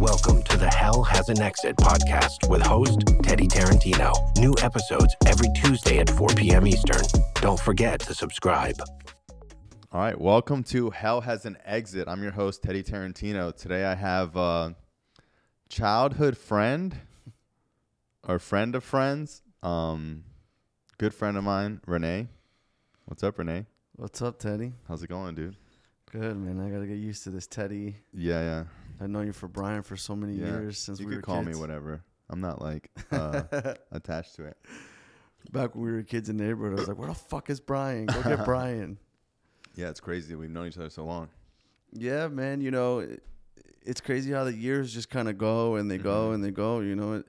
Welcome 0.00 0.42
to 0.44 0.56
the 0.56 0.66
Hell 0.66 1.02
Has 1.02 1.28
an 1.28 1.42
Exit 1.42 1.76
podcast 1.76 2.48
with 2.48 2.62
host 2.62 3.04
Teddy 3.22 3.46
Tarantino. 3.46 4.14
New 4.38 4.54
episodes 4.62 5.14
every 5.26 5.48
Tuesday 5.54 5.98
at 5.98 6.08
4 6.08 6.28
p.m. 6.28 6.66
Eastern. 6.66 7.02
Don't 7.34 7.60
forget 7.60 8.00
to 8.00 8.14
subscribe. 8.14 8.76
All 9.92 10.00
right, 10.00 10.18
welcome 10.18 10.64
to 10.64 10.88
Hell 10.88 11.20
Has 11.20 11.44
an 11.44 11.58
Exit. 11.66 12.08
I'm 12.08 12.22
your 12.22 12.32
host 12.32 12.62
Teddy 12.62 12.82
Tarantino. 12.82 13.54
Today 13.54 13.84
I 13.84 13.94
have 13.94 14.36
a 14.36 14.74
childhood 15.68 16.38
friend 16.38 16.96
or 18.26 18.38
friend 18.38 18.74
of 18.74 18.82
friends, 18.82 19.42
um, 19.62 20.24
good 20.96 21.12
friend 21.12 21.36
of 21.36 21.44
mine, 21.44 21.82
Rene. 21.86 22.26
What's 23.04 23.22
up, 23.22 23.38
Rene? 23.38 23.66
What's 23.96 24.22
up, 24.22 24.38
Teddy? 24.38 24.72
How's 24.88 25.02
it 25.02 25.08
going, 25.10 25.34
dude? 25.34 25.56
Good, 26.10 26.38
man. 26.38 26.58
I 26.58 26.70
gotta 26.70 26.86
get 26.86 26.96
used 26.96 27.22
to 27.24 27.30
this, 27.30 27.46
Teddy. 27.46 27.96
Yeah, 28.14 28.40
yeah, 28.40 28.64
I've 29.00 29.08
known 29.10 29.26
you 29.26 29.32
for 29.32 29.48
Brian 29.48 29.82
for 29.82 29.96
so 29.96 30.14
many 30.14 30.34
yeah. 30.34 30.46
years 30.46 30.78
since 30.78 30.98
we 31.00 31.06
were. 31.06 31.10
Kids. 31.12 31.14
You 31.14 31.16
we 31.16 31.22
could 31.22 31.24
call 31.26 31.44
kids. 31.44 31.56
me 31.56 31.60
whatever. 31.60 32.02
I'm 32.28 32.40
not 32.40 32.60
like 32.60 32.90
uh, 33.10 33.42
attached 33.90 34.36
to 34.36 34.44
it. 34.44 34.56
Back 35.52 35.74
when 35.74 35.84
we 35.84 35.92
were 35.92 36.02
kids 36.02 36.28
in 36.28 36.36
the 36.36 36.44
neighborhood, 36.44 36.78
I 36.78 36.80
was 36.82 36.88
like, 36.88 36.98
"Where 36.98 37.08
the 37.08 37.14
fuck 37.14 37.48
is 37.50 37.60
Brian? 37.60 38.06
Go 38.06 38.22
get 38.22 38.44
Brian." 38.44 38.98
Yeah, 39.74 39.88
it's 39.88 40.00
crazy 40.00 40.34
we've 40.34 40.50
known 40.50 40.66
each 40.66 40.76
other 40.76 40.90
so 40.90 41.04
long. 41.04 41.28
Yeah, 41.92 42.28
man. 42.28 42.60
You 42.60 42.70
know, 42.70 42.98
it, 43.00 43.22
it's 43.82 44.00
crazy 44.00 44.32
how 44.32 44.44
the 44.44 44.54
years 44.54 44.92
just 44.92 45.08
kind 45.08 45.28
of 45.28 45.38
go 45.38 45.76
and 45.76 45.90
they 45.90 45.98
go 45.98 46.30
Mhm. 46.30 46.34
and 46.34 46.44
they 46.44 46.50
go. 46.50 46.80
You 46.80 46.94
know, 46.94 47.14
it, 47.14 47.26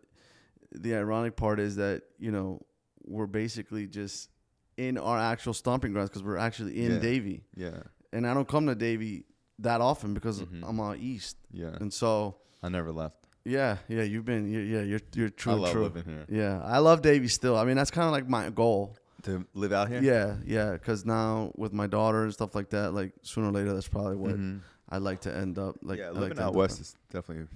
the 0.73 0.95
ironic 0.95 1.35
part 1.37 1.59
is 1.59 1.77
that 1.77 2.03
you 2.19 2.31
know 2.31 2.61
we're 3.05 3.27
basically 3.27 3.87
just 3.87 4.29
in 4.77 4.97
our 4.97 5.17
actual 5.17 5.53
stomping 5.53 5.93
grounds 5.93 6.09
because 6.09 6.23
we're 6.23 6.37
actually 6.37 6.83
in 6.83 6.93
Yeah. 6.93 6.99
Davie, 6.99 7.43
Yeah, 7.55 7.83
and 8.13 8.27
I 8.27 8.33
don't 8.33 8.47
come 8.47 8.67
to 8.67 8.75
Davie 8.75 9.25
that 9.61 9.81
often 9.81 10.13
because 10.13 10.41
Mhm. 10.41 10.63
I'm 10.67 10.79
out 10.79 10.97
east, 10.97 11.37
yeah. 11.51 11.75
and 11.79 11.91
so 11.93 12.35
I 12.63 12.69
never 12.69 12.91
left. 12.91 13.27
yeah, 13.45 13.77
yeah, 13.87 14.03
you've 14.03 14.25
been, 14.25 14.47
yeah, 14.51 14.81
you're 14.81 14.99
you're 15.15 15.29
true, 15.29 15.53
I 15.53 15.55
love 15.55 15.71
true. 15.71 15.83
living 15.83 16.03
here. 16.05 16.25
Yeah, 16.29 16.61
I 16.63 16.79
love 16.79 17.01
Davie 17.01 17.27
still. 17.27 17.57
I 17.57 17.63
mean, 17.65 17.75
that's 17.77 17.91
kind 17.91 18.05
of 18.05 18.11
like 18.11 18.27
my 18.27 18.49
goal. 18.49 18.95
To 19.23 19.45
live 19.53 19.71
out 19.71 19.87
here. 19.89 20.01
Yeah, 20.01 20.37
yeah, 20.45 20.71
because 20.73 21.05
now 21.05 21.51
with 21.55 21.73
my 21.73 21.85
daughter 21.87 22.23
and 22.23 22.33
stuff 22.33 22.55
like 22.55 22.69
that, 22.71 22.93
like 22.93 23.13
sooner 23.21 23.49
or 23.49 23.51
later, 23.51 23.71
that's 23.73 23.87
probably 23.87 24.15
what 24.15 24.35
Mhm. 24.35 24.61
I'd 24.89 25.03
like 25.03 25.21
to 25.21 25.35
end 25.35 25.59
up. 25.59 25.75
Like, 25.83 25.99
yeah, 25.99 26.09
living 26.09 26.37
like 26.37 26.45
out 26.45 26.55
west 26.55 26.81
is 26.81 26.95
definitely. 27.11 27.47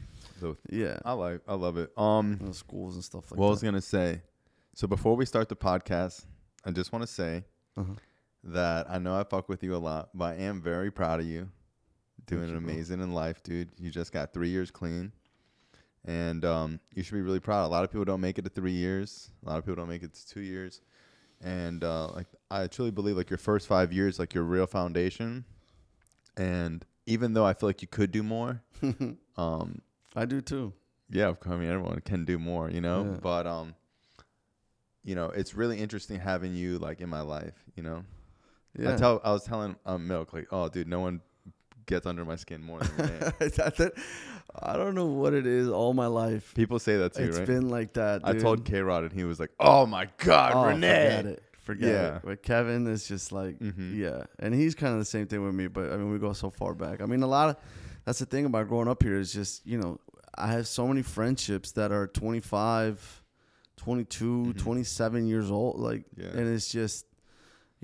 The, 0.41 0.55
Yeah, 0.69 0.99
I 1.03 1.13
like. 1.13 1.41
I 1.47 1.55
love 1.55 1.77
it. 1.77 1.91
Um. 1.97 2.37
know, 2.39 2.51
schools 2.51 2.93
and 2.95 3.03
stuff 3.03 3.31
like 3.31 3.39
what 3.39 3.47
I 3.47 3.49
was 3.49 3.61
that. 3.61 3.67
gonna 3.67 3.81
say. 3.81 4.21
So 4.75 4.85
before 4.87 5.15
we 5.15 5.25
start 5.25 5.49
the 5.49 5.55
podcast, 5.55 6.25
I 6.65 6.71
just 6.71 6.91
want 6.91 7.01
to 7.03 7.07
say 7.11 7.45
Uh-huh. 7.77 7.93
that 8.43 8.85
I 8.89 8.99
know 8.99 9.15
I 9.19 9.23
fuck 9.23 9.49
with 9.49 9.63
you 9.63 9.75
a 9.75 9.77
lot, 9.89 10.09
but 10.13 10.37
I 10.37 10.43
am 10.43 10.61
very 10.61 10.91
proud 10.91 11.19
of 11.19 11.25
you. 11.25 11.49
Doing 12.27 12.49
you, 12.49 12.59
bro. 12.59 12.71
amazing 12.71 13.01
in 13.01 13.13
life, 13.13 13.43
dude. 13.43 13.69
You 13.77 13.91
just 13.91 14.11
got 14.11 14.33
three 14.33 14.49
years 14.49 14.71
clean, 14.71 15.11
and 16.05 16.43
um, 16.45 16.79
you 16.93 17.03
should 17.03 17.15
be 17.15 17.21
really 17.21 17.39
proud. 17.39 17.65
A 17.65 17.67
lot 17.67 17.83
of 17.83 17.91
people 17.91 18.05
don't 18.05 18.21
make 18.21 18.37
it 18.37 18.43
to 18.43 18.49
three 18.49 18.71
years. 18.71 19.29
A 19.45 19.49
lot 19.49 19.57
of 19.57 19.65
people 19.65 19.75
don't 19.75 19.89
make 19.89 20.03
it 20.03 20.13
to 20.13 20.27
two 20.27 20.41
years, 20.41 20.81
and 21.41 21.83
uh, 21.83 22.07
like 22.09 22.27
I 22.49 22.67
truly 22.67 22.91
believe 22.91 23.17
like 23.17 23.29
your 23.29 23.37
first 23.37 23.67
five 23.67 23.93
years, 23.93 24.19
like 24.19 24.33
your 24.33 24.43
real 24.43 24.67
foundation. 24.67 25.45
And 26.37 26.85
even 27.05 27.33
though 27.33 27.45
I 27.45 27.53
feel 27.53 27.69
like 27.69 27.81
you 27.81 27.87
could 27.87 28.11
do 28.11 28.23
more, 28.23 28.61
um, 29.37 29.81
I 30.15 30.25
do 30.25 30.41
too. 30.41 30.73
yeah. 31.09 31.33
I 31.45 31.49
mean, 31.55 31.69
everyone 31.69 32.01
can 32.01 32.25
do 32.25 32.37
more, 32.39 32.69
you 32.69 32.81
know. 32.81 33.05
Yeah. 33.05 33.19
But 33.21 33.47
um, 33.47 33.75
you 35.03 35.15
know, 35.15 35.25
it's 35.25 35.53
really 35.53 35.79
interesting 35.79 36.19
having 36.19 36.55
you 36.55 36.79
like 36.79 36.99
in 36.99 37.09
my 37.09 37.21
life. 37.21 37.53
You 37.75 37.83
know, 37.83 38.03
Yeah, 38.77 38.93
I 38.93 38.97
tell 38.97 39.21
I 39.23 39.31
was 39.31 39.43
telling 39.43 39.75
um, 39.85 40.07
Milk 40.07 40.33
like, 40.33 40.47
oh, 40.51 40.67
dude, 40.67 40.87
no 40.87 40.99
one 40.99 41.21
gets 41.85 42.05
under 42.05 42.25
my 42.25 42.35
skin 42.35 42.63
more 42.63 42.79
than 42.79 43.07
Rene. 43.07 43.31
That's 43.55 43.79
it. 43.79 43.93
I 44.61 44.77
don't 44.77 44.95
know 44.95 45.07
what 45.07 45.33
it 45.33 45.45
is. 45.45 45.67
All 45.69 45.93
my 45.93 46.07
life, 46.07 46.53
People 46.55 46.79
say 46.79 46.97
that 46.97 47.13
too, 47.13 47.23
it's 47.23 47.37
right? 47.39 47.47
been 47.47 47.69
like 47.69 47.93
that. 47.93 48.21
I 48.23 48.33
told 48.33 48.63
K 48.65 48.79
Rod, 48.79 49.03
and 49.03 49.11
he 49.13 49.23
was 49.25 49.39
like, 49.39 49.51
"Oh 49.59 49.85
my 49.85 50.07
God, 50.17 50.53
oh, 50.55 50.67
Rene!" 50.67 50.87
Forget 50.87 51.25
it. 51.25 51.43
Forget 51.63 51.89
Yeah. 51.89 52.15
it. 52.17 52.21
But 52.23 52.43
Kevin 52.43 52.87
is 52.87 53.07
just 53.07 53.31
like, 53.31 53.59
Mhm. 53.59 53.97
yeah, 53.97 54.23
and 54.39 54.53
he's 54.53 54.75
kind 54.75 54.93
of 54.93 54.99
the 54.99 55.05
same 55.05 55.27
thing 55.27 55.43
with 55.43 55.53
me. 55.55 55.67
But 55.67 55.91
I 55.91 55.97
mean, 55.97 56.11
we 56.11 56.19
go 56.19 56.31
so 56.33 56.49
far 56.51 56.73
back. 56.73 57.01
I 57.01 57.05
mean, 57.05 57.21
a 57.23 57.27
lot 57.27 57.49
of 57.49 57.55
that's 58.05 58.19
the 58.19 58.25
thing 58.25 58.45
about 58.45 58.67
growing 58.69 58.87
up 58.87 59.01
here 59.03 59.19
is 59.19 59.33
just 59.33 59.65
you 59.65 59.77
know 59.79 59.99
I 60.37 60.47
have 60.51 60.67
so 60.67 60.87
many 60.87 61.01
friendships 61.01 61.71
that 61.73 61.91
are 61.91 62.07
25, 62.07 63.23
22, 63.77 64.53
27 64.53 65.27
years 65.27 65.51
old. 65.51 65.79
Like, 65.79 66.05
Mm-hmm. 66.17 66.21
Yeah. 66.21 66.41
and 66.41 66.53
it's 66.55 66.69
just. 66.71 67.05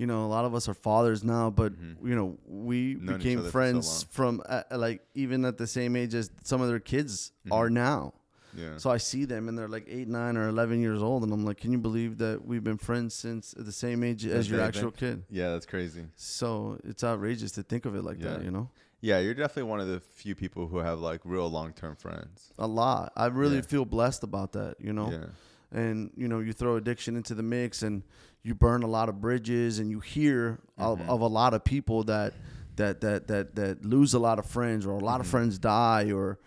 You 0.02 0.08
know, 0.08 0.24
a 0.24 0.30
lot 0.36 0.44
of 0.44 0.52
us 0.52 0.68
are 0.68 0.74
fathers 0.74 1.22
now, 1.22 1.48
but 1.48 1.72
Mhm. 1.80 2.08
you 2.08 2.16
know, 2.16 2.36
we 2.44 2.94
Known 2.94 3.18
became 3.18 3.38
for 3.38 3.44
so 3.44 3.50
friends 3.52 4.02
from 4.10 4.42
uh, 4.48 4.62
like 4.72 5.00
even 5.14 5.44
at 5.44 5.58
the 5.58 5.66
same 5.68 5.94
age 5.94 6.12
as 6.12 6.28
some 6.42 6.60
of 6.60 6.66
their 6.66 6.80
kids 6.80 7.30
Mhm. 7.46 7.52
are 7.52 7.70
now. 7.70 8.12
Yeah, 8.52 8.78
So 8.78 8.90
I 8.90 8.96
see 8.96 9.24
them 9.24 9.48
and 9.48 9.56
they're 9.56 9.68
like 9.68 9.86
eight, 9.88 10.08
nine, 10.08 10.36
or 10.36 10.48
eleven 10.48 10.80
years 10.80 11.00
old, 11.00 11.22
and 11.22 11.32
I'm 11.32 11.44
like, 11.44 11.58
can 11.58 11.70
you 11.70 11.78
believe 11.78 12.18
that 12.18 12.44
we've 12.44 12.64
been 12.64 12.78
friends 12.78 13.14
since 13.14 13.54
the 13.56 13.70
same 13.70 14.02
age 14.02 14.26
as 14.26 14.34
As 14.34 14.50
your 14.50 14.60
actual 14.60 14.90
kid? 14.90 15.22
yeah, 15.30 15.50
that's 15.52 15.66
crazy. 15.66 16.04
So 16.16 16.80
it's 16.82 17.04
outrageous 17.04 17.52
to 17.52 17.62
think 17.62 17.86
of 17.86 17.94
it 17.94 18.02
like 18.02 18.18
that, 18.22 18.42
you 18.42 18.50
know? 18.50 18.70
Yeah, 19.00 19.20
you're 19.20 19.34
definitely 19.34 19.70
one 19.70 19.78
of 19.80 19.86
the 19.86 20.00
few 20.00 20.34
people 20.34 20.66
who 20.66 20.78
have 20.78 20.98
like 20.98 21.20
real 21.24 21.48
long 21.48 21.72
term 21.74 21.94
friends. 21.94 22.52
A 22.58 22.66
lot. 22.66 23.12
I 23.16 23.26
really 23.26 23.56
Yeah. 23.62 23.72
feel 23.72 23.84
blessed 23.84 24.24
about 24.24 24.50
that, 24.52 24.74
you 24.80 24.92
know? 24.92 25.10
Yeah, 25.12 25.26
And 25.70 26.10
you 26.16 26.26
know, 26.28 26.40
you 26.40 26.52
throw 26.52 26.74
addiction 26.76 27.16
into 27.16 27.34
the 27.34 27.42
mix, 27.42 27.82
and 27.82 28.02
you 28.42 28.54
burn 28.54 28.82
a 28.82 28.86
lot 28.88 29.08
of 29.08 29.20
bridges, 29.20 29.78
and 29.78 29.90
you 29.90 30.00
hear 30.00 30.58
of, 30.78 30.98
Mhm. 30.98 31.08
of 31.08 31.20
a 31.20 31.26
lot 31.28 31.54
of 31.54 31.64
people 31.64 32.04
that 32.04 32.34
that 32.76 33.00
that 33.02 33.28
that 33.28 33.54
that 33.54 33.84
lose 33.84 34.14
a 34.14 34.18
lot 34.18 34.38
of 34.38 34.46
friends, 34.46 34.86
or 34.86 34.92
a 34.92 35.04
lot 35.04 35.20
of 35.20 35.26
Mhm. 35.26 35.30
friends 35.30 35.58
die, 35.58 36.10
or 36.10 36.38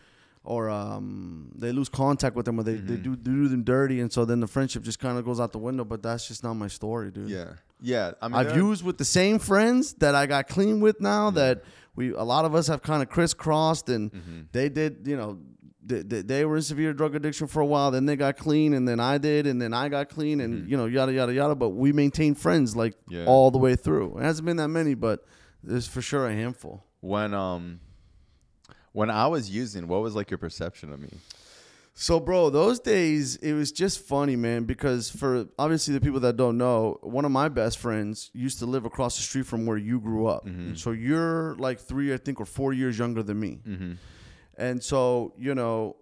or 0.44 0.70
um, 0.70 1.52
they 1.56 1.72
lose 1.72 1.90
contact 1.90 2.36
with 2.36 2.46
them, 2.46 2.60
or 2.60 2.64
they, 2.64 2.76
they 2.76 2.98
Mhm. 2.98 3.04
do 3.04 3.16
do 3.16 3.48
them 3.48 3.64
dirty, 3.64 4.00
and 4.00 4.12
so 4.12 4.26
then 4.26 4.40
the 4.42 4.48
friendship 4.48 4.84
just 4.84 5.00
kind 5.00 5.18
of 5.18 5.26
goes 5.26 5.40
out 5.40 5.52
the 5.52 5.58
window. 5.58 5.84
But 5.84 6.04
that's 6.04 6.28
just 6.28 6.44
not 6.44 6.54
my 6.56 6.68
story, 6.68 7.10
dude. 7.12 7.30
yeah, 7.30 7.54
yeah. 7.82 8.12
I 8.22 8.28
mean, 8.28 8.36
I've 8.38 8.56
used 8.56 8.84
with 8.84 8.98
the 9.00 9.06
same 9.06 9.40
friends 9.40 9.94
that 9.96 10.14
I 10.14 10.28
got 10.28 10.48
clean 10.48 10.82
with 10.82 11.02
now. 11.02 11.26
Yeah. 11.28 11.32
That 11.32 11.64
we 11.96 12.12
a 12.14 12.24
lot 12.24 12.46
of 12.46 12.54
us 12.54 12.68
have 12.68 12.82
kind 12.84 13.02
of 13.02 13.10
crisscrossed, 13.10 13.90
and 13.90 14.12
Mhm. 14.12 14.48
they 14.52 14.70
did, 14.70 15.08
you 15.08 15.16
know, 15.18 15.40
they, 15.88 16.46
were 16.46 16.56
in 16.58 16.62
severe 16.62 16.94
drug 16.94 17.16
addiction 17.16 17.48
for 17.48 17.60
a 17.62 17.66
while. 17.66 17.92
Then 17.92 18.06
they 18.06 18.16
got 18.16 18.38
clean, 18.38 18.74
and 18.74 18.88
then 18.88 19.00
I 19.00 19.18
did, 19.18 19.46
and 19.48 19.62
then 19.62 19.74
I 19.74 19.88
got 19.90 20.10
clean, 20.10 20.42
and 20.42 20.66
Mhm. 20.66 20.70
you 20.70 20.78
know, 20.78 20.86
yada 20.86 21.14
yada 21.14 21.34
yada. 21.34 21.56
But 21.56 21.70
we 21.70 21.94
maintained 21.94 22.38
friends 22.40 22.76
like 22.76 22.96
Yeah. 23.08 23.26
all 23.26 23.52
the 23.52 23.58
way 23.60 23.76
through. 23.76 24.18
It 24.18 24.24
hasn't 24.24 24.46
been 24.46 24.58
that 24.58 24.70
many, 24.70 24.94
but 24.96 25.26
there's 25.64 25.88
for 25.88 26.02
sure 26.02 26.28
a 26.28 26.34
handful. 26.34 26.84
when 27.02 27.34
um 27.36 27.80
when 28.94 29.10
I 29.12 29.28
was 29.28 29.50
using, 29.50 29.88
what 29.88 30.02
was 30.02 30.16
like 30.16 30.32
your 30.32 30.38
perception 30.38 30.92
of 30.92 31.00
me? 31.00 31.10
So, 31.98 32.20
bro, 32.20 32.50
those 32.50 32.80
days 32.80 33.36
it 33.38 33.54
was 33.54 33.72
just 33.72 34.00
funny, 34.00 34.36
man. 34.36 34.64
Because 34.66 35.10
for 35.10 35.46
obviously 35.60 35.94
the 35.94 36.02
people 36.02 36.20
that 36.22 36.36
don't 36.36 36.58
know, 36.58 36.98
one 37.02 37.26
of 37.26 37.32
my 37.32 37.48
best 37.48 37.78
friends 37.78 38.32
used 38.34 38.60
to 38.60 38.66
live 38.66 38.86
across 38.86 39.16
the 39.18 39.22
street 39.22 39.46
from 39.46 39.66
where 39.66 39.78
you 39.78 40.00
grew 40.00 40.26
up. 40.28 40.46
Mhm. 40.46 40.78
So 40.78 40.92
you're 40.92 41.56
like 41.58 41.80
three, 41.80 42.14
I 42.14 42.18
think, 42.18 42.40
or 42.42 42.46
four 42.46 42.74
years 42.74 42.98
younger 42.98 43.22
than 43.24 43.40
me. 43.40 43.60
Mm-hmm. 43.68 43.92
And 44.58 44.82
so, 44.84 45.34
you 45.38 45.54
know, 45.56 45.96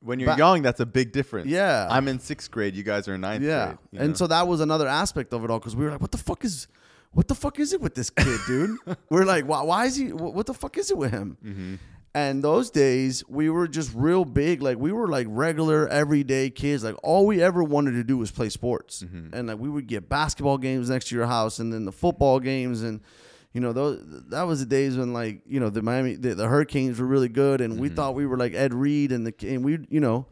When 0.00 0.20
you're 0.20 0.30
Ba- 0.32 0.38
young, 0.38 0.62
that's 0.62 0.78
a 0.80 0.86
big 0.86 1.10
difference. 1.12 1.48
yeah, 1.48 1.88
I'm 1.90 2.06
in 2.06 2.20
sixth 2.20 2.50
grade. 2.50 2.76
You 2.76 2.82
guys 2.84 3.08
are 3.08 3.14
in 3.14 3.22
ninth 3.22 3.42
yeah. 3.42 3.66
grade. 3.66 3.78
you 3.92 3.98
And 4.00 4.08
know? 4.10 4.14
so 4.14 4.26
that 4.28 4.46
was 4.46 4.60
another 4.60 4.86
aspect 4.86 5.32
of 5.32 5.42
it 5.44 5.50
all 5.50 5.58
because 5.58 5.74
we 5.74 5.84
were 5.84 5.90
like, 5.90 6.00
what 6.00 6.12
the 6.12 6.18
fuck 6.18 6.44
is, 6.44 6.68
what 7.12 7.26
the 7.28 7.34
fuck 7.34 7.58
is 7.58 7.72
it 7.72 7.80
with 7.80 7.94
this 7.94 8.10
kid, 8.10 8.38
dude? 8.46 8.78
we're 9.10 9.24
like, 9.24 9.46
why, 9.46 9.62
why 9.62 9.86
is 9.86 9.96
he? 9.96 10.12
What, 10.12 10.34
what 10.34 10.46
the 10.46 10.54
fuck 10.54 10.76
is 10.78 10.90
it 10.90 10.98
with 10.98 11.10
him? 11.10 11.36
Mhm. 11.44 11.78
And 12.14 12.42
those 12.42 12.70
days, 12.70 13.24
we 13.28 13.50
were 13.50 13.68
just 13.68 13.90
real 13.94 14.24
big. 14.24 14.62
Like 14.62 14.78
we 14.78 14.90
were 14.92 15.08
like 15.08 15.26
regular, 15.28 15.86
everyday 15.88 16.48
kids. 16.50 16.82
Like 16.84 16.96
all 17.02 17.26
we 17.26 17.42
ever 17.42 17.62
wanted 17.62 17.92
to 17.92 18.04
do 18.04 18.16
was 18.16 18.30
play 18.30 18.48
sports. 18.48 19.02
Mhm. 19.02 19.34
And 19.34 19.48
like 19.48 19.58
we 19.58 19.68
would 19.68 19.86
get 19.86 20.08
basketball 20.08 20.56
games 20.58 20.88
next 20.88 21.08
to 21.08 21.14
your 21.16 21.26
house, 21.26 21.58
and 21.58 21.72
then 21.72 21.84
the 21.84 21.92
football 21.92 22.38
games, 22.40 22.82
and 22.82 23.00
you 23.56 23.60
know 23.62 23.72
those 23.72 23.98
that 24.28 24.42
was 24.42 24.60
the 24.60 24.66
days 24.66 24.96
when 24.98 25.12
like 25.14 25.40
you 25.46 25.58
know 25.60 25.70
the 25.70 25.80
Miami 25.80 26.14
the, 26.14 26.34
the 26.34 26.46
Hurricanes 26.46 27.00
were 27.00 27.06
really 27.06 27.30
good, 27.30 27.60
and 27.62 27.80
we 27.80 27.88
Mhm. 27.90 27.96
thought 27.96 28.14
we 28.14 28.26
were 28.26 28.36
like 28.36 28.52
Ed 28.52 28.74
Reed, 28.74 29.10
and 29.12 29.26
the 29.26 29.34
and 29.48 29.64
we 29.64 29.78
you 29.88 29.98
know, 30.00 30.26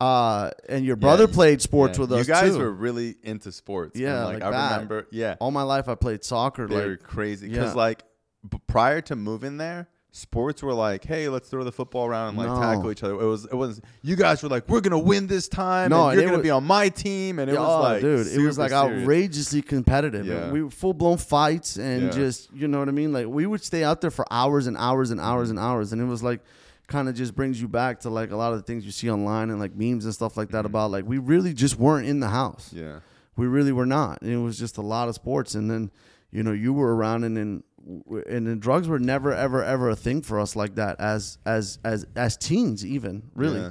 uh, 0.00 0.50
and 0.68 0.84
your 0.84 0.96
brother 0.96 1.24
you- 1.24 1.28
played 1.28 1.60
sports 1.60 1.98
Yeah. 1.98 2.00
with 2.02 2.12
us 2.12 2.26
You 2.26 2.32
guys 2.34 2.52
too. 2.52 2.58
were 2.58 2.72
really 2.72 3.16
into 3.22 3.52
sports. 3.52 3.98
Yeah, 4.00 4.16
and, 4.16 4.24
like, 4.24 4.34
like 4.36 4.42
I 4.44 4.50
that. 4.50 4.72
remember. 4.72 5.06
Yeah, 5.10 5.36
all 5.38 5.50
my 5.50 5.62
life, 5.62 5.88
I 5.88 5.94
played 5.96 6.24
soccer. 6.24 6.66
they 6.66 6.86
Like 6.90 7.02
crazy 7.02 7.48
because 7.48 7.72
yeah. 7.74 7.80
like 7.80 8.02
b- 8.48 8.58
prior 8.66 9.00
to 9.02 9.16
moving 9.16 9.58
there. 9.58 9.88
Sports 10.16 10.62
were 10.62 10.72
like, 10.72 11.04
hey, 11.04 11.28
let's 11.28 11.50
throw 11.50 11.62
the 11.62 11.70
football 11.70 12.06
around 12.06 12.30
and 12.30 12.38
like 12.38 12.46
No. 12.48 12.58
tackle 12.58 12.90
each 12.90 13.02
other. 13.02 13.14
It 13.20 13.26
was, 13.26 13.44
it 13.44 13.54
was. 13.54 13.82
You 14.02 14.16
guys 14.16 14.42
were 14.42 14.48
like, 14.48 14.66
we're 14.66 14.80
gonna 14.80 14.98
win 14.98 15.26
this 15.26 15.46
time. 15.46 15.90
No, 15.90 16.10
you're 16.10 16.22
gonna 16.22 16.38
was- 16.38 16.42
be 16.42 16.50
on 16.50 16.64
my 16.64 16.88
team, 16.88 17.38
and 17.38 17.50
it 17.50 17.58
was 17.58 17.82
like, 17.82 18.00
dude, 18.00 18.26
it 18.26 18.38
was 18.40 18.56
like 18.58 18.70
serious. 18.70 19.02
outrageously 19.02 19.60
competitive. 19.62 20.24
Yeah. 20.26 20.50
We 20.50 20.62
were 20.62 20.70
full 20.70 20.94
blown 20.94 21.18
fights 21.18 21.76
and 21.76 22.04
Yeah. 22.04 22.10
just 22.10 22.50
you 22.54 22.66
know 22.66 22.78
what 22.78 22.88
I 22.88 22.92
mean. 22.92 23.12
Like 23.12 23.26
we 23.26 23.44
would 23.46 23.62
stay 23.62 23.84
out 23.84 24.00
there 24.00 24.10
for 24.10 24.24
hours 24.30 24.66
and 24.66 24.76
hours 24.78 25.10
and 25.10 25.20
hours 25.20 25.48
Mm-hmm. 25.50 25.58
and 25.58 25.66
hours, 25.66 25.92
and 25.92 26.00
it 26.00 26.06
was 26.06 26.22
like 26.22 26.40
kind 26.86 27.08
of 27.10 27.14
just 27.14 27.34
brings 27.34 27.60
you 27.60 27.68
back 27.68 28.00
to 28.00 28.08
like 28.08 28.30
a 28.30 28.36
lot 28.36 28.52
of 28.52 28.58
the 28.58 28.62
things 28.64 28.86
you 28.86 28.92
see 28.92 29.10
online 29.10 29.50
and 29.50 29.58
like 29.60 29.74
memes 29.76 30.04
and 30.06 30.14
stuff 30.14 30.36
like 30.38 30.48
that 30.50 30.62
Mhm. 30.62 30.68
about 30.68 30.90
like 30.92 31.04
we 31.06 31.18
really 31.18 31.52
just 31.52 31.78
weren't 31.78 32.06
in 32.06 32.20
the 32.20 32.28
house. 32.28 32.70
Yeah, 32.72 33.00
We 33.36 33.46
really 33.46 33.72
were 33.72 33.84
not. 33.86 34.22
And 34.22 34.30
It 34.32 34.38
was 34.38 34.58
just 34.58 34.78
a 34.78 34.82
lot 34.82 35.08
of 35.08 35.14
sports, 35.14 35.54
and 35.54 35.70
then 35.70 35.90
you 36.30 36.42
know 36.42 36.52
you 36.52 36.72
were 36.72 36.96
around, 36.96 37.24
and 37.24 37.36
then 37.36 37.62
and 37.86 38.46
then 38.46 38.58
drugs 38.58 38.88
were 38.88 38.98
never 38.98 39.32
ever 39.32 39.62
ever 39.62 39.90
a 39.90 39.96
thing 39.96 40.22
for 40.22 40.40
us 40.40 40.56
like 40.56 40.74
that 40.74 40.98
as 41.00 41.38
as 41.46 41.78
as 41.84 42.04
as 42.16 42.36
teens 42.36 42.84
even 42.84 43.30
really. 43.34 43.60
Yeah. 43.60 43.70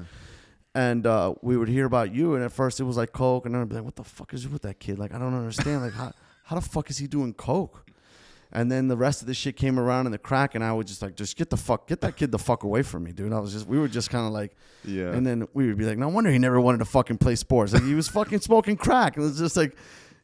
And 0.74 1.08
uh, 1.08 1.36
we 1.42 1.56
would 1.56 1.70
hear 1.70 1.86
about 1.86 2.14
you, 2.14 2.36
and 2.36 2.44
at 2.44 2.52
first 2.52 2.82
it 2.82 2.84
was 2.84 2.98
like 2.98 3.14
coke, 3.14 3.46
and 3.46 3.56
then 3.56 3.62
I'd 3.62 3.70
be 3.70 3.76
like, 3.76 3.86
"What 3.86 3.96
the 3.96 4.04
fuck 4.04 4.34
is 4.34 4.46
with 4.48 4.64
that 4.64 4.78
kid? 4.80 5.00
Like, 5.00 5.14
I 5.14 5.18
don't 5.18 5.34
understand. 5.34 5.82
Like, 5.84 5.94
how 5.94 6.12
how 6.44 6.58
the 6.58 6.62
fuck 6.62 6.90
is 6.90 6.98
he 6.98 7.08
doing 7.08 7.34
coke?" 7.34 7.86
And 8.52 8.70
then 8.72 8.90
the 8.90 8.98
rest 8.98 9.22
of 9.22 9.28
the 9.28 9.34
shit 9.34 9.56
came 9.56 9.80
around 9.80 10.06
in 10.06 10.12
the 10.12 10.18
crack, 10.18 10.54
and 10.54 10.64
I 10.64 10.72
would 10.74 10.86
just 10.88 11.02
like, 11.02 11.16
just 11.16 11.36
get 11.38 11.50
the 11.50 11.58
fuck, 11.58 11.88
get 11.88 12.00
that 12.02 12.16
kid 12.18 12.32
the 12.32 12.40
fuck 12.40 12.64
away 12.64 12.84
from 12.84 13.04
me, 13.04 13.12
dude. 13.12 13.34
I 13.34 13.40
was 13.40 13.52
just, 13.52 13.68
we 13.68 13.78
were 13.80 13.88
just 13.90 14.10
kind 14.10 14.26
of 14.26 14.32
like, 14.34 14.56
Yeah. 14.86 15.12
and 15.12 15.26
then 15.26 15.48
we 15.54 15.68
would 15.68 15.78
be 15.78 15.84
like, 15.86 15.98
no 15.98 16.08
wonder 16.08 16.30
he 16.30 16.38
never 16.40 16.62
wanted 16.62 16.78
to 16.78 16.86
fucking 16.86 17.18
play 17.18 17.36
sports. 17.36 17.74
Like 17.74 17.84
he 17.84 17.96
was 17.96 18.08
fucking 18.08 18.40
smoking 18.42 18.78
crack. 18.78 19.18
And 19.18 19.26
it 19.26 19.30
was 19.30 19.40
just 19.40 19.58
like, 19.58 19.76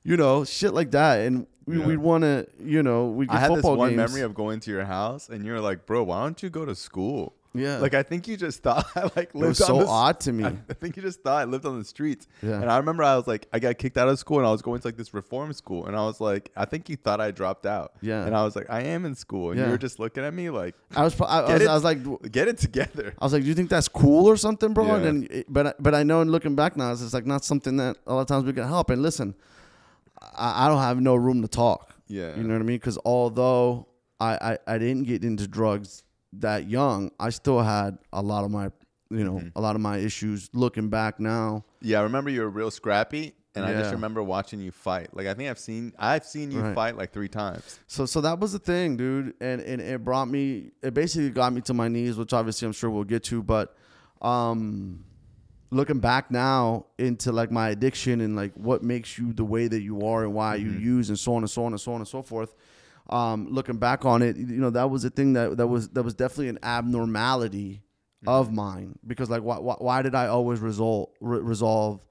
you 0.03 0.15
know, 0.17 0.45
shit 0.45 0.73
like 0.73 0.91
that. 0.91 1.25
And 1.25 1.45
we, 1.65 1.77
Yeah. 1.79 1.85
we'd 1.85 1.97
want 1.97 2.23
to, 2.23 2.47
you 2.63 2.81
know, 2.83 3.07
we'd 3.07 3.29
get 3.29 3.37
I 3.37 3.39
had 3.39 3.55
this 3.55 3.63
one 3.63 3.89
games. 3.89 3.97
memory 3.97 4.21
of 4.21 4.33
going 4.33 4.59
to 4.61 4.71
your 4.71 4.85
house, 4.85 5.29
and 5.29 5.45
you're 5.45 5.61
like, 5.61 5.85
"Bro, 5.85 6.03
why 6.03 6.23
don't 6.23 6.41
you 6.41 6.49
go 6.49 6.65
to 6.65 6.75
school?" 6.75 7.33
Yeah. 7.53 7.79
Like 7.79 7.93
I 7.93 8.01
think 8.01 8.29
you 8.29 8.37
just 8.37 8.63
thought 8.63 8.85
I 8.95 9.01
like 9.17 9.35
lived 9.35 9.35
it 9.35 9.47
was 9.49 9.61
on 9.61 9.67
so 9.67 9.79
the 9.79 9.87
odd 9.87 10.21
to 10.21 10.31
me. 10.31 10.45
I 10.45 10.47
I 10.69 10.73
think 10.73 10.95
you 10.95 11.01
just 11.03 11.21
thought 11.21 11.41
I 11.41 11.43
lived 11.43 11.65
on 11.65 11.77
the 11.77 11.83
streets. 11.83 12.25
Yeah. 12.41 12.61
And 12.61 12.71
I 12.71 12.77
remember 12.77 13.03
I 13.03 13.17
was 13.17 13.27
like, 13.27 13.47
I 13.51 13.59
got 13.59 13.77
kicked 13.77 13.97
out 13.97 14.07
of 14.07 14.17
school 14.19 14.37
and 14.37 14.47
I 14.47 14.51
was 14.51 14.61
going 14.61 14.79
to 14.79 14.87
like 14.87 14.95
this 14.95 15.13
reform 15.13 15.51
school. 15.51 15.85
And 15.85 15.93
I 15.97 16.05
was 16.05 16.21
like, 16.21 16.49
I 16.55 16.63
think 16.63 16.87
you 16.87 16.95
thought 16.95 17.19
I 17.19 17.31
dropped 17.31 17.65
out. 17.65 17.91
Yeah. 18.01 18.25
And 18.25 18.37
I 18.37 18.45
was 18.45 18.55
like, 18.55 18.67
I 18.69 18.83
am 18.83 19.03
in 19.03 19.15
school. 19.15 19.51
And 19.51 19.59
Yeah. 19.59 19.65
you 19.65 19.71
were 19.71 19.77
just 19.77 19.99
looking 19.99 20.23
at 20.23 20.33
me 20.33 20.49
like, 20.49 20.75
I 20.95 21.03
was, 21.03 21.19
I, 21.19 21.25
I 21.41 21.53
was, 21.53 21.61
it? 21.61 21.67
I 21.67 21.73
was 21.73 21.83
like, 21.83 22.31
get 22.31 22.47
it 22.47 22.57
together. 22.57 23.13
I 23.19 23.25
was 23.25 23.33
like, 23.33 23.41
do 23.43 23.49
you 23.49 23.53
think 23.55 23.69
that's 23.69 23.89
cool 23.89 24.27
or 24.29 24.37
something, 24.37 24.73
bro? 24.73 24.95
And 24.95 25.03
then, 25.05 25.27
eh, 25.29 25.43
but 25.49 25.67
I- 25.67 25.73
but 25.77 25.93
I 25.93 26.03
know, 26.03 26.21
in 26.21 26.31
looking 26.31 26.55
back 26.55 26.77
now, 26.77 26.93
it's 26.93 27.13
like 27.13 27.25
not 27.25 27.43
something 27.43 27.75
that 27.77 27.97
a 28.07 28.13
lot 28.13 28.21
of 28.21 28.27
times 28.27 28.45
we 28.45 28.53
can 28.53 28.65
help. 28.65 28.89
And 28.91 29.01
listen, 29.01 29.35
I, 30.21 30.65
I 30.65 30.68
don't 30.68 30.81
have 30.81 31.00
no 31.01 31.15
room 31.15 31.41
to 31.41 31.47
talk. 31.47 31.94
Yeah. 32.07 32.35
You 32.35 32.44
know 32.44 32.53
what 32.53 32.62
I 32.62 32.65
mean? 32.65 32.75
Because 32.77 32.97
although 33.06 33.88
I, 34.19 34.53
I 34.68 34.75
I 34.75 34.77
didn't 34.77 35.03
get 35.03 35.23
into 35.23 35.47
drugs 35.47 36.03
that 36.33 36.69
young, 36.69 37.12
I 37.19 37.29
still 37.29 37.62
had 37.62 37.97
a 38.13 38.21
lot 38.21 38.44
of 38.45 38.51
my 38.51 38.71
you 39.09 39.23
know 39.23 39.33
Mm-hmm. 39.35 39.50
a 39.57 39.62
lot 39.62 39.75
of 39.75 39.81
my 39.81 39.97
issues. 39.97 40.50
Looking 40.53 40.89
back 40.89 41.19
now, 41.19 41.65
Yeah, 41.81 42.00
I 42.00 42.03
remember 42.03 42.29
you 42.29 42.41
were 42.41 42.50
real 42.50 42.71
scrappy. 42.71 43.33
And 43.53 43.65
I 43.65 43.73
just 43.73 43.91
remember 43.91 44.23
watching 44.23 44.62
you 44.62 44.71
fight. 44.71 45.09
Like 45.13 45.27
I 45.27 45.33
think 45.33 45.50
I've 45.50 45.59
seen 45.59 45.91
I've 46.00 46.23
seen 46.23 46.51
you 46.51 46.62
Right. 46.62 46.73
fight 46.73 46.95
like 46.97 47.12
three 47.12 47.27
times. 47.27 47.79
So 47.88 48.06
so 48.06 48.21
that 48.21 48.39
was 48.39 48.53
the 48.53 48.59
thing, 48.59 48.95
dude, 48.95 49.33
and 49.41 49.59
and 49.62 49.81
it 49.81 50.01
brought 50.06 50.29
me. 50.29 50.71
It 50.81 50.94
basically 50.94 51.31
got 51.31 51.51
me 51.51 51.59
to 51.62 51.73
my 51.73 51.89
knees, 51.89 52.15
which 52.18 52.31
obviously 52.31 52.65
I'm 52.65 52.71
sure 52.71 52.89
we'll 52.89 53.03
get 53.03 53.23
to. 53.25 53.44
But 53.44 53.75
um, 54.21 55.03
looking 55.71 56.00
back 56.00 56.29
now 56.31 56.85
into 56.97 57.31
like 57.31 57.50
my 57.50 57.69
addiction 57.69 58.19
and 58.21 58.35
like 58.35 58.53
what 58.56 58.83
makes 58.83 59.18
you 59.18 59.31
the 59.33 59.45
way 59.45 59.68
that 59.68 59.81
you 59.81 60.06
are 60.06 60.23
and 60.23 60.33
why 60.33 60.56
you 60.56 60.69
use 60.71 61.07
and 61.09 61.18
so 61.18 61.33
on 61.35 61.44
and 61.44 61.50
so 61.50 61.63
on 61.63 61.71
and 61.71 61.79
so 61.79 61.94
on 61.94 62.01
and 62.01 62.07
so 62.07 62.21
forth. 62.21 62.53
Um, 63.09 63.47
looking 63.50 63.77
back 63.77 64.06
on 64.06 64.21
it, 64.21 64.35
you 64.38 64.57
know 64.57 64.69
that 64.69 64.89
was 64.89 65.03
a 65.06 65.09
thing 65.09 65.33
that 65.33 65.57
that 65.57 65.68
was 65.68 65.89
that 65.89 66.03
was 66.03 66.13
definitely 66.13 66.50
an 66.50 66.59
abnormality 66.63 67.81
of 68.27 68.53
mine 68.53 69.00
because 69.07 69.29
like 69.31 69.41
why, 69.41 69.57
why 69.57 69.75
why 69.79 70.01
did 70.03 70.13
I 70.13 70.27
always 70.27 70.59
result 70.59 71.12
re- 71.21 71.39
resolve 71.39 72.06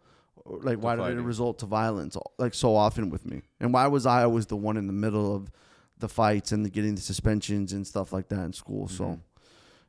like 0.44 0.78
why 0.78 0.96
did 0.96 1.02
it 1.02 1.04
fighting. 1.04 1.24
result 1.24 1.58
to 1.60 1.66
violence 1.66 2.16
like 2.38 2.52
so 2.52 2.74
often 2.74 3.10
with 3.10 3.24
me 3.24 3.42
and 3.60 3.72
why 3.72 3.86
was 3.86 4.06
I 4.06 4.24
always 4.24 4.46
the 4.46 4.56
one 4.56 4.76
in 4.76 4.88
the 4.88 4.92
middle 4.92 5.36
of 5.36 5.52
the 5.98 6.08
fights 6.08 6.50
and 6.50 6.64
the 6.64 6.70
getting 6.70 6.96
the 6.96 7.00
suspensions 7.00 7.72
and 7.72 7.86
stuff 7.86 8.12
like 8.12 8.28
that 8.28 8.40
in 8.40 8.52
school 8.52 8.86
Mm-hmm. 8.86 8.96
so 8.96 9.20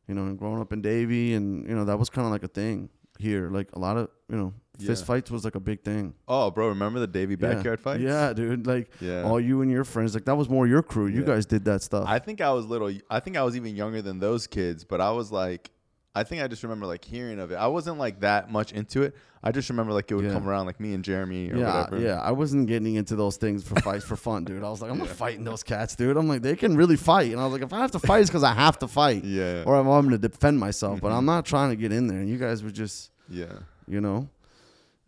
you 0.07 0.13
know 0.13 0.23
and 0.25 0.37
growing 0.37 0.61
up 0.61 0.71
in 0.71 0.81
Davie 0.83 1.33
and 1.33 1.67
you 1.67 1.73
know 1.73 1.85
that 1.85 1.97
was 1.97 2.09
kind 2.11 2.25
of 2.27 2.31
like 2.31 2.43
a 2.43 2.47
thing 2.49 2.89
here 3.21 3.49
like 3.49 3.69
a 3.73 3.79
lot 3.79 3.97
of 3.97 4.09
you 4.29 4.35
know 4.35 4.53
fist 4.79 5.03
Yeah. 5.03 5.05
fights 5.05 5.29
was 5.31 5.45
like 5.45 5.55
a 5.55 5.59
big 5.59 5.83
thing 5.83 6.13
Oh, 6.27 6.49
bro, 6.49 6.69
remember 6.69 6.99
the 6.99 7.07
Davie 7.07 7.37
Yeah. 7.39 7.53
backyard 7.53 7.79
fights? 7.79 8.01
yeah 8.01 8.33
dude 8.33 8.65
like 8.67 8.89
Yeah. 8.99 9.23
all 9.23 9.39
you 9.39 9.61
and 9.61 9.69
your 9.71 9.83
friends 9.83 10.13
like 10.15 10.25
that 10.25 10.35
was 10.35 10.49
more 10.49 10.65
your 10.67 10.81
crew 10.81 11.07
you 11.07 11.21
Yeah. 11.21 11.27
guys 11.27 11.45
did 11.45 11.65
that 11.65 11.81
stuff 11.83 12.05
I 12.07 12.19
think 12.19 12.41
I 12.41 12.51
was 12.51 12.65
little. 12.65 12.91
I 13.09 13.19
think 13.19 13.37
I 13.37 13.43
was 13.43 13.55
even 13.55 13.75
younger 13.75 14.01
than 14.01 14.19
those 14.19 14.47
kids, 14.47 14.83
but 14.83 14.99
I 15.01 15.11
was 15.11 15.31
like, 15.31 15.69
I 16.13 16.23
think 16.25 16.41
I 16.41 16.47
just 16.47 16.61
remember 16.63 16.85
like 16.87 17.05
hearing 17.05 17.39
of 17.39 17.51
it. 17.51 17.55
I 17.55 17.67
wasn't 17.67 17.97
like 17.97 18.19
that 18.19 18.51
much 18.51 18.73
into 18.73 19.03
it. 19.03 19.15
I 19.43 19.51
just 19.53 19.69
remember 19.69 19.93
like 19.93 20.11
it 20.11 20.15
would 20.15 20.25
Yeah. 20.25 20.33
come 20.33 20.47
around 20.47 20.65
like 20.65 20.79
me 20.79 20.93
and 20.93 21.03
Jeremy 21.05 21.49
or 21.51 21.55
yeah, 21.57 21.83
whatever. 21.83 22.01
yeah. 22.01 22.19
I 22.19 22.31
wasn't 22.31 22.67
getting 22.67 22.95
into 22.95 23.15
those 23.15 23.37
things 23.37 23.63
for 23.63 23.75
fights 23.81 24.03
for 24.03 24.15
fun, 24.17 24.43
dude. 24.43 24.61
I 24.63 24.69
was 24.69 24.81
like, 24.81 24.91
I'm 24.91 24.97
not 24.97 25.07
fighting 25.07 25.43
those 25.45 25.63
cats, 25.63 25.95
dude. 25.95 26.17
I'm 26.17 26.27
like, 26.27 26.41
they 26.41 26.55
can 26.57 26.75
really 26.75 26.97
fight, 26.97 27.31
and 27.31 27.39
I 27.39 27.45
was 27.45 27.53
like, 27.53 27.61
if 27.61 27.71
I 27.71 27.79
have 27.79 27.91
to 27.91 27.99
fight, 27.99 28.19
it's 28.21 28.29
because 28.29 28.43
I 28.43 28.53
have 28.53 28.77
to 28.79 28.87
fight, 28.89 29.23
Yeah. 29.23 29.63
or 29.65 29.75
I'm, 29.77 29.87
I'm 29.87 30.07
going 30.09 30.19
to 30.21 30.27
defend 30.27 30.59
myself. 30.59 30.99
But 31.01 31.09
mm-hmm. 31.09 31.17
I'm 31.19 31.25
not 31.25 31.45
trying 31.45 31.69
to 31.69 31.75
get 31.77 31.91
in 31.93 32.07
there. 32.07 32.17
And 32.19 32.27
you 32.29 32.37
guys 32.37 32.61
were 32.61 32.71
just, 32.71 33.10
Yeah. 33.31 33.53
you 33.87 34.01
know. 34.01 34.29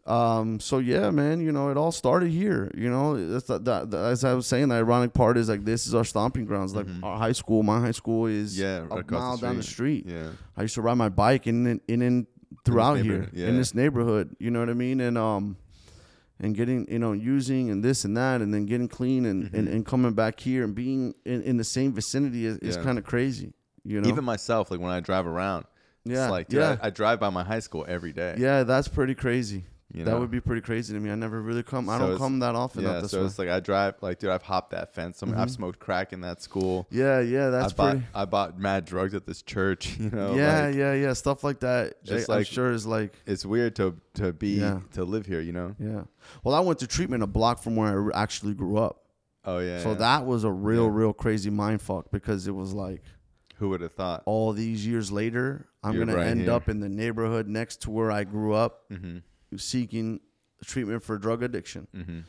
Um. 0.05 0.59
So 0.59 0.79
yeah, 0.79 1.11
man. 1.11 1.39
You 1.39 1.51
know, 1.53 1.69
it 1.69 1.77
all 1.77 1.91
started 1.93 2.29
here. 2.29 2.69
You 2.75 2.89
know, 2.89 3.31
that's 3.31 3.45
the, 3.47 3.57
the, 3.57 3.85
the- 3.85 3.97
as 3.97 4.25
I 4.25 4.33
was 4.33 4.47
saying. 4.47 4.67
The 4.67 4.75
ironic 4.75 5.13
part 5.13 5.37
is 5.37 5.47
like 5.47 5.63
this 5.63 5.87
is 5.87 5.95
our 5.95 6.03
stomping 6.03 6.43
grounds. 6.45 6.75
Like 6.75 6.87
our 7.01 7.17
high 7.17 7.31
school, 7.31 7.63
my 7.63 7.79
high 7.79 7.91
school 7.91 8.25
is 8.25 8.57
Mm-hmm. 8.59 8.91
Yeah, 8.91 8.99
a 8.99 9.11
mile 9.11 9.37
the 9.37 9.47
down 9.47 9.55
the 9.57 9.63
street. 9.63 10.05
Yeah. 10.05 10.31
I 10.57 10.63
used 10.63 10.75
to 10.75 10.81
ride 10.81 10.95
my 10.95 11.07
bike 11.09 11.47
in 11.47 11.65
and 11.67 11.79
in 11.87 12.01
and 12.01 12.27
throughout 12.65 12.95
here 12.99 13.29
yeah. 13.33 13.47
in 13.47 13.55
this 13.57 13.73
neighborhood. 13.73 14.35
You 14.39 14.51
know 14.51 14.59
what 14.59 14.69
I 14.69 14.73
mean? 14.73 14.99
And 14.99 15.17
um, 15.17 15.55
and 16.37 16.53
getting 16.53 16.85
you 16.91 16.99
know 16.99 17.13
using 17.13 17.69
and 17.69 17.81
this 17.81 18.03
and 18.03 18.17
that, 18.17 18.41
and 18.41 18.53
then 18.53 18.65
getting 18.65 18.89
clean 18.89 19.25
and 19.25 19.53
and, 19.53 19.69
and 19.69 19.85
coming 19.85 20.11
back 20.11 20.37
here 20.37 20.65
and 20.65 20.75
being 20.75 21.15
in, 21.23 21.41
in 21.43 21.55
the 21.55 21.63
same 21.63 21.93
vicinity 21.93 22.45
is, 22.45 22.57
is 22.57 22.61
Mm-hmm. 22.75 22.79
Yeah. 22.79 22.83
kind 22.85 22.97
of 22.97 23.05
crazy. 23.05 23.53
You 23.85 24.01
know? 24.01 24.09
Even 24.09 24.25
myself, 24.25 24.69
like 24.69 24.81
when 24.81 24.91
I 24.91 24.99
drive 24.99 25.27
around, 25.27 25.63
Yeah, 26.05 26.25
it's 26.25 26.31
like, 26.31 26.47
dude, 26.49 26.59
yeah. 26.59 26.77
I, 26.81 26.87
I 26.87 26.89
drive 26.89 27.19
by 27.19 27.29
my 27.29 27.43
high 27.43 27.59
school 27.59 27.85
every 27.87 28.13
day. 28.13 28.35
yeah, 28.37 28.63
that's 28.63 28.87
pretty 28.87 29.15
crazy. 29.15 29.65
You 29.93 30.05
that 30.05 30.19
would 30.19 30.31
be 30.31 30.41
pretty 30.41 30.61
crazy 30.61 30.91
to 30.95 30.99
me. 30.99 31.11
I 31.11 31.15
never 31.15 31.39
really 31.39 31.61
come. 31.61 31.87
I 31.87 31.99
So 31.99 32.07
don't 32.07 32.17
come 32.17 32.39
that 32.39 32.55
often 32.55 32.81
Yeah, 32.81 32.93
up 32.93 33.03
this 33.03 33.11
so 33.11 33.19
way. 33.19 33.25
it's 33.27 33.37
like 33.37 33.49
I 33.49 33.59
drive, 33.59 33.93
like, 34.01 34.17
dude, 34.17 34.31
I've 34.31 34.41
hopped 34.41 34.71
that 34.71 34.95
fence. 34.95 35.21
I 35.21 35.27
mean, 35.27 35.35
I've 35.35 35.41
mm-hmm. 35.41 35.53
smoked 35.53 35.79
crack 35.79 36.13
in 36.13 36.21
that 36.21 36.41
school. 36.41 36.87
yeah, 36.89 37.19
yeah, 37.19 37.49
that's 37.49 37.73
I 37.73 37.75
bought, 37.75 37.91
pretty. 37.91 38.05
I 38.15 38.25
bought 38.25 38.59
mad 38.59 38.85
drugs 38.85 39.13
at 39.13 39.27
this 39.27 39.41
church. 39.43 39.97
You 40.03 40.09
know, 40.09 40.35
yeah, 40.35 40.65
like, 40.65 40.75
yeah, 40.75 40.93
yeah, 40.95 41.13
stuff 41.13 41.43
like 41.43 41.59
that. 41.61 42.03
Just 42.03 42.29
I, 42.29 42.37
like- 42.37 42.47
sure 42.47 42.71
is 42.71 42.85
like 42.87 43.13
it's 43.27 43.45
weird 43.45 43.75
to 43.77 43.95
to 44.15 44.33
be 44.33 44.55
Yeah. 44.55 44.79
to 44.93 45.05
live 45.05 45.27
here. 45.27 45.39
You 45.39 45.53
know. 45.53 45.75
yeah. 45.79 46.01
Well, 46.43 46.55
I 46.55 46.59
went 46.59 46.79
to 46.79 46.87
treatment 46.87 47.21
a 47.23 47.27
block 47.27 47.61
from 47.61 47.75
where 47.75 48.13
I 48.13 48.23
actually 48.23 48.55
grew 48.55 48.77
up. 48.77 49.05
Oh 49.45 49.59
yeah. 49.59 49.79
So 49.79 49.89
yeah. 49.89 49.95
that 49.95 50.25
was 50.25 50.43
a 50.43 50.51
real, 50.51 50.89
real 50.89 51.13
crazy 51.13 51.51
mind 51.51 51.81
fuck 51.81 52.09
because 52.11 52.47
it 52.47 52.55
was 52.55 52.73
like 52.73 53.03
who 53.57 53.69
would 53.69 53.81
have 53.81 53.93
thought? 53.93 54.23
all 54.25 54.51
these 54.53 54.85
years 54.85 55.11
later, 55.11 55.67
I'm 55.83 55.93
You're 55.95 56.05
gonna 56.05 56.17
right 56.17 56.27
end 56.27 56.41
here. 56.41 56.51
up 56.51 56.69
in 56.69 56.79
the 56.79 56.89
neighborhood 56.89 57.47
next 57.47 57.81
to 57.83 57.91
where 57.91 58.11
I 58.11 58.23
grew 58.23 58.53
up, 58.53 58.89
Mm-hmm. 58.91 59.17
seeking 59.57 60.19
treatment 60.65 61.03
for 61.03 61.17
drug 61.17 61.43
addiction. 61.43 61.87
Mm-hmm. 61.95 62.19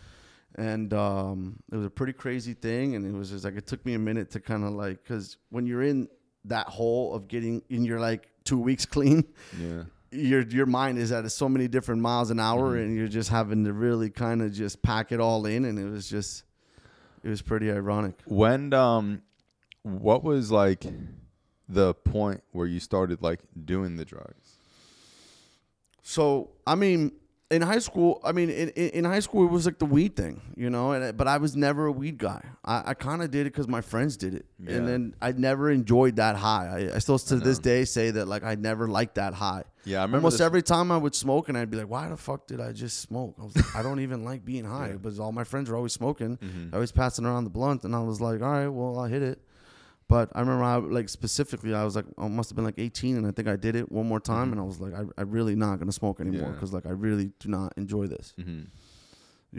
And 0.57 0.95
um, 0.95 1.57
it 1.73 1.77
was 1.77 1.87
a 1.87 1.91
pretty 1.91 2.13
crazy 2.13 2.55
thing, 2.55 2.95
and 2.95 3.05
it 3.05 3.13
was 3.13 3.31
just 3.31 3.45
like 3.45 3.57
it 3.57 3.67
took 3.67 3.85
me 3.85 3.95
a 3.95 3.99
minute 3.99 4.31
to 4.33 4.41
kind 4.41 4.63
of 4.65 4.73
like 4.73 5.03
because 5.03 5.37
when 5.51 5.67
you're 5.67 5.83
in 5.83 6.09
that 6.45 6.69
hole 6.69 7.13
of 7.15 7.27
getting 7.27 7.63
in, 7.71 7.85
you're 7.85 7.99
like 8.01 8.29
two 8.45 8.59
weeks 8.59 8.87
clean. 8.95 9.25
Yeah. 9.61 9.83
Your 10.13 10.43
your 10.43 10.67
mind 10.67 10.99
is 10.99 11.11
at 11.11 11.29
so 11.33 11.49
many 11.49 11.67
different 11.67 12.03
miles 12.03 12.31
an 12.31 12.39
hour, 12.39 12.71
Mm-hmm. 12.75 12.83
and 12.85 12.97
you're 12.97 13.09
just 13.09 13.31
having 13.31 13.65
to 13.65 13.73
really 13.73 14.11
kind 14.11 14.43
of 14.43 14.53
just 14.53 14.81
pack 14.81 15.11
it 15.11 15.19
all 15.19 15.45
in, 15.47 15.65
and 15.65 15.77
it 15.77 15.91
was 15.91 16.09
just 16.09 16.45
it 17.25 17.29
was 17.31 17.43
pretty 17.43 17.69
ironic. 17.73 18.15
When 18.27 18.73
um, 18.75 19.23
what 19.85 20.25
was 20.25 20.51
like 20.51 20.85
the 21.69 21.95
point 21.95 22.43
where 22.51 22.67
you 22.67 22.81
started 22.81 23.23
like 23.23 23.41
doing 23.65 23.97
the 23.97 24.05
drugs? 24.05 24.57
So 26.03 26.51
I 26.67 26.75
mean, 26.75 27.13
in 27.51 27.63
high 27.63 27.79
school, 27.79 28.21
I 28.25 28.33
mean, 28.33 28.51
in, 28.51 28.69
in, 28.71 29.05
high 29.05 29.21
school, 29.21 29.47
it 29.47 29.51
was 29.51 29.65
like 29.67 29.79
the 29.79 29.85
weed 29.87 30.17
thing, 30.17 30.41
you 30.57 30.69
know. 30.71 30.93
And 30.93 31.17
but 31.17 31.29
I 31.29 31.37
was 31.39 31.55
never 31.57 31.87
a 31.87 31.93
weed 31.93 32.19
guy. 32.19 32.43
I, 32.65 32.83
I 32.87 32.95
kind 32.95 33.23
of 33.23 33.31
did 33.31 33.43
it 33.47 33.53
because 33.53 33.69
my 33.69 33.81
friends 33.81 34.17
did 34.17 34.35
it, 34.35 34.47
Yeah. 34.59 34.75
and 34.77 34.89
then 34.89 35.15
I 35.23 35.33
never 35.33 35.71
enjoyed 35.71 36.17
that 36.17 36.37
high. 36.37 36.89
I, 36.93 36.97
I 36.97 36.99
still 36.99 37.19
to 37.19 37.37
this 37.37 37.59
day 37.59 37.85
say 37.85 38.11
that 38.11 38.27
like 38.29 38.43
I 38.43 38.55
never 38.55 38.89
liked 38.89 39.15
that 39.17 39.35
high. 39.35 39.65
Yeah, 39.87 39.99
I 39.99 40.03
remember 40.03 40.17
Almost 40.19 40.39
this- 40.39 40.45
every 40.47 40.63
time 40.63 40.91
I 40.91 40.97
would 40.97 41.15
smoke, 41.15 41.49
and 41.51 41.57
I'd 41.57 41.71
be 41.71 41.77
like, 41.77 41.89
"Why 41.89 42.09
the 42.09 42.17
fuck 42.17 42.47
did 42.47 42.61
I 42.61 42.73
just 42.73 43.01
smoke?" 43.01 43.37
I 43.41 43.45
was 43.45 43.55
like, 43.57 43.77
"I 43.77 43.83
don't 43.83 44.01
even 44.01 44.25
like 44.25 44.45
being 44.45 44.65
high," 44.65 44.97
but 45.03 45.19
all 45.19 45.33
my 45.33 45.45
friends 45.45 45.69
were 45.71 45.77
always 45.77 45.93
smoking, 45.93 46.37
Mm-hmm. 46.39 46.75
always 46.75 46.93
passing 46.93 47.25
around 47.27 47.45
the 47.45 47.51
blunt, 47.51 47.85
and 47.85 47.95
I 47.95 48.01
was 48.01 48.21
like, 48.21 48.41
"All 48.43 48.49
right, 48.51 48.69
well, 48.69 48.99
I'll 48.99 49.07
hit 49.07 49.23
it." 49.23 49.41
But 50.15 50.27
I 50.37 50.41
remember, 50.41 50.63
I, 50.65 50.77
like 50.77 51.09
specifically, 51.09 51.75
I 51.75 51.83
was 51.85 51.97
like, 51.97 52.05
I 52.17 52.29
must 52.29 52.49
have 52.51 52.57
been 52.57 52.65
like 52.65 52.79
18, 52.79 53.17
and 53.17 53.27
I 53.27 53.33
think 53.33 53.49
I 53.49 53.57
did 53.57 53.75
it 53.75 53.91
one 53.91 54.07
more 54.07 54.21
time, 54.21 54.53
and 54.53 54.61
I 54.61 54.65
was 54.65 54.79
like, 54.81 54.95
I, 54.95 55.03
I'm 55.21 55.31
really 55.31 55.57
not 55.57 55.79
gonna 55.81 55.91
smoke 55.93 56.21
anymore 56.21 56.43
Mm-hmm. 56.43 56.51
Yeah. 56.51 56.55
because 56.55 56.73
like 56.73 56.87
I 56.87 56.91
really 56.91 57.33
do 57.41 57.49
not 57.49 57.73
enjoy 57.77 58.07
this, 58.07 58.33
Mm-hmm. 58.39 58.63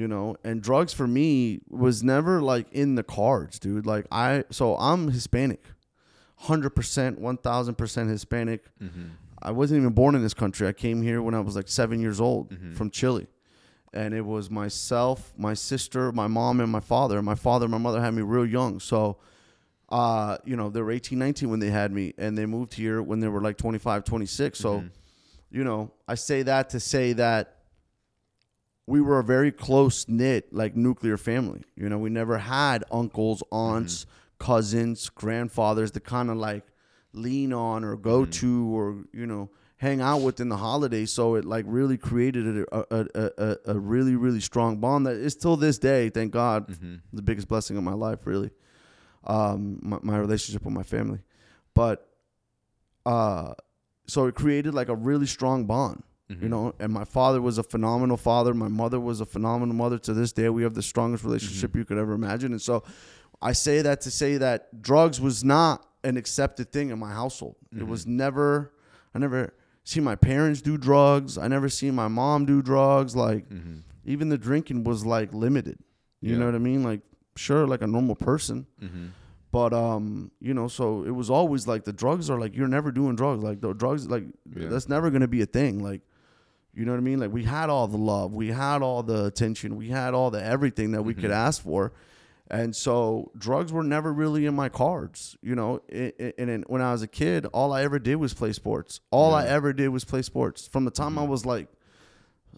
you 0.02 0.08
know. 0.08 0.36
And 0.44 0.62
drugs 0.62 0.94
for 0.94 1.08
me 1.08 1.60
was 1.70 2.04
never 2.04 2.42
like 2.42 2.68
in 2.72 2.96
the 2.96 3.04
cards, 3.04 3.60
dude. 3.60 3.86
Like 3.86 4.06
I, 4.12 4.46
so 4.50 4.76
I'm 4.78 5.10
Hispanic, 5.12 5.62
hundred 6.38 6.70
percent, 6.72 7.20
one 7.20 7.38
thousand 7.38 7.76
percent 7.76 8.10
Hispanic. 8.10 8.62
Mm-hmm. 8.82 9.08
I 9.42 9.52
wasn't 9.52 9.80
even 9.82 9.94
born 9.94 10.16
in 10.16 10.22
this 10.24 10.34
country. 10.34 10.68
I 10.68 10.74
came 10.74 11.02
here 11.02 11.22
when 11.22 11.34
I 11.36 11.40
was 11.42 11.56
like 11.56 11.68
seven 11.68 12.00
years 12.00 12.20
old 12.22 12.52
Mm-hmm. 12.52 12.76
from 12.76 12.90
Chile. 12.92 13.28
And 13.94 14.14
it 14.14 14.26
was 14.26 14.50
myself, 14.50 15.34
my 15.38 15.54
sister, 15.54 16.12
my 16.12 16.28
mom, 16.28 16.60
and 16.60 16.70
my 16.72 16.82
father. 16.82 17.22
My 17.22 17.36
father 17.36 17.66
and 17.66 17.72
my 17.72 17.78
mother 17.78 18.02
had 18.02 18.14
me 18.14 18.22
real 18.24 18.46
young. 18.46 18.80
So, 18.82 19.18
uh, 19.90 20.38
you 20.46 20.56
know, 20.56 20.70
they 20.70 20.82
were 20.82 20.92
18, 20.92 21.18
19 21.20 21.50
when 21.50 21.60
they 21.60 21.70
had 21.70 21.92
me. 21.92 22.14
And 22.18 22.38
they 22.38 22.46
moved 22.46 22.74
here 22.74 23.02
when 23.02 23.20
they 23.20 23.28
were 23.28 23.42
like 23.42 23.58
25, 23.58 24.04
26. 24.04 24.58
So, 24.60 24.78
Mm-hmm. 24.80 24.88
you 25.52 25.64
know, 25.64 25.92
I 26.08 26.16
say 26.16 26.44
that 26.44 26.70
to 26.72 26.80
say 26.80 27.14
that 27.14 27.52
we 28.88 29.02
were 29.02 29.20
a 29.20 29.24
very 29.24 29.52
close 29.52 30.08
knit, 30.08 30.54
like 30.54 30.76
nuclear 30.76 31.18
family. 31.18 31.64
You 31.76 31.90
know, 31.90 31.98
we 31.98 32.10
never 32.10 32.38
had 32.38 32.84
uncles, 32.92 33.42
aunts, 33.52 34.06
cousins, 34.38 35.10
grandfathers 35.10 35.92
to 35.92 36.00
kind 36.00 36.30
of 36.30 36.38
like 36.38 36.64
lean 37.14 37.54
on 37.54 37.84
or 37.84 37.96
go 37.96 38.22
Mm-hmm. 38.22 38.32
to 38.32 38.76
or 38.78 39.04
you 39.14 39.26
know 39.26 39.50
hang 39.78 40.02
out 40.02 40.22
with 40.22 40.40
in 40.40 40.50
the 40.50 40.58
holidays. 40.58 41.12
So 41.12 41.36
it 41.36 41.46
like 41.46 41.66
really 41.68 41.98
created 41.98 42.66
a 42.72 42.78
a, 42.96 43.06
a, 43.16 43.32
a, 43.38 43.58
a 43.74 43.80
really 43.80 44.16
really 44.16 44.40
strong 44.42 44.78
bond 44.78 45.08
that 45.08 45.16
is 45.16 45.36
till 45.36 45.58
this 45.58 45.78
day. 45.80 46.10
Thank 46.10 46.32
God, 46.32 46.68
Mm-hmm. 46.68 46.96
the 47.14 47.22
biggest 47.22 47.48
blessing 47.48 47.78
of 47.78 47.84
my 47.84 47.94
life, 47.94 48.20
really. 48.26 48.52
Um, 49.28 49.80
my, 49.82 49.98
my 50.02 50.18
relationship 50.18 50.64
with 50.66 50.74
my 50.74 50.84
family, 50.84 51.20
but 51.74 52.08
uh, 53.06 53.54
so 54.08 54.26
it 54.28 54.36
created 54.36 54.74
like 54.74 54.90
a 54.90 54.96
really 54.96 55.26
strong 55.28 55.66
bond 55.66 56.04
Mm-hmm. 56.28 56.42
you 56.42 56.50
know 56.50 56.74
and 56.80 56.92
my 56.92 57.04
father 57.06 57.40
was 57.40 57.60
a 57.60 57.64
phenomenal 57.64 58.18
father 58.18 58.52
my 58.56 58.68
mother 58.68 59.00
was 59.00 59.22
a 59.22 59.28
phenomenal 59.28 59.76
mother 59.76 60.00
to 60.00 60.12
this 60.12 60.32
day 60.34 60.50
we 60.50 60.64
have 60.64 60.74
the 60.74 60.82
strongest 60.82 61.24
relationship 61.24 61.70
Mm-hmm. 61.70 61.78
you 61.78 61.86
could 61.86 62.00
ever 62.00 62.14
imagine 62.14 62.52
and 62.52 62.60
so 62.60 62.84
i 63.44 63.52
say 63.52 63.84
that 63.84 64.02
to 64.02 64.10
say 64.10 64.38
that 64.38 64.82
drugs 64.82 65.22
was 65.22 65.44
not 65.44 65.86
an 66.04 66.18
accepted 66.18 66.72
thing 66.72 66.90
in 66.90 66.98
my 66.98 67.12
household 67.14 67.58
it 67.72 67.76
Mm-hmm. 67.78 67.88
was 67.92 68.08
never 68.08 68.74
i 69.14 69.20
never 69.20 69.54
seen 69.84 70.04
my 70.04 70.16
parents 70.16 70.64
do 70.64 70.80
drugs 70.80 71.38
i 71.38 71.48
never 71.48 71.70
seen 71.70 71.94
my 71.94 72.08
mom 72.08 72.44
do 72.48 72.60
drugs 72.64 73.16
like 73.16 73.46
even 74.04 74.30
the 74.30 74.38
drinking 74.40 74.84
was 74.84 75.06
like 75.06 75.32
limited 75.32 75.78
you 76.22 76.30
Mm-hmm. 76.30 76.34
Yeah. 76.34 76.40
know 76.40 76.46
what 76.48 76.56
i 76.56 76.58
mean 76.58 76.82
like 76.82 77.02
sure 77.36 77.68
like 77.68 77.82
a 77.82 77.88
normal 77.88 78.16
person 78.16 78.66
Mm-hmm. 78.82 79.06
but 79.52 79.74
um, 79.74 80.32
you 80.42 80.54
know, 80.54 80.68
so 80.68 81.04
it 81.04 81.12
was 81.12 81.30
always 81.30 81.68
like 81.68 81.84
the 81.86 81.94
drugs 81.94 82.30
are 82.30 82.40
like 82.40 82.56
you're 82.56 82.68
never 82.68 82.92
doing 82.92 83.16
drugs. 83.16 83.44
Like 83.44 83.62
the 83.62 83.74
drugs, 83.74 84.08
like 84.10 84.24
Yeah. 84.56 84.68
that's 84.68 84.90
never 84.90 85.10
gonna 85.10 85.28
be 85.30 85.42
a 85.42 85.46
thing. 85.46 85.84
Like, 85.84 86.02
you 86.74 86.84
know 86.86 86.92
what 86.92 86.98
I 86.98 87.02
mean? 87.02 87.20
Like 87.20 87.32
we 87.32 87.44
had 87.46 87.70
all 87.70 87.88
the 87.88 87.98
love, 87.98 88.34
we 88.34 88.50
had 88.50 88.82
all 88.82 89.02
the 89.04 89.26
attention, 89.26 89.78
we 89.78 89.90
had 89.90 90.14
all 90.14 90.30
the 90.32 90.44
everything 90.44 90.92
that 90.92 91.04
we 91.04 91.14
could 91.14 91.32
ask 91.32 91.62
for, 91.64 91.94
and 92.52 92.76
so 92.76 93.32
drugs 93.38 93.72
were 93.72 93.84
never 93.84 94.12
really 94.12 94.46
in 94.46 94.56
my 94.56 94.68
cards. 94.68 95.38
You 95.42 95.56
know, 95.56 95.82
and 95.90 96.66
when 96.68 96.82
I 96.82 96.92
was 96.92 97.02
a 97.02 97.08
kid, 97.08 97.46
all 97.54 97.72
I 97.72 97.84
ever 97.84 97.98
did 97.98 98.18
was 98.18 98.34
play 98.34 98.52
sports. 98.52 99.00
All 99.10 99.34
I 99.34 99.46
ever 99.48 99.72
did 99.74 99.88
was 99.90 100.04
play 100.04 100.22
sports. 100.22 100.68
From 100.68 100.84
the 100.84 100.92
time 100.92 101.18
I 101.18 101.24
was 101.24 101.46
like 101.46 101.68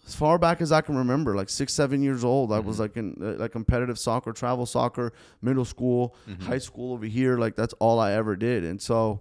as 0.08 0.14
far 0.14 0.38
back 0.38 0.60
as 0.62 0.72
I 0.72 0.80
can 0.80 0.96
remember, 0.96 1.36
like 1.36 1.48
six, 1.50 1.72
seven 1.74 2.02
years 2.02 2.24
old, 2.24 2.50
I 2.52 2.58
was 2.60 2.80
like 2.80 2.96
in 2.96 3.14
uh, 3.20 3.34
like 3.42 3.52
competitive 3.52 3.98
soccer, 3.98 4.32
travel 4.32 4.64
soccer, 4.66 5.12
middle 5.42 5.64
school, 5.66 6.16
high 6.40 6.58
school 6.58 6.94
over 6.94 7.04
here. 7.06 7.36
Like 7.38 7.54
that's 7.56 7.74
all 7.74 8.00
I 8.00 8.12
ever 8.12 8.34
did, 8.34 8.64
and 8.64 8.80
so 8.80 9.20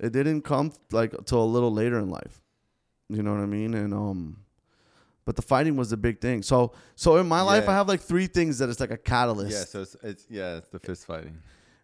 it 0.00 0.12
didn't 0.12 0.42
come 0.42 0.72
like 0.90 1.12
till 1.26 1.42
a 1.42 1.44
little 1.44 1.72
later 1.72 1.98
in 1.98 2.08
life. 2.10 2.40
You 3.10 3.22
know 3.22 3.32
what 3.34 3.40
I 3.42 3.46
mean? 3.46 3.74
And 3.74 3.92
um, 3.92 4.38
but 5.26 5.36
the 5.36 5.42
fighting 5.42 5.76
was 5.76 5.90
the 5.90 5.98
big 5.98 6.20
thing. 6.22 6.42
So 6.42 6.72
so 6.96 7.18
in 7.18 7.28
my 7.28 7.42
life, 7.42 7.68
I 7.68 7.72
have 7.74 7.86
like 7.86 8.00
three 8.00 8.26
things 8.26 8.58
that 8.58 8.70
it's 8.70 8.80
like 8.80 8.90
a 8.90 8.96
catalyst. 8.96 9.52
Yeah, 9.52 9.64
so 9.64 9.82
it's, 9.82 9.96
it's 10.02 10.26
yeah, 10.30 10.56
it's 10.56 10.68
the 10.68 10.78
fist 10.78 11.04
fighting. 11.06 11.36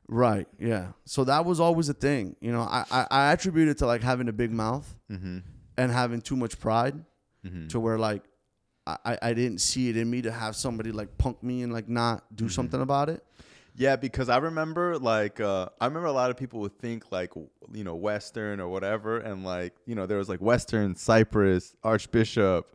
Right. 0.09 0.49
Yeah. 0.59 0.89
So 1.05 1.25
that 1.25 1.45
was 1.45 1.61
always 1.61 1.89
a 1.91 1.95
thing. 1.95 2.37
You 2.41 2.53
know, 2.53 2.63
I 2.63 2.85
I, 2.91 3.07
I 3.11 3.33
attribute 3.33 3.69
it 3.69 3.79
to 3.79 3.87
like 3.87 4.03
having 4.03 4.29
a 4.29 4.33
big 4.33 4.51
mouth 4.51 4.89
Mm-hmm. 5.13 5.39
and 5.77 5.93
having 5.93 6.23
too 6.23 6.37
much 6.37 6.59
pride 6.59 7.05
Mm-hmm. 7.47 7.69
to 7.69 7.81
where 7.81 7.99
like 7.99 8.23
I, 8.87 9.19
I- 9.23 9.35
didn't 9.35 9.61
see 9.61 9.89
it 9.89 9.97
in 9.97 10.11
me 10.11 10.23
to 10.23 10.33
have 10.33 10.57
somebody 10.57 10.91
like 10.93 11.17
punk 11.19 11.43
me 11.43 11.63
and 11.63 11.73
like 11.73 11.89
not 11.89 12.25
Mm-hmm. 12.25 12.35
do 12.37 12.49
something 12.49 12.81
about 12.81 13.09
it. 13.09 13.25
Yeah, 13.77 13.97
because 13.97 14.29
I 14.29 14.39
remember 14.39 14.99
like 14.99 15.41
uh, 15.41 15.69
I 15.81 15.87
remember 15.87 16.09
a 16.09 16.13
lot 16.13 16.31
of 16.31 16.37
people 16.37 16.61
would 16.61 16.77
think 16.79 17.13
like 17.13 17.33
you 17.73 17.85
know 17.85 17.95
Western 17.95 18.61
or 18.61 18.69
whatever, 18.69 19.19
and 19.19 19.45
like 19.45 19.75
you 19.87 19.95
know 19.95 20.07
there 20.07 20.19
was 20.19 20.29
like 20.29 20.41
Western, 20.41 20.97
Cypress, 20.97 21.75
Archbishop, 21.85 22.67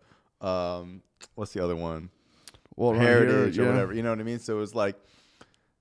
um, 0.42 1.02
what's 1.36 1.52
the 1.54 1.64
other 1.64 1.76
one? 1.76 2.10
Well, 2.78 2.94
right 2.94 3.02
Heritage 3.02 3.56
here, 3.56 3.64
or 3.64 3.68
yeah. 3.68 3.72
whatever. 3.74 3.94
You 3.94 4.04
know 4.04 4.10
what 4.12 4.20
I 4.20 4.24
mean? 4.24 4.40
So 4.40 4.56
it 4.56 4.60
was 4.60 4.74
like 4.74 4.96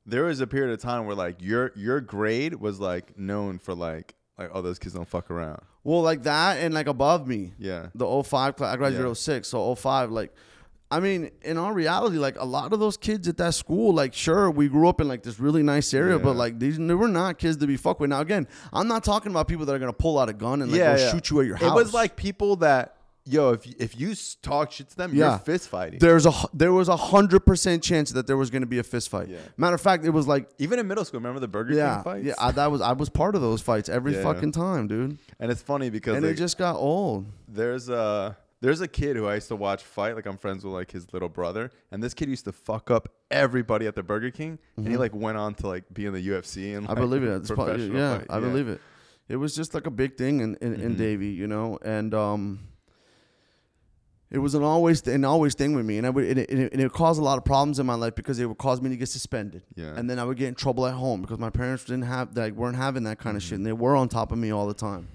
there 0.04 0.24
was 0.24 0.40
a 0.40 0.46
period 0.46 0.72
of 0.72 0.80
time 0.80 1.06
where 1.06 1.16
like 1.16 1.40
your 1.40 1.70
your 1.76 2.00
grade 2.00 2.54
was 2.54 2.80
like 2.80 3.16
known 3.18 3.58
for 3.58 3.74
like 3.74 4.14
like 4.38 4.50
oh 4.52 4.62
those 4.62 4.78
kids 4.78 4.94
don't 4.94 5.08
fuck 5.08 5.30
around. 5.30 5.60
Well, 5.84 6.02
like 6.02 6.22
that 6.24 6.58
and 6.58 6.72
like 6.74 6.86
above 6.86 7.26
me. 7.26 7.52
Yeah. 7.58 7.88
The 7.94 8.22
05 8.22 8.56
class, 8.56 8.74
I 8.74 8.76
graduated 8.76 9.06
Yeah. 9.06 9.14
06, 9.14 9.48
so 9.48 9.74
05 9.74 10.10
like 10.10 10.32
I 10.90 11.00
mean, 11.00 11.32
in 11.42 11.58
all 11.58 11.72
reality, 11.72 12.18
like 12.18 12.38
a 12.38 12.44
lot 12.44 12.72
of 12.72 12.78
those 12.78 12.96
kids 12.96 13.26
at 13.26 13.36
that 13.38 13.54
school, 13.54 13.92
like 13.92 14.14
sure, 14.14 14.50
we 14.50 14.68
grew 14.68 14.88
up 14.88 15.00
in 15.00 15.08
like 15.08 15.22
this 15.24 15.40
really 15.40 15.62
nice 15.62 15.92
area, 15.92 16.18
but 16.18 16.36
like 16.36 16.58
these 16.60 16.78
they 16.78 16.94
were 16.94 17.08
not 17.08 17.38
kids 17.38 17.56
to 17.56 17.66
be 17.66 17.76
fucked 17.76 18.00
with. 18.00 18.10
Now 18.10 18.20
again, 18.20 18.46
I'm 18.72 18.86
not 18.86 19.02
talking 19.02 19.32
about 19.32 19.48
people 19.48 19.66
that 19.66 19.74
are 19.74 19.78
gonna 19.78 19.92
pull 19.92 20.18
out 20.18 20.28
a 20.28 20.32
gun 20.32 20.62
and 20.62 20.70
like 20.70 20.78
yeah, 20.78 20.96
yeah. 20.96 21.10
shoot 21.10 21.30
you 21.30 21.40
at 21.40 21.46
your 21.46 21.56
house. 21.56 21.70
It 21.70 21.74
was 21.74 21.92
like 21.94 22.16
people 22.16 22.56
that 22.56 22.96
yo 23.26 23.50
if 23.52 23.66
you- 23.66 23.74
if 23.78 23.98
you 23.98 24.14
talk 24.42 24.70
shit 24.72 24.88
to 24.90 24.96
them, 24.96 25.14
Yeah. 25.14 25.30
you're 25.30 25.38
fist 25.38 25.68
fighting. 25.68 25.98
there's 25.98 26.26
a 26.26 26.32
there 26.52 26.72
was 26.72 26.88
a 26.88 26.96
hundred 26.96 27.40
percent 27.46 27.82
chance 27.82 28.10
that 28.12 28.26
there 28.26 28.36
was 28.36 28.50
gonna 28.50 28.66
be 28.66 28.78
a 28.78 28.82
fist 28.82 29.08
fight. 29.08 29.28
Yeah. 29.28 29.38
Matter 29.56 29.74
of 29.74 29.80
fact, 29.80 30.04
it 30.04 30.10
was 30.10 30.26
like 30.28 30.48
Even 30.58 30.78
in 30.78 30.86
middle 30.86 31.04
school, 31.04 31.20
remember 31.20 31.40
the 31.40 31.48
Burger 31.48 31.74
yeah, 31.74 31.94
King 31.96 32.04
fights? 32.04 32.26
yeah. 32.26 32.34
I, 32.38 32.50
that 32.52 32.70
was 32.70 32.80
I 32.80 32.92
was 32.92 33.08
part 33.08 33.34
of 33.34 33.40
those 33.40 33.60
fights 33.62 33.88
every 33.88 34.14
Yeah. 34.14 34.22
fucking 34.22 34.52
time, 34.52 34.86
dude. 34.88 35.18
and 35.40 35.50
it's 35.50 35.62
funny 35.62 35.90
because 35.90 36.16
And 36.16 36.24
like, 36.24 36.34
it 36.34 36.38
just 36.38 36.58
got 36.58 36.76
old. 36.76 37.26
there's 37.48 37.88
a 37.88 38.36
there's 38.60 38.80
a 38.80 38.88
kid 38.88 39.16
who 39.16 39.26
I 39.26 39.34
used 39.34 39.48
to 39.48 39.56
watch 39.56 39.82
fight. 39.82 40.14
Like 40.16 40.24
I'm 40.26 40.38
friends 40.38 40.64
with 40.64 40.72
like 40.72 40.90
his 40.90 41.12
little 41.12 41.28
brother, 41.28 41.70
and 41.90 42.02
this 42.02 42.14
kid 42.14 42.28
used 42.30 42.44
to 42.46 42.52
fuck 42.52 42.90
up 42.90 43.08
everybody 43.30 43.86
at 43.86 43.94
the 43.94 44.02
Burger 44.02 44.30
King, 44.30 44.58
and 44.76 44.88
he 44.88 44.96
like 44.96 45.14
went 45.14 45.36
on 45.36 45.54
to 45.56 45.66
like 45.68 45.84
be 45.92 46.06
in 46.06 46.12
the 46.14 46.26
UFC 46.28 46.74
and 46.74 46.86
Mm-hmm. 46.86 46.90
I 46.92 46.94
believe 46.94 47.22
it. 47.24 47.28
It's 47.40 47.50
probably- 47.50 47.88
yeah, 47.90 48.18
fight. 48.18 48.26
I 48.30 48.40
believe 48.40 48.68
it. 48.68 48.80
It 49.28 49.36
was 49.36 49.54
just 49.54 49.72
like 49.74 49.86
a 49.86 49.90
big 49.90 50.16
thing 50.16 50.40
in 50.40 50.54
in, 50.62 50.74
in 50.80 50.94
Mhm. 50.94 50.98
Davie, 50.98 51.28
you 51.28 51.46
know, 51.46 51.78
and 51.82 52.14
um, 52.14 52.60
it 54.34 54.38
was 54.38 54.54
an 54.54 54.62
always 54.62 55.06
an 55.06 55.24
always 55.24 55.54
thing 55.54 55.74
with 55.76 55.86
me, 55.86 55.96
and 55.98 56.06
I 56.06 56.10
would 56.10 56.24
and 56.24 56.38
it, 56.40 56.50
and 56.72 56.80
it, 56.82 56.92
caused 56.92 57.20
a 57.20 57.24
lot 57.24 57.38
of 57.38 57.44
problems 57.44 57.78
in 57.78 57.86
my 57.86 57.94
life 57.94 58.14
because 58.14 58.38
it 58.40 58.46
would 58.46 58.58
cause 58.58 58.82
me 58.82 58.90
to 58.90 58.96
get 58.96 59.08
suspended, 59.08 59.62
Yeah. 59.76 59.94
and 59.96 60.10
then 60.10 60.18
I 60.18 60.24
would 60.24 60.36
get 60.36 60.48
in 60.48 60.54
trouble 60.54 60.86
at 60.86 60.94
home 60.94 61.22
because 61.22 61.38
my 61.38 61.50
parents 61.50 61.84
didn't 61.84 62.02
have 62.04 62.36
like 62.36 62.52
weren't 62.54 62.76
having 62.76 63.04
that 63.04 63.18
kind 63.18 63.36
of 63.36 63.42
Mm-hmm. 63.42 63.48
shit, 63.50 63.58
and 63.58 63.66
they 63.66 63.72
were 63.72 63.96
on 63.96 64.08
top 64.08 64.32
of 64.32 64.38
me 64.38 64.50
all 64.52 64.66
the 64.66 64.74
time, 64.74 65.08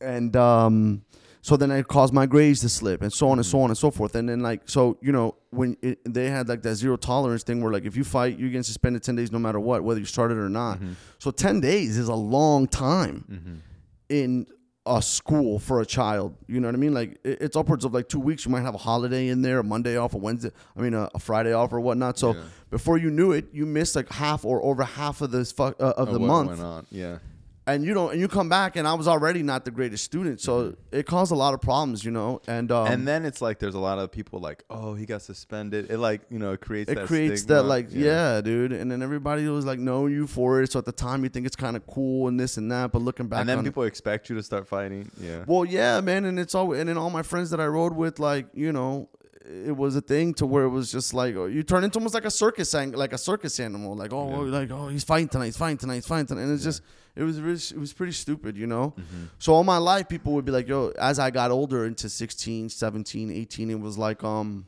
and 0.00 0.36
um. 0.36 1.04
So 1.46 1.58
then 1.58 1.70
it 1.72 1.88
caused 1.88 2.14
my 2.14 2.24
grades 2.24 2.60
to 2.62 2.70
slip, 2.70 3.02
and 3.02 3.12
so 3.12 3.28
on 3.28 3.38
and 3.38 3.44
so 3.44 3.58
Mm-hmm. 3.58 3.64
on 3.64 3.70
and 3.70 3.76
so 3.76 3.90
forth. 3.90 4.14
And 4.14 4.26
then 4.26 4.40
like 4.40 4.62
so, 4.64 4.96
you 5.02 5.12
know, 5.12 5.34
when 5.50 5.76
it, 5.82 5.98
they 6.10 6.30
had 6.30 6.48
like 6.48 6.62
that 6.62 6.74
zero 6.76 6.96
tolerance 6.96 7.42
thing, 7.42 7.62
where 7.62 7.70
like 7.70 7.84
if 7.84 7.96
you 7.98 8.02
fight, 8.02 8.38
you 8.38 8.48
get 8.48 8.64
suspended 8.64 9.02
ten 9.02 9.14
days 9.14 9.30
no 9.30 9.38
matter 9.38 9.60
what, 9.60 9.84
whether 9.84 10.00
you 10.00 10.06
started 10.06 10.38
or 10.38 10.48
not. 10.48 10.78
Mm-hmm. 10.78 10.92
So 11.18 11.30
10 11.30 11.60
days 11.60 11.98
is 11.98 12.08
a 12.08 12.14
long 12.14 12.66
time 12.66 13.62
in 14.08 14.46
a 14.86 15.00
school 15.00 15.58
for 15.58 15.80
a 15.80 15.86
child. 15.86 16.34
You 16.46 16.60
know 16.60 16.68
what 16.68 16.74
I 16.74 16.78
mean? 16.78 16.92
Like 16.92 17.18
it- 17.24 17.38
it's 17.40 17.56
upwards 17.56 17.84
of 17.86 17.94
like 17.94 18.08
two 18.08 18.20
weeks. 18.20 18.44
You 18.44 18.50
might 18.50 18.60
have 18.62 18.74
a 18.74 18.78
holiday 18.78 19.28
in 19.28 19.40
there, 19.42 19.60
a 19.60 19.64
Monday 19.64 19.96
off, 19.96 20.12
a 20.14 20.18
Wednesday, 20.18 20.50
I 20.76 20.80
mean, 20.82 20.92
a, 20.94 21.08
a 21.14 21.18
Friday 21.18 21.52
off 21.54 21.72
or 21.72 21.80
whatnot. 21.80 22.18
So 22.18 22.34
Yeah. 22.34 22.42
before 22.70 22.98
you 22.98 23.10
knew 23.10 23.32
it, 23.32 23.46
you 23.52 23.64
missed 23.64 23.96
like 23.96 24.10
half 24.12 24.44
or 24.44 24.62
over 24.62 24.84
half 24.84 25.22
of 25.22 25.30
this 25.30 25.52
fuck, 25.52 25.76
uh, 25.80 25.94
of 25.96 26.08
Oh, 26.10 26.12
the 26.12 26.18
what 26.18 26.26
month 26.26 26.48
went 26.50 26.60
on? 26.60 26.86
Yeah. 26.90 27.18
And 27.66 27.82
you 27.84 27.94
don't 27.94 28.12
and 28.12 28.20
you 28.20 28.28
come 28.28 28.48
back 28.48 28.76
and 28.76 28.86
I 28.86 28.92
was 28.94 29.08
already 29.08 29.42
not 29.42 29.64
the 29.64 29.70
greatest 29.70 30.04
student, 30.04 30.40
so 30.40 30.76
it 30.92 31.06
caused 31.06 31.32
a 31.32 31.34
lot 31.34 31.54
of 31.54 31.60
problems, 31.62 32.04
you 32.04 32.10
know. 32.10 32.40
And 32.46 32.70
um, 32.70 32.84
Mm-hmm. 32.84 32.92
and 32.92 33.08
then 33.08 33.24
it's 33.24 33.40
like 33.40 33.58
there's 33.58 33.74
a 33.74 33.78
lot 33.78 33.98
of 33.98 34.12
people 34.12 34.38
like, 34.40 34.64
oh, 34.68 34.94
he 34.94 35.06
got 35.06 35.22
suspended. 35.22 35.90
It 35.90 35.98
like 35.98 36.20
you 36.30 36.38
know 36.38 36.52
it 36.52 36.60
creates 36.60 36.90
it 36.90 36.96
that 36.96 37.06
creates 37.06 37.42
stigma. 37.42 37.54
that 37.56 37.62
like 37.64 37.86
yeah. 37.90 38.40
dude. 38.42 38.72
And 38.72 38.90
then 38.90 39.02
everybody 39.02 39.48
was 39.48 39.64
like 39.64 39.78
know 39.78 40.06
you 40.06 40.26
for 40.26 40.60
it. 40.62 40.70
So 40.72 40.78
at 40.78 40.84
the 40.84 40.92
time 40.92 41.22
you 41.22 41.30
think 41.30 41.46
it's 41.46 41.56
kind 41.56 41.76
of 41.76 41.86
cool 41.86 42.28
and 42.28 42.38
this 42.38 42.56
and 42.58 42.70
that, 42.70 42.92
but 42.92 43.00
looking 43.00 43.28
back 43.28 43.40
and 43.40 43.48
then 43.48 43.58
on 43.58 43.64
it- 43.64 43.70
people 43.70 43.84
expect 43.84 44.28
you 44.28 44.36
to 44.36 44.42
start 44.42 44.68
fighting. 44.68 45.10
Yeah. 45.18 45.44
Well, 45.46 45.64
yeah, 45.64 46.00
man, 46.02 46.26
and 46.26 46.38
it's 46.38 46.54
all 46.54 46.72
and 46.74 46.88
then 46.88 46.98
all 46.98 47.10
my 47.10 47.22
friends 47.22 47.50
that 47.50 47.60
I 47.60 47.66
rode 47.66 47.94
with, 47.96 48.18
like 48.18 48.46
you 48.52 48.72
know, 48.72 49.08
it 49.46 49.76
was 49.76 49.94
a 49.96 50.00
thing 50.00 50.32
to 50.34 50.46
where 50.46 50.64
it 50.64 50.70
was 50.70 50.90
just 50.90 51.12
like 51.14 51.36
oh, 51.36 51.46
you 51.46 51.62
turn 51.62 51.84
into 51.84 51.98
almost 51.98 52.14
like 52.14 52.24
a 52.24 52.30
circus 52.30 52.74
ang- 52.74 52.92
like 52.92 53.12
a 53.12 53.18
circus 53.18 53.60
animal, 53.60 53.94
like 53.94 54.12
oh, 54.12 54.26
like 54.26 54.70
oh, 54.70 54.88
he's 54.88 55.04
fine 55.04 55.28
tonight, 55.28 55.46
he's 55.46 55.56
fine 55.56 55.76
tonight, 55.76 55.96
he's 55.96 56.06
fine 56.06 56.26
tonight, 56.26 56.42
and 56.42 56.52
it's 56.52 56.64
just 56.64 56.82
it 57.16 57.22
was 57.22 57.40
really, 57.40 57.54
it 57.56 57.78
was 57.78 57.92
pretty 57.92 58.12
stupid, 58.12 58.56
you 58.56 58.66
know. 58.66 58.94
Mm-hmm. 58.98 59.24
So 59.38 59.52
all 59.52 59.62
my 59.62 59.76
life, 59.78 60.08
people 60.08 60.32
would 60.32 60.44
be 60.44 60.50
like, 60.50 60.66
yo, 60.66 60.92
as 60.98 61.18
I 61.20 61.30
got 61.30 61.50
older 61.52 61.84
into 61.84 62.08
16, 62.08 62.70
17, 62.70 63.30
18, 63.30 63.70
it 63.70 63.78
was 63.80 63.96
like 63.98 64.24
um, 64.24 64.66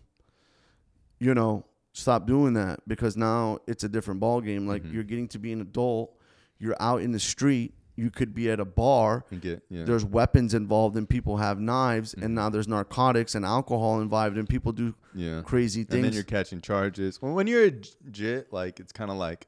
you 1.18 1.34
know, 1.34 1.64
stop 1.92 2.26
doing 2.26 2.52
that 2.54 2.80
because 2.86 3.16
now 3.16 3.58
it's 3.66 3.82
a 3.84 3.88
different 3.88 4.20
ball 4.20 4.40
game. 4.40 4.66
Like 4.66 4.82
Mm-hmm. 4.82 4.94
you're 4.94 5.04
getting 5.04 5.28
to 5.28 5.38
be 5.38 5.52
an 5.52 5.60
adult, 5.60 6.14
you're 6.58 6.76
out 6.80 7.00
in 7.02 7.12
the 7.12 7.18
street, 7.18 7.74
you 7.96 8.10
could 8.10 8.34
be 8.34 8.50
at 8.50 8.60
a 8.60 8.64
bar 8.64 9.24
And 9.30 9.40
get 9.40 9.62
yeah. 9.70 9.84
there's 9.84 10.04
weapons 10.04 10.54
involved 10.54 10.96
and 10.96 11.08
people 11.08 11.38
have 11.38 11.58
knives 11.58 12.12
and 12.14 12.22
mm-hmm. 12.22 12.34
now 12.34 12.50
there's 12.50 12.68
narcotics 12.68 13.34
and 13.34 13.44
alcohol 13.44 14.00
involved 14.00 14.36
and 14.36 14.48
people 14.48 14.72
do 14.72 14.94
yeah. 15.14 15.42
crazy 15.42 15.82
things. 15.82 15.94
And 15.94 16.04
then 16.04 16.12
you're 16.12 16.22
catching 16.22 16.60
charges. 16.60 17.20
When, 17.20 17.32
when 17.32 17.46
you're 17.46 17.64
a 17.64 17.70
jit, 18.10 18.52
like 18.52 18.78
it's 18.80 18.92
kind 18.92 19.10
of 19.10 19.16
like 19.16 19.46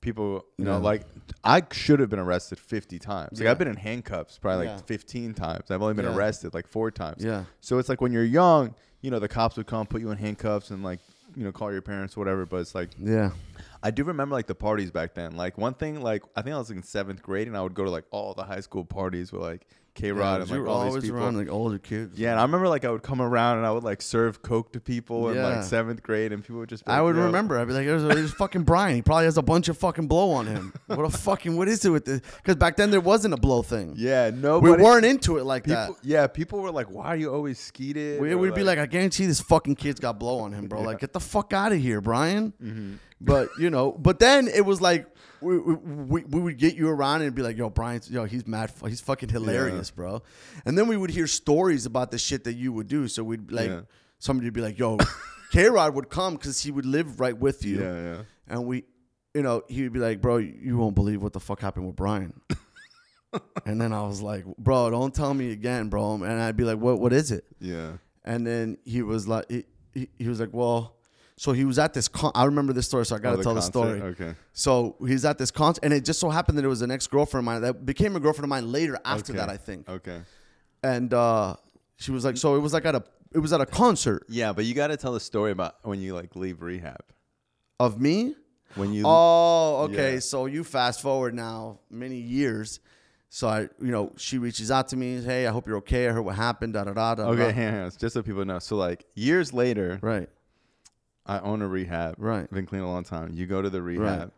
people, 0.00 0.44
you 0.56 0.64
know, 0.64 0.72
Yeah. 0.72 0.84
like 0.84 1.02
I 1.42 1.62
should 1.72 1.98
have 2.00 2.08
been 2.08 2.20
arrested 2.20 2.58
50 2.58 2.98
times. 3.00 3.40
Like. 3.40 3.48
I've 3.48 3.58
been 3.58 3.68
in 3.68 3.76
handcuffs 3.76 4.38
probably 4.38 4.68
like 4.68 4.78
Yeah. 4.78 4.86
15 4.86 5.34
times. 5.34 5.70
I've 5.70 5.82
only 5.82 5.94
been 5.94 6.06
arrested 6.06 6.54
like 6.54 6.68
four 6.68 6.90
times. 6.90 7.24
Yeah. 7.24 7.44
So 7.60 7.78
it's 7.78 7.88
like 7.88 8.00
when 8.00 8.12
you're 8.12 8.24
young, 8.24 8.74
you 9.00 9.10
know, 9.10 9.18
the 9.18 9.28
cops 9.28 9.56
would 9.56 9.66
come, 9.66 9.86
put 9.86 10.00
you 10.00 10.10
in 10.12 10.18
handcuffs, 10.18 10.70
and 10.70 10.84
like, 10.84 11.00
you 11.34 11.44
know, 11.44 11.50
call 11.50 11.72
your 11.72 11.82
parents, 11.82 12.16
or 12.16 12.20
whatever. 12.20 12.46
But 12.46 12.58
it's 12.58 12.74
like 12.74 12.90
yeah 12.98 13.30
I 13.82 13.90
do 13.90 14.04
remember 14.04 14.34
like 14.34 14.46
the 14.46 14.54
parties 14.54 14.90
back 14.90 15.14
then. 15.14 15.36
Like 15.36 15.58
one 15.58 15.74
thing, 15.74 16.00
like 16.02 16.22
I 16.36 16.42
think 16.42 16.54
I 16.54 16.58
was 16.58 16.70
in 16.70 16.82
seventh 16.82 17.22
grade, 17.22 17.48
and 17.48 17.56
I 17.56 17.62
would 17.62 17.74
go 17.74 17.84
to 17.84 17.90
like 17.90 18.04
all 18.10 18.34
the 18.34 18.44
high 18.44 18.60
school 18.60 18.84
parties 18.84 19.32
with 19.32 19.42
like 19.42 19.66
K 19.94 20.10
Rod 20.10 20.40
and 20.40 20.50
like 20.50 20.66
all 20.66 20.90
these 20.90 21.02
people. 21.02 21.18
around 21.18 21.36
like 21.36 21.50
older 21.50 21.78
kids. 21.78 22.18
yeah, 22.18 22.30
and 22.30 22.38
I 22.40 22.44
remember 22.44 22.66
like 22.66 22.86
I 22.86 22.90
would 22.90 23.02
come 23.02 23.20
around 23.20 23.58
and 23.58 23.66
I 23.66 23.72
would 23.72 23.82
like 23.84 24.00
serve 24.00 24.40
coke 24.40 24.72
to 24.72 24.80
people 24.80 25.28
in 25.28 25.36
Yeah. 25.36 25.46
like 25.48 25.64
seventh 25.64 26.02
grade, 26.02 26.32
and 26.32 26.42
people 26.42 26.60
would 26.60 26.70
just. 26.70 26.86
Be 26.86 26.90
like, 26.92 26.98
I 26.98 27.02
would 27.02 27.14
"Yo." 27.16 27.24
remember. 27.26 27.58
I'd 27.58 27.66
be 27.68 27.74
like, 27.74 27.84
"There's, 27.86 28.02
there's 28.02 28.32
fucking 28.32 28.62
Brian. 28.62 28.94
He 28.94 29.02
probably 29.02 29.26
has 29.26 29.36
a 29.36 29.42
bunch 29.42 29.68
of 29.68 29.76
fucking 29.76 30.06
blow 30.06 30.30
on 30.30 30.46
him. 30.46 30.72
What 30.86 31.04
a 31.04 31.10
fucking 31.10 31.56
what 31.56 31.68
is 31.68 31.84
it 31.84 31.90
with 31.90 32.04
this? 32.06 32.20
Because 32.36 32.56
back 32.56 32.76
then 32.76 32.90
there 32.90 33.00
wasn't 33.02 33.34
a 33.34 33.36
blow 33.36 33.60
thing. 33.62 33.94
Yeah, 33.96 34.30
no, 34.32 34.60
we 34.60 34.70
weren't 34.70 35.04
into 35.04 35.36
it 35.38 35.44
like 35.44 35.64
People, 35.64 35.76
that. 35.94 35.96
yeah, 36.04 36.26
people 36.26 36.60
were 36.60 36.70
like, 36.70 36.88
"Why 36.90 37.06
are 37.08 37.16
you 37.16 37.30
always 37.34 37.58
skeeted?" 37.58 38.20
We 38.20 38.30
Or, 38.32 38.38
would 38.38 38.54
be 38.54 38.62
like, 38.64 38.78
I 38.78 38.86
guarantee 38.86 39.26
this 39.26 39.40
fucking 39.42 39.74
kid's 39.76 40.00
got 40.00 40.18
blow 40.18 40.38
on 40.38 40.52
him, 40.52 40.68
bro. 40.68 40.80
Like, 40.92 41.00
get 41.00 41.12
the 41.12 41.20
fuck 41.20 41.52
out 41.52 41.72
of 41.72 41.78
here, 41.78 42.00
Brian. 42.00 42.52
Mm-hmm. 42.62 42.94
But 43.24 43.48
you 43.58 43.70
know, 43.70 43.92
but 43.92 44.18
then 44.18 44.48
it 44.48 44.64
was 44.64 44.80
like 44.80 45.06
we, 45.42 45.58
we, 45.58 46.24
we, 46.24 46.40
would 46.40 46.56
get 46.56 46.76
you 46.76 46.88
around 46.88 47.22
and 47.22 47.34
be 47.34 47.42
like, 47.42 47.56
yo, 47.56 47.68
Brian's, 47.68 48.10
yo, 48.10 48.24
he's 48.24 48.46
mad, 48.46 48.72
he's 48.86 49.00
fucking 49.00 49.28
hilarious, 49.28 49.90
bro. 49.90 50.22
And 50.64 50.78
then 50.78 50.86
we 50.88 50.96
would 50.96 51.10
hear 51.10 51.26
stories 51.26 51.84
about 51.86 52.10
the 52.10 52.18
shit 52.18 52.44
that 52.44 52.54
you 52.54 52.72
would 52.72 52.86
do. 52.88 53.08
So 53.08 53.24
we'd 53.24 53.50
like 53.50 53.68
Yeah. 53.68 53.80
somebody 54.18 54.46
would 54.46 54.54
be 54.54 54.60
like, 54.60 54.78
yo, 54.78 54.98
K 55.52 55.68
Rod 55.68 55.94
would 55.94 56.08
come 56.08 56.34
because 56.34 56.62
he 56.62 56.70
would 56.70 56.86
live 56.86 57.20
right 57.20 57.36
with 57.36 57.64
you, 57.64 57.80
yeah, 57.80 58.02
yeah. 58.02 58.22
and 58.48 58.66
we, 58.66 58.84
you 59.34 59.42
know, 59.42 59.62
he 59.68 59.82
would 59.82 59.92
be 59.92 59.98
like, 60.00 60.20
bro, 60.20 60.36
you 60.36 60.78
won't 60.78 60.94
believe 60.94 61.22
what 61.22 61.32
the 61.32 61.40
fuck 61.40 61.60
happened 61.60 61.86
with 61.86 61.96
Brian. 61.96 62.40
and 63.66 63.80
then 63.80 63.92
I 63.92 64.02
was 64.02 64.22
like, 64.22 64.44
bro, 64.58 64.90
don't 64.90 65.14
tell 65.14 65.34
me 65.34 65.52
again, 65.52 65.88
bro. 65.88 66.14
And 66.14 66.24
I'd 66.24 66.56
be 66.56 66.64
like, 66.64 66.78
what, 66.78 67.00
what 67.00 67.12
is 67.12 67.30
it? 67.30 67.44
Yeah. 67.60 67.92
And 68.24 68.46
then 68.46 68.78
he 68.84 69.02
was 69.02 69.26
like, 69.26 69.50
he, 69.50 69.64
he, 69.92 70.08
he 70.18 70.28
was 70.28 70.38
like, 70.40 70.50
well, 70.52 70.96
so 71.42 71.50
he 71.52 71.64
was 71.64 71.78
at 71.78 71.92
this. 71.92 72.06
Con- 72.08 72.30
I 72.36 72.44
remember 72.44 72.72
this 72.72 72.86
story, 72.86 73.04
so 73.04 73.16
I 73.16 73.18
got 73.18 73.30
Oh, 73.30 73.32
to 73.32 73.36
the 73.38 73.42
tell 73.44 73.54
the 73.54 73.62
story. 73.62 74.00
Okay. 74.12 74.34
So 74.52 74.94
he's 75.10 75.24
at 75.24 75.38
this 75.38 75.50
concert, 75.50 75.80
and 75.84 75.92
it 75.92 76.04
just 76.04 76.20
so 76.20 76.30
happened 76.30 76.56
that 76.58 76.64
it 76.64 76.68
was 76.76 76.82
an 76.82 76.90
ex 76.92 77.06
girlfriend 77.08 77.42
of 77.42 77.46
mine 77.46 77.62
that 77.62 77.84
became 77.84 78.14
a 78.14 78.20
girlfriend 78.20 78.44
of 78.44 78.50
mine 78.50 78.70
later 78.70 78.96
after 79.04 79.32
Okay. 79.32 79.38
that, 79.40 79.48
I 79.48 79.56
think. 79.56 79.88
Okay. 79.88 80.20
And 80.84 81.12
uh, 81.12 81.56
she 81.96 82.12
was 82.12 82.24
like, 82.24 82.36
so 82.36 82.54
it 82.54 82.60
was 82.60 82.72
like 82.72 82.84
at 82.84 82.94
a, 82.94 83.02
it 83.34 83.38
was 83.40 83.52
at 83.52 83.60
a 83.60 83.66
concert 83.66 84.24
Yeah, 84.28 84.52
but 84.52 84.64
you 84.66 84.74
got 84.74 84.88
to 84.88 84.96
tell 84.96 85.12
the 85.14 85.20
story 85.20 85.50
about 85.50 85.76
when 85.82 86.00
you 86.00 86.14
like 86.14 86.36
leave 86.36 86.62
rehab. 86.62 87.02
of 87.80 88.00
me. 88.00 88.36
When 88.76 88.92
you 88.92 89.02
Oh, 89.06 89.88
okay. 89.90 90.14
Yeah. 90.14 90.18
So 90.20 90.46
you 90.46 90.62
fast 90.64 91.02
forward 91.02 91.34
now 91.34 91.80
many 91.90 92.16
years. 92.38 92.80
So 93.30 93.48
I, 93.48 93.60
you 93.62 93.90
know, 93.90 94.12
she 94.16 94.38
reaches 94.38 94.70
out 94.70 94.88
to 94.88 94.96
me, 94.96 95.20
hey, 95.20 95.46
I 95.46 95.50
hope 95.50 95.66
you're 95.66 95.78
okay. 95.78 96.08
I 96.08 96.12
heard 96.12 96.22
what 96.22 96.36
happened. 96.36 96.74
Da 96.74 96.84
da 96.84 96.92
da 96.92 97.14
da. 97.16 97.22
Okay, 97.30 97.46
da. 97.48 97.52
hang 97.52 97.74
on, 97.82 97.90
just 97.98 98.14
so 98.14 98.22
people 98.22 98.44
know. 98.44 98.58
So 98.60 98.76
like 98.76 99.04
years 99.14 99.52
later, 99.52 99.98
Right. 100.02 100.28
I 101.26 101.38
own 101.40 101.62
a 101.62 101.68
rehab. 101.68 102.16
Right. 102.18 102.50
Been 102.50 102.66
clean 102.66 102.82
a 102.82 102.90
long 102.90 103.04
time. 103.04 103.32
You 103.34 103.46
go 103.46 103.62
to 103.62 103.70
the 103.70 103.80
rehab, 103.82 104.32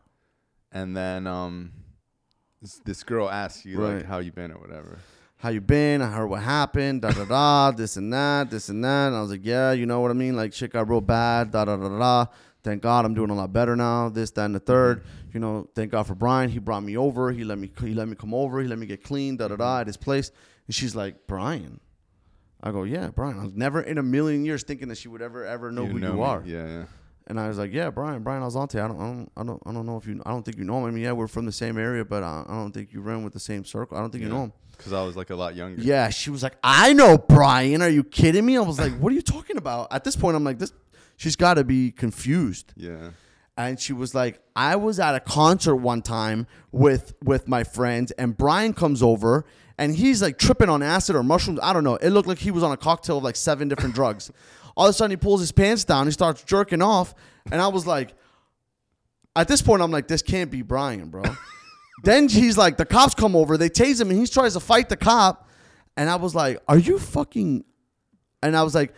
and 0.73 0.97
then 0.97 1.27
um, 1.27 1.73
this, 2.61 2.81
this 2.85 3.03
girl 3.03 3.31
asks 3.31 3.65
you 3.65 3.81
Right. 3.81 3.97
like 3.97 4.07
how 4.07 4.19
you 4.19 4.33
been 4.33 4.53
or 4.53 4.59
whatever. 4.59 4.99
how 5.37 5.49
you 5.51 5.61
been? 5.61 6.03
I 6.03 6.11
heard 6.11 6.27
what 6.27 6.43
happened, 6.43 7.03
da 7.03 7.11
da 7.11 7.25
da, 7.25 7.71
this 7.77 7.97
and 7.97 8.13
that, 8.13 8.51
this 8.51 8.69
and 8.69 8.85
that. 8.85 9.09
And 9.09 9.17
I 9.17 9.21
was 9.21 9.31
like, 9.31 9.45
yeah, 9.45 9.73
you 9.73 9.87
know 9.87 10.01
what 10.01 10.11
I 10.11 10.15
mean? 10.15 10.37
Like 10.37 10.53
shit 10.53 10.73
got 10.73 10.89
real 10.89 11.01
bad, 11.01 11.51
da 11.53 11.65
da 11.65 11.77
da 11.77 11.89
da. 11.99 12.27
Thank 12.63 12.81
God 12.83 13.05
I'm 13.05 13.13
doing 13.15 13.29
a 13.29 13.35
lot 13.35 13.53
better 13.53 13.77
now. 13.77 14.09
This, 14.09 14.31
that, 14.33 14.47
and 14.47 14.55
the 14.55 14.61
3rd 14.61 15.03
You 15.35 15.41
know, 15.41 15.69
thank 15.75 15.91
God 15.93 16.07
for 16.07 16.15
Brian. 16.15 16.49
He 16.49 16.59
brought 16.59 16.83
me 16.83 16.97
over. 16.97 17.31
He 17.31 17.45
let 17.45 17.59
me 17.59 17.71
he 17.81 17.93
let 17.93 18.09
me 18.09 18.15
come 18.15 18.33
over. 18.33 18.61
He 18.63 18.69
let 18.69 18.79
me 18.79 18.87
get 18.87 19.03
clean, 19.05 19.37
da 19.37 19.49
da 19.49 19.57
da, 19.57 19.81
at 19.81 19.87
his 19.87 19.97
place. 19.99 20.31
And 20.67 20.75
she's 20.75 20.95
like, 20.97 21.27
Brian. 21.27 21.81
I 22.65 22.73
go, 22.73 22.83
yeah, 22.83 23.11
Brian. 23.15 23.39
I 23.39 23.45
was 23.45 23.53
never 23.55 23.83
in 23.83 23.99
a 23.99 24.03
million 24.03 24.45
years 24.45 24.65
thinking 24.65 24.89
that 24.89 24.97
she 24.97 25.07
would 25.09 25.23
ever 25.23 25.45
ever 25.45 25.71
know 25.71 25.85
who 25.85 26.01
know 26.01 26.13
you 26.13 26.17
me. 26.17 26.23
are. 26.23 26.43
Yeah, 26.47 26.67
yeah. 26.67 26.85
And 27.27 27.39
I 27.39 27.49
was 27.49 27.59
like, 27.59 27.73
yeah, 27.73 27.91
Brian, 27.91 28.23
Brian 28.23 28.43
Alzante. 28.43 28.83
I 28.83 28.89
don't, 28.89 29.01
I 29.01 29.05
don't, 29.05 29.33
I 29.37 29.45
don't, 29.45 29.63
I 29.67 29.73
don't 29.73 29.87
know 29.87 29.97
if 29.97 30.07
you, 30.07 30.21
I 30.27 30.31
don't 30.31 30.43
think 30.43 30.59
you 30.59 30.65
know 30.65 30.79
him. 30.79 30.85
I 30.85 30.91
mean, 30.91 31.05
yeah, 31.05 31.13
we're 31.13 31.29
from 31.29 31.47
the 31.47 31.53
same 31.53 31.79
area, 31.79 32.05
but 32.05 32.23
I, 32.23 32.45
I 32.47 32.53
don't 32.53 32.73
think 32.73 32.93
you 32.93 33.01
ran 33.01 33.23
with 33.23 33.33
the 33.33 33.41
same 33.41 33.65
circle. 33.65 33.97
I 33.97 34.01
don't 34.01 34.11
think 34.11 34.25
you 34.25 34.31
know 34.31 34.45
him. 34.45 34.53
Because 34.77 34.93
I 34.93 35.03
was 35.03 35.17
like 35.17 35.31
a 35.31 35.37
lot 35.37 35.55
younger. 35.55 35.81
Yeah, 35.81 36.09
she 36.09 36.31
was 36.31 36.43
like, 36.43 36.57
I 36.63 36.93
know 36.95 37.17
Brian. 37.17 37.81
Are 37.81 37.89
you 37.89 38.03
kidding 38.03 38.45
me? 38.45 38.57
I 38.57 38.61
was 38.61 38.79
like, 38.79 38.93
what 38.99 39.13
are 39.13 39.15
you 39.15 39.23
talking 39.23 39.57
about? 39.57 39.93
At 39.93 40.05
this 40.05 40.17
point, 40.17 40.37
I'm 40.37 40.45
like, 40.45 40.59
this. 40.59 40.73
She's 41.17 41.37
got 41.37 41.55
to 41.55 41.65
be 41.65 41.93
confused. 41.93 42.73
Yeah. 42.77 43.11
And 43.57 43.79
she 43.79 43.93
was 43.93 44.17
like, 44.17 44.41
I 44.57 44.75
was 44.75 44.99
at 44.99 45.15
a 45.15 45.21
concert 45.21 45.77
one 45.77 46.03
time 46.03 46.49
with 46.73 47.15
with 47.23 47.47
my 47.47 47.63
friends, 47.63 48.11
and 48.13 48.37
Brian 48.37 48.75
comes 48.75 49.01
over, 49.01 49.45
and 49.79 49.95
he's 49.95 50.23
like 50.23 50.39
tripping 50.39 50.69
on 50.69 50.83
acid 50.83 51.17
or 51.17 51.23
mushrooms. 51.23 51.59
I 51.63 51.73
don't 51.73 51.85
know. 51.85 51.97
It 51.97 52.11
looked 52.11 52.29
like 52.29 52.39
he 52.39 52.51
was 52.51 52.63
on 52.63 52.73
a 52.73 52.77
cocktail 52.77 53.19
of 53.19 53.25
like 53.25 53.37
seven 53.37 53.69
different 53.69 53.95
drugs. 53.97 54.31
All 54.77 54.87
of 54.87 54.91
a 54.91 54.93
sudden, 54.93 55.13
he 55.13 55.17
pulls 55.17 55.41
his 55.41 55.53
pants 55.53 55.85
down. 55.85 56.07
He 56.07 56.13
starts 56.13 56.43
jerking 56.43 56.83
off, 56.83 57.15
and 57.51 57.61
I 57.61 57.69
was 57.69 57.87
like, 57.87 58.15
at 59.37 59.49
this 59.49 59.63
point, 59.63 59.83
I'm 59.83 59.91
like, 59.91 60.09
this 60.09 60.23
can't 60.23 60.51
be 60.51 60.63
Brian, 60.63 61.09
bro. 61.09 61.23
then 62.05 62.29
he's 62.29 62.57
like, 62.57 62.77
the 62.77 62.85
cops 62.85 63.15
come 63.15 63.37
over, 63.37 63.57
they 63.57 63.69
tase 63.69 64.01
him, 64.01 64.11
and 64.11 64.19
he 64.19 64.27
tries 64.27 64.55
to 64.55 64.61
fight 64.61 64.89
the 64.89 64.97
cop, 64.97 65.49
and 65.97 66.11
I 66.11 66.17
was 66.17 66.35
like, 66.35 66.59
are 66.69 66.79
you 66.79 66.99
fucking? 66.99 67.65
And 68.43 68.57
I 68.57 68.63
was 68.63 68.75
like, 68.75 68.95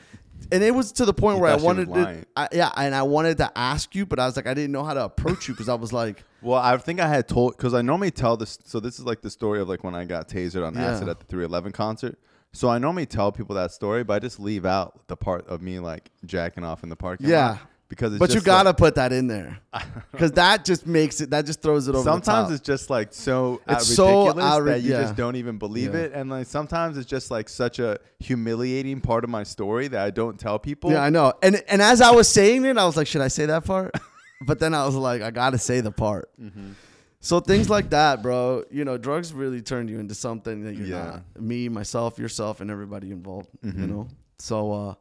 and 0.53 0.63
it 0.63 0.75
was 0.75 0.93
to 0.93 1.05
the 1.05 1.13
point 1.15 1.37
You 1.37 1.43
where 1.43 1.51
I 1.53 1.55
thought 1.59 1.75
she 1.77 1.79
was 1.81 1.87
wanted 1.89 2.23
to. 2.23 2.27
I, 2.37 2.49
yeah, 2.53 2.71
and 2.77 2.95
I 2.95 3.03
wanted 3.03 3.39
to 3.39 3.51
ask 3.59 3.95
you, 3.95 4.07
but 4.07 4.19
I 4.19 4.27
was 4.27 4.37
like, 4.37 4.47
I 4.47 4.55
didn't 4.55 4.73
know 4.73 4.85
how 4.85 4.95
to 4.95 5.05
approach 5.05 5.49
you 5.49 5.55
because 5.55 5.69
I 5.69 5.75
was 5.75 5.93
like, 5.93 6.25
Well, 6.43 6.61
I 6.61 6.77
think 6.77 7.01
I 7.01 7.09
had 7.09 7.27
told 7.29 7.57
because 7.57 7.75
I 7.75 7.83
normally 7.83 8.11
tell 8.13 8.37
this. 8.37 8.59
So 8.65 8.79
this 8.79 8.99
is 8.99 9.05
like 9.05 9.23
the 9.23 9.31
story 9.31 9.61
of 9.61 9.69
like 9.69 9.83
when 9.83 9.95
I 9.95 10.05
got 10.05 10.29
tasered 10.29 10.65
on 10.67 10.75
Yeah. 10.75 10.91
acid 10.91 11.09
at 11.09 11.19
the 11.19 11.27
311 11.27 11.73
concert. 11.73 12.19
So 12.53 12.69
I 12.71 12.79
normally 12.79 13.07
tell 13.07 13.33
people 13.33 13.55
that 13.57 13.73
story, 13.73 14.05
but 14.05 14.15
I 14.15 14.19
just 14.21 14.39
leave 14.41 14.65
out 14.65 15.07
the 15.09 15.17
part 15.17 15.47
of 15.49 15.61
me 15.61 15.79
like 15.81 16.11
jacking 16.25 16.65
off 16.65 16.83
in 16.83 16.89
the 16.89 16.97
parking 16.97 17.29
Yeah. 17.29 17.49
lot 17.49 17.61
because 17.89 18.13
it's 18.13 18.19
but 18.19 18.35
you 18.35 18.41
gotta 18.41 18.71
like- 18.71 18.77
put 18.77 18.95
that 18.97 19.13
in 19.13 19.27
there 19.29 19.59
because 20.13 20.33
that 20.33 20.65
just 20.65 20.87
makes 20.87 21.21
it, 21.21 21.31
that 21.31 21.47
just 21.47 21.63
throws 21.63 21.87
it 21.89 21.95
over. 21.95 22.03
sometimes 22.05 22.49
the 22.49 22.55
top. 22.55 22.61
it's 22.61 22.67
just 22.67 22.91
like 22.91 23.13
so 23.13 23.61
It's 23.69 23.87
so 23.95 24.23
ridiculous 24.29 24.45
outra- 24.45 24.65
that 24.67 24.83
you 24.83 24.91
yeah. 24.93 25.03
just 25.03 25.17
don't 25.17 25.37
even 25.37 25.59
believe 25.59 25.95
Yeah. 25.95 26.01
it 26.01 26.13
and 26.13 26.29
like 26.31 26.47
sometimes 26.47 26.99
it's 26.99 27.07
just 27.09 27.31
like 27.31 27.49
such 27.49 27.79
a 27.79 27.99
humiliating 28.19 29.01
part 29.01 29.23
of 29.25 29.31
my 29.31 29.43
story 29.45 29.89
that 29.89 30.01
i 30.05 30.11
don't 30.11 30.39
tell 30.39 30.59
people 30.59 30.91
yeah, 30.93 31.03
I 31.03 31.11
know. 31.11 31.33
And 31.43 31.63
and 31.69 31.81
as 31.81 32.01
I 32.01 32.11
was 32.11 32.29
saying 32.29 32.65
it, 32.65 32.77
I 32.79 32.85
was 32.87 32.97
like, 32.97 33.07
should 33.07 33.21
I 33.23 33.29
say 33.29 33.47
that 33.47 33.65
part? 33.65 33.95
but 34.47 34.59
then 34.59 34.75
I 34.75 34.85
was 34.87 34.95
like, 34.95 35.23
I 35.23 35.31
gotta 35.31 35.59
say 35.59 35.81
the 35.81 35.91
part. 35.93 36.31
Mm-hmm. 36.41 36.73
So 37.21 37.41
things 37.41 37.69
like 37.69 37.91
that, 37.91 38.23
bro. 38.23 38.65
You 38.71 38.85
know, 38.85 38.99
drugs 38.99 39.33
really 39.33 39.63
turn 39.63 39.89
you 39.89 39.99
into 39.99 40.15
something 40.15 40.63
that 40.65 40.75
you're 40.77 40.87
Yeah. 40.87 41.05
not. 41.37 41.41
Me, 41.43 41.69
myself, 41.69 42.19
yourself, 42.19 42.61
and 42.61 42.71
everybody 42.71 43.11
involved. 43.11 43.49
You 43.63 43.73
Mhm. 43.73 43.89
know. 43.89 44.09
So 44.39 44.73
uh, 44.73 44.95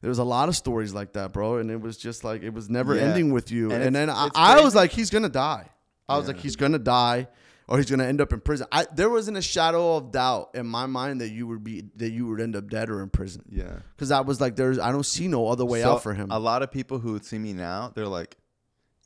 there 0.00 0.08
was 0.08 0.18
a 0.18 0.24
lot 0.24 0.48
of 0.48 0.56
stories 0.56 0.94
like 0.94 1.12
that, 1.14 1.32
bro, 1.32 1.56
and 1.58 1.70
it 1.70 1.80
was 1.80 1.96
just 1.96 2.24
like 2.24 2.42
it 2.42 2.52
was 2.54 2.68
never 2.70 2.94
Yeah. 2.94 3.02
ending 3.02 3.32
with 3.32 3.50
you. 3.50 3.70
And 3.72 3.82
And, 3.82 3.94
then 3.96 4.10
I, 4.10 4.28
I 4.34 4.60
was 4.62 4.74
like, 4.74 4.90
he's 4.92 5.10
gonna 5.10 5.28
die. 5.28 5.68
I 6.08 6.16
was 6.16 6.26
Yeah. 6.26 6.34
like, 6.34 6.42
he's 6.42 6.56
gonna 6.56 6.78
die, 6.78 7.28
or 7.68 7.76
he's 7.76 7.90
gonna 7.90 8.04
end 8.06 8.20
up 8.20 8.32
in 8.32 8.40
prison. 8.40 8.66
I, 8.72 8.86
there 8.94 9.10
wasn't 9.10 9.36
a 9.36 9.42
shadow 9.42 9.96
of 9.96 10.10
doubt 10.10 10.50
in 10.54 10.66
my 10.66 10.86
mind 10.86 11.20
that 11.20 11.30
you 11.30 11.46
would 11.46 11.62
be 11.62 11.84
that 11.96 12.10
you 12.10 12.26
would 12.28 12.40
end 12.40 12.56
up 12.56 12.68
dead 12.68 12.88
or 12.90 13.02
in 13.02 13.10
prison. 13.10 13.42
yeah 13.50 13.80
Because 13.96 14.10
I 14.10 14.20
was 14.20 14.40
like, 14.40 14.56
there's 14.56 14.78
I 14.78 14.90
don't 14.92 15.04
see 15.06 15.28
no 15.28 15.48
other 15.48 15.64
way 15.66 15.82
So, 15.82 15.92
out 15.94 16.02
for 16.02 16.14
him. 16.14 16.28
a 16.30 16.38
lot 16.38 16.62
of 16.62 16.70
people 16.70 16.98
who 16.98 17.18
see 17.18 17.38
me 17.38 17.52
now 17.52 17.92
they're 17.94 18.06
like 18.06 18.36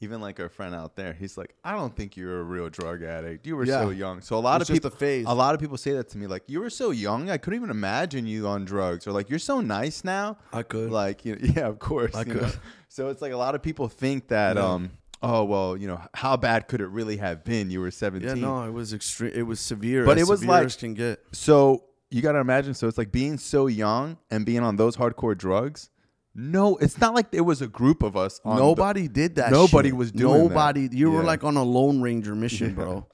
even 0.02 0.20
like 0.20 0.40
our 0.40 0.48
friend 0.48 0.74
out 0.74 0.96
there 0.96 1.12
he's 1.12 1.36
like 1.38 1.54
i 1.64 1.72
don't 1.72 1.94
think 1.94 2.16
you're 2.16 2.40
a 2.40 2.42
real 2.42 2.68
drug 2.68 3.02
addict 3.02 3.46
you 3.46 3.56
were 3.56 3.64
Yeah. 3.64 3.82
so 3.82 3.90
young 3.90 4.20
so 4.20 4.36
a 4.36 4.40
lot 4.40 4.60
It's 4.60 4.70
of 4.70 4.74
people 4.74 4.90
a 5.00 5.24
a 5.24 5.34
lot 5.34 5.54
of 5.54 5.60
people 5.60 5.76
say 5.76 5.92
that 5.92 6.08
to 6.10 6.18
me 6.18 6.26
like 6.26 6.42
you 6.46 6.60
were 6.60 6.70
so 6.70 6.90
young 6.90 7.30
i 7.30 7.36
couldn't 7.38 7.58
even 7.58 7.70
imagine 7.70 8.26
you 8.26 8.46
on 8.48 8.64
drugs 8.64 9.06
or 9.06 9.12
like 9.12 9.30
you're 9.30 9.38
so 9.38 9.60
nice 9.60 10.04
now 10.04 10.38
I 10.52 10.62
could. 10.62 10.90
like 10.90 11.24
you 11.24 11.36
know, 11.36 11.40
yeah 11.56 11.66
of 11.66 11.78
course 11.78 12.14
I 12.14 12.20
you 12.22 12.34
know? 12.34 12.40
could. 12.40 12.58
so 12.88 13.08
it's 13.08 13.22
like 13.22 13.32
a 13.32 13.36
lot 13.36 13.54
of 13.54 13.62
people 13.62 13.88
think 13.88 14.28
that 14.28 14.56
Yeah. 14.56 14.64
um 14.72 14.90
oh 15.22 15.44
well 15.44 15.76
you 15.76 15.86
know 15.86 16.00
how 16.14 16.36
bad 16.36 16.66
could 16.68 16.80
it 16.80 16.88
really 16.88 17.18
have 17.18 17.44
been 17.44 17.70
you 17.70 17.80
were 17.80 17.90
17 17.90 18.28
yeah, 18.28 18.34
no, 18.42 18.64
it 18.64 18.72
was 18.72 18.92
extreme. 18.92 19.32
It 19.34 19.42
was 19.44 19.60
severe. 19.60 20.04
But 20.04 20.18
it 20.18 20.26
was 20.26 20.44
like- 20.44 20.66
as 20.66 20.76
can 20.76 20.94
get. 20.94 21.20
so 21.32 21.84
you 22.10 22.20
got 22.20 22.32
to 22.32 22.40
imagine 22.40 22.74
so 22.74 22.88
it's 22.88 22.98
like 22.98 23.10
being 23.12 23.38
so 23.38 23.68
young 23.68 24.18
and 24.30 24.44
being 24.44 24.62
on 24.64 24.76
those 24.76 24.96
hardcore 24.96 25.38
drugs 25.38 25.88
no 26.34 26.76
it's 26.76 26.98
not 26.98 27.14
like 27.14 27.30
there 27.30 27.44
was 27.44 27.60
a 27.62 27.66
group 27.66 28.02
of 28.02 28.16
us 28.16 28.40
on 28.44 28.56
Nobody 28.56 29.08
did 29.08 29.36
that. 29.36 29.50
Nobody 29.52 29.90
shit. 29.90 29.96
was 29.96 30.12
doing 30.12 30.32
that. 30.34 30.48
Nobody. 30.48 30.88
You 30.92 31.10
were 31.10 31.20
Yeah. 31.20 31.26
like 31.26 31.44
on 31.44 31.56
a 31.56 31.62
Lone 31.62 32.00
Ranger 32.00 32.34
mission, 32.34 32.68
Yeah. 32.70 32.74
bro. 32.74 33.06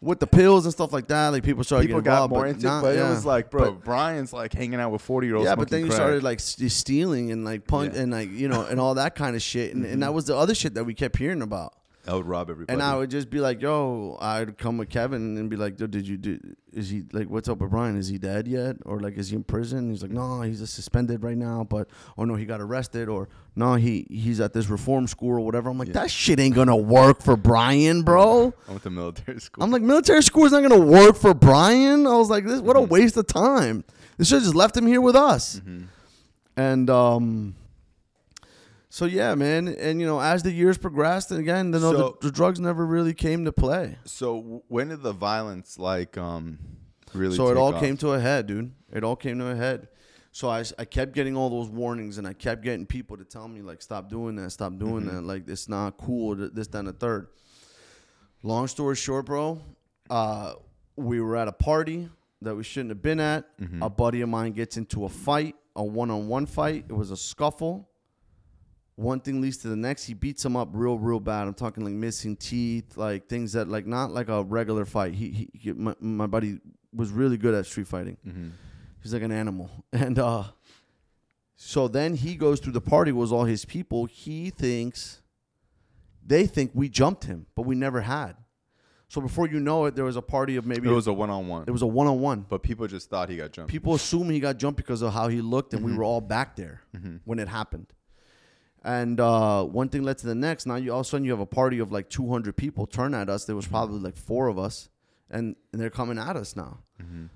With 0.00 0.20
the 0.20 0.26
pills 0.26 0.66
and 0.66 0.72
stuff 0.72 0.92
like 0.92 1.08
that, 1.08 1.28
like 1.30 1.42
people 1.42 1.64
started 1.64 1.86
people 1.86 2.00
getting 2.02 2.12
got 2.18 2.24
involved, 2.24 2.32
more 2.32 2.42
but 2.42 2.50
into 2.50 2.66
not- 2.66 2.78
it, 2.80 2.82
but 2.82 2.94
yeah. 2.96 3.06
it 3.06 3.10
was 3.10 3.24
like, 3.24 3.50
bro, 3.50 3.72
But- 3.72 3.84
Brian's 3.84 4.32
like 4.32 4.52
hanging 4.52 4.78
out 4.78 4.92
with 4.92 5.00
forty 5.02 5.26
year 5.26 5.36
olds. 5.36 5.46
yeah, 5.46 5.54
but 5.56 5.70
then 5.70 5.86
you 5.86 5.90
started 5.90 6.22
like 6.22 6.38
st- 6.38 6.70
stealing 6.70 7.32
and 7.32 7.44
like 7.44 7.66
punch 7.66 7.94
Yeah. 7.94 8.02
and 8.02 8.12
like 8.12 8.30
you 8.30 8.46
know 8.48 8.62
and 8.66 8.78
all 8.78 8.94
that 8.94 9.14
kind 9.14 9.34
of 9.34 9.42
shit, 9.42 9.74
and, 9.74 9.84
and 9.84 10.02
that 10.02 10.06
mm-hmm. 10.06 10.14
was 10.14 10.26
the 10.26 10.36
other 10.36 10.54
shit 10.54 10.74
that 10.74 10.84
we 10.84 10.94
kept 10.94 11.16
hearing 11.16 11.42
about. 11.42 11.72
I 12.08 12.14
would 12.14 12.26
rob 12.26 12.50
everybody. 12.50 12.72
And 12.72 12.82
I 12.82 12.96
would 12.96 13.10
just 13.10 13.30
be 13.30 13.40
like, 13.40 13.60
"Yo," 13.60 14.16
I'd 14.20 14.58
come 14.58 14.78
with 14.78 14.88
Kevin 14.90 15.36
and 15.36 15.50
be 15.50 15.56
like, 15.56 15.78
"Yo, 15.80 15.86
did 15.86 16.06
you 16.06 16.16
do? 16.16 16.38
Is 16.72 16.90
he 16.90 17.04
like, 17.12 17.28
what's 17.28 17.48
up 17.48 17.58
with 17.58 17.70
Brian? 17.70 17.96
Is 17.96 18.08
he 18.08 18.18
dead 18.18 18.46
yet, 18.46 18.76
or 18.84 19.00
like, 19.00 19.16
is 19.16 19.30
he 19.30 19.36
in 19.36 19.44
prison?" 19.44 19.90
He's 19.90 20.02
like, 20.02 20.10
"No, 20.10 20.42
he's 20.42 20.60
just 20.60 20.74
suspended 20.74 21.22
right 21.22 21.36
now, 21.36 21.64
but 21.68 21.88
or 22.16 22.26
no, 22.26 22.34
he 22.36 22.44
got 22.44 22.60
arrested, 22.60 23.08
or 23.08 23.28
no, 23.56 23.74
he 23.74 24.06
he's 24.10 24.40
at 24.40 24.52
this 24.52 24.68
reform 24.68 25.06
school 25.06 25.30
or 25.36 25.40
whatever." 25.40 25.68
I'm 25.70 25.78
like, 25.78 25.92
"That 25.92 26.10
shit 26.10 26.38
ain't 26.38 26.54
gonna 26.54 26.76
work 26.76 27.22
for 27.22 27.36
Brian, 27.36 28.02
bro." 28.02 28.52
I 28.68 28.70
went 28.70 28.82
to 28.84 28.90
military 28.90 29.40
school. 29.40 29.64
I'm 29.64 29.70
like, 29.70 29.82
military 29.82 30.22
school 30.22 30.44
is 30.44 30.52
not 30.52 30.62
gonna 30.62 30.78
work 30.78 31.16
for 31.16 31.34
Brian. 31.34 32.06
I 32.06 32.16
was 32.16 32.30
like, 32.30 32.44
"This 32.44 32.60
what 32.60 32.76
a 32.76 32.80
Mm-hmm. 32.80 32.92
waste 32.92 33.16
of 33.16 33.26
time. 33.26 33.84
They 34.18 34.24
should 34.24 34.36
have 34.36 34.42
just 34.44 34.54
left 34.54 34.76
him 34.76 34.86
here 34.86 35.00
with 35.00 35.16
us." 35.16 35.56
Mm-hmm. 35.60 35.84
And 36.56 36.88
um. 36.90 37.54
So 38.96 39.04
yeah, 39.04 39.34
man, 39.34 39.68
and 39.68 40.00
you 40.00 40.06
know, 40.06 40.18
as 40.22 40.42
the 40.42 40.50
years 40.50 40.78
progressed, 40.78 41.30
and 41.30 41.38
again, 41.38 41.66
you 41.66 41.72
know, 41.72 41.92
So- 41.92 42.16
the, 42.18 42.28
the 42.28 42.32
drugs 42.32 42.58
never 42.58 42.86
really 42.86 43.12
came 43.12 43.44
to 43.44 43.52
play. 43.52 43.98
so 44.06 44.62
when 44.68 44.88
did 44.88 45.02
the 45.02 45.12
violence 45.12 45.78
like 45.78 46.16
um 46.16 46.58
really. 47.12 47.36
so 47.36 47.48
it 47.48 47.58
all 47.58 47.74
off. 47.74 47.80
came 47.82 47.98
to 47.98 48.12
a 48.12 48.20
head, 48.20 48.46
dude. 48.46 48.72
It 48.90 49.04
all 49.04 49.14
came 49.16 49.38
to 49.40 49.48
a 49.50 49.54
head. 49.54 49.88
So 50.32 50.48
I, 50.48 50.64
I 50.78 50.86
kept 50.86 51.12
getting 51.12 51.36
all 51.36 51.50
those 51.50 51.68
warnings, 51.68 52.16
and 52.16 52.26
I 52.26 52.32
kept 52.32 52.62
getting 52.62 52.86
people 52.86 53.18
to 53.18 53.24
tell 53.24 53.46
me 53.48 53.60
like, 53.60 53.82
stop 53.82 54.08
doing 54.08 54.34
that, 54.36 54.48
stop 54.50 54.78
doing 54.78 55.04
Mm-hmm. 55.04 55.16
that. 55.16 55.22
Like 55.24 55.46
it's 55.46 55.68
not 55.68 55.98
cool. 55.98 56.34
This, 56.34 56.66
that, 56.68 56.78
and 56.78 56.88
the 56.88 56.92
third. 56.94 57.28
Long 58.42 58.66
story 58.66 58.96
short, 58.96 59.26
bro, 59.26 59.60
uh, 60.08 60.54
we 60.96 61.20
were 61.20 61.36
at 61.36 61.48
a 61.48 61.52
party 61.52 62.08
that 62.40 62.54
we 62.54 62.62
shouldn't 62.62 62.90
have 62.92 63.02
been 63.02 63.20
at. 63.20 63.44
Mm-hmm. 63.60 63.82
A 63.82 63.90
buddy 63.90 64.22
of 64.22 64.30
mine 64.30 64.52
gets 64.52 64.78
into 64.78 65.04
a 65.04 65.08
fight, 65.10 65.54
a 65.74 65.84
one-on-one 65.84 66.46
fight. 66.46 66.86
It 66.88 66.94
was 66.96 67.10
a 67.10 67.16
scuffle. 67.16 67.90
One 68.96 69.20
thing 69.20 69.40
leads 69.42 69.58
to 69.58 69.68
the 69.68 69.76
next. 69.76 70.04
He 70.04 70.14
beats 70.14 70.44
him 70.44 70.56
up 70.56 70.70
real, 70.72 70.98
real 70.98 71.20
bad. 71.20 71.46
I'm 71.46 71.54
talking 71.54 71.84
like 71.84 71.92
missing 71.92 72.34
teeth, 72.34 72.96
like 72.96 73.28
things 73.28 73.52
that 73.52 73.68
like 73.68 73.86
not 73.86 74.10
like 74.10 74.28
a 74.28 74.42
regular 74.42 74.84
fight. 74.86 75.14
He, 75.14 75.30
he, 75.30 75.50
he 75.52 75.72
my, 75.72 75.94
my 76.00 76.26
buddy 76.26 76.60
was 76.94 77.10
really 77.10 77.36
good 77.36 77.54
at 77.54 77.66
street 77.66 77.86
fighting. 77.88 78.16
Mm-hmm. 78.26 78.48
He's 79.02 79.12
like 79.12 79.22
an 79.22 79.32
animal. 79.32 79.70
And 79.92 80.18
uh 80.18 80.44
so 81.58 81.88
then 81.88 82.14
he 82.16 82.36
goes 82.36 82.60
through 82.60 82.72
the 82.74 82.80
party 82.82 83.12
with 83.12 83.32
all 83.32 83.44
his 83.44 83.64
people. 83.64 84.04
He 84.06 84.50
thinks 84.50 85.20
they 86.24 86.46
think 86.46 86.70
we 86.74 86.88
jumped 86.88 87.24
him, 87.24 87.46
but 87.54 87.62
we 87.62 87.74
never 87.74 88.00
had. 88.02 88.36
So 89.08 89.20
before 89.20 89.46
you 89.46 89.60
know 89.60 89.84
it, 89.86 89.94
there 89.94 90.04
was 90.04 90.16
a 90.16 90.22
party 90.22 90.56
of 90.56 90.66
maybe 90.66 90.88
It 90.88 90.92
was 90.92 91.06
a 91.06 91.12
one-on-one, 91.12 91.64
it 91.66 91.70
was 91.70 91.82
a 91.82 91.86
one 91.86 92.06
on 92.08 92.20
one. 92.20 92.44
but 92.48 92.62
people 92.62 92.86
just 92.88 93.08
thought 93.08 93.28
he 93.28 93.36
got 93.36 93.52
jumped. 93.52 93.70
People 93.70 93.94
assume 93.94 94.28
he 94.30 94.40
got 94.40 94.56
jumped 94.58 94.76
because 94.78 95.00
of 95.02 95.12
how 95.12 95.28
he 95.28 95.40
looked, 95.40 95.72
and 95.74 95.84
we 95.84 95.90
Mm-hmm. 95.92 95.98
were 95.98 96.04
all 96.04 96.20
back 96.20 96.56
there 96.56 96.82
when 97.24 97.38
it 97.38 97.46
happened. 97.48 97.86
And 98.86 99.18
uh, 99.18 99.64
one 99.64 99.88
thing 99.88 100.04
led 100.04 100.16
to 100.18 100.26
the 100.28 100.34
next. 100.36 100.64
Now 100.64 100.76
you 100.76 100.92
all 100.92 101.00
of 101.00 101.06
a 101.06 101.08
sudden 101.08 101.24
you 101.24 101.32
have 101.32 101.40
a 101.40 101.44
party 101.46 101.80
of 101.80 101.90
like 101.90 102.08
200 102.08 102.56
people 102.56 102.86
turn 102.86 103.14
at 103.14 103.28
us. 103.28 103.44
There 103.44 103.56
was 103.56 103.66
probably 103.66 103.98
like 103.98 104.16
four 104.16 104.46
of 104.46 104.60
us, 104.60 104.88
and, 105.28 105.56
and 105.72 105.82
they're 105.82 105.90
coming 105.90 106.18
at 106.18 106.36
us 106.36 106.54
now. 106.54 106.78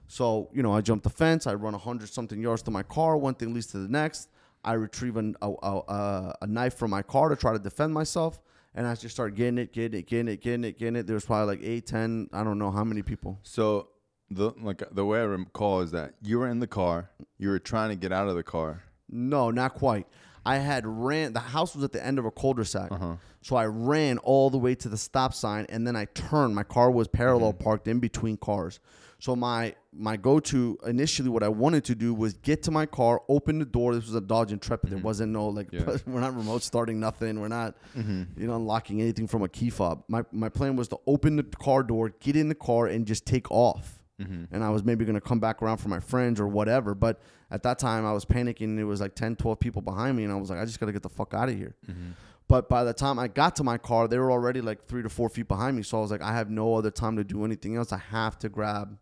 So 0.06 0.48
you 0.54 0.62
know, 0.62 0.72
I 0.72 0.80
jump 0.80 1.02
the 1.02 1.10
fence. 1.10 1.48
I 1.48 1.54
run 1.54 1.72
100 1.72 2.08
something 2.08 2.40
yards 2.40 2.62
to 2.62 2.70
my 2.70 2.84
car. 2.84 3.16
One 3.16 3.34
thing 3.34 3.52
leads 3.52 3.66
to 3.68 3.78
the 3.78 3.88
next. 3.88 4.28
I 4.64 4.74
retrieve 4.74 5.16
an, 5.16 5.34
a, 5.42 5.50
a, 5.50 5.78
a, 5.78 6.34
a 6.42 6.46
knife 6.46 6.74
from 6.74 6.92
my 6.92 7.02
car 7.02 7.30
to 7.30 7.36
try 7.36 7.52
to 7.52 7.58
defend 7.58 7.92
myself. 7.94 8.40
And 8.74 8.86
I 8.86 8.94
just 8.94 9.16
start 9.16 9.34
getting 9.34 9.58
it, 9.58 9.72
getting 9.72 9.98
it, 9.98 10.06
getting 10.06 10.28
it, 10.28 10.40
getting 10.40 10.64
it, 10.64 10.78
getting 10.78 10.96
it. 10.96 11.06
There 11.08 11.14
was 11.14 11.24
probably 11.24 11.56
like 11.56 11.64
eight, 11.66 11.86
ten, 11.86 12.30
I 12.32 12.44
don't 12.44 12.58
know 12.60 12.70
how 12.70 12.84
many 12.84 13.02
people. 13.02 13.40
So 13.42 13.88
the 14.30 14.52
like 14.62 14.84
the 14.92 15.04
way 15.04 15.18
I 15.18 15.24
recall 15.24 15.80
is 15.80 15.90
that 15.90 16.14
you 16.22 16.38
were 16.38 16.46
in 16.48 16.60
the 16.60 16.68
car, 16.68 17.10
you 17.38 17.48
were 17.48 17.58
trying 17.58 17.90
to 17.90 17.96
get 17.96 18.12
out 18.12 18.28
of 18.28 18.36
the 18.36 18.44
car. 18.44 18.84
No, 19.08 19.50
not 19.50 19.74
quite. 19.74 20.06
I 20.44 20.56
had 20.56 20.86
ran. 20.86 21.32
The 21.32 21.40
house 21.40 21.74
was 21.74 21.84
at 21.84 21.92
the 21.92 22.04
end 22.04 22.18
of 22.18 22.24
a 22.24 22.30
cul-de-sac, 22.30 22.90
uh-huh. 22.90 23.16
so 23.42 23.56
I 23.56 23.66
ran 23.66 24.18
all 24.18 24.50
the 24.50 24.58
way 24.58 24.74
to 24.76 24.88
the 24.88 24.96
stop 24.96 25.34
sign, 25.34 25.66
and 25.68 25.86
then 25.86 25.96
I 25.96 26.06
turned. 26.06 26.54
My 26.54 26.62
car 26.62 26.90
was 26.90 27.08
parallel 27.08 27.52
mm-hmm. 27.52 27.64
parked 27.64 27.88
in 27.88 28.00
between 28.00 28.36
cars. 28.36 28.80
So 29.20 29.36
my 29.36 29.74
my 29.92 30.16
go-to 30.16 30.78
initially, 30.86 31.28
what 31.28 31.42
I 31.42 31.48
wanted 31.48 31.84
to 31.84 31.94
do 31.94 32.14
was 32.14 32.34
get 32.34 32.62
to 32.64 32.70
my 32.70 32.86
car, 32.86 33.20
open 33.28 33.58
the 33.58 33.66
door. 33.66 33.94
This 33.94 34.06
was 34.06 34.14
a 34.14 34.20
Dodge 34.20 34.50
Intrepid. 34.50 34.90
There 34.90 34.98
mm-hmm. 34.98 35.06
wasn't 35.06 35.32
no 35.32 35.48
like 35.48 35.68
Yeah. 35.70 35.98
we're 36.06 36.20
not 36.20 36.34
remote 36.34 36.62
starting 36.62 36.98
nothing. 36.98 37.38
We're 37.38 37.48
not 37.48 37.74
mm-hmm. 37.96 38.40
you 38.40 38.46
know 38.46 38.56
unlocking 38.56 39.00
anything 39.00 39.26
from 39.26 39.42
a 39.42 39.48
key 39.48 39.68
fob. 39.68 40.04
My 40.08 40.24
my 40.32 40.48
plan 40.48 40.74
was 40.74 40.88
to 40.88 40.98
open 41.06 41.36
the 41.36 41.42
car 41.42 41.82
door, 41.82 42.14
get 42.20 42.34
in 42.34 42.48
the 42.48 42.54
car, 42.54 42.86
and 42.86 43.06
just 43.06 43.26
take 43.26 43.50
off. 43.50 43.99
Mm-hmm. 44.20 44.54
And 44.54 44.62
I 44.62 44.70
was 44.70 44.84
maybe 44.84 45.04
going 45.04 45.14
to 45.14 45.20
come 45.20 45.40
back 45.40 45.62
around 45.62 45.78
for 45.78 45.88
my 45.88 46.00
friends 46.00 46.40
or 46.40 46.46
whatever. 46.46 46.94
But 46.94 47.20
at 47.50 47.62
that 47.62 47.78
time, 47.78 48.04
I 48.04 48.12
was 48.12 48.24
panicking. 48.24 48.64
And 48.64 48.80
it 48.80 48.84
was 48.84 49.00
like 49.00 49.14
10, 49.14 49.36
12 49.36 49.58
people 49.58 49.82
behind 49.82 50.16
me. 50.16 50.24
And 50.24 50.32
I 50.32 50.36
was 50.36 50.50
like, 50.50 50.58
I 50.58 50.64
just 50.64 50.78
got 50.78 50.86
to 50.86 50.92
get 50.92 51.02
the 51.02 51.08
fuck 51.08 51.34
out 51.34 51.48
of 51.48 51.56
here. 51.56 51.74
Mm-hmm. 51.90 52.10
But 52.48 52.68
by 52.68 52.82
the 52.82 52.92
time 52.92 53.18
I 53.18 53.28
got 53.28 53.56
to 53.56 53.64
my 53.64 53.78
car, 53.78 54.08
they 54.08 54.18
were 54.18 54.32
already 54.32 54.60
like 54.60 54.86
three 54.86 55.02
to 55.02 55.08
four 55.08 55.28
feet 55.28 55.46
behind 55.46 55.76
me. 55.76 55.82
So 55.84 55.98
I 55.98 56.00
was 56.00 56.10
like, 56.10 56.20
I 56.22 56.34
have 56.34 56.50
no 56.50 56.74
other 56.74 56.90
time 56.90 57.16
to 57.16 57.24
do 57.24 57.44
anything 57.44 57.76
else. 57.76 57.92
I 57.92 57.98
have 57.98 58.38
to 58.40 58.48
grab 58.48 58.98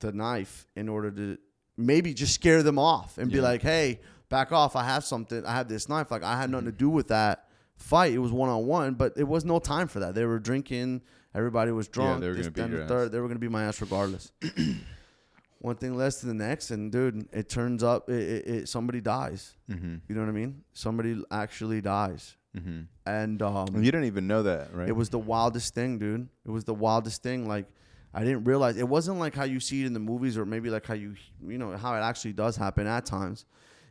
the 0.00 0.12
knife 0.12 0.66
in 0.74 0.88
order 0.88 1.10
to 1.10 1.38
maybe 1.76 2.14
just 2.14 2.34
scare 2.34 2.62
them 2.62 2.78
off 2.78 3.18
and 3.18 3.30
be 3.30 3.36
Yeah. 3.36 3.42
like, 3.42 3.62
hey, 3.62 4.00
back 4.30 4.50
off. 4.50 4.76
I 4.76 4.84
have 4.84 5.04
something. 5.04 5.44
I 5.44 5.52
have 5.52 5.68
this 5.68 5.88
knife. 5.88 6.10
Like, 6.10 6.22
I 6.22 6.40
had 6.40 6.50
nothing 6.50 6.66
to 6.66 6.72
mm-hmm. 6.72 6.78
do 6.78 6.88
with 6.90 7.08
that 7.08 7.48
fight. 7.76 8.12
It 8.12 8.18
was 8.18 8.32
one 8.32 8.48
on 8.48 8.66
one, 8.66 8.94
but 8.94 9.12
it 9.16 9.28
was 9.28 9.44
no 9.44 9.58
time 9.58 9.86
for 9.86 10.00
that. 10.00 10.14
They 10.14 10.24
were 10.24 10.38
drinking. 10.38 11.02
Everybody 11.34 11.72
was 11.72 11.88
drunk. 11.88 12.20
they 12.20 12.28
were 12.28 12.34
this, 12.34 12.48
gonna 12.48 12.68
beat 12.68 12.76
your 12.76 12.86
third. 12.86 13.12
They 13.12 13.18
were 13.20 13.26
going 13.26 13.36
to 13.36 13.40
beat 13.40 13.50
my 13.50 13.64
ass 13.64 13.80
regardless. 13.80 14.32
one 15.60 15.76
thing 15.76 15.96
less 15.96 16.20
to 16.20 16.26
the 16.26 16.34
next, 16.34 16.70
and 16.70 16.90
dude, 16.92 17.28
it 17.32 17.48
turns 17.48 17.82
up, 17.82 18.08
it, 18.08 18.14
it, 18.22 18.46
it 18.46 18.68
somebody 18.68 19.00
dies. 19.00 19.54
Mm-hmm. 19.70 19.96
You 20.08 20.14
know 20.14 20.20
what 20.22 20.28
I 20.28 20.32
mean? 20.32 20.62
Somebody 20.72 21.22
actually 21.30 21.80
dies, 21.80 22.34
Mm-hmm. 22.56 22.80
and 23.06 23.42
um, 23.42 23.66
And 23.74 23.84
you 23.84 23.92
didn't 23.92 24.06
even 24.06 24.26
know 24.26 24.42
that, 24.44 24.74
right? 24.74 24.88
it 24.88 24.96
was 24.96 25.10
the 25.10 25.18
wildest 25.18 25.74
thing, 25.74 25.98
dude. 25.98 26.28
It 26.46 26.50
was 26.50 26.64
the 26.64 26.74
wildest 26.74 27.22
thing. 27.22 27.46
Like 27.46 27.66
I 28.14 28.24
didn't 28.24 28.44
realize 28.44 28.78
it 28.78 28.88
wasn't 28.88 29.18
like 29.18 29.34
how 29.34 29.44
you 29.44 29.60
see 29.60 29.82
it 29.82 29.86
in 29.86 29.92
the 29.92 30.00
movies, 30.00 30.38
or 30.38 30.46
maybe 30.46 30.70
like 30.70 30.86
how 30.86 30.94
you 30.94 31.14
you 31.46 31.58
know 31.58 31.76
how 31.76 31.94
it 31.94 32.00
actually 32.00 32.32
does 32.32 32.56
happen 32.56 32.86
at 32.86 33.04
times. 33.04 33.44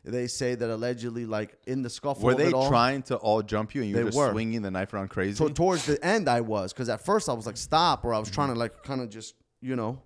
They 0.08 0.28
say 0.28 0.56
that 0.56 0.70
allegedly, 0.70 1.26
like 1.26 1.58
in 1.68 1.82
the 1.82 1.90
scuffle, 1.90 2.24
Were 2.24 2.34
they 2.34 2.54
all, 2.54 2.70
trying 2.70 3.02
to 3.04 3.18
all 3.18 3.42
jump 3.42 3.76
you 3.76 3.82
and 3.82 3.90
you 3.90 3.98
were 3.98 4.06
just 4.06 4.18
were. 4.18 4.32
swinging 4.32 4.62
the 4.62 4.72
knife 4.72 4.94
around 4.94 5.10
crazy? 5.10 5.36
So 5.36 5.50
towards 5.50 5.86
the 5.86 6.04
end, 6.04 6.30
I 6.30 6.40
was 6.42 6.72
because 6.72 6.88
at 6.88 7.04
first 7.04 7.28
I 7.28 7.34
was 7.34 7.46
like 7.46 7.58
stop, 7.58 8.06
or 8.06 8.14
I 8.14 8.20
was 8.20 8.32
trying 8.32 8.54
to 8.54 8.56
like 8.56 8.84
kind 8.84 9.02
of 9.02 9.10
just 9.10 9.36
you 9.62 9.76
know 9.76 10.02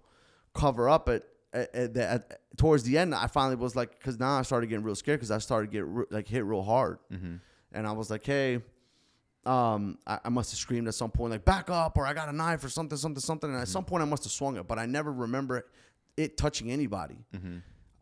cover 0.54 0.90
up 0.90 1.08
it. 1.08 1.26
At, 1.54 1.76
at, 1.76 1.98
at, 1.98 2.42
towards 2.58 2.84
the 2.84 2.98
end, 2.98 3.14
I 3.14 3.28
finally 3.28 3.58
was 3.58 3.76
like, 3.76 3.92
because 4.00 4.18
now 4.18 4.40
I 4.40 4.42
started 4.42 4.68
getting 4.68 4.86
real 4.86 4.96
scared 4.96 5.20
because 5.20 5.32
I 5.32 5.38
started 5.38 5.68
to 5.68 5.72
get 5.74 5.86
re- 5.86 6.06
like 6.10 6.28
hit 6.28 6.46
real 6.46 6.64
hard, 6.64 7.00
mm-hmm. 7.12 7.36
and 7.74 7.88
I 7.88 7.92
was 7.92 8.10
like, 8.10 8.26
hey, 8.26 8.62
um, 9.46 9.98
I, 10.08 10.20
I 10.26 10.30
must 10.30 10.52
have 10.52 10.60
screamed 10.60 10.88
at 10.88 10.94
some 10.94 11.12
point 11.12 11.32
like 11.32 11.46
back 11.46 11.70
up, 11.70 11.98
or 11.98 12.06
I 12.06 12.14
got 12.14 12.30
a 12.30 12.34
knife 12.34 12.64
or 12.64 12.70
something, 12.70 12.98
something, 12.98 13.22
something, 13.22 13.50
and 13.50 13.60
at 13.60 13.64
mm-hmm. 13.64 13.72
some 13.72 13.84
point 13.84 14.02
I 14.02 14.06
must 14.06 14.24
have 14.24 14.32
swung 14.32 14.58
it, 14.58 14.68
but 14.68 14.80
I 14.80 14.86
never 14.86 15.12
remember 15.12 15.58
it, 15.58 15.66
it 16.18 16.38
touching 16.38 16.72
anybody 16.72 17.18
mm-hmm. 17.36 17.58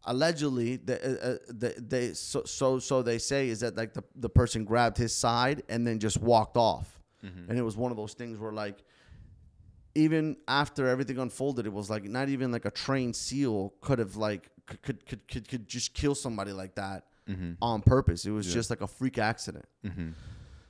Allegedly 0.06 0.78
the, 0.78 0.96
uh, 1.02 1.28
uh, 1.32 1.38
the, 1.48 1.76
they 1.78 2.14
so, 2.14 2.44
so 2.46 2.80
so 2.80 3.02
they 3.02 3.18
say 3.18 3.50
is 3.50 3.60
that 3.60 3.76
like 3.76 3.94
the, 3.94 4.04
the 4.16 4.30
person 4.30 4.64
grabbed 4.66 4.98
his 4.98 5.14
side 5.16 5.64
and 5.70 5.86
then 5.86 6.00
just 6.00 6.20
walked 6.22 6.58
off. 6.58 7.02
And 7.50 7.58
it 7.60 7.62
was 7.64 7.76
one 7.76 7.92
of 7.92 7.98
those 7.98 8.14
things 8.14 8.40
where 8.40 8.54
like 8.54 8.84
even 9.96 10.38
after 10.48 10.88
everything 10.88 11.18
unfolded 11.18 11.66
it 11.66 11.74
was 11.74 11.90
like 11.90 12.04
not 12.04 12.30
even 12.30 12.52
like 12.52 12.66
a 12.66 12.72
trained 12.72 13.16
seal 13.16 13.74
could 13.82 14.00
have 14.00 14.16
like 14.16 14.50
could 14.66 14.82
could 14.84 15.06
could, 15.06 15.28
could, 15.28 15.48
could 15.48 15.68
just 15.68 15.94
kill 15.94 16.16
somebody 16.16 16.52
like 16.52 16.76
that 16.76 17.04
on 17.62 17.82
purpose. 17.82 18.26
It 18.26 18.32
was 18.32 18.48
just 18.54 18.70
like 18.72 18.82
a 18.82 18.88
freak 18.88 19.18
accident 19.20 19.66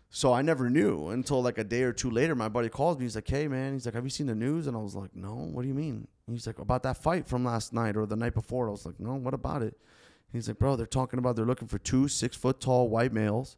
so 0.09 0.33
I 0.33 0.41
never 0.41 0.69
knew 0.69 1.09
until 1.09 1.41
like 1.41 1.57
a 1.57 1.63
day 1.63 1.83
or 1.83 1.93
two 1.93 2.09
later. 2.09 2.35
My 2.35 2.49
buddy 2.49 2.69
calls 2.69 2.97
me. 2.97 3.05
He's 3.05 3.15
like, 3.15 3.27
"Hey 3.27 3.47
man," 3.47 3.73
he's 3.73 3.85
like, 3.85 3.95
"Have 3.95 4.03
you 4.03 4.09
seen 4.09 4.27
the 4.27 4.35
news?" 4.35 4.67
And 4.67 4.75
I 4.75 4.79
was 4.79 4.95
like, 4.95 5.15
"No." 5.15 5.35
What 5.35 5.61
do 5.61 5.67
you 5.67 5.73
mean? 5.73 6.07
He's 6.27 6.47
like, 6.47 6.59
"About 6.59 6.83
that 6.83 6.97
fight 6.97 7.27
from 7.27 7.45
last 7.45 7.73
night 7.73 7.95
or 7.95 8.05
the 8.05 8.15
night 8.15 8.33
before." 8.33 8.67
I 8.67 8.71
was 8.71 8.85
like, 8.85 8.99
"No." 8.99 9.15
What 9.15 9.33
about 9.33 9.61
it? 9.61 9.77
He's 10.31 10.47
like, 10.47 10.57
"Bro, 10.57 10.77
they're 10.77 10.85
talking 10.85 11.19
about 11.19 11.35
they're 11.35 11.45
looking 11.45 11.67
for 11.67 11.77
two 11.77 12.07
six 12.07 12.35
foot 12.35 12.59
tall 12.59 12.89
white 12.89 13.13
males 13.13 13.57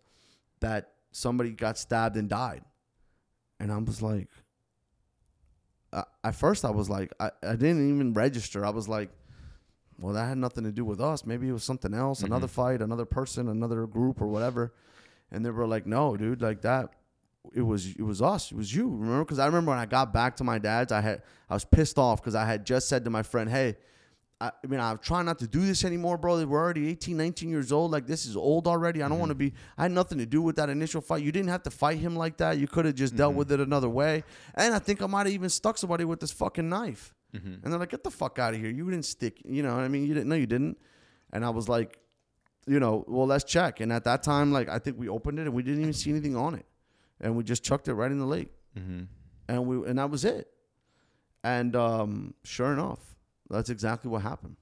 that 0.59 0.93
somebody 1.11 1.51
got 1.51 1.77
stabbed 1.77 2.17
and 2.17 2.29
died." 2.29 2.63
And 3.59 3.71
I 3.71 3.77
was 3.77 4.01
like, 4.01 4.27
I, 5.93 6.03
at 6.23 6.35
first 6.35 6.65
I 6.65 6.71
was 6.71 6.89
like, 6.89 7.13
I, 7.19 7.31
I 7.43 7.55
didn't 7.55 7.93
even 7.93 8.13
register. 8.13 8.65
I 8.65 8.71
was 8.71 8.87
like, 8.87 9.09
well, 9.99 10.13
that 10.13 10.27
had 10.27 10.37
nothing 10.37 10.63
to 10.63 10.71
do 10.71 10.83
with 10.83 10.99
us. 10.99 11.25
Maybe 11.25 11.47
it 11.47 11.51
was 11.51 11.63
something 11.63 11.93
else, 11.93 12.19
mm-hmm. 12.19 12.27
another 12.27 12.47
fight, 12.47 12.81
another 12.81 13.05
person, 13.05 13.47
another 13.49 13.85
group, 13.85 14.19
or 14.21 14.27
whatever. 14.27 14.73
And 15.31 15.45
they 15.45 15.49
were 15.49 15.67
like, 15.67 15.85
no, 15.85 16.17
dude, 16.17 16.41
like 16.41 16.61
that. 16.61 16.89
It 17.53 17.61
was 17.61 17.87
it 17.95 18.03
was 18.03 18.21
us. 18.21 18.51
It 18.51 18.57
was 18.57 18.73
you. 18.73 18.87
Remember? 18.87 19.23
Because 19.23 19.39
I 19.39 19.45
remember 19.45 19.71
when 19.71 19.79
I 19.79 19.85
got 19.85 20.13
back 20.13 20.35
to 20.37 20.43
my 20.43 20.59
dad's, 20.59 20.91
I 20.91 21.01
had 21.01 21.23
I 21.49 21.55
was 21.55 21.65
pissed 21.65 21.97
off 21.97 22.21
because 22.21 22.35
I 22.35 22.45
had 22.45 22.65
just 22.65 22.87
said 22.87 23.03
to 23.05 23.09
my 23.09 23.23
friend, 23.23 23.49
hey. 23.49 23.77
I, 24.39 24.51
I 24.63 24.67
mean, 24.67 24.79
I'm 24.79 24.97
trying 24.97 25.25
not 25.25 25.37
to 25.39 25.47
do 25.47 25.59
this 25.59 25.85
anymore, 25.85 26.17
bro. 26.17 26.43
We're 26.43 26.59
already 26.59 26.89
18, 26.89 27.15
19 27.15 27.47
years 27.47 27.71
old. 27.71 27.91
Like, 27.91 28.07
this 28.07 28.25
is 28.25 28.35
old 28.35 28.65
already. 28.67 29.03
I 29.03 29.03
don't 29.03 29.11
mm-hmm. 29.11 29.19
want 29.19 29.29
to 29.29 29.35
be. 29.35 29.53
I 29.77 29.83
had 29.83 29.91
nothing 29.91 30.17
to 30.17 30.25
do 30.25 30.41
with 30.41 30.55
that 30.55 30.67
initial 30.67 30.99
fight. 30.99 31.21
You 31.21 31.31
didn't 31.31 31.49
have 31.49 31.61
to 31.61 31.69
fight 31.69 31.99
him 31.99 32.15
like 32.15 32.37
that. 32.37 32.57
You 32.57 32.67
could 32.67 32.85
have 32.85 32.95
just 32.95 33.15
dealt 33.15 33.33
mm-hmm. 33.33 33.37
with 33.37 33.51
it 33.51 33.59
another 33.59 33.87
way. 33.87 34.23
And 34.55 34.73
I 34.73 34.79
think 34.79 35.03
I 35.03 35.05
might 35.05 35.27
have 35.27 35.35
even 35.35 35.49
stuck 35.49 35.77
somebody 35.77 36.05
with 36.05 36.19
this 36.19 36.31
fucking 36.31 36.67
knife. 36.67 37.13
Mm-hmm. 37.35 37.53
And 37.63 37.71
they're 37.71 37.79
like, 37.79 37.91
get 37.91 38.03
the 38.03 38.09
fuck 38.09 38.39
out 38.39 38.55
of 38.55 38.59
here. 38.59 38.71
You 38.71 38.89
didn't 38.89 39.05
stick. 39.05 39.43
You 39.45 39.61
know 39.61 39.75
what 39.75 39.83
I 39.83 39.87
mean? 39.87 40.07
You 40.07 40.15
didn't. 40.15 40.29
No, 40.29 40.35
you 40.35 40.47
didn't. 40.47 40.79
And 41.31 41.45
I 41.45 41.51
was 41.51 41.69
like, 41.69 41.99
you 42.67 42.79
know, 42.79 43.03
well, 43.07 43.27
let's 43.27 43.43
check. 43.43 43.79
And 43.79 43.91
at 43.91 44.03
that 44.03 44.23
time, 44.23 44.51
like, 44.51 44.69
I 44.69 44.79
think 44.79 44.99
we 44.99 45.09
opened 45.09 45.39
it 45.39 45.43
and 45.43 45.53
we 45.53 45.63
didn't 45.63 45.81
even 45.81 45.93
see 45.93 46.09
anything 46.09 46.35
on 46.35 46.55
it. 46.55 46.65
And 47.19 47.35
we 47.35 47.43
just 47.43 47.63
chucked 47.63 47.87
it 47.87 47.93
right 47.93 48.11
in 48.11 48.19
the 48.19 48.25
lake. 48.25 48.51
And 49.47 49.65
we 49.65 49.87
and 49.87 49.99
that 49.99 50.09
was 50.09 50.25
it. 50.25 50.47
And 51.43 51.75
um, 51.75 52.33
sure 52.43 52.71
enough, 52.73 52.99
that's 53.49 53.69
exactly 53.69 54.09
what 54.09 54.21
happened. 54.21 54.55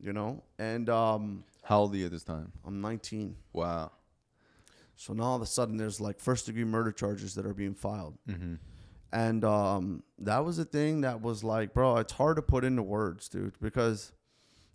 You 0.00 0.12
know? 0.12 0.42
And 0.58 0.88
um, 0.88 1.44
How 1.62 1.80
old 1.80 1.94
are 1.94 1.96
you 1.96 2.06
at 2.06 2.10
this 2.10 2.24
time? 2.24 2.52
I'm 2.66 2.80
19. 2.80 3.36
Wow. 3.52 3.92
So 4.96 5.12
now 5.12 5.24
all 5.24 5.36
of 5.36 5.42
a 5.42 5.46
sudden 5.46 5.76
there's 5.76 6.00
like 6.00 6.20
first 6.20 6.46
degree 6.46 6.64
murder 6.64 6.92
charges 6.92 7.34
that 7.34 7.46
are 7.46 7.54
being 7.54 7.74
filed. 7.74 8.16
Mm-hmm. 8.28 8.54
And 9.12 9.44
um, 9.44 10.02
that 10.18 10.44
was 10.44 10.58
a 10.58 10.64
thing 10.64 11.02
that 11.02 11.20
was 11.22 11.44
like, 11.44 11.72
bro, 11.72 11.98
it's 11.98 12.12
hard 12.12 12.36
to 12.36 12.42
put 12.42 12.64
into 12.64 12.82
words, 12.82 13.28
dude, 13.28 13.54
because 13.60 14.12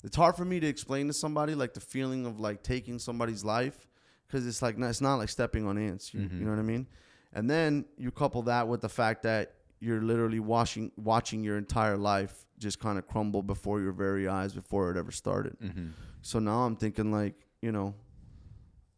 it's 0.04 0.16
hard 0.16 0.36
for 0.36 0.46
me 0.46 0.60
to 0.60 0.68
explain 0.68 1.08
to 1.08 1.14
somebody 1.14 1.56
like 1.56 1.74
the 1.74 1.80
feeling 1.80 2.26
of 2.26 2.40
like 2.40 2.64
taking 2.64 3.00
somebody's 3.00 3.44
life 3.44 3.88
because 4.28 4.48
it's 4.48 4.62
like, 4.62 4.78
it's 4.78 5.02
not 5.02 5.16
like 5.16 5.30
stepping 5.30 5.68
on 5.68 5.78
ants. 5.78 6.14
You, 6.14 6.22
you 6.22 6.46
know 6.46 6.52
what 6.52 6.60
I 6.60 6.64
mean? 6.64 6.88
And 7.34 7.50
then 7.50 7.86
you 7.98 8.12
couple 8.12 8.42
that 8.44 8.68
with 8.68 8.82
the 8.82 8.90
fact 8.90 9.24
that 9.24 9.54
you're 9.80 10.02
literally 10.02 10.40
watching 10.40 10.92
watching 10.98 11.44
your 11.44 11.58
entire 11.58 11.98
life 11.98 12.46
just 12.58 12.80
kind 12.80 12.98
of 12.98 13.08
crumble 13.08 13.42
before 13.42 13.80
your 13.80 13.94
very 13.94 14.28
eyes 14.28 14.54
before 14.54 14.92
it 14.92 14.98
ever 14.98 15.12
started. 15.12 15.58
Mm-hmm. 15.60 15.90
So 16.22 16.40
now 16.40 16.64
I'm 16.64 16.76
thinking 16.76 17.12
like, 17.12 17.36
you 17.62 17.72
know, 17.72 17.96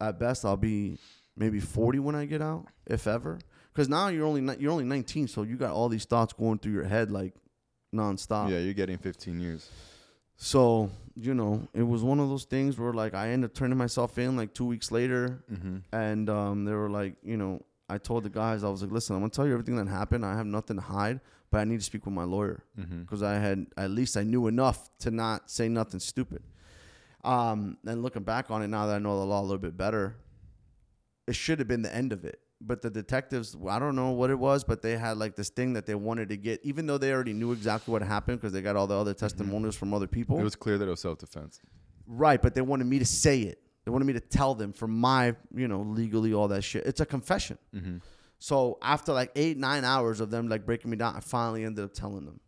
at 0.00 0.18
best 0.18 0.44
I'll 0.44 0.56
be 0.56 0.98
maybe 1.36 1.60
40 1.60 2.00
when 2.00 2.14
I 2.14 2.24
get 2.24 2.42
out, 2.42 2.66
if 2.86 3.06
ever. 3.06 3.38
Because 3.72 3.88
now 3.88 4.08
you're 4.08 4.26
only 4.26 4.40
ni- 4.40 4.56
you're 4.58 4.72
only 4.72 4.84
19, 4.84 5.28
so 5.28 5.42
you 5.42 5.56
got 5.56 5.72
all 5.72 5.88
these 5.88 6.04
thoughts 6.04 6.32
going 6.32 6.58
through 6.58 6.72
your 6.72 6.84
head 6.84 7.10
like 7.10 7.34
nonstop. 7.94 8.50
Yeah, 8.50 8.58
you're 8.58 8.74
getting 8.74 8.98
15 8.98 9.40
years. 9.40 9.70
So 10.36 10.90
you 11.14 11.34
know, 11.34 11.68
it 11.74 11.82
was 11.82 12.02
one 12.02 12.18
of 12.20 12.30
those 12.30 12.44
things 12.44 12.78
where 12.78 12.92
like 12.94 13.12
I 13.14 13.28
ended 13.28 13.50
up 13.50 13.54
turning 13.54 13.76
myself 13.76 14.16
in 14.18 14.34
like 14.36 14.54
two 14.54 14.64
weeks 14.64 14.90
later, 14.90 15.44
Mm-hmm. 15.52 15.76
and 15.92 16.30
um, 16.30 16.64
they 16.64 16.72
were 16.72 16.88
like, 16.88 17.16
you 17.22 17.36
know, 17.36 17.60
I 17.88 17.98
told 17.98 18.24
the 18.24 18.30
guys 18.30 18.64
I 18.64 18.70
was 18.70 18.82
like, 18.82 18.90
listen, 18.90 19.14
I'm 19.14 19.20
gonna 19.22 19.30
tell 19.30 19.46
you 19.46 19.52
everything 19.52 19.76
that 19.76 19.88
happened. 19.88 20.24
I 20.24 20.36
have 20.36 20.46
nothing 20.46 20.76
to 20.76 20.82
hide, 20.82 21.20
but 21.50 21.58
I 21.58 21.64
need 21.64 21.78
to 21.80 21.84
speak 21.84 22.06
with 22.06 22.14
my 22.14 22.24
lawyer 22.24 22.64
Mm-hmm. 22.80 23.02
because 23.02 23.22
I 23.22 23.34
had 23.34 23.66
at 23.76 23.90
least 23.90 24.16
I 24.16 24.22
knew 24.22 24.46
enough 24.46 24.88
to 25.00 25.10
not 25.10 25.50
say 25.50 25.68
nothing 25.68 26.00
stupid. 26.00 26.42
Um, 27.24 27.76
and 27.86 28.02
looking 28.02 28.22
back 28.24 28.50
on 28.50 28.62
it 28.62 28.68
now 28.68 28.86
that 28.86 28.96
I 28.96 28.98
know 28.98 29.18
the 29.20 29.26
law 29.26 29.40
a 29.40 29.42
little 29.42 29.58
bit 29.58 29.76
better, 29.76 30.16
it 31.28 31.36
should 31.36 31.58
have 31.60 31.68
been 31.68 31.82
the 31.82 31.94
end 31.94 32.12
of 32.12 32.24
it. 32.24 32.40
But 32.64 32.80
the 32.80 32.90
detectives, 32.90 33.56
I 33.68 33.78
don't 33.80 33.96
know 33.96 34.12
what 34.12 34.30
it 34.30 34.38
was, 34.38 34.62
but 34.62 34.82
they 34.82 34.96
had 34.96 35.16
like 35.16 35.34
this 35.34 35.48
thing 35.48 35.72
that 35.72 35.84
they 35.84 35.96
wanted 35.96 36.28
to 36.28 36.36
get, 36.36 36.60
even 36.62 36.86
though 36.86 36.96
they 36.96 37.12
already 37.12 37.32
knew 37.32 37.50
exactly 37.50 37.90
what 37.90 38.02
happened 38.02 38.40
because 38.40 38.52
they 38.52 38.62
got 38.62 38.76
all 38.76 38.86
the 38.86 38.94
other 38.94 39.12
mm-hmm. 39.12 39.18
testimonials 39.18 39.74
from 39.74 39.92
other 39.92 40.06
people. 40.06 40.38
It 40.38 40.44
was 40.44 40.54
clear 40.54 40.78
that 40.78 40.86
it 40.86 40.90
was 40.90 41.00
self-defense. 41.00 41.60
Right, 42.06 42.40
but 42.40 42.54
they 42.54 42.60
wanted 42.60 42.86
me 42.86 43.00
to 43.00 43.04
say 43.04 43.40
it. 43.40 43.58
They 43.84 43.90
wanted 43.90 44.04
me 44.04 44.12
to 44.12 44.20
tell 44.20 44.54
them 44.54 44.72
for 44.72 44.86
my, 44.86 45.34
you 45.52 45.66
know, 45.66 45.80
legally 45.80 46.32
all 46.32 46.46
that 46.48 46.62
shit. 46.62 46.86
It's 46.86 47.00
a 47.00 47.06
confession. 47.06 47.58
Mm-hmm. 47.74 47.96
So 48.38 48.78
after 48.80 49.12
like 49.12 49.32
eight, 49.34 49.56
nine 49.56 49.84
hours 49.84 50.20
of 50.20 50.30
them 50.30 50.48
like 50.48 50.64
breaking 50.64 50.90
me 50.90 50.96
down, 50.96 51.16
I 51.16 51.20
finally 51.20 51.64
ended 51.64 51.84
up 51.84 51.92
telling 51.92 52.24
them, 52.24 52.40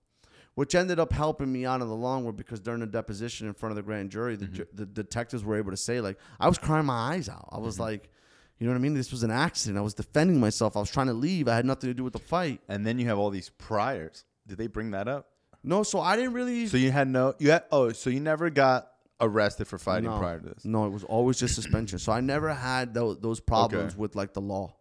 which 0.54 0.74
ended 0.74 1.00
up 1.00 1.12
helping 1.12 1.52
me 1.52 1.66
out 1.66 1.82
in 1.82 1.88
the 1.88 1.94
long 1.94 2.24
run 2.24 2.36
because 2.36 2.60
during 2.60 2.80
the 2.80 2.86
deposition 2.86 3.48
in 3.48 3.54
front 3.54 3.72
of 3.72 3.76
the 3.76 3.82
grand 3.82 4.10
jury, 4.10 4.36
the, 4.36 4.46
mm-hmm. 4.46 4.54
ju- 4.54 4.66
the 4.74 4.86
detectives 4.86 5.44
were 5.44 5.56
able 5.56 5.70
to 5.72 5.76
say 5.76 6.00
like 6.00 6.18
I 6.38 6.48
was 6.48 6.58
crying 6.58 6.86
my 6.86 7.14
eyes 7.14 7.28
out. 7.28 7.48
I 7.50 7.58
was 7.58 7.74
mm-hmm. 7.74 7.82
like, 7.82 8.10
you 8.58 8.66
know 8.66 8.72
what 8.72 8.78
I 8.78 8.82
mean? 8.82 8.94
This 8.94 9.10
was 9.10 9.22
an 9.22 9.30
accident. 9.30 9.78
I 9.78 9.82
was 9.82 9.94
defending 9.94 10.38
myself. 10.40 10.76
I 10.76 10.80
was 10.80 10.90
trying 10.90 11.08
to 11.08 11.12
leave. 11.14 11.48
I 11.48 11.56
had 11.56 11.64
nothing 11.66 11.90
to 11.90 11.94
do 11.94 12.04
with 12.04 12.12
the 12.12 12.18
fight. 12.18 12.60
And 12.68 12.86
then 12.86 12.98
you 12.98 13.06
have 13.08 13.18
all 13.18 13.30
these 13.30 13.50
priors. 13.50 14.24
Did 14.46 14.58
they 14.58 14.66
bring 14.68 14.92
that 14.92 15.08
up? 15.08 15.28
No, 15.62 15.82
so 15.82 15.98
I 16.00 16.16
didn't 16.16 16.34
really. 16.34 16.66
So 16.66 16.76
you 16.76 16.90
had 16.90 17.08
no 17.08 17.34
you 17.38 17.50
had 17.50 17.64
oh 17.72 17.90
so 17.92 18.10
you 18.10 18.20
never 18.20 18.50
got 18.50 18.90
arrested 19.20 19.66
for 19.66 19.78
fighting 19.78 20.10
no, 20.10 20.18
prior 20.18 20.38
to 20.38 20.46
this. 20.50 20.64
No, 20.64 20.84
it 20.86 20.90
was 20.90 21.04
always 21.04 21.38
just 21.38 21.54
suspension. 21.54 21.98
So 21.98 22.12
I 22.12 22.20
never 22.20 22.52
had 22.52 22.92
those, 22.92 23.18
those 23.20 23.40
problems 23.40 23.92
Okay. 23.92 24.00
with 24.00 24.14
like 24.14 24.34
the 24.34 24.40
law. 24.42 24.76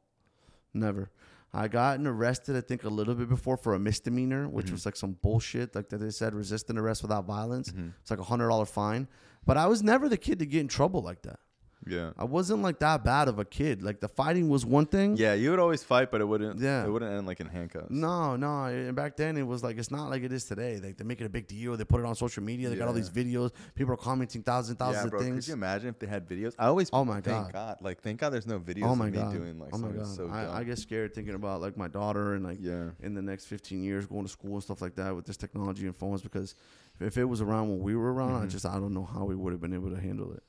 Never. 0.74 1.10
I 1.54 1.68
gotten 1.68 2.08
arrested, 2.08 2.56
I 2.56 2.62
think, 2.62 2.84
a 2.84 2.90
little 2.90 3.14
bit 3.14 3.30
before 3.30 3.58
for 3.58 3.76
a 3.76 3.80
misdemeanor, 3.80 4.50
which 4.50 4.66
Mm-hmm. 4.66 4.74
was 4.76 4.86
like 4.86 4.96
some 4.96 5.14
bullshit. 5.22 5.76
Like 5.76 5.88
that 5.90 6.00
they 6.00 6.10
said, 6.10 6.34
resisting 6.34 6.78
arrest 6.78 7.04
without 7.04 7.26
violence. 7.26 7.72
It's 8.02 8.10
like 8.12 8.20
a 8.20 8.24
hundred 8.24 8.50
dollar 8.50 8.66
fine. 8.66 9.08
But 9.46 9.58
I 9.58 9.68
was 9.68 9.84
never 9.84 10.10
the 10.10 10.18
kid 10.18 10.40
to 10.40 10.46
get 10.46 10.62
in 10.62 10.68
trouble 10.68 11.02
like 11.02 11.22
that. 11.24 11.40
Yeah. 11.86 12.12
I 12.18 12.24
wasn't 12.24 12.62
like 12.62 12.80
that 12.80 13.04
bad 13.04 13.28
of 13.28 13.40
a 13.40 13.46
kid. 13.46 13.84
Like 13.84 14.00
the 14.00 14.08
fighting 14.08 14.48
was 14.50 14.66
one 14.66 14.86
thing. 14.86 15.18
Yeah, 15.18 15.34
you 15.34 15.50
would 15.52 15.60
always 15.60 15.84
fight, 15.84 16.12
but 16.12 16.22
it 16.22 16.26
wouldn't. 16.26 16.60
Yeah. 16.60 16.86
it 16.86 16.90
wouldn't 16.90 17.12
end 17.12 17.28
like 17.28 17.40
in 17.40 17.48
handcuffs. 17.48 17.88
No, 17.90 18.36
no. 18.36 18.66
And 18.66 18.96
back 18.96 19.18
then 19.18 19.36
it 19.38 19.44
was 19.44 19.64
like 19.64 19.78
it's 19.78 19.92
not 19.92 20.10
like 20.10 20.24
it 20.24 20.32
is 20.32 20.46
today. 20.46 20.80
Like 20.82 20.98
they 20.98 21.04
make 21.04 21.20
it 21.22 21.26
a 21.26 21.30
big 21.30 21.48
deal. 21.48 21.76
They 21.76 21.84
put 21.84 22.00
it 22.00 22.06
on 22.06 22.16
social 22.16 22.42
media. 22.44 22.70
They 22.70 22.76
got 22.76 22.88
all 22.88 22.94
these 22.94 23.10
videos. 23.10 23.52
People 23.76 23.94
are 23.94 23.98
commenting 23.98 24.44
thousands, 24.44 24.78
yeah, 24.80 24.86
thousands 24.88 25.10
bro. 25.12 25.20
of 25.20 25.26
things. 25.26 25.46
Could 25.46 25.48
you 25.50 25.54
imagine 25.56 25.90
if 25.90 26.00
they 26.00 26.08
had 26.08 26.28
videos? 26.28 26.54
I 26.58 26.68
always. 26.68 26.90
Oh 26.94 27.04
my 27.04 27.22
thank 27.22 27.52
God. 27.52 27.54
God. 27.54 27.78
Like 27.82 28.02
thank 28.02 28.20
God, 28.20 28.30
there's 28.32 28.48
no 28.48 28.60
videos 28.60 28.86
Oh 28.86 28.96
my 28.96 29.08
of 29.08 29.14
me 29.14 29.20
god! 29.20 29.34
doing 29.34 29.60
like 29.60 29.70
oh 29.74 29.78
my 29.78 29.90
god! 29.90 30.08
so. 30.08 30.30
I, 30.30 30.60
I 30.60 30.64
get 30.64 30.78
scared 30.78 31.14
thinking 31.14 31.34
about 31.36 31.60
like 31.62 31.76
my 31.78 31.88
daughter 31.88 32.34
and 32.36 32.44
like 32.46 32.60
yeah. 32.62 32.90
in 33.02 33.14
the 33.14 33.22
next 33.22 33.46
15 33.46 33.84
years 33.84 34.06
going 34.08 34.24
to 34.24 34.30
school 34.32 34.54
and 34.54 34.64
stuff 34.64 34.82
like 34.82 34.96
that 34.96 35.16
with 35.16 35.26
this 35.26 35.38
technology 35.38 35.86
and 35.86 35.96
phones 35.96 36.22
because 36.22 36.56
if 37.00 37.18
it 37.18 37.26
was 37.26 37.42
around 37.42 37.70
when 37.70 37.82
we 37.82 37.96
were 37.96 38.14
around, 38.14 38.36
I 38.42 38.46
Mhm. 38.46 38.50
just 38.52 38.66
I 38.66 38.76
don't 38.76 38.94
know 38.94 39.04
how 39.06 39.26
we 39.26 39.36
would 39.36 39.52
have 39.52 39.60
been 39.62 39.74
able 39.74 39.90
to 39.90 40.00
handle 40.00 40.34
it. 40.34 40.44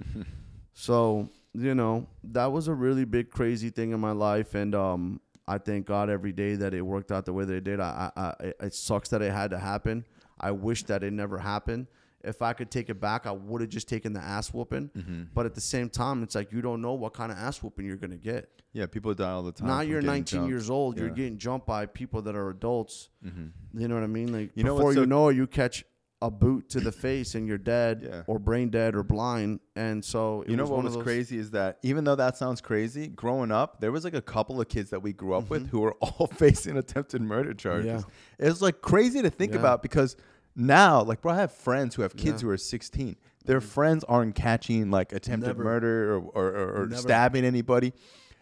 so 0.78 1.28
you 1.54 1.74
know 1.74 2.06
that 2.22 2.52
was 2.52 2.68
a 2.68 2.74
really 2.74 3.04
big 3.06 3.30
crazy 3.30 3.70
thing 3.70 3.92
in 3.92 3.98
my 4.00 4.12
life, 4.12 4.54
and 4.54 4.74
um, 4.74 5.20
I 5.48 5.56
thank 5.58 5.86
God 5.86 6.10
every 6.10 6.32
day 6.32 6.54
that 6.56 6.74
it 6.74 6.82
worked 6.82 7.10
out 7.10 7.24
the 7.24 7.32
way 7.32 7.44
that 7.46 7.54
it 7.54 7.64
did. 7.64 7.80
I, 7.80 8.10
I, 8.16 8.22
I 8.22 8.52
it- 8.66 8.74
sucks 8.74 9.08
that 9.08 9.22
it 9.22 9.32
had 9.32 9.50
to 9.50 9.58
happen. 9.58 10.04
I 10.38 10.50
wish 10.50 10.82
that 10.84 11.02
it 11.02 11.12
never 11.14 11.38
happened. 11.38 11.86
If 12.22 12.42
I 12.42 12.52
could 12.52 12.70
take 12.70 12.90
it 12.90 13.00
back, 13.00 13.24
I 13.26 13.30
would 13.32 13.60
have 13.62 13.70
just 13.70 13.88
taken 13.88 14.12
the 14.12 14.20
ass 14.20 14.52
whooping. 14.52 14.90
hmm 14.94 15.22
But 15.32 15.46
at 15.46 15.54
the 15.54 15.60
same 15.60 15.88
time, 15.88 16.22
it's 16.22 16.34
like 16.34 16.52
you 16.52 16.60
don't 16.60 16.82
know 16.82 16.92
what 16.92 17.14
kind 17.14 17.30
of 17.32 17.38
ass 17.38 17.62
whooping 17.62 17.86
you're 17.86 17.96
gonna 17.96 18.16
get. 18.16 18.50
Yeah, 18.72 18.84
people 18.86 19.14
die 19.14 19.30
all 19.30 19.44
the 19.44 19.52
time. 19.52 19.68
Now 19.68 19.80
you're 19.80 20.02
19 20.02 20.24
jumped. 20.24 20.50
years 20.50 20.68
old. 20.68 20.98
You're 20.98 21.08
getting 21.08 21.38
jumped 21.38 21.66
by 21.66 21.86
people 21.86 22.20
that 22.22 22.34
are 22.36 22.50
adults. 22.50 23.08
Mhm. 23.24 23.52
You 23.74 23.88
know 23.88 23.94
what 23.94 24.04
I 24.04 24.08
mean? 24.08 24.30
Like 24.32 24.50
You 24.54 24.64
know 24.64 24.74
before 24.74 24.88
what's 24.88 24.98
you 24.98 25.06
know 25.06 25.28
it, 25.28 25.36
you 25.36 25.46
catch 25.46 25.84
a 26.22 26.30
boot 26.30 26.68
to 26.70 26.80
the 26.80 26.90
face 26.90 27.34
and 27.34 27.46
you're 27.46 27.58
dead 27.58 28.00
Yeah. 28.02 28.22
or 28.26 28.38
brain 28.38 28.70
dead 28.70 28.94
or 28.94 29.02
blind. 29.02 29.60
And 29.76 30.02
so 30.02 30.42
it 30.42 30.48
You 30.50 30.56
know 30.56 30.62
was 30.62 30.70
what 30.70 30.84
was 30.84 30.96
crazy 30.96 31.36
is 31.36 31.50
that 31.50 31.78
even 31.82 32.04
though 32.04 32.14
that 32.16 32.38
sounds 32.38 32.62
crazy, 32.62 33.06
growing 33.08 33.52
up, 33.52 33.80
there 33.80 33.92
was 33.92 34.02
like 34.02 34.14
a 34.14 34.22
couple 34.22 34.58
of 34.60 34.68
kids 34.68 34.88
that 34.90 35.02
we 35.02 35.12
grew 35.12 35.34
up 35.34 35.50
with 35.50 35.68
who 35.68 35.80
were 35.80 35.92
all 36.00 36.26
facing 36.26 36.78
attempted 36.78 37.20
murder 37.20 37.52
charges. 37.52 38.02
Mm-hmm. 38.02 38.10
Yeah. 38.40 38.48
It's 38.48 38.62
like 38.62 38.80
crazy 38.80 39.20
to 39.20 39.28
think 39.30 39.52
Yeah. 39.52 39.58
about 39.60 39.82
because 39.82 40.16
now, 40.54 41.02
like, 41.02 41.20
bro, 41.20 41.32
I 41.32 41.36
have 41.36 41.52
friends 41.52 41.94
who 41.94 42.02
have 42.02 42.16
kids. 42.16 42.38
Mm-hmm. 42.38 42.46
who 42.46 42.52
are 42.54 42.56
16. 42.56 43.16
Their 43.44 43.60
friends 43.60 44.02
aren't 44.04 44.34
catching 44.34 44.90
like 44.90 45.12
attempted 45.12 45.48
Never. 45.48 45.64
murder 45.64 46.14
or, 46.14 46.20
or, 46.20 46.46
or, 46.48 46.82
or 46.84 46.90
stabbing 46.96 47.44
anybody. 47.44 47.92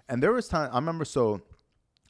And 0.08 0.22
there 0.22 0.32
was 0.32 0.46
time 0.46 0.70
I 0.72 0.76
remember. 0.76 1.04
So 1.04 1.42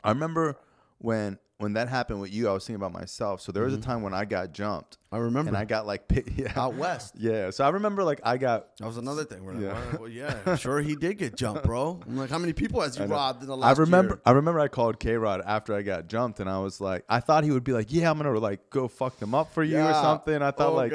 I 0.05 0.11
remember 0.11 0.57
when 0.99 1.39
when 1.59 1.75
that 1.75 1.89
happened 1.89 2.21
with 2.21 2.33
you, 2.33 2.49
I 2.49 2.53
was 2.53 2.67
thinking 2.67 2.83
about 2.83 2.93
myself. 2.93 3.41
So 3.41 3.53
there 3.53 3.63
was 3.65 3.73
a 3.75 3.79
time 3.79 4.03
when 4.03 4.13
I 4.13 4.25
got 4.25 4.53
jumped 4.53 4.99
I 5.13 5.17
Mm-hmm. 5.17 5.25
remember 5.27 5.49
and 5.51 5.57
I 5.57 5.65
got 5.65 5.87
like 5.87 6.03
yeah 6.37 6.53
out 6.57 6.75
west. 6.75 7.15
yeah. 7.17 7.51
So 7.51 7.65
I 7.65 7.69
remember 7.69 8.03
like 8.03 8.21
I 8.25 8.37
got 8.37 8.77
That 8.79 8.87
was 8.87 8.97
another 8.97 9.25
thing. 9.25 9.45
We're 9.45 9.53
like, 9.55 9.63
Yeah. 9.63 9.73
well, 9.93 10.01
well, 10.01 10.09
yeah, 10.09 10.57
sure, 10.57 10.81
he 10.81 10.97
did 10.97 11.19
get 11.19 11.37
jumped, 11.37 11.63
bro. 11.65 12.01
I'm 12.07 12.17
like, 12.17 12.31
how 12.31 12.39
many 12.39 12.53
people 12.53 12.81
has 12.81 12.97
he 12.97 13.05
robbed 13.05 13.43
in 13.43 13.49
the 13.49 13.57
I 13.57 13.69
last 13.69 13.79
remember 13.79 14.15
year? 14.15 14.23
I 14.27 14.33
remember 14.33 14.59
I 14.61 14.67
called 14.69 14.99
K 14.99 15.15
Rod 15.17 15.43
after 15.47 15.73
I 15.75 15.83
got 15.83 16.09
jumped 16.09 16.41
and 16.41 16.51
I 16.51 16.59
was 16.59 16.81
like 16.81 17.05
I 17.09 17.21
thought 17.21 17.45
he 17.45 17.53
would 17.53 17.65
be 17.65 17.73
like, 17.73 17.93
Yeah, 17.93 18.11
I'm 18.11 18.19
gonna 18.19 18.37
like 18.39 18.69
go 18.71 18.89
fuck 18.89 19.19
them 19.19 19.35
up 19.35 19.53
for 19.55 19.63
you 19.63 19.77
or 19.79 19.91
Yeah. 19.91 20.03
something. 20.03 20.43
I 20.43 20.51
thought 20.51 20.75
like 20.75 20.93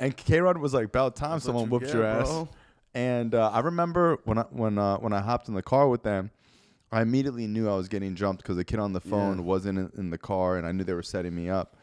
and 0.00 0.16
K 0.16 0.40
Rod 0.40 0.56
was 0.56 0.72
like 0.72 0.86
about 0.86 1.14
time 1.16 1.32
what 1.32 1.42
someone 1.42 1.64
you 1.66 1.70
whooped 1.72 1.84
get, 1.86 1.94
your 1.94 2.04
ass. 2.04 2.26
bro. 2.26 2.48
And 2.94 3.34
uh, 3.34 3.50
I 3.52 3.60
remember 3.60 4.18
when 4.24 4.38
I 4.38 4.42
when 4.50 4.78
uh, 4.78 4.96
when 4.96 5.12
I 5.12 5.20
hopped 5.20 5.48
in 5.48 5.54
the 5.54 5.62
car 5.62 5.88
with 5.88 6.02
them, 6.02 6.30
I 6.92 7.02
immediately 7.02 7.46
knew 7.46 7.68
I 7.68 7.76
was 7.76 7.88
getting 7.88 8.14
jumped 8.16 8.42
because 8.42 8.56
the 8.56 8.64
kid 8.64 8.78
on 8.80 8.92
the 8.92 9.00
phone 9.00 9.38
Yeah. 9.38 9.44
wasn't 9.44 9.78
in, 9.78 9.90
in 9.96 10.10
the 10.10 10.18
car 10.18 10.56
and 10.56 10.66
I 10.66 10.72
knew 10.72 10.82
they 10.84 10.94
were 10.94 11.02
setting 11.02 11.34
me 11.34 11.48
up. 11.48 11.76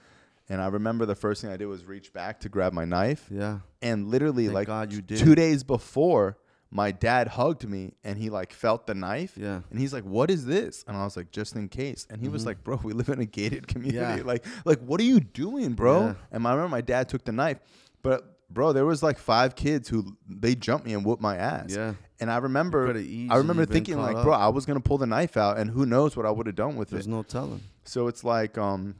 And 0.50 0.62
I 0.62 0.68
remember 0.68 1.06
the 1.06 1.16
first 1.16 1.42
thing 1.42 1.52
I 1.52 1.58
did 1.58 1.66
was 1.66 1.86
reach 1.86 2.14
back 2.14 2.40
to 2.42 2.50
grab 2.50 2.72
my 2.74 2.86
knife. 2.86 3.28
Yeah. 3.30 3.60
And 3.82 4.08
literally, 4.08 4.46
Thank 4.46 4.56
like 4.56 4.68
God 4.68 4.94
you 4.94 5.02
did. 5.02 5.18
two 5.20 5.36
days 5.36 5.64
before, 5.64 6.38
my 6.72 6.92
dad 6.92 7.28
hugged 7.30 7.68
me 7.68 7.94
and 8.04 8.18
he 8.18 8.30
like 8.30 8.54
felt 8.54 8.88
the 8.88 8.96
knife. 8.96 9.38
Yeah. 9.38 9.62
And 9.70 9.80
he's 9.80 9.94
like, 9.94 10.04
"What 10.06 10.30
is 10.32 10.46
this?" 10.46 10.84
And 10.88 10.96
I 10.98 11.04
was 11.04 11.16
like, 11.18 11.32
"Just 11.32 11.56
in 11.56 11.68
case." 11.70 12.06
And 12.10 12.22
he 12.22 12.28
was 12.30 12.46
like, 12.46 12.64
"Bro, 12.64 12.82
we 12.84 12.94
live 12.94 13.10
in 13.10 13.20
a 13.20 13.26
gated 13.26 13.68
community. 13.68 14.00
Mm-hmm. 14.04 14.18
Yeah. 14.20 14.24
Like, 14.26 14.46
like 14.66 14.80
what 14.80 15.00
are 15.02 15.06
you 15.06 15.20
doing, 15.20 15.74
bro?" 15.74 16.00
Yeah. 16.08 16.14
And 16.32 16.48
I 16.48 16.52
remember 16.52 16.70
my 16.70 16.82
dad 16.82 17.08
took 17.10 17.24
the 17.26 17.32
knife, 17.34 17.60
but 18.02 18.37
bro, 18.50 18.74
there 18.74 18.86
was 18.86 19.02
like 19.04 19.18
five 19.18 19.56
kids 19.56 19.90
who 19.90 20.18
they 20.28 20.56
jumped 20.56 20.86
me 20.86 20.94
and 20.94 21.04
whooped 21.06 21.22
my 21.22 21.36
ass. 21.38 21.76
Yeah. 21.76 21.94
And 22.20 22.32
I 22.32 22.38
remember, 22.38 22.88
I 22.96 23.38
remember 23.38 23.66
thinking 23.66 23.98
like, 23.98 24.22
bro, 24.24 24.34
up. 24.34 24.40
I 24.42 24.48
was 24.50 24.66
gonna 24.66 24.80
pull 24.80 24.98
the 24.98 25.06
knife 25.08 25.38
out, 25.38 25.58
and 25.60 25.70
who 25.70 25.86
knows 25.86 26.16
what 26.18 26.26
I 26.26 26.32
would 26.32 26.48
have 26.48 26.56
done 26.56 26.76
with 26.76 26.90
There's 26.90 27.06
it. 27.06 27.10
There's 27.10 27.16
no 27.16 27.24
telling. 27.24 27.62
So 27.84 28.08
it's 28.08 28.24
like, 28.24 28.58
um, 28.58 28.96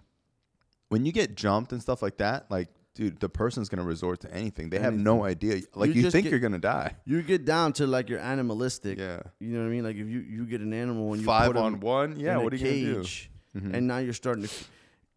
when 0.90 1.06
you 1.06 1.12
get 1.12 1.36
jumped 1.36 1.72
and 1.72 1.82
stuff 1.82 2.02
like 2.02 2.18
that, 2.18 2.50
like, 2.50 2.70
dude, 2.96 3.20
the 3.20 3.28
person's 3.30 3.70
gonna 3.70 3.84
resort 3.84 4.22
to 4.22 4.34
anything. 4.34 4.70
They 4.70 4.80
have 4.80 4.94
no 4.96 5.24
idea. 5.26 5.62
Like, 5.76 5.94
You 5.94 6.04
you, 6.04 6.12
think 6.12 6.24
get- 6.26 6.32
you're 6.32 6.40
gonna 6.40 6.60
die. 6.60 6.96
You 7.06 7.22
get 7.24 7.44
down 7.46 7.74
to 7.74 7.88
like 7.88 8.10
your 8.10 8.20
animalistic. 8.20 8.98
Yeah. 9.00 9.20
You 9.40 9.50
know 9.54 9.60
what 9.60 9.66
I 9.68 9.70
mean? 9.70 9.84
Like 9.84 9.96
if 9.96 10.08
you, 10.08 10.20
you 10.20 10.46
get 10.46 10.62
an 10.62 10.74
animal 10.74 11.12
and 11.14 11.22
you 11.22 11.26
Five 11.26 11.56
on 11.58 11.80
one. 11.80 12.20
Yeah. 12.20 12.38
What 12.38 12.54
are 12.54 12.56
you 12.56 12.64
gonna 12.66 12.76
do? 12.76 12.96
cage, 13.04 13.32
Mhm. 13.58 13.74
and 13.74 13.88
now 13.88 13.98
you're 13.98 14.14
starting 14.14 14.44
to, 14.46 14.50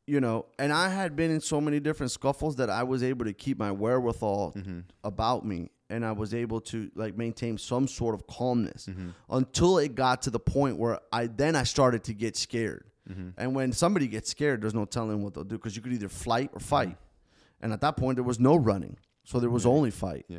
you 0.07 0.21
know. 0.21 0.47
And 0.59 0.73
I 0.73 0.89
had 0.89 1.17
been 1.17 1.31
in 1.31 1.41
so 1.41 1.61
many 1.61 1.81
different 1.81 2.13
scuffles 2.13 2.57
that 2.57 2.71
I 2.71 2.83
was 2.83 3.03
able 3.03 3.25
to 3.25 3.33
keep 3.33 3.59
my 3.59 3.73
wherewithal 3.73 4.53
Mm-hmm. 4.57 4.81
about 5.05 5.45
me, 5.45 5.71
and 5.89 6.05
I 6.05 6.13
was 6.13 6.35
able 6.35 6.61
to 6.63 6.91
like 6.95 7.17
maintain 7.17 7.59
some 7.59 7.87
sort 7.89 8.15
of 8.15 8.27
calmness 8.27 8.87
Mm-hmm. 8.87 9.11
until 9.31 9.79
it 9.79 9.95
got 9.95 10.23
to 10.23 10.31
the 10.31 10.41
point 10.41 10.77
where 10.79 10.99
I 11.13 11.27
then 11.27 11.57
I 11.57 11.65
started 11.65 12.05
to 12.05 12.15
get 12.15 12.37
scared. 12.37 12.85
Mm-hmm. 13.09 13.31
And 13.39 13.55
when 13.55 13.73
somebody 13.73 14.07
gets 14.07 14.31
scared, 14.31 14.63
there's 14.63 14.75
no 14.75 14.85
telling 14.85 15.23
what 15.23 15.35
they'll 15.35 15.45
do 15.45 15.57
because 15.57 15.75
you 15.75 15.83
could 15.83 15.93
either 15.93 16.09
flight 16.09 16.51
or 16.53 16.61
fight. 16.61 16.89
Mm-hmm. 16.91 17.65
And 17.65 17.73
at 17.73 17.81
that 17.81 17.97
point, 17.97 18.17
there 18.17 18.25
was 18.25 18.39
no 18.41 18.57
running, 18.57 18.97
so 19.25 19.39
there 19.41 19.51
was 19.51 19.67
only 19.67 19.91
fight. 19.91 20.25
Yeah. 20.29 20.39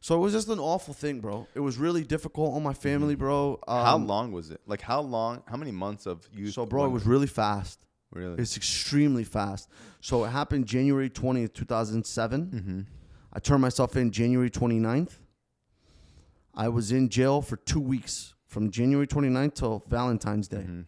So 0.00 0.14
it 0.14 0.18
was 0.20 0.32
just 0.32 0.48
an 0.48 0.60
awful 0.60 0.94
thing, 0.94 1.20
bro. 1.20 1.48
It 1.54 1.60
was 1.60 1.78
really 1.78 2.04
difficult 2.04 2.54
on 2.54 2.62
my 2.62 2.72
family, 2.74 3.16
bro. 3.16 3.58
Um, 3.66 3.84
how 3.84 3.96
long 3.98 4.30
was 4.30 4.50
it? 4.50 4.60
Like, 4.66 4.80
how 4.80 5.00
long? 5.00 5.42
How 5.46 5.56
many 5.56 5.72
months 5.72 6.06
of 6.06 6.20
you? 6.32 6.46
So, 6.52 6.64
bro, 6.64 6.84
it 6.84 6.90
was 6.90 7.04
really 7.04 7.26
fast. 7.26 7.80
Really. 8.12 8.40
It's 8.40 8.56
extremely 8.56 9.24
fast. 9.24 9.68
So 10.00 10.24
it 10.24 10.28
happened 10.28 10.66
January 10.66 11.10
20th, 11.10 11.54
2007. 11.54 12.46
mm-hmm. 12.46 12.80
I 13.32 13.38
turned 13.38 13.60
myself 13.60 13.96
in 13.96 14.10
January 14.12 14.48
29th. 14.50 15.18
I 16.54 16.68
was 16.68 16.90
in 16.90 17.10
jail 17.10 17.42
for 17.42 17.56
two 17.56 17.80
weeks 17.80 18.34
from 18.46 18.70
January 18.70 19.06
29th 19.06 19.54
till 19.54 19.84
Valentine's 19.88 20.48
Day. 20.48 20.58
Mm-hmm. 20.58 20.80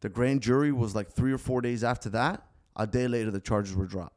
The 0.00 0.08
grand 0.10 0.42
jury 0.42 0.70
was 0.70 0.94
like 0.94 1.10
three 1.10 1.32
or 1.32 1.38
four 1.38 1.62
days 1.62 1.82
after 1.82 2.10
that. 2.10 2.42
A 2.76 2.86
day 2.86 3.08
later, 3.08 3.30
the 3.30 3.40
charges 3.40 3.74
were 3.74 3.86
dropped 3.86 4.16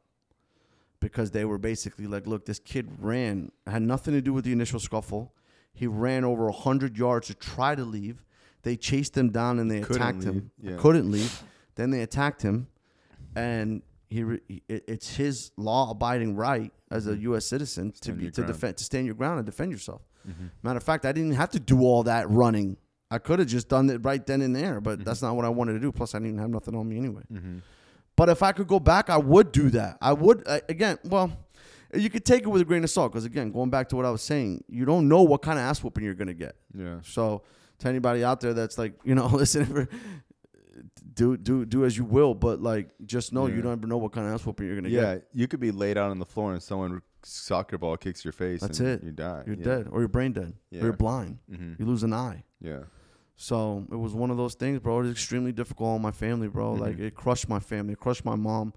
because 1.00 1.30
they 1.30 1.44
were 1.44 1.58
basically 1.58 2.06
like, 2.06 2.26
look, 2.26 2.44
this 2.44 2.58
kid 2.58 2.90
ran, 2.98 3.52
had 3.66 3.82
nothing 3.82 4.12
to 4.14 4.20
do 4.20 4.32
with 4.32 4.44
the 4.44 4.52
initial 4.52 4.80
scuffle. 4.80 5.32
He 5.72 5.86
ran 5.86 6.24
over 6.24 6.46
100 6.46 6.98
yards 6.98 7.28
to 7.28 7.34
try 7.34 7.74
to 7.74 7.84
leave. 7.84 8.24
They 8.62 8.76
chased 8.76 9.16
him 9.16 9.30
down 9.30 9.60
and 9.60 9.70
they 9.70 9.80
Couldn't 9.80 10.02
attacked 10.02 10.24
him. 10.24 10.50
yeah. 10.60 10.76
Couldn't 10.76 11.10
leave. 11.10 11.42
Then 11.78 11.90
they 11.90 12.02
attacked 12.02 12.42
him. 12.42 12.66
And 13.36 13.82
he, 14.10 14.22
re- 14.24 14.40
it- 14.68 14.84
it's 14.88 15.14
his 15.16 15.52
law 15.56 15.90
abiding 15.90 16.34
right 16.36 16.72
as 16.90 17.06
a 17.06 17.16
U.S. 17.18 17.46
citizen 17.46 17.92
to, 17.92 18.12
Mm-hmm. 18.12 18.18
Stand 18.18 18.18
be, 18.18 18.22
your 18.24 18.30
to 18.32 18.40
ground. 18.42 18.52
defend, 18.52 18.76
to 18.78 18.84
stand 18.84 19.06
your 19.06 19.14
ground 19.14 19.38
and 19.38 19.46
defend 19.46 19.70
yourself. 19.72 20.02
Mm-hmm. 20.28 20.46
Matter 20.62 20.76
of 20.78 20.82
fact, 20.82 21.06
I 21.06 21.12
didn't 21.12 21.32
have 21.34 21.50
to 21.50 21.60
do 21.60 21.80
all 21.82 22.02
that 22.04 22.28
running. 22.28 22.76
I 23.10 23.18
could 23.18 23.38
have 23.38 23.48
just 23.48 23.68
done 23.68 23.88
it 23.90 24.04
right 24.04 24.24
then 24.26 24.42
and 24.42 24.54
there, 24.56 24.74
Mm-hmm. 24.76 24.84
but 24.84 25.04
that's 25.04 25.22
not 25.22 25.36
what 25.36 25.44
I 25.44 25.48
wanted 25.50 25.74
to 25.74 25.80
do. 25.80 25.92
Plus, 25.92 26.14
I 26.14 26.18
didn't 26.18 26.30
even 26.30 26.40
have 26.40 26.50
nothing 26.50 26.74
on 26.74 26.88
me 26.88 26.96
anyway. 26.98 27.22
But 28.16 28.28
if 28.28 28.42
I 28.42 28.50
could 28.52 28.66
go 28.66 28.80
back, 28.80 29.08
I 29.10 29.16
would 29.16 29.52
do 29.52 29.70
that. 29.70 29.96
I 30.02 30.12
would 30.12 30.42
uh, 30.46 30.58
again. 30.68 30.98
Well, 31.04 31.30
you 31.94 32.10
could 32.10 32.24
take 32.24 32.42
it 32.42 32.48
with 32.48 32.60
a 32.60 32.64
grain 32.64 32.82
of 32.82 32.90
salt 32.90 33.12
because 33.12 33.24
again, 33.24 33.52
going 33.52 33.70
back 33.70 33.88
to 33.90 33.96
what 33.96 34.04
I 34.04 34.10
was 34.10 34.22
saying, 34.22 34.64
you 34.68 34.84
don't 34.84 35.06
know 35.08 35.22
what 35.22 35.40
kind 35.42 35.56
of 35.58 35.62
ass 35.64 35.82
whooping 35.84 36.02
you're 36.04 36.14
gonna 36.14 36.34
get. 36.34 36.56
Yeah. 36.76 36.96
So 37.04 37.42
to 37.78 37.88
anybody 37.88 38.24
out 38.24 38.40
there 38.40 38.52
that's 38.54 38.76
like, 38.76 38.94
you 39.04 39.14
know, 39.14 39.26
listen, 39.32 39.86
do 41.14 41.36
do 41.36 41.64
do 41.64 41.84
as 41.84 41.96
you 41.96 42.04
will, 42.04 42.34
but 42.34 42.60
like 42.60 42.90
just 43.04 43.32
know 43.32 43.46
Yeah. 43.46 43.56
you 43.56 43.62
don't 43.62 43.72
ever 43.72 43.86
know 43.86 43.98
what 43.98 44.12
kind 44.12 44.26
of 44.26 44.34
ass 44.34 44.44
whooping 44.46 44.66
you're 44.66 44.76
gonna 44.76 44.88
Yeah, 44.88 45.00
get. 45.00 45.28
Yeah, 45.32 45.40
you 45.40 45.48
could 45.48 45.60
be 45.60 45.70
laid 45.70 45.96
out 45.98 46.10
on 46.10 46.18
the 46.18 46.26
floor 46.26 46.52
and 46.52 46.62
someone 46.62 47.02
soccer 47.22 47.78
ball 47.78 47.96
kicks 47.96 48.24
your 48.24 48.32
face. 48.32 48.60
That's 48.60 48.80
and 48.80 48.88
it. 48.88 49.02
You 49.04 49.12
die. 49.12 49.42
You're 49.46 49.56
yeah. 49.56 49.64
dead, 49.64 49.88
or 49.90 50.00
you're 50.00 50.08
brain 50.08 50.32
dead, 50.32 50.54
Yeah. 50.70 50.80
or 50.80 50.84
you're 50.84 50.92
blind. 50.96 51.38
Mhm. 51.50 51.78
You 51.78 51.86
lose 51.86 52.02
an 52.02 52.12
eye. 52.12 52.44
Yeah. 52.60 52.84
So 53.36 53.86
it 53.90 53.96
was 53.96 54.14
one 54.14 54.30
of 54.30 54.36
those 54.36 54.54
things, 54.54 54.80
bro. 54.80 54.98
It 54.98 55.02
was 55.02 55.10
extremely 55.12 55.52
difficult 55.52 55.90
on 55.90 56.02
my 56.02 56.10
family, 56.10 56.48
bro. 56.48 56.72
Mm-hmm. 56.72 56.82
Like 56.82 56.98
it 56.98 57.14
crushed 57.14 57.48
my 57.48 57.60
family, 57.60 57.92
it 57.92 58.00
crushed 58.00 58.24
my 58.24 58.34
mom, 58.34 58.72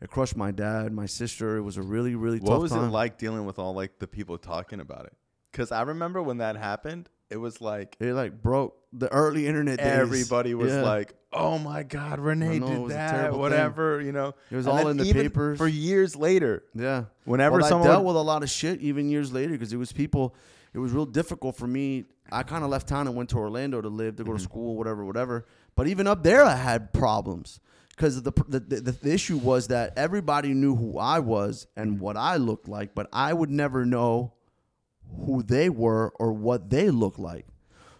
it 0.00 0.08
crushed 0.10 0.36
my 0.36 0.50
dad, 0.50 0.92
my 0.92 1.06
sister. 1.06 1.56
It 1.56 1.62
was 1.62 1.76
a 1.76 1.82
really, 1.82 2.14
really 2.14 2.38
tough. 2.38 2.48
What 2.48 2.54
tough 2.54 2.62
was 2.62 2.70
time. 2.72 2.84
it 2.84 2.92
like 2.92 3.18
dealing 3.18 3.44
with 3.44 3.58
all 3.58 3.74
like 3.74 3.98
the 3.98 4.06
people 4.06 4.38
talking 4.38 4.80
about 4.80 5.06
it? 5.06 5.12
Because 5.52 5.70
I 5.72 5.82
remember 5.82 6.22
when 6.22 6.38
that 6.38 6.56
happened, 6.56 7.08
it 7.30 7.36
was 7.36 7.60
like 7.60 7.96
It 8.00 8.12
like 8.12 8.40
broke 8.42 8.76
the 8.92 9.12
early 9.12 9.46
internet. 9.46 9.78
Days. 9.78 9.86
everybody 9.86 10.54
was 10.54 10.72
Yeah. 10.72 10.82
like, 10.82 11.14
"Oh 11.32 11.58
my 11.58 11.82
God, 11.82 12.18
Rene 12.20 12.58
know, 12.58 12.66
did 12.88 12.96
that, 12.96 13.10
terrible 13.10 13.32
thing. 13.34 13.40
whatever," 13.40 14.00
you 14.00 14.12
know. 14.12 14.34
It 14.50 14.56
was 14.56 14.66
And 14.66 14.78
all 14.78 14.88
in 14.88 14.96
the 14.96 15.12
papers. 15.12 15.58
for 15.58 15.66
years 15.68 16.16
later. 16.16 16.62
yeah. 16.74 17.04
Whenever 17.24 17.58
well, 17.58 17.68
someone 17.68 17.88
I 17.88 17.92
dealt 17.92 18.04
with 18.04 18.16
a 18.16 18.20
lot 18.20 18.42
of 18.42 18.50
shit 18.50 18.80
even 18.80 19.08
years 19.08 19.32
later 19.32 19.52
because 19.52 19.72
it 19.72 19.76
was 19.76 19.92
people. 19.92 20.34
It 20.72 20.78
was 20.78 20.92
real 20.92 21.06
difficult 21.06 21.56
for 21.56 21.66
me. 21.66 22.04
I 22.30 22.42
kind 22.42 22.62
of 22.64 22.70
left 22.70 22.86
town 22.88 23.06
and 23.06 23.16
went 23.16 23.30
to 23.30 23.38
Orlando 23.38 23.80
to 23.80 23.88
live, 23.88 24.16
to 24.16 24.22
Mm-hmm. 24.22 24.32
go 24.32 24.36
to 24.38 24.42
school, 24.42 24.76
whatever, 24.76 25.04
whatever. 25.04 25.46
But 25.74 25.88
even 25.88 26.06
up 26.06 26.22
there, 26.22 26.44
I 26.44 26.54
had 26.56 26.92
problems 26.92 27.60
because 27.90 28.22
the, 28.22 28.32
the, 28.48 28.60
the 28.60 28.92
the 28.92 29.12
issue 29.12 29.38
was 29.38 29.68
that 29.68 29.94
everybody 29.96 30.52
knew 30.54 30.74
who 30.76 30.98
I 30.98 31.18
was 31.18 31.66
Mm-hmm. 31.76 31.80
and 31.82 32.00
what 32.00 32.16
I 32.16 32.36
looked 32.36 32.68
like, 32.68 32.94
but 32.94 33.08
I 33.12 33.32
would 33.32 33.50
never 33.50 33.84
know 33.86 34.32
who 35.24 35.42
they 35.42 35.68
were 35.68 36.10
or 36.16 36.32
what 36.32 36.70
they 36.70 36.90
looked 36.90 37.18
like. 37.18 37.46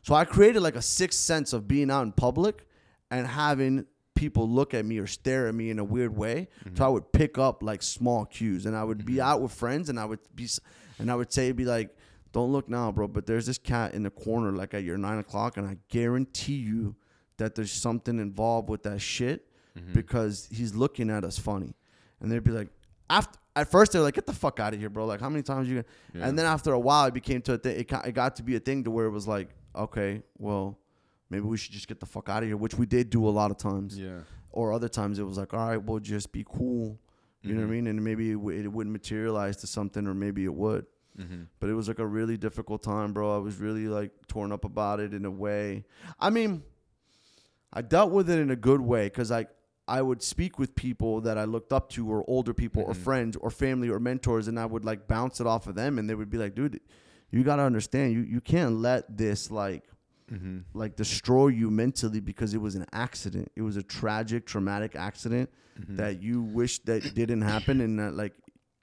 So 0.02 0.14
I 0.14 0.24
created 0.24 0.60
like 0.60 0.76
a 0.76 0.82
sixth 0.82 1.18
sense 1.18 1.52
of 1.52 1.66
being 1.66 1.90
out 1.90 2.02
in 2.02 2.12
public 2.12 2.66
and 3.10 3.26
having 3.26 3.86
people 4.14 4.48
look 4.48 4.72
at 4.74 4.84
me 4.84 4.98
or 4.98 5.06
stare 5.06 5.48
at 5.48 5.54
me 5.54 5.70
in 5.70 5.78
a 5.78 5.84
weird 5.84 6.16
way. 6.16 6.48
So 6.62 6.68
I 6.68 6.70
mm-hmm. 6.70 6.92
would 6.94 7.12
pick 7.12 7.38
up 7.38 7.62
like 7.62 7.82
small 7.82 8.24
cues 8.24 8.66
and 8.66 8.76
I 8.76 8.84
would 8.84 9.04
be 9.04 9.14
mm-hmm. 9.14 9.22
out 9.22 9.42
with 9.42 9.52
friends 9.52 9.88
and 9.88 9.98
I 9.98 10.04
would 10.04 10.20
be, 10.34 10.48
and 10.98 11.10
I 11.10 11.14
would 11.14 11.32
say, 11.32 11.52
be 11.52 11.64
like, 11.64 11.96
don't 12.32 12.52
look 12.52 12.68
now, 12.68 12.92
bro, 12.92 13.08
but 13.08 13.26
there's 13.26 13.46
this 13.46 13.58
cat 13.58 13.94
in 13.94 14.02
the 14.02 14.10
corner 14.10 14.52
like 14.52 14.74
at 14.74 14.84
your 14.84 14.96
nine 14.96 15.18
o'clock 15.18 15.56
and 15.56 15.66
I 15.66 15.76
guarantee 15.88 16.56
you 16.56 16.96
that 17.38 17.54
there's 17.54 17.72
something 17.72 18.18
involved 18.18 18.68
with 18.68 18.82
that 18.84 19.00
shit 19.00 19.48
mm-hmm. 19.76 19.92
because 19.92 20.48
he's 20.50 20.74
looking 20.74 21.10
at 21.10 21.24
us 21.24 21.38
funny. 21.38 21.74
And 22.20 22.30
they'd 22.30 22.44
be 22.44 22.50
like, 22.50 22.68
after, 23.10 23.38
at 23.56 23.70
first 23.70 23.92
they're 23.92 24.02
like, 24.02 24.14
get 24.14 24.26
the 24.26 24.32
fuck 24.32 24.60
out 24.60 24.74
of 24.74 24.78
here, 24.78 24.90
bro. 24.90 25.06
Like, 25.06 25.20
how 25.20 25.30
many 25.30 25.42
times 25.42 25.68
you 25.68 25.82
gonna? 26.12 26.26
And 26.26 26.38
then 26.38 26.46
after 26.46 26.72
a 26.72 26.78
while, 26.78 27.06
it 27.06 27.14
became 27.14 27.40
to 27.42 27.54
a 27.54 27.58
thing. 27.58 27.80
It, 27.80 27.88
got- 27.88 28.06
it 28.06 28.12
got 28.12 28.36
to 28.36 28.42
be 28.42 28.54
a 28.54 28.60
thing 28.60 28.84
to 28.84 28.90
where 28.90 29.06
it 29.06 29.10
was 29.10 29.26
like, 29.26 29.48
okay, 29.74 30.22
well, 30.38 30.78
maybe 31.30 31.44
we 31.44 31.56
should 31.56 31.72
just 31.72 31.88
get 31.88 31.98
the 31.98 32.06
fuck 32.06 32.28
out 32.28 32.42
of 32.42 32.48
here, 32.48 32.56
which 32.56 32.74
we 32.74 32.86
did 32.86 33.10
do 33.10 33.26
a 33.26 33.30
lot 33.30 33.50
of 33.50 33.56
times. 33.56 33.98
Yeah. 33.98 34.20
Or 34.52 34.72
other 34.72 34.88
times 34.88 35.18
it 35.18 35.24
was 35.24 35.38
like, 35.38 35.54
all 35.54 35.68
right, 35.68 35.82
we'll 35.82 36.00
just 36.00 36.32
be 36.32 36.44
cool. 36.44 36.98
You 37.42 37.54
know 37.54 37.60
what 37.60 37.66
I 37.66 37.66
mm-hmm. 37.66 37.72
mean? 37.72 37.86
And 37.86 38.04
maybe 38.04 38.30
it, 38.30 38.34
w- 38.34 38.60
it 38.60 38.66
wouldn't 38.66 38.92
materialize 38.92 39.56
to 39.58 39.66
something, 39.66 40.06
or 40.06 40.14
maybe 40.14 40.44
it 40.44 40.52
would. 40.52 40.84
Mm-hmm. 41.18 41.42
But 41.60 41.70
it 41.70 41.74
was 41.74 41.88
like 41.88 41.98
a 41.98 42.06
really 42.06 42.36
difficult 42.36 42.82
time, 42.82 43.12
bro. 43.12 43.34
I 43.34 43.38
was 43.38 43.56
really 43.56 43.86
like 43.86 44.10
torn 44.26 44.52
up 44.52 44.64
about 44.64 45.00
it 45.00 45.14
in 45.14 45.24
a 45.24 45.30
way. 45.30 45.84
I 46.18 46.30
mean, 46.30 46.62
I 47.72 47.82
dealt 47.82 48.10
with 48.10 48.28
it 48.30 48.38
in 48.38 48.50
a 48.50 48.56
good 48.56 48.80
way 48.80 49.06
because 49.06 49.30
I 49.30 49.46
I 49.88 50.03
would 50.03 50.22
speak 50.22 50.59
with 50.59 50.75
people 50.75 51.20
that 51.22 51.38
I 51.38 51.44
looked 51.44 51.72
up 51.72 51.88
to, 51.90 52.11
or 52.11 52.25
older 52.29 52.53
people, 52.53 52.83
or 52.83 52.92
mm-hmm. 52.92 53.03
friends, 53.03 53.37
or 53.37 53.51
family, 53.51 53.88
or 53.88 54.01
mentors, 54.01 54.49
and 54.49 54.59
I 54.59 54.66
would 54.66 54.85
like 54.85 55.07
bounce 55.07 55.40
it 55.40 55.46
off 55.46 55.66
of 55.66 55.75
them, 55.75 55.99
and 55.99 56.11
they 56.11 56.14
would 56.14 56.31
be 56.31 56.38
like, 56.38 56.55
"Dude, 56.55 56.81
you 57.31 57.44
gotta 57.44 57.62
understand, 57.62 58.12
you 58.12 58.20
you 58.20 58.40
can't 58.40 58.77
let 58.77 59.16
this 59.16 59.51
like." 59.51 59.85
Mm-hmm. 60.33 60.59
Like 60.75 60.96
destroy 60.96 61.46
you 61.46 61.70
mentally 61.70 62.18
because 62.18 62.53
it 62.53 62.61
was 62.61 62.75
an 62.75 62.85
accident. 62.92 63.53
It 63.55 63.62
was 63.62 63.77
a 63.77 63.83
tragic, 63.85 64.44
traumatic 64.44 64.96
accident 64.96 65.51
mm-hmm. 65.81 65.94
that 65.99 66.20
you 66.20 66.42
wish 66.42 66.81
that 66.81 67.14
didn't 67.14 67.42
happen 67.42 67.81
and 67.81 68.01
that 68.01 68.14
like 68.14 68.33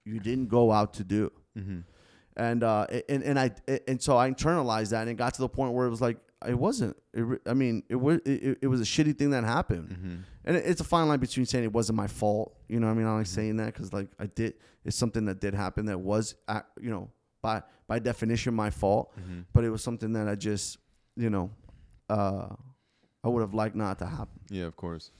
you 0.05 0.21
didn't 0.21 0.47
go 0.47 0.71
out 0.71 0.93
to 0.93 1.03
do 1.03 1.33
and 2.35 2.63
uh 2.63 2.87
and 3.09 3.23
and 3.23 3.39
I 3.39 3.51
and 3.87 4.01
so 4.01 4.17
I 4.17 4.29
internalized 4.29 4.89
that 4.91 5.01
and 5.01 5.09
it 5.09 5.15
got 5.15 5.33
to 5.35 5.41
the 5.41 5.49
point 5.49 5.73
where 5.73 5.85
it 5.85 5.89
was 5.89 6.01
like 6.01 6.17
it 6.47 6.57
wasn't 6.57 6.95
it, 7.13 7.41
I 7.45 7.53
mean 7.53 7.83
it 7.89 7.95
was 7.95 8.19
it, 8.25 8.59
it 8.61 8.67
was 8.67 8.81
a 8.81 8.83
shitty 8.83 9.17
thing 9.17 9.31
that 9.31 9.43
happened 9.43 10.23
and 10.45 10.55
it, 10.57 10.63
it's 10.65 10.81
a 10.81 10.83
fine 10.83 11.07
line 11.07 11.19
between 11.19 11.45
saying 11.45 11.63
it 11.63 11.73
wasn't 11.73 11.97
my 11.97 12.07
fault 12.07 12.55
you 12.67 12.79
know 12.79 12.87
what 12.87 12.93
I 12.93 12.95
mean 12.97 13.07
I 13.07 13.15
like 13.17 13.27
saying 13.27 13.57
that 13.57 13.67
because 13.73 13.93
like 13.93 14.07
I 14.19 14.25
did 14.27 14.53
it's 14.85 14.97
something 14.97 15.25
that 15.25 15.39
did 15.39 15.53
happen 15.53 15.85
that 15.87 15.99
was 15.99 16.35
uh, 16.47 16.61
you 16.81 16.89
know 16.89 17.09
by 17.41 17.61
by 17.87 17.99
definition 17.99 18.53
my 18.53 18.69
fault 18.69 19.13
but 19.53 19.63
it 19.63 19.69
was 19.69 19.83
something 19.83 20.13
that 20.13 20.27
I 20.27 20.35
just 20.35 20.77
you 21.15 21.29
know 21.29 21.51
uh 22.09 22.47
I 23.23 23.29
would 23.29 23.41
have 23.41 23.53
liked 23.53 23.75
not 23.75 23.99
to 23.99 24.05
happen 24.05 24.39
Yeah, 24.49 24.65
of 24.65 24.75
course. 24.75 25.11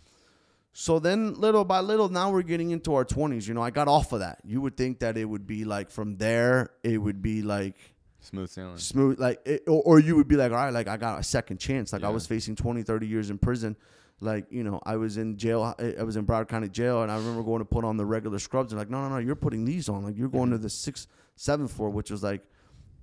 so 0.73 0.99
then, 0.99 1.35
little 1.35 1.63
by 1.63 1.79
little, 1.81 2.09
now 2.09 2.31
we're 2.31 2.41
getting 2.41 2.71
into 2.71 2.95
our 2.95 3.05
20s. 3.05 3.47
You 3.47 3.53
know, 3.53 3.61
I 3.61 3.69
got 3.69 3.87
off 3.87 4.11
of 4.11 4.19
that. 4.21 4.39
You 4.43 4.59
would 4.61 4.75
think 4.75 4.99
that 4.99 5.17
it 5.17 5.25
would 5.25 5.45
be 5.45 5.63
like 5.65 5.91
from 5.91 6.17
there, 6.17 6.71
it 6.83 6.97
would 6.97 7.21
be 7.21 7.43
like 7.43 7.77
Smooth 8.23 8.49
sailing. 8.49 8.77
smooth, 8.77 9.19
like, 9.19 9.39
it, 9.45 9.63
or, 9.67 9.81
or 9.83 9.99
you 9.99 10.15
would 10.15 10.27
be 10.27 10.35
like, 10.35 10.51
all 10.51 10.57
right, 10.57 10.73
like 10.73 10.87
I 10.87 10.97
got 10.97 11.19
a 11.19 11.23
second 11.23 11.57
chance. 11.59 11.91
Like 11.93 12.03
I 12.03 12.09
was 12.09 12.25
facing 12.25 12.55
20, 12.55 12.81
30 12.83 13.05
years 13.07 13.29
in 13.29 13.37
prison. 13.37 13.75
Like, 14.21 14.45
you 14.49 14.63
know, 14.63 14.79
I 14.85 14.95
was 14.95 15.17
in 15.17 15.35
jail. 15.37 15.75
I 15.77 16.03
was 16.03 16.15
in 16.15 16.25
Broward 16.25 16.47
County 16.47 16.69
Jail, 16.69 17.03
and 17.03 17.11
I 17.11 17.17
remember 17.17 17.43
going 17.43 17.59
to 17.59 17.65
put 17.65 17.83
on 17.83 17.97
the 17.97 18.05
regular 18.05 18.39
scrubs. 18.39 18.71
And 18.71 18.79
like, 18.79 18.89
no, 18.89 19.01
no, 19.01 19.09
no, 19.09 19.17
you're 19.17 19.35
putting 19.35 19.65
these 19.65 19.89
on. 19.89 20.03
Like, 20.03 20.17
you're 20.17 20.29
going 20.29 20.51
to 20.51 20.57
the 20.57 20.69
sixth, 20.69 21.07
seventh 21.35 21.71
floor, 21.73 21.89
which 21.89 22.09
was 22.09 22.23
like, 22.23 22.41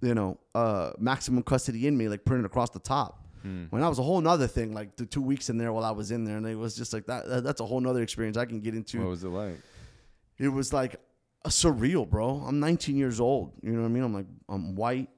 you 0.01 0.15
know, 0.15 0.39
uh, 0.55 0.93
maximum 0.99 1.43
custody 1.43 1.87
in 1.87 1.97
me, 1.99 2.09
like 2.09 2.25
printed 2.25 2.47
across 2.47 2.71
the 2.71 2.79
top. 2.79 3.27
When 3.43 3.81
that 3.83 3.89
was 3.89 3.99
a 3.99 4.03
whole 4.03 4.21
nother 4.21 4.47
thing, 4.47 4.73
like 4.73 4.97
the 4.97 5.05
two 5.07 5.23
weeks 5.23 5.49
in 5.51 5.57
there 5.59 5.73
while 5.73 5.85
I 5.85 5.91
was 5.91 6.11
in 6.11 6.25
there, 6.25 6.37
and 6.37 6.47
it 6.47 6.55
was 6.57 6.75
just 6.77 6.93
like 6.95 7.07
that. 7.07 7.27
that- 7.29 7.45
That's 7.45 7.61
a 7.61 7.67
whole 7.67 7.81
nother 7.81 8.03
experience 8.03 8.37
I 8.37 8.45
can 8.47 8.61
get 8.61 8.75
into 8.75 8.99
What 9.01 9.09
was 9.09 9.25
it 9.25 9.29
like? 9.29 9.59
it 10.39 10.49
was 10.49 10.73
like 10.73 10.97
surreal, 11.49 12.09
bro. 12.09 12.43
I'm 12.47 12.61
19 12.61 12.97
years 12.97 13.21
old. 13.21 13.53
You 13.63 13.73
know 13.73 13.81
what 13.83 13.87
I 13.87 13.91
mean? 13.91 14.03
I'm 14.03 14.15
like, 14.15 14.27
I'm 14.49 14.77
white. 14.77 15.09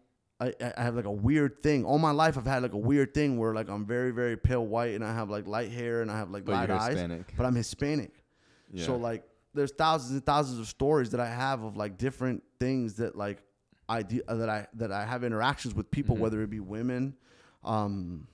I, 0.40 0.52
I 0.76 0.82
have 0.82 0.96
like 0.96 1.04
a 1.04 1.10
weird 1.10 1.62
thing. 1.62 1.84
All 1.84 1.98
my 1.98 2.10
life, 2.10 2.36
I've 2.36 2.46
had 2.46 2.62
like 2.62 2.72
a 2.72 2.78
weird 2.78 3.14
thing 3.14 3.38
where 3.38 3.54
like 3.54 3.68
I'm 3.68 3.84
very, 3.86 4.10
very 4.10 4.36
pale 4.36 4.64
white 4.66 4.94
and 4.94 5.04
I 5.04 5.14
have 5.14 5.30
like 5.30 5.46
light 5.46 5.70
hair 5.70 6.02
and 6.02 6.10
I 6.10 6.16
have 6.18 6.30
like 6.30 6.44
But 6.44 6.52
light 6.52 6.70
eyes. 6.70 6.92
Hispanic. 6.94 7.32
But 7.36 7.46
I'm 7.46 7.54
Hispanic. 7.54 8.10
Yeah. 8.72 8.86
So 8.86 8.96
like, 8.96 9.24
there's 9.54 9.72
thousands 9.72 10.12
and 10.12 10.24
thousands 10.26 10.58
of 10.58 10.66
stories 10.66 11.10
that 11.10 11.20
I 11.20 11.28
have 11.28 11.62
of 11.62 11.76
like 11.76 11.98
different 11.98 12.42
things 12.58 12.94
that 12.94 13.16
like 13.16 13.42
I 13.88 14.02
do, 14.02 14.22
that 14.26 14.48
I 14.48 14.66
that 14.74 14.90
I 14.90 15.04
have 15.04 15.24
interactions 15.24 15.74
with 15.74 15.90
people, 15.90 16.14
Mm-hmm. 16.14 16.22
whether 16.22 16.42
it 16.42 16.48
be 16.50 16.60
women, 16.60 17.14
um, 17.62 18.26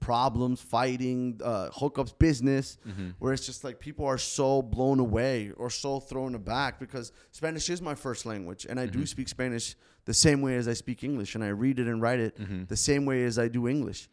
problems, 0.00 0.60
fighting, 0.60 1.40
uh, 1.44 1.68
hookups, 1.70 2.18
business, 2.18 2.78
Mm-hmm. 2.88 3.10
where 3.18 3.32
it's 3.32 3.46
just 3.46 3.62
like 3.64 3.78
people 3.78 4.06
are 4.06 4.18
so 4.18 4.62
blown 4.62 4.98
away 4.98 5.52
or 5.56 5.70
so 5.70 6.00
thrown 6.00 6.34
aback 6.34 6.80
because 6.80 7.12
Spanish 7.30 7.68
is 7.70 7.80
my 7.82 7.94
first 7.94 8.26
language 8.26 8.66
and 8.68 8.80
I 8.80 8.86
Mm-hmm. 8.86 9.00
do 9.00 9.06
speak 9.06 9.28
Spanish 9.28 9.76
the 10.06 10.14
same 10.14 10.40
way 10.42 10.56
as 10.56 10.66
I 10.66 10.72
speak 10.74 11.04
English 11.04 11.34
and 11.34 11.44
I 11.44 11.48
read 11.48 11.78
it 11.78 11.86
and 11.86 12.00
write 12.02 12.20
it 12.20 12.36
Mm-hmm. 12.38 12.64
the 12.68 12.76
same 12.76 13.04
way 13.06 13.24
as 13.24 13.38
I 13.38 13.48
do 13.48 13.68
English. 13.68 14.08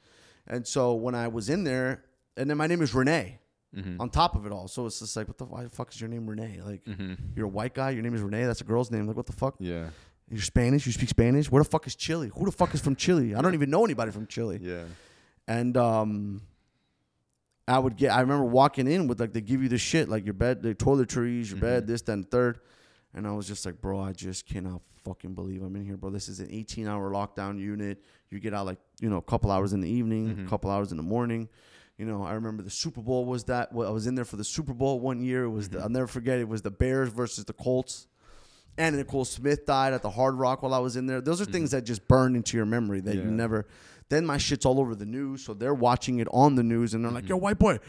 And 0.45 0.65
so 0.67 0.93
when 0.93 1.15
I 1.15 1.27
was 1.27 1.49
in 1.49 1.63
there, 1.63 2.03
and 2.37 2.49
then 2.49 2.57
my 2.57 2.67
name 2.67 2.81
is 2.81 2.93
Rene. 2.93 3.39
Mm-hmm. 3.75 3.99
On 3.99 4.09
top 4.09 4.35
of 4.35 4.45
it 4.45 4.51
all, 4.51 4.67
so 4.69 4.85
it's 4.85 4.99
just 4.99 5.15
like, 5.17 5.27
what 5.27 5.37
the 5.37 5.43
why 5.45 5.63
the 5.63 5.69
fuck 5.69 5.91
is 5.93 5.99
your 5.99 6.09
name 6.09 6.25
Rene? 6.25 6.61
Like, 6.63 6.81
you're 7.35 7.45
a 7.47 7.49
white 7.49 7.73
guy. 7.73 7.89
Your 7.91 8.01
name 8.01 8.15
is 8.15 8.21
Rene. 8.21 8.45
That's 8.45 8.61
a 8.61 8.63
girl's 8.63 8.89
name. 8.91 9.05
Like, 9.07 9.17
what 9.17 9.25
the 9.25 9.33
fuck? 9.33 9.55
Yeah. 9.59 9.89
You're 10.29 10.41
Spanish. 10.41 10.85
You 10.85 10.93
speak 10.93 11.09
Spanish. 11.09 11.51
Where 11.51 11.61
the 11.61 11.69
fuck 11.69 11.85
is 11.85 11.93
Chile? 11.95 12.31
Who 12.33 12.45
the 12.45 12.51
fuck 12.51 12.73
is 12.73 12.79
from 12.81 12.95
Chile? 12.95 13.35
I 13.35 13.41
don't 13.41 13.53
even 13.53 13.69
know 13.69 13.83
anybody 13.83 14.11
from 14.11 14.25
Chile 14.25 14.59
Yeah. 14.61 14.83
And 15.47 15.77
um 15.77 16.41
I 17.67 17.79
would 17.79 17.97
get 17.97 18.11
I 18.11 18.21
remember 18.21 18.45
walking 18.45 18.87
in 18.87 19.07
with 19.07 19.19
like 19.19 19.33
they 19.33 19.41
give 19.41 19.61
you 19.61 19.69
the 19.69 19.77
shit 19.77 20.09
like 20.09 20.25
your 20.25 20.33
bed 20.33 20.61
the 20.61 20.75
toiletries 20.75 21.49
your 21.49 21.59
bed 21.59 21.83
mm-hmm. 21.83 21.91
this 21.91 22.01
then 22.01 22.23
third 22.23 22.59
and 23.13 23.27
I 23.27 23.31
was 23.31 23.47
just 23.47 23.65
like 23.65 23.81
bro 23.81 23.99
I 23.99 24.13
just 24.13 24.45
cannot 24.47 24.81
fucking 25.03 25.33
believe 25.33 25.63
I'm 25.63 25.75
in 25.75 25.85
here 25.85 25.97
bro 25.97 26.09
this 26.09 26.27
is 26.27 26.39
an 26.39 26.49
18 26.51 26.87
hour 26.87 27.11
lockdown 27.11 27.59
unit 27.59 28.03
you 28.29 28.39
get 28.39 28.53
out 28.53 28.65
like 28.65 28.79
you 28.99 29.09
know 29.09 29.17
a 29.17 29.21
couple 29.21 29.51
hours 29.51 29.73
in 29.73 29.81
the 29.81 29.89
evening 29.89 30.43
a 30.45 30.49
couple 30.49 30.69
hours 30.69 30.91
in 30.91 30.97
the 30.97 31.03
morning 31.03 31.49
You 31.97 32.05
know, 32.05 32.23
I 32.23 32.33
remember 32.33 32.61
the 32.61 32.69
Super 32.69 33.01
Bowl 33.01 33.25
was 33.25 33.45
that. 33.45 33.73
Well, 33.73 33.87
I 33.87 33.91
was 33.91 34.05
in 34.05 34.13
there 34.13 34.25
for 34.25 34.37
the 34.37 34.43
Super 34.43 34.73
Bowl 34.73 34.99
one 34.99 35.19
year. 35.19 35.45
It 35.45 35.49
was 35.49 35.69
the, 35.69 35.77
mm-hmm. 35.77 35.83
I'll 35.83 35.89
never 35.89 36.07
forget. 36.07 36.37
It 36.37 36.47
was 36.47 36.61
the 36.61 36.69
Bears 36.69 37.09
versus 37.09 37.45
the 37.45 37.53
Colts. 37.53 38.07
And 38.77 38.95
Nicole 38.95 39.25
Smith 39.25 39.65
died 39.65 39.93
at 39.93 40.03
the 40.03 40.11
Hard 40.11 40.35
Rock 40.35 40.61
while 40.61 40.75
I 40.75 40.77
was 40.77 40.95
in 40.95 41.07
there. 41.07 41.21
Those 41.21 41.41
are 41.41 41.45
things 41.45 41.71
that 41.71 41.81
just 41.83 42.07
burn 42.07 42.35
into 42.35 42.55
your 42.55 42.67
memory 42.67 43.01
that 43.01 43.15
you 43.15 43.23
never. 43.23 43.65
Then 44.09 44.25
my 44.25 44.37
shit's 44.37 44.65
all 44.65 44.79
over 44.79 44.95
the 44.95 45.05
news, 45.05 45.43
so 45.43 45.53
they're 45.53 45.73
watching 45.73 46.19
it 46.19 46.27
on 46.31 46.55
the 46.55 46.63
news, 46.63 46.93
and 46.93 47.03
they're 47.03 47.11
like, 47.11 47.27
"Yo, 47.27 47.35
mm-hmm. 47.35 47.43
white 47.43 47.59
boy, 47.59 47.79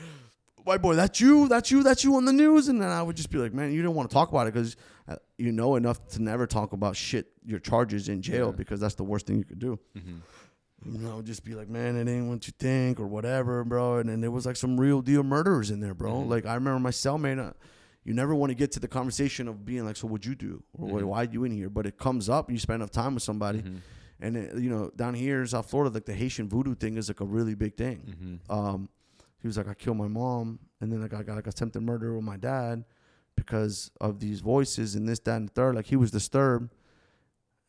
white 0.64 0.82
boy, 0.82 0.94
that's 0.94 1.20
you, 1.20 1.48
that's 1.48 1.70
you, 1.70 1.82
that's 1.82 2.02
you 2.02 2.16
on 2.16 2.24
the 2.24 2.32
news." 2.32 2.68
And 2.68 2.80
then 2.82 2.88
I 2.88 3.02
would 3.02 3.16
just 3.16 3.30
be 3.30 3.38
like, 3.38 3.52
"Man, 3.52 3.72
you 3.72 3.82
didn't 3.82 3.94
want 3.94 4.10
to 4.10 4.14
talk 4.14 4.30
about 4.30 4.46
it 4.46 4.54
because 4.54 4.76
uh, 5.08 5.16
you 5.36 5.52
know 5.52 5.76
enough 5.76 6.06
to 6.08 6.22
never 6.22 6.46
talk 6.46 6.72
about 6.72 6.96
shit 6.96 7.30
your 7.44 7.60
charges 7.60 8.08
in 8.08 8.20
jail 8.20 8.52
because 8.52 8.80
that's 8.80 8.94
the 8.94 9.04
worst 9.04 9.26
thing 9.26 9.38
you 9.38 9.44
could 9.44 9.60
do." 9.60 9.78
Mm-hmm. 9.96 10.16
You 10.84 10.98
know, 10.98 11.22
just 11.22 11.44
be 11.44 11.54
like, 11.54 11.68
man, 11.68 11.96
it 11.96 12.08
ain't 12.08 12.28
what 12.28 12.46
you 12.46 12.52
think 12.56 13.00
or 13.00 13.06
whatever, 13.08 13.64
bro. 13.64 13.98
And 13.98 14.08
then 14.08 14.20
there 14.20 14.30
was 14.30 14.46
like 14.46 14.54
some 14.54 14.78
real 14.78 15.02
deal 15.02 15.24
murderers 15.24 15.72
in 15.72 15.80
there, 15.80 15.92
bro. 15.92 16.12
Mm-hmm. 16.12 16.30
Like 16.30 16.46
I 16.46 16.54
remember 16.54 16.78
my 16.78 16.90
cellmate. 16.90 17.44
Uh, 17.44 17.52
you 18.04 18.14
never 18.14 18.34
want 18.34 18.50
to 18.50 18.54
get 18.54 18.72
to 18.72 18.80
the 18.80 18.88
conversation 18.88 19.48
of 19.48 19.66
being 19.66 19.84
like, 19.84 19.96
so 19.96 20.06
what'd 20.06 20.24
you 20.24 20.34
do 20.34 20.62
or 20.72 20.88
why 20.88 21.02
why 21.02 21.22
you 21.24 21.44
in 21.44 21.52
here? 21.52 21.68
But 21.68 21.84
it 21.84 21.98
comes 21.98 22.28
up. 22.28 22.50
You 22.50 22.58
spend 22.58 22.76
enough 22.76 22.90
time 22.90 23.14
with 23.14 23.22
somebody, 23.22 23.62
and 24.20 24.36
it, 24.36 24.58
you 24.58 24.70
know, 24.70 24.90
down 24.96 25.14
here 25.14 25.40
in 25.40 25.46
South 25.46 25.70
Florida, 25.70 25.94
like 25.94 26.04
the 26.04 26.14
Haitian 26.14 26.48
voodoo 26.48 26.74
thing 26.74 26.96
is 26.96 27.08
like 27.08 27.20
a 27.20 27.24
really 27.24 27.54
big 27.54 27.76
thing. 27.76 28.40
Mm-hmm. 28.48 28.52
Um, 28.52 28.88
he 29.40 29.46
was 29.46 29.56
like, 29.56 29.68
I 29.68 29.74
killed 29.74 29.96
my 29.96 30.08
mom, 30.08 30.58
and 30.80 30.92
then 30.92 31.00
like 31.00 31.14
I 31.14 31.22
got 31.22 31.36
like 31.36 31.46
attempted 31.46 31.82
murder 31.82 32.14
with 32.14 32.24
my 32.24 32.36
dad 32.36 32.84
because 33.36 33.90
of 34.00 34.18
these 34.18 34.40
voices 34.40 34.96
and 34.96 35.08
this, 35.08 35.20
that, 35.20 35.36
and 35.36 35.48
the 35.48 35.52
third. 35.52 35.76
Like 35.76 35.86
he 35.86 35.96
was 35.96 36.10
disturbed, 36.10 36.74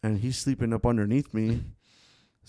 and 0.01 0.19
he's 0.19 0.37
sleeping 0.37 0.73
up 0.73 0.85
underneath 0.85 1.33
me. 1.33 1.63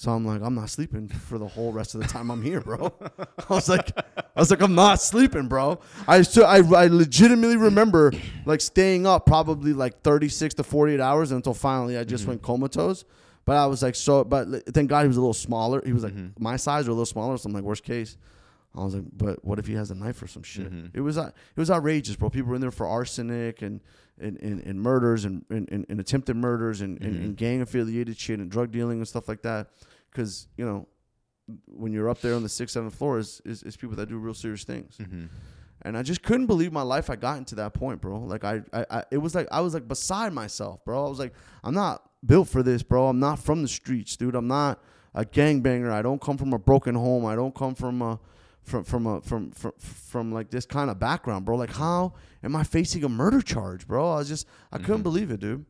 So 0.00 0.12
I'm 0.12 0.24
like, 0.24 0.40
I'm 0.40 0.54
not 0.54 0.70
sleeping 0.70 1.08
for 1.08 1.36
the 1.36 1.46
whole 1.46 1.72
rest 1.72 1.94
of 1.94 2.00
the 2.00 2.08
time 2.08 2.30
I'm 2.30 2.40
here, 2.40 2.62
bro. 2.62 2.90
I 3.50 3.54
was 3.54 3.68
like, 3.68 3.92
I 3.98 4.40
was 4.40 4.50
like, 4.50 4.62
I'm 4.62 4.74
not 4.74 5.02
sleeping, 5.02 5.46
bro. 5.46 5.78
I 6.08 6.22
so 6.22 6.44
I, 6.44 6.58
I 6.58 6.86
legitimately 6.86 7.58
remember 7.58 8.12
like 8.46 8.62
staying 8.62 9.06
up 9.06 9.26
probably 9.26 9.74
like 9.74 10.00
36 10.00 10.54
to 10.54 10.64
48 10.64 11.00
hours 11.00 11.32
until 11.32 11.52
finally 11.52 11.98
I 11.98 12.04
just 12.04 12.22
mm-hmm. 12.22 12.30
went 12.30 12.42
comatose. 12.42 13.04
But 13.50 13.56
I 13.56 13.66
was 13.66 13.82
like, 13.82 13.96
so, 13.96 14.22
but 14.22 14.46
thank 14.72 14.88
God 14.88 15.02
he 15.02 15.08
was 15.08 15.16
a 15.16 15.20
little 15.20 15.34
smaller. 15.34 15.82
He 15.84 15.92
was 15.92 16.04
like 16.04 16.14
mm-hmm. 16.14 16.40
my 16.40 16.54
size 16.54 16.86
or 16.86 16.92
a 16.92 16.94
little 16.94 17.04
smaller. 17.04 17.36
So 17.36 17.48
I'm 17.48 17.52
like, 17.52 17.64
worst 17.64 17.82
case. 17.82 18.16
I 18.76 18.84
was 18.84 18.94
like, 18.94 19.02
but 19.12 19.44
what 19.44 19.58
if 19.58 19.66
he 19.66 19.74
has 19.74 19.90
a 19.90 19.96
knife 19.96 20.22
or 20.22 20.28
some 20.28 20.44
shit? 20.44 20.72
Mm-hmm. 20.72 20.96
It 20.96 21.00
was 21.00 21.18
uh, 21.18 21.32
it 21.34 21.58
was 21.58 21.68
outrageous, 21.68 22.14
bro. 22.14 22.30
People 22.30 22.50
were 22.50 22.54
in 22.54 22.60
there 22.60 22.70
for 22.70 22.86
arsenic 22.86 23.62
and 23.62 23.80
and, 24.20 24.40
and, 24.40 24.60
and 24.64 24.80
murders 24.80 25.24
and, 25.24 25.44
and, 25.50 25.68
and, 25.88 25.98
attempted 25.98 26.36
murders 26.36 26.80
and, 26.80 26.98
and, 26.98 27.16
and 27.16 27.24
mm-hmm. 27.24 27.32
gang 27.32 27.60
affiliated 27.60 28.16
shit 28.16 28.38
and 28.38 28.52
drug 28.52 28.70
dealing 28.70 28.98
and 28.98 29.08
stuff 29.08 29.26
like 29.26 29.42
that. 29.42 29.70
Because 30.12 30.46
you 30.56 30.64
know, 30.64 30.86
when 31.66 31.92
you're 31.92 32.08
up 32.08 32.20
there 32.20 32.36
on 32.36 32.44
the 32.44 32.48
sixth, 32.48 32.74
seventh 32.74 32.94
floor, 32.94 33.18
is, 33.18 33.42
is 33.44 33.64
is 33.64 33.76
people 33.76 33.96
that 33.96 34.08
do 34.08 34.16
real 34.16 34.32
serious 34.32 34.62
things. 34.62 34.96
And 35.82 35.98
I 35.98 36.04
just 36.04 36.22
couldn't 36.22 36.46
believe 36.46 36.72
my 36.72 36.82
life. 36.82 37.10
I 37.10 37.16
gotten 37.16 37.44
to 37.46 37.56
that 37.56 37.74
point, 37.74 38.00
bro. 38.00 38.20
Like 38.20 38.44
I, 38.44 38.60
I, 38.72 38.86
I, 38.88 39.04
it 39.10 39.18
was 39.18 39.34
like 39.34 39.48
I 39.50 39.60
was 39.60 39.74
like 39.74 39.88
beside 39.88 40.32
myself, 40.32 40.84
bro. 40.84 41.04
I 41.04 41.08
was 41.08 41.18
like, 41.18 41.34
I'm 41.64 41.74
not 41.74 42.09
built 42.24 42.48
for 42.48 42.62
this, 42.62 42.82
bro. 42.82 43.08
I'm 43.08 43.20
not 43.20 43.38
from 43.38 43.62
the 43.62 43.68
streets, 43.68 44.16
dude. 44.16 44.34
I'm 44.34 44.48
not 44.48 44.80
a 45.14 45.24
gangbanger. 45.24 45.90
I 45.90 46.02
don't 46.02 46.20
come 46.20 46.36
from 46.36 46.52
a 46.52 46.58
broken 46.58 46.94
home. 46.94 47.26
I 47.26 47.34
don't 47.34 47.54
come 47.54 47.74
from 47.74 48.02
a, 48.02 48.18
from 48.62 48.84
from 48.84 49.06
a 49.06 49.20
from 49.20 49.50
from 49.50 49.72
from 49.78 50.32
like 50.32 50.50
this 50.50 50.66
kind 50.66 50.90
of 50.90 50.98
background, 50.98 51.44
bro. 51.44 51.56
Like 51.56 51.72
how 51.72 52.14
am 52.42 52.54
I 52.56 52.62
facing 52.62 53.04
a 53.04 53.08
murder 53.08 53.40
charge, 53.40 53.86
bro? 53.86 54.12
I 54.12 54.18
was 54.18 54.28
just 54.28 54.46
I 54.70 54.78
couldn't 54.78 54.96
mm-hmm. 54.96 55.02
believe 55.02 55.30
it, 55.30 55.40
dude. 55.40 55.64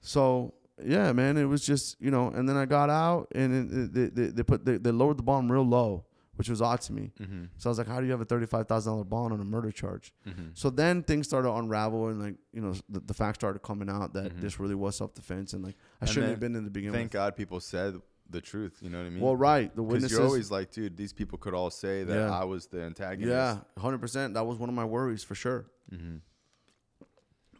So 0.00 0.54
yeah, 0.84 1.12
man, 1.12 1.36
it 1.36 1.44
was 1.44 1.64
just 1.64 2.00
you 2.00 2.10
know. 2.10 2.28
And 2.28 2.48
then 2.48 2.56
I 2.56 2.66
got 2.66 2.90
out, 2.90 3.28
and 3.34 3.72
it, 3.72 3.92
they, 3.92 4.06
they, 4.06 4.30
they 4.30 4.42
put 4.42 4.64
they, 4.64 4.76
they 4.76 4.90
lowered 4.90 5.18
the 5.18 5.22
bond 5.22 5.50
real 5.50 5.66
low, 5.66 6.04
which 6.40 6.48
was 6.48 6.62
odd 6.62 6.80
to 6.80 6.94
me. 6.94 7.12
Mm-hmm. 7.20 7.44
So 7.58 7.68
I 7.68 7.70
was 7.70 7.76
like, 7.76 7.86
how 7.86 8.00
do 8.00 8.06
you 8.06 8.12
have 8.12 8.22
a 8.22 8.24
thirty 8.24 8.46
five 8.46 8.66
thousand 8.66 8.94
dollar 8.94 9.04
bond 9.04 9.34
on 9.34 9.42
a 9.42 9.44
murder 9.44 9.70
charge? 9.70 10.10
Mm-hmm. 10.26 10.52
So 10.54 10.70
then 10.70 11.02
things 11.02 11.26
started 11.26 11.48
to 11.48 11.54
unravel, 11.54 12.08
and 12.08 12.18
like 12.18 12.36
you 12.54 12.62
know, 12.62 12.72
the, 12.88 13.00
the 13.00 13.12
facts 13.12 13.36
started 13.36 13.58
coming 13.58 13.90
out 13.90 14.14
that 14.14 14.30
mm-hmm. 14.32 14.40
this 14.40 14.58
really 14.58 14.74
was 14.74 14.96
self 14.96 15.12
defense, 15.12 15.52
and 15.52 15.62
like 15.62 15.74
I 16.00 16.06
And 16.06 16.08
shouldn't 16.08 16.30
have 16.30 16.40
been 16.40 16.56
in 16.56 16.64
the 16.64 16.70
beginning. 16.70 16.94
Thank 16.94 17.12
God 17.12 17.36
people 17.36 17.60
said 17.60 18.00
the 18.30 18.40
truth. 18.40 18.78
You 18.80 18.88
know 18.88 18.96
what 18.96 19.06
I 19.06 19.10
mean? 19.10 19.20
Well, 19.20 19.36
right, 19.36 19.76
the 19.76 19.82
witnesses. 19.82 20.16
you're 20.16 20.26
always 20.26 20.50
like, 20.50 20.70
dude, 20.70 20.96
these 20.96 21.12
people 21.12 21.36
could 21.36 21.52
all 21.52 21.68
say 21.68 22.04
that 22.04 22.14
Yeah. 22.14 22.34
I 22.34 22.44
was 22.44 22.68
the 22.68 22.80
antagonist. 22.80 23.28
Yeah, 23.30 23.58
hundred 23.78 23.98
percent. 23.98 24.32
That 24.32 24.46
was 24.46 24.56
one 24.56 24.70
of 24.70 24.74
my 24.74 24.86
worries 24.86 25.22
for 25.22 25.34
sure. 25.34 25.66
Mm-hmm. 25.92 26.16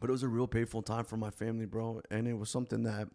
But 0.01 0.09
it 0.09 0.13
was 0.13 0.23
a 0.23 0.29
real 0.29 0.47
painful 0.47 0.81
time 0.81 1.05
for 1.05 1.19
my 1.19 1.29
family, 1.29 1.67
bro, 1.67 2.01
and 2.11 2.27
it 2.27 2.39
was 2.39 2.49
something 2.49 2.85
that 2.85 3.09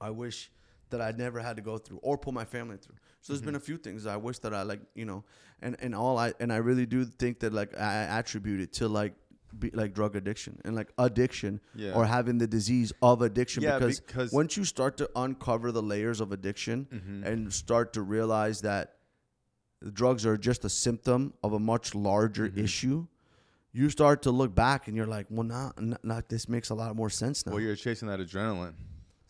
I 0.00 0.08
wish 0.08 0.50
that 0.90 1.00
I'd 1.00 1.18
never 1.18 1.40
had 1.40 1.56
to 1.56 1.62
go 1.62 1.78
through 1.78 1.98
or 2.02 2.18
put 2.18 2.34
my 2.34 2.44
family 2.44 2.76
through. 2.76 2.96
So 3.20 3.32
there's 3.32 3.42
been 3.42 3.54
a 3.56 3.60
few 3.60 3.76
things 3.76 4.06
I 4.06 4.16
wish 4.16 4.38
that 4.40 4.54
I 4.54 4.62
like, 4.62 4.80
you 4.94 5.04
know, 5.04 5.24
and 5.62 5.76
and 5.80 5.94
all 5.94 6.18
I 6.18 6.32
and 6.40 6.52
I 6.52 6.56
really 6.56 6.86
do 6.86 7.04
think 7.04 7.40
that 7.40 7.52
like 7.52 7.78
I 7.78 8.04
attribute 8.18 8.60
it 8.60 8.72
to 8.74 8.88
like 8.88 9.14
be, 9.58 9.70
like 9.70 9.94
drug 9.94 10.14
addiction 10.16 10.60
and 10.64 10.76
like 10.76 10.92
addiction 10.98 11.60
Yeah. 11.74 11.92
or 11.94 12.06
having 12.06 12.38
the 12.38 12.46
disease 12.46 12.92
of 13.02 13.20
addiction 13.22 13.62
Yeah, 13.64 13.78
because, 13.78 14.00
because- 14.00 14.32
once 14.32 14.56
you 14.56 14.64
start 14.64 14.96
to 14.98 15.10
uncover 15.16 15.72
the 15.72 15.82
layers 15.82 16.20
of 16.20 16.30
addiction 16.32 16.86
Mm-hmm. 16.92 17.24
and 17.24 17.52
start 17.52 17.92
to 17.94 18.02
realize 18.02 18.60
that 18.62 18.94
the 19.82 19.90
drugs 19.90 20.24
are 20.24 20.36
just 20.36 20.64
a 20.64 20.68
symptom 20.68 21.32
of 21.42 21.52
a 21.52 21.58
much 21.58 21.94
larger 21.94 22.48
Mm-hmm. 22.48 22.64
issue 22.64 23.06
you 23.72 23.88
start 23.88 24.22
to 24.22 24.30
look 24.32 24.52
back 24.54 24.88
and 24.88 24.96
you're 24.96 25.06
like 25.06 25.26
well 25.30 25.46
not 25.46 25.78
not, 26.04 26.28
this 26.28 26.48
makes 26.48 26.70
a 26.70 26.74
lot 26.74 26.94
more 26.96 27.10
sense 27.10 27.44
now 27.46 27.52
Well, 27.52 27.60
you're 27.60 27.76
chasing 27.76 28.08
that 28.08 28.18
adrenaline. 28.20 28.74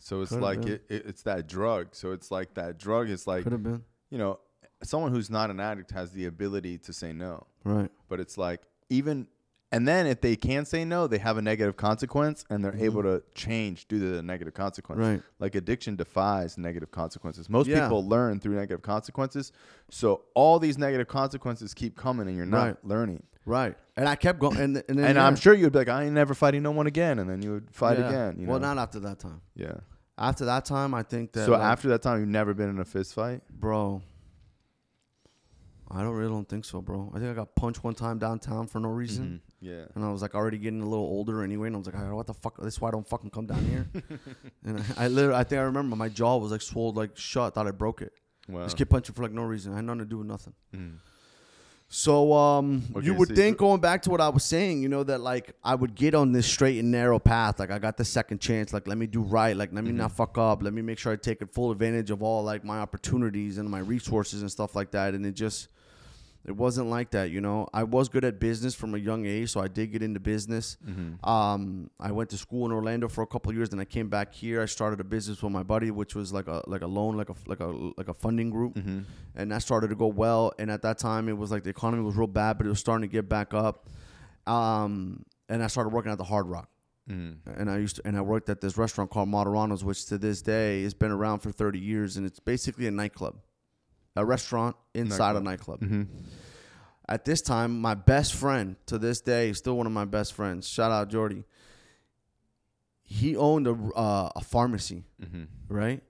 So 0.03 0.21
it's 0.21 0.29
Could've 0.29 0.43
like 0.43 0.61
been. 0.61 0.73
it, 0.73 0.85
it, 0.89 1.05
it's 1.05 1.21
that 1.23 1.47
drug. 1.47 1.89
So 1.91 2.11
it's 2.11 2.31
like 2.31 2.55
that 2.55 2.77
drug 2.77 3.09
is 3.09 3.27
like, 3.27 3.43
could 3.43 3.51
have 3.53 3.63
been 3.63 3.83
you 4.09 4.17
know, 4.17 4.39
someone 4.83 5.11
who's 5.13 5.29
not 5.29 5.49
an 5.51 5.59
addict 5.59 5.91
has 5.91 6.11
the 6.11 6.25
ability 6.25 6.77
to 6.79 6.91
say 6.91 7.13
no. 7.13 7.45
right 7.63 7.89
But 8.09 8.19
it's 8.19 8.37
like, 8.37 8.61
even, 8.89 9.27
and 9.71 9.87
then 9.87 10.05
if 10.07 10.19
they 10.19 10.35
can 10.35 10.65
say 10.65 10.83
no, 10.83 11.07
they 11.07 11.19
have 11.19 11.37
a 11.37 11.41
negative 11.41 11.77
consequence 11.77 12.43
and 12.49 12.65
they're 12.65 12.75
able 12.75 13.03
to 13.03 13.23
change 13.35 13.87
due 13.87 13.99
to 13.99 14.05
the 14.17 14.23
negative 14.23 14.53
consequence. 14.53 14.99
Mm-hmm. 14.99 15.11
Right. 15.11 15.21
Like 15.39 15.55
addiction 15.55 15.95
defies 15.95 16.57
negative 16.57 16.91
consequences. 16.91 17.47
Most 17.49 17.67
Yeah. 17.67 17.83
people 17.83 18.05
learn 18.05 18.39
through 18.41 18.55
negative 18.55 18.81
consequences. 18.81 19.51
So 19.89 20.23
all 20.33 20.59
these 20.59 20.77
negative 20.77 21.07
consequences 21.07 21.73
keep 21.73 21.95
coming 21.95 22.27
and 22.27 22.35
you're 22.35 22.45
not 22.45 22.65
Right. 22.65 22.85
learning. 22.85 23.23
Right 23.45 23.75
and 23.97 24.07
i 24.07 24.15
kept 24.15 24.39
going 24.39 24.57
and, 24.57 24.77
and, 24.87 24.97
then, 24.99 25.05
And 25.05 25.15
yeah. 25.15 25.25
I'm 25.25 25.35
sure 25.35 25.53
you'd 25.53 25.73
be 25.73 25.79
like, 25.79 25.89
I 25.89 26.03
ain't 26.03 26.13
never 26.13 26.33
fighting 26.33 26.61
no 26.63 26.71
one 26.71 26.87
again. 26.87 27.19
And 27.19 27.29
then 27.29 27.41
you 27.41 27.51
would 27.53 27.69
fight 27.71 27.97
Yeah. 27.99 28.07
again. 28.09 28.39
You 28.39 28.47
well 28.47 28.59
know? 28.59 28.73
not 28.73 28.81
after 28.81 28.99
that 29.01 29.19
time 29.19 29.41
Yeah. 29.55 29.75
after 30.17 30.45
that 30.45 30.65
time 30.65 30.93
i 30.93 31.03
think 31.03 31.31
that 31.33 31.45
So 31.45 31.51
like, 31.53 31.61
after 31.61 31.87
that 31.89 32.01
time, 32.01 32.19
you've 32.19 32.29
never 32.29 32.53
been 32.53 32.69
in 32.69 32.79
a 32.79 32.85
fist 32.85 33.13
fight. 33.15 33.41
bro 33.49 34.01
i 35.89 36.01
don't 36.01 36.13
really 36.13 36.29
don't 36.31 36.47
think 36.47 36.63
so 36.65 36.81
bro 36.81 37.11
i 37.13 37.19
think 37.19 37.29
i 37.31 37.33
got 37.33 37.53
punched 37.55 37.83
one 37.83 37.93
time 37.93 38.17
downtown 38.17 38.67
for 38.67 38.79
no 38.79 38.89
reason 38.89 39.41
Yeah. 39.63 39.85
And 39.93 40.03
I 40.03 40.09
was 40.11 40.23
like 40.23 40.33
already 40.33 40.57
getting 40.57 40.81
a 40.81 40.89
little 40.89 41.05
older 41.05 41.43
anyway, 41.43 41.67
and 41.67 41.75
I 41.75 41.77
was 41.77 41.85
like, 41.85 41.95
"Ah, 41.95 42.15
"What 42.15 42.25
the 42.25 42.33
fuck? 42.33 42.57
This 42.57 42.73
is 42.73 42.81
why 42.81 42.87
I 42.87 42.91
don't 42.95 43.07
fucking 43.07 43.29
come 43.29 43.45
down 43.45 43.63
here." 43.65 43.85
and 44.65 44.79
I, 44.97 45.05
I 45.05 45.07
literally, 45.07 45.37
I 45.37 45.43
think 45.43 45.59
I 45.59 45.65
remember 45.65 45.95
my 45.95 46.09
jaw 46.09 46.37
was 46.37 46.51
like 46.51 46.63
swollen, 46.63 46.95
like 46.95 47.15
shut. 47.15 47.53
Thought 47.53 47.67
I 47.67 47.71
broke 47.83 48.01
it. 48.01 48.11
Wow. 48.49 48.63
Just 48.63 48.75
kept 48.77 48.89
punching 48.89 49.13
for 49.13 49.21
like 49.21 49.31
no 49.33 49.43
reason. 49.43 49.71
I 49.73 49.75
had 49.75 49.85
nothing 49.85 49.99
to 49.99 50.05
do 50.05 50.17
with 50.17 50.25
nothing. 50.25 50.53
Mm. 50.75 50.95
So 51.93 52.31
um, 52.31 52.83
Okay, 52.95 53.05
you 53.05 53.13
would 53.13 53.35
think 53.35 53.57
going 53.57 53.81
back 53.81 54.01
to 54.03 54.09
what 54.09 54.21
I 54.21 54.29
was 54.29 54.45
saying, 54.45 54.81
you 54.81 54.87
know, 54.87 55.03
that 55.03 55.19
like 55.19 55.51
I 55.61 55.75
would 55.75 55.93
get 55.93 56.15
on 56.15 56.31
this 56.31 56.47
straight 56.47 56.79
and 56.79 56.89
narrow 56.89 57.19
path. 57.19 57.59
Like 57.59 57.69
I 57.69 57.79
got 57.79 57.97
the 57.97 58.05
second 58.05 58.39
chance. 58.39 58.71
Like 58.71 58.87
let 58.87 58.97
me 58.97 59.07
do 59.07 59.19
right. 59.21 59.57
Like 59.57 59.73
let 59.73 59.83
me 59.83 59.89
Mm-hmm. 59.89 59.97
not 59.97 60.13
fuck 60.13 60.37
up. 60.37 60.63
Let 60.63 60.71
me 60.71 60.81
make 60.81 60.97
sure 60.97 61.11
I 61.11 61.17
take 61.17 61.43
full 61.53 61.69
advantage 61.69 62.09
of 62.09 62.23
all 62.23 62.43
like 62.43 62.63
my 62.63 62.79
opportunities 62.79 63.57
and 63.57 63.69
my 63.69 63.79
resources 63.79 64.41
and 64.41 64.49
stuff 64.49 64.73
like 64.73 64.91
that. 64.91 65.13
And 65.15 65.25
it 65.25 65.33
just 65.33 65.67
it 66.45 66.53
wasn't 66.53 66.87
like 66.89 67.11
that, 67.11 67.29
you 67.29 67.39
know. 67.41 67.67
I 67.73 67.83
was 67.83 68.09
good 68.09 68.25
at 68.25 68.39
business 68.39 68.73
from 68.73 68.95
a 68.95 68.97
young 68.97 69.25
age, 69.25 69.51
so 69.51 69.59
I 69.61 69.67
did 69.67 69.91
get 69.91 70.01
into 70.01 70.19
business. 70.19 70.77
Mm-hmm. 70.87 71.23
Um, 71.29 71.89
I 71.99 72.11
went 72.11 72.29
to 72.31 72.37
school 72.37 72.65
in 72.65 72.71
Orlando 72.71 73.07
for 73.07 73.21
a 73.21 73.27
couple 73.27 73.51
of 73.51 73.55
years, 73.57 73.69
then 73.69 73.79
I 73.79 73.85
came 73.85 74.09
back 74.09 74.33
here. 74.33 74.61
I 74.61 74.65
started 74.65 74.99
a 74.99 75.03
business 75.03 75.43
with 75.43 75.51
my 75.51 75.63
buddy, 75.63 75.91
which 75.91 76.15
was 76.15 76.33
like 76.33 76.47
a 76.47 76.63
like 76.67 76.81
a 76.81 76.87
loan, 76.87 77.15
like 77.17 77.29
a 77.29 77.35
like 77.45 77.59
a 77.59 77.67
like 77.97 78.07
a 78.07 78.13
funding 78.13 78.49
group, 78.49 78.73
Mm-hmm. 78.75 78.99
and 79.35 79.51
that 79.51 79.61
started 79.61 79.89
to 79.89 79.95
go 79.95 80.07
well. 80.07 80.51
And 80.57 80.71
at 80.71 80.81
that 80.81 80.97
time, 80.97 81.29
it 81.29 81.37
was 81.37 81.51
like 81.51 81.63
the 81.63 81.69
economy 81.69 82.03
was 82.03 82.15
real 82.15 82.27
bad, 82.27 82.57
but 82.57 82.65
it 82.65 82.69
was 82.69 82.79
starting 82.79 83.07
to 83.07 83.11
get 83.11 83.29
back 83.29 83.53
up. 83.53 83.87
Um, 84.47 85.23
and 85.49 85.63
I 85.63 85.67
started 85.67 85.89
working 85.93 86.11
at 86.11 86.17
the 86.17 86.23
Hard 86.23 86.47
Rock 86.47 86.69
Mm. 87.09 87.37
and 87.57 87.69
I 87.69 87.77
used 87.79 87.95
to, 87.97 88.03
and 88.07 88.15
I 88.15 88.21
worked 88.21 88.47
at 88.47 88.61
this 88.61 88.77
restaurant 88.77 89.09
called 89.09 89.27
Martorano's, 89.27 89.83
which 89.83 90.05
to 90.05 90.19
this 90.19 90.41
day 90.43 90.83
has 90.83 90.93
been 90.93 91.11
around 91.11 91.39
for 91.39 91.51
30 91.51 91.79
years, 91.79 92.15
and 92.15 92.25
it's 92.27 92.39
basically 92.39 92.85
a 92.85 92.91
nightclub, 92.91 93.37
a 94.15 94.25
restaurant 94.25 94.75
inside 94.93 95.35
a 95.35 95.39
nightclub. 95.39 95.79
Mm-hmm. 95.81 96.03
At 97.09 97.25
this 97.25 97.41
time, 97.41 97.79
my 97.81 97.93
best 97.93 98.33
friend 98.33 98.75
to 98.85 98.97
this 98.97 99.19
day, 99.21 99.49
is 99.49 99.57
still 99.57 99.75
one 99.77 99.85
of 99.85 99.91
my 99.93 100.05
best 100.05 100.33
friends. 100.33 100.67
Shout 100.67 100.91
out 100.91 101.09
Jordy. 101.09 101.43
He 103.03 103.35
owned 103.35 103.67
a 103.67 103.71
uh, 103.95 104.29
a 104.35 104.41
pharmacy, 104.41 105.03
Mm-hmm. 105.21 105.43
right? 105.73 106.01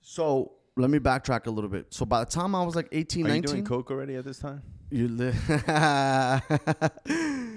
So 0.00 0.52
let 0.76 0.88
me 0.90 0.98
backtrack 0.98 1.46
a 1.46 1.50
little 1.50 1.68
bit. 1.70 1.86
So 1.90 2.06
by 2.06 2.20
the 2.20 2.30
time 2.30 2.54
I 2.54 2.64
was 2.64 2.74
like 2.74 2.88
18, 2.92 3.26
Are 3.30 3.34
you 3.36 3.42
doing 3.42 3.64
coke 3.64 3.90
already 3.90 4.16
at 4.16 4.24
this 4.24 4.38
time? 4.38 4.62
you 4.90 5.08
li- 5.08 5.32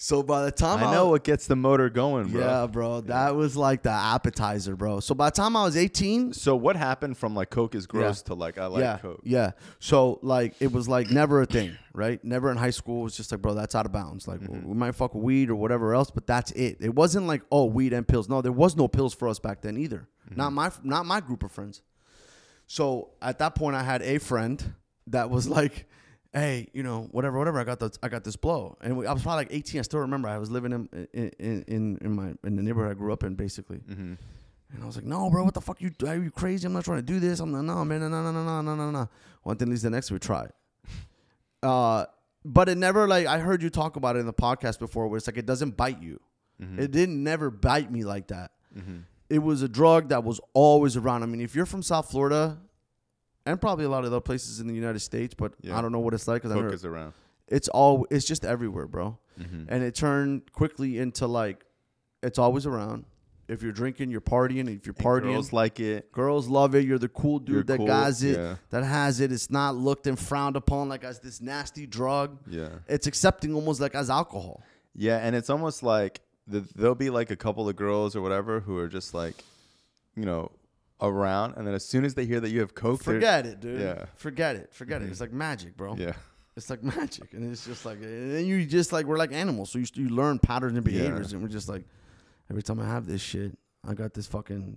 So 0.00 0.22
by 0.22 0.44
the 0.44 0.52
time 0.52 0.78
I 0.84 0.92
know 0.94 1.08
what 1.08 1.24
gets 1.24 1.48
the 1.48 1.56
motor 1.56 1.90
going, 1.90 2.28
bro. 2.28 2.40
yeah, 2.40 2.66
bro, 2.68 3.00
that 3.00 3.34
was 3.34 3.56
like 3.56 3.82
the 3.82 3.90
appetizer, 3.90 4.76
bro. 4.76 5.00
So 5.00 5.12
by 5.12 5.26
the 5.26 5.34
time 5.34 5.56
I 5.56 5.64
was 5.64 5.76
18, 5.76 6.32
So 6.34 6.54
what 6.54 6.76
happened 6.76 7.18
from 7.18 7.34
like 7.34 7.50
Coke 7.50 7.74
is 7.74 7.88
gross 7.88 8.22
to 8.22 8.34
like 8.34 8.58
I 8.58 8.66
like 8.66 8.80
yeah, 8.80 8.98
Coke? 8.98 9.20
yeah. 9.24 9.50
So 9.80 10.20
like 10.22 10.54
it 10.60 10.70
was 10.70 10.88
like 10.88 11.10
never 11.10 11.42
a 11.42 11.46
thing, 11.46 11.76
right? 11.92 12.22
Never 12.24 12.48
in 12.52 12.56
high 12.58 12.70
school. 12.70 13.00
It 13.00 13.04
was 13.04 13.16
just 13.16 13.32
like, 13.32 13.42
bro, 13.42 13.54
that's 13.54 13.74
out 13.74 13.86
of 13.86 13.92
bounds. 13.92 14.28
Like 14.28 14.38
Mm-hmm. 14.38 14.68
we 14.68 14.74
might 14.76 14.94
fuck 14.94 15.14
with 15.16 15.24
weed 15.24 15.50
or 15.50 15.56
whatever 15.56 15.92
else, 15.94 16.12
but 16.12 16.28
that's 16.28 16.52
it. 16.52 16.76
It 16.80 16.94
wasn't 16.94 17.26
like 17.26 17.42
oh 17.50 17.64
weed 17.64 17.92
and 17.92 18.06
pills. 18.06 18.28
No, 18.28 18.40
there 18.40 18.52
was 18.52 18.76
no 18.76 18.86
pills 18.86 19.14
for 19.14 19.26
us 19.26 19.40
back 19.40 19.62
then 19.62 19.76
either. 19.76 20.08
Mm-hmm. 20.30 20.36
Not 20.38 20.52
my 20.52 20.70
not 20.84 21.06
my 21.06 21.20
group 21.20 21.42
of 21.42 21.50
friends. 21.50 21.82
So 22.68 23.10
at 23.20 23.40
that 23.40 23.56
point, 23.56 23.74
I 23.74 23.82
had 23.82 24.02
a 24.02 24.18
friend 24.18 24.74
that 25.08 25.28
was 25.28 25.48
like, 25.48 25.88
"Hey, 26.32 26.68
you 26.72 26.82
know, 26.82 27.08
whatever, 27.10 27.38
whatever. 27.38 27.58
I 27.58 27.64
got 27.64 27.78
the 27.78 27.96
I 28.02 28.08
got 28.08 28.24
this 28.24 28.36
blow." 28.36 28.76
And 28.80 28.96
we, 28.96 29.06
I 29.06 29.12
was 29.12 29.22
probably 29.22 29.44
like 29.44 29.52
18. 29.52 29.80
I 29.80 29.82
still 29.82 30.00
remember. 30.00 30.28
I 30.28 30.38
was 30.38 30.50
living 30.50 30.72
in 30.72 31.08
in 31.12 31.64
in, 31.66 31.98
in 32.00 32.12
my 32.12 32.34
in 32.44 32.56
the 32.56 32.62
neighborhood 32.62 32.90
I 32.90 32.94
grew 32.94 33.12
up 33.12 33.22
in, 33.24 33.34
basically. 33.34 33.78
Mm-hmm. 33.78 34.14
And 34.70 34.82
I 34.82 34.86
was 34.86 34.96
like, 34.96 35.04
"No, 35.04 35.30
bro, 35.30 35.44
what 35.44 35.54
the 35.54 35.60
fuck? 35.60 35.80
You 35.80 35.90
are 36.06 36.16
you 36.16 36.30
crazy? 36.30 36.66
I'm 36.66 36.72
not 36.72 36.84
trying 36.84 36.98
to 36.98 37.02
do 37.02 37.20
this. 37.20 37.40
I'm 37.40 37.52
like, 37.52 37.62
no, 37.62 37.84
man, 37.84 38.00
no, 38.00 38.08
no, 38.08 38.30
no, 38.30 38.32
no, 38.32 38.60
no, 38.60 38.74
no, 38.74 38.90
no." 38.90 39.08
One 39.42 39.56
thing 39.56 39.68
leads 39.68 39.82
to 39.82 39.86
the 39.86 39.96
next. 39.96 40.10
We 40.10 40.18
try. 40.18 40.48
Uh, 41.60 42.06
but 42.44 42.68
it 42.68 42.78
never 42.78 43.08
like 43.08 43.26
I 43.26 43.40
heard 43.40 43.64
you 43.64 43.68
talk 43.68 43.96
about 43.96 44.14
it 44.14 44.20
in 44.20 44.26
the 44.26 44.32
podcast 44.32 44.78
before, 44.78 45.08
where 45.08 45.16
it's 45.16 45.26
like 45.26 45.38
it 45.38 45.44
doesn't 45.44 45.76
bite 45.76 46.00
you. 46.00 46.20
Mm-hmm. 46.62 46.78
It 46.78 46.92
didn't 46.92 47.24
never 47.24 47.50
bite 47.50 47.90
me 47.90 48.04
like 48.04 48.28
that. 48.28 48.52
It 49.28 49.40
was 49.40 49.62
a 49.62 49.68
drug 49.68 50.08
that 50.10 50.24
was 50.24 50.40
always 50.54 50.96
around. 50.96 51.22
I 51.22 51.26
mean, 51.26 51.40
if 51.40 51.54
you're 51.54 51.66
from 51.66 51.82
South 51.82 52.10
Florida, 52.10 52.58
and 53.48 53.60
probably 53.60 53.84
a 53.84 53.88
lot 53.88 54.04
of 54.04 54.12
other 54.12 54.20
places 54.20 54.60
in 54.60 54.66
the 54.66 54.74
United 54.74 55.00
States, 55.00 55.34
but 55.34 55.52
Yeah. 55.62 55.78
I 55.78 55.82
don't 55.82 55.92
know 55.92 56.00
what 56.00 56.14
it's 56.14 56.28
like 56.28 56.42
because 56.42 56.52
I 56.52 56.60
never. 56.60 56.88
around. 56.88 57.14
It's 57.48 57.68
all. 57.68 58.06
It's 58.10 58.26
just 58.26 58.44
everywhere, 58.44 58.86
bro. 58.86 59.18
Mm-hmm. 59.40 59.64
And 59.68 59.82
it 59.82 59.94
turned 59.94 60.52
quickly 60.52 60.98
into 60.98 61.26
like, 61.26 61.64
it's 62.22 62.38
always 62.38 62.66
around. 62.66 63.04
If 63.48 63.62
you're 63.62 63.72
drinking, 63.72 64.10
you're 64.10 64.20
partying. 64.20 64.68
If 64.76 64.84
you're 64.84 64.92
partying, 64.92 65.32
Girls 65.32 65.52
like 65.54 65.80
it. 65.80 66.12
Girls 66.12 66.48
love 66.48 66.74
it. 66.74 66.84
You're 66.84 66.98
the 66.98 67.08
cool 67.08 67.38
dude 67.38 67.54
You're 67.54 67.62
that 67.64 67.78
cool, 67.78 67.86
has 67.86 68.22
it, 68.22 68.36
yeah. 68.36 68.56
that 68.68 68.84
has 68.84 69.20
it. 69.20 69.32
It's 69.32 69.50
not 69.50 69.74
looked 69.74 70.06
and 70.06 70.18
frowned 70.18 70.56
upon 70.56 70.90
like 70.90 71.02
as 71.02 71.20
this 71.20 71.40
nasty 71.40 71.86
drug. 71.86 72.38
Yeah. 72.46 72.68
It's 72.86 73.06
accepting 73.06 73.54
almost 73.54 73.80
like 73.80 73.94
as 73.94 74.10
alcohol. 74.10 74.62
Yeah, 74.94 75.16
and 75.18 75.34
it's 75.34 75.48
almost 75.48 75.82
like 75.82 76.20
the, 76.46 76.60
there'll 76.74 76.94
be 76.94 77.08
like 77.08 77.30
a 77.30 77.36
couple 77.36 77.66
of 77.68 77.76
girls 77.76 78.14
or 78.14 78.20
whatever 78.20 78.60
who 78.60 78.76
are 78.76 78.88
just 78.88 79.14
like, 79.14 79.36
you 80.14 80.26
know, 80.26 80.50
around, 81.00 81.54
and 81.56 81.66
then 81.66 81.74
as 81.74 81.84
soon 81.84 82.04
as 82.04 82.14
they 82.14 82.26
hear 82.26 82.40
that 82.40 82.50
you 82.50 82.60
have 82.60 82.74
Coke, 82.74 83.04
they're- 83.04 83.14
Forget 83.14 83.46
it, 83.46 83.60
dude. 83.60 83.80
Yeah. 83.80 84.06
Forget 84.16 84.56
it. 84.56 84.72
Forget 84.72 85.00
it. 85.00 85.04
Mm-hmm. 85.04 85.12
It's 85.12 85.20
like 85.20 85.32
magic, 85.32 85.76
bro. 85.76 85.94
Yeah. 85.96 86.12
It's 86.56 86.70
like 86.70 86.82
magic, 86.96 87.32
and 87.34 87.50
it's 87.50 87.64
just 87.64 87.86
like, 87.86 87.98
and 87.98 88.32
then 88.32 88.46
you 88.46 88.66
just 88.66 88.92
like 88.92 89.06
we're 89.06 89.18
like 89.18 89.32
animals, 89.32 89.70
so 89.70 89.78
you 89.78 89.86
you 89.94 90.08
learn 90.08 90.38
patterns 90.38 90.74
and 90.74 90.84
behaviors, 90.84 91.32
and 91.32 91.40
we're 91.40 91.48
just 91.48 91.68
like, 91.68 91.84
every 92.50 92.62
time 92.62 92.80
I 92.80 92.86
have 92.86 93.06
this 93.06 93.20
shit, 93.20 93.56
I 93.86 93.94
got 93.94 94.12
this 94.12 94.26
fucking 94.26 94.76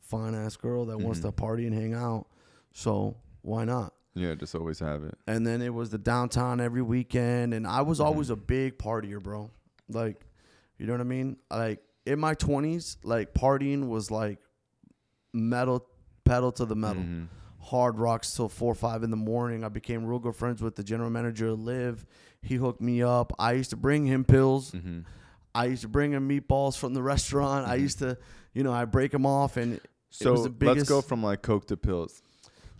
fine 0.00 0.34
ass 0.34 0.56
girl 0.56 0.86
that 0.86 0.98
wants 0.98 1.20
to 1.20 1.28
mm-hmm. 1.28 1.36
party 1.36 1.66
and 1.66 1.74
hang 1.74 1.92
out, 1.92 2.26
so 2.72 3.16
why 3.42 3.64
not? 3.64 3.92
Yeah, 4.14 4.34
just 4.34 4.54
always 4.54 4.78
have 4.78 5.04
it. 5.04 5.14
And 5.26 5.46
then 5.46 5.62
it 5.62 5.72
was 5.72 5.90
the 5.90 5.98
downtown 5.98 6.60
every 6.60 6.82
weekend, 6.82 7.52
and 7.52 7.66
I 7.66 7.82
was 7.82 8.00
always 8.00 8.28
mm-hmm. 8.28 8.40
a 8.40 8.44
big 8.44 8.78
partier, 8.78 9.22
bro. 9.22 9.50
Like, 9.88 10.24
you 10.78 10.86
know 10.86 10.94
what 10.94 11.00
I 11.00 11.04
mean? 11.04 11.36
Like 11.50 11.82
in 12.06 12.18
my 12.18 12.34
twenties, 12.34 12.96
like 13.04 13.34
partying 13.34 13.88
was 13.88 14.10
like 14.10 14.38
metal 15.32 15.86
pedal 16.24 16.52
to 16.52 16.64
the 16.64 16.76
metal 16.76 17.02
Mhm. 17.02 17.28
hard 17.58 17.98
rocks 17.98 18.34
till 18.34 18.48
four 18.48 18.72
or 18.72 18.74
five 18.74 19.02
in 19.02 19.10
the 19.10 19.16
morning. 19.16 19.64
I 19.64 19.68
became 19.68 20.04
real 20.04 20.18
good 20.18 20.36
friends 20.36 20.60
with 20.62 20.76
the 20.76 20.84
general 20.84 21.10
manager 21.10 21.48
of 21.48 21.60
LIV. 21.60 22.04
He 22.40 22.56
hooked 22.56 22.80
me 22.80 23.02
up. 23.02 23.32
I 23.38 23.52
used 23.52 23.70
to 23.70 23.76
bring 23.76 24.06
him 24.06 24.24
pills. 24.24 24.72
Mhm. 24.72 25.04
I 25.54 25.66
used 25.66 25.82
to 25.82 25.88
bring 25.88 26.12
him 26.12 26.28
meatballs 26.28 26.76
from 26.76 26.94
the 26.94 27.02
restaurant. 27.02 27.68
I 27.68 27.74
used 27.76 27.98
to, 28.00 28.18
you 28.54 28.62
know, 28.62 28.72
I 28.72 28.84
break 28.84 29.12
them 29.12 29.26
off, 29.26 29.56
and 29.56 29.74
it 29.74 29.82
So 30.10 30.34
let's 30.60 30.88
go 30.88 31.00
from 31.00 31.22
like 31.22 31.42
Coke 31.42 31.66
to 31.68 31.76
pills. 31.76 32.22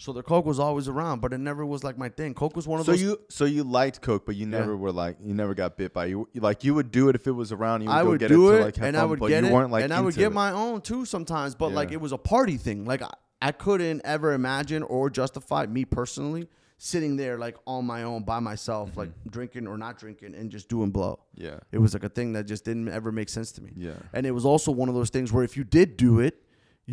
So 0.03 0.13
the 0.13 0.23
coke 0.23 0.45
was 0.45 0.59
always 0.59 0.89
around, 0.89 1.21
but 1.21 1.33
it 1.33 1.39
never 1.39 1.65
was 1.65 1.85
like 1.85 1.97
my 1.97 2.09
thing. 2.09 2.35
Coke 2.35 2.57
was 2.57 2.67
one 2.67 2.81
of 2.81 2.87
So 2.87 2.93
those. 2.93 3.03
you 3.03 3.19
so 3.29 3.45
you 3.45 3.63
liked 3.65 4.01
Coke, 4.01 4.27
but 4.27 4.35
you 4.37 4.47
Yeah. 4.47 4.59
never 4.59 4.77
were 4.77 4.93
like 4.93 5.17
you 5.23 5.33
never 5.35 5.55
got 5.55 5.77
bit 5.77 5.93
by 5.93 6.07
you. 6.07 6.29
Like 6.35 6.65
you 6.65 6.75
would 6.75 6.91
do 6.91 7.09
it 7.09 7.15
if 7.15 7.27
it 7.27 7.33
was 7.33 7.53
around. 7.53 7.83
You 7.83 7.89
would 7.89 7.95
I 7.97 8.03
go 8.03 8.09
would 8.11 8.21
get 8.21 8.29
do 8.29 8.51
it, 8.51 8.61
like, 8.65 8.77
have 8.77 8.85
and 8.87 8.97
fun, 8.97 9.03
I 9.03 9.07
would 9.07 9.21
but 9.21 9.29
get 9.29 9.45
you 9.45 9.51
it, 9.51 9.53
weren't 9.53 9.71
like 9.71 9.85
and 9.85 9.93
I 9.95 10.01
would 10.01 10.15
get 10.15 10.27
it. 10.27 10.35
my 10.35 10.51
own 10.51 10.81
too 10.81 11.05
sometimes. 11.05 11.55
But 11.55 11.73
like 11.73 11.93
it 11.93 12.01
was 12.01 12.13
a 12.13 12.19
party 12.19 12.57
thing. 12.57 12.85
Like 12.85 13.03
I, 13.03 13.11
I 13.41 13.53
couldn't 13.53 14.03
ever 14.05 14.33
imagine 14.33 14.83
or 14.83 15.09
justify 15.11 15.67
me 15.67 15.85
personally 15.85 16.49
sitting 16.79 17.17
there 17.17 17.39
like 17.39 17.57
on 17.65 17.85
my 17.87 18.03
own 18.03 18.25
by 18.25 18.41
myself, 18.41 18.91
Mm-hmm. 18.91 18.99
like 18.99 19.11
drinking 19.31 19.69
or 19.69 19.79
not 19.79 19.99
drinking, 19.99 20.35
and 20.35 20.51
just 20.51 20.69
doing 20.69 20.91
blow. 20.91 21.21
Yeah. 21.37 21.59
It 21.71 21.79
was 21.79 21.95
like 21.95 22.03
a 22.03 22.09
thing 22.09 22.33
that 22.33 22.45
just 22.49 22.65
didn't 22.65 22.89
ever 22.89 23.13
make 23.13 23.29
sense 23.29 23.53
to 23.53 23.63
me. 23.63 23.71
Yeah. 23.77 23.93
And 24.13 24.27
it 24.27 24.33
was 24.33 24.45
also 24.45 24.73
one 24.73 24.89
of 24.89 24.95
those 24.97 25.11
things 25.11 25.33
where 25.33 25.45
if 25.45 25.57
you 25.57 25.63
did 25.63 25.97
do 25.97 26.19
it, 26.19 26.43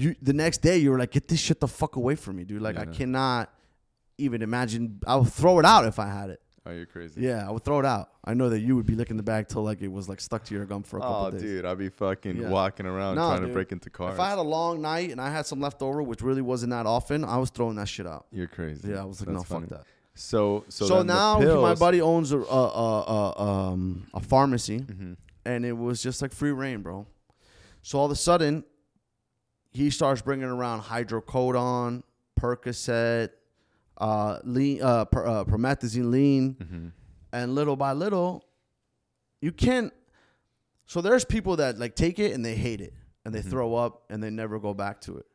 you 0.02 0.16
the 0.22 0.34
next 0.34 0.62
day 0.62 0.78
you 0.78 0.92
were 0.92 1.00
like, 1.00 1.12
get 1.12 1.28
this 1.28 1.40
shit 1.40 1.60
the 1.60 1.68
fuck 1.68 1.96
away 1.96 2.16
from 2.16 2.38
me, 2.38 2.44
dude. 2.46 2.62
Like 2.62 2.78
I 2.78 2.86
Yeah. 2.86 2.92
cannot 3.00 3.50
even 4.18 4.42
imagine. 4.42 5.00
I 5.08 5.16
would 5.18 5.32
throw 5.32 5.60
it 5.60 5.66
out 5.66 5.86
if 5.86 6.00
I 6.00 6.08
had 6.08 6.30
it. 6.30 6.42
Oh, 6.66 6.72
you're 6.72 6.86
crazy. 6.86 7.22
Yeah, 7.22 7.48
I 7.48 7.52
would 7.52 7.64
throw 7.64 7.80
it 7.80 7.86
out. 7.86 8.10
I 8.24 8.34
know 8.34 8.50
that 8.50 8.60
you 8.60 8.76
would 8.76 8.86
be 8.86 8.94
licking 8.94 9.18
the 9.18 9.24
bag 9.24 9.48
till 9.48 9.64
like 9.64 9.82
it 9.82 9.88
was 9.88 10.08
like 10.08 10.20
stuck 10.22 10.44
to 10.46 10.54
your 10.54 10.66
gum 10.66 10.84
for 10.84 10.98
a 10.98 11.02
couple 11.02 11.16
Oh, 11.28 11.32
days. 11.32 11.42
dude, 11.42 11.66
I'd 11.66 11.78
be 11.78 11.90
fucking 11.90 12.38
Yeah. 12.42 12.50
walking 12.50 12.86
around 12.86 13.16
trying 13.16 13.42
to 13.42 13.48
break 13.48 13.72
into 13.72 13.90
cars. 13.90 14.14
If 14.14 14.20
I 14.20 14.30
had 14.30 14.38
a 14.38 14.44
long 14.58 14.82
night 14.82 15.10
and 15.12 15.20
I 15.22 15.32
had 15.32 15.46
some 15.46 15.60
left 15.62 15.82
over, 15.82 16.04
which 16.04 16.22
really 16.22 16.42
wasn't 16.42 16.72
that 16.72 16.86
often, 16.86 17.24
I 17.24 17.38
was 17.38 17.50
throwing 17.50 17.76
that 17.78 17.88
shit 17.88 18.06
out. 18.06 18.28
you're 18.32 18.48
crazy. 18.48 18.90
Yeah, 18.90 19.02
I 19.02 19.06
was 19.06 19.20
like, 19.22 19.28
That's 19.30 19.38
no, 19.50 19.56
funny. 19.56 19.68
fuck 19.68 19.80
that. 19.80 19.86
So 20.16 20.66
so, 20.68 20.86
So, 20.86 21.02
now 21.02 21.40
my 21.62 21.76
buddy 21.76 22.02
owns 22.02 22.34
a, 22.34 22.40
a, 22.40 22.42
a, 22.42 23.02
a, 23.38 23.42
um, 23.42 24.04
a 24.14 24.20
pharmacy, 24.20 24.82
Mhm. 24.82 25.16
and 25.46 25.66
it 25.66 25.72
was 25.78 26.04
just 26.04 26.22
like 26.22 26.34
free 26.34 26.52
reign, 26.52 26.82
bro. 26.82 27.08
So 27.82 27.98
all 28.00 28.06
of 28.06 28.12
a 28.12 28.16
sudden, 28.18 28.66
he 29.72 29.90
starts 29.90 30.22
bringing 30.22 30.46
around 30.48 30.82
hydrocodone, 30.84 32.04
Percocet, 32.40 33.30
uh, 33.98 34.40
lean, 34.44 34.82
uh, 34.82 35.06
per, 35.06 35.26
uh, 35.26 35.44
promethazine 35.46 36.10
lean, 36.10 36.56
Mhm. 36.56 36.92
and 37.34 37.54
little 37.56 37.76
by 37.76 37.92
little, 37.94 38.46
you 39.42 39.52
can't. 39.52 39.94
So 40.86 41.02
there's 41.02 41.26
people 41.26 41.58
that 41.58 41.78
like 41.78 41.96
take 41.96 42.18
it 42.18 42.34
and 42.34 42.44
they 42.44 42.56
hate 42.56 42.82
it 42.82 42.94
and 43.26 43.34
they 43.36 43.42
throw 43.42 43.76
up 43.76 44.04
and 44.10 44.24
they 44.24 44.30
never 44.30 44.58
go 44.60 44.74
back 44.74 45.02
to 45.02 45.18
it, 45.18 45.26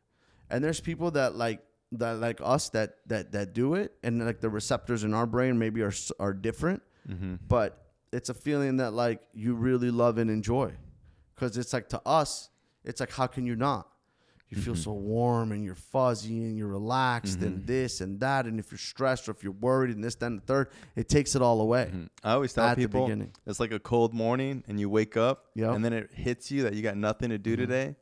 and 0.49 0.63
there's 0.63 0.81
people 0.81 1.11
that 1.11 1.35
like 1.35 1.63
that 1.91 2.13
like 2.19 2.41
us 2.43 2.69
that 2.69 2.97
that 3.07 3.31
that 3.31 3.53
do 3.53 3.75
it 3.75 3.95
and 4.03 4.25
like 4.25 4.41
the 4.41 4.49
receptors 4.49 5.03
in 5.03 5.13
our 5.13 5.25
brain 5.27 5.57
maybe 5.57 5.81
are 5.81 5.93
are 6.19 6.33
different, 6.33 6.81
Mhm. 7.07 7.39
but 7.47 7.85
it's 8.11 8.29
a 8.29 8.33
feeling 8.33 8.77
that 8.77 8.91
like 8.93 9.21
you 9.33 9.53
really 9.55 9.91
love 9.91 10.17
and 10.17 10.29
enjoy, 10.29 10.73
because 11.35 11.55
it's 11.57 11.71
like 11.71 11.87
to 11.89 12.01
us, 12.05 12.49
it's 12.83 12.99
like 12.99 13.11
how 13.11 13.27
can 13.27 13.45
you 13.45 13.55
not? 13.55 13.87
You 14.55 14.61
feel 14.61 14.75
so 14.75 14.93
warm 14.93 15.51
and 15.51 15.63
you're 15.65 15.75
fuzzy 15.75 16.37
and 16.45 16.57
you're 16.57 16.67
relaxed 16.69 17.41
and 17.41 17.65
this 17.67 17.99
and 18.01 18.19
that. 18.21 18.45
And 18.45 18.59
if 18.59 18.71
you're 18.71 18.77
stressed 18.77 19.27
or 19.27 19.31
if 19.31 19.43
you're 19.43 19.51
worried 19.53 19.93
and 19.93 20.03
this, 20.03 20.15
then 20.15 20.37
the 20.37 20.41
third, 20.41 20.69
it 20.95 21.09
takes 21.09 21.35
it 21.35 21.41
all 21.41 21.59
away. 21.61 21.91
Mhm. 21.93 22.09
I 22.23 22.31
always 22.33 22.53
tell 22.53 22.65
At 22.65 22.77
the 22.77 22.83
people 22.83 23.05
beginning. 23.05 23.31
it's 23.45 23.59
like 23.59 23.71
a 23.73 23.79
cold 23.79 24.13
morning 24.13 24.63
and 24.67 24.79
you 24.79 24.89
wake 24.89 25.17
up 25.17 25.45
Yep. 25.55 25.65
Mm-hmm. 25.67 25.75
and 25.75 25.85
then 25.85 25.93
it 25.93 26.09
hits 26.13 26.49
you 26.51 26.63
that 26.63 26.73
you 26.73 26.81
got 26.81 26.95
nothing 26.97 27.29
to 27.31 27.37
do 27.37 27.55
today. 27.55 27.95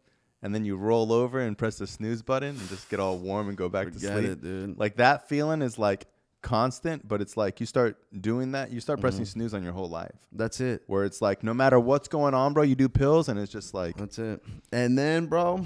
And 0.43 0.53
then 0.53 0.65
you 0.65 0.75
roll 0.75 1.11
over 1.13 1.39
and 1.39 1.57
press 1.57 1.77
the 1.77 1.87
snooze 1.87 2.21
button 2.21 2.49
and 2.49 2.69
just 2.69 2.89
get 2.89 2.99
all 2.99 3.17
warm 3.17 3.47
and 3.47 3.57
go 3.57 3.69
back 3.69 3.91
to 3.93 3.99
sleep. 3.99 4.25
it, 4.25 4.41
dude. 4.43 4.77
Like 4.77 4.97
that 4.97 5.27
feeling 5.29 5.61
is 5.61 5.79
like 5.79 6.05
constant, 6.41 7.07
but 7.07 7.21
it's 7.21 7.37
like 7.37 7.61
you 7.61 7.65
start 7.65 7.95
doing 8.19 8.51
that, 8.51 8.69
you 8.69 8.81
start 8.81 8.97
Mm-hmm. 8.97 9.01
pressing 9.03 9.25
snooze 9.25 9.53
on 9.53 9.63
your 9.63 9.71
whole 9.71 9.89
life. 9.89 10.11
That's 10.33 10.59
it. 10.59 10.83
Where 10.87 11.05
it's 11.05 11.21
like 11.21 11.41
no 11.43 11.53
matter 11.53 11.79
what's 11.79 12.09
going 12.09 12.33
on, 12.33 12.51
bro, 12.53 12.63
you 12.63 12.75
do 12.75 12.89
pills 12.89 13.29
and 13.29 13.39
it's 13.39 13.51
just 13.53 13.73
like 13.73 13.95
That's 13.95 14.19
it. 14.19 14.43
And 14.73 14.97
then, 14.97 15.27
bro, 15.27 15.65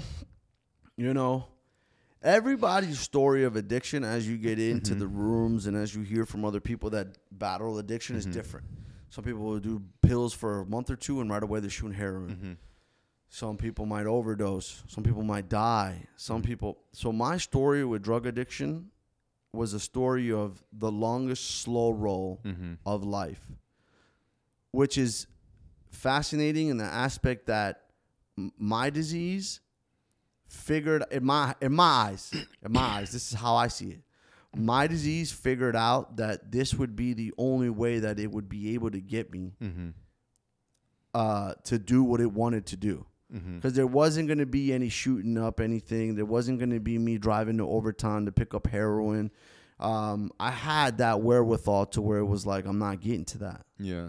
you 0.98 1.14
know, 1.14 1.46
everybody's 2.22 2.98
story 2.98 3.44
of 3.44 3.54
addiction 3.54 4.02
as 4.02 4.28
you 4.28 4.36
get 4.36 4.58
into 4.58 4.94
the 4.96 5.06
mm-hmm. 5.06 5.18
rooms 5.18 5.66
and 5.66 5.76
as 5.76 5.94
you 5.94 6.02
hear 6.02 6.26
from 6.26 6.44
other 6.44 6.60
people 6.60 6.90
that 6.90 7.06
battle 7.30 7.78
addiction 7.78 8.16
is 8.16 8.24
mm-hmm. 8.24 8.32
different. 8.32 8.66
Some 9.08 9.24
people 9.24 9.40
will 9.40 9.60
do 9.60 9.80
pills 10.02 10.34
for 10.34 10.60
a 10.60 10.66
month 10.66 10.90
or 10.90 10.96
two 10.96 11.20
and 11.20 11.30
right 11.30 11.42
away 11.42 11.60
they're 11.60 11.70
shooting 11.70 11.96
heroin. 11.96 12.30
Mm-hmm. 12.30 12.52
Some 13.30 13.56
people 13.56 13.86
might 13.86 14.06
overdose. 14.06 14.82
Some 14.88 15.04
people 15.04 15.22
might 15.22 15.48
die. 15.48 16.06
Some 16.16 16.42
people. 16.42 16.78
So 16.92 17.12
my 17.12 17.36
story 17.36 17.84
with 17.84 18.02
drug 18.02 18.26
addiction 18.26 18.90
was 19.52 19.72
a 19.72 19.80
story 19.80 20.32
of 20.32 20.64
the 20.72 20.90
longest 20.90 21.60
slow 21.62 21.90
roll 21.90 22.40
of 22.84 23.04
life, 23.04 23.46
which 24.72 24.98
is 24.98 25.26
fascinating 25.90 26.68
in 26.68 26.78
the 26.78 26.84
aspect 26.84 27.46
that 27.46 27.82
m- 28.36 28.52
my 28.58 28.90
disease 28.90 29.60
figured 30.48 31.04
in 31.10 31.24
my 31.24 31.54
in 31.60 31.72
my 31.74 31.84
eyes 32.08 32.32
in 32.64 32.72
my 32.72 32.80
eyes 32.80 33.12
this 33.12 33.30
is 33.32 33.38
how 33.38 33.54
I 33.56 33.68
see 33.68 33.90
it. 33.90 34.00
My 34.56 34.86
disease 34.86 35.30
figured 35.30 35.76
out 35.76 36.16
that 36.16 36.50
this 36.50 36.74
would 36.74 36.96
be 36.96 37.12
the 37.12 37.32
only 37.36 37.68
way 37.70 37.98
that 38.00 38.18
it 38.18 38.30
would 38.32 38.48
be 38.48 38.74
able 38.74 38.90
to 38.90 39.00
get 39.00 39.30
me 39.30 39.52
uh, 41.14 41.54
to 41.64 41.78
do 41.78 42.02
what 42.02 42.20
it 42.20 42.32
wanted 42.32 42.66
to 42.66 42.76
do. 42.76 43.06
Because 43.30 43.74
there 43.74 43.86
wasn't 43.86 44.26
going 44.26 44.38
to 44.38 44.46
be 44.46 44.72
any 44.72 44.88
shooting 44.88 45.36
up 45.36 45.60
anything. 45.60 46.14
There 46.14 46.24
wasn't 46.24 46.58
going 46.60 46.70
to 46.70 46.80
be 46.80 46.96
me 46.96 47.18
driving 47.18 47.58
to 47.58 47.64
Overtown 47.64 48.24
to 48.24 48.32
pick 48.32 48.54
up 48.54 48.66
heroin. 48.68 49.30
Um, 49.78 50.30
I 50.40 50.50
had 50.50 50.96
that 50.98 51.20
wherewithal 51.20 51.86
to 51.86 52.00
where 52.00 52.18
it 52.20 52.24
was 52.24 52.46
like, 52.46 52.64
I'm 52.64 52.78
not 52.78 53.00
getting 53.00 53.26
to 53.26 53.38
that. 53.38 53.66
yeah. 53.78 54.08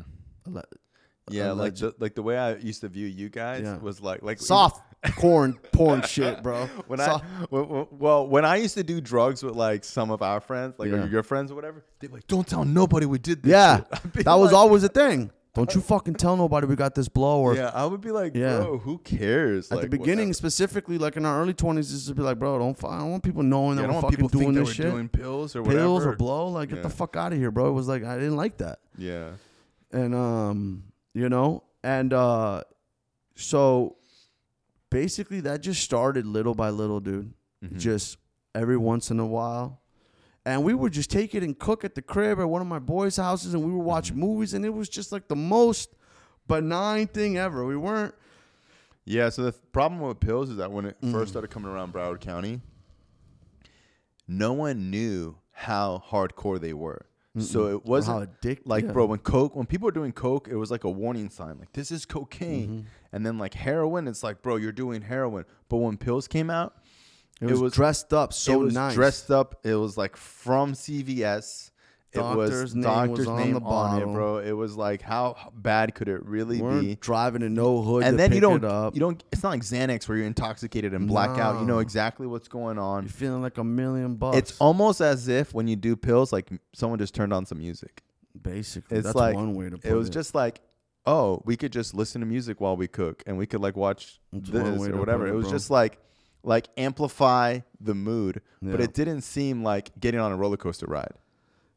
Yeah, 1.29 1.51
like 1.51 1.75
the, 1.75 1.93
like 1.99 2.15
the 2.15 2.23
way 2.23 2.37
I 2.37 2.55
used 2.55 2.81
to 2.81 2.87
view 2.87 3.05
you 3.07 3.29
guys 3.29 3.61
Yeah. 3.63 3.77
was 3.77 4.01
like 4.01 4.23
like 4.23 4.39
soft 4.39 4.81
corn 5.15 5.57
porn 5.71 6.01
shit, 6.03 6.43
bro. 6.43 6.65
When 6.87 6.99
Soft- 6.99 7.25
I 7.25 7.45
well, 7.51 8.27
when 8.27 8.45
I 8.45 8.57
used 8.57 8.75
to 8.75 8.83
do 8.83 8.99
drugs 9.01 9.43
with 9.43 9.55
like 9.55 9.83
some 9.83 10.11
of 10.11 10.21
our 10.21 10.39
friends, 10.41 10.75
like 10.77 10.89
Yeah. 10.91 11.03
or 11.03 11.07
your 11.07 11.23
friends 11.23 11.51
or 11.51 11.55
whatever, 11.55 11.83
they'd 11.99 12.07
be 12.07 12.13
like, 12.15 12.27
"Don't 12.27 12.47
tell 12.47 12.65
nobody 12.65 13.05
we 13.05 13.17
did 13.19 13.43
this." 13.43 13.51
yeah, 13.51 13.77
shit." 13.77 13.87
I'd 14.17 14.25
that 14.25 14.35
was 14.35 14.53
always 14.53 14.83
a 14.83 14.89
thing. 14.89 15.31
Don't 15.55 15.73
you 15.73 15.81
fucking 15.81 16.13
tell 16.13 16.37
nobody 16.37 16.67
we 16.67 16.75
got 16.75 16.93
this 16.95 17.09
blow 17.09 17.39
or 17.41 17.55
Yeah, 17.55 17.71
I 17.73 17.83
would 17.85 18.01
be 18.01 18.11
like, 18.11 18.35
Yeah. 18.35 18.57
"Bro, 18.57 18.77
who 18.79 18.97
cares?" 18.99 19.71
At 19.71 19.77
like, 19.77 19.83
the 19.85 19.89
beginning, 19.89 20.27
whatever. 20.27 20.33
specifically, 20.33 20.97
like 20.97 21.17
in 21.17 21.25
our 21.25 21.41
early 21.41 21.53
twenties, 21.53 21.89
just 21.91 22.07
to 22.07 22.13
be 22.13 22.21
like, 22.21 22.37
bro, 22.37 22.59
don't. 22.59 22.77
fu- 22.77 22.87
I 22.87 22.99
don't 22.99 23.11
want 23.11 23.23
people 23.23 23.41
knowing 23.43 23.77
Yeah, 23.77 23.83
I 23.83 23.87
that 23.87 23.89
we're 23.89 23.93
want 23.93 24.05
fucking 24.05 24.17
people 24.29 24.39
doing 24.39 24.53
think 24.55 24.67
this 24.67 24.75
shit. 24.75 24.91
doing 24.91 25.09
pills 25.09 25.55
or 25.55 25.63
Pills 25.63 26.01
whatever. 26.03 26.13
or 26.13 26.17
blow, 26.17 26.47
like 26.49 26.69
get 26.69 26.83
the 26.83 26.89
fuck 26.89 27.15
out 27.15 27.33
of 27.33 27.39
here, 27.39 27.51
bro. 27.51 27.67
It 27.69 27.71
was 27.73 27.87
like 27.87 28.03
I 28.03 28.15
didn't 28.15 28.35
like 28.37 28.57
that, 28.57 28.79
Yeah, 28.97 29.31
and 29.91 30.13
um, 30.13 30.83
you 31.13 31.29
know, 31.29 31.63
and 31.83 32.13
uh, 32.13 32.63
so 33.35 33.95
basically 34.89 35.39
that 35.41 35.61
just 35.61 35.81
started 35.83 36.25
little 36.25 36.55
by 36.55 36.69
little, 36.69 36.99
dude. 36.99 37.33
Mm-hmm. 37.63 37.77
Just 37.77 38.17
every 38.55 38.77
once 38.77 39.11
in 39.11 39.19
a 39.19 39.25
while. 39.27 39.81
And 40.45 40.63
we 40.63 40.73
would 40.73 40.93
just 40.93 41.11
take 41.11 41.35
it 41.35 41.43
and 41.43 41.57
cook 41.57 41.83
at 41.83 41.95
the 41.95 42.01
crib 42.01 42.39
at 42.39 42.49
one 42.49 42.61
of 42.61 42.67
my 42.67 42.79
boys' 42.79 43.17
houses, 43.17 43.53
and 43.53 43.63
we 43.63 43.71
would 43.71 43.83
watch 43.83 44.09
Mm-hmm. 44.11 44.19
movies, 44.19 44.53
and 44.53 44.65
it 44.65 44.69
was 44.73 44.89
just 44.89 45.11
like 45.11 45.27
the 45.27 45.35
most 45.35 45.93
benign 46.47 47.07
thing 47.07 47.37
ever. 47.37 47.65
We 47.65 47.75
weren't 47.77 48.15
yeah. 49.05 49.29
So 49.29 49.43
the 49.43 49.51
th- 49.51 49.63
problem 49.71 50.01
with 50.01 50.19
pills 50.19 50.49
is 50.49 50.57
that 50.57 50.71
when 50.71 50.85
it 50.85 50.97
Mm. 51.01 51.11
first 51.11 51.31
started 51.31 51.49
coming 51.51 51.69
around 51.71 51.93
Broward 51.93 52.19
County, 52.21 52.61
no 54.27 54.53
one 54.53 54.89
knew 54.89 55.35
how 55.51 56.01
hardcore 56.09 56.59
they 56.59 56.73
were. 56.73 57.05
So 57.37 57.67
it 57.67 57.85
wasn't 57.85 58.29
addictive. 58.41 58.61
like 58.65 58.85
yeah. 58.85 58.91
bro 58.91 59.05
when 59.05 59.19
coke 59.19 59.55
when 59.55 59.65
people 59.67 59.87
are 59.87 59.91
doing 59.91 60.11
coke 60.11 60.47
it 60.49 60.55
was 60.55 60.71
like 60.71 60.83
a 60.83 60.89
warning 60.89 61.29
sign 61.29 61.59
like 61.59 61.71
this 61.73 61.91
is 61.91 62.05
cocaine 62.05 62.67
Mm-hmm. 62.69 62.87
and 63.13 63.25
then 63.25 63.37
like 63.37 63.53
heroin 63.53 64.07
it's 64.07 64.23
like 64.23 64.41
bro 64.41 64.55
you're 64.55 64.71
doing 64.71 65.01
heroin 65.03 65.45
but 65.69 65.77
when 65.77 65.95
pills 65.97 66.27
came 66.27 66.49
out 66.49 66.75
it 67.39 67.55
was, 67.55 67.71
dressed 67.73 68.13
up 68.13 68.33
so 68.33 68.53
it 68.53 68.63
was 68.65 68.73
nice. 68.73 68.95
dressed 68.95 69.29
up 69.31 69.59
it 69.63 69.75
was 69.75 69.95
like 69.95 70.17
from 70.17 70.73
cvs 70.73 71.67
it 71.67 71.71
Doctor's 72.11 72.61
was 72.61 72.75
name 72.75 72.83
doctor's 72.83 73.17
was 73.19 73.27
on 73.27 73.37
name 73.37 73.53
the 73.53 73.59
on 73.61 74.01
it 74.01 74.05
bro 74.05 74.37
it 74.39 74.51
was 74.51 74.75
like 74.75 75.01
how 75.01 75.35
bad 75.55 75.93
could 75.93 76.07
it 76.09 76.25
really 76.25 76.59
weren't 76.59 76.81
be 76.81 76.95
driving 76.95 77.43
in 77.43 77.53
no 77.53 77.81
hood. 77.83 78.03
and 78.03 78.17
then 78.17 78.31
you 78.33 78.39
don't 78.39 78.63
you 78.95 78.99
don't 78.99 79.23
it's 79.31 79.43
not 79.43 79.49
like 79.49 79.61
xanax 79.61 80.07
where 80.09 80.17
you're 80.17 80.25
intoxicated 80.27 80.93
and 80.93 81.07
black 81.07 81.37
out 81.37 81.59
you 81.59 81.67
know 81.67 81.75
No. 81.75 81.79
exactly 81.79 82.25
what's 82.25 82.47
going 82.47 82.79
on 82.79 83.03
You're 83.03 83.11
feeling 83.11 83.41
like 83.43 83.57
a 83.59 83.63
million 83.63 84.15
bucks. 84.15 84.37
it's 84.37 84.57
almost 84.59 85.01
as 85.01 85.27
if 85.27 85.53
when 85.53 85.67
you 85.67 85.75
do 85.75 85.95
pills 85.95 86.33
like 86.33 86.49
someone 86.73 86.97
just 86.97 87.13
turned 87.13 87.31
on 87.31 87.45
some 87.45 87.59
music 87.59 88.01
basically 88.41 88.97
it's 88.97 89.05
that's 89.05 89.15
like 89.15 89.35
one 89.35 89.53
way 89.53 89.65
to 89.69 89.77
put 89.77 89.85
it 89.85 89.91
it. 89.91 89.95
was 89.95 90.09
just 90.09 90.33
like 90.33 90.61
oh 91.05 91.41
we 91.45 91.55
could 91.55 91.71
just 91.71 91.93
listen 91.93 92.21
to 92.21 92.27
music 92.27 92.59
while 92.59 92.75
we 92.75 92.87
cook 92.87 93.21
and 93.27 93.37
we 93.37 93.45
could 93.45 93.61
like 93.61 93.75
watch 93.75 94.19
one 94.31 94.41
this 94.43 94.79
way 94.79 94.87
to 94.87 94.93
or 94.93 94.97
put 94.97 94.99
whatever 94.99 95.27
it, 95.27 95.31
it 95.31 95.35
was 95.35 95.45
bro. 95.45 95.51
just 95.51 95.69
like 95.69 95.99
like 96.43 96.67
amplify 96.77 97.59
the 97.81 97.93
mood 97.93 98.41
but 98.61 98.79
Yeah. 98.79 98.85
it 98.85 98.93
didn't 98.93 99.21
seem 99.21 99.61
like 99.63 99.91
getting 99.99 100.19
on 100.19 100.31
a 100.31 100.35
roller 100.37 100.57
coaster 100.57 100.85
ride 100.87 101.11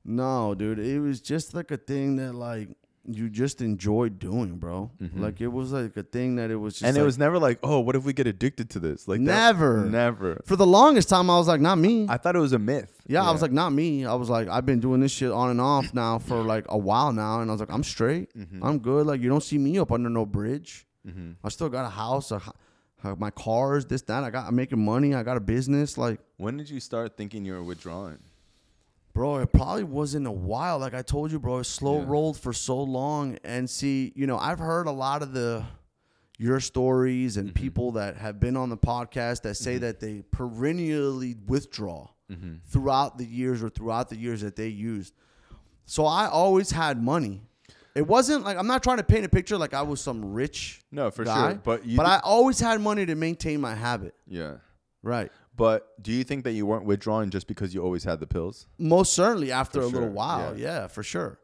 no, 0.04 0.54
dude. 0.54 0.78
It 0.78 1.00
was 1.00 1.20
just 1.20 1.54
like 1.54 1.70
a 1.70 1.76
thing 1.76 2.16
that 2.16 2.34
like 2.34 2.68
you 3.04 3.28
just 3.28 3.60
enjoyed 3.60 4.20
doing, 4.20 4.58
bro. 4.58 4.90
Like 5.16 5.40
it 5.40 5.48
was 5.48 5.72
like 5.72 5.96
a 5.96 6.04
thing 6.04 6.36
that 6.36 6.50
it 6.52 6.56
was 6.56 6.74
just 6.74 6.82
Mm-hmm. 6.84 6.88
and 6.90 6.98
it 6.98 7.04
was 7.04 7.18
never 7.18 7.36
like 7.38 7.58
oh 7.64 7.80
what 7.80 7.96
if 7.96 8.04
we 8.04 8.12
get 8.12 8.28
addicted 8.28 8.70
to 8.70 8.78
this 8.78 9.08
like 9.08 9.18
that- 9.20 9.24
Never. 9.56 9.84
never 9.84 10.40
for 10.46 10.54
the 10.54 10.66
longest 10.66 11.08
time. 11.08 11.28
I 11.28 11.36
was 11.36 11.48
like, 11.48 11.60
not 11.60 11.78
me. 11.78 12.06
i 12.08 12.16
thought 12.16 12.36
it 12.36 12.40
was 12.40 12.52
a 12.52 12.58
myth 12.60 13.00
yeah, 13.08 13.24
I 13.28 13.32
was 13.32 13.42
like, 13.42 13.50
not 13.52 13.70
me. 13.70 14.06
I 14.06 14.14
was 14.14 14.30
like, 14.30 14.46
I've 14.48 14.64
been 14.64 14.78
doing 14.80 15.00
this 15.00 15.10
shit 15.10 15.32
on 15.32 15.50
and 15.50 15.60
off 15.60 15.92
now 15.92 16.18
for 16.20 16.42
like 16.42 16.64
a 16.68 16.78
while 16.78 17.12
now, 17.12 17.40
and 17.40 17.50
I 17.50 17.52
was 17.54 17.60
like, 17.60 17.72
I'm 17.72 17.82
straight. 17.82 18.32
Mm-hmm. 18.38 18.64
I'm 18.64 18.78
good. 18.78 19.06
Like 19.06 19.20
you 19.20 19.28
don't 19.28 19.42
see 19.42 19.58
me 19.58 19.78
up 19.80 19.90
under 19.90 20.08
no 20.08 20.24
bridge. 20.24 20.86
I 21.44 21.48
still 21.48 21.68
got 21.68 21.84
a 21.84 21.90
house, 21.90 22.30
a, 22.30 22.40
uh, 23.02 23.16
my 23.18 23.30
cars, 23.30 23.84
this 23.86 24.02
that. 24.02 24.22
I 24.22 24.30
got. 24.30 24.46
I'm 24.46 24.54
making 24.54 24.82
money. 24.82 25.12
I 25.16 25.24
got 25.24 25.36
a 25.36 25.40
business. 25.40 25.98
Like, 25.98 26.20
when 26.36 26.56
did 26.56 26.70
you 26.70 26.78
start 26.78 27.16
thinking 27.16 27.44
you 27.44 27.54
were 27.54 27.64
withdrawing 27.64 28.18
bro, 29.14 29.38
it 29.38 29.52
probably 29.52 29.84
wasn't 29.84 30.26
a 30.26 30.30
while. 30.32 30.78
Like 30.78 30.94
I 30.94 31.02
told 31.02 31.30
you, 31.32 31.38
bro, 31.38 31.58
it 31.58 31.64
slow 31.64 31.98
Yeah. 32.00 32.06
rolled 32.08 32.38
for 32.38 32.52
so 32.52 32.80
long. 32.82 33.38
And 33.44 33.68
see, 33.68 34.12
you 34.16 34.26
know, 34.26 34.38
I've 34.38 34.58
heard 34.58 34.86
a 34.86 34.92
lot 34.92 35.22
of 35.22 35.32
the 35.32 35.64
your 36.38 36.58
stories 36.60 37.36
Mm-hmm. 37.36 37.46
and 37.48 37.54
people 37.54 37.92
that 37.92 38.16
have 38.16 38.40
been 38.40 38.56
on 38.56 38.68
the 38.70 38.76
podcast 38.76 39.42
that 39.42 39.54
say 39.56 39.78
that 39.78 40.00
they 40.00 40.22
perennially 40.30 41.36
withdraw 41.46 42.08
Mm-hmm. 42.30 42.54
throughout 42.64 43.18
the 43.18 43.26
years 43.26 43.62
or 43.62 43.68
throughout 43.68 44.08
the 44.08 44.16
years 44.16 44.40
that 44.40 44.56
they 44.56 44.68
used. 44.68 45.12
So 45.84 46.06
I 46.06 46.28
always 46.28 46.70
had 46.70 47.02
money. 47.02 47.42
It 47.94 48.06
wasn't 48.06 48.44
like 48.44 48.56
I'm 48.56 48.66
not 48.66 48.82
trying 48.82 48.96
to 48.96 49.02
paint 49.02 49.26
a 49.26 49.28
picture 49.28 49.58
like 49.58 49.74
I 49.74 49.82
was 49.82 50.00
some 50.00 50.32
rich 50.32 50.80
no 50.90 51.10
for 51.10 51.24
guy, 51.24 51.50
sure 51.50 51.60
but 51.62 51.84
you 51.84 51.98
but 51.98 52.06
I 52.06 52.20
always 52.24 52.58
had 52.58 52.80
money 52.80 53.04
to 53.04 53.14
maintain 53.14 53.60
my 53.60 53.74
habit. 53.74 54.14
yeah 54.26 54.54
Right. 55.02 55.30
But 55.56 56.00
do 56.02 56.12
you 56.12 56.24
think 56.24 56.44
that 56.44 56.52
you 56.52 56.64
weren't 56.66 56.84
withdrawing 56.84 57.30
just 57.30 57.46
because 57.46 57.74
you 57.74 57.82
always 57.82 58.04
had 58.04 58.20
the 58.20 58.26
pills 58.26 58.66
Most 58.78 59.12
certainly 59.12 59.52
after 59.52 59.80
For 59.80 59.86
a 59.86 59.88
little 59.88 60.08
while. 60.10 60.56
yeah. 60.58 60.66
Yeah. 60.80 60.86
for 60.88 61.02
sure. 61.02 61.38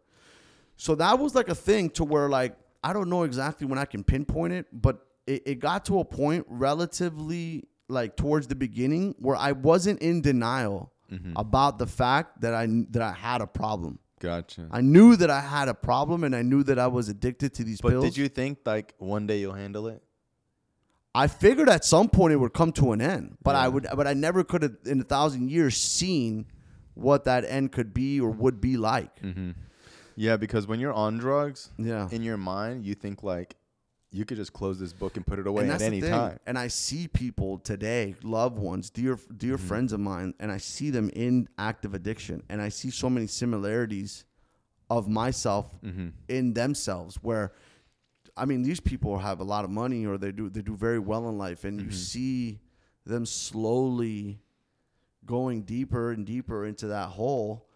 So 0.76 0.94
that 0.94 1.18
was 1.18 1.34
like 1.34 1.48
a 1.48 1.54
thing 1.54 1.90
to 1.90 2.04
where 2.04 2.28
like 2.28 2.56
I 2.82 2.92
don't 2.92 3.09
know 3.11 3.24
exactly 3.24 3.66
when 3.66 3.78
I 3.78 3.84
can 3.84 4.04
pinpoint 4.04 4.52
it, 4.52 4.66
but 4.72 5.04
it, 5.26 5.42
it 5.46 5.54
got 5.56 5.84
to 5.86 5.98
a 5.98 6.04
point 6.04 6.46
relatively 6.48 7.64
like 7.88 8.16
towards 8.16 8.46
the 8.46 8.54
beginning 8.54 9.14
where 9.18 9.36
I 9.36 9.52
wasn't 9.52 10.00
in 10.00 10.20
denial 10.22 10.92
Mm-hmm. 11.11 11.32
about 11.36 11.78
the 11.78 11.86
fact 11.86 12.42
that 12.42 12.52
I 12.52 12.66
that 12.90 13.00
I 13.00 13.12
had 13.12 13.40
a 13.40 13.46
problem. 13.46 13.98
gotcha 14.20 14.68
I 14.70 14.82
knew 14.82 15.16
that 15.16 15.30
I 15.30 15.40
had 15.40 15.68
a 15.68 15.72
problem 15.72 16.22
and 16.22 16.36
I 16.36 16.42
knew 16.42 16.62
that 16.64 16.78
I 16.78 16.86
was 16.88 17.09
addicted 17.09 17.54
to 17.54 17.64
these 17.64 17.80
but 17.80 17.92
pills. 17.92 18.04
did 18.04 18.16
you 18.18 18.28
think 18.28 18.59
like 18.66 18.92
one 18.98 19.26
day 19.26 19.38
you'll 19.40 19.54
handle 19.54 19.88
it 19.88 20.02
I 21.14 21.26
figured 21.26 21.68
at 21.68 21.84
some 21.84 22.09
point 22.09 22.32
it 22.32 22.36
would 22.36 22.52
come 22.52 22.72
to 22.72 22.92
an 22.92 23.00
end, 23.00 23.38
but 23.42 23.56
I 23.56 23.68
would, 23.68 23.86
but 23.96 24.06
I 24.06 24.14
never 24.14 24.44
could 24.44 24.62
have 24.62 24.76
in 24.86 25.00
a 25.00 25.04
thousand 25.04 25.50
years 25.50 25.76
seen 25.76 26.46
what 26.94 27.24
that 27.24 27.44
end 27.44 27.72
could 27.72 27.92
be 27.94 28.20
or 28.20 28.30
would 28.30 28.61
be 28.61 28.76
like. 28.76 29.20
Mm-hmm. 29.22 29.50
Yeah, 30.16 30.36
because 30.36 30.66
when 30.66 30.80
you're 30.80 30.92
on 30.92 31.18
drugs, 31.18 31.70
Yeah. 31.78 32.09
in 32.11 32.22
your 32.22 32.36
mind, 32.36 32.84
you 32.84 32.94
think 32.94 33.22
like 33.22 33.56
you 34.11 34.24
could 34.24 34.36
just 34.36 34.52
close 34.52 34.78
this 34.80 34.92
book 34.92 35.16
and 35.16 35.26
put 35.26 35.38
it 35.38 35.46
away 35.46 35.68
at 35.70 35.82
any 35.82 36.00
time. 36.00 36.38
And 36.46 36.59
I 36.59 36.68
see 36.68 37.09
people 37.09 37.59
today, 37.59 38.14
loved 38.22 38.59
ones, 38.59 38.90
dear 38.90 39.18
dear 39.36 39.56
Mm-hmm. 39.56 39.66
friends 39.66 39.92
of 39.92 40.00
mine, 40.00 40.34
and 40.40 40.50
I 40.52 40.59
see 40.59 40.90
them 40.90 41.11
in 41.14 41.48
active 41.59 41.94
addiction, 41.94 42.42
and 42.48 42.61
I 42.62 42.68
see 42.68 42.90
so 42.90 43.09
many 43.11 43.26
similarities 43.26 44.24
of 44.90 45.09
myself 45.09 45.72
Mm-hmm. 45.84 46.09
in 46.28 46.54
themselves. 46.54 47.16
Where, 47.22 47.52
I 48.39 48.45
mean, 48.45 48.62
these 48.62 48.80
people 48.80 49.18
have 49.18 49.41
a 49.41 49.45
lot 49.45 49.64
of 49.64 49.70
money, 49.70 50.07
or 50.07 50.16
they 50.18 50.32
do 50.32 50.49
they 50.49 50.62
do 50.62 50.76
very 50.76 50.99
well 50.99 51.28
in 51.28 51.36
life, 51.39 51.64
and 51.64 51.78
Mm-hmm. 51.78 51.91
you 51.91 51.95
see 51.97 52.61
them 53.05 53.26
slowly 53.26 54.41
going 55.24 55.62
deeper 55.62 56.12
and 56.12 56.24
deeper 56.26 56.64
into 56.66 56.86
that 56.89 57.09
hole, 57.09 57.68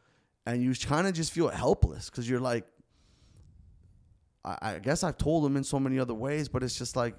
and 0.46 0.62
you 0.62 0.74
kind 0.74 1.06
of 1.06 1.14
just 1.14 1.32
feel 1.32 1.48
helpless 1.48 2.08
because 2.10 2.28
you're 2.28 2.40
like, 2.40 2.64
I, 4.44 4.56
I 4.62 4.78
guess 4.78 5.04
I've 5.04 5.18
told 5.18 5.44
them 5.44 5.56
in 5.56 5.64
so 5.64 5.78
many 5.78 5.98
other 5.98 6.14
ways, 6.14 6.48
but 6.48 6.62
it's 6.62 6.76
just 6.78 6.96
like 6.96 7.14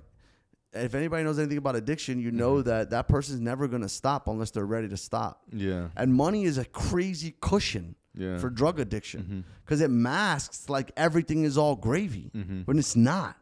if 0.73 0.95
anybody 0.95 1.23
knows 1.23 1.37
anything 1.39 1.57
about 1.59 1.75
addiction, 1.75 2.19
you 2.19 2.31
know 2.31 2.55
Mm-hmm. 2.57 2.69
that 2.69 2.89
that 2.91 3.07
person's 3.07 3.39
never 3.39 3.67
going 3.67 3.81
to 3.83 3.89
stop 3.89 4.27
unless 4.27 4.51
they're 4.51 4.65
ready 4.65 4.87
to 4.89 4.97
stop. 4.97 5.43
Yeah, 5.51 5.89
And 5.95 6.13
money 6.13 6.43
is 6.45 6.57
a 6.57 6.65
crazy 6.65 7.35
cushion 7.41 7.95
Yeah. 8.15 8.37
for 8.37 8.49
drug 8.49 8.79
addiction 8.79 9.43
because 9.65 9.81
it 9.81 9.89
masks 9.89 10.69
like 10.69 10.91
everything 10.95 11.43
is 11.45 11.57
all 11.57 11.75
gravy 11.75 12.29
when 12.65 12.77
it's 12.77 12.95
not. 12.95 13.37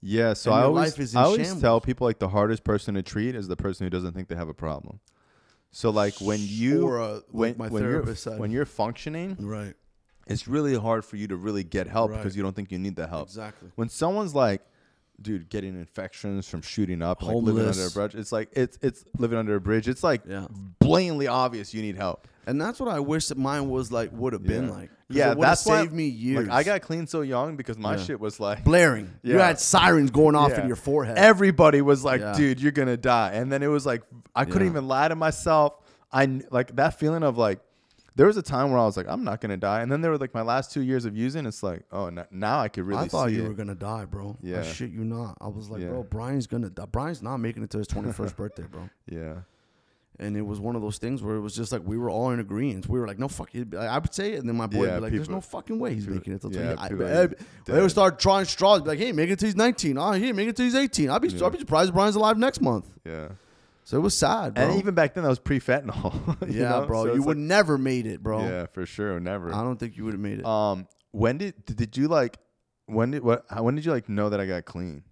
yeah. 0.00 0.32
So 0.32 0.52
I 0.52 0.62
always, 0.62 0.92
life 0.92 1.00
is 1.00 1.14
I 1.14 1.22
always 1.24 1.40
shambles. 1.46 1.60
tell 1.60 1.80
people 1.80 2.06
like 2.06 2.18
the 2.18 2.28
hardest 2.28 2.64
person 2.64 2.94
to 2.94 3.02
treat 3.02 3.34
is 3.34 3.46
the 3.48 3.56
person 3.56 3.84
who 3.84 3.90
doesn't 3.90 4.12
think 4.14 4.28
they 4.28 4.36
have 4.36 4.48
a 4.48 4.54
problem. 4.54 5.00
So 5.72 5.90
like 5.90 6.14
when 6.20 6.38
you 6.40 6.86
Or, 6.88 7.00
uh, 7.00 7.12
like 7.14 7.22
when 7.30 7.54
my 7.58 7.68
when 7.68 7.82
you're 7.82 8.02
when 8.38 8.50
you're 8.50 8.64
functioning, 8.66 9.36
Right. 9.38 9.74
it's 10.26 10.48
really 10.48 10.74
hard 10.76 11.04
for 11.04 11.16
you 11.16 11.28
to 11.28 11.36
really 11.36 11.62
get 11.62 11.86
help 11.86 12.10
Right. 12.10 12.16
because 12.16 12.36
you 12.36 12.42
don't 12.42 12.56
think 12.56 12.72
you 12.72 12.78
need 12.78 12.96
the 12.96 13.06
help. 13.06 13.28
Exactly. 13.28 13.70
When 13.76 13.88
someone's 13.90 14.34
like, 14.34 14.62
dude, 15.20 15.50
getting 15.50 15.74
infections 15.78 16.48
from 16.48 16.62
shooting 16.62 17.02
up, 17.02 17.22
like 17.22 17.36
living 17.36 17.66
under 17.68 17.86
a 17.86 17.90
bridge, 17.90 18.14
it's 18.14 18.32
like 18.32 18.48
it's 18.52 18.78
it's 18.80 19.04
living 19.18 19.38
under 19.38 19.54
a 19.56 19.60
bridge. 19.60 19.86
It's 19.88 20.02
like 20.02 20.22
Yeah. 20.26 20.46
blatantly 20.78 21.26
obvious 21.28 21.74
you 21.74 21.82
need 21.82 21.96
help. 21.96 22.26
And 22.50 22.60
that's 22.60 22.80
what 22.80 22.88
I 22.88 22.98
wish 23.00 23.28
that 23.28 23.38
mine 23.38 23.68
was 23.70 23.90
like 23.92 24.10
would 24.12 24.32
have 24.32 24.42
been 24.42 24.64
Yeah. 24.66 24.70
like. 24.74 24.88
'Cause 24.90 25.16
Yeah, 25.16 25.26
it 25.26 25.28
would've 25.30 25.42
that's 25.42 25.66
why 25.66 25.80
saved 25.82 25.92
me 25.92 26.06
years. 26.08 26.48
Like 26.48 26.54
I 26.56 26.62
got 26.64 26.82
clean 26.82 27.06
so 27.06 27.20
young 27.22 27.56
because 27.56 27.78
my 27.78 27.94
Yeah. 27.96 28.02
shit 28.02 28.20
was 28.20 28.38
like 28.40 28.64
blaring. 28.64 29.10
You 29.22 29.36
Yeah. 29.36 29.46
had 29.46 29.60
sirens 29.60 30.10
going 30.10 30.34
off 30.36 30.50
Yeah. 30.50 30.62
in 30.62 30.66
your 30.66 30.76
forehead. 30.76 31.16
Everybody 31.16 31.80
was 31.82 32.04
like, 32.04 32.20
Yeah. 32.20 32.32
dude, 32.34 32.60
you're 32.60 32.72
gonna 32.72 32.96
die. 32.96 33.30
And 33.34 33.50
then 33.52 33.62
it 33.62 33.68
was 33.68 33.86
like 33.86 34.02
I 34.34 34.44
couldn't 34.44 34.62
Yeah. 34.68 34.72
even 34.72 34.88
lie 34.88 35.08
to 35.08 35.14
myself. 35.16 35.74
I 36.12 36.26
kn- 36.26 36.44
like 36.50 36.74
that 36.76 36.98
feeling 36.98 37.22
of 37.22 37.38
like 37.38 37.60
there 38.16 38.26
was 38.26 38.36
a 38.36 38.42
time 38.42 38.70
where 38.70 38.78
I 38.78 38.84
was 38.84 38.96
like, 38.96 39.06
I'm 39.08 39.22
not 39.24 39.40
gonna 39.40 39.56
die. 39.56 39.80
And 39.82 39.90
then 39.90 40.00
there 40.00 40.10
were 40.10 40.18
like 40.18 40.34
my 40.34 40.42
last 40.42 40.72
two 40.72 40.82
years 40.82 41.04
of 41.04 41.16
using. 41.16 41.46
It's 41.46 41.62
like, 41.62 41.84
oh, 41.92 42.06
n- 42.06 42.24
now 42.30 42.58
I 42.60 42.68
could 42.68 42.84
really. 42.84 43.04
I 43.04 43.08
thought 43.08 43.28
see 43.28 43.36
you 43.36 43.44
it. 43.44 43.48
were 43.48 43.54
gonna 43.54 43.74
die, 43.76 44.04
bro. 44.04 44.30
I 44.42 44.46
Yeah. 44.46 44.62
shit 44.62 44.90
you 44.90 45.04
not. 45.04 45.38
I 45.40 45.48
was 45.48 45.70
like, 45.70 45.80
Yeah. 45.82 45.88
bro, 45.90 46.02
Brian's 46.02 46.46
gonna 46.48 46.68
die. 46.70 46.86
Brian's 46.90 47.22
not 47.22 47.38
making 47.38 47.62
it 47.62 47.70
to 47.70 47.78
his 47.78 47.86
twenty 47.86 48.12
first 48.12 48.36
birthday, 48.36 48.64
bro. 48.70 48.90
Yeah. 49.08 49.34
And 50.22 50.36
it 50.36 50.42
was 50.42 50.60
one 50.60 50.76
of 50.76 50.82
those 50.82 50.98
things 50.98 51.22
where 51.22 51.34
it 51.36 51.40
was 51.40 51.56
just 51.56 51.72
like 51.72 51.80
we 51.84 51.96
were 51.96 52.10
all 52.10 52.30
in 52.30 52.40
agreement. 52.40 52.86
We 52.86 53.00
were 53.00 53.06
like, 53.06 53.18
"No 53.18 53.26
fuck." 53.26 53.54
it." 53.54 53.74
I 53.74 53.96
would 53.98 54.12
say 54.12 54.34
it, 54.34 54.40
and 54.40 54.46
then 54.48 54.54
my 54.56 54.66
boy 54.66 54.80
would 54.80 54.94
be 54.96 55.00
like, 55.00 55.12
"There's 55.12 55.30
no 55.30 55.40
fucking 55.40 55.78
way 55.78 55.94
he's 55.94 56.04
people- 56.04 56.16
making 56.16 56.34
it." 56.34 56.40
till 56.42 56.52
yeah, 56.54 56.74
20." 56.74 57.04
I, 57.04 57.22
I- 57.22 57.26
they 57.64 57.80
would 57.80 57.90
start 57.90 58.18
drawing 58.18 58.44
straws, 58.44 58.82
be 58.82 58.88
like, 58.88 58.98
"Hey, 58.98 59.12
make 59.12 59.30
it 59.30 59.38
till 59.38 59.46
he's 59.48 59.56
19. 59.56 59.96
Oh, 59.96 60.12
hey, 60.12 60.32
make 60.32 60.46
it 60.48 60.56
till 60.56 60.66
he's 60.66 60.74
18. 60.74 61.08
I'd 61.08 61.22
be, 61.22 61.28
Yeah. 61.28 61.44
I'll 61.44 61.50
be 61.50 61.58
surprised 61.58 61.88
if 61.88 61.94
Brian's 61.94 62.16
alive 62.16 62.36
next 62.36 62.60
month." 62.60 62.86
Yeah. 63.06 63.28
So 63.84 63.96
it 63.96 64.00
was 64.02 64.14
sad, 64.16 64.54
bro. 64.54 64.64
And 64.64 64.78
even 64.78 64.94
back 64.94 65.14
then, 65.14 65.24
that 65.24 65.30
was 65.30 65.38
pre-fentanyl. 65.40 66.36
yeah, 66.54 66.68
know? 66.68 66.86
bro, 66.86 67.06
So 67.06 67.14
you 67.14 67.22
would 67.22 67.38
like- 67.38 67.46
never 67.46 67.78
made 67.78 68.06
it, 68.06 68.22
bro. 68.22 68.40
Yeah, 68.42 68.66
for 68.66 68.84
sure, 68.84 69.18
never. 69.20 69.52
I 69.54 69.62
don't 69.62 69.80
think 69.80 69.96
you 69.96 70.04
would 70.04 70.12
have 70.14 70.20
made 70.20 70.40
it. 70.40 70.44
Um, 70.44 70.86
when 71.12 71.38
did 71.38 71.54
did 71.64 71.96
you 71.96 72.08
like? 72.08 72.36
When 72.84 73.12
did 73.12 73.22
what? 73.24 73.44
When 73.62 73.74
did 73.74 73.84
you 73.86 73.92
like 73.92 74.08
know 74.08 74.28
that 74.28 74.38
I 74.38 74.46
got 74.46 74.64
clean? 74.66 75.02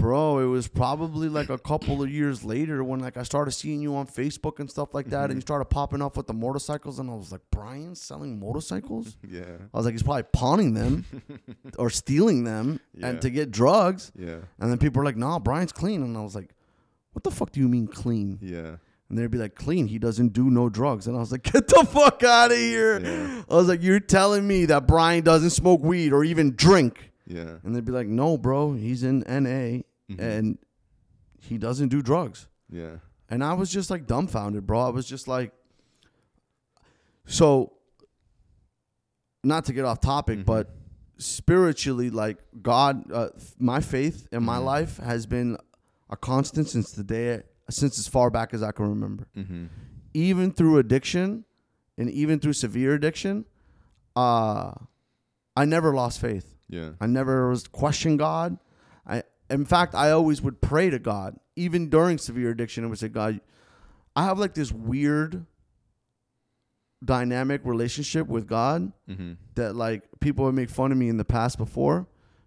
Bro, 0.00 0.38
it 0.38 0.46
was 0.46 0.66
probably 0.66 1.28
like 1.28 1.50
a 1.50 1.58
couple 1.58 2.02
of 2.02 2.10
years 2.10 2.42
later 2.44 2.82
when 2.82 3.00
like 3.00 3.16
I 3.16 3.22
started 3.22 3.50
seeing 3.52 3.80
you 3.82 3.94
on 3.96 4.06
Facebook 4.06 4.58
and 4.58 4.70
stuff 4.70 4.94
like 4.94 5.10
that, 5.10 5.24
and 5.24 5.30
Mm-hmm. 5.30 5.36
you 5.38 5.40
started 5.42 5.66
popping 5.66 6.00
up 6.02 6.16
with 6.16 6.26
the 6.26 6.32
motorcycles, 6.34 6.98
and 6.98 7.10
I 7.10 7.14
was 7.14 7.30
like, 7.32 7.42
Brian 7.50 7.94
selling 7.94 8.40
motorcycles? 8.40 9.16
Yeah. 9.28 9.42
I 9.72 9.76
was 9.76 9.84
like, 9.86 9.92
he's 9.94 10.02
probably 10.02 10.24
pawning 10.32 10.74
them 10.74 11.04
or 11.78 11.90
stealing 11.90 12.44
them 12.44 12.80
Yeah. 12.94 13.08
and 13.08 13.22
to 13.22 13.30
get 13.30 13.50
drugs. 13.50 14.10
Yeah. 14.16 14.38
And 14.58 14.70
then 14.70 14.78
people 14.78 15.00
were 15.00 15.04
like, 15.04 15.16
nah, 15.16 15.38
Brian's 15.38 15.72
clean. 15.72 16.02
And 16.02 16.16
I 16.16 16.22
was 16.22 16.34
like, 16.34 16.50
what 17.12 17.22
the 17.22 17.30
fuck 17.30 17.52
do 17.52 17.60
you 17.60 17.68
mean 17.68 17.86
clean? 17.86 18.38
Yeah. 18.40 18.76
And 19.08 19.18
they'd 19.18 19.30
be 19.30 19.38
like, 19.38 19.54
clean. 19.56 19.86
He 19.88 19.98
doesn't 19.98 20.32
do 20.32 20.50
no 20.50 20.68
drugs. 20.68 21.06
And 21.08 21.16
I 21.16 21.20
was 21.20 21.32
like, 21.32 21.42
get 21.42 21.66
the 21.68 21.84
fuck 21.90 22.22
out 22.22 22.52
of 22.52 22.56
here. 22.56 23.00
Yeah. 23.00 23.42
I 23.50 23.54
was 23.54 23.68
like, 23.68 23.82
you're 23.82 24.00
telling 24.00 24.46
me 24.46 24.64
that 24.66 24.86
Brian 24.86 25.24
doesn't 25.24 25.50
smoke 25.50 25.82
weed 25.82 26.12
or 26.12 26.22
even 26.24 26.54
drink. 26.54 27.10
Yeah. 27.26 27.56
And 27.64 27.74
they'd 27.76 27.84
be 27.84 27.92
like, 27.92 28.06
no, 28.06 28.38
bro, 28.38 28.72
he's 28.72 29.02
in 29.02 29.20
NA 29.28 29.82
Mm-hmm. 30.10 30.20
and 30.20 30.58
he 31.38 31.56
doesn't 31.58 31.88
do 31.88 32.02
drugs. 32.02 32.48
Yeah. 32.68 32.96
And 33.28 33.44
I 33.44 33.52
was 33.54 33.70
just 33.70 33.90
like 33.90 34.06
dumbfounded, 34.06 34.66
bro. 34.66 34.80
I 34.80 34.88
was 34.90 35.06
just 35.06 35.28
like, 35.28 35.52
so, 37.26 37.72
not 39.44 39.64
to 39.66 39.72
get 39.72 39.84
off 39.84 40.00
topic, 40.00 40.40
Mhm. 40.40 40.44
but 40.44 40.74
spiritually, 41.18 42.10
like 42.10 42.38
God, 42.62 43.10
uh, 43.12 43.28
my 43.58 43.80
faith 43.80 44.26
in 44.32 44.42
my 44.42 44.58
Mhm. 44.58 44.64
life 44.64 44.96
has 44.98 45.26
been 45.26 45.56
a 46.08 46.16
constant 46.16 46.68
since 46.68 46.92
the 46.92 47.04
day, 47.04 47.42
since 47.70 47.98
as 47.98 48.08
far 48.08 48.30
back 48.30 48.52
as 48.52 48.62
I 48.62 48.72
can 48.72 48.88
remember. 48.88 49.28
Mm-hmm. 49.36 49.66
Even 50.12 50.50
through 50.50 50.78
addiction, 50.78 51.44
and 51.96 52.10
even 52.10 52.40
through 52.40 52.54
severe 52.54 52.94
addiction, 52.94 53.44
uh, 54.16 54.72
I 55.56 55.64
never 55.66 55.94
lost 55.94 56.20
faith. 56.20 56.56
Yeah. 56.68 56.92
I 57.00 57.06
never 57.06 57.48
was 57.48 57.66
question 57.68 58.16
God. 58.16 58.58
I 59.06 59.22
in 59.50 59.64
fact 59.64 59.94
I 59.94 60.10
always 60.12 60.40
would 60.42 60.60
pray 60.60 60.90
to 60.90 60.98
God, 60.98 61.36
even 61.56 61.88
during 61.90 62.18
severe 62.18 62.50
addiction, 62.50 62.84
and 62.84 62.90
would 62.90 62.98
say, 62.98 63.08
God, 63.08 63.40
I 64.16 64.24
have 64.24 64.38
like 64.38 64.54
this 64.54 64.72
weird 64.72 65.44
dynamic 67.04 67.62
relationship 67.64 68.26
with 68.28 68.46
God 68.46 68.92
Mm-hmm. 69.08 69.32
that 69.54 69.74
like 69.74 70.02
people 70.20 70.44
would 70.44 70.54
make 70.54 70.70
fun 70.70 70.92
of 70.92 70.98
me 70.98 71.08
in 71.08 71.16
the 71.16 71.24
past 71.24 71.58
before 71.58 72.06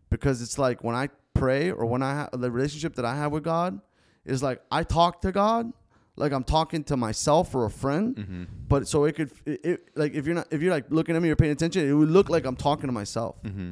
because 0.09 0.41
it's 0.41 0.57
like 0.59 0.83
when 0.83 0.95
I 0.95 1.09
pray 1.33 1.71
or 1.71 1.85
when 1.85 2.01
I 2.03 2.13
have 2.13 2.29
the 2.39 2.49
relationship 2.51 2.95
that 2.95 3.05
I 3.05 3.15
have 3.15 3.31
with 3.31 3.43
God 3.43 3.81
is 4.25 4.41
like 4.43 4.61
I 4.71 4.83
talk 4.83 5.21
to 5.21 5.31
God 5.31 5.73
like 6.15 6.31
I'm 6.31 6.43
talking 6.43 6.83
to 6.85 6.95
myself 6.95 7.53
or 7.55 7.65
a 7.65 7.69
friend 7.71 8.15
Mm-hmm. 8.15 8.43
but 8.69 8.87
so 8.87 9.05
it 9.05 9.13
could 9.15 9.31
it, 9.45 9.65
it 9.65 9.89
like 9.95 10.13
if 10.13 10.25
you're 10.27 10.35
not 10.35 10.47
if 10.51 10.61
you're 10.61 10.71
like 10.71 10.85
looking 10.89 11.15
at 11.15 11.21
me 11.21 11.29
or 11.31 11.35
paying 11.35 11.51
attention 11.51 11.89
it 11.89 11.93
would 11.93 12.09
look 12.11 12.29
like 12.29 12.45
I'm 12.45 12.55
talking 12.55 12.87
to 12.87 12.93
myself 12.93 13.41
Mm-hmm. 13.43 13.71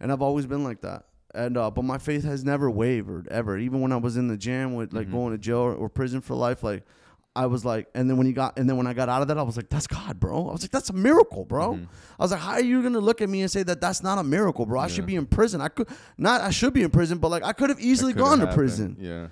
and 0.00 0.12
I've 0.12 0.22
always 0.22 0.46
been 0.46 0.64
like 0.64 0.80
that. 0.82 1.04
And 1.34 1.56
uh, 1.56 1.70
but 1.70 1.84
my 1.84 1.98
faith 1.98 2.24
has 2.24 2.44
never 2.44 2.70
wavered 2.70 3.26
ever. 3.28 3.56
Even 3.58 3.80
when 3.80 3.90
I 3.92 3.96
was 3.96 4.16
in 4.16 4.28
the 4.28 4.36
jam 4.36 4.74
with 4.74 4.92
like 4.92 5.08
Mhm. 5.08 5.12
going 5.12 5.32
to 5.32 5.38
jail 5.38 5.58
or, 5.58 5.74
or 5.74 5.88
prison 5.88 6.20
for 6.20 6.34
life, 6.34 6.62
like 6.62 6.84
I 7.34 7.46
was 7.46 7.64
like, 7.64 7.88
and 7.94 8.10
then 8.10 8.18
when 8.18 8.26
you 8.26 8.34
got, 8.34 8.58
and 8.58 8.68
then 8.68 8.76
when 8.76 8.86
I 8.86 8.92
got 8.92 9.08
out 9.08 9.22
of 9.22 9.28
that, 9.28 9.38
I 9.38 9.42
was 9.42 9.56
like, 9.56 9.70
that's 9.70 9.86
God, 9.86 10.20
bro. 10.20 10.50
I 10.50 10.52
was 10.52 10.60
like, 10.62 10.70
that's 10.70 10.90
a 10.90 10.92
miracle, 10.92 11.46
bro. 11.46 11.74
Mhm. 11.76 11.86
I 12.20 12.22
was 12.22 12.30
like, 12.32 12.40
how 12.40 12.52
are 12.52 12.60
you 12.60 12.82
gonna 12.82 12.98
look 13.00 13.22
at 13.22 13.30
me 13.30 13.40
and 13.40 13.50
say 13.50 13.62
that 13.62 13.80
that's 13.80 14.02
not 14.02 14.18
a 14.18 14.22
miracle, 14.22 14.66
bro? 14.66 14.78
I 14.78 14.88
should 14.88 15.06
be 15.06 15.16
in 15.16 15.24
prison. 15.24 15.62
I 15.62 15.68
could 15.68 15.88
not. 16.18 16.42
I 16.42 16.50
should 16.50 16.74
be 16.74 16.82
in 16.82 16.90
prison, 16.90 17.16
but 17.16 17.28
like 17.30 17.42
I 17.42 17.54
could 17.54 17.70
have 17.70 17.80
easily 17.80 18.12
gone 18.12 18.38
to 18.40 18.52
prison. 18.52 18.96
Yeah. 19.00 19.28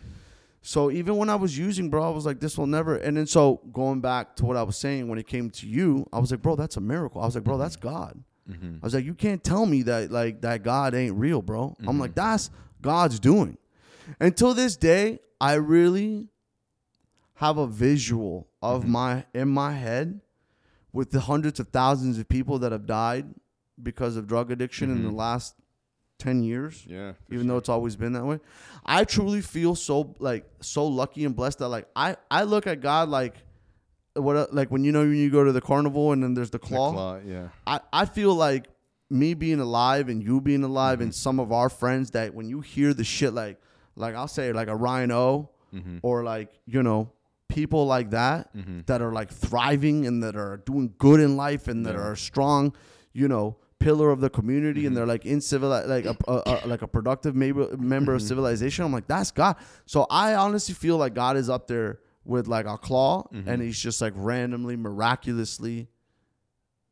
So 0.63 0.91
even 0.91 1.17
when 1.17 1.29
I 1.31 1.37
was 1.37 1.57
using, 1.59 1.89
bro, 1.91 2.03
I 2.03 2.11
was 2.15 2.25
like, 2.27 2.41
this 2.41 2.57
will 2.59 2.67
never. 2.67 2.97
And 2.97 3.17
then 3.17 3.27
so 3.27 3.61
going 3.73 4.01
back 4.01 4.37
to 4.37 4.45
what 4.47 4.57
I 4.57 4.63
was 4.63 4.77
saying 4.77 5.09
when 5.09 5.19
it 5.19 5.27
came 5.27 5.49
to 5.51 5.67
you, 5.67 6.07
I 6.13 6.19
was 6.19 6.31
like, 6.31 6.41
bro, 6.43 6.55
that's 6.57 6.77
a 6.77 6.83
miracle. 6.83 7.21
I 7.21 7.27
was 7.27 7.35
like, 7.35 7.45
bro, 7.45 7.57
that's 7.59 7.77
God. 7.77 8.23
Mm-hmm. 8.49 8.77
I 8.83 8.87
was 8.87 8.95
like, 8.95 9.05
you 9.05 9.15
can't 9.15 9.43
tell 9.43 9.67
me 9.67 9.83
that 9.83 10.11
like 10.11 10.41
that 10.43 10.63
God 10.63 10.95
ain't 10.95 11.17
real, 11.17 11.43
bro. 11.43 11.75
I'm 11.81 11.87
Mm-hmm. 11.87 12.01
like, 12.01 12.15
that's 12.15 12.51
God's 12.83 13.19
doing. 13.21 13.59
Until 14.21 14.55
this 14.55 14.77
day, 14.77 15.21
I 15.41 15.55
really 15.55 16.29
have 17.35 17.59
a 17.59 17.67
visual 17.67 18.49
of 18.63 18.83
Mm-hmm. 18.83 18.93
my 18.93 19.25
in 19.35 19.49
my 19.49 19.73
head 19.73 20.21
with 20.93 21.11
the 21.13 21.21
hundreds 21.21 21.61
of 21.61 21.69
thousands 21.69 22.19
of 22.19 22.29
people 22.29 22.59
that 22.61 22.73
have 22.73 22.87
died 22.87 23.27
because 23.83 24.17
of 24.17 24.27
drug 24.27 24.51
addiction 24.51 24.91
in 24.91 25.05
the 25.05 25.11
Mhm. 25.11 25.15
last 25.17 25.55
10 26.19 26.43
years 26.43 26.85
Yeah. 26.87 27.13
even 27.31 27.47
though 27.47 27.57
it's 27.57 27.69
always 27.71 27.97
been 27.97 28.13
that 28.13 28.27
way. 28.27 28.41
I 28.85 29.05
truly 29.05 29.41
feel 29.41 29.75
so 29.75 30.15
like 30.19 30.45
so 30.61 30.87
lucky 30.87 31.25
and 31.25 31.35
blessed 31.35 31.61
that 31.61 31.69
like 31.69 31.89
I 31.97 32.17
I 32.31 32.43
look 32.43 32.67
at 32.67 32.81
God 32.83 33.09
like 33.09 33.37
what 34.15 34.53
like 34.55 34.71
when 34.71 34.85
you 34.85 34.93
know 34.93 35.01
when 35.01 35.17
you 35.17 35.31
go 35.31 35.45
to 35.45 35.53
the 35.53 35.61
carnival 35.61 36.13
and 36.13 36.23
then 36.23 36.35
there's 36.35 36.51
the 36.51 36.59
The 36.59 36.67
claw. 36.67 36.93
claw, 36.93 37.19
Yeah. 37.25 37.49
I 37.67 37.81
I 37.93 38.05
feel 38.07 38.35
like 38.35 38.67
me 39.09 39.35
being 39.35 39.61
alive 39.61 40.09
and 40.09 40.23
you 40.23 40.41
being 40.41 40.63
alive 40.63 41.01
and 41.01 41.15
some 41.15 41.39
of 41.41 41.51
our 41.53 41.69
friends 41.69 42.11
that 42.13 42.35
when 42.35 42.49
you 42.49 42.61
hear 42.61 42.95
the 42.95 43.05
shit 43.05 43.33
like 43.35 43.61
like 43.97 44.15
I'll 44.15 44.29
say 44.29 44.53
like 44.53 44.69
a 44.69 44.77
Ryan 44.77 45.13
O 45.13 45.51
Mm-hmm. 45.75 45.99
or 46.03 46.25
like 46.25 46.49
you 46.67 46.83
know 46.83 47.13
people 47.49 47.87
like 47.87 48.11
that 48.11 48.53
Mhm. 48.57 48.87
that 48.87 49.01
are 49.01 49.13
like 49.13 49.31
thriving 49.31 50.05
and 50.05 50.21
that 50.25 50.35
are 50.35 50.57
doing 50.67 50.95
good 50.99 51.21
in 51.21 51.37
life 51.37 51.69
and 51.69 51.87
that 51.87 51.95
Yeah. 51.95 52.01
are 52.01 52.13
a 52.13 52.17
strong 52.17 52.73
you 53.13 53.29
know 53.29 53.57
pillar 53.79 54.11
of 54.11 54.21
the 54.21 54.29
community 54.31 54.81
Mm-hmm. 54.81 54.87
and 54.89 54.97
they're 54.97 55.07
like 55.07 55.25
in 55.27 55.41
civil 55.41 55.69
like 55.71 56.07
a, 56.07 56.17
a, 56.27 56.43
a 56.47 56.67
like 56.67 56.83
a 56.83 56.89
productive 56.89 57.37
member 57.37 57.77
member 57.77 58.13
Mm-hmm. 58.13 58.17
of 58.17 58.23
civilization 58.33 58.85
i'm 58.85 58.93
like 58.93 59.07
that's 59.07 59.31
god 59.31 59.55
so 59.87 60.07
i 60.11 60.35
honestly 60.35 60.75
feel 60.75 60.97
like 60.97 61.15
god 61.15 61.37
is 61.37 61.49
up 61.49 61.69
there 61.69 62.01
with 62.25 62.47
like 62.49 62.67
a 62.67 62.77
claw 62.79 63.25
Mm-hmm. 63.33 63.49
and 63.49 63.63
he's 63.63 63.79
just 63.79 64.01
like 64.01 64.13
randomly 64.17 64.77
miraculously 64.77 65.89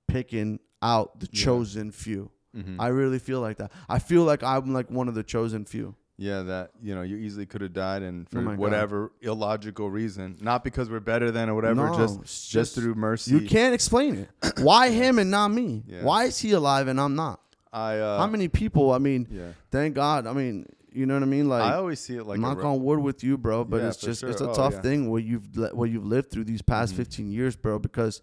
picking 0.07 0.59
out 0.83 1.21
the 1.21 1.29
Yeah. 1.33 1.45
chosen 1.45 1.91
few 1.93 2.31
Mhm. 2.57 2.77
i 2.79 2.89
really 2.89 3.19
feel 3.19 3.41
like 3.41 3.59
that 3.59 3.71
i 3.89 3.99
feel 3.99 4.25
like 4.25 4.43
i'm 4.43 4.73
like 4.73 4.91
one 4.91 5.07
of 5.09 5.15
the 5.15 5.23
chosen 5.23 5.65
few 5.65 5.95
Yeah, 6.21 6.43
that 6.43 6.73
you 6.83 6.97
know, 6.97 7.03
you 7.03 7.17
easily 7.17 7.47
could 7.47 7.61
have 7.61 7.73
died, 7.73 8.03
and 8.03 8.29
for 8.29 8.39
Oh 8.41 8.43
my 8.43 8.51
God. 8.53 8.59
whatever 8.59 9.13
illogical 9.21 9.89
reason, 9.89 10.37
not 10.41 10.65
because 10.65 10.91
we're 10.91 10.99
better 10.99 11.31
than 11.31 11.49
or 11.49 11.55
whatever, 11.55 11.91
No, 11.91 11.97
just 11.97 12.19
just 12.25 12.51
just- 12.51 12.75
through 12.75 12.97
mercy. 12.97 13.31
you 13.37 13.43
can't 13.47 13.73
explain 13.73 14.17
it 14.27 14.29
why 14.59 14.91
him 14.91 15.21
and 15.21 15.31
not 15.31 15.49
me 15.53 15.85
Yeah. 15.87 16.03
why 16.03 16.25
is 16.25 16.39
he 16.41 16.51
alive 16.53 16.89
and 16.89 17.01
i'm 17.01 17.15
not 17.15 17.39
I 17.73 17.99
uh, 17.99 18.19
how 18.19 18.27
many 18.27 18.49
people 18.49 18.91
i 18.93 18.99
mean 18.99 19.29
Yeah, 19.31 19.53
thank 19.71 19.95
god 19.95 20.27
i 20.27 20.33
mean 20.33 20.67
you 20.93 21.07
know 21.07 21.15
what 21.15 21.23
i 21.23 21.27
mean 21.27 21.49
like 21.49 21.63
I 21.63 21.75
always 21.77 22.01
see 22.01 22.17
it 22.17 22.25
like 22.25 22.41
knock 22.41 22.65
on 22.65 22.83
wood 22.83 23.01
with 23.01 23.23
you, 23.23 23.37
bro. 23.39 23.65
But 23.65 23.83
Yeah, 23.83 23.89
it's 23.89 23.99
just 23.99 24.23
it's 24.23 24.41
a 24.41 24.49
Oh, 24.51 24.55
tough 24.55 24.75
yeah. 24.75 24.81
thing 24.83 25.11
what 25.11 25.23
you've 25.25 25.57
li- 25.57 25.71
what 25.73 25.91
you've 25.91 26.07
lived 26.07 26.31
through 26.31 26.45
these 26.45 26.63
past 26.63 26.93
Mhm. 26.95 26.97
15 26.97 27.31
years, 27.31 27.57
bro. 27.57 27.79
Because 27.79 28.23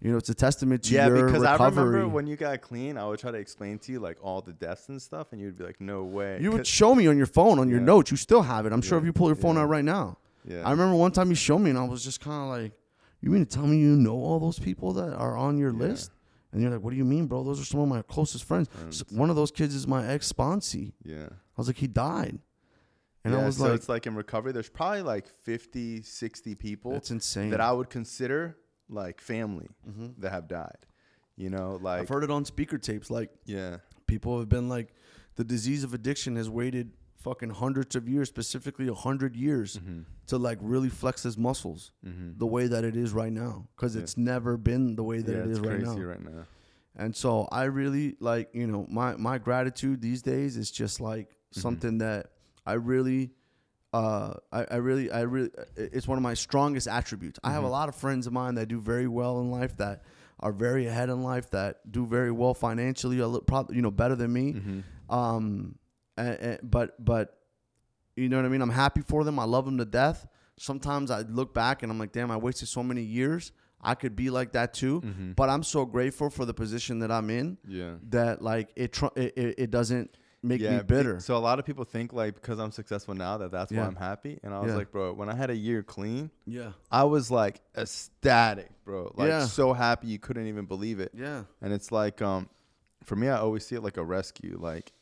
you 0.00 0.10
know 0.10 0.18
it's 0.18 0.28
a 0.28 0.34
testament 0.34 0.82
to 0.84 0.94
Yeah, 0.94 1.06
your 1.06 1.16
because 1.26 1.42
recovery. 1.42 1.48
I 1.48 1.68
remember 1.68 2.08
when 2.08 2.26
you 2.26 2.36
got 2.36 2.60
clean, 2.60 2.98
I 2.98 3.06
would 3.08 3.18
try 3.18 3.30
to 3.30 3.38
explain 3.38 3.78
to 3.80 3.92
you 3.92 4.00
like 4.00 4.18
all 4.22 4.42
the 4.42 4.52
deaths 4.52 4.88
and 4.90 5.00
stuff, 5.00 5.28
and 5.32 5.40
you'd 5.40 5.56
be 5.56 5.64
like, 5.64 5.80
"No 5.80 6.04
way." 6.04 6.38
you 6.40 6.52
would 6.52 6.66
show 6.66 6.94
me 6.94 7.06
on 7.06 7.16
your 7.16 7.26
phone 7.26 7.58
on 7.58 7.68
your 7.70 7.78
Yeah. 7.80 7.86
notes. 7.86 8.10
You 8.10 8.16
still 8.18 8.42
have 8.42 8.66
it. 8.66 8.72
I'm 8.72 8.82
sure 8.82 8.98
if 8.98 9.04
you 9.04 9.12
pull 9.12 9.28
your 9.28 9.36
phone 9.36 9.56
out 9.56 9.68
right 9.68 9.84
now. 9.84 10.18
yeah, 10.46 10.62
I 10.66 10.70
remember 10.72 10.94
one 10.96 11.10
time 11.12 11.30
you 11.30 11.34
showed 11.36 11.60
me, 11.60 11.70
and 11.70 11.78
I 11.78 11.84
was 11.84 12.04
just 12.04 12.20
kind 12.20 12.42
of 12.42 12.48
like, 12.50 12.72
"You 13.22 13.30
mean 13.30 13.46
to 13.46 13.50
tell 13.50 13.66
me 13.66 13.78
you 13.78 13.96
know 13.96 14.16
all 14.16 14.38
those 14.40 14.58
people 14.58 14.92
that 14.94 15.14
are 15.14 15.36
on 15.38 15.56
your 15.56 15.72
list?" 15.72 16.10
And 16.54 16.62
you're 16.62 16.70
like, 16.70 16.82
"What 16.82 16.90
do 16.92 16.96
you 16.96 17.04
mean, 17.04 17.26
bro? 17.26 17.42
Those 17.44 17.60
are 17.60 17.64
some 17.64 17.80
of 17.80 17.88
my 17.88 18.00
closest 18.02 18.44
friends. 18.44 18.68
Friends. 18.68 19.02
S- 19.02 19.12
One 19.12 19.28
of 19.28 19.36
those 19.36 19.50
kids 19.50 19.74
is 19.74 19.86
my 19.86 20.06
ex 20.06 20.32
sponsee." 20.32 20.92
yeah. 21.04 21.26
I 21.26 21.60
was 21.60 21.66
like, 21.66 21.76
"He 21.78 21.86
died," 21.88 22.38
and 23.24 23.34
yeah, 23.34 23.40
I 23.40 23.46
was 23.46 23.56
so 23.58 23.64
like, 23.64 23.74
it's 23.74 23.88
like 23.88 24.06
in 24.06 24.14
recovery, 24.14 24.52
there's 24.52 24.68
probably 24.70 25.02
like 25.02 25.26
50, 25.28 26.02
60 26.02 26.54
people 26.54 26.92
"That's 26.92 27.10
insane." 27.10 27.50
that 27.50 27.60
I 27.60 27.72
would 27.72 27.90
consider 27.90 28.56
like 28.88 29.20
family 29.20 29.68
Mhm. 29.88 30.14
that 30.20 30.30
have 30.30 30.46
died. 30.48 30.86
You 31.36 31.50
know, 31.50 31.78
like 31.82 32.00
I've 32.02 32.08
heard 32.08 32.22
it 32.24 32.30
on 32.30 32.44
speaker 32.44 32.78
tapes, 32.78 33.10
like. 33.10 33.30
yeah, 33.44 33.78
people 34.06 34.38
have 34.38 34.48
been 34.48 34.68
like 34.68 34.94
the 35.34 35.42
disease 35.44 35.82
of 35.82 35.92
addiction 35.92 36.36
has 36.36 36.48
waited 36.48 36.92
fucking 37.24 37.50
hundreds 37.50 37.96
of 37.96 38.08
years 38.14 38.28
specifically 38.28 38.86
a 38.88 38.94
hundred 39.08 39.34
years 39.46 39.78
mm-hmm, 39.78 40.00
to 40.26 40.36
like 40.48 40.58
really 40.60 40.88
flex 41.00 41.22
his 41.28 41.36
muscles 41.38 41.90
mm-hmm. 42.06 42.30
the 42.38 42.46
way 42.46 42.64
that 42.68 42.84
it 42.84 42.96
is 43.04 43.12
right 43.22 43.32
now 43.32 43.66
because 43.74 43.92
Yeah. 43.96 44.02
it's 44.02 44.16
never 44.16 44.56
been 44.70 44.94
the 45.00 45.02
way 45.10 45.18
that 45.26 45.32
yeah, 45.36 45.44
it 45.44 45.50
it's 45.50 45.60
right 45.60 45.80
crazy 45.82 46.00
now 46.00 46.06
right 46.12 46.22
now. 46.22 46.44
and 47.02 47.10
so 47.22 47.48
i 47.60 47.64
really 47.80 48.06
like 48.20 48.46
you 48.60 48.66
know 48.70 48.82
my 49.00 49.16
my 49.16 49.36
gratitude 49.38 49.96
these 50.08 50.22
days 50.22 50.56
is 50.56 50.70
just 50.82 51.00
like 51.00 51.28
Mm-hmm. 51.30 51.60
something 51.66 51.98
that 51.98 52.22
i 52.66 52.74
really 52.92 53.30
uh, 53.92 54.34
I, 54.50 54.60
I 54.72 54.76
really, 54.88 55.06
I 55.18 55.20
really, 55.20 55.50
it's 55.76 56.08
one 56.08 56.18
of 56.18 56.22
my 56.30 56.34
strongest 56.34 56.88
attributes. 56.88 57.38
I 57.44 57.50
have 57.52 57.58
Mm-hmm. 57.58 57.66
a 57.66 57.78
lot 57.78 57.88
of 57.88 57.94
friends 57.94 58.26
of 58.26 58.32
mine 58.32 58.56
that 58.56 58.66
do 58.66 58.80
very 58.80 59.06
well 59.06 59.38
in 59.40 59.52
life, 59.52 59.76
that 59.76 60.02
are 60.40 60.50
very 60.50 60.88
ahead 60.88 61.10
in 61.10 61.22
life, 61.22 61.46
that 61.50 61.72
do 61.92 62.04
very 62.04 62.32
well 62.32 62.54
financially, 62.54 63.20
a 63.20 63.26
little, 63.28 63.42
probably, 63.52 63.76
you 63.76 63.82
know, 63.82 63.92
better 63.92 64.16
than 64.16 64.32
me. 64.32 64.46
Mm-hmm. 64.54 65.14
Um, 65.18 65.76
and, 66.16 66.38
and- 66.40 66.70
but 66.70 67.02
but 67.04 67.38
you 68.16 68.28
know 68.28 68.36
what 68.36 68.44
I 68.46 68.48
mean. 68.48 68.62
I'm 68.62 68.70
happy 68.70 69.00
for 69.02 69.24
them. 69.24 69.38
I 69.38 69.44
love 69.44 69.64
them 69.64 69.78
to 69.78 69.84
death. 69.84 70.26
sometimes 70.56 71.10
I 71.10 71.22
look 71.22 71.52
back 71.52 71.82
and 71.82 71.90
I'm 71.90 71.98
like, 71.98 72.12
damn, 72.12 72.30
I 72.30 72.36
wasted 72.36 72.68
so 72.68 72.82
many 72.82 73.02
years. 73.02 73.50
I 73.82 73.94
could 73.96 74.14
be 74.14 74.30
like 74.30 74.52
that 74.52 74.72
too. 74.72 75.00
Mm-hmm. 75.00 75.32
But 75.32 75.50
I'm 75.50 75.62
so 75.64 75.84
grateful 75.84 76.30
for 76.30 76.44
the 76.44 76.54
position 76.54 77.00
that 77.00 77.10
I'm 77.10 77.28
in 77.28 77.58
Yeah. 77.66 77.94
that 78.10 78.40
like 78.40 78.70
it 78.76 78.92
tr- 78.92 79.06
it, 79.16 79.36
it, 79.36 79.54
it 79.58 79.70
doesn't 79.72 80.16
make 80.44 80.60
me 80.60 80.80
bitter. 80.86 81.18
So 81.20 81.36
a 81.36 81.38
lot 81.38 81.58
of 81.58 81.64
people 81.64 81.84
think 81.84 82.12
like 82.12 82.34
because 82.36 82.60
I'm 82.60 82.70
successful 82.70 83.14
now 83.14 83.36
that 83.38 83.50
that's 83.50 83.72
why 83.72 83.82
I'm 83.82 83.96
happy. 83.96 84.38
And 84.44 84.54
I 84.54 84.60
was 84.60 84.70
Yeah. 84.70 84.76
like, 84.76 84.92
bro, 84.92 85.12
when 85.12 85.28
I 85.28 85.34
had 85.34 85.50
a 85.50 85.56
year 85.56 85.82
clean, 85.82 86.30
yeah. 86.46 86.70
I 86.90 87.02
was 87.04 87.30
like 87.32 87.60
ecstatic, 87.76 88.70
bro. 88.84 89.12
Like 89.16 89.28
Yeah. 89.28 89.46
so 89.46 89.72
happy 89.72 90.06
you 90.08 90.18
couldn't 90.18 90.46
even 90.46 90.66
believe 90.66 91.00
it. 91.00 91.10
Yeah. 91.14 91.44
And 91.60 91.72
it's 91.72 91.90
like 91.92 92.22
um 92.22 92.48
for 93.02 93.16
me 93.16 93.28
I 93.28 93.38
always 93.38 93.66
see 93.66 93.74
it 93.76 93.82
like 93.82 93.96
a 93.96 94.04
rescue. 94.04 94.56
Like 94.60 94.92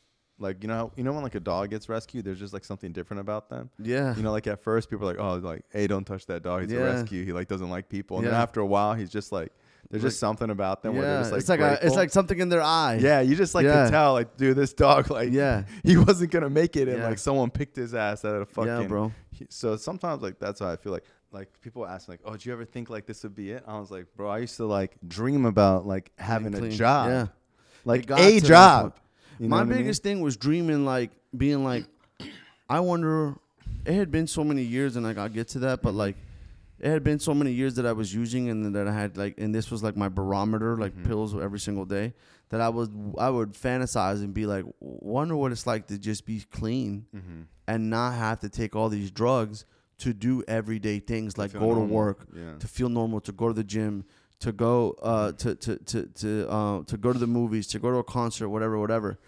like 0.43 0.63
you 0.63 0.69
know 0.69 0.75
how, 0.77 0.93
you 0.97 1.05
know 1.05 1.13
when 1.13 1.23
like 1.23 1.35
a 1.35 1.41
dog 1.41 1.71
gets 1.71 1.89
rescued, 1.89 2.25
there's 2.25 2.39
just 2.39 2.53
like 2.53 2.65
something 2.65 2.93
different 2.93 3.21
about 3.21 3.49
them. 3.49 3.71
Yeah. 3.79 4.15
You 4.17 4.23
know, 4.23 4.33
like 4.33 4.47
at 4.47 4.63
first 4.63 4.91
people 4.91 5.09
are 5.09 5.15
like, 5.15 5.21
Oh, 5.25 5.37
like, 5.37 5.65
hey, 5.71 5.87
don't 5.87 6.05
touch 6.05 6.27
that 6.27 6.43
dog, 6.43 6.63
he's 6.63 6.73
Yeah. 6.73 6.81
a 6.81 6.85
rescue. 6.85 7.25
He 7.25 7.33
like 7.33 7.49
doesn't 7.49 7.71
like 7.71 7.89
people. 7.89 8.19
And 8.19 8.27
then 8.27 8.35
after 8.35 8.61
a 8.61 8.67
while 8.67 8.95
he's 8.95 9.11
just 9.11 9.33
like 9.33 9.53
there's 9.91 10.03
just 10.03 10.21
something 10.21 10.49
about 10.51 10.83
them 10.83 10.95
where 10.95 11.03
they're 11.03 11.19
just 11.21 11.33
like 11.33 11.41
it's 11.41 11.49
like 11.51 11.61
a, 11.61 11.79
it's 11.87 11.97
like 11.97 12.11
something 12.11 12.39
in 12.39 12.49
their 12.49 12.63
eye. 12.63 12.99
Yeah, 13.01 13.21
you 13.21 13.37
just 13.37 13.55
like 13.55 13.65
Yeah. 13.65 13.85
can 13.85 13.91
tell, 13.93 14.13
like, 14.15 14.37
dude, 14.39 14.57
this 14.57 14.73
dog, 14.73 15.11
like, 15.11 15.31
Yeah. 15.31 15.65
he 15.85 15.97
wasn't 15.99 16.31
gonna 16.31 16.49
make 16.51 16.77
it, 16.77 16.89
and 16.89 16.99
Yeah. 16.99 17.09
like 17.09 17.19
someone 17.19 17.51
picked 17.51 17.77
his 17.77 17.95
ass 17.95 18.25
out 18.25 18.37
of 18.43 18.49
fucking. 18.49 18.69
Yeah, 18.83 18.87
bro. 18.87 19.13
he- 19.31 19.47
So 19.51 19.77
sometimes, 19.77 20.23
like, 20.23 20.39
that's 20.39 20.61
how 20.61 20.69
I 20.71 20.77
feel 20.77 20.93
like. 20.93 21.05
Like 21.35 21.49
people 21.63 21.87
ask 21.87 22.09
me, 22.09 22.13
like, 22.13 22.21
"Oh, 22.27 22.33
did 22.33 22.45
you 22.45 22.53
ever 22.53 22.67
think 22.67 22.91
like 22.91 23.07
this 23.07 23.23
would 23.23 23.35
be 23.35 23.53
it?" 23.53 23.65
I 23.67 23.79
was 23.79 23.91
like, 23.91 24.05
"Bro, 24.17 24.29
I 24.29 24.39
used 24.41 24.59
to 24.59 24.67
like 24.67 24.97
dream 25.09 25.47
about 25.47 25.87
like 25.87 26.13
having 26.19 26.55
a 26.55 26.69
job, 26.69 27.09
Yeah. 27.09 27.27
like 27.87 28.11
a 28.11 28.39
job." 28.41 28.97
You 29.43 29.49
know 29.49 29.57
My 29.57 29.63
what 29.63 29.67
I 29.67 29.71
mean? 29.71 29.79
biggest 29.79 30.03
thing 30.05 30.21
was 30.21 30.37
dreaming 30.37 30.85
like 30.85 31.11
being 31.37 31.65
like 31.65 31.85
I 32.71 32.79
wonder 32.81 33.35
it 33.85 33.95
had 33.95 34.11
been 34.13 34.29
so 34.29 34.45
many 34.45 34.63
years 34.63 34.95
and 34.97 35.05
like 35.05 35.19
I'll 35.19 35.29
get 35.29 35.49
to 35.49 35.59
that, 35.61 35.83
but 35.83 35.95
like 35.95 36.15
it 36.79 36.89
had 36.89 37.03
been 37.03 37.19
so 37.19 37.35
many 37.35 37.51
years 37.53 37.75
that 37.75 37.85
I 37.87 37.93
was 37.93 38.15
using 38.15 38.49
and 38.51 38.75
that 38.77 38.87
I 38.87 38.93
had 38.93 39.17
like 39.17 39.35
and 39.39 39.53
this 39.55 39.71
was 39.71 39.83
like 39.83 39.97
my 39.97 40.09
barometer, 40.09 40.77
like 40.77 40.93
Mm-hmm. 40.95 41.09
pills 41.09 41.35
every 41.35 41.59
single 41.59 41.85
day, 41.85 42.15
that 42.51 42.61
I 42.61 42.69
was 42.69 42.89
I 43.19 43.31
would 43.31 43.55
fantasize 43.55 44.23
and 44.23 44.33
be 44.33 44.47
like, 44.47 44.65
wonder 44.81 45.35
what 45.35 45.51
it's 45.51 45.67
like 45.67 45.89
to 45.89 45.99
just 45.99 46.25
be 46.25 46.45
clean 46.53 47.07
Mm-hmm. 47.15 47.41
and 47.67 47.91
not 47.91 48.13
have 48.15 48.39
to 48.41 48.49
take 48.49 48.77
all 48.77 48.89
these 48.89 49.11
drugs 49.11 49.65
to 49.99 50.13
do 50.13 50.45
everyday 50.47 51.01
things 51.01 51.37
like 51.37 51.53
go 51.53 51.75
to 51.75 51.81
work, 51.81 52.27
Yeah. 52.35 52.59
to 52.61 52.67
feel 52.69 52.89
normal, 52.89 53.21
to 53.23 53.33
go 53.33 53.49
to 53.49 53.55
the 53.55 53.65
gym, 53.65 54.05
to 54.41 54.51
go 54.51 54.97
uh, 55.03 55.31
to 55.33 55.55
to 55.57 55.77
to 55.77 56.07
to 56.07 56.49
uh, 56.51 56.83
to 56.85 56.97
go 56.97 57.13
to 57.13 57.19
the 57.19 57.27
movies, 57.29 57.67
to 57.69 57.79
go 57.81 57.91
to 57.91 57.99
a 57.99 58.05
concert, 58.05 58.49
whatever, 58.49 58.79
whatever. 58.79 59.19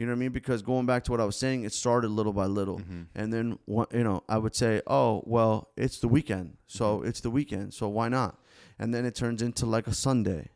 You 0.00 0.06
know 0.06 0.12
what 0.12 0.16
I 0.16 0.20
mean? 0.20 0.32
Because 0.32 0.62
going 0.62 0.86
back 0.86 1.04
to 1.04 1.10
what 1.10 1.20
I 1.20 1.26
was 1.26 1.36
saying, 1.36 1.64
it 1.64 1.74
started 1.74 2.08
little 2.08 2.32
by 2.32 2.46
little, 2.46 2.78
Mm-hmm. 2.78 3.02
and 3.14 3.30
then 3.32 3.58
you 3.68 4.02
know 4.08 4.22
I 4.30 4.38
would 4.38 4.54
say, 4.54 4.80
oh 4.86 5.22
well, 5.26 5.68
it's 5.76 5.98
the 5.98 6.08
weekend, 6.08 6.56
so 6.66 6.84
Mm-hmm. 6.98 7.08
it's 7.08 7.20
the 7.20 7.30
weekend, 7.30 7.74
so 7.74 7.86
why 7.88 8.08
not? 8.08 8.38
And 8.78 8.94
then 8.94 9.04
it 9.04 9.14
turns 9.14 9.42
into 9.42 9.66
like 9.66 9.86
a 9.86 9.92
Sunday, 9.92 10.48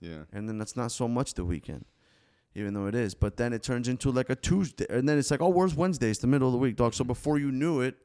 yeah, 0.00 0.22
and 0.32 0.48
then 0.48 0.56
that's 0.56 0.76
not 0.76 0.92
so 0.92 1.06
much 1.08 1.34
the 1.34 1.44
weekend, 1.44 1.84
even 2.54 2.72
though 2.72 2.86
it 2.86 2.94
is. 2.94 3.14
But 3.14 3.36
then 3.36 3.52
it 3.52 3.62
turns 3.62 3.86
into 3.86 4.10
like 4.10 4.30
a 4.30 4.34
Tuesday, 4.36 4.86
and 4.88 5.06
then 5.06 5.18
it's 5.18 5.30
like, 5.30 5.42
oh, 5.42 5.50
where's 5.50 5.74
Wednesday? 5.74 6.08
It's 6.08 6.20
the 6.20 6.26
middle 6.26 6.48
of 6.48 6.52
the 6.52 6.58
week, 6.58 6.76
dog. 6.76 6.94
So 6.94 7.04
before 7.04 7.38
you 7.38 7.52
knew 7.52 7.82
it, 7.82 7.96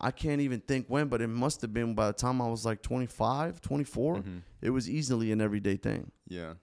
I 0.00 0.10
can't 0.12 0.40
even 0.40 0.60
think 0.60 0.86
when, 0.88 1.08
but 1.08 1.20
it 1.20 1.28
must 1.28 1.60
have 1.60 1.74
been 1.74 1.94
by 1.94 2.06
the 2.06 2.14
time 2.14 2.40
I 2.40 2.48
was 2.48 2.64
like 2.64 2.80
25, 2.80 3.60
24. 3.60 4.16
Mhm. 4.16 4.42
It 4.62 4.70
was 4.70 4.88
easily 4.88 5.30
an 5.30 5.40
everyday 5.42 5.76
thing. 5.76 6.10
yeah, 6.26 6.54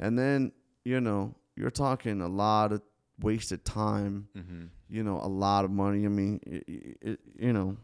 And 0.00 0.18
then, 0.18 0.50
you 0.84 1.00
know, 1.00 1.36
you're 1.56 1.70
talking 1.70 2.20
a 2.22 2.28
lot 2.28 2.72
of 2.72 2.80
wasted 3.20 3.64
time, 3.64 4.28
mm-hmm. 4.36 4.64
you 4.88 5.02
know, 5.02 5.20
a 5.22 5.28
lot 5.28 5.64
of 5.64 5.70
money. 5.70 6.04
I 6.04 6.08
mean, 6.08 6.40
it, 6.46 6.98
it, 7.00 7.20
you 7.38 7.52
know, 7.52 7.76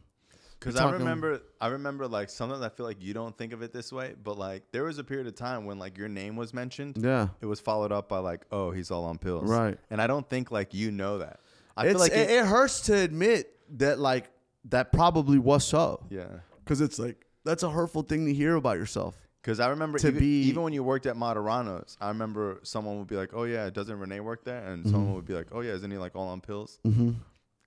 Because 0.58 0.76
I 0.76 0.90
remember, 0.90 1.40
I 1.60 1.68
remember 1.68 2.06
like 2.08 2.30
sometimes 2.30 2.62
I 2.62 2.68
feel 2.68 2.86
like 2.86 3.02
you 3.02 3.14
don't 3.14 3.36
think 3.36 3.52
of 3.52 3.62
it 3.62 3.72
this 3.72 3.92
way, 3.92 4.14
but 4.22 4.38
like 4.38 4.64
there 4.72 4.84
was 4.84 4.98
a 4.98 5.04
period 5.04 5.26
of 5.26 5.34
time 5.34 5.66
when 5.66 5.78
like 5.78 5.98
your 5.98 6.08
name 6.08 6.36
was 6.36 6.54
mentioned, 6.54 6.98
yeah. 7.00 7.28
it 7.40 7.46
was 7.46 7.60
followed 7.60 7.92
up 7.92 8.08
by 8.08 8.18
like, 8.18 8.46
oh, 8.50 8.70
he's 8.70 8.90
all 8.90 9.04
on 9.04 9.18
pills, 9.18 9.48
Right. 9.48 9.78
And 9.90 10.00
I 10.00 10.06
don't 10.06 10.28
think 10.28 10.50
like 10.50 10.74
you 10.74 10.90
know 10.90 11.18
that. 11.18 11.40
I 11.76 11.84
it's, 11.84 11.92
feel 11.92 12.00
like 12.00 12.12
it, 12.12 12.30
it, 12.30 12.38
it 12.38 12.46
hurts 12.46 12.80
to 12.82 12.96
admit 12.96 13.54
that, 13.76 13.98
like, 13.98 14.30
that 14.70 14.92
probably 14.92 15.38
was 15.38 15.64
so. 15.64 16.06
yeah. 16.08 16.26
Because 16.64 16.80
it's 16.80 16.98
like, 16.98 17.26
that's 17.44 17.62
a 17.62 17.70
hurtful 17.70 18.02
thing 18.02 18.24
to 18.26 18.34
hear 18.34 18.56
about 18.56 18.78
yourself. 18.78 19.25
Because 19.46 19.60
I 19.60 19.68
remember 19.68 19.96
To 20.00 20.08
even, 20.08 20.18
be- 20.18 20.42
even 20.42 20.62
when 20.64 20.72
you 20.72 20.82
worked 20.82 21.06
at 21.06 21.14
Martorano's, 21.14 21.96
I 22.00 22.08
remember 22.08 22.58
someone 22.64 22.98
would 22.98 23.06
be 23.06 23.14
like, 23.14 23.30
"Oh 23.32 23.44
yeah, 23.44 23.70
doesn't 23.70 23.96
Rene 23.96 24.18
work 24.18 24.42
there?" 24.42 24.58
And 24.66 24.80
Mm-hmm. 24.82 24.90
someone 24.90 25.14
would 25.14 25.24
be 25.24 25.34
like, 25.34 25.46
"Oh 25.52 25.60
yeah, 25.60 25.70
isn't 25.74 25.88
he 25.88 25.98
like 25.98 26.16
all 26.16 26.26
on 26.26 26.40
pills?" 26.40 26.80
Mm-hmm. 26.84 27.10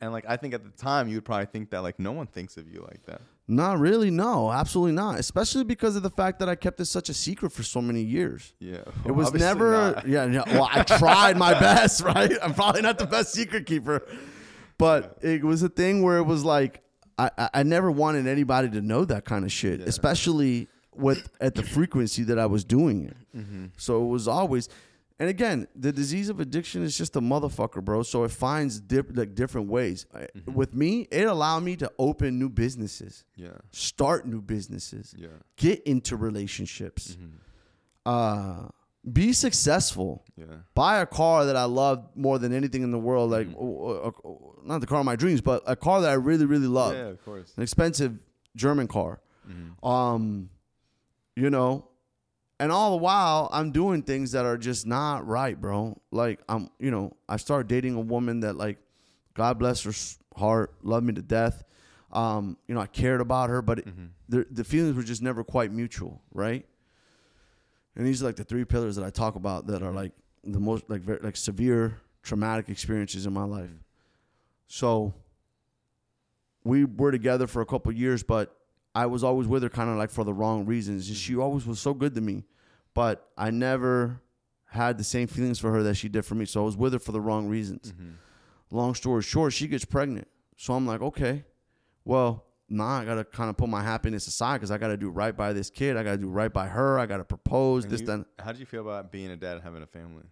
And 0.02 0.12
like 0.12 0.26
I 0.28 0.36
think 0.36 0.54
at 0.54 0.64
the 0.66 0.72
time 0.72 1.08
you 1.08 1.16
would 1.16 1.24
probably 1.24 1.46
think 1.46 1.70
that 1.70 1.80
like 1.82 1.98
no 1.98 2.12
one 2.12 2.28
thinks 2.28 2.58
of 2.58 2.68
you 2.68 2.82
like 2.82 3.06
that. 3.06 3.22
Not 3.48 3.80
really, 3.80 4.12
no, 4.12 4.52
absolutely 4.52 4.92
not. 4.92 5.20
Especially 5.20 5.64
because 5.64 5.96
of 5.96 6.04
the 6.04 6.10
fact 6.10 6.40
that 6.40 6.50
I 6.50 6.56
kept 6.56 6.82
it 6.82 6.86
such 6.86 7.08
a 7.08 7.14
secret 7.14 7.54
for 7.54 7.64
so 7.64 7.82
many 7.82 8.02
years. 8.02 8.54
Yeah, 8.60 8.80
It 9.06 9.12
was 9.14 9.34
never, 9.34 9.72
not. 9.72 10.08
yeah, 10.16 10.26
yeah. 10.26 10.44
Well, 10.48 10.68
I 10.70 10.84
tried 10.84 11.38
my 11.38 11.54
best, 11.60 12.02
right? 12.04 12.32
I'm 12.44 12.54
probably 12.54 12.82
not 12.82 13.00
the 13.00 13.08
best 13.08 13.32
secret 13.34 13.66
keeper, 13.66 14.06
but 14.78 15.18
it 15.22 15.46
was 15.46 15.64
a 15.64 15.70
thing 15.70 16.02
where 16.04 16.18
it 16.18 16.24
was 16.26 16.44
like 16.44 16.82
I, 17.18 17.32
I, 17.38 17.50
I 17.56 17.64
never 17.64 17.90
wanted 17.90 18.28
anybody 18.28 18.70
to 18.72 18.82
know 18.82 19.06
that 19.06 19.24
kind 19.26 19.46
of 19.46 19.52
shit, 19.52 19.80
Yeah. 19.80 19.86
especially 19.88 20.68
with 21.00 21.30
at 21.40 21.56
the 21.56 21.64
frequency 21.64 22.24
that 22.24 22.38
I 22.38 22.46
was 22.46 22.64
doing 22.64 23.06
it. 23.06 23.18
Mm-hmm. 23.36 23.66
So 23.78 24.04
it 24.04 24.08
was 24.08 24.28
always, 24.28 24.70
and 25.20 25.30
again, 25.30 25.68
the 25.76 25.92
disease 25.92 26.30
of 26.30 26.40
addiction 26.40 26.84
is 26.84 26.98
just 26.98 27.16
a 27.16 27.22
motherfucker, 27.22 27.84
bro. 27.84 28.04
So 28.04 28.24
it 28.24 28.32
finds 28.32 28.80
dip, 28.80 29.16
like 29.18 29.36
different 29.36 29.68
ways. 29.70 30.06
Mm-hmm. 30.14 30.54
With 30.54 30.74
me, 30.74 31.08
it 31.12 31.26
allowed 31.26 31.64
me 31.64 31.76
to 31.78 31.92
open 32.00 32.40
new 32.40 32.50
businesses, 32.50 33.24
Yeah, 33.36 33.50
start 33.72 34.26
new 34.28 34.42
businesses, 34.42 35.14
yeah, 35.18 35.28
get 35.58 35.84
into 35.84 36.16
relationships, 36.16 37.16
Mm-hmm. 37.16 37.36
uh, 38.06 38.68
be 39.12 39.32
successful 39.34 40.24
yeah, 40.36 40.46
buy 40.76 41.00
a 41.00 41.06
car 41.06 41.46
that 41.46 41.56
I 41.56 41.64
love 41.64 42.06
more 42.16 42.38
than 42.38 42.54
anything 42.54 42.84
in 42.84 42.92
the 42.92 43.00
world. 43.00 43.32
Like, 43.32 43.48
Mm-hmm. 43.48 44.68
not 44.68 44.82
the 44.82 44.88
car 44.88 45.00
of 45.00 45.06
my 45.06 45.16
dreams, 45.16 45.42
but 45.42 45.64
a 45.66 45.76
car 45.76 46.02
that 46.02 46.10
I 46.10 46.14
really, 46.16 46.46
really 46.46 46.68
love. 46.68 46.94
yeah. 46.94 47.08
Of 47.08 47.24
course. 47.26 47.54
An 47.58 47.64
expensive 47.64 48.20
German 48.56 48.88
car. 48.88 49.20
Mm-hmm. 49.50 49.86
Um, 49.88 50.50
you 51.40 51.50
know, 51.50 51.88
and 52.60 52.72
all 52.72 52.92
the 52.92 52.98
while 52.98 53.50
I'm 53.54 53.72
doing 53.72 54.04
things 54.04 54.34
that 54.34 54.46
are 54.46 54.58
just 54.58 54.86
not 54.86 55.26
right, 55.26 55.60
bro. 55.60 56.00
Like 56.12 56.42
I'm, 56.50 56.70
you 56.80 56.92
know, 56.92 57.16
I 57.28 57.38
started 57.38 57.68
dating 57.68 57.96
a 57.96 58.02
woman 58.02 58.42
that 58.42 58.58
like, 58.58 58.78
God 59.34 59.58
bless 59.60 59.84
her 59.84 59.94
heart, 60.38 60.74
loved 60.84 61.06
me 61.06 61.14
to 61.14 61.22
death. 61.22 61.64
Um, 62.12 62.58
you 62.68 62.76
know, 62.76 62.82
I 62.82 62.88
cared 62.88 63.22
about 63.22 63.50
her, 63.50 63.62
but 63.62 63.80
it, 63.80 63.88
Mm-hmm. 63.88 64.06
the 64.28 64.46
the 64.52 64.64
feelings 64.64 64.96
were 64.96 65.04
just 65.04 65.22
never 65.22 65.44
quite 65.44 65.72
mutual, 65.72 66.22
right? 66.34 66.66
And 67.96 68.06
these 68.06 68.22
are 68.22 68.26
like 68.26 68.36
the 68.36 68.44
three 68.44 68.66
pillars 68.66 68.96
that 68.98 69.06
I 69.06 69.10
talk 69.10 69.36
about 69.36 69.68
that 69.68 69.82
are 69.84 69.92
like 69.92 70.12
the 70.44 70.60
most 70.60 70.90
like 70.90 71.02
very 71.02 71.20
like 71.22 71.38
severe 71.38 72.00
traumatic 72.24 72.68
experiences 72.70 73.26
in 73.26 73.34
my 73.34 73.44
life. 73.46 73.70
So 74.68 75.14
we 76.64 76.84
were 76.86 77.12
together 77.12 77.48
for 77.48 77.62
a 77.62 77.66
couple 77.66 77.92
years, 77.92 78.24
but 78.24 78.56
I 79.00 79.06
was 79.06 79.24
always 79.24 79.48
with 79.48 79.64
her 79.64 79.70
kind 79.70 79.90
of 79.90 79.96
like 79.96 80.10
for 80.10 80.26
the 80.26 80.34
wrong 80.34 80.66
reasons. 80.66 81.08
And 81.08 81.16
she 81.18 81.38
always 81.38 81.66
was 81.66 81.80
so 81.80 81.94
good 81.94 82.14
to 82.16 82.22
me, 82.22 82.44
but 82.94 83.30
I 83.38 83.50
never 83.50 84.22
had 84.66 84.98
the 84.98 85.04
same 85.06 85.28
feelings 85.28 85.58
for 85.58 85.72
her 85.72 85.84
that 85.84 85.96
she 85.96 86.10
did 86.10 86.26
for 86.26 86.36
me. 86.36 86.46
So 86.46 86.62
I 86.62 86.66
was 86.66 86.76
with 86.76 86.92
her 86.94 87.00
for 87.00 87.14
the 87.14 87.22
wrong 87.22 87.48
reasons. 87.48 87.94
Mm-hmm. 87.94 88.76
Long 88.78 88.94
story 88.96 89.24
short, 89.24 89.54
she 89.54 89.68
gets 89.68 89.86
pregnant. 89.86 90.28
So 90.58 90.74
I'm 90.74 90.86
like, 90.86 91.02
okay, 91.02 91.46
well, 92.04 92.44
nah, 92.68 93.00
I 93.00 93.06
gotta 93.06 93.24
kind 93.24 93.50
of 93.50 93.56
put 93.56 93.70
my 93.70 93.82
happiness 93.82 94.28
aside 94.28 94.58
because 94.58 94.70
I 94.70 94.78
gotta 94.78 94.98
do 94.98 95.10
right 95.10 95.36
by 95.36 95.54
this 95.54 95.70
kid. 95.70 95.96
I 95.96 96.04
gotta 96.04 96.18
do 96.18 96.28
right 96.28 96.52
by 96.52 96.68
her. 96.68 97.00
I 97.00 97.06
gotta 97.06 97.24
propose 97.24 97.86
And 97.86 97.94
this, 97.94 98.02
you- 98.02 98.08
then. 98.08 98.26
How 98.38 98.52
do 98.52 98.60
you 98.60 98.66
feel 98.66 98.82
about 98.82 99.14
being 99.14 99.32
a 99.32 99.38
dad 99.38 99.54
and 99.54 99.64
having 99.64 99.82
a 99.82 99.88
family? 99.88 100.24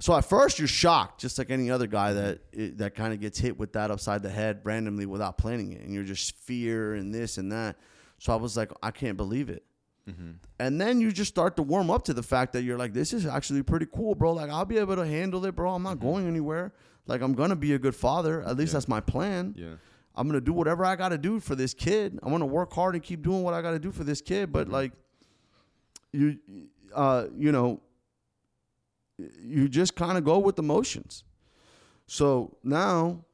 So 0.00 0.14
at 0.14 0.24
first 0.24 0.58
you're 0.58 0.68
shocked, 0.68 1.20
just 1.20 1.38
like 1.38 1.50
any 1.50 1.70
other 1.70 1.86
guy 1.88 2.12
that 2.12 2.78
that 2.78 2.94
kind 2.94 3.12
of 3.12 3.20
gets 3.20 3.38
hit 3.38 3.58
with 3.58 3.72
that 3.72 3.90
upside 3.90 4.22
the 4.22 4.30
head 4.30 4.60
randomly 4.64 5.06
without 5.06 5.38
planning 5.38 5.72
it, 5.72 5.82
and 5.82 5.92
you're 5.92 6.04
just 6.04 6.36
fear 6.36 6.94
and 6.94 7.12
this 7.14 7.36
and 7.38 7.50
that. 7.52 7.76
So 8.18 8.32
I 8.32 8.36
was 8.36 8.56
like, 8.56 8.70
I 8.82 8.90
can't 8.92 9.16
believe 9.16 9.48
it. 9.48 9.64
Mm-hmm. 10.08 10.30
And 10.58 10.80
then 10.80 11.00
you 11.00 11.12
just 11.12 11.28
start 11.28 11.56
to 11.56 11.62
warm 11.62 11.90
up 11.90 12.04
to 12.04 12.14
the 12.14 12.22
fact 12.22 12.52
that 12.54 12.62
you're 12.62 12.78
like, 12.78 12.92
this 12.94 13.12
is 13.12 13.26
actually 13.26 13.62
pretty 13.62 13.86
cool, 13.92 14.14
bro. 14.14 14.32
Like 14.32 14.50
I'll 14.50 14.64
be 14.64 14.78
able 14.78 14.96
to 14.96 15.06
handle 15.06 15.44
it, 15.44 15.54
bro. 15.54 15.72
I'm 15.74 15.82
not 15.82 15.98
going 16.00 16.26
anywhere. 16.26 16.72
Like 17.06 17.20
I'm 17.20 17.32
gonna 17.34 17.56
be 17.56 17.74
a 17.74 17.78
good 17.78 17.94
father. 17.96 18.42
At 18.42 18.56
least 18.56 18.70
Yeah. 18.70 18.74
that's 18.74 18.88
my 18.88 19.00
plan. 19.00 19.54
Yeah, 19.56 19.74
I'm 20.14 20.26
gonna 20.28 20.40
do 20.40 20.52
whatever 20.52 20.84
I 20.84 20.94
gotta 20.96 21.18
do 21.18 21.40
for 21.40 21.54
this 21.56 21.74
kid. 21.74 22.18
I'm 22.22 22.30
gonna 22.30 22.46
work 22.46 22.72
hard 22.72 22.94
and 22.94 23.02
keep 23.02 23.22
doing 23.22 23.42
what 23.42 23.52
I 23.54 23.62
gotta 23.62 23.78
do 23.80 23.90
for 23.90 24.04
this 24.04 24.20
kid. 24.20 24.52
But 24.52 24.68
like, 24.68 24.92
you, 26.12 26.38
uh, 26.94 27.26
you 27.36 27.52
know, 27.52 27.80
you 29.40 29.68
just 29.68 29.94
kind 29.94 30.16
of 30.16 30.24
go 30.24 30.38
with 30.38 30.56
the 30.56 30.62
motions. 30.62 31.24
So 32.06 32.56
now 32.62 33.24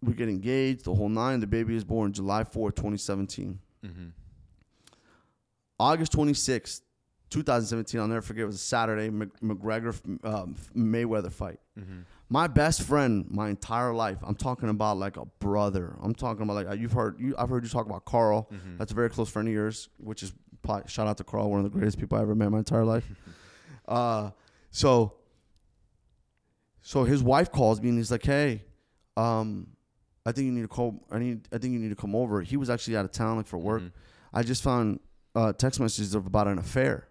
we 0.00 0.14
get 0.14 0.28
engaged, 0.28 0.84
the 0.84 0.94
whole 0.94 1.08
nine. 1.08 1.40
The 1.40 1.46
baby 1.46 1.76
is 1.76 1.84
born 1.84 2.12
July 2.12 2.44
4th, 2.44 2.76
2017. 2.76 3.58
mm-hmm. 3.84 4.06
August 5.78 6.12
26th, 6.12 6.82
2017, 7.30 8.00
I'll 8.00 8.06
never 8.06 8.22
forget, 8.22 8.42
it 8.42 8.46
was 8.46 8.54
a 8.54 8.58
Saturday, 8.58 9.10
McGregor 9.10 9.96
um, 10.24 10.54
Mayweather 10.76 11.32
fight. 11.32 11.58
Mm-hmm. 11.76 12.00
My 12.28 12.46
best 12.46 12.82
friend, 12.82 13.26
my 13.30 13.48
entire 13.48 13.92
life. 13.92 14.18
I'm 14.22 14.36
talking 14.36 14.68
about 14.68 14.96
like 14.98 15.16
a 15.16 15.24
brother. 15.40 15.96
I'm 16.00 16.14
talking 16.14 16.42
about 16.42 16.66
like 16.66 16.78
you've 16.78 16.92
heard 16.92 17.18
you. 17.18 17.34
I've 17.36 17.48
heard 17.48 17.64
you 17.64 17.68
talk 17.68 17.86
about 17.86 18.04
Carl. 18.04 18.48
That's 18.78 18.92
a 18.92 18.94
very 18.94 19.10
close 19.10 19.28
friend 19.28 19.48
of 19.48 19.52
yours, 19.54 19.88
which 19.98 20.22
is 20.22 20.32
probably, 20.62 20.88
shout 20.88 21.08
out 21.08 21.16
to 21.18 21.24
Carl, 21.24 21.50
one 21.50 21.58
of 21.58 21.64
the 21.64 21.76
greatest 21.76 21.98
people 21.98 22.16
I 22.16 22.22
ever 22.22 22.34
met 22.34 22.46
in 22.46 22.52
my 22.52 22.58
entire 22.58 22.84
life. 22.84 23.06
uh, 23.88 24.30
so, 24.70 25.14
so 26.82 27.04
his 27.04 27.22
wife 27.22 27.50
calls 27.50 27.80
me 27.80 27.88
and 27.88 27.98
he's 27.98 28.10
like, 28.10 28.24
"Hey, 28.24 28.64
um, 29.16 29.68
I 30.26 30.32
think 30.32 30.46
you 30.46 30.52
need 30.52 30.62
to 30.62 30.68
call. 30.68 31.04
I 31.10 31.18
need. 31.18 31.48
I 31.52 31.58
think 31.58 31.72
you 31.72 31.78
need 31.78 31.90
to 31.90 31.96
come 31.96 32.14
over." 32.14 32.42
He 32.42 32.56
was 32.56 32.68
actually 32.70 32.96
out 32.96 33.04
of 33.04 33.12
town, 33.12 33.36
like 33.36 33.46
for 33.46 33.58
work. 33.58 33.82
I 34.34 34.42
just 34.42 34.62
found 34.62 35.00
uh, 35.34 35.52
text 35.52 35.78
messages 35.80 36.14
of 36.14 36.26
about 36.26 36.46
an 36.48 36.58
affair 36.58 37.08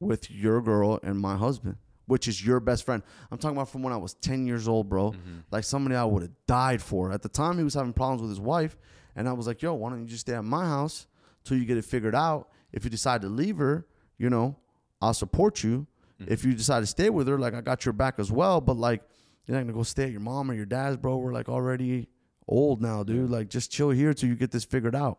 with 0.00 0.30
your 0.30 0.60
girl 0.60 0.98
and 1.02 1.18
my 1.18 1.36
husband, 1.36 1.76
which 2.06 2.28
is 2.28 2.44
your 2.44 2.60
best 2.60 2.84
friend. 2.84 3.02
I'm 3.30 3.38
talking 3.38 3.56
about 3.56 3.68
from 3.70 3.82
when 3.82 3.92
I 3.92 3.96
was 3.96 4.14
10 4.14 4.46
years 4.46 4.68
old, 4.68 4.88
bro. 4.88 5.14
Like 5.50 5.64
somebody 5.64 5.96
I 5.96 6.04
would 6.04 6.22
have 6.22 6.32
died 6.46 6.82
for. 6.82 7.12
At 7.12 7.22
the 7.22 7.28
time, 7.28 7.56
he 7.58 7.64
was 7.64 7.74
having 7.74 7.92
problems 7.92 8.20
with 8.20 8.30
his 8.30 8.40
wife, 8.40 8.76
and 9.14 9.28
I 9.28 9.32
was 9.32 9.46
like, 9.46 9.62
"Yo, 9.62 9.74
why 9.74 9.90
don't 9.90 10.00
you 10.00 10.06
just 10.06 10.22
stay 10.22 10.34
at 10.34 10.44
my 10.44 10.64
house 10.66 11.06
till 11.44 11.56
you 11.56 11.64
get 11.64 11.76
it 11.78 11.84
figured 11.84 12.14
out? 12.14 12.48
If 12.72 12.84
you 12.84 12.90
decide 12.90 13.22
to 13.22 13.28
leave 13.28 13.56
her, 13.58 13.86
you 14.18 14.28
know, 14.28 14.56
I'll 15.00 15.14
support 15.14 15.62
you. 15.62 15.86
If 16.18 16.44
you 16.44 16.54
decide 16.54 16.80
to 16.80 16.86
stay 16.86 17.10
with 17.10 17.28
her, 17.28 17.38
like 17.38 17.54
I 17.54 17.60
got 17.60 17.84
your 17.84 17.92
back 17.92 18.14
as 18.18 18.32
well. 18.32 18.60
But 18.60 18.76
like, 18.76 19.02
you're 19.46 19.56
not 19.56 19.62
gonna 19.62 19.72
go 19.72 19.82
stay 19.82 20.04
at 20.04 20.10
your 20.10 20.20
mom 20.20 20.50
or 20.50 20.54
your 20.54 20.66
dad's, 20.66 20.96
bro. 20.96 21.16
We're 21.18 21.32
like 21.32 21.48
already 21.48 22.08
old 22.48 22.80
now, 22.80 23.02
dude. 23.02 23.30
Like, 23.30 23.48
just 23.48 23.70
chill 23.70 23.90
here 23.90 24.14
till 24.14 24.28
you 24.28 24.36
get 24.36 24.50
this 24.50 24.64
figured 24.64 24.94
out." 24.94 25.18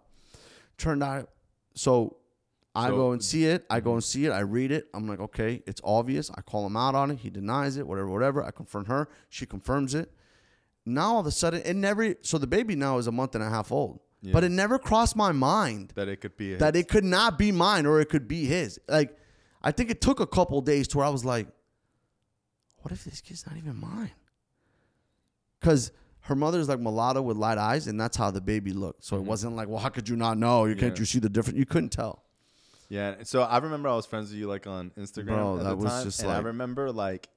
Turned 0.78 1.04
out, 1.04 1.30
so 1.74 2.18
I 2.76 2.90
So- 2.90 2.96
go 2.96 3.12
and 3.12 3.24
see 3.24 3.46
it. 3.46 3.66
I 3.70 3.80
go 3.80 3.90
mm-hmm. 3.90 3.96
and 3.96 4.04
see 4.04 4.26
it. 4.26 4.32
I 4.32 4.42
read 4.42 4.72
it. 4.72 4.88
I'm 4.94 5.08
like, 5.08 5.20
okay, 5.20 5.64
it's 5.66 5.82
obvious. 5.84 6.30
I 6.36 6.42
call 6.42 6.66
him 6.68 6.78
out 6.78 6.94
on 6.94 7.10
it. 7.10 7.20
He 7.20 7.32
denies 7.32 7.78
it. 7.78 7.88
Whatever, 7.88 8.10
whatever. 8.10 8.44
I 8.44 8.52
confront 8.52 8.88
her. 8.88 9.10
She 9.30 9.48
confirms 9.48 9.96
it. 9.96 10.12
Now 10.86 11.16
all 11.16 11.20
of 11.20 11.26
a 11.26 11.32
sudden, 11.32 11.64
it 11.66 11.76
never. 11.76 12.14
So 12.22 12.38
the 12.38 12.48
baby 12.48 12.76
now 12.76 12.98
is 13.00 13.08
a 13.08 13.12
month 13.12 13.34
and 13.34 13.44
a 13.44 13.50
half 13.50 13.72
old, 13.72 14.00
but 14.32 14.44
it 14.44 14.50
never 14.52 14.78
crossed 14.80 15.16
my 15.16 15.32
mind 15.32 15.94
That 15.96 16.08
it 16.08 16.22
could 16.22 16.38
be. 16.38 16.54
that 16.56 16.76
it 16.76 16.88
could 16.88 17.04
not 17.04 17.38
be 17.38 17.52
mine 17.52 17.86
or 17.86 18.00
it 18.00 18.10
could 18.10 18.28
be 18.28 18.46
his. 18.46 18.80
Like, 18.88 19.18
I 19.62 19.72
think 19.72 19.90
it 19.90 20.02
took 20.02 20.20
a 20.20 20.28
couple 20.28 20.62
days 20.62 20.88
to 20.90 20.98
where 20.98 21.06
I 21.06 21.10
was 21.10 21.26
like, 21.26 21.48
what 22.78 22.92
if 22.92 23.04
this 23.04 23.22
kid's 23.22 23.46
not 23.48 23.58
even 23.58 23.76
mine? 23.76 24.12
Because 25.60 25.92
her 26.22 26.36
mother's 26.36 26.70
like 26.70 26.80
mulatto 26.80 27.22
with 27.22 27.38
light 27.38 27.58
eyes, 27.58 27.88
and 27.88 28.00
that's 28.00 28.16
how 28.18 28.32
the 28.32 28.42
baby 28.42 28.72
looked. 28.72 29.04
So 29.04 29.16
it 29.18 29.24
wasn't 29.24 29.56
like, 29.56 29.68
well, 29.68 29.80
how 29.80 29.90
could 29.90 30.08
you 30.08 30.16
not 30.16 30.38
know? 30.38 30.66
You 30.66 30.76
can't 30.76 30.98
you 30.98 31.06
see 31.06 31.20
the 31.20 31.30
difference? 31.30 31.58
You 31.58 31.66
couldn't 31.66 31.90
tell. 31.90 32.24
Yeah. 32.90 33.16
So 33.24 33.42
I 33.42 33.58
remember 33.58 33.90
I 33.90 33.96
was 33.96 34.06
friends 34.06 34.30
with 34.30 34.40
you 34.40 34.48
like 34.48 34.68
on 34.68 34.92
Instagram 34.98 35.26
Bro, 35.26 35.58
at 35.60 35.64
that 35.66 35.78
was 35.78 35.92
time, 35.92 36.04
just 36.06 36.22
and 36.22 36.32
I 36.32 36.40
remember 36.40 36.92
like, 36.92 37.28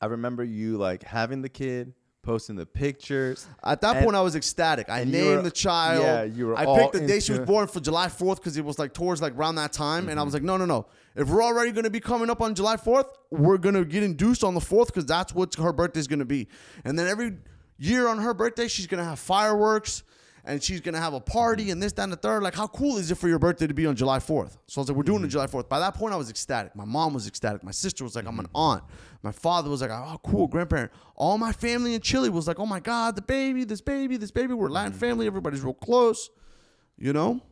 I 0.00 0.06
remember 0.06 0.44
you 0.44 0.76
like 0.76 1.02
having 1.02 1.42
the 1.42 1.48
kid, 1.48 1.94
posting 2.22 2.54
the 2.56 2.66
pictures. 2.66 3.46
At 3.64 3.80
that 3.80 3.96
And- 3.96 4.04
point, 4.04 4.16
I 4.16 4.20
was 4.20 4.36
ecstatic. 4.36 4.88
I 4.88 5.04
named 5.04 5.36
were- 5.38 5.42
the 5.42 5.50
child. 5.50 6.02
yeah, 6.04 6.22
you 6.22 6.46
were 6.48 6.56
I 6.56 6.66
picked 6.66 6.92
the 6.92 7.06
day 7.06 7.18
she 7.20 7.32
was 7.32 7.40
born 7.40 7.66
for 7.66 7.80
July 7.80 8.06
4th 8.08 8.36
because 8.36 8.56
it 8.56 8.64
was 8.64 8.78
like 8.78 8.92
towards 8.92 9.20
like 9.22 9.34
around 9.34 9.54
that 9.56 9.72
time, 9.72 10.08
and 10.08 10.18
I 10.18 10.22
Mm-hmm. 10.22 10.26
was 10.26 10.34
like, 10.34 10.42
no, 10.42 10.56
no, 10.56 10.66
no. 10.66 10.86
If 11.16 11.28
we're 11.28 11.42
already 11.42 11.72
going 11.72 11.84
to 11.84 11.90
be 11.90 12.00
coming 12.00 12.30
up 12.30 12.40
on 12.40 12.54
July 12.54 12.76
4th, 12.76 13.06
we're 13.30 13.58
going 13.58 13.74
to 13.74 13.84
get 13.84 14.02
induced 14.02 14.44
on 14.44 14.54
the 14.54 14.60
4th 14.60 14.86
because 14.86 15.06
that's 15.06 15.34
what 15.34 15.54
her 15.56 15.72
birthday's 15.72 16.06
going 16.06 16.20
to 16.20 16.24
be. 16.24 16.48
And 16.84 16.98
then 16.98 17.08
every 17.08 17.36
year 17.78 18.08
on 18.08 18.18
her 18.18 18.32
birthday, 18.32 18.68
she's 18.68 18.86
going 18.86 19.02
to 19.02 19.08
have 19.08 19.18
fireworks. 19.18 20.04
And 20.44 20.62
she's 20.62 20.80
gonna 20.80 20.98
have 20.98 21.12
a 21.12 21.20
party 21.20 21.70
and 21.70 21.82
this, 21.82 21.92
that, 21.92 22.04
and 22.04 22.12
the 22.12 22.16
third. 22.16 22.42
Like, 22.42 22.54
how 22.54 22.66
cool 22.66 22.96
is 22.96 23.10
it 23.10 23.16
for 23.16 23.28
your 23.28 23.38
birthday 23.38 23.66
to 23.66 23.74
be 23.74 23.86
on 23.86 23.94
July 23.94 24.18
4th? 24.18 24.56
So 24.66 24.80
I 24.80 24.82
was 24.82 24.88
like, 24.88 24.96
we're 24.96 25.02
doing 25.02 25.18
it 25.18 25.26
mm-hmm. 25.26 25.32
July 25.32 25.46
4th. 25.46 25.68
By 25.68 25.80
that 25.80 25.94
point, 25.94 26.14
I 26.14 26.16
was 26.16 26.30
ecstatic. 26.30 26.74
My 26.74 26.86
mom 26.86 27.12
was 27.12 27.26
ecstatic. 27.26 27.62
My 27.62 27.70
sister 27.72 28.04
was 28.04 28.16
like, 28.16 28.26
I'm 28.26 28.38
an 28.38 28.46
mm-hmm. 28.46 28.56
aunt. 28.56 28.84
My 29.22 29.32
father 29.32 29.68
was 29.68 29.82
like, 29.82 29.90
oh, 29.90 30.18
cool, 30.24 30.46
grandparent. 30.46 30.92
All 31.14 31.36
my 31.36 31.52
family 31.52 31.94
in 31.94 32.00
Chile 32.00 32.30
was 32.30 32.48
like, 32.48 32.58
oh 32.58 32.64
my 32.64 32.80
God, 32.80 33.16
the 33.16 33.22
baby, 33.22 33.64
this 33.64 33.82
baby, 33.82 34.16
this 34.16 34.30
baby. 34.30 34.54
We're 34.54 34.70
Latin 34.70 34.92
mm-hmm. 34.92 35.00
family. 35.00 35.26
Everybody's 35.26 35.60
real 35.60 35.74
close, 35.74 36.30
you 36.96 37.12
know? 37.12 37.42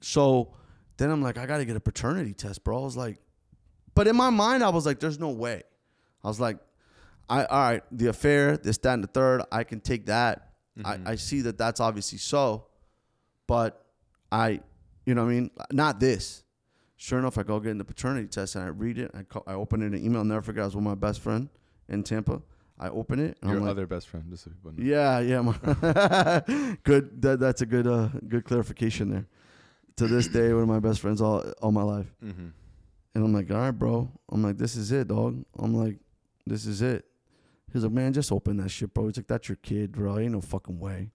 So 0.00 0.54
then 1.00 1.10
I'm 1.10 1.22
like, 1.22 1.38
I 1.38 1.46
gotta 1.46 1.64
get 1.64 1.76
a 1.76 1.80
paternity 1.80 2.34
test, 2.34 2.62
bro. 2.62 2.78
I 2.80 2.84
was 2.84 2.96
like, 2.96 3.18
but 3.94 4.06
in 4.06 4.14
my 4.14 4.28
mind, 4.28 4.62
I 4.62 4.68
was 4.68 4.84
like, 4.84 5.00
there's 5.00 5.18
no 5.18 5.30
way. 5.30 5.62
I 6.22 6.28
was 6.28 6.38
like, 6.38 6.58
I 7.28 7.44
all 7.46 7.58
right, 7.58 7.82
the 7.90 8.08
affair, 8.08 8.58
this, 8.58 8.76
that, 8.78 8.94
and 8.94 9.02
the 9.02 9.08
third, 9.08 9.42
I 9.50 9.64
can 9.64 9.80
take 9.80 10.06
that. 10.06 10.50
I, 10.84 10.98
I 11.06 11.14
see 11.16 11.40
that 11.42 11.58
that's 11.58 11.80
obviously 11.80 12.18
so, 12.18 12.66
but 13.46 13.84
I, 14.30 14.60
you 15.06 15.14
know 15.14 15.24
what 15.24 15.30
I 15.30 15.34
mean? 15.34 15.50
Not 15.72 16.00
this. 16.00 16.42
Sure 16.96 17.18
enough, 17.18 17.38
I 17.38 17.42
go 17.44 17.58
get 17.60 17.70
in 17.70 17.78
the 17.78 17.84
paternity 17.84 18.28
test 18.28 18.54
and 18.56 18.64
I 18.64 18.68
read 18.68 18.98
it. 18.98 19.10
I, 19.14 19.22
call, 19.22 19.42
I 19.46 19.54
open 19.54 19.82
it 19.82 19.86
in 19.86 19.94
an 19.94 20.04
email. 20.04 20.18
I'll 20.18 20.24
never 20.24 20.42
forget. 20.42 20.62
I 20.62 20.66
was 20.66 20.74
with 20.74 20.84
my 20.84 20.94
best 20.94 21.20
friend 21.20 21.48
in 21.88 22.02
Tampa. 22.02 22.42
I 22.78 22.88
open 22.88 23.18
it. 23.20 23.38
And 23.42 23.50
Your 23.50 23.58
I'm 23.58 23.64
like, 23.64 23.70
other 23.72 23.86
best 23.86 24.08
friend, 24.08 24.26
just 24.30 24.44
so 24.44 24.50
people 24.50 24.72
know. 24.72 24.82
yeah, 24.82 25.18
yeah. 25.20 25.40
My 25.40 26.76
good. 26.82 27.20
That, 27.22 27.38
that's 27.40 27.62
a 27.62 27.66
good, 27.66 27.86
uh, 27.86 28.08
good 28.28 28.44
clarification 28.44 29.10
there. 29.10 29.26
To 29.96 30.06
this 30.06 30.28
day, 30.28 30.52
one 30.52 30.62
of 30.62 30.68
my 30.68 30.80
best 30.80 31.00
friends 31.00 31.20
all 31.20 31.44
all 31.60 31.72
my 31.72 31.82
life. 31.82 32.12
Mm-hmm. 32.24 32.48
And 33.14 33.24
I'm 33.24 33.32
like, 33.32 33.50
all 33.50 33.58
right, 33.58 33.70
bro. 33.70 34.10
I'm 34.30 34.42
like, 34.42 34.56
this 34.56 34.76
is 34.76 34.92
it, 34.92 35.08
dog. 35.08 35.44
I'm 35.58 35.74
like, 35.74 35.98
this 36.46 36.64
is 36.64 36.80
it. 36.80 37.04
He's 37.72 37.82
like, 37.82 37.92
man, 37.92 38.12
just 38.12 38.32
open 38.32 38.56
that 38.58 38.70
shit, 38.70 38.94
bro. 38.94 39.06
He's 39.06 39.16
like, 39.16 39.26
that's 39.26 39.48
your 39.48 39.56
kid, 39.56 39.92
bro. 39.92 40.18
Ain't 40.18 40.32
no 40.32 40.40
fucking 40.40 40.78
way. 40.78 41.10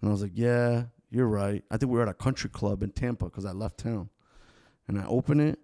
And 0.00 0.08
I 0.08 0.12
was 0.12 0.22
like, 0.22 0.32
yeah, 0.34 0.84
you're 1.10 1.28
right. 1.28 1.62
I 1.70 1.76
think 1.76 1.90
we 1.92 1.96
were 1.96 2.02
at 2.02 2.08
a 2.08 2.14
country 2.14 2.50
club 2.50 2.82
in 2.82 2.90
Tampa 2.90 3.26
because 3.26 3.44
I 3.44 3.52
left 3.52 3.78
town. 3.78 4.10
And 4.86 4.98
I 4.98 5.06
open 5.06 5.40
it, 5.40 5.58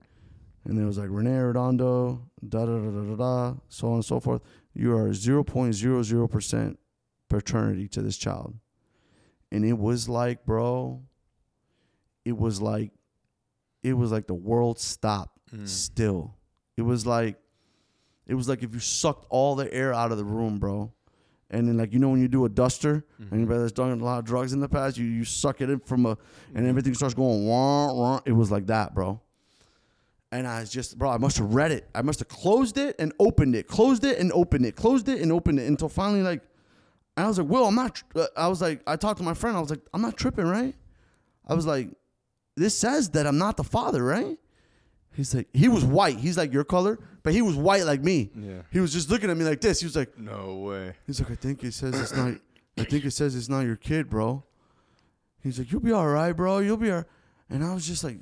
and 0.64 0.78
there 0.78 0.86
was 0.86 0.96
like 0.96 1.10
Rene 1.10 1.30
Redondo, 1.30 2.22
da 2.48 2.64
da 2.64 2.78
da 2.78 2.90
da 2.90 3.02
da 3.02 3.16
da, 3.16 3.54
so 3.68 3.88
on 3.88 3.94
and 3.96 4.04
so 4.04 4.18
forth. 4.18 4.40
You 4.72 4.96
are 4.96 5.08
0.00% 5.10 6.76
paternity 7.28 7.88
to 7.88 8.00
this 8.00 8.16
child. 8.16 8.54
And 9.52 9.64
it 9.64 9.76
was 9.76 10.08
like, 10.08 10.46
bro, 10.46 11.02
it 12.24 12.36
was 12.36 12.60
like, 12.60 12.90
it 13.82 13.94
was 13.94 14.12
like 14.12 14.26
the 14.26 14.34
world 14.34 14.78
stopped 14.78 15.38
Mm. 15.54 15.66
still. 15.66 16.36
It 16.76 16.82
was 16.82 17.06
like, 17.06 17.36
it 18.26 18.34
was 18.34 18.48
like 18.48 18.62
if 18.62 18.72
you 18.72 18.78
sucked 18.78 19.26
all 19.30 19.56
the 19.56 19.72
air 19.74 19.92
out 19.92 20.12
of 20.12 20.18
the 20.18 20.24
room, 20.24 20.58
bro. 20.60 20.92
And 21.50 21.66
then 21.66 21.76
like 21.76 21.92
you 21.92 21.98
know 21.98 22.10
when 22.10 22.20
you 22.20 22.28
do 22.28 22.44
a 22.44 22.48
duster, 22.48 23.04
anybody 23.32 23.58
that's 23.58 23.72
done 23.72 23.90
a 24.00 24.04
lot 24.04 24.20
of 24.20 24.24
drugs 24.24 24.52
in 24.52 24.60
the 24.60 24.68
past, 24.68 24.96
you 24.96 25.04
you 25.06 25.24
suck 25.24 25.60
it 25.60 25.68
in 25.68 25.80
from 25.80 26.06
a, 26.06 26.16
and 26.54 26.68
everything 26.68 26.94
starts 26.94 27.14
going 27.14 27.44
wah 27.48 27.92
wah. 27.92 28.20
It 28.24 28.30
was 28.30 28.52
like 28.52 28.68
that, 28.68 28.94
bro. 28.94 29.20
And 30.30 30.46
I 30.46 30.60
was 30.60 30.70
just, 30.70 30.96
bro, 30.96 31.10
I 31.10 31.18
must 31.18 31.38
have 31.38 31.52
read 31.52 31.72
it. 31.72 31.88
I 31.92 32.02
must 32.02 32.20
have 32.20 32.28
closed 32.28 32.78
it 32.78 32.94
and 33.00 33.12
opened 33.18 33.56
it, 33.56 33.66
closed 33.66 34.04
it 34.04 34.18
and 34.20 34.30
opened 34.32 34.64
it, 34.64 34.76
closed 34.76 35.08
it 35.08 35.20
and 35.20 35.32
opened 35.32 35.58
it 35.58 35.66
until 35.66 35.88
finally, 35.88 36.22
like, 36.22 36.42
I 37.16 37.26
was 37.26 37.38
like, 37.40 37.48
Will, 37.48 37.66
I'm 37.66 37.74
not. 37.74 37.96
tr- 37.96 38.04
uh, 38.14 38.26
I 38.36 38.46
was 38.46 38.60
like, 38.62 38.80
I 38.86 38.94
talked 38.94 39.18
to 39.18 39.24
my 39.24 39.34
friend. 39.34 39.56
I 39.56 39.60
was 39.60 39.70
like, 39.70 39.80
I'm 39.92 40.02
not 40.02 40.16
tripping, 40.16 40.46
right? 40.46 40.76
I 41.48 41.54
was 41.54 41.66
like, 41.66 41.88
this 42.56 42.76
says 42.76 43.10
that 43.10 43.26
I'm 43.26 43.38
not 43.38 43.56
the 43.56 43.64
father, 43.64 44.04
right? 44.04 44.38
He's 45.12 45.34
like, 45.34 45.48
he 45.52 45.68
was 45.68 45.84
white. 45.84 46.18
He's 46.18 46.36
like 46.38 46.52
your 46.52 46.64
color, 46.64 46.98
but 47.22 47.32
he 47.32 47.42
was 47.42 47.56
white 47.56 47.84
like 47.84 48.02
me. 48.02 48.30
Yeah. 48.34 48.62
He 48.70 48.78
was 48.80 48.92
just 48.92 49.10
looking 49.10 49.28
at 49.30 49.36
me 49.36 49.44
like 49.44 49.60
this. 49.60 49.80
He 49.80 49.86
was 49.86 49.96
like, 49.96 50.16
No 50.18 50.56
way. 50.56 50.94
he's 51.06 51.20
like, 51.20 51.30
I 51.32 51.34
think 51.34 51.64
it 51.64 51.74
says 51.74 51.98
it's 52.00 52.14
not. 52.14 52.34
I 52.78 52.84
think 52.84 53.04
it 53.04 53.10
says 53.10 53.34
it's 53.34 53.48
not 53.48 53.60
your 53.62 53.76
kid, 53.76 54.08
bro. 54.08 54.44
He's 55.42 55.58
like, 55.58 55.72
you'll 55.72 55.80
be 55.80 55.92
all 55.92 56.06
right, 56.06 56.32
bro. 56.32 56.58
You'll 56.58 56.76
be 56.76 56.90
all 56.90 56.98
right. 56.98 57.04
And 57.50 57.64
I 57.64 57.74
was 57.74 57.86
just 57.86 58.04
like, 58.04 58.18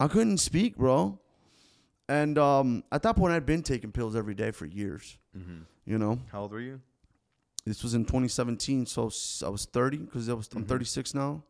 I 0.00 0.08
couldn't 0.08 0.38
speak, 0.38 0.76
bro. 0.76 1.18
And 2.08 2.38
um, 2.38 2.82
at 2.90 3.02
that 3.02 3.14
point, 3.16 3.32
I'd 3.34 3.46
been 3.46 3.62
taking 3.62 3.92
pills 3.92 4.16
every 4.16 4.34
day 4.34 4.50
for 4.50 4.64
years. 4.66 5.18
Mm-hmm. 5.36 5.60
You 5.84 5.98
know, 5.98 6.18
How 6.32 6.42
old 6.42 6.52
were 6.52 6.60
you? 6.60 6.80
this 7.66 7.82
was 7.82 7.94
in 7.94 8.04
2017, 8.04 8.86
so 8.86 9.02
I 9.44 9.48
was 9.50 9.68
30 9.72 9.98
because 9.98 10.28
I 10.28 10.32
was 10.32 10.48
I'm 10.56 10.64
36 10.64 11.14
now. 11.14 11.42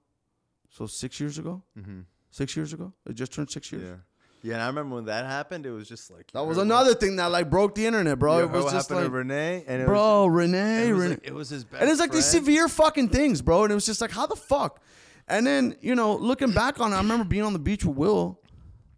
So 0.70 0.86
six 0.86 1.20
years 1.20 1.38
ago, 1.38 1.62
Mm-hmm. 1.78 2.00
six 2.30 2.56
years 2.56 2.72
ago, 2.72 2.92
it 3.06 3.14
just 3.14 3.32
turned 3.32 3.50
six 3.50 3.70
years. 3.72 3.84
Yeah. 3.84 3.96
Yeah, 4.42 4.54
and 4.54 4.62
I 4.62 4.66
remember 4.68 4.94
when 4.94 5.04
that 5.04 5.26
happened, 5.26 5.66
it 5.66 5.70
was 5.70 5.86
just 5.86 6.10
like 6.10 6.30
That 6.32 6.46
was 6.46 6.56
you 6.56 6.62
another 6.62 6.94
thing 6.94 7.16
that 7.16 7.26
like 7.30 7.50
broke 7.50 7.74
the 7.74 7.84
internet, 7.84 8.18
bro. 8.18 8.36
what- 8.36 8.44
it 8.44 8.50
was 8.50 8.72
just 8.72 8.88
happened 8.88 9.04
like, 9.04 9.12
to 9.12 9.18
Rene, 9.28 9.64
and 9.66 9.84
bro, 9.84 10.24
was, 10.26 10.34
Rene, 10.34 10.88
it 10.88 10.92
was, 10.92 11.00
Rene. 11.02 11.10
like, 11.16 11.26
it 11.26 11.34
was 11.34 11.48
his 11.50 11.64
best. 11.64 11.82
and 11.82 11.90
it's 11.90 12.00
like 12.00 12.10
these 12.12 12.24
severe 12.24 12.66
fucking 12.68 13.10
things, 13.10 13.42
bro. 13.42 13.64
And 13.64 13.70
it 13.72 13.74
was 13.74 13.84
just 13.84 14.00
like, 14.00 14.10
how 14.12 14.26
the 14.26 14.36
fuck? 14.36 14.80
And 15.28 15.46
then 15.46 15.76
you 15.82 15.94
know, 15.94 16.16
looking 16.16 16.52
back 16.52 16.80
on 16.80 16.92
it, 16.92 16.96
I 16.96 17.00
remember 17.00 17.24
being 17.26 17.42
on 17.42 17.52
the 17.52 17.58
beach 17.58 17.84
with 17.84 17.96
Will, 17.96 18.40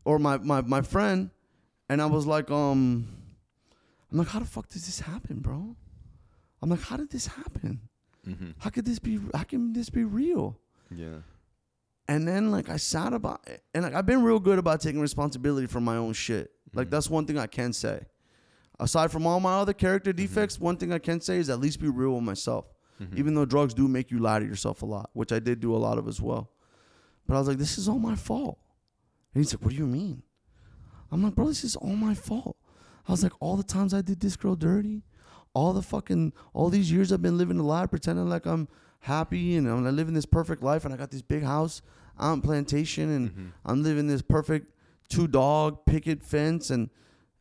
or 0.05 0.21
my 0.21 0.39
my 0.39 0.61
my 0.61 0.81
friend, 0.83 1.31
and 1.89 2.01
I 2.01 2.07
was 2.07 2.25
like, 2.25 2.49
um, 2.53 3.09
I'm 4.13 4.19
like, 4.19 4.29
how 4.29 4.39
the 4.39 4.45
fuck 4.45 4.69
does 4.69 4.87
this 4.87 5.01
happen, 5.01 5.41
bro? 5.41 5.75
I'm 6.63 6.71
like, 6.71 6.83
how 6.83 6.97
did 6.97 7.11
this 7.11 7.27
happen? 7.27 7.81
Mhm. 8.29 8.55
How 8.59 8.71
could 8.71 8.85
this 8.85 9.01
be? 9.01 9.19
How 9.35 9.43
can 9.43 9.73
this 9.73 9.91
be 9.91 10.05
real? 10.05 10.57
Yeah. 10.95 11.19
And 12.09 12.27
then 12.27 12.51
like 12.51 12.69
I 12.69 12.77
sat 12.77 13.13
about 13.13 13.47
it, 13.47 13.63
and 13.75 13.85
like 13.85 13.95
I've 13.95 14.07
been 14.07 14.23
real 14.23 14.41
good 14.41 14.59
about 14.59 14.81
taking 14.81 15.01
responsibility 15.01 15.67
for 15.67 15.81
my 15.81 15.97
own 15.97 16.13
shit. 16.13 16.51
Like 16.75 16.87
mm-hmm. 16.87 16.95
that's 16.95 17.09
one 17.09 17.27
thing 17.27 17.39
I 17.39 17.47
can 17.47 17.73
say. 17.73 18.03
Aside 18.81 19.13
from 19.13 19.27
all 19.27 19.39
my 19.39 19.55
other 19.55 19.73
character 19.73 20.11
mm-hmm. 20.11 20.23
defects, 20.23 20.59
one 20.59 20.77
thing 20.77 20.93
I 20.93 20.99
can 20.99 21.21
say 21.21 21.37
is 21.39 21.49
at 21.49 21.61
least 21.61 21.81
be 21.81 21.89
real 21.89 22.15
with 22.15 22.25
myself. 22.25 22.73
Mm-hmm. 23.01 23.19
Even 23.19 23.35
though 23.35 23.45
drugs 23.45 23.75
do 23.75 23.89
make 23.89 24.11
you 24.11 24.19
lie 24.19 24.41
to 24.41 24.45
yourself 24.45 24.83
a 24.83 24.87
lot, 24.87 25.11
which 25.13 25.33
I 25.33 25.39
did 25.39 25.61
do 25.61 25.75
a 25.75 25.79
lot 25.79 25.99
of 25.99 26.09
as 26.09 26.21
well. 26.21 26.51
But 27.27 27.37
I 27.37 27.39
was 27.39 27.49
like, 27.49 27.59
this 27.59 27.79
is 27.79 27.89
all 27.89 27.99
my 27.99 28.17
fault. 28.17 28.59
And 29.35 29.43
he's 29.43 29.55
like, 29.55 29.63
what 29.63 29.71
do 29.71 29.77
you 29.77 29.87
mean? 29.87 30.23
I'm 31.11 31.23
like, 31.23 31.35
bro, 31.35 31.47
this 31.47 31.65
is 31.65 31.77
all 31.77 31.95
my 31.95 32.15
fault. 32.15 32.57
I 33.07 33.13
was 33.13 33.23
like, 33.23 33.33
all 33.41 33.57
the 33.57 33.63
times 33.63 33.95
I 33.95 34.03
did 34.03 34.21
this 34.21 34.37
girl 34.37 34.55
dirty, 34.55 35.03
all 35.55 35.73
the 35.73 35.83
fucking 35.83 36.33
all 36.55 36.71
these 36.71 36.91
years 36.91 37.13
I've 37.13 37.23
been 37.23 37.39
living 37.39 37.59
a 37.59 37.63
lie, 37.63 37.87
pretending 37.87 38.29
like 38.29 38.47
I'm 38.47 38.69
happy 39.03 39.57
and 39.57 39.69
I'm 39.69 39.85
living 39.97 40.15
this 40.15 40.27
perfect 40.27 40.63
life, 40.63 40.85
and 40.85 40.93
I 40.95 40.97
got 40.97 41.11
this 41.11 41.23
big 41.23 41.43
house 41.45 41.83
out 42.19 42.33
in 42.35 42.41
plantation, 42.43 43.11
and 43.11 43.31
Mm-hmm. 43.31 43.47
I'm 43.65 43.83
living 43.83 44.07
this 44.07 44.23
perfect 44.23 44.67
two 45.09 45.27
dog 45.29 45.85
picket 45.87 46.23
fence, 46.23 46.71
and 46.71 46.89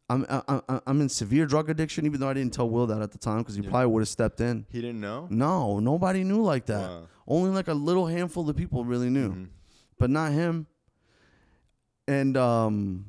I'm 0.09 0.25
I, 0.29 0.61
I, 0.67 0.79
I'm 0.87 0.99
in 1.01 1.09
severe 1.09 1.45
drug 1.45 1.69
addiction. 1.69 2.05
Even 2.05 2.19
though 2.19 2.29
I 2.29 2.33
didn't 2.33 2.53
tell 2.53 2.69
Will 2.69 2.87
that 2.87 3.01
at 3.01 3.11
the 3.11 3.17
time, 3.17 3.39
because 3.39 3.55
he 3.55 3.61
probably 3.61 3.87
would 3.87 4.01
have 4.01 4.09
stepped 4.09 4.41
in. 4.41 4.65
He 4.69 4.81
didn't 4.81 4.99
know. 5.01 5.27
No, 5.29 5.79
nobody 5.79 6.23
knew 6.23 6.41
like 6.41 6.65
that. 6.67 6.89
Wow. 6.89 7.07
Only 7.27 7.51
like 7.51 7.67
a 7.67 7.73
little 7.73 8.07
handful 8.07 8.49
of 8.49 8.55
people 8.57 8.83
really 8.83 9.09
knew, 9.09 9.31
Mhm. 9.33 9.47
but 9.97 10.09
not 10.09 10.31
him. 10.33 10.67
And 12.07 12.35
um, 12.35 13.05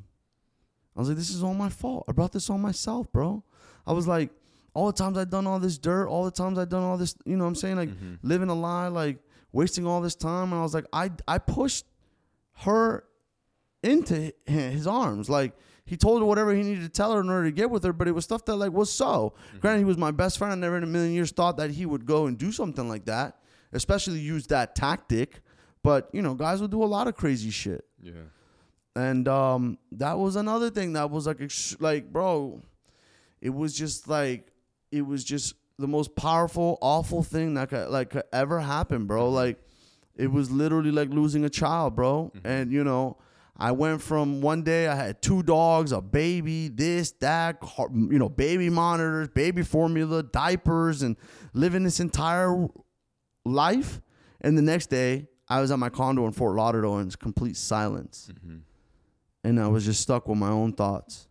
I 0.95 0.99
was 0.99 1.09
like, 1.09 1.17
this 1.17 1.29
is 1.31 1.43
all 1.43 1.53
my 1.55 1.69
fault. 1.69 2.05
I 2.07 2.11
brought 2.13 2.31
this 2.31 2.49
on 2.49 2.61
myself, 2.61 3.11
bro. 3.11 3.43
I 3.85 3.91
was 3.93 4.07
like, 4.07 4.29
all 4.73 4.87
the 4.87 4.93
times 4.93 5.17
I've 5.17 5.29
done 5.29 5.45
all 5.47 5.59
this 5.59 5.77
dirt, 5.77 6.07
all 6.07 6.25
the 6.25 6.31
times 6.31 6.57
I've 6.57 6.69
done 6.69 6.83
all 6.83 6.97
this, 6.97 7.15
you 7.25 7.37
know 7.37 7.43
what 7.43 7.49
I'm 7.49 7.55
saying? 7.55 7.75
Like 7.77 7.89
Mm-hmm. 7.89 8.15
living 8.27 8.49
a 8.49 8.53
lie, 8.55 8.87
like 8.87 9.17
wasting 9.51 9.85
all 9.85 10.01
this 10.01 10.15
time. 10.15 10.51
And 10.51 10.55
I 10.59 10.63
was 10.63 10.73
like, 10.73 10.85
I, 10.91 11.11
I 11.27 11.37
pushed 11.37 11.85
her 12.59 13.03
into 13.83 14.31
his 14.45 14.87
arms. 14.87 15.29
Like 15.29 15.53
he 15.85 15.97
told 15.97 16.21
her 16.21 16.25
whatever 16.25 16.53
he 16.53 16.63
needed 16.63 16.81
to 16.83 16.89
tell 16.89 17.13
her 17.13 17.19
in 17.21 17.29
order 17.29 17.45
to 17.45 17.51
get 17.51 17.69
with 17.69 17.83
her, 17.83 17.93
but 17.93 18.07
it 18.07 18.13
was 18.13 18.23
stuff 18.23 18.45
that 18.45 18.55
like 18.55 18.71
was 18.71 18.91
so. 18.91 19.33
Granted, 19.59 19.79
he 19.79 19.85
was 19.85 19.97
my 19.97 20.11
best 20.11 20.37
friend. 20.37 20.51
I 20.51 20.55
never 20.55 20.77
in 20.77 20.83
a 20.83 20.87
million 20.87 21.13
years 21.13 21.31
thought 21.31 21.57
that 21.57 21.71
he 21.71 21.85
would 21.85 22.05
go 22.05 22.25
and 22.25 22.37
do 22.37 22.51
something 22.51 22.87
like 22.87 23.05
that, 23.05 23.37
especially 23.73 24.19
use 24.19 24.47
that 24.47 24.75
tactic. 24.75 25.41
But 25.83 26.09
you 26.13 26.21
know, 26.21 26.33
guys 26.33 26.61
will 26.61 26.69
do 26.69 26.81
a 26.83 26.85
lot 26.85 27.07
of 27.07 27.15
crazy 27.15 27.49
shit. 27.49 27.83
Yeah. 28.01 28.13
And 28.95 29.27
um, 29.27 29.77
that 29.93 30.17
was 30.19 30.35
another 30.35 30.69
thing 30.69 30.93
that 30.93 31.09
was 31.09 31.27
like, 31.27 31.41
like, 31.79 32.13
bro, 32.13 32.61
it 33.41 33.49
was 33.49 33.75
just 33.75 34.07
like, 34.07 34.52
it 34.93 35.01
was 35.01 35.23
just 35.23 35.55
the 35.79 35.87
most 35.87 36.15
powerful, 36.15 36.77
awful 36.81 37.23
thing 37.23 37.55
that 37.55 37.69
could 37.69 37.89
like 37.89 38.11
could 38.11 38.23
ever 38.31 38.59
happen, 38.59 39.05
bro. 39.05 39.25
Mm-hmm. 39.25 39.35
Like, 39.35 39.59
it 40.15 40.31
was 40.31 40.51
literally 40.51 40.91
like 40.91 41.09
losing 41.09 41.43
a 41.43 41.49
child, 41.49 41.95
bro. 41.95 42.31
Mm-hmm. 42.35 42.47
And 42.47 42.71
you 42.71 42.83
know, 42.83 43.17
I 43.57 43.71
went 43.71 44.01
from 44.01 44.41
one 44.41 44.61
day 44.63 44.87
I 44.87 44.95
had 44.95 45.21
two 45.21 45.41
dogs, 45.41 45.91
a 45.91 46.01
baby, 46.01 46.67
this, 46.67 47.11
that, 47.21 47.57
you 47.89 48.19
know, 48.19 48.29
baby 48.29 48.69
monitors, 48.69 49.29
baby 49.29 49.63
formula, 49.63 50.21
diapers, 50.23 51.01
and 51.01 51.17
living 51.53 51.83
this 51.83 51.99
entire 51.99 52.67
life. 53.45 54.01
And 54.41 54.57
the 54.57 54.61
next 54.61 54.87
day, 54.87 55.27
I 55.47 55.59
was 55.59 55.71
at 55.71 55.79
my 55.79 55.89
condo 55.89 56.25
in 56.25 56.31
Fort 56.31 56.55
Lauderdale 56.55 56.97
and 56.97 57.07
it's 57.07 57.15
complete 57.15 57.57
silence. 57.57 58.29
Mm-hmm. 58.31 58.57
And 59.43 59.59
I 59.59 59.67
was 59.67 59.85
just 59.85 60.01
stuck 60.01 60.27
with 60.27 60.37
my 60.37 60.49
own 60.49 60.73
thoughts. 60.73 61.27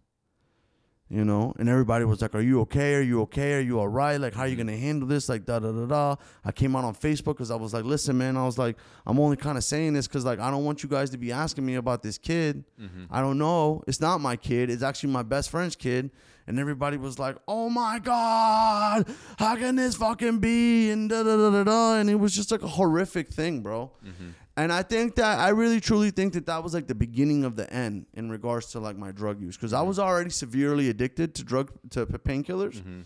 You 1.13 1.27
know, 1.27 1.53
and 1.59 1.69
everybody 1.69 2.07
was 2.07 2.23
like, 2.23 2.35
Are 2.35 2.41
you 2.41 2.63
okay? 2.63 2.95
Are 2.95 3.03
you 3.03 3.21
okay? 3.23 3.53
Are 3.53 3.61
you 3.61 3.79
all 3.79 3.87
right? 3.87 4.17
Like, 4.17 4.33
how 4.33 4.45
are 4.45 4.49
you 4.49 4.57
to 4.57 4.79
handle 4.79 5.07
this? 5.07 5.29
Like, 5.29 5.45
da 5.45 5.59
da 5.59 5.71
da 5.71 5.85
da. 5.85 6.17
I 6.43 6.53
came 6.53 6.75
out 6.75 6.85
on 6.85 6.95
Facebook 6.95 7.35
because 7.35 7.51
I 7.51 7.55
was 7.55 7.75
like, 7.75 7.85
Listen, 7.85 8.17
man, 8.17 8.35
I 8.39 8.47
was 8.47 8.57
like, 8.57 8.79
I'm 9.05 9.21
only 9.21 9.37
kind 9.37 9.59
of 9.59 9.63
saying 9.63 9.93
this 9.93 10.09
because, 10.09 10.25
like, 10.25 10.39
I 10.39 10.51
don't 10.51 10.65
want 10.65 10.83
you 10.83 10.89
guys 10.89 11.11
to 11.11 11.19
be 11.19 11.31
asking 11.31 11.67
me 11.67 11.75
about 11.75 12.03
this 12.03 12.17
kid. 12.17 12.65
Mm-hmm. 12.81 13.05
I 13.11 13.21
don't 13.21 13.37
know. 13.37 13.83
It's 13.87 14.01
not 14.01 14.23
my 14.23 14.37
kid. 14.37 14.71
It's 14.71 14.83
actually 14.83 15.13
my 15.13 15.23
best 15.23 15.51
friend's 15.51 15.77
kid. 15.77 16.11
And 16.47 16.59
everybody 16.59 16.97
was 16.97 17.19
like, 17.19 17.37
"Oh 17.47 17.69
my 17.69 18.01
god, 18.01 19.07
how 19.39 19.55
can 19.55 19.77
this 19.77 19.95
fucking 19.95 20.39
be?" 20.39 20.91
And 20.91 21.09
da 21.09 21.23
da 21.23 21.37
da 21.37 21.51
da 21.51 21.65
da. 21.65 21.97
And 21.97 22.11
it 22.11 22.17
was 22.17 22.35
just 22.35 22.51
like 22.51 22.63
a 22.63 22.69
horrific 22.69 23.29
thing, 23.29 23.61
bro. 23.61 23.93
Mm-hmm. 24.05 24.31
And 24.57 24.73
I 24.73 24.83
think 24.83 25.15
that 25.17 25.39
I 25.39 25.49
really 25.49 25.81
truly 25.81 26.11
think 26.11 26.35
that 26.35 26.47
that 26.47 26.63
was 26.63 26.75
like 26.75 26.87
the 26.87 26.95
beginning 26.95 27.45
of 27.45 27.57
the 27.57 27.73
end 27.73 28.07
in 28.13 28.31
regards 28.31 28.67
to 28.73 28.81
like 28.81 28.97
my 28.97 29.11
drug 29.11 29.41
use. 29.41 29.57
Because 29.57 29.73
I 29.73 29.79
mm-hmm. 29.79 29.89
was 29.89 29.99
already 29.99 30.31
severely 30.31 30.91
addicted 30.91 31.35
to 31.37 31.45
drug 31.45 31.73
to 31.91 32.05
painkillers, 32.07 32.77
mm-hmm. 32.77 33.01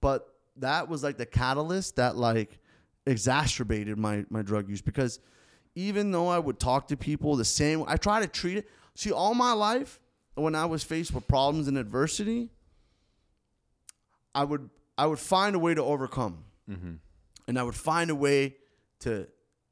but 0.00 0.34
that 0.56 0.88
was 0.88 1.02
like 1.02 1.16
the 1.16 1.26
catalyst 1.26 1.96
that 1.96 2.16
like 2.16 2.58
exacerbated 3.06 3.98
my 3.98 4.26
my 4.28 4.42
drug 4.42 4.68
use. 4.68 4.82
Because 4.82 5.20
even 5.74 6.10
though 6.10 6.28
I 6.28 6.38
would 6.38 6.58
talk 6.58 6.88
to 6.88 6.96
people 6.96 7.36
the 7.36 7.44
same, 7.46 7.84
I 7.86 7.96
try 7.96 8.20
to 8.20 8.28
treat 8.28 8.58
it. 8.58 8.68
See, 8.94 9.10
all 9.10 9.34
my 9.34 9.52
life 9.52 10.00
when 10.34 10.54
I 10.54 10.66
was 10.66 10.82
faced 10.82 11.14
with 11.14 11.26
problems 11.26 11.68
and 11.68 11.78
adversity, 11.78 12.50
I 14.34 14.44
would 14.44 14.68
I 14.98 15.06
would 15.06 15.18
find 15.18 15.56
a 15.56 15.58
way 15.58 15.74
to 15.74 15.82
overcome, 15.82 16.44
mm-hmm. 16.68 16.94
and 17.48 17.58
I 17.58 17.62
would 17.62 17.74
find 17.74 18.10
a 18.10 18.14
way 18.14 18.56
to 19.00 19.28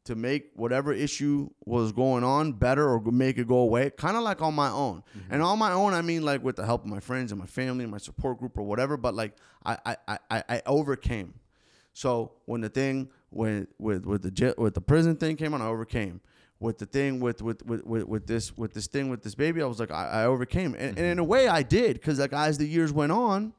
to 0.09 0.15
make 0.15 0.51
whatever 0.55 0.91
issue 0.91 1.51
was 1.67 1.93
going 1.93 2.25
on 2.25 2.53
better 2.53 2.89
or 2.89 2.99
make 3.13 3.37
it 3.37 3.47
go 3.47 3.59
away, 3.59 3.91
kind 3.91 4.17
of 4.17 4.23
like 4.23 4.41
on 4.41 4.55
my 4.55 4.71
own. 4.71 5.03
Mm-hmm. 5.17 5.35
And 5.35 5.43
on 5.43 5.59
my 5.59 5.73
own, 5.73 5.93
I 5.93 6.01
mean 6.01 6.23
like 6.23 6.43
with 6.43 6.57
the 6.57 6.65
help 6.65 6.85
of 6.85 6.91
my 6.91 6.99
friends 6.99 7.31
and 7.31 7.39
my 7.39 7.47
family 7.47 7.85
and 7.85 7.93
my 7.93 7.99
support 7.99 8.39
group 8.39 8.57
or 8.57 8.63
whatever. 8.63 8.97
But 8.97 9.15
like 9.15 9.37
I 9.67 9.77
I 9.85 10.19
I, 10.31 10.43
I- 10.49 10.63
overcame. 10.65 11.35
So 11.93 12.33
when 12.47 12.63
the 12.63 12.71
thing 12.71 13.11
when 13.29 13.69
with 13.79 14.07
with 14.07 14.23
the 14.23 14.55
with 14.57 14.73
the 14.73 14.81
prison 14.81 15.17
thing 15.17 15.37
came 15.37 15.53
on, 15.53 15.61
I 15.61 15.67
overcame. 15.67 16.23
With 16.59 16.79
the 16.79 16.87
thing 16.87 17.21
with 17.21 17.43
with 17.43 17.65
with 17.67 17.85
with, 17.85 18.09
with 18.09 18.27
this 18.27 18.57
with 18.57 18.73
this 18.73 18.87
thing 18.87 19.11
with 19.11 19.23
this 19.23 19.35
baby, 19.35 19.61
I 19.61 19.67
was 19.67 19.79
like 19.79 19.91
I, 19.91 20.23
I 20.23 20.25
overcame, 20.25 20.75
and, 20.75 20.97
and 20.97 20.99
in 20.99 21.19
a 21.19 21.23
mm-hmm. 21.23 21.31
way 21.31 21.49
I 21.49 21.63
did 21.63 21.95
because 21.95 22.19
like 22.19 22.33
as 22.33 22.57
the 22.57 22.67
years 22.67 22.95
went 22.95 23.13
on, 23.13 23.53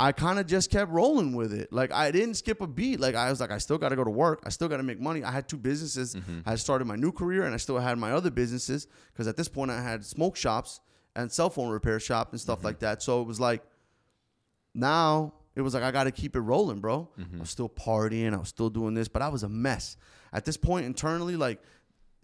I 0.00 0.12
kind 0.12 0.38
of 0.38 0.46
just 0.46 0.70
kept 0.70 0.92
rolling 0.92 1.34
with 1.34 1.52
it. 1.52 1.72
Like 1.72 1.92
I 1.92 2.10
didn't 2.10 2.34
skip 2.34 2.60
a 2.60 2.66
beat. 2.66 3.00
Like 3.00 3.14
I 3.14 3.30
was 3.30 3.40
like, 3.40 3.50
I 3.50 3.58
still 3.58 3.78
got 3.78 3.88
to 3.88 3.96
go 3.96 4.04
to 4.04 4.10
work. 4.10 4.42
I 4.44 4.50
still 4.50 4.68
got 4.68 4.76
to 4.76 4.82
make 4.84 5.00
money. 5.00 5.24
I 5.24 5.32
had 5.32 5.48
two 5.48 5.56
businesses. 5.56 6.14
Mm-hmm. 6.14 6.40
I 6.46 6.54
started 6.54 6.86
my 6.86 6.96
new 6.96 7.10
career, 7.10 7.44
and 7.44 7.54
I 7.54 7.56
still 7.56 7.78
had 7.78 7.98
my 7.98 8.12
other 8.12 8.30
businesses 8.30 8.86
because 9.12 9.26
at 9.26 9.36
this 9.36 9.48
point 9.48 9.70
I 9.70 9.82
had 9.82 10.04
smoke 10.04 10.36
shops 10.36 10.80
and 11.16 11.32
cell 11.32 11.50
phone 11.50 11.70
repair 11.70 11.98
shop 11.98 12.30
and 12.30 12.40
stuff 12.40 12.58
mm-hmm. 12.58 12.66
like 12.66 12.78
that. 12.80 13.02
So 13.02 13.20
it 13.20 13.26
was 13.26 13.40
like, 13.40 13.64
now 14.72 15.34
it 15.56 15.62
was 15.62 15.74
like 15.74 15.82
I 15.82 15.90
got 15.90 16.04
to 16.04 16.12
keep 16.12 16.36
it 16.36 16.40
rolling, 16.40 16.78
bro. 16.78 17.08
Mm-hmm. 17.18 17.38
I 17.38 17.40
was 17.40 17.50
still 17.50 17.68
partying. 17.68 18.32
I 18.32 18.36
was 18.36 18.48
still 18.48 18.70
doing 18.70 18.94
this, 18.94 19.08
but 19.08 19.22
I 19.22 19.28
was 19.28 19.42
a 19.42 19.48
mess 19.48 19.96
at 20.32 20.44
this 20.44 20.56
point 20.56 20.86
internally. 20.86 21.34
Like, 21.34 21.60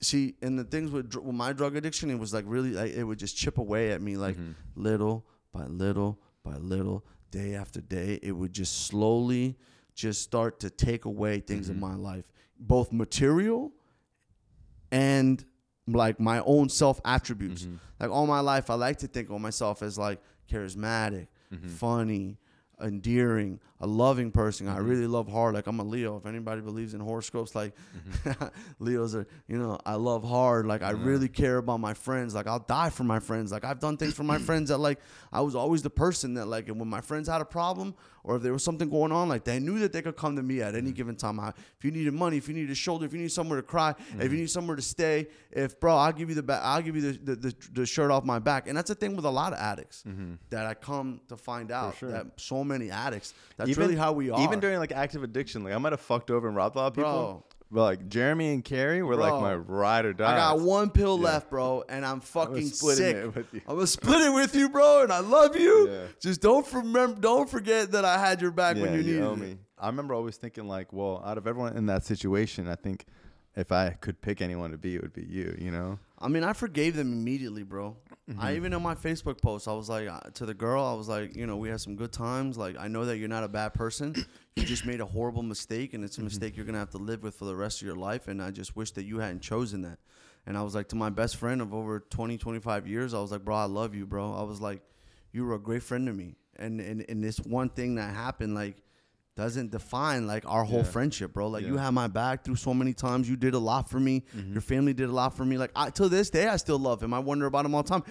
see, 0.00 0.36
and 0.42 0.56
the 0.56 0.62
things 0.62 0.92
with, 0.92 1.16
with 1.16 1.34
my 1.34 1.52
drug 1.52 1.74
addiction, 1.74 2.08
it 2.10 2.18
was 2.20 2.32
like 2.32 2.44
really, 2.46 2.70
like, 2.70 2.92
it 2.92 3.02
would 3.02 3.18
just 3.18 3.36
chip 3.36 3.58
away 3.58 3.90
at 3.90 4.00
me, 4.00 4.16
like 4.16 4.36
little 4.76 5.26
by 5.52 5.66
little 5.66 6.20
by 6.44 6.56
little, 6.56 7.04
day 7.35 7.55
after 7.57 7.80
day. 7.80 8.20
It 8.22 8.30
would 8.30 8.53
just 8.53 8.87
slowly 8.87 9.57
just 9.95 10.22
start 10.22 10.61
to 10.61 10.70
take 10.70 11.05
away 11.05 11.41
things 11.41 11.68
in 11.68 11.76
mm-hmm. 11.76 11.91
my 11.91 11.95
life, 11.97 12.24
both 12.59 12.93
material 12.93 13.72
and 14.93 15.45
like 15.89 16.20
my 16.20 16.41
own 16.47 16.68
self 16.68 17.01
attributes. 17.05 17.62
Mm-hmm. 17.62 17.76
Like 17.99 18.11
all 18.11 18.26
my 18.28 18.41
life, 18.41 18.70
I 18.70 18.74
like 18.74 18.99
to 18.99 19.09
think 19.09 19.30
of 19.30 19.41
myself 19.41 19.82
as 19.82 19.99
like 19.99 20.20
charismatic, 20.49 21.26
mm-hmm. 21.53 21.68
funny, 21.68 22.39
endearing, 22.82 23.60
a 23.80 23.86
loving 23.86 24.30
person. 24.30 24.68
I 24.68 24.76
mm-hmm. 24.76 24.88
really 24.88 25.06
love 25.06 25.28
hard. 25.28 25.54
Like 25.54 25.66
I'm 25.66 25.80
a 25.80 25.84
Leo. 25.84 26.16
If 26.16 26.26
anybody 26.26 26.60
believes 26.60 26.94
in 26.94 27.00
horoscopes, 27.00 27.54
like 27.54 27.74
mm-hmm. 28.24 28.44
Leos 28.84 29.14
are, 29.14 29.26
you 29.48 29.58
know, 29.58 29.78
I 29.84 29.94
love 29.94 30.24
hard. 30.24 30.66
Like 30.66 30.82
I 30.82 30.90
really 30.90 31.28
care 31.28 31.58
about 31.58 31.80
my 31.80 31.94
friends. 31.94 32.34
Like 32.34 32.46
I'll 32.46 32.60
die 32.60 32.90
for 32.90 33.04
my 33.04 33.20
friends. 33.20 33.52
Like 33.52 33.64
I've 33.64 33.80
done 33.80 33.96
things 33.96 34.14
for 34.14 34.24
my 34.24 34.38
friends 34.38 34.68
that 34.70 34.78
like 34.78 35.00
I 35.32 35.40
was 35.40 35.54
always 35.54 35.82
the 35.82 35.90
person 35.90 36.34
that 36.34 36.46
like 36.46 36.68
when 36.68 36.88
my 36.88 37.00
friends 37.00 37.28
had 37.28 37.40
a 37.40 37.46
problem 37.46 37.94
or 38.24 38.36
if 38.36 38.42
there 38.42 38.52
was 38.52 38.64
something 38.64 38.88
going 38.88 39.12
on, 39.12 39.28
like 39.28 39.44
they 39.44 39.60
knew 39.60 39.78
that 39.80 39.92
they 39.92 40.02
could 40.02 40.16
come 40.16 40.34
to 40.36 40.42
me 40.42 40.62
at 40.62 40.74
any 40.74 40.88
mm-hmm. 40.88 40.94
given 40.94 41.16
time. 41.16 41.38
I, 41.38 41.50
if 41.50 41.84
you 41.84 41.90
needed 41.90 42.14
money, 42.14 42.38
if 42.38 42.48
you 42.48 42.54
needed 42.54 42.70
a 42.70 42.74
shoulder, 42.74 43.04
if 43.04 43.12
you 43.12 43.20
need 43.20 43.30
somewhere 43.30 43.60
to 43.60 43.62
cry, 43.62 43.90
if 43.90 43.98
you 44.14 44.18
mm-hmm. 44.18 44.36
need 44.36 44.50
somewhere 44.50 44.76
to 44.76 44.82
stay, 44.82 45.28
if 45.50 45.78
bro, 45.78 45.94
I'll 45.94 46.12
give 46.12 46.30
you 46.30 46.34
the 46.34 46.42
back, 46.42 46.62
I'll 46.64 46.82
give 46.82 46.96
you 46.96 47.12
the, 47.12 47.18
the, 47.18 47.36
the, 47.36 47.54
the 47.72 47.86
shirt 47.86 48.10
off 48.10 48.24
my 48.24 48.38
back. 48.38 48.66
And 48.66 48.76
that's 48.76 48.88
the 48.88 48.94
thing 48.94 49.14
with 49.14 49.26
a 49.26 49.30
lot 49.30 49.52
of 49.52 49.58
addicts 49.58 50.02
mm-hmm. 50.08 50.34
that 50.50 50.64
I 50.64 50.74
come 50.74 51.20
to 51.28 51.36
find 51.36 51.70
out 51.70 51.96
sure. 51.98 52.10
that 52.10 52.26
so 52.36 52.64
many 52.64 52.90
addicts. 52.90 53.34
That's 53.58 53.70
Even- 53.70 53.82
really 53.82 53.96
how 53.96 54.12
we 54.12 54.30
are. 54.30 54.42
Even 54.42 54.58
during 54.58 54.78
like 54.78 54.92
active 54.92 55.22
addiction, 55.22 55.62
like 55.62 55.74
I 55.74 55.78
might 55.78 55.92
have 55.92 56.00
fucked 56.00 56.30
over 56.30 56.48
and 56.48 56.56
robbed 56.56 56.76
a 56.76 56.78
lot 56.78 56.86
of 56.88 56.94
people. 56.94 57.12
Bro. 57.12 57.44
But 57.74 57.82
like 57.82 58.08
Jeremy 58.08 58.54
and 58.54 58.64
Carrie 58.64 59.02
were 59.02 59.16
Bro. 59.16 59.24
like 59.32 59.42
my 59.42 59.54
ride 59.56 60.04
or 60.04 60.12
die. 60.12 60.32
I 60.32 60.36
got 60.36 60.60
one 60.60 60.90
pill 60.90 61.18
left, 61.18 61.50
bro, 61.50 61.82
and 61.88 62.06
I'm 62.06 62.20
fucking 62.36 62.68
splitting 62.68 63.05
sick. 63.05 63.16
it 63.16 63.34
with 63.34 63.52
you. 63.52 63.62
I'm 63.66 63.74
gonna 63.74 63.86
split 63.88 64.20
it 64.20 64.32
with 64.32 64.55
you, 64.55 64.68
bro, 64.68 65.02
and 65.02 65.12
I 65.12 65.18
love 65.18 65.56
you. 65.56 65.90
Yeah. 65.90 66.06
Just 66.20 66.40
don't 66.40 66.72
remember, 66.72 67.20
don't 67.20 67.51
forget 67.51 67.90
that 67.90 68.05
I 68.05 68.16
had 68.18 68.40
your 68.40 68.52
back 68.52 68.76
Yeah, 68.76 68.82
when 68.82 68.92
you 68.94 68.98
you 69.01 69.05
needed 69.14 69.22
owe 69.24 69.32
it. 69.32 69.38
me. 69.40 69.59
I 69.76 69.88
remember 69.88 70.14
always 70.14 70.36
thinking 70.36 70.68
like, 70.68 70.92
well, 70.92 71.20
out 71.26 71.36
of 71.36 71.48
everyone 71.48 71.76
in 71.76 71.86
that 71.86 72.05
situation, 72.05 72.68
I 72.68 72.76
think 72.76 73.06
if 73.56 73.72
I 73.72 73.90
could 74.01 74.20
pick 74.20 74.40
anyone 74.40 74.70
to 74.70 74.78
be, 74.78 74.94
it 74.94 75.02
would 75.02 75.12
be 75.12 75.24
you. 75.24 75.56
You 75.60 75.72
know? 75.72 75.98
I 76.24 76.28
mean, 76.28 76.42
I 76.42 76.55
forgave 76.55 76.96
them 76.96 77.12
immediately, 77.12 77.62
bro. 77.62 77.96
Mm-hmm. 78.30 78.40
I 78.40 78.56
even 78.56 78.72
in 78.72 78.82
my 78.82 78.94
Facebook 78.94 79.42
post, 79.42 79.68
I 79.68 79.74
was 79.74 79.90
like 79.90 80.09
uh, 80.09 80.20
to 80.34 80.46
the 80.46 80.55
girl, 80.55 80.82
I 80.82 80.94
was 80.94 81.06
like, 81.09 81.36
you 81.36 81.46
know, 81.46 81.59
we 81.59 81.68
had 81.68 81.80
some 81.80 81.94
good 81.96 82.12
times. 82.12 82.56
Like, 82.56 82.76
I 82.78 82.88
know 82.88 83.05
that 83.05 83.18
you're 83.18 83.28
not 83.28 83.44
a 83.44 83.48
bad 83.48 83.74
person. 83.74 84.14
you 84.56 84.64
just 84.64 84.86
made 84.86 85.01
a 85.01 85.05
horrible 85.06 85.42
mistake, 85.42 85.92
and 85.92 86.02
it's 86.02 86.16
a 86.16 86.20
Mm-hmm. 86.20 86.24
mistake 86.26 86.56
you're 86.56 86.64
gonna 86.64 86.78
have 86.78 86.90
to 86.90 86.98
live 86.98 87.22
with 87.22 87.34
for 87.34 87.44
the 87.44 87.55
rest 87.55 87.82
of 87.82 87.86
your 87.86 87.96
life. 87.96 88.26
And 88.28 88.42
I 88.42 88.51
just 88.51 88.74
wish 88.74 88.92
that 88.92 89.05
you 89.05 89.18
hadn't 89.18 89.40
chosen 89.42 89.82
that. 89.82 89.98
And 90.46 90.56
I 90.56 90.62
was 90.62 90.74
like 90.74 90.88
to 90.88 90.96
my 90.96 91.10
best 91.10 91.36
friend 91.36 91.60
of 91.60 91.74
over 91.74 92.01
20, 92.01 92.38
25 92.38 92.86
years, 92.86 93.12
I 93.14 93.20
was 93.20 93.30
like, 93.30 93.44
bro, 93.44 93.56
I 93.56 93.64
love 93.64 93.94
you, 93.94 94.06
bro. 94.06 94.34
I 94.34 94.42
was 94.42 94.60
like, 94.62 94.80
you 95.32 95.44
were 95.44 95.55
a 95.55 95.59
great 95.59 95.82
friend 95.82 96.06
to 96.06 96.12
me. 96.14 96.36
And 96.56 96.80
and, 96.80 97.05
and 97.09 97.22
this 97.22 97.38
one 97.40 97.68
thing 97.68 97.96
that 97.96 98.14
happened, 98.14 98.55
like, 98.55 98.76
doesn't 99.36 99.70
define 99.73 100.27
like 100.27 100.44
our 100.47 100.62
whole 100.65 100.78
Yeah. 100.78 100.85
friendship, 100.85 101.32
bro. 101.32 101.48
Like 101.48 101.65
you 101.66 101.74
Yeah. 101.74 101.85
had 101.86 101.90
my 101.94 102.06
back 102.06 102.44
through 102.44 102.56
so 102.56 102.73
many 102.73 102.93
times. 102.94 103.28
You 103.28 103.36
did 103.36 103.55
a 103.55 103.59
lot 103.59 103.90
for 103.90 103.98
me. 103.98 104.24
Your 104.52 104.61
family 104.61 104.94
did 104.94 105.09
a 105.09 105.12
lot 105.12 105.36
for 105.36 105.44
me. 105.44 105.59
Like 105.59 105.73
I, 105.74 105.90
till 105.90 106.09
this 106.09 106.31
day, 106.31 106.47
I 106.47 106.56
still 106.56 106.78
love 106.78 107.02
him. 107.02 107.12
I 107.12 107.19
wonder 107.19 107.47
about 107.47 107.65
him 107.66 107.74
all 107.74 107.82
the 107.82 107.89
time. 107.89 108.05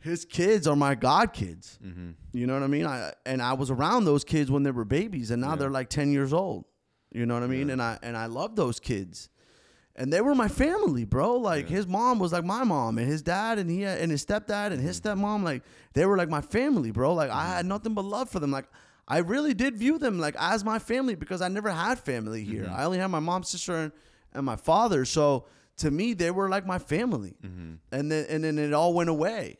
his 0.00 0.24
kids 0.24 0.66
are 0.68 0.76
my 0.76 0.94
god 0.94 1.32
kids. 1.32 1.78
Mm-hmm. 1.84 2.10
You 2.32 2.46
know 2.46 2.54
what 2.54 2.62
I 2.62 2.68
mean? 2.68 2.86
I 2.86 3.12
and 3.26 3.42
I 3.42 3.52
was 3.54 3.68
around 3.70 4.04
those 4.04 4.22
kids 4.24 4.50
when 4.50 4.62
they 4.62 4.70
were 4.70 4.84
babies, 4.84 5.30
and 5.32 5.42
now 5.42 5.50
Yeah. 5.50 5.56
they're 5.56 5.70
like 5.70 5.88
ten 5.90 6.12
years 6.12 6.32
old. 6.32 6.64
You 7.12 7.26
know 7.26 7.34
what 7.34 7.42
I 7.42 7.48
mean? 7.48 7.68
And 7.70 7.82
I 7.82 7.98
and 8.02 8.16
I 8.16 8.26
love 8.26 8.54
those 8.54 8.78
kids, 8.78 9.28
and 9.96 10.12
they 10.12 10.20
were 10.20 10.34
my 10.36 10.46
family, 10.48 11.04
bro. 11.04 11.36
Like 11.36 11.68
his 11.68 11.86
mom 11.86 12.20
was 12.20 12.32
like 12.32 12.44
my 12.44 12.62
mom, 12.64 12.96
and 12.98 13.06
his 13.08 13.22
dad, 13.22 13.58
and 13.58 13.68
he 13.68 13.82
had, 13.82 13.98
and 13.98 14.10
his 14.12 14.24
stepdad, 14.24 14.72
and 14.72 14.80
his 14.80 15.00
Mm-hmm. 15.00 15.20
stepmom, 15.24 15.42
like 15.42 15.62
they 15.94 16.06
were 16.06 16.16
like 16.16 16.28
my 16.30 16.40
family, 16.42 16.90
bro. 16.92 17.12
Like 17.12 17.30
I 17.30 17.46
had 17.46 17.66
nothing 17.66 17.92
but 17.94 18.04
love 18.04 18.30
for 18.30 18.38
them. 18.40 18.50
Like 18.52 18.66
I 19.10 19.18
really 19.18 19.54
did 19.54 19.76
view 19.76 19.98
them 19.98 20.18
like 20.18 20.36
as 20.38 20.64
my 20.64 20.78
family 20.78 21.14
because 21.14 21.40
I 21.40 21.48
never 21.48 21.70
had 21.70 21.98
family 21.98 22.44
here. 22.44 22.64
Mm-hmm. 22.64 22.74
I 22.74 22.84
only 22.84 22.98
had 22.98 23.06
my 23.06 23.20
mom, 23.20 23.42
sister, 23.42 23.74
and, 23.74 23.92
and 24.34 24.44
my 24.44 24.56
father. 24.56 25.06
So 25.06 25.46
to 25.78 25.90
me, 25.90 26.12
they 26.12 26.30
were 26.30 26.48
like 26.50 26.66
my 26.66 26.78
family, 26.78 27.34
Mm-hmm. 27.42 27.74
and 27.90 28.12
then 28.12 28.26
and 28.28 28.44
then 28.44 28.58
it 28.58 28.72
all 28.74 28.92
went 28.92 29.08
away. 29.08 29.58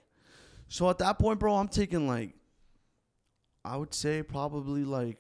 So 0.69 0.91
at 0.91 0.99
that 0.99 1.19
point, 1.19 1.39
bro, 1.41 1.55
I'm 1.57 1.69
taking 1.69 2.07
like, 2.07 2.35
I 3.65 3.79
would 3.79 3.95
say 3.95 4.23
probably 4.23 4.85
like 4.85 5.19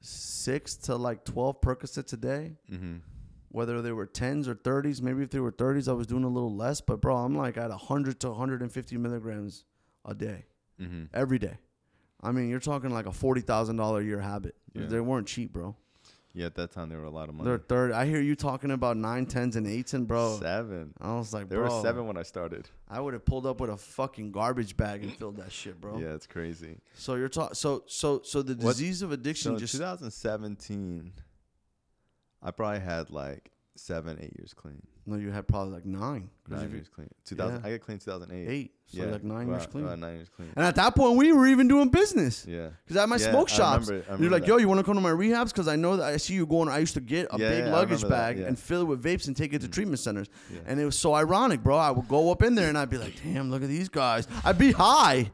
six 0.00 0.76
to 0.76 0.96
like 0.96 1.24
twelve 1.24 1.60
Percocets 1.60 2.12
a 2.12 2.16
day. 2.16 2.52
Mm-hmm. 2.70 2.96
Whether 3.48 3.80
they 3.80 3.92
were 3.92 4.06
tens 4.06 4.48
or 4.48 4.54
thirties, 4.54 5.00
maybe 5.00 5.22
if 5.22 5.30
they 5.30 5.40
were 5.40 5.50
thirties, 5.50 5.88
I 5.88 5.92
was 5.94 6.06
doing 6.06 6.24
a 6.24 6.28
little 6.28 6.54
less. 6.54 6.80
But 6.80 7.00
bro, 7.00 7.16
I'm 7.16 7.36
like 7.36 7.56
at 7.56 7.70
hundred 7.70 8.20
to 8.20 8.28
150 8.28 8.96
milligrams 8.98 9.64
a 10.04 10.14
day, 10.14 10.44
Mm-hmm. 10.80 11.04
every 11.14 11.38
day. 11.38 11.56
I 12.26 12.32
mean, 12.32 12.48
you're 12.48 12.60
talking 12.60 12.90
like 12.90 13.06
a 13.06 13.12
forty 13.12 13.40
thousand 13.40 13.76
dollar 13.76 14.00
a 14.00 14.04
year 14.04 14.20
habit. 14.20 14.56
Yeah. 14.74 14.86
They 14.86 15.00
weren't 15.00 15.26
cheap, 15.28 15.52
bro. 15.52 15.76
Yeah, 16.34 16.46
at 16.46 16.54
that 16.56 16.70
time 16.72 16.90
they 16.90 16.96
were 16.96 17.04
a 17.04 17.10
lot 17.10 17.30
of 17.30 17.34
money. 17.34 17.48
They're 17.48 17.56
third. 17.58 17.92
I 17.92 18.04
hear 18.04 18.20
you 18.20 18.36
talking 18.36 18.70
about 18.70 18.98
nine, 18.98 19.24
tens, 19.24 19.56
and 19.56 19.66
eights, 19.66 19.94
and 19.94 20.06
bro. 20.06 20.38
Seven. 20.38 20.92
I 21.00 21.14
was 21.14 21.32
like, 21.32 21.48
There 21.48 21.60
bro, 21.64 21.74
were 21.76 21.82
seven 21.82 22.06
when 22.06 22.18
I 22.18 22.24
started. 22.24 22.68
I 22.90 23.00
would 23.00 23.14
have 23.14 23.24
pulled 23.24 23.46
up 23.46 23.58
with 23.58 23.70
a 23.70 23.76
fucking 23.78 24.32
garbage 24.32 24.76
bag 24.76 25.02
and 25.02 25.14
filled 25.16 25.36
that 25.38 25.50
shit, 25.50 25.80
bro. 25.80 25.98
Yeah, 25.98 26.08
it's 26.14 26.26
crazy. 26.26 26.76
So 26.94 27.14
you're 27.14 27.30
talking. 27.30 27.54
So 27.54 27.84
so 27.86 28.20
so 28.22 28.42
the 28.42 28.52
What- 28.54 28.72
disease 28.72 29.00
of 29.00 29.12
addiction 29.12 29.52
So 29.54 29.58
just 29.58 29.72
2017, 29.76 31.12
I 32.42 32.50
probably 32.50 32.80
had 32.80 33.08
like 33.10 33.50
seven, 33.76 34.18
eight 34.20 34.34
years 34.38 34.52
clean. 34.52 34.82
No. 35.06 35.16
You 35.16 35.30
had 35.30 35.46
probably 35.48 35.74
like 35.74 35.86
nine. 35.86 36.28
Nine 36.48 36.70
years 36.70 36.88
clean. 36.94 37.08
2000. 37.24 37.60
Yeah. 37.60 37.66
I 37.66 37.70
got 37.72 37.80
clean 37.84 37.98
2008. 37.98 38.48
eight. 38.48 38.72
So 38.86 38.98
yeah, 38.98 39.06
like 39.06 39.24
nine 39.24 39.48
about- 39.48 39.54
years 39.56 39.66
clean. 39.66 39.84
about 39.84 39.98
nine 39.98 40.14
years 40.16 40.28
clean. 40.34 40.48
and 40.54 40.64
at 40.64 40.76
that 40.76 40.94
point, 40.94 41.16
we 41.16 41.32
were 41.32 41.46
even 41.48 41.66
doing 41.66 41.88
business. 41.88 42.44
Yeah. 42.48 42.68
Cause 42.86 42.96
at 42.96 43.08
my 43.08 43.16
Yeah, 43.16 43.30
smoke 43.30 43.48
shops, 43.48 43.88
remember 43.88 44.12
it. 44.12 44.14
I 44.14 44.22
you're 44.22 44.30
like, 44.30 44.42
that. 44.42 44.48
"Yo, 44.48 44.56
you 44.58 44.68
want 44.68 44.78
to 44.78 44.84
come 44.84 44.94
to 44.94 45.00
my 45.00 45.10
rehabs? 45.10 45.48
Because 45.48 45.66
I 45.66 45.74
know 45.76 45.96
that 45.96 46.06
I 46.06 46.16
see 46.18 46.34
you 46.34 46.46
going. 46.46 46.68
I 46.68 46.78
used 46.78 46.94
to 46.94 47.00
get 47.00 47.26
a 47.30 47.38
big 47.38 47.66
luggage 47.66 48.08
bag. 48.08 48.38
Mm. 48.38 48.46
and 48.48 48.58
fill 48.58 48.82
it 48.82 48.84
with 48.84 49.02
vapes 49.02 49.26
and 49.26 49.36
take 49.36 49.52
it 49.54 49.60
to 49.62 49.68
treatment 49.68 49.98
centers. 49.98 50.28
And 50.66 50.78
it 50.78 50.84
was 50.84 50.96
so 50.98 51.14
ironic, 51.14 51.62
bro. 51.62 51.76
I 51.76 51.90
would 51.90 52.06
go 52.06 52.30
up 52.30 52.42
in 52.42 52.54
there 52.54 52.68
and 52.68 52.78
I'd 52.78 52.90
be 52.90 52.98
like, 52.98 53.14
"Damn, 53.24 53.50
look 53.50 53.62
at 53.62 53.68
these 53.68 53.88
guys." 53.88 54.28
I'd 54.44 54.58
be 54.58 54.70
high. 54.72 55.32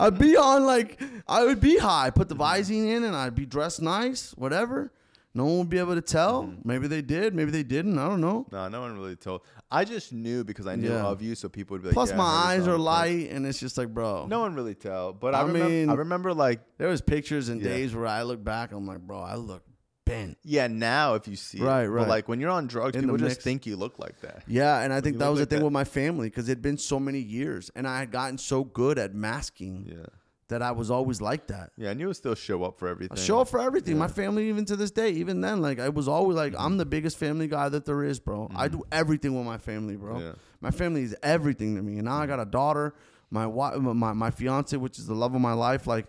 I'd 0.00 0.18
be 0.18 0.36
on 0.36 0.64
like 0.64 1.00
I 1.28 1.44
would 1.44 1.60
be 1.60 1.76
high. 1.78 2.10
Put 2.10 2.28
the 2.28 2.34
Visine 2.36 2.86
in 2.96 3.04
and 3.04 3.14
I'd 3.14 3.34
be 3.34 3.46
dressed 3.46 3.80
nice, 3.82 4.32
whatever. 4.36 4.90
No 5.36 5.44
one 5.44 5.58
would 5.58 5.68
be 5.70 5.78
able 5.78 5.94
to 5.94 6.00
tell. 6.00 6.44
Mm-hmm. 6.44 6.66
Maybe 6.68 6.88
they 6.88 7.02
did. 7.02 7.34
Maybe 7.34 7.50
they 7.50 7.62
didn't. 7.62 7.98
I 7.98 8.08
don't 8.08 8.20
know. 8.22 8.46
No, 8.50 8.68
no 8.68 8.80
one 8.80 8.96
really 8.98 9.16
told. 9.16 9.42
I 9.70 9.84
just 9.84 10.12
knew 10.12 10.42
because 10.44 10.66
I 10.66 10.74
knew 10.76 10.88
Yeah. 10.88 11.04
of 11.06 11.20
you, 11.20 11.34
so 11.34 11.48
people 11.48 11.74
would 11.74 11.82
be 11.82 11.88
like. 11.88 11.94
Plus, 11.94 12.10
yeah, 12.10 12.16
my 12.16 12.24
eyes 12.24 12.66
are 12.66 12.78
light, 12.78 13.30
and 13.30 13.46
it's 13.46 13.60
just 13.60 13.76
like, 13.76 13.88
bro. 13.92 14.26
No 14.26 14.40
one 14.40 14.54
really 14.54 14.74
tell, 14.74 15.12
but 15.12 15.34
I, 15.34 15.40
I 15.40 15.42
remember. 15.42 15.68
mean- 15.68 15.90
I 15.90 15.94
remember 15.94 16.32
like 16.32 16.60
There 16.78 16.88
was 16.88 17.00
pictures 17.02 17.48
and 17.50 17.60
Yeah. 17.60 17.68
days 17.68 17.94
where 17.94 18.06
I 18.06 18.22
look 18.22 18.42
back, 18.42 18.72
I'm 18.72 18.86
like, 18.86 19.00
bro, 19.00 19.20
I 19.20 19.34
look 19.36 19.62
bent. 20.06 20.38
yeah. 20.44 20.68
Now 20.68 21.14
if 21.14 21.26
you 21.28 21.36
see, 21.36 21.58
it, 21.58 21.64
Right, 21.64 21.84
But 21.86 21.90
right. 21.92 22.08
like 22.08 22.28
when 22.28 22.40
you're 22.40 22.50
on 22.50 22.66
drugs, 22.68 22.94
In 22.96 23.02
people 23.02 23.16
just 23.18 23.42
think 23.42 23.66
you 23.66 23.76
look 23.76 23.98
like 23.98 24.20
that. 24.22 24.44
Yeah, 24.46 24.80
and 24.80 24.92
I 24.92 25.00
think 25.00 25.14
you 25.14 25.18
that 25.18 25.28
was 25.28 25.40
like 25.40 25.48
the 25.48 25.54
thing 25.56 25.60
that. 25.60 25.64
with 25.66 25.72
my 25.72 25.84
family 25.84 26.28
because 26.28 26.48
it'd 26.48 26.62
been 26.62 26.78
so 26.78 26.98
many 27.00 27.18
years, 27.18 27.70
and 27.74 27.86
I 27.88 27.98
had 27.98 28.10
gotten 28.10 28.38
so 28.38 28.64
good 28.64 28.98
at 28.98 29.14
masking 29.14 29.84
Yeah. 29.90 30.06
That 30.48 30.62
I 30.62 30.70
was 30.72 30.90
always 30.90 31.20
like 31.20 31.48
that. 31.48 31.72
Yeah, 31.76 31.90
and 31.90 31.98
you 32.00 32.06
would 32.06 32.16
still 32.16 32.34
show 32.34 32.62
up 32.64 32.78
for 32.78 32.86
everything. 32.88 33.18
I 33.18 33.20
show 33.20 33.40
up 33.40 33.48
for 33.48 33.60
everything. 33.60 33.98
My 33.98 34.04
Yeah. 34.04 34.08
Mm-hmm. 34.10 34.20
family, 34.20 34.48
even 34.48 34.64
to 34.66 34.76
this 34.76 34.90
day, 34.92 35.10
even 35.10 35.40
then, 35.40 35.60
like 35.60 35.80
I 35.80 35.88
was 35.88 36.06
always 36.08 36.36
like, 36.36 36.54
I'm 36.58 36.76
the 36.76 36.86
biggest 36.86 37.16
family 37.18 37.48
guy 37.48 37.68
that 37.68 37.84
there 37.84 38.04
is, 38.04 38.20
bro. 38.20 38.48
I 38.54 38.68
do 38.68 38.82
everything 38.92 39.34
with 39.36 39.44
my 39.46 39.58
family, 39.58 39.96
bro. 39.96 40.20
Yeah. 40.20 40.32
My 40.60 40.70
family 40.70 41.02
is 41.02 41.16
everything 41.22 41.74
to 41.76 41.82
me. 41.82 41.94
And 41.96 42.04
now 42.04 42.18
I 42.18 42.26
got 42.26 42.38
a 42.40 42.44
daughter, 42.44 42.94
my 43.30 43.46
wife, 43.46 43.76
my 43.78 44.12
my 44.12 44.30
fiance, 44.30 44.76
which 44.76 44.98
is 44.98 45.06
the 45.06 45.14
love 45.14 45.34
of 45.34 45.40
my 45.40 45.52
life. 45.52 45.86
Like, 45.86 46.06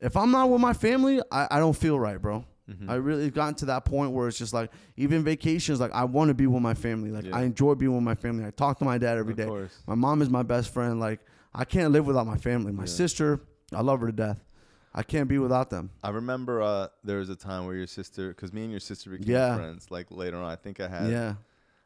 if 0.00 0.16
I'm 0.16 0.30
not 0.30 0.50
with 0.50 0.60
my 0.60 0.74
family, 0.74 1.20
I, 1.32 1.48
I 1.50 1.58
don't 1.58 1.76
feel 1.76 1.98
right, 1.98 2.20
bro. 2.20 2.44
Mm-hmm. 2.70 2.90
I 2.90 2.96
really 2.96 3.30
gotten 3.30 3.54
to 3.54 3.64
that 3.66 3.86
point 3.86 4.12
where 4.12 4.28
it's 4.28 4.36
just 4.36 4.52
like, 4.52 4.70
even 4.98 5.24
vacations, 5.24 5.80
like 5.80 5.92
I 5.92 6.04
want 6.04 6.28
to 6.28 6.34
be 6.34 6.46
with 6.46 6.60
my 6.62 6.74
family. 6.74 7.10
Like 7.10 7.24
Yeah. 7.24 7.34
I 7.36 7.42
enjoy 7.44 7.74
being 7.74 7.94
with 7.94 8.04
my 8.04 8.14
family. 8.14 8.44
I 8.44 8.50
talk 8.50 8.78
to 8.80 8.84
my 8.84 8.98
dad 8.98 9.16
every 9.16 9.32
Of 9.32 9.38
day. 9.38 9.46
course. 9.46 9.74
My 9.86 9.94
mom 9.94 10.20
is 10.20 10.28
my 10.28 10.42
best 10.42 10.72
friend. 10.74 11.00
Like 11.00 11.20
I 11.54 11.64
can't 11.64 11.92
live 11.94 12.06
without 12.06 12.26
my 12.26 12.36
family. 12.36 12.70
My 12.72 12.84
sister, 12.84 13.40
I 13.72 13.82
love 13.82 14.00
her 14.00 14.06
to 14.06 14.12
death. 14.12 14.44
I 14.94 15.02
can't 15.02 15.28
be 15.28 15.38
without 15.38 15.70
them. 15.70 15.90
I 16.02 16.10
remember 16.10 16.62
uh, 16.62 16.88
there 17.04 17.18
was 17.18 17.28
a 17.28 17.36
time 17.36 17.66
where 17.66 17.74
your 17.76 17.86
sister, 17.86 18.28
because 18.28 18.52
me 18.52 18.62
and 18.62 18.70
your 18.70 18.80
sister 18.80 19.10
became 19.10 19.28
Yeah. 19.28 19.54
friends. 19.56 19.90
Like 19.90 20.06
later 20.10 20.36
on, 20.38 20.44
I 20.50 20.56
think 20.56 20.80
I 20.80 20.88
had. 20.88 21.10
yeah. 21.10 21.34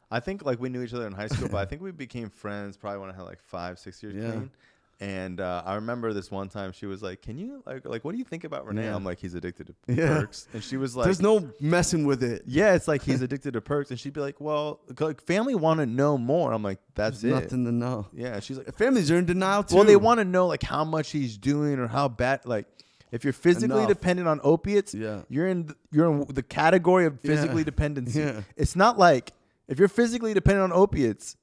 I 0.09 0.19
think 0.19 0.45
like 0.45 0.59
we 0.59 0.69
knew 0.69 0.83
each 0.83 0.93
other 0.93 1.07
in 1.07 1.13
high 1.13 1.27
school, 1.27 1.47
but 1.49 1.57
I 1.57 1.65
think 1.65 1.81
we 1.81 1.91
became 1.91 2.29
friends 2.29 2.77
probably 2.77 2.99
when 2.99 3.09
I 3.09 3.13
had 3.13 3.23
like 3.23 3.41
five, 3.41 3.79
six 3.79 4.01
years 4.03 4.15
Yeah. 4.15 4.31
clean. 4.31 4.51
And 4.99 5.41
uh, 5.41 5.63
I 5.65 5.75
remember 5.75 6.13
this 6.13 6.31
one 6.31 6.47
time 6.49 6.71
she 6.71 6.85
was 6.85 7.01
like, 7.03 7.21
"Can 7.21 7.37
you 7.37 7.61
like 7.65 7.85
like 7.85 8.05
what 8.05 8.11
do 8.13 8.17
you 8.19 8.23
think 8.23 8.43
about 8.45 8.65
Rene?" 8.65 8.83
Yeah. 8.83 8.95
I'm 8.95 9.03
like, 9.03 9.19
"He's 9.19 9.33
addicted 9.33 9.67
to 9.67 9.93
Yeah. 9.93 10.07
perks," 10.19 10.47
and 10.53 10.63
she 10.63 10.77
was 10.77 10.95
like, 10.95 11.05
There's 11.05 11.21
no 11.21 11.49
messing 11.59 12.05
with 12.05 12.23
it. 12.23 12.43
"Yeah, 12.45 12.73
it's 12.75 12.87
like 12.87 13.01
he's 13.01 13.21
addicted 13.27 13.53
to 13.53 13.61
perks," 13.61 13.89
and 13.89 13.99
she'd 13.99 14.13
be 14.13 14.21
like, 14.21 14.39
"Well, 14.39 14.79
like, 14.99 15.21
family 15.21 15.55
want 15.55 15.79
to 15.79 15.85
know 15.85 16.17
more." 16.17 16.53
I'm 16.53 16.63
like, 16.63 16.79
"That's 16.95 17.21
There's 17.21 17.33
it." 17.37 17.43
nothing 17.43 17.65
to 17.65 17.71
know. 17.71 18.07
Yeah, 18.13 18.39
she's 18.39 18.57
like, 18.57 18.73
Families 18.75 19.11
are 19.11 19.17
in 19.17 19.25
denial 19.25 19.63
too. 19.63 19.75
"Well, 19.75 19.83
they 19.83 19.95
want 19.97 20.19
to 20.19 20.25
know 20.25 20.47
like 20.47 20.63
how 20.63 20.85
much 20.85 21.11
he's 21.11 21.37
doing 21.37 21.79
or 21.79 21.87
how 21.87 22.07
bad 22.07 22.45
like." 22.45 22.67
If 23.11 23.23
you're 23.23 23.31
physically 23.33 23.77
Enough. 23.77 23.89
dependent 23.89 24.27
on 24.27 24.39
opiates, 24.43 24.95
Yeah. 24.95 25.21
you're 25.29 25.47
in 25.47 25.65
th- 25.65 25.77
you're 25.91 26.11
in 26.11 26.25
the 26.33 26.41
category 26.41 27.05
of 27.05 27.19
Yeah. 27.21 27.35
physically 27.35 27.63
dependency. 27.63 28.19
Yeah. 28.21 28.41
It's 28.55 28.75
not 28.75 28.97
like 28.97 29.33
if 29.67 29.77
you're 29.77 29.87
physically 29.87 30.33
dependent 30.33 30.71
on 30.71 30.79
opiates, 30.79 31.35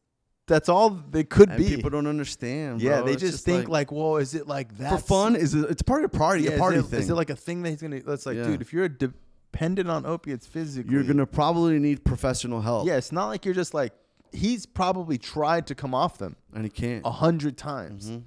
that's 0.51 0.69
all 0.69 0.91
they 0.91 1.25
could 1.25 1.49
and 1.49 1.57
be. 1.59 1.75
people 1.77 1.89
don't 1.89 2.07
understand. 2.07 2.83
yeah, 2.83 2.97
bro. 2.99 3.07
they 3.07 3.13
It's 3.13 3.23
just, 3.23 3.45
think 3.47 3.69
like, 3.69 3.91
well, 3.91 4.17
is 4.19 4.35
it 4.35 4.47
like 4.47 4.77
that 4.79 4.91
for 4.91 4.99
fun. 4.99 5.37
Is 5.37 5.55
it? 5.55 5.71
It's 5.71 5.81
part 5.83 6.05
of 6.05 6.13
your 6.13 6.19
party. 6.21 6.43
Yeah, 6.43 6.51
a 6.51 6.55
is 6.55 6.59
party 6.59 6.79
it- 6.79 6.83
thing. 6.87 7.01
Is 7.01 7.09
it 7.09 7.15
like 7.15 7.31
a 7.31 7.37
thing 7.37 7.63
that 7.63 7.71
he's 7.71 7.81
gonna? 7.81 8.01
That's 8.01 8.27
like, 8.27 8.37
Yeah. 8.37 8.45
dude, 8.45 8.61
if 8.61 8.73
you're 8.73 8.89
dependent 8.89 9.89
on 9.89 10.05
opiates 10.05 10.47
physically, 10.47 10.93
You're 10.93 11.05
gonna 11.05 11.27
probably 11.27 11.79
need 11.79 12.05
professional 12.05 12.61
help. 12.61 12.87
Yeah, 12.87 12.97
it's 12.97 13.13
not 13.13 13.29
like 13.29 13.45
you're 13.45 13.55
just 13.55 13.73
like 13.75 13.93
he's 14.33 14.67
probably 14.67 15.19
tried 15.19 15.67
to 15.69 15.75
come 15.75 15.95
off 15.95 16.19
them 16.19 16.37
and 16.55 16.65
he 16.65 16.71
can't. 16.71 17.05
a 17.05 17.11
hundred 17.11 17.57
times, 17.57 18.11
Mm-hmm. 18.11 18.19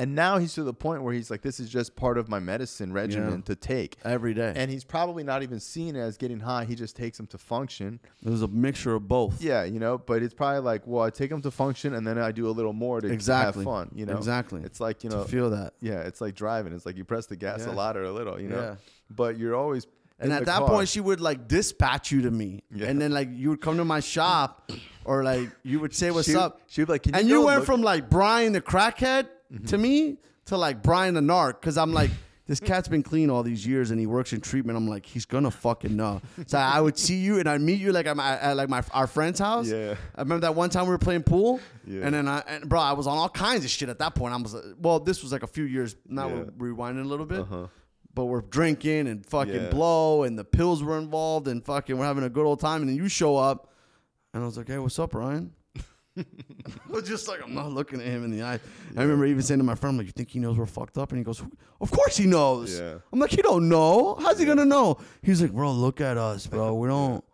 And 0.00 0.14
now 0.14 0.38
he's 0.38 0.54
to 0.54 0.62
the 0.64 0.72
point 0.74 1.02
where 1.02 1.12
he's 1.14 1.30
like, 1.30 1.42
this 1.42 1.60
is 1.60 1.68
just 1.68 1.94
part 1.94 2.16
of 2.18 2.28
my 2.28 2.40
medicine 2.40 2.92
regimen 2.92 3.30
Yeah. 3.38 3.44
to 3.44 3.54
take. 3.54 3.98
every 4.04 4.34
day. 4.34 4.52
And 4.56 4.70
he's 4.70 4.82
probably 4.84 5.22
not 5.22 5.42
even 5.42 5.60
seen 5.60 5.94
as 5.94 6.16
getting 6.16 6.40
high. 6.40 6.64
He 6.64 6.74
just 6.74 6.96
takes 6.96 7.16
them 7.18 7.26
to 7.28 7.38
function. 7.38 8.00
There's 8.22 8.42
a 8.42 8.48
mixture 8.48 8.94
of 8.94 9.06
both. 9.06 9.42
Yeah, 9.42 9.64
you 9.64 9.78
know, 9.78 9.98
but 9.98 10.22
it's 10.22 10.34
probably 10.34 10.60
like, 10.60 10.86
well, 10.86 11.04
I 11.04 11.10
take 11.10 11.30
them 11.30 11.42
to 11.42 11.50
function 11.50 11.94
and 11.94 12.06
then 12.06 12.18
I 12.18 12.32
do 12.32 12.48
a 12.48 12.50
little 12.58 12.72
more 12.72 13.00
to 13.00 13.08
Exactly. 13.08 13.64
have 13.64 13.72
fun, 13.72 13.90
you 13.94 14.06
know? 14.06 14.16
Exactly. 14.16 14.62
It's 14.64 14.80
like, 14.80 15.04
you 15.04 15.10
to 15.10 15.16
know, 15.18 15.24
feel 15.24 15.50
that. 15.50 15.74
yeah, 15.80 16.00
it's 16.00 16.20
like 16.20 16.34
driving. 16.34 16.72
It's 16.72 16.86
like 16.86 16.96
you 16.96 17.04
press 17.04 17.26
the 17.26 17.36
gas 17.36 17.64
Yeah. 17.66 17.72
a 17.72 17.74
lot 17.74 17.96
or 17.96 18.04
a 18.04 18.12
little, 18.12 18.40
you 18.40 18.48
know? 18.48 18.60
Yeah. 18.60 18.74
But 19.10 19.36
you're 19.38 19.54
always. 19.54 19.86
And 20.18 20.30
in 20.30 20.36
at 20.36 20.40
the 20.40 20.44
that 20.46 20.58
car. 20.60 20.68
point, 20.68 20.88
she 20.88 21.00
would 21.00 21.20
like 21.20 21.48
dispatch 21.48 22.12
you 22.12 22.22
to 22.22 22.30
me, 22.30 22.62
Yeah. 22.70 22.88
and 22.88 23.00
then 23.00 23.10
like 23.10 23.28
you 23.32 23.48
would 23.50 23.60
come 23.62 23.76
to 23.78 23.84
my 23.86 24.00
shop, 24.00 24.70
or 25.04 25.24
like 25.24 25.48
you 25.62 25.80
would 25.80 25.94
say 25.94 26.10
what's 26.10 26.28
She- 26.28 26.36
up, 26.36 26.60
She'd 26.68 26.86
be 26.86 26.92
like, 26.92 27.02
Can 27.04 27.14
you 27.14 27.20
and 27.20 27.28
you 27.28 27.34
you 27.36 27.40
go 27.40 27.46
went 27.46 27.58
look- 27.60 27.66
from 27.66 27.80
like 27.82 28.10
Brian 28.10 28.52
the 28.52 28.60
crackhead 28.60 29.28
to 29.66 29.78
me 29.78 30.18
to 30.46 30.56
like 30.56 30.82
Brian 30.82 31.14
the 31.14 31.20
narc, 31.20 31.60
because 31.60 31.76
I'm 31.78 31.92
like. 31.92 32.10
This 32.46 32.58
cat's 32.58 32.88
been 32.88 33.04
clean 33.04 33.30
all 33.30 33.44
these 33.44 33.64
years, 33.64 33.92
and 33.92 34.00
he 34.00 34.06
works 34.08 34.32
in 34.32 34.40
treatment. 34.40 34.76
I'm 34.76 34.88
like, 34.88 35.06
he's 35.06 35.24
gonna 35.24 35.52
fucking 35.52 35.94
know. 35.94 36.20
So 36.48 36.58
I 36.58 36.80
would 36.80 36.98
see 36.98 37.14
you, 37.14 37.38
and 37.38 37.48
I'd 37.48 37.60
meet 37.60 37.78
you 37.78 37.92
like 37.92 38.06
at, 38.06 38.16
my, 38.16 38.40
at 38.40 38.56
like 38.56 38.68
my 38.68 38.82
our 38.90 39.06
friend's 39.06 39.38
house. 39.38 39.68
Yeah. 39.68 39.94
I 40.16 40.22
remember 40.22 40.40
that 40.40 40.56
one 40.56 40.68
time 40.68 40.86
we 40.86 40.90
were 40.90 40.98
playing 40.98 41.22
pool, 41.22 41.60
Yeah. 41.86 42.00
and 42.02 42.12
then 42.12 42.26
I, 42.26 42.40
and 42.48 42.68
bro, 42.68 42.80
I 42.80 42.94
was 42.94 43.06
on 43.06 43.16
all 43.16 43.28
kinds 43.28 43.64
of 43.64 43.70
shit 43.70 43.88
at 43.88 44.00
that 44.00 44.16
point. 44.16 44.34
I 44.34 44.36
was, 44.38 44.56
well, 44.80 44.98
this 44.98 45.22
was 45.22 45.30
like 45.30 45.44
a 45.44 45.46
few 45.46 45.62
years. 45.62 45.94
Now 46.08 46.26
Yeah. 46.28 46.42
we're 46.58 46.72
rewinding 46.74 47.02
a 47.04 47.06
little 47.08 47.24
bit, 47.26 47.38
Uh-huh. 47.42 47.68
but 48.14 48.24
we're 48.24 48.40
drinking 48.40 49.06
and 49.06 49.24
fucking 49.24 49.54
Yeah. 49.54 49.70
blow, 49.70 50.24
and 50.24 50.36
the 50.36 50.42
pills 50.44 50.82
were 50.82 50.98
involved, 50.98 51.46
and 51.46 51.64
fucking 51.64 51.96
we're 51.96 52.06
having 52.06 52.24
a 52.24 52.30
good 52.30 52.46
old 52.46 52.58
time. 52.58 52.80
And 52.80 52.88
then 52.90 52.96
you 52.96 53.06
show 53.06 53.36
up, 53.36 53.70
and 54.34 54.42
I 54.42 54.46
was 54.46 54.56
like, 54.56 54.66
hey, 54.66 54.78
what's 54.78 54.98
up, 54.98 55.14
Ryan? 55.14 55.52
I 56.88 56.92
was 56.92 57.08
just 57.08 57.28
like, 57.28 57.42
I'm 57.42 57.54
not 57.54 57.72
looking 57.72 58.00
at 58.00 58.06
him 58.06 58.24
in 58.24 58.30
the 58.30 58.42
eye. 58.42 58.60
I 58.96 59.02
remember 59.02 59.26
even 59.26 59.42
saying 59.42 59.58
to 59.58 59.64
my 59.64 59.74
friend, 59.74 59.94
I'm 59.94 59.98
like, 59.98 60.06
you 60.06 60.12
think 60.12 60.30
he 60.30 60.38
knows 60.38 60.58
we're 60.58 60.66
fucked 60.66 60.98
up? 60.98 61.10
And 61.10 61.18
he 61.18 61.24
goes, 61.24 61.42
of 61.80 61.90
course 61.90 62.16
he 62.16 62.26
knows. 62.26 62.78
Yeah. 62.78 62.98
I'm 63.12 63.18
like, 63.18 63.30
he 63.30 63.42
don't 63.42 63.68
know. 63.68 64.16
How's 64.20 64.38
he 64.38 64.44
gonna 64.44 64.64
know? 64.64 64.98
He's 65.22 65.40
like, 65.40 65.52
bro, 65.52 65.72
look 65.72 66.00
at 66.00 66.16
us, 66.16 66.46
bro. 66.46 66.74
We 66.74 66.88
don't. 66.88 67.24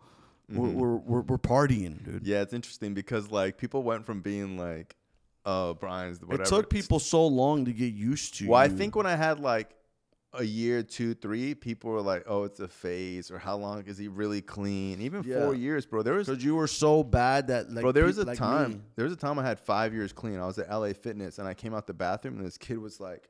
We're, 0.49 0.69
we're, 0.69 0.95
we're, 0.95 1.21
we're 1.21 1.37
partying, 1.37 2.03
dude. 2.05 2.15
Mm-hmm. 2.15 2.25
Yeah, 2.25 2.41
it's 2.41 2.53
interesting 2.53 2.93
because 2.93 3.29
like 3.29 3.57
people 3.57 3.83
went 3.83 4.05
from 4.05 4.21
being 4.21 4.57
like, 4.57 4.95
"Oh, 5.45 5.73
Brian's 5.73 6.21
whatever." 6.21 6.43
It 6.43 6.47
took 6.47 6.69
people 6.69 6.99
so 6.99 7.27
long 7.27 7.65
to 7.65 7.73
get 7.73 7.93
used 7.93 8.35
to. 8.35 8.47
Well, 8.47 8.59
I 8.61 8.69
think 8.69 8.95
when 8.95 9.05
I 9.05 9.17
had 9.17 9.41
like 9.41 9.71
a 10.33 10.43
year, 10.43 10.83
two, 10.83 11.13
three, 11.13 11.55
people 11.55 11.89
were 11.91 12.01
like, 12.01 12.23
"Oh, 12.27 12.43
it's 12.43 12.59
a 12.59 12.67
phase," 12.67 13.31
or 13.31 13.39
"How 13.39 13.55
long 13.55 13.83
is 13.85 13.97
he 13.97 14.07
really 14.07 14.41
clean?" 14.41 15.01
Even 15.01 15.23
four 15.23 15.55
years, 15.55 15.85
bro. 15.85 16.03
There 16.03 16.13
was 16.15 16.27
Because 16.27 16.43
you 16.43 16.55
were 16.55 16.67
so 16.67 17.03
bad 17.03 17.47
that 17.47 17.71
like 17.71 17.81
bro, 17.81 17.91
there 17.91 18.05
was 18.05 18.17
a 18.17 18.25
like 18.25 18.37
time. 18.37 18.71
me- 18.73 18.81
There 18.95 19.05
was 19.05 19.13
a 19.13 19.17
time 19.17 19.39
I 19.39 19.43
had 19.43 19.59
five 19.59 19.93
years 19.93 20.11
clean. 20.13 20.37
I 20.39 20.45
was 20.45 20.57
at 20.59 20.69
LA 20.69 20.93
Fitness, 20.93 21.39
and 21.39 21.47
I 21.47 21.53
came 21.53 21.73
out 21.73 21.87
the 21.87 21.93
bathroom, 21.93 22.37
and 22.37 22.45
this 22.45 22.57
kid 22.57 22.77
was 22.77 22.99
like, 22.99 23.29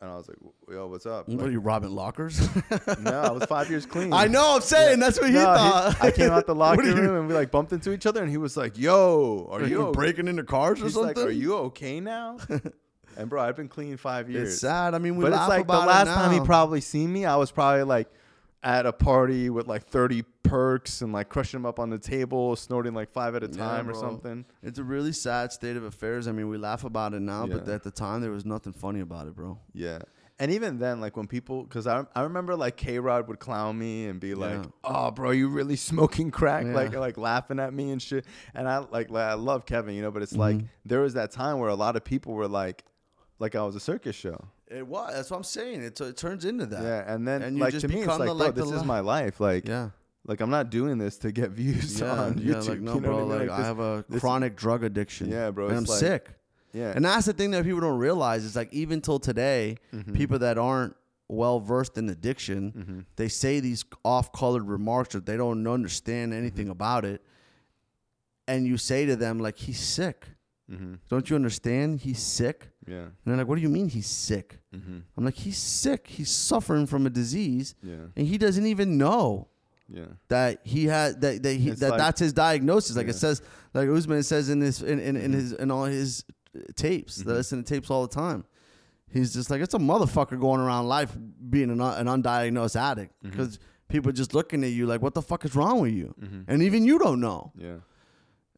and 0.00 0.10
I 0.10 0.16
was 0.16 0.28
like, 0.28 0.36
"Yo, 0.68 0.86
what's 0.88 1.06
up?" 1.06 1.28
What 1.28 1.46
are 1.46 1.50
you 1.50 1.60
robbing 1.60 1.90
lockers? 1.94 2.38
no, 3.00 3.20
I 3.20 3.30
was 3.30 3.44
five 3.46 3.70
years 3.70 3.86
clean. 3.86 4.12
I 4.12 4.26
know. 4.26 4.56
I'm 4.56 4.60
saying 4.60 5.00
that's 5.00 5.18
what 5.18 5.28
he 5.28 5.34
No, 5.34 5.40
he- 5.40 5.44
thought. 5.46 5.96
I 6.02 6.10
came 6.10 6.30
out 6.30 6.46
the 6.46 6.54
locker 6.64 6.82
you- 6.82 6.94
room 6.94 7.16
and 7.16 7.26
we 7.28 7.34
like 7.34 7.50
bumped 7.50 7.72
into 7.72 7.90
each 7.92 8.04
other, 8.06 8.20
and 8.22 8.30
he 8.30 8.36
was 8.36 8.56
like, 8.56 8.76
"Yo, 8.78 9.48
are 9.50 9.60
Are 9.60 9.62
you 9.62 9.68
you 9.70 9.82
okay?" 9.86 9.94
breaking 9.96 10.28
into 10.28 10.44
cars 10.44 10.82
or 10.82 10.90
something? 10.90 11.16
like, 11.16 11.26
"Are 11.26 11.30
you 11.30 11.56
okay 11.56 12.00
now?" 12.00 12.36
and 13.16 13.28
bro, 13.28 13.42
I've 13.42 13.56
been 13.56 13.68
clean 13.68 13.96
five 13.96 14.30
years. 14.30 14.52
It's 14.52 14.60
sad. 14.60 14.94
I 14.94 14.98
mean, 14.98 15.16
we 15.16 15.22
but 15.24 15.32
laugh 15.32 15.42
it's 15.42 15.48
like 15.48 15.66
the 15.66 15.72
last 15.86 16.08
time 16.08 16.32
he 16.32 16.40
probably 16.40 16.80
seen 16.80 17.12
me, 17.12 17.24
I 17.24 17.36
was 17.36 17.50
probably 17.50 17.82
like 17.84 18.08
at 18.64 18.86
a 18.86 18.92
party 18.92 19.50
with 19.50 19.66
like 19.66 19.84
30 19.84 20.22
perks 20.44 21.00
and 21.02 21.12
like 21.12 21.28
crushing 21.28 21.58
them 21.58 21.66
up 21.66 21.78
on 21.80 21.90
the 21.90 21.98
table, 21.98 22.54
snorting 22.54 22.94
like 22.94 23.10
five 23.10 23.34
at 23.34 23.42
a 23.42 23.48
Yeah, 23.48 23.56
time 23.56 23.88
or 23.88 23.94
something. 23.94 24.44
It's 24.62 24.78
a 24.78 24.84
really 24.84 25.12
sad 25.12 25.50
state 25.52 25.76
of 25.76 25.82
affairs. 25.84 26.28
I 26.28 26.32
mean, 26.32 26.48
we 26.48 26.58
laugh 26.58 26.84
about 26.84 27.12
it 27.14 27.22
now, 27.22 27.46
but 27.46 27.68
at 27.68 27.82
the 27.82 27.90
time 27.90 28.20
there 28.20 28.30
was 28.30 28.44
nothing 28.44 28.72
funny 28.72 29.00
about 29.00 29.26
it, 29.26 29.34
bro. 29.34 29.58
Yeah. 29.74 29.98
And 30.38 30.50
even 30.50 30.78
then, 30.78 31.00
like 31.00 31.16
when 31.16 31.26
people, 31.28 31.62
because 31.62 31.86
I, 31.86 32.04
I 32.16 32.22
remember 32.22 32.56
like 32.56 32.76
K 32.76 32.98
Rod 32.98 33.28
would 33.28 33.38
clown 33.38 33.78
me 33.78 34.06
and 34.06 34.18
be 34.18 34.34
like, 34.34 34.62
Yeah. 34.64 34.70
"Oh, 34.82 35.10
bro, 35.12 35.30
you 35.30 35.48
really 35.48 35.76
smoking 35.90 36.30
crack?" 36.32 36.64
Yeah. 36.64 36.72
Like 36.74 36.94
like 36.94 37.16
laughing 37.18 37.60
at 37.60 37.72
me 37.72 37.90
and 37.92 38.02
shit. 38.02 38.24
And 38.54 38.68
I 38.68 38.78
like, 38.78 39.10
like 39.10 39.24
I 39.24 39.34
love 39.34 39.66
Kevin, 39.66 39.94
you 39.94 40.02
know, 40.02 40.10
but 40.10 40.22
it's 40.22 40.34
like 40.34 40.56
Mhm. 40.56 40.66
there 40.84 41.00
was 41.00 41.14
that 41.14 41.30
time 41.32 41.58
where 41.58 41.68
a 41.68 41.74
lot 41.76 41.94
of 41.96 42.02
people 42.04 42.32
were 42.32 42.48
like, 42.48 42.82
like 43.38 43.54
I 43.54 43.62
was 43.64 43.74
a 43.76 43.80
circus 43.80 44.14
show. 44.16 44.36
It 44.68 44.86
was. 44.86 45.12
That's 45.14 45.30
what 45.30 45.36
I'm 45.38 45.44
saying. 45.44 45.82
It, 45.82 46.00
it 46.00 46.16
turns 46.16 46.44
into 46.44 46.66
that. 46.66 46.82
Yeah. 46.82 47.12
And 47.14 47.26
then 47.26 47.42
And 47.42 47.58
like 47.58 47.78
to 47.78 47.88
me, 47.88 47.98
it's 47.98 48.06
like, 48.06 48.20
the, 48.28 48.32
like, 48.34 48.54
the 48.54 48.62
this 48.64 48.72
is 48.72 48.84
my 48.84 49.00
life. 49.00 49.40
Like, 49.40 49.68
Yeah. 49.68 49.90
like 50.24 50.40
I'm 50.40 50.50
not 50.50 50.70
doing 50.70 50.96
this 50.98 51.18
to 51.18 51.32
get 51.32 51.50
views 51.60 52.00
Yeah. 52.00 52.10
on 52.12 52.38
yeah. 52.38 52.54
YouTube. 52.54 52.68
Like, 52.68 52.80
no, 52.80 52.94
you 52.94 53.00
know 53.00 53.06
bro. 53.08 53.16
I 53.18 53.20
mean? 53.20 53.28
Like, 53.40 53.50
I 53.50 53.56
this- 53.58 53.66
have 53.66 53.78
a 53.80 54.04
this- 54.08 54.20
chronic 54.20 54.56
drug 54.56 54.84
addiction. 54.84 55.28
Yeah, 55.30 55.50
bro, 55.50 55.68
And 55.68 55.76
I'm 55.78 55.84
like- 55.84 55.98
sick. 55.98 56.30
yeah. 56.72 56.92
And 56.94 57.04
that's 57.04 57.26
the 57.26 57.32
thing 57.32 57.50
that 57.50 57.64
people 57.64 57.80
don't 57.80 57.98
realize 57.98 58.44
is 58.44 58.56
like 58.56 58.72
even 58.72 59.00
till 59.00 59.18
today, 59.18 59.76
Mm-hmm. 59.92 60.14
people 60.14 60.38
that 60.38 60.56
aren't 60.56 60.96
well 61.28 61.60
versed 61.60 61.98
in 61.98 62.08
addiction, 62.08 62.72
Mm-hmm. 62.72 63.00
they 63.16 63.28
say 63.28 63.60
these 63.60 63.84
off 64.04 64.32
colored 64.32 64.66
remarks 64.68 65.14
or 65.14 65.20
they 65.20 65.36
don't 65.36 65.66
understand 65.66 66.32
anything 66.32 66.64
Mm-hmm. 66.66 66.72
about 66.72 67.04
it. 67.04 67.20
And 68.48 68.66
you 68.66 68.76
say 68.76 69.06
to 69.06 69.16
them, 69.16 69.38
like, 69.38 69.56
he's 69.58 69.78
sick. 69.80 70.26
mm-hmm. 70.70 70.94
Don't 71.08 71.28
you 71.30 71.36
understand? 71.36 72.00
He's 72.00 72.18
sick. 72.20 72.70
Yeah. 72.86 72.96
And 73.02 73.12
they're 73.24 73.36
like, 73.36 73.46
what 73.46 73.56
do 73.56 73.62
you 73.62 73.68
mean 73.68 73.88
he's 73.88 74.06
sick? 74.08 74.58
Mm-hmm. 74.74 74.98
I'm 75.16 75.24
like, 75.24 75.34
he's 75.34 75.58
sick. 75.58 76.06
He's 76.08 76.30
suffering 76.30 76.86
from 76.86 77.06
a 77.06 77.10
disease 77.10 77.74
Yeah. 77.82 78.06
and 78.16 78.26
he 78.26 78.38
doesn't 78.38 78.66
even 78.66 78.98
know 78.98 79.48
Yeah. 79.88 80.06
that 80.28 80.60
he 80.64 80.86
had 80.86 81.20
that 81.20 81.42
that, 81.42 81.54
he, 81.54 81.70
that 81.70 81.90
like- 81.90 81.98
that's 81.98 82.20
his 82.20 82.32
diagnosis. 82.32 82.96
Like 82.96 83.06
Yeah. 83.06 83.10
it 83.10 83.16
says, 83.16 83.42
like 83.74 83.88
Usman 83.88 84.22
says 84.22 84.48
in 84.48 84.58
this 84.58 84.82
in, 84.82 84.98
in, 84.98 85.16
in 85.16 85.32
his 85.32 85.52
in 85.52 85.70
all 85.70 85.84
his 85.84 86.24
uh, 86.56 86.60
tapes 86.74 87.16
that 87.16 87.30
I 87.32 87.36
listen 87.36 87.62
to 87.62 87.74
tapes 87.74 87.90
all 87.90 88.06
the 88.06 88.14
time. 88.14 88.44
He's 89.10 89.32
just 89.34 89.50
like 89.50 89.60
it's 89.60 89.74
a 89.74 89.78
motherfucker 89.78 90.40
going 90.40 90.60
around 90.60 90.88
life 90.88 91.16
being 91.50 91.70
an, 91.70 91.80
an 91.80 92.06
undiagnosed 92.06 92.76
addict 92.76 93.12
because 93.22 93.58
people 93.88 94.08
are 94.08 94.14
just 94.14 94.32
looking 94.34 94.64
at 94.64 94.70
you 94.70 94.86
like, 94.86 95.02
what 95.02 95.12
the 95.14 95.20
fuck 95.22 95.44
is 95.44 95.54
wrong 95.54 95.80
with 95.80 95.92
you? 95.92 96.14
And 96.48 96.62
even 96.62 96.82
you 96.84 96.98
don't 96.98 97.20
know. 97.20 97.52
Yeah. 97.56 97.76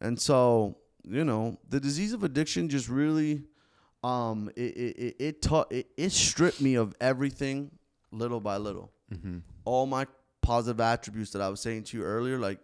And 0.01 0.21
so, 0.21 0.77
you 1.03 1.25
know, 1.25 1.59
the 1.69 1.81
disease 1.81 2.13
of 2.13 2.23
addiction 2.23 2.69
just 2.69 2.89
really, 2.89 3.43
um, 4.05 4.51
it 4.55 4.61
it 4.77 4.97
it 4.99 5.17
it, 5.19 5.43
taught, 5.43 5.73
it, 5.73 5.87
it 5.97 6.11
stripped 6.11 6.61
me 6.61 6.75
of 6.75 6.95
everything, 7.01 7.71
little 8.13 8.39
by 8.39 8.59
little. 8.59 8.93
Mm-hmm. 9.13 9.39
All 9.65 9.87
my 9.87 10.07
positive 10.43 10.79
attributes 10.79 11.31
that 11.31 11.41
I 11.41 11.49
was 11.49 11.61
saying 11.61 11.85
to 11.85 11.97
you 11.97 12.05
earlier, 12.05 12.39
like 12.39 12.59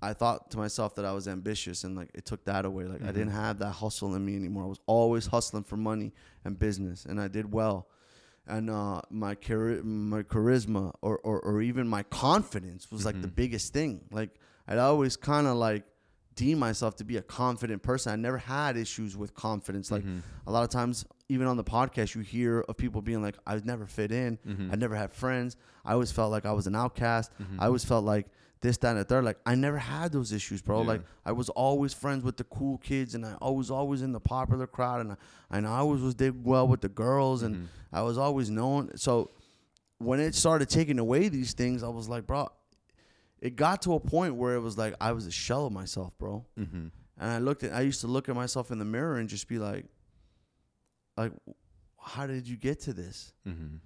I 0.00 0.14
thought 0.14 0.50
to 0.52 0.56
myself 0.56 0.94
that 0.94 1.04
I 1.04 1.12
was 1.12 1.28
ambitious, 1.28 1.84
and 1.84 1.94
like 1.94 2.08
it 2.14 2.24
took 2.24 2.46
that 2.46 2.64
away. 2.64 2.84
Like 2.84 3.02
I 3.02 3.12
didn't 3.12 3.32
have 3.32 3.58
that 3.58 3.72
hustle 3.72 4.14
in 4.14 4.24
me 4.24 4.36
anymore. 4.36 4.64
I 4.64 4.68
was 4.68 4.80
always 4.86 5.26
hustling 5.26 5.64
for 5.64 5.76
money 5.76 6.14
and 6.46 6.58
business, 6.58 7.04
and 7.04 7.20
I 7.20 7.28
did 7.28 7.52
well. 7.52 7.86
And 8.46 8.70
uh, 8.70 9.02
my 9.10 9.34
chari- 9.34 9.84
my 9.84 10.22
charisma 10.22 10.94
or, 11.02 11.18
or 11.18 11.40
or 11.40 11.60
even 11.60 11.86
my 11.86 12.04
confidence 12.04 12.90
was 12.90 13.04
like 13.04 13.20
the 13.20 13.28
biggest 13.28 13.74
thing. 13.74 14.00
Like 14.10 14.30
I'd 14.66 14.78
always 14.78 15.16
kind 15.16 15.46
of 15.46 15.58
like 15.58 15.84
deem 16.38 16.58
myself 16.58 16.94
to 16.96 17.04
be 17.04 17.16
a 17.16 17.22
confident 17.22 17.82
person. 17.82 18.12
I 18.12 18.16
never 18.16 18.38
had 18.38 18.76
issues 18.76 19.16
with 19.16 19.34
confidence. 19.34 19.90
Like 19.90 20.02
mm-hmm. 20.02 20.20
a 20.46 20.52
lot 20.52 20.62
of 20.62 20.70
times, 20.70 21.04
even 21.28 21.48
on 21.48 21.56
the 21.56 21.64
podcast, 21.64 22.14
you 22.14 22.20
hear 22.22 22.64
of 22.68 22.76
people 22.76 23.02
being 23.02 23.20
like, 23.20 23.36
"I 23.44 23.60
never 23.64 23.86
fit 23.86 24.12
in. 24.12 24.38
Mm-hmm. 24.46 24.70
I 24.72 24.76
never 24.76 24.94
had 24.94 25.12
friends. 25.12 25.56
I 25.84 25.92
always 25.94 26.12
felt 26.12 26.30
like 26.30 26.46
I 26.46 26.52
was 26.52 26.68
an 26.68 26.76
outcast. 26.76 27.32
Mm-hmm. 27.42 27.60
I 27.60 27.66
always 27.66 27.84
felt 27.84 28.04
like 28.04 28.28
this, 28.60 28.76
that, 28.78 28.90
and 28.90 29.00
the 29.00 29.04
third. 29.04 29.24
Like 29.24 29.38
I 29.44 29.56
never 29.56 29.78
had 29.78 30.12
those 30.12 30.32
issues, 30.32 30.62
bro. 30.62 30.82
Yeah. 30.82 30.88
Like 30.88 31.00
I 31.26 31.32
was 31.32 31.48
always 31.48 31.92
friends 31.92 32.22
with 32.22 32.36
the 32.36 32.44
cool 32.44 32.78
kids, 32.78 33.16
and 33.16 33.26
I 33.26 33.50
was 33.50 33.70
always 33.70 34.02
in 34.02 34.12
the 34.12 34.20
popular 34.20 34.68
crowd, 34.68 35.00
and 35.00 35.12
I, 35.12 35.16
and 35.50 35.66
I 35.66 35.78
always 35.78 36.00
was 36.00 36.14
did 36.14 36.44
well 36.44 36.68
with 36.68 36.82
the 36.82 36.88
girls, 36.88 37.42
and 37.42 37.68
I 37.92 38.02
was 38.02 38.16
always 38.16 38.48
known. 38.48 38.96
So 38.96 39.32
when 39.98 40.20
it 40.20 40.36
started 40.36 40.68
taking 40.68 41.00
away 41.00 41.28
these 41.28 41.52
things, 41.52 41.82
I 41.82 41.88
was 41.88 42.08
like, 42.08 42.28
bro, 42.28 42.48
it 43.40 43.56
got 43.56 43.82
to 43.82 43.94
a 43.94 44.00
point 44.00 44.34
where 44.34 44.54
it 44.54 44.60
was 44.60 44.76
like 44.78 44.94
I 45.00 45.12
was 45.12 45.26
a 45.26 45.30
shell 45.30 45.66
of 45.66 45.72
myself, 45.72 46.16
bro. 46.18 46.44
Mm-hmm. 46.58 46.88
And 47.20 47.30
I 47.30 47.38
looked 47.38 47.62
at, 47.64 47.72
I 47.72 47.80
used 47.80 48.00
to 48.02 48.06
look 48.06 48.28
at 48.28 48.34
myself 48.34 48.70
in 48.70 48.78
the 48.78 48.84
mirror 48.84 49.16
and 49.16 49.28
just 49.28 49.48
be 49.48 49.58
like, 49.58 49.86
like, 51.16 51.32
how 52.00 52.26
did 52.26 52.46
you 52.48 52.56
get 52.56 52.80
to 52.80 52.92
this? 52.92 53.32
Mm-hmm. 53.46 53.76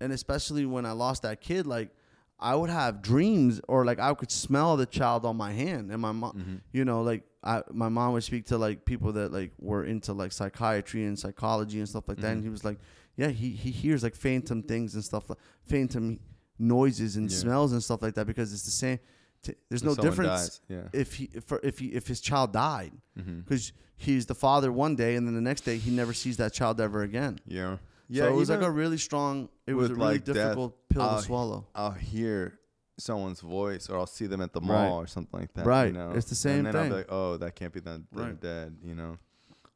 And 0.00 0.12
especially 0.12 0.66
when 0.66 0.84
I 0.84 0.92
lost 0.92 1.22
that 1.22 1.40
kid, 1.40 1.66
like, 1.66 1.90
I 2.38 2.54
would 2.56 2.70
have 2.70 3.02
dreams 3.02 3.60
or 3.68 3.84
like 3.84 4.00
I 4.00 4.12
could 4.14 4.32
smell 4.32 4.76
the 4.76 4.84
child 4.86 5.24
on 5.24 5.36
my 5.36 5.52
hand, 5.52 5.90
and 5.92 6.02
my 6.02 6.10
mom, 6.12 6.32
Mm-hmm. 6.32 6.54
you 6.72 6.84
know, 6.84 7.02
like 7.02 7.22
I, 7.44 7.62
my 7.72 7.88
mom 7.88 8.14
would 8.14 8.24
speak 8.24 8.46
to 8.46 8.58
like 8.58 8.84
people 8.84 9.12
that 9.12 9.32
like 9.32 9.52
were 9.60 9.84
into 9.84 10.12
like 10.12 10.32
psychiatry 10.32 11.04
and 11.04 11.16
psychology 11.18 11.78
and 11.78 11.88
stuff 11.88 12.08
like 12.08 12.16
that, 12.18 12.24
Mm-hmm. 12.26 12.32
and 12.32 12.42
he 12.42 12.48
was 12.50 12.64
like, 12.64 12.78
yeah, 13.16 13.28
he 13.28 13.50
he 13.50 13.70
hears 13.70 14.02
like 14.02 14.16
phantom 14.16 14.62
things 14.64 14.94
and 14.94 15.04
stuff, 15.04 15.30
like 15.30 15.38
phantom 15.66 16.18
noises 16.62 17.16
and 17.16 17.30
Yeah. 17.30 17.36
smells 17.36 17.72
and 17.72 17.82
stuff 17.82 18.00
like 18.02 18.14
that 18.14 18.26
because 18.26 18.52
it's 18.52 18.62
the 18.64 18.70
same. 18.70 18.98
T- 19.42 19.54
there's 19.68 19.82
If 19.82 19.86
no 19.88 19.94
difference 19.96 20.28
dies, 20.30 20.60
yeah. 20.68 20.88
if 20.92 21.14
he 21.14 21.28
if, 21.34 21.52
if 21.64 21.78
he 21.80 21.86
if 21.88 22.06
his 22.06 22.20
child 22.20 22.52
died 22.52 22.92
Mm-hmm. 23.18 23.40
because 23.40 23.72
he's 23.96 24.26
the 24.26 24.34
father 24.34 24.70
one 24.72 24.94
day 24.96 25.16
and 25.16 25.26
then 25.26 25.34
the 25.34 25.40
next 25.40 25.62
day 25.62 25.76
he 25.78 25.90
never 25.90 26.12
sees 26.14 26.36
that 26.36 26.52
child 26.52 26.80
ever 26.80 27.02
again. 27.02 27.38
Yeah. 27.46 27.78
so 28.14 28.28
it 28.28 28.34
was 28.34 28.50
like 28.50 28.62
a 28.62 28.70
really 28.70 28.98
strong. 28.98 29.48
It 29.66 29.74
was 29.74 29.90
a 29.90 29.94
really 29.94 30.12
like, 30.14 30.24
death, 30.24 30.34
difficult 30.36 30.88
pill 30.88 31.02
I'll- 31.02 31.16
to 31.18 31.22
swallow. 31.24 31.66
I'll 31.74 31.90
hear 31.90 32.58
someone's 32.98 33.40
voice 33.40 33.88
or 33.90 33.98
I'll 33.98 34.06
see 34.06 34.26
them 34.26 34.40
at 34.42 34.52
the 34.52 34.60
Right. 34.60 34.68
mall 34.88 34.98
or 35.00 35.06
something 35.08 35.40
like 35.40 35.52
that. 35.54 35.66
Right. 35.66 35.86
You 35.86 35.92
know? 35.94 36.12
It's 36.12 36.28
the 36.28 36.34
same 36.36 36.66
and 36.66 36.66
then 36.66 36.76
I'll 36.76 36.82
thing. 36.82 36.90
be 36.90 36.96
like, 36.98 37.06
oh, 37.10 37.36
that 37.38 37.56
can't 37.56 37.72
be 37.72 37.80
them. 37.80 38.06
They're 38.12 38.26
Right. 38.26 38.40
dead. 38.40 38.76
You 38.84 38.94
know. 38.94 39.18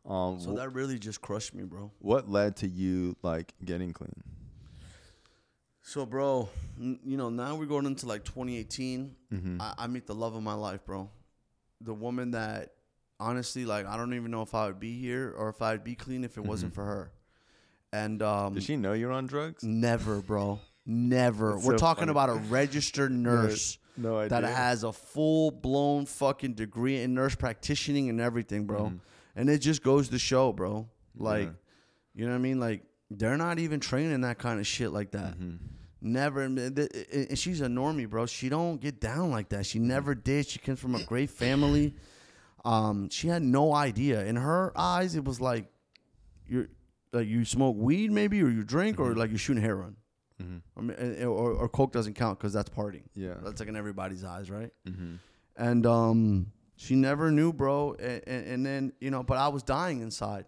Um, 0.08 0.38
So 0.38 0.52
wh- 0.52 0.56
that 0.56 0.72
really 0.72 0.98
just 1.00 1.20
crushed 1.20 1.52
me, 1.54 1.64
bro. 1.64 1.90
what 1.98 2.30
led 2.30 2.54
to 2.58 2.68
you 2.68 3.16
like 3.24 3.52
getting 3.64 3.92
clean? 3.92 4.22
So, 5.88 6.04
bro, 6.04 6.48
n- 6.80 6.98
you 7.04 7.16
know 7.16 7.30
now 7.30 7.54
we're 7.54 7.66
going 7.66 7.86
into 7.86 8.06
like 8.06 8.24
2018. 8.24 9.14
Mm-hmm. 9.32 9.62
I, 9.62 9.74
I 9.78 9.86
meet 9.86 10.04
the 10.06 10.16
love 10.16 10.34
of 10.34 10.42
my 10.42 10.54
life, 10.54 10.84
bro. 10.84 11.08
The 11.80 11.94
woman 11.94 12.32
that 12.32 12.72
honestly, 13.20 13.64
like, 13.64 13.86
I 13.86 13.96
don't 13.96 14.12
even 14.14 14.32
know 14.32 14.42
if 14.42 14.52
I 14.52 14.66
would 14.66 14.80
be 14.80 14.98
here 14.98 15.32
or 15.38 15.48
if 15.48 15.62
I'd 15.62 15.84
be 15.84 15.94
clean 15.94 16.24
if 16.24 16.38
it 16.38 16.44
wasn't 16.44 16.74
for 16.74 16.84
her. 16.84 17.12
And 17.92 18.20
um, 18.20 18.54
Did 18.54 18.64
she 18.64 18.76
know 18.76 18.94
you're 18.94 19.12
on 19.12 19.26
drugs? 19.26 19.62
never, 19.62 20.20
bro, 20.20 20.58
never. 20.84 21.52
That's 21.52 21.64
We're 21.64 21.74
so 21.74 21.78
talking 21.78 22.00
funny. 22.02 22.10
about 22.10 22.30
a 22.30 22.34
registered 22.34 23.12
nurse. 23.12 23.78
No 23.96 24.18
idea. 24.18 24.40
that 24.40 24.44
has 24.44 24.82
a 24.82 24.92
full 24.92 25.52
blown 25.52 26.04
fucking 26.04 26.54
degree 26.54 27.00
in 27.00 27.14
nurse 27.14 27.36
practicing 27.36 28.10
and 28.10 28.20
everything, 28.20 28.66
bro. 28.66 28.92
And 29.36 29.48
it 29.48 29.58
just 29.60 29.82
goes 29.84 30.08
to 30.08 30.18
show, 30.18 30.52
bro. 30.52 30.88
Like, 31.16 31.44
Yeah. 31.44 31.50
you 32.14 32.24
know 32.26 32.32
what 32.32 32.38
I 32.38 32.40
mean? 32.40 32.58
Like, 32.58 32.82
they're 33.08 33.36
not 33.38 33.60
even 33.60 33.78
training 33.80 34.20
that 34.22 34.38
kind 34.38 34.58
of 34.58 34.66
shit 34.66 34.90
like 34.90 35.12
that. 35.12 35.36
Never. 36.00 36.42
And 36.42 36.56
th- 36.76 36.90
th- 36.92 37.06
and 37.30 37.38
she's 37.38 37.60
a 37.60 37.66
normie, 37.66 38.08
bro. 38.08 38.26
She 38.26 38.48
don't 38.48 38.80
get 38.80 39.00
down 39.00 39.30
like 39.30 39.48
that. 39.50 39.66
She 39.66 39.78
never 39.78 40.14
did. 40.14 40.46
She 40.46 40.58
came 40.58 40.76
from 40.76 40.94
a 40.94 41.02
great 41.04 41.30
family. 41.30 41.94
Um, 42.64 43.08
she 43.10 43.28
had 43.28 43.42
no 43.42 43.72
idea. 43.74 44.24
In 44.24 44.36
her 44.36 44.72
eyes, 44.76 45.14
it 45.16 45.24
was 45.24 45.40
like 45.40 45.70
you're 46.48 46.68
like 47.12 47.26
you 47.28 47.44
smoke 47.44 47.76
weed, 47.78 48.10
maybe, 48.12 48.42
or 48.42 48.48
you 48.48 48.62
drink, 48.64 48.98
or 49.00 49.14
like 49.14 49.30
you're 49.30 49.38
shooting 49.38 49.62
heroin. 49.62 49.96
I 50.38 50.80
mean, 50.82 50.90
and- 50.98 51.24
or, 51.24 51.52
or 51.52 51.68
coke 51.68 51.92
doesn't 51.92 52.12
count 52.14 52.38
because 52.38 52.52
that's 52.52 52.68
partying. 52.68 53.04
Yeah. 53.14 53.34
That's 53.42 53.58
like 53.60 53.68
in 53.70 53.76
everybody's 53.76 54.22
eyes, 54.22 54.50
right? 54.50 54.70
Mm-hmm. 54.86 55.14
And 55.56 55.86
um, 55.86 56.52
she 56.76 56.94
never 56.94 57.30
knew, 57.30 57.54
bro. 57.54 57.94
And, 57.98 58.22
and, 58.26 58.46
and 58.46 58.66
then 58.66 58.92
you 59.00 59.10
know, 59.10 59.22
but 59.22 59.38
I 59.38 59.48
was 59.48 59.62
dying 59.62 60.00
inside, 60.02 60.44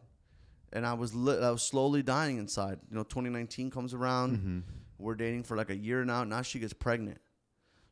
and 0.75 0.85
I 0.85 0.93
was 0.93 1.15
li- 1.15 1.39
I 1.43 1.51
was 1.51 1.63
slowly 1.63 2.03
dying 2.03 2.37
inside. 2.37 2.81
You 2.91 2.97
know, 2.99 3.03
2019 3.05 3.71
comes 3.71 3.95
around. 3.95 4.37
Mm-hmm. 4.37 4.59
We're 4.99 5.15
dating 5.15 5.45
for 5.45 5.57
like 5.57 5.71
a 5.71 5.77
year 5.77 6.05
now. 6.05 6.25
Now 6.25 6.43
she 6.43 6.59
gets 6.59 6.73
pregnant. 6.73 7.19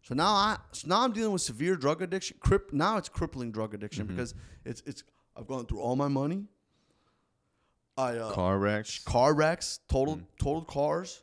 So 0.02 0.14
now 0.14 0.26
I 0.32 0.56
so 0.72 0.88
now 0.88 1.02
I'm 1.02 1.12
dealing 1.12 1.32
with 1.32 1.42
severe 1.42 1.76
drug 1.76 2.02
addiction. 2.02 2.36
Crip, 2.40 2.72
now 2.72 2.96
it's 2.96 3.08
crippling 3.08 3.50
drug 3.52 3.74
addiction 3.74 4.06
Mm-hmm. 4.06 4.16
because 4.16 4.34
it's 4.64 4.82
it's 4.86 5.02
I've 5.36 5.46
gone 5.46 5.66
through 5.66 5.80
all 5.80 5.96
my 5.96 6.08
money. 6.08 6.44
I 7.98 8.16
uh, 8.18 8.32
Car 8.32 8.58
wrecks. 8.58 8.98
car 9.04 9.34
wrecks, 9.34 9.80
total 9.88 10.16
Mm. 10.16 10.24
totaled 10.38 10.66
cars. 10.68 11.22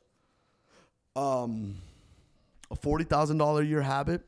um, 1.16 1.76
a 2.72 2.76
forty 2.76 3.04
thousand 3.04 3.38
dollar 3.38 3.62
a 3.62 3.66
year 3.66 3.82
habit, 3.82 4.22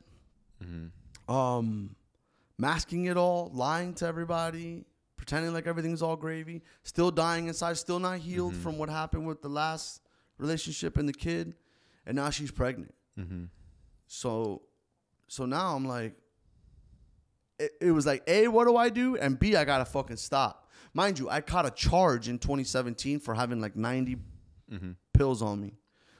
Mm-hmm. 0.64 1.34
um, 1.34 1.96
masking 2.58 3.06
it 3.06 3.16
all, 3.16 3.50
lying 3.52 3.92
to 3.94 4.06
everybody, 4.06 4.84
pretending 5.16 5.52
like 5.52 5.66
everything's 5.66 6.00
all 6.02 6.16
gravy, 6.16 6.62
still 6.84 7.10
dying 7.10 7.48
inside, 7.48 7.76
still 7.76 7.98
not 7.98 8.18
healed 8.18 8.52
Mm-hmm. 8.52 8.62
from 8.62 8.78
what 8.78 8.88
happened 8.88 9.26
with 9.26 9.42
the 9.42 9.48
last 9.48 10.00
relationship 10.38 10.96
and 10.96 11.08
the 11.08 11.12
kid, 11.12 11.54
and 12.06 12.16
now 12.16 12.30
she's 12.30 12.50
pregnant. 12.50 12.94
Mm-hmm. 13.18 13.44
So, 14.06 14.62
so 15.28 15.46
now 15.46 15.74
I'm 15.74 15.86
like, 15.86 16.14
it, 17.58 17.72
it 17.80 17.90
was 17.92 18.06
like 18.06 18.22
a, 18.26 18.48
what 18.48 18.66
do 18.66 18.76
I 18.76 18.88
do, 18.88 19.16
and 19.16 19.38
b, 19.38 19.56
I 19.56 19.64
gotta 19.64 19.84
fucking 19.84 20.16
stop. 20.18 20.68
Mind 20.94 21.18
you, 21.18 21.28
I 21.28 21.40
caught 21.40 21.66
a 21.66 21.70
charge 21.70 22.28
in 22.28 22.38
2017 22.38 23.18
for 23.20 23.34
having 23.34 23.60
like 23.60 23.76
90 23.76 24.16
Mm-hmm. 24.72 24.90
pills 25.12 25.42
on 25.42 25.60
me. 25.60 25.74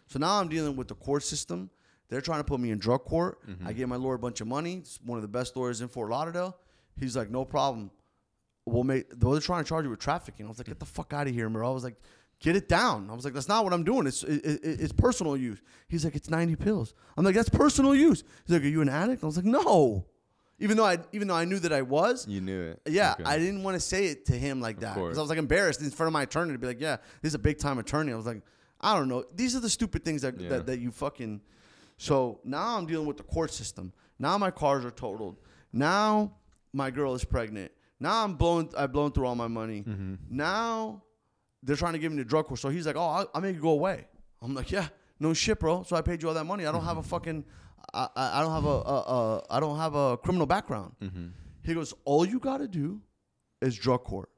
So 0.07 0.21
now 0.21 0.39
I'm 0.41 0.47
dealing 0.47 0.77
with 0.77 0.87
the 0.87 0.95
court 0.95 1.25
system. 1.25 1.69
They're 2.09 2.21
trying 2.21 2.39
to 2.39 2.45
put 2.45 2.61
me 2.61 2.71
in 2.71 2.79
drug 2.79 3.05
court. 3.05 3.45
Mm-hmm. 3.45 3.67
I 3.67 3.73
gave 3.73 3.89
my 3.89 3.97
lawyer 3.97 4.15
a 4.15 4.19
bunch 4.21 4.41
of 4.41 4.47
money. 4.47 4.75
It's 4.77 5.01
one 5.05 5.19
of 5.19 5.23
the 5.23 5.27
best 5.29 5.57
lawyers 5.57 5.81
in 5.81 5.89
Fort 5.89 6.11
Lauderdale. 6.11 6.57
He's 6.97 7.17
like, 7.17 7.29
no 7.29 7.45
problem. 7.45 7.91
We'll 8.65 8.85
make. 8.85 9.07
They're 9.11 9.41
trying 9.41 9.65
to 9.65 9.69
charge 9.69 9.83
you 9.85 9.91
with 9.91 9.99
trafficking. 9.99 10.47
I 10.47 10.49
was 10.49 10.59
like, 10.59 10.69
get 10.69 10.79
the 10.79 10.87
fuck 10.87 11.13
out 11.13 11.27
of 11.27 11.35
here, 11.35 11.49
bro. 11.49 11.69
I 11.69 11.75
was 11.75 11.83
like, 11.83 11.97
get 12.41 12.57
it 12.57 12.69
down. 12.69 13.09
I 13.11 13.15
was 13.15 13.25
like, 13.25 13.35
that's 13.35 13.49
not 13.49 13.65
what 13.65 13.73
I'm 13.73 13.85
doing. 13.85 14.07
It's 14.07 14.23
it, 14.23 14.45
it, 14.45 14.61
it's 14.65 14.93
personal 14.93 15.37
use. 15.37 15.61
He's 15.89 16.05
like, 16.05 16.15
it's 16.17 16.29
90 16.31 16.57
pills. 16.57 16.95
I'm 17.17 17.25
like, 17.25 17.35
that's 17.35 17.49
personal 17.49 17.95
use. 17.95 18.23
He's 18.47 18.55
like, 18.55 18.63
are 18.65 18.69
you 18.69 18.81
an 18.83 18.89
addict? 18.89 19.23
I 19.23 19.27
was 19.27 19.37
like, 19.37 19.47
no. 19.47 20.07
Even 20.59 20.77
though 20.79 20.87
I 20.87 20.99
even 21.13 21.29
though 21.29 21.35
I 21.35 21.45
knew 21.45 21.59
that 21.59 21.73
I 21.73 21.83
was, 21.83 22.27
You 22.27 22.41
knew 22.41 22.63
it. 22.63 22.81
yeah, 22.89 23.13
Okay. 23.21 23.25
I 23.25 23.39
didn't 23.39 23.63
want 23.63 23.75
to 23.75 23.81
say 23.81 24.07
it 24.07 24.25
to 24.27 24.33
him 24.33 24.61
like 24.63 24.81
that 24.81 24.95
because 24.95 25.19
I 25.19 25.21
was 25.21 25.29
like 25.29 25.39
embarrassed 25.39 25.83
in 25.83 25.91
front 25.91 26.09
of 26.09 26.15
my 26.15 26.23
attorney 26.23 26.53
to 26.53 26.59
be 26.59 26.67
like, 26.67 26.81
"Yeah, 26.81 26.97
this 27.21 27.31
is 27.33 27.35
a 27.35 27.39
big 27.39 27.59
time 27.59 27.79
attorney." 27.79 28.11
I 28.11 28.17
was 28.17 28.25
like, 28.25 28.41
"I 28.81 28.95
don't 28.97 29.09
know. 29.09 29.25
These 29.35 29.55
are 29.55 29.61
the 29.61 29.69
stupid 29.69 30.03
things 30.03 30.23
that 30.23 30.41
Yeah. 30.41 30.49
that, 30.49 30.67
that 30.67 30.79
you 30.81 30.91
fucking." 30.93 31.43
So 31.99 32.41
now 32.43 32.79
I'm 32.79 32.87
dealing 32.87 33.07
with 33.07 33.19
the 33.19 33.23
court 33.23 33.53
system. 33.53 33.93
Now 34.19 34.39
my 34.39 34.51
cars 34.51 34.83
are 34.87 34.91
totaled. 34.91 35.37
Now 35.75 36.33
my 36.73 36.91
girl 36.91 37.15
is 37.15 37.23
pregnant. 37.25 37.71
Now 38.01 38.25
I'm 38.25 38.35
blown. 38.35 38.71
I've 38.79 38.93
blown 38.93 39.13
through 39.13 39.27
all 39.27 39.35
my 39.35 39.49
money. 39.49 39.83
Mm-hmm. 39.87 40.15
Now 40.31 41.03
they're 41.63 41.77
trying 41.77 41.95
to 41.95 41.99
give 41.99 42.13
me 42.13 42.19
the 42.19 42.25
drug 42.25 42.47
court. 42.47 42.61
So 42.61 42.69
he's 42.69 42.87
like, 42.87 42.97
"Oh, 42.97 43.01
I'll, 43.07 43.31
I'll 43.35 43.41
make 43.41 43.57
it 43.57 43.63
go 43.63 43.71
away." 43.71 44.07
I'm 44.43 44.55
like, 44.55 44.71
"Yeah, 44.71 44.89
no 45.21 45.33
shit, 45.35 45.59
bro." 45.59 45.83
So 45.83 45.97
I 45.97 46.03
paid 46.03 46.23
you 46.23 46.29
all 46.29 46.35
that 46.35 46.45
money. 46.45 46.67
I 46.67 46.73
don't 46.73 46.85
have 46.85 46.99
a 46.99 47.03
fucking. 47.03 47.45
I, 47.93 48.09
I 48.17 48.39
I 48.39 48.43
don't 48.43 48.53
have 48.53 48.65
a, 48.65 48.69
a, 48.69 49.01
a 49.01 49.43
I 49.51 49.61
don't 49.61 49.79
have 49.79 49.95
a 49.95 50.17
criminal 50.17 50.47
background. 50.47 50.93
Mm-hmm. 51.03 51.27
He 51.67 51.75
goes, 51.75 51.93
all 52.05 52.25
you 52.25 52.39
gotta 52.39 52.69
do 52.69 53.01
is 53.61 53.77
drug 53.77 54.05
court. 54.05 54.31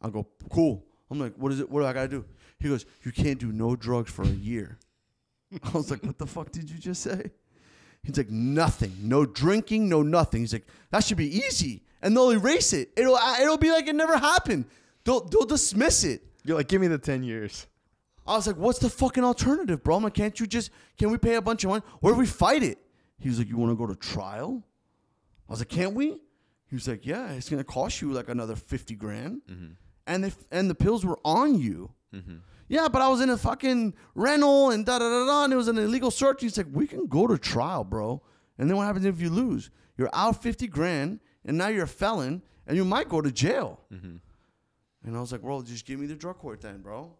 I 0.00 0.08
go, 0.08 0.26
cool. 0.50 0.86
I'm 1.10 1.18
like, 1.18 1.34
what 1.36 1.52
is 1.52 1.60
it? 1.60 1.68
What 1.68 1.80
do 1.80 1.86
I 1.86 1.92
gotta 1.92 2.08
do? 2.08 2.24
He 2.58 2.68
goes, 2.68 2.86
you 3.02 3.12
can't 3.12 3.38
do 3.38 3.52
no 3.52 3.76
drugs 3.76 4.10
for 4.10 4.22
a 4.22 4.28
year. 4.28 4.78
I 5.62 5.70
was 5.70 5.90
like, 5.90 6.02
what 6.02 6.18
the 6.18 6.26
fuck 6.26 6.50
did 6.50 6.70
you 6.70 6.78
just 6.78 7.02
say? 7.02 7.30
He's 8.02 8.16
like, 8.16 8.30
nothing, 8.30 8.94
no 9.02 9.26
drinking, 9.26 9.88
no 9.88 10.02
nothing. 10.02 10.40
He's 10.40 10.52
like, 10.54 10.66
that 10.90 11.04
should 11.04 11.18
be 11.18 11.36
easy, 11.36 11.82
and 12.00 12.16
they'll 12.16 12.30
erase 12.30 12.72
it. 12.72 12.90
It'll 12.96 13.18
it'll 13.40 13.58
be 13.58 13.70
like 13.70 13.86
it 13.86 13.94
never 13.94 14.16
happened. 14.16 14.64
They'll 15.04 15.20
they'll 15.20 15.44
dismiss 15.44 16.04
it. 16.04 16.22
You're 16.48 16.56
like, 16.56 16.68
give 16.68 16.80
me 16.80 16.86
the 16.88 16.96
ten 16.96 17.22
years. 17.22 17.66
I 18.26 18.34
was 18.34 18.46
like, 18.46 18.56
what's 18.56 18.78
the 18.78 18.88
fucking 18.88 19.22
alternative, 19.22 19.84
bro? 19.84 19.96
I'm 19.96 20.02
like, 20.02 20.14
can't 20.14 20.40
you 20.40 20.46
just, 20.46 20.70
can 20.98 21.10
we 21.10 21.18
pay 21.18 21.34
a 21.34 21.42
bunch 21.42 21.62
of 21.64 21.70
money? 21.70 21.82
Where 22.00 22.14
if 22.14 22.18
we 22.18 22.24
fight 22.26 22.62
it? 22.62 22.78
He 23.18 23.28
was 23.28 23.38
like, 23.38 23.48
you 23.48 23.58
want 23.58 23.72
to 23.72 23.76
go 23.76 23.86
to 23.86 23.94
trial? 23.94 24.62
I 25.46 25.52
was 25.52 25.60
like, 25.60 25.68
can't 25.68 25.94
we? 25.94 26.20
He 26.66 26.74
was 26.74 26.88
like, 26.88 27.04
yeah, 27.04 27.32
it's 27.32 27.50
going 27.50 27.60
to 27.60 27.64
cost 27.64 28.00
you 28.00 28.12
like 28.12 28.30
another 28.30 28.56
50 28.56 28.94
grand. 28.96 29.42
Mm-hmm. 29.50 29.72
And, 30.06 30.24
if, 30.24 30.36
and 30.50 30.70
the 30.70 30.74
pills 30.74 31.04
were 31.04 31.18
on 31.24 31.58
you. 31.58 31.90
Mm-hmm. 32.14 32.36
Yeah, 32.68 32.88
but 32.88 33.02
I 33.02 33.08
was 33.08 33.20
in 33.20 33.28
a 33.28 33.36
fucking 33.36 33.94
rental 34.14 34.70
and 34.70 34.86
da 34.86 34.98
da 34.98 35.08
da 35.08 35.26
da, 35.26 35.44
and 35.44 35.52
it 35.52 35.56
was 35.56 35.68
an 35.68 35.78
illegal 35.78 36.10
search. 36.10 36.42
He's 36.42 36.56
like, 36.56 36.66
we 36.72 36.86
can 36.86 37.06
go 37.06 37.26
to 37.26 37.38
trial, 37.38 37.84
bro. 37.84 38.22
And 38.58 38.68
then 38.68 38.76
what 38.76 38.86
happens 38.86 39.04
if 39.04 39.20
you 39.20 39.30
lose? 39.30 39.70
You're 39.96 40.10
out 40.12 40.42
50 40.42 40.66
grand, 40.68 41.20
and 41.44 41.58
now 41.58 41.68
you're 41.68 41.84
a 41.84 41.88
felon, 41.88 42.42
and 42.66 42.76
you 42.76 42.84
might 42.84 43.08
go 43.08 43.20
to 43.20 43.32
jail. 43.32 43.80
Mm-hmm. 43.92 44.16
And 45.04 45.16
I 45.16 45.20
was 45.20 45.32
like, 45.32 45.42
bro, 45.42 45.62
just 45.62 45.86
give 45.86 45.98
me 46.00 46.06
the 46.06 46.14
drug 46.14 46.38
court 46.38 46.60
then, 46.60 46.80
bro. 46.80 47.12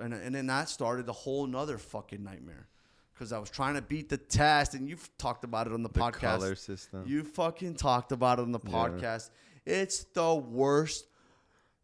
And, 0.00 0.12
and 0.12 0.34
then 0.34 0.46
that 0.48 0.68
started 0.68 1.08
a 1.08 1.12
whole 1.12 1.46
nother 1.46 1.78
fucking 1.78 2.22
nightmare. 2.22 2.68
Because 3.14 3.32
I 3.32 3.38
was 3.38 3.48
trying 3.48 3.74
to 3.76 3.82
beat 3.82 4.10
the 4.10 4.18
test, 4.18 4.74
and 4.74 4.86
you've 4.88 5.08
talked 5.16 5.44
about 5.44 5.66
it 5.66 5.72
on 5.72 5.82
the, 5.82 5.88
The 5.88 6.00
podcast. 6.00 6.20
color 6.20 6.54
system. 6.54 7.04
You 7.06 7.22
fucking 7.22 7.76
talked 7.76 8.12
about 8.12 8.38
it 8.38 8.42
on 8.42 8.52
the 8.52 8.60
Yeah. 8.62 8.70
podcast. 8.70 9.30
It's 9.64 10.04
the 10.04 10.34
worst. 10.34 11.06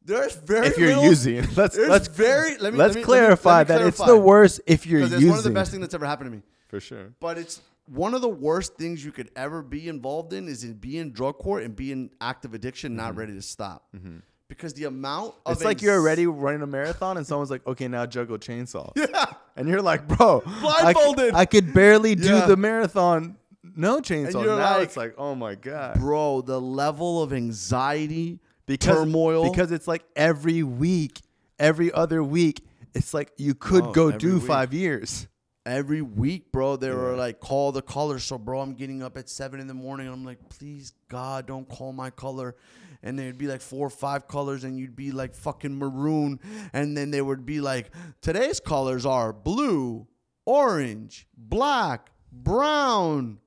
There's 0.04 0.34
very 0.34 0.66
if 0.66 0.76
you're 0.76 0.88
little- 0.88 1.04
using. 1.04 1.46
Let's 1.56 1.78
let's 1.78 2.08
very 2.08 2.58
let 2.58 2.72
me 2.72 2.78
let's 2.78 2.94
let 2.94 3.00
me- 3.00 3.04
clarify 3.04 3.58
let 3.58 3.68
me 3.68 3.74
that 3.76 3.86
it's 3.86 4.04
the 4.04 4.18
worst 4.18 4.60
if 4.66 4.84
you're 4.84 5.00
using. 5.00 5.18
it's 5.18 5.26
one 5.28 5.38
of 5.38 5.44
the 5.44 5.50
best 5.50 5.70
things 5.70 5.80
that's 5.80 5.94
ever 5.94 6.06
happened 6.06 6.30
to 6.30 6.36
me. 6.36 6.42
For 6.66 6.80
sure. 6.80 7.14
But 7.20 7.38
it's 7.38 7.60
one 7.86 8.12
of 8.14 8.20
the 8.20 8.28
worst 8.28 8.76
things 8.76 9.04
you 9.04 9.12
could 9.12 9.30
ever 9.36 9.62
be 9.62 9.88
involved 9.88 10.32
in 10.32 10.48
is 10.48 10.64
in 10.64 10.74
being 10.74 11.12
drug 11.12 11.38
court 11.38 11.62
and 11.62 11.76
being 11.76 12.10
active 12.20 12.52
addiction, 12.52 12.96
not 12.96 13.10
mm-hmm. 13.10 13.18
ready 13.20 13.34
to 13.34 13.42
stop. 13.42 13.86
Mm-hmm. 13.96 14.18
Because 14.56 14.74
the 14.74 14.84
amount 14.84 15.34
of. 15.46 15.52
It's 15.56 15.64
like 15.64 15.82
you're 15.82 15.98
already 15.98 16.26
running 16.26 16.62
a 16.62 16.66
marathon 16.66 17.16
and 17.16 17.26
someone's 17.26 17.50
like, 17.50 17.66
okay, 17.66 17.88
now 17.88 18.06
juggle 18.06 18.38
chainsaw. 18.38 18.92
Yeah. 18.96 19.26
And 19.56 19.68
you're 19.68 19.82
like, 19.82 20.08
bro, 20.08 20.40
Blindfolded. 20.60 21.34
I, 21.34 21.44
could 21.44 21.74
barely 21.74 22.14
do 22.14 22.28
Yeah. 22.28 22.46
the 22.46 22.56
marathon. 22.56 23.36
No 23.76 24.00
chainsaw. 24.00 24.42
you're 24.44 24.56
now 24.56 24.78
like- 24.78 24.82
it's 24.84 24.96
like, 24.96 25.14
oh 25.18 25.34
my 25.34 25.54
God. 25.54 25.98
bro, 26.00 26.40
the 26.40 26.60
level 26.60 27.22
of 27.22 27.32
anxiety, 27.32 28.38
Because, 28.66 28.96
turmoil. 28.96 29.50
Because 29.50 29.70
it's 29.72 29.86
like 29.88 30.04
every 30.16 30.62
week, 30.62 31.20
every 31.58 31.92
other 31.92 32.22
week, 32.24 32.64
it's 32.94 33.12
like 33.14 33.32
you 33.36 33.54
could 33.54 33.84
Oh, 33.84 33.92
go 33.92 34.10
do 34.10 34.34
week. 34.38 34.44
five 34.46 34.72
years. 34.74 35.26
every 35.64 36.02
week, 36.02 36.50
bro, 36.50 36.76
they 36.76 36.90
were 36.90 37.14
like, 37.14 37.38
call 37.38 37.70
the 37.72 37.82
color. 37.82 38.18
So, 38.18 38.36
bro, 38.36 38.60
I'm 38.60 38.74
getting 38.74 39.02
up 39.02 39.16
at 39.16 39.28
seven 39.28 39.60
in 39.60 39.66
the 39.68 39.74
morning, 39.74 40.06
and 40.08 40.14
I'm 40.16 40.24
like, 40.24 40.38
please, 40.48 40.92
God, 41.08 41.46
don't 41.46 41.68
call 41.68 41.92
my 41.92 42.10
color. 42.10 42.56
And 43.02 43.18
there'd 43.18 43.38
be 43.38 43.48
like 43.48 43.60
four 43.60 43.86
or 43.86 43.90
five 43.90 44.28
colors, 44.28 44.64
and 44.64 44.78
you'd 44.78 44.94
be 44.96 45.10
like 45.10 45.34
fucking 45.34 45.76
maroon. 45.76 46.38
And 46.72 46.96
then 46.96 47.10
they 47.10 47.20
would 47.20 47.44
be 47.44 47.60
like, 47.60 47.90
today's 48.20 48.60
colors 48.60 49.04
are 49.04 49.32
blue, 49.32 50.06
orange, 50.46 51.26
black, 51.36 52.10
brown, 52.30 53.38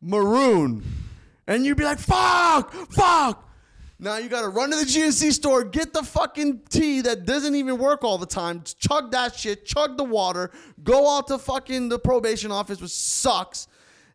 maroon. 0.00 0.84
And 1.46 1.64
you'd 1.64 1.76
be 1.76 1.84
like, 1.84 1.98
fuck, 1.98 2.72
fuck. 2.72 3.48
Now 4.02 4.16
you 4.16 4.28
gotta 4.28 4.48
run 4.48 4.70
to 4.70 4.76
the 4.76 4.84
GNC 4.84 5.30
store, 5.32 5.62
get 5.62 5.92
the 5.92 6.02
fucking 6.02 6.62
tea 6.68 7.02
that 7.02 7.24
doesn't 7.24 7.54
even 7.54 7.78
work 7.78 8.02
all 8.02 8.18
the 8.18 8.26
time, 8.26 8.64
chug 8.64 9.12
that 9.12 9.36
shit, 9.36 9.64
chug 9.64 9.96
the 9.96 10.02
water, 10.02 10.50
go 10.82 11.16
out 11.16 11.28
to 11.28 11.38
fucking 11.38 11.88
the 11.88 12.00
probation 12.00 12.50
office, 12.50 12.80
which 12.80 12.90
sucks. 12.90 13.68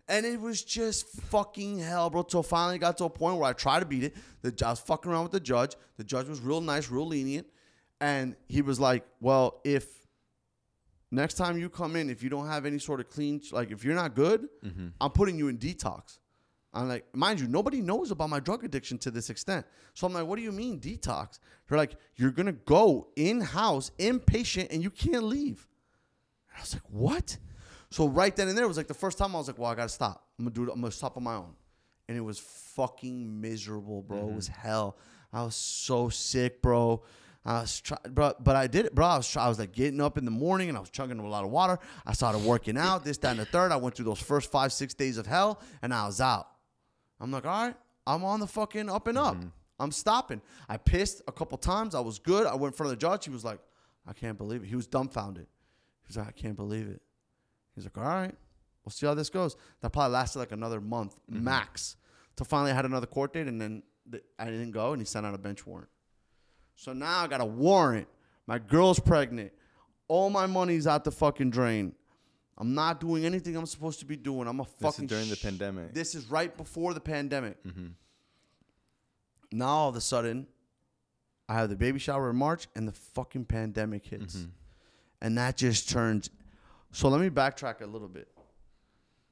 And 0.09 0.25
it 0.25 0.39
was 0.39 0.63
just 0.63 1.09
fucking 1.09 1.79
hell, 1.79 2.09
bro. 2.09 2.23
Till 2.23 2.43
finally 2.43 2.77
got 2.77 2.97
to 2.99 3.05
a 3.05 3.09
point 3.09 3.37
where 3.37 3.49
I 3.49 3.53
tried 3.53 3.81
to 3.81 3.85
beat 3.85 4.05
it. 4.05 4.15
The, 4.41 4.65
I 4.65 4.69
was 4.69 4.79
fucking 4.79 5.11
around 5.11 5.23
with 5.23 5.33
the 5.33 5.39
judge. 5.39 5.75
The 5.97 6.03
judge 6.03 6.27
was 6.27 6.39
real 6.39 6.61
nice, 6.61 6.89
real 6.89 7.07
lenient. 7.07 7.47
And 7.99 8.35
he 8.47 8.61
was 8.61 8.79
like, 8.79 9.03
well, 9.19 9.59
if 9.65 9.85
next 11.11 11.33
time 11.33 11.57
you 11.57 11.69
come 11.69 11.95
in, 11.95 12.09
if 12.09 12.23
you 12.23 12.29
don't 12.29 12.47
have 12.47 12.65
any 12.65 12.79
sort 12.79 12.99
of 12.99 13.09
clean, 13.09 13.41
like 13.51 13.71
if 13.71 13.83
you're 13.83 13.95
not 13.95 14.15
good, 14.15 14.47
mm-hmm. 14.63 14.87
I'm 15.01 15.11
putting 15.11 15.37
you 15.37 15.49
in 15.49 15.57
detox. 15.57 16.19
I'm 16.73 16.87
like, 16.87 17.05
mind 17.15 17.39
you, 17.39 17.47
nobody 17.47 17.81
knows 17.81 18.11
about 18.11 18.29
my 18.29 18.39
drug 18.39 18.63
addiction 18.63 18.97
to 18.99 19.11
this 19.11 19.29
extent. 19.29 19.65
So 19.93 20.05
I'm 20.05 20.13
like, 20.13 20.27
what 20.27 20.37
do 20.37 20.43
you 20.43 20.51
mean 20.51 20.79
detox? 20.79 21.39
They're 21.67 21.77
like, 21.77 21.95
you're 22.15 22.31
gonna 22.31 22.51
go 22.51 23.07
in 23.15 23.41
house, 23.41 23.91
inpatient, 23.97 24.67
and 24.71 24.83
you 24.83 24.91
can't 24.91 25.23
leave. 25.23 25.67
And 26.49 26.57
I 26.57 26.61
was 26.61 26.73
like, 26.75 26.83
what? 26.89 27.37
So 27.89 28.07
right 28.07 28.35
then 28.35 28.47
and 28.47 28.57
there 28.57 28.65
it 28.65 28.67
was 28.67 28.77
like 28.77 28.87
the 28.87 28.93
first 28.93 29.17
time 29.17 29.35
I 29.35 29.39
was 29.39 29.47
like, 29.47 29.57
well, 29.57 29.71
I 29.71 29.75
gotta 29.75 29.89
stop. 29.89 30.25
I'm 30.37 30.45
gonna 30.45 30.53
do 30.53 30.63
it. 30.63 30.69
I'm 30.73 30.81
gonna 30.81 30.91
stop 30.91 31.17
on 31.17 31.23
my 31.23 31.35
own. 31.35 31.53
And 32.09 32.17
it 32.17 32.21
was 32.21 32.39
fucking 32.39 33.41
miserable, 33.41 34.01
bro. 34.01 34.29
It 34.29 34.35
was 34.35 34.49
mm-hmm. 34.49 34.67
hell. 34.67 34.97
I 35.33 35.43
was 35.43 35.55
so 35.55 36.09
sick, 36.09 36.61
bro. 36.61 37.03
I 37.45 37.61
was 37.61 37.79
trying, 37.79 37.99
bro, 38.09 38.33
but 38.41 38.57
I 38.57 38.67
did 38.67 38.85
it, 38.85 38.95
bro. 38.95 39.05
I 39.05 39.17
was, 39.17 39.29
try- 39.29 39.45
I 39.45 39.49
was 39.49 39.57
like 39.57 39.71
getting 39.71 40.01
up 40.01 40.17
in 40.17 40.25
the 40.25 40.31
morning 40.31 40.67
and 40.67 40.77
I 40.77 40.81
was 40.81 40.89
chugging 40.89 41.17
a 41.17 41.27
lot 41.27 41.45
of 41.45 41.49
water. 41.49 41.79
I 42.05 42.11
started 42.11 42.43
working 42.43 42.77
out, 42.77 43.05
this, 43.05 43.17
that, 43.19 43.31
and 43.31 43.39
the 43.39 43.45
third. 43.45 43.71
I 43.71 43.77
went 43.77 43.95
through 43.95 44.05
those 44.05 44.19
first 44.19 44.51
five, 44.51 44.73
six 44.73 44.93
days 44.93 45.17
of 45.17 45.25
hell, 45.25 45.61
and 45.81 45.93
I 45.93 46.05
was 46.05 46.19
out. 46.19 46.47
I'm 47.21 47.31
like, 47.31 47.45
all 47.45 47.67
right, 47.67 47.75
I'm 48.05 48.25
on 48.25 48.41
the 48.41 48.47
fucking 48.47 48.89
up 48.89 49.07
and 49.07 49.17
up. 49.17 49.35
Mm-hmm. 49.35 49.47
I'm 49.79 49.91
stopping. 49.91 50.41
I 50.67 50.77
pissed 50.77 51.21
a 51.27 51.31
couple 51.31 51.57
times. 51.57 51.95
I 51.95 51.99
was 51.99 52.19
good. 52.19 52.47
I 52.47 52.55
went 52.55 52.73
in 52.73 52.77
front 52.77 52.91
of 52.91 52.99
the 52.99 53.01
judge. 53.01 53.25
He 53.25 53.31
was 53.31 53.45
like, 53.45 53.59
I 54.05 54.13
can't 54.13 54.37
believe 54.37 54.63
it. 54.63 54.67
He 54.67 54.75
was 54.75 54.87
dumbfounded. 54.87 55.45
He 55.45 56.07
was 56.07 56.17
like, 56.17 56.27
I 56.27 56.31
can't 56.31 56.55
believe 56.55 56.87
it. 56.87 57.01
He's 57.77 57.85
like, 57.85 57.97
all 57.97 58.03
right, 58.03 58.35
we'll 58.83 58.91
see 58.91 59.05
how 59.05 59.13
this 59.13 59.29
goes. 59.29 59.55
That 59.81 59.91
probably 59.91 60.13
lasted 60.13 60.39
like 60.39 60.51
another 60.51 60.81
month 60.81 61.15
max. 61.29 61.95
Till 62.35 62.45
finally 62.45 62.71
I 62.71 62.73
had 62.75 62.85
another 62.85 63.07
court 63.07 63.33
date, 63.33 63.47
and 63.47 63.61
then 63.61 63.83
th- 64.11 64.23
I 64.39 64.45
didn't 64.45 64.71
go, 64.71 64.91
and 64.93 65.01
he 65.01 65.05
sent 65.05 65.25
out 65.25 65.33
a 65.33 65.37
bench 65.37 65.65
warrant. 65.65 65.89
So 66.75 66.91
now 66.93 67.19
I 67.23 67.27
got 67.27 67.39
a 67.41 67.45
warrant. 67.45 68.07
My 68.47 68.57
girl's 68.59 68.99
pregnant. 68.99 69.51
All 70.07 70.29
my 70.29 70.45
money's 70.47 70.87
out 70.87 71.03
the 71.03 71.11
fucking 71.11 71.51
drain. 71.51 71.93
I'm 72.57 72.73
not 72.73 72.99
doing 72.99 73.25
anything 73.25 73.55
I'm 73.55 73.65
supposed 73.67 73.99
to 73.99 74.05
be 74.05 74.15
doing. 74.15 74.47
I'm 74.47 74.59
a 74.59 74.63
This 74.63 74.71
is 74.73 74.79
fucking 74.81 75.07
during 75.07 75.29
the 75.29 75.35
pandemic. 75.37 75.93
This 75.93 76.15
is 76.15 76.25
right 76.31 76.55
before 76.57 76.93
the 76.95 76.99
pandemic. 76.99 77.63
Mm-hmm. 77.63 77.87
Now 79.51 79.67
all 79.67 79.89
of 79.89 79.95
a 79.95 80.01
sudden, 80.01 80.47
I 81.47 81.53
have 81.55 81.69
the 81.69 81.75
baby 81.75 81.99
shower 81.99 82.29
in 82.29 82.35
March, 82.35 82.67
and 82.75 82.87
the 82.87 82.91
fucking 82.91 83.45
pandemic 83.45 84.05
hits, 84.05 84.35
Mhm. 84.35 84.49
and 85.21 85.37
that 85.37 85.55
just 85.57 85.89
turns 85.89 86.29
So 86.97 87.09
let 87.09 87.21
me 87.21 87.29
backtrack 87.29 87.81
a 87.81 87.85
little 87.85 88.07
bit. 88.07 88.27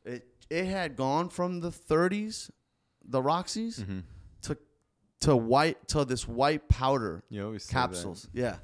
It 0.04 0.28
it 0.52 0.66
had 0.66 0.96
gone 0.96 1.30
from 1.30 1.60
the 1.62 1.72
30s, 1.72 2.52
the 3.04 3.22
Roxy's, 3.22 3.80
Mm-hmm. 3.80 4.00
to 4.44 4.58
to 5.22 5.36
white 5.36 5.88
to 5.88 6.06
this 6.06 6.28
white 6.28 6.70
powder 6.70 7.24
You 7.30 7.46
always 7.46 7.64
say 7.64 7.74
that. 7.74 7.80
capsules. 7.88 8.28
Yeah, 8.34 8.58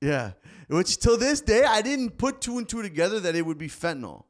yeah. 0.00 0.32
Which 0.68 0.96
till 0.98 1.18
this 1.18 1.42
day 1.42 1.64
I 1.64 1.82
didn't 1.82 2.16
put 2.16 2.40
two 2.40 2.56
and 2.56 2.66
two 2.66 2.80
together 2.80 3.20
that 3.20 3.34
it 3.36 3.44
would 3.44 3.58
be 3.58 3.68
fentanyl. 3.68 4.24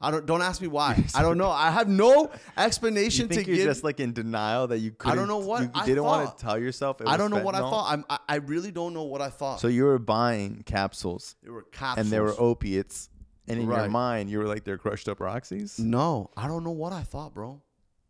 I 0.00 0.10
don't 0.10 0.24
don't 0.24 0.40
ask 0.40 0.62
me 0.62 0.68
why. 0.68 1.04
I 1.14 1.20
don't 1.20 1.36
know. 1.36 1.50
I 1.50 1.70
have 1.70 1.88
no 1.88 2.30
explanation 2.56 3.28
You 3.28 3.34
think 3.34 3.44
to 3.46 3.50
you're 3.50 3.58
give. 3.58 3.66
just 3.66 3.84
like 3.84 4.00
in 4.00 4.14
denial 4.14 4.68
that 4.68 4.78
you 4.78 4.90
couldn't? 4.92 5.18
don't 5.18 5.28
know 5.28 5.38
what 5.50 5.62
you 5.64 5.70
I 5.74 5.84
didn't 5.84 6.04
want 6.04 6.38
to 6.38 6.42
tell 6.44 6.58
yourself. 6.58 7.02
It 7.02 7.08
I 7.08 7.18
don't 7.18 7.30
know 7.30 7.42
what 7.44 7.54
I 7.54 7.58
thought. 7.60 7.92
I'm, 7.92 8.04
I 8.08 8.18
I 8.26 8.36
really 8.36 8.70
don't 8.72 8.94
know 8.94 9.04
what 9.04 9.20
I 9.20 9.28
thought. 9.28 9.60
So 9.60 9.68
you 9.68 9.84
were 9.84 9.98
buying 9.98 10.62
capsules, 10.64 11.36
they 11.42 11.50
were 11.50 11.64
capsules. 11.64 12.06
and 12.06 12.10
they 12.12 12.20
were 12.20 12.34
opiates, 12.38 13.10
and 13.48 13.60
in 13.60 13.66
your 13.68 13.76
Right. 13.76 13.90
mind 13.90 14.30
you 14.30 14.38
were 14.38 14.46
like 14.46 14.64
they're 14.64 14.78
crushed 14.78 15.08
up 15.08 15.20
Roxy's. 15.20 15.78
No, 15.78 16.30
I 16.36 16.48
don't 16.48 16.64
know 16.64 16.70
what 16.70 16.92
I 16.92 17.02
thought, 17.02 17.34
bro. 17.34 17.60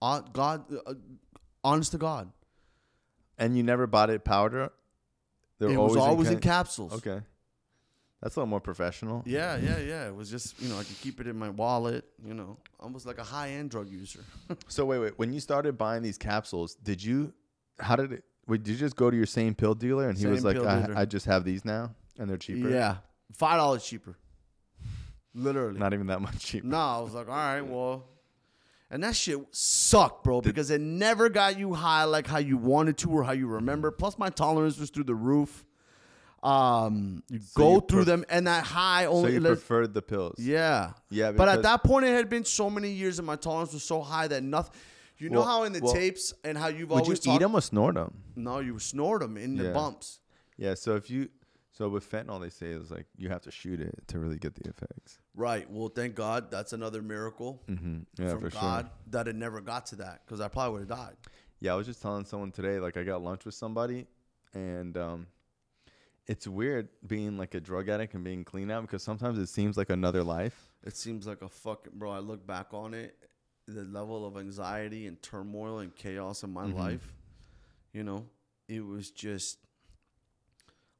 Uh, 0.02 0.20
God, 0.20 0.64
uh, 0.86 0.94
honest 1.62 1.92
to 1.92 1.98
God, 1.98 2.30
And 3.38 3.56
you 3.56 3.62
never 3.62 3.86
bought 3.86 4.10
it 4.10 4.24
powder. 4.24 4.70
They 5.58 5.66
were 5.66 5.72
it 5.72 5.76
was 5.78 5.96
always 5.96 6.28
in 6.28 6.34
ca- 6.40 6.40
capsules. 6.40 6.92
Okay, 6.94 7.20
that's 8.20 8.36
a 8.36 8.40
little 8.40 8.48
more 8.48 8.60
professional. 8.60 9.22
Yeah, 9.26 9.56
yeah, 9.56 9.78
yeah. 9.78 10.06
It 10.08 10.14
was 10.14 10.30
just 10.30 10.60
you 10.60 10.68
know 10.68 10.78
I 10.78 10.84
could 10.84 11.00
keep 11.00 11.20
it 11.20 11.26
in 11.26 11.36
my 11.38 11.48
wallet. 11.50 12.04
You 12.24 12.34
know, 12.34 12.58
almost 12.80 13.06
like 13.06 13.18
a 13.18 13.24
high 13.24 13.50
end 13.50 13.70
drug 13.70 13.88
user. 13.88 14.20
So 14.68 14.84
wait, 14.84 14.98
wait. 14.98 15.18
When 15.18 15.32
you 15.32 15.40
started 15.40 15.78
buying 15.78 16.02
these 16.02 16.18
capsules, 16.18 16.74
did 16.76 17.02
you? 17.02 17.32
How 17.78 17.96
did 17.96 18.12
it? 18.12 18.24
Wait, 18.46 18.62
did 18.62 18.72
you 18.72 18.78
just 18.78 18.94
go 18.96 19.10
to 19.10 19.16
your 19.16 19.26
same 19.26 19.54
pill 19.54 19.74
dealer 19.74 20.08
and 20.08 20.18
he 20.18 20.26
was 20.26 20.40
Same 20.42 20.44
like, 20.46 20.56
pill 20.56 20.68
I. 20.96 21.02
I 21.02 21.04
just 21.06 21.26
have 21.26 21.44
these 21.44 21.64
now 21.64 21.94
and 22.18 22.28
they're 22.28 22.36
cheaper. 22.36 22.68
yeah, 22.68 22.96
five 23.32 23.56
dollars 23.58 23.84
cheaper. 23.84 24.16
Literally. 25.34 25.78
not 25.78 25.92
even 25.94 26.06
that 26.08 26.20
much 26.20 26.38
cheaper. 26.38 26.66
No, 26.66 26.78
I 26.78 27.00
was 27.00 27.12
like, 27.14 27.28
all 27.28 27.34
right, 27.34 27.60
well. 27.62 28.04
And 28.90 29.02
that 29.02 29.16
shit 29.16 29.38
sucked, 29.50 30.22
bro, 30.22 30.40
because 30.40 30.70
it 30.70 30.80
never 30.80 31.28
got 31.28 31.58
you 31.58 31.74
high 31.74 32.04
like 32.04 32.26
how 32.28 32.38
you 32.38 32.56
wanted 32.56 32.96
to 32.98 33.10
or 33.10 33.24
how 33.24 33.32
you 33.32 33.46
remember. 33.48 33.90
Plus, 33.90 34.16
my 34.18 34.30
tolerance 34.30 34.78
was 34.78 34.90
through 34.90 35.04
the 35.04 35.14
roof. 35.14 35.64
Um, 36.42 37.22
you 37.30 37.38
So 37.40 37.44
go 37.56 37.74
you 37.76 37.80
through 37.88 38.04
pref- 38.04 38.06
them, 38.06 38.24
and 38.28 38.46
that 38.46 38.64
high 38.64 39.04
So 39.04 39.10
only. 39.12 39.32
you 39.32 39.40
let- 39.40 39.48
preferred 39.50 39.94
the 39.94 40.02
pills. 40.02 40.38
yeah, 40.38 40.92
Yeah, 41.08 41.32
But 41.32 41.48
at 41.48 41.62
that 41.62 41.82
point, 41.82 42.04
it 42.04 42.10
had 42.14 42.28
been 42.28 42.44
so 42.44 42.68
many 42.68 42.90
years, 42.90 43.18
and 43.18 43.26
my 43.26 43.36
tolerance 43.36 43.72
was 43.72 43.82
so 43.82 44.02
high 44.02 44.28
that 44.28 44.42
nothing. 44.42 44.74
You 45.16 45.30
know 45.30 45.38
Well- 45.40 45.48
how 45.48 45.62
in 45.62 45.72
the 45.72 45.80
well, 45.80 45.92
tapes 45.94 46.34
and 46.44 46.58
how 46.58 46.66
you've 46.68 46.90
Would 46.90 46.98
you 46.98 47.02
always 47.04 47.18
eat 47.20 47.24
talked. 47.24 47.40
them 47.40 47.54
or 47.54 47.60
snort 47.62 47.94
them? 47.94 48.14
No, 48.36 48.58
you 48.58 48.78
snort 48.78 49.22
them 49.22 49.36
in 49.38 49.56
the 49.56 49.70
bumps. 49.72 50.20
Yeah. 50.58 50.74
So 50.74 50.96
if 50.96 51.08
you, 51.08 51.30
so 51.72 51.88
with 51.88 52.08
fentanyl, 52.08 52.40
they 52.40 52.50
say 52.50 52.66
it's 52.68 52.90
like 52.90 53.06
you 53.16 53.28
have 53.30 53.40
to 53.42 53.50
shoot 53.50 53.80
it 53.80 54.06
to 54.08 54.18
really 54.18 54.38
get 54.38 54.54
the 54.54 54.68
effects. 54.68 55.18
Right. 55.36 55.68
Well, 55.70 55.88
thank 55.88 56.14
God 56.14 56.50
that's 56.50 56.72
another 56.72 57.02
miracle 57.02 57.60
Mm-hmm. 57.68 58.22
Yeah, 58.22 58.30
from 58.30 58.48
God 58.50 58.84
sure. 58.84 58.90
that 59.10 59.28
it 59.28 59.34
never 59.36 59.60
got 59.60 59.86
to 59.86 59.96
that 59.96 60.22
because 60.24 60.40
I 60.40 60.48
probably 60.48 60.80
would 60.80 60.88
have 60.90 60.98
died. 60.98 61.16
Yeah, 61.60 61.72
I 61.72 61.76
was 61.76 61.86
just 61.86 62.00
telling 62.02 62.24
someone 62.24 62.52
today, 62.52 62.78
like 62.78 62.96
I 62.96 63.02
got 63.02 63.22
lunch 63.22 63.44
with 63.44 63.54
somebody, 63.54 64.06
and 64.52 64.96
um, 64.96 65.26
it's 66.26 66.46
weird 66.46 66.88
being 67.06 67.36
like 67.38 67.54
a 67.54 67.60
drug 67.60 67.88
addict 67.88 68.14
and 68.14 68.22
being 68.22 68.44
clean 68.44 68.70
out 68.70 68.82
because 68.82 69.02
sometimes 69.02 69.38
it 69.38 69.46
seems 69.48 69.76
like 69.76 69.90
another 69.90 70.22
life. 70.22 70.70
It 70.84 70.96
seems 70.96 71.26
like 71.26 71.42
a 71.42 71.48
fucking 71.48 71.94
bro. 71.96 72.12
I 72.12 72.18
look 72.20 72.46
back 72.46 72.68
on 72.72 72.92
it, 72.94 73.16
the 73.66 73.82
level 73.82 74.26
of 74.26 74.36
anxiety 74.36 75.06
and 75.06 75.20
turmoil 75.22 75.78
and 75.78 75.94
chaos 75.96 76.42
in 76.44 76.52
my 76.52 76.64
Mhm. 76.66 76.74
life. 76.76 77.12
You 77.92 78.04
know, 78.04 78.26
it 78.68 78.84
was 78.84 79.10
just. 79.10 79.58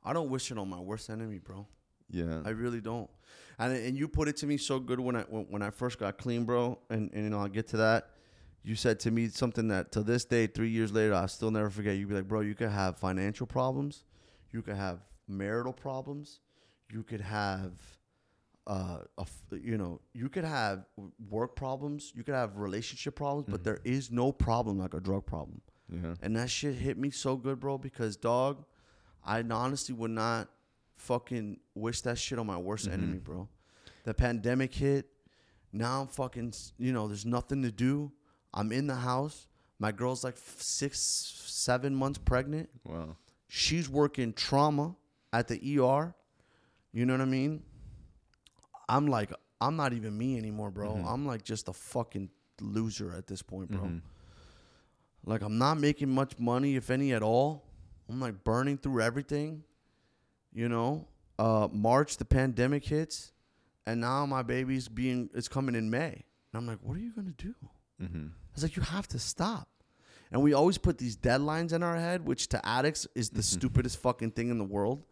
I 0.03 0.13
don't 0.13 0.29
wish 0.31 0.51
it 0.51 0.59
on 0.59 0.69
my 0.69 0.81
worst 0.81 1.09
enemy, 1.11 1.39
bro. 1.39 1.67
Yeah. 2.11 2.43
I 2.45 2.51
really 2.51 2.81
don't. 2.81 3.09
And 3.59 3.77
and 3.77 3.97
you 3.97 4.09
put 4.09 4.29
it 4.29 4.37
to 4.39 4.47
me 4.47 4.57
so 4.57 4.79
good 4.79 5.01
when 5.01 5.17
I 5.17 5.23
when, 5.23 5.45
when 5.51 5.63
I 5.63 5.71
first 5.71 5.99
got 5.99 6.19
clean, 6.19 6.45
bro. 6.45 6.79
And 6.91 7.11
and 7.13 7.25
you 7.25 7.31
know 7.31 7.41
I'll 7.41 7.49
get 7.49 7.69
to 7.69 7.77
that. 7.79 8.11
You 8.63 8.75
said 8.75 8.99
to 9.01 9.11
me 9.11 9.29
something 9.29 9.69
that 9.69 9.93
to 9.93 10.03
this 10.03 10.25
day, 10.25 10.47
three 10.47 10.71
years 10.71 10.91
later, 10.91 11.15
I 11.15 11.27
still 11.27 11.51
never 11.51 11.69
forget. 11.69 11.97
You'd 11.97 12.09
be 12.09 12.15
like, 12.15 12.27
bro, 12.29 12.41
you 12.41 12.55
could 12.55 12.71
have 12.71 12.97
financial 12.97 13.47
problems, 13.47 14.05
you 14.53 14.63
could 14.63 14.77
have 14.77 15.01
marital 15.29 15.73
problems, 15.73 16.41
you 16.91 17.03
could 17.03 17.21
have, 17.21 17.73
uh, 18.67 19.01
a 19.19 19.27
you 19.53 19.77
know, 19.77 20.01
you 20.15 20.31
could 20.31 20.45
have 20.45 20.87
work 21.29 21.57
problems, 21.57 22.13
you 22.15 22.25
could 22.25 22.35
have 22.35 22.57
relationship 22.57 23.17
problems, 23.17 23.47
but 23.51 23.65
there 23.65 23.81
is 23.85 24.11
no 24.11 24.33
problem 24.33 24.79
like 24.79 24.95
a 24.95 25.01
drug 25.01 25.27
problem. 25.27 25.61
yeah. 25.93 26.15
And 26.23 26.35
that 26.37 26.49
shit 26.49 26.75
hit 26.75 26.97
me 26.97 27.11
so 27.11 27.37
good, 27.37 27.61
bro, 27.61 27.77
because 27.77 28.17
dog, 28.17 28.65
I 29.23 29.43
honestly 29.43 29.95
would 29.95 30.11
not 30.11 30.49
fucking 30.97 31.61
wish 31.75 32.01
that 32.03 32.19
shit 32.19 32.39
on 32.39 32.47
my 32.47 32.57
worst 32.57 32.89
enemy, 32.89 33.19
bro. 33.19 33.49
The 34.05 34.15
pandemic 34.15 34.75
hit. 34.75 35.07
Now 35.73 36.03
I'm 36.03 36.07
fucking, 36.07 36.55
you 36.79 36.93
know, 36.93 37.09
there's 37.09 37.27
nothing 37.27 37.63
to 37.63 37.73
do. 37.73 38.13
I'm 38.53 38.71
in 38.71 38.87
the 38.87 38.95
house. 38.95 39.49
My 39.79 39.91
girl's 39.93 40.23
like 40.23 40.37
six, 40.39 41.01
seven 41.47 41.95
months 41.95 42.19
pregnant. 42.19 42.71
Wow. 42.85 43.17
She's 43.49 43.89
working 43.89 44.33
trauma 44.33 44.95
at 45.33 45.49
the 45.49 45.57
ER. 45.57 46.15
You 46.93 47.07
know 47.07 47.15
what 47.15 47.21
I 47.21 47.25
mean? 47.27 47.65
I'm 48.89 49.09
like, 49.09 49.33
I'm 49.61 49.77
not 49.77 49.93
even 49.93 50.17
me 50.17 50.39
anymore, 50.39 50.71
bro. 50.71 51.03
I'm 51.07 51.27
like 51.27 51.43
just 51.43 51.69
a 51.69 51.73
fucking 51.73 52.31
loser 52.61 53.13
at 53.17 53.27
this 53.27 53.43
point, 53.43 53.71
bro. 53.71 54.01
Like 55.27 55.43
I'm 55.43 55.59
not 55.59 55.79
making 55.81 56.11
much 56.11 56.39
money, 56.39 56.77
if 56.77 56.91
any 56.91 57.13
at 57.15 57.23
all. 57.23 57.65
I'm 58.09 58.21
like 58.21 58.45
burning 58.45 58.77
through 58.77 59.01
everything. 59.01 59.65
You 60.55 60.69
know, 60.69 61.09
uh, 61.39 61.69
March 61.73 62.17
the 62.17 62.25
pandemic 62.25 62.85
hits, 62.85 63.33
and 63.87 64.01
now 64.01 64.25
my 64.25 64.43
baby's 64.43 64.89
being 64.89 65.29
it's 65.35 65.49
coming 65.49 65.75
in 65.75 65.91
May, 65.91 66.13
and 66.13 66.55
I'm 66.55 66.67
like, 66.67 66.79
what 66.81 66.97
are 66.97 67.01
you 67.01 67.13
gonna 67.13 67.35
do? 67.37 67.55
Mm-hmm. 68.01 68.27
I 68.29 68.51
was 68.55 68.63
like, 68.63 68.77
you 68.77 68.83
have 68.83 69.09
to 69.09 69.19
stop. 69.19 69.69
And 70.31 70.43
we 70.43 70.53
always 70.53 70.79
put 70.79 70.99
these 70.99 71.17
deadlines 71.17 71.73
in 71.73 71.83
our 71.83 71.97
head, 71.97 72.25
which 72.25 72.49
to 72.49 72.67
addicts 72.67 73.07
is 73.15 73.31
the 73.31 73.43
stupidest 73.43 73.99
fucking 73.99 74.33
thing 74.33 74.51
in 74.51 74.59
the 74.59 74.65
world. 74.65 75.05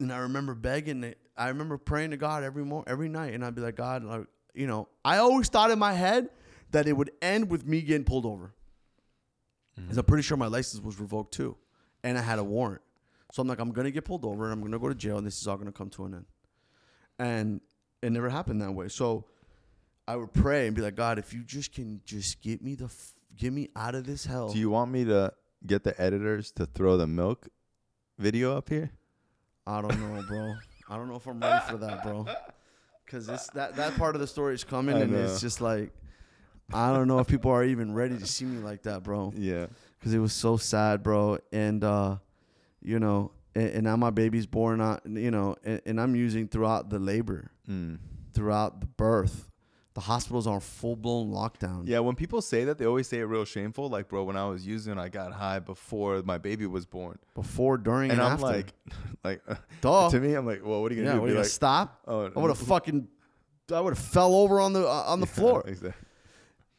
And 0.00 0.12
I 0.12 0.18
remember 0.18 0.54
begging 0.54 1.04
it. 1.04 1.18
I 1.36 1.48
remember 1.48 1.78
praying 1.78 2.10
to 2.10 2.16
God 2.16 2.42
every 2.42 2.64
mo- 2.64 2.84
every 2.86 3.08
night, 3.08 3.34
and 3.34 3.44
I'd 3.44 3.54
be 3.54 3.60
like, 3.60 3.76
God, 3.76 4.04
like, 4.04 4.26
you 4.54 4.66
know, 4.66 4.88
I 5.04 5.18
always 5.18 5.48
thought 5.48 5.70
in 5.70 5.78
my 5.78 5.92
head 5.92 6.30
that 6.70 6.86
it 6.86 6.92
would 6.92 7.10
end 7.22 7.50
with 7.50 7.66
me 7.66 7.80
getting 7.80 8.04
pulled 8.04 8.26
over. 8.26 8.54
Because 9.76 9.98
I'm 9.98 10.04
pretty 10.04 10.22
sure 10.22 10.36
my 10.36 10.48
license 10.48 10.82
was 10.82 10.98
revoked 10.98 11.32
too, 11.34 11.56
and 12.02 12.18
I 12.18 12.20
had 12.20 12.40
a 12.40 12.44
warrant. 12.44 12.82
So 13.32 13.42
I'm 13.42 13.48
like, 13.48 13.58
I'm 13.58 13.70
gonna 13.72 13.90
get 13.90 14.04
pulled 14.04 14.24
over, 14.24 14.44
and 14.44 14.52
I'm 14.52 14.60
gonna 14.62 14.78
go 14.78 14.88
to 14.88 14.94
jail, 14.94 15.18
and 15.18 15.26
this 15.26 15.40
is 15.40 15.46
all 15.46 15.56
gonna 15.56 15.72
come 15.72 15.90
to 15.90 16.04
an 16.06 16.14
end. 16.14 16.24
And 17.18 17.60
it 18.02 18.12
never 18.12 18.28
happened 18.30 18.62
that 18.62 18.72
way. 18.72 18.88
So 18.88 19.24
I 20.06 20.16
would 20.16 20.32
pray 20.32 20.66
and 20.66 20.74
be 20.74 20.82
like, 20.82 20.94
God, 20.94 21.18
if 21.18 21.34
you 21.34 21.42
just 21.42 21.72
can 21.74 22.00
just 22.04 22.40
get 22.40 22.62
me 22.62 22.74
the 22.74 22.86
f- 22.86 23.12
get 23.36 23.52
me 23.52 23.68
out 23.76 23.94
of 23.94 24.06
this 24.06 24.24
hell. 24.24 24.50
Do 24.50 24.58
you 24.58 24.70
want 24.70 24.90
me 24.90 25.04
to 25.04 25.32
get 25.66 25.84
the 25.84 26.00
editors 26.00 26.50
to 26.52 26.66
throw 26.66 26.96
the 26.96 27.06
milk 27.06 27.48
video 28.18 28.56
up 28.56 28.68
here? 28.68 28.90
I 29.66 29.82
don't 29.82 30.00
know, 30.00 30.22
bro. 30.26 30.54
I 30.88 30.96
don't 30.96 31.08
know 31.08 31.16
if 31.16 31.26
I'm 31.26 31.40
ready 31.40 31.62
for 31.68 31.76
that, 31.76 32.02
bro. 32.02 32.26
Cause 33.06 33.26
this 33.26 33.46
that 33.54 33.74
that 33.76 33.96
part 33.96 34.14
of 34.14 34.20
the 34.20 34.26
story 34.26 34.54
is 34.54 34.64
coming, 34.64 34.94
I 34.96 35.00
and 35.00 35.12
know. 35.12 35.18
it's 35.24 35.40
just 35.40 35.60
like 35.60 35.92
I 36.72 36.92
don't 36.92 37.08
know 37.08 37.18
if 37.18 37.26
people 37.26 37.50
are 37.50 37.64
even 37.64 37.94
ready 37.94 38.18
to 38.18 38.26
see 38.26 38.44
me 38.44 38.62
like 38.62 38.82
that, 38.82 39.02
bro. 39.02 39.32
Yeah. 39.36 39.66
Cause 40.02 40.12
it 40.12 40.18
was 40.18 40.32
so 40.34 40.56
sad, 40.58 41.02
bro. 41.02 41.38
And 41.52 41.82
uh, 41.84 42.16
you 42.82 42.98
know, 42.98 43.32
and, 43.54 43.68
and 43.70 43.82
now 43.84 43.96
my 43.96 44.10
baby's 44.10 44.46
born 44.46 44.80
out, 44.80 45.02
you 45.06 45.30
know, 45.30 45.56
and, 45.64 45.80
and 45.86 46.00
I'm 46.00 46.14
using 46.14 46.48
throughout 46.48 46.90
the 46.90 46.98
labor, 46.98 47.50
Mm. 47.68 47.98
throughout 48.34 48.80
the 48.80 48.86
birth. 48.86 49.44
The 49.94 50.00
hospitals 50.02 50.46
are 50.46 50.60
full 50.60 50.94
blown 50.94 51.32
lockdown. 51.32 51.82
Yeah, 51.86 51.98
when 51.98 52.14
people 52.14 52.40
say 52.40 52.62
that, 52.64 52.78
they 52.78 52.84
always 52.86 53.08
say 53.08 53.18
it 53.18 53.24
real 53.24 53.44
shameful. 53.44 53.88
Like, 53.88 54.08
bro, 54.08 54.22
when 54.22 54.36
I 54.36 54.46
was 54.48 54.64
using, 54.64 54.96
I 54.96 55.08
got 55.08 55.32
high 55.32 55.58
before 55.58 56.22
my 56.22 56.38
baby 56.38 56.66
was 56.66 56.86
born, 56.86 57.18
Before, 57.34 57.76
during, 57.76 58.12
and 58.12 58.20
and, 58.20 58.26
I'm 58.28 58.32
after. 58.34 58.46
like, 58.46 58.72
like 59.24 59.42
Duh. 59.80 60.08
to 60.10 60.20
me, 60.20 60.34
I'm 60.34 60.46
like, 60.46 60.64
well, 60.64 60.82
what 60.82 60.92
are 60.92 60.94
you 60.94 61.02
gonna 61.02 61.14
yeah, 61.14 61.16
do? 61.16 61.20
what, 61.22 61.26
Be 61.26 61.30
you 61.32 61.34
gonna 61.34 61.42
like, 61.44 61.50
stop? 61.50 62.00
oh, 62.06 62.30
I 62.34 62.38
would 62.38 62.48
have 62.48 62.58
fucking, 62.58 63.08
I 63.72 63.80
would 63.80 63.94
have 63.96 64.04
fell 64.04 64.34
over 64.36 64.60
on 64.60 64.72
the 64.72 64.86
uh, 64.86 65.04
on 65.08 65.18
the 65.18 65.26
Yeah, 65.26 65.32
floor. 65.32 65.64
Exactly. 65.66 65.92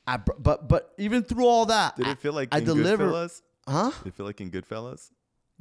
I, 0.07 0.15
but 0.17 0.67
but 0.69 0.93
even 0.97 1.21
through 1.23 1.45
all 1.45 1.65
that, 1.65 1.97
Did 1.97 2.07
it 2.07 2.19
feel 2.19 2.33
like 2.33 2.49
I 2.53 2.59
in 2.59 2.63
deliver- 2.63 3.09
Goodfellas? 3.09 3.41
huh? 3.67 3.91
Did 4.03 4.07
it 4.07 4.15
feel 4.15 4.25
like 4.27 4.39
in 4.39 4.49
Goodfellas? 4.49 5.11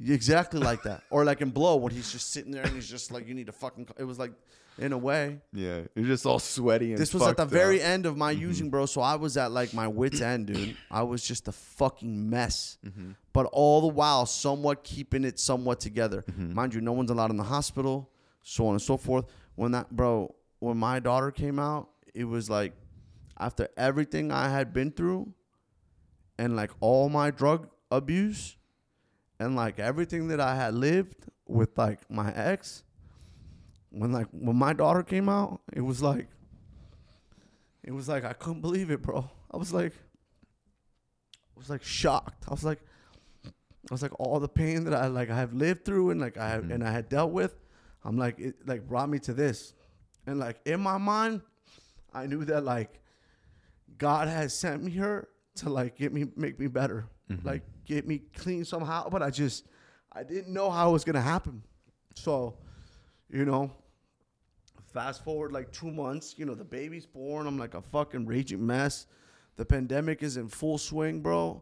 Exactly 0.07 0.59
like 0.59 0.83
that, 0.83 1.03
or 1.09 1.25
like 1.25 1.41
in 1.41 1.49
Blow 1.49 1.75
when 1.75 1.91
he's 1.91 2.11
just 2.11 2.31
sitting 2.31 2.51
there 2.51 2.63
and 2.63 2.73
he's 2.73 2.89
just 2.89 3.11
like, 3.11 3.27
you 3.27 3.33
need 3.33 3.47
to 3.47 3.51
fucking. 3.51 3.87
It 3.97 4.05
was 4.05 4.17
like, 4.17 4.31
in 4.77 4.93
a 4.93 4.97
way, 4.97 5.41
Yeah, 5.51 5.81
you're 5.93 6.05
just 6.05 6.25
all 6.25 6.39
sweaty 6.39 6.91
and 6.91 6.97
this 6.97 7.13
was 7.13 7.23
at 7.23 7.35
the 7.35 7.43
fucked 7.43 7.51
very 7.51 7.81
end 7.81 8.05
of 8.05 8.15
my 8.15 8.31
using, 8.31 8.69
bro. 8.69 8.85
So 8.85 9.01
I 9.01 9.15
was 9.15 9.35
at 9.35 9.51
like 9.51 9.73
my 9.73 9.87
wits 9.87 10.21
end, 10.21 10.47
dude. 10.47 10.77
I 10.89 11.03
was 11.03 11.21
just 11.21 11.47
a 11.47 11.51
fucking 11.51 12.29
mess. 12.29 12.77
Mm-hmm. 12.85 13.11
But 13.33 13.47
all 13.51 13.81
the 13.81 13.87
while, 13.87 14.25
somewhat 14.25 14.83
keeping 14.83 15.25
it 15.25 15.37
somewhat 15.37 15.79
together. 15.79 16.23
Mm-hmm. 16.31 16.53
Mind 16.53 16.73
you, 16.73 16.81
no 16.81 16.93
one's 16.93 17.11
allowed 17.11 17.29
in 17.29 17.37
the 17.37 17.43
hospital, 17.43 18.09
so 18.41 18.67
on 18.67 18.75
and 18.75 18.81
so 18.81 18.95
forth. 18.95 19.25
When 19.55 19.71
that, 19.73 19.91
bro, 19.91 20.33
when 20.59 20.77
my 20.77 20.99
daughter 20.99 21.31
came 21.31 21.59
out, 21.59 21.89
it 22.13 22.23
was 22.23 22.49
like 22.49 22.73
after 23.37 23.67
everything 23.75 24.31
I 24.31 24.49
had 24.49 24.73
been 24.73 24.91
through, 24.91 25.33
and 26.37 26.55
like 26.55 26.71
all 26.79 27.09
my 27.09 27.31
drug 27.31 27.67
abuse, 27.91 28.55
and 29.39 29.55
like 29.55 29.79
everything 29.79 30.27
that 30.27 30.39
I 30.39 30.55
had 30.55 30.73
lived 30.73 31.15
with 31.47 31.77
like 31.77 31.99
my 32.09 32.33
ex, 32.33 32.83
when 33.89 34.11
like 34.11 34.27
when 34.31 34.55
my 34.55 34.73
daughter 34.73 35.03
came 35.03 35.29
out, 35.29 35.61
it 35.73 35.81
was 35.81 36.01
like 36.01 36.27
it 37.83 37.91
was 37.91 38.07
like 38.07 38.25
I 38.25 38.33
couldn't 38.33 38.61
believe 38.61 38.91
it, 38.91 39.01
bro. 39.01 39.29
I 39.51 39.57
was 39.57 39.73
like 39.73 39.93
I 41.55 41.59
was 41.59 41.69
like 41.69 41.83
shocked. 41.83 42.45
I 42.47 42.51
was 42.51 42.63
like 42.63 42.79
I 43.45 43.93
was 43.93 44.01
like 44.01 44.17
all 44.19 44.39
the 44.39 44.49
pain 44.49 44.83
that 44.83 44.93
I 44.93 45.07
like 45.07 45.29
I 45.29 45.35
have 45.35 45.53
lived 45.53 45.85
through 45.85 46.11
and 46.11 46.21
like 46.21 46.37
I 46.37 46.49
have, 46.49 46.63
mm-hmm. 46.63 46.73
and 46.73 46.83
I 46.83 46.91
had 46.91 47.09
dealt 47.09 47.31
with, 47.31 47.55
I'm 48.03 48.17
like 48.17 48.39
it 48.39 48.67
like 48.67 48.87
brought 48.87 49.09
me 49.09 49.19
to 49.19 49.33
this. 49.33 49.73
And 50.27 50.39
like 50.39 50.59
in 50.65 50.79
my 50.81 50.97
mind, 50.97 51.41
I 52.13 52.27
knew 52.27 52.45
that 52.45 52.63
like 52.63 52.99
God 53.97 54.27
has 54.27 54.53
sent 54.53 54.83
me 54.83 54.91
here 54.91 55.29
to 55.55 55.69
like 55.69 55.97
get 55.97 56.13
me 56.13 56.25
make 56.35 56.59
me 56.59 56.67
better. 56.67 57.07
Mm-hmm. 57.31 57.47
Like 57.47 57.63
get 57.89 58.07
me 58.07 58.21
clean 58.35 58.63
somehow, 58.63 59.09
but 59.09 59.21
I 59.23 59.31
just 59.31 59.65
I 60.13 60.23
didn't 60.23 60.53
know 60.53 60.69
how 60.69 60.89
it 60.89 60.93
was 60.93 61.03
gonna 61.03 61.21
happen. 61.21 61.63
So, 62.15 62.55
you 63.29 63.45
know, 63.45 63.71
fast 64.93 65.23
forward 65.23 65.51
like 65.51 65.71
two 65.71 65.91
months, 65.91 66.35
you 66.37 66.45
know, 66.45 66.55
the 66.55 66.63
baby's 66.63 67.05
born. 67.05 67.47
I'm 67.47 67.57
like 67.57 67.73
a 67.73 67.81
fucking 67.81 68.27
raging 68.27 68.65
mess. 68.65 69.07
The 69.57 69.65
pandemic 69.65 70.23
is 70.23 70.37
in 70.37 70.47
full 70.47 70.77
swing, 70.77 71.21
bro. 71.21 71.61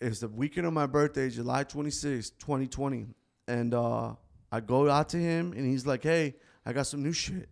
It's 0.00 0.20
the 0.20 0.28
weekend 0.28 0.66
of 0.66 0.72
my 0.72 0.86
birthday, 0.86 1.28
July 1.28 1.64
26, 1.64 2.30
2020. 2.30 3.06
And 3.46 3.74
uh, 3.74 4.14
I 4.50 4.60
go 4.60 4.88
out 4.88 5.10
to 5.10 5.18
him 5.18 5.52
and 5.52 5.66
he's 5.66 5.86
like, 5.86 6.02
hey, 6.02 6.36
I 6.64 6.72
got 6.72 6.86
some 6.86 7.02
new 7.02 7.12
shit. 7.12 7.48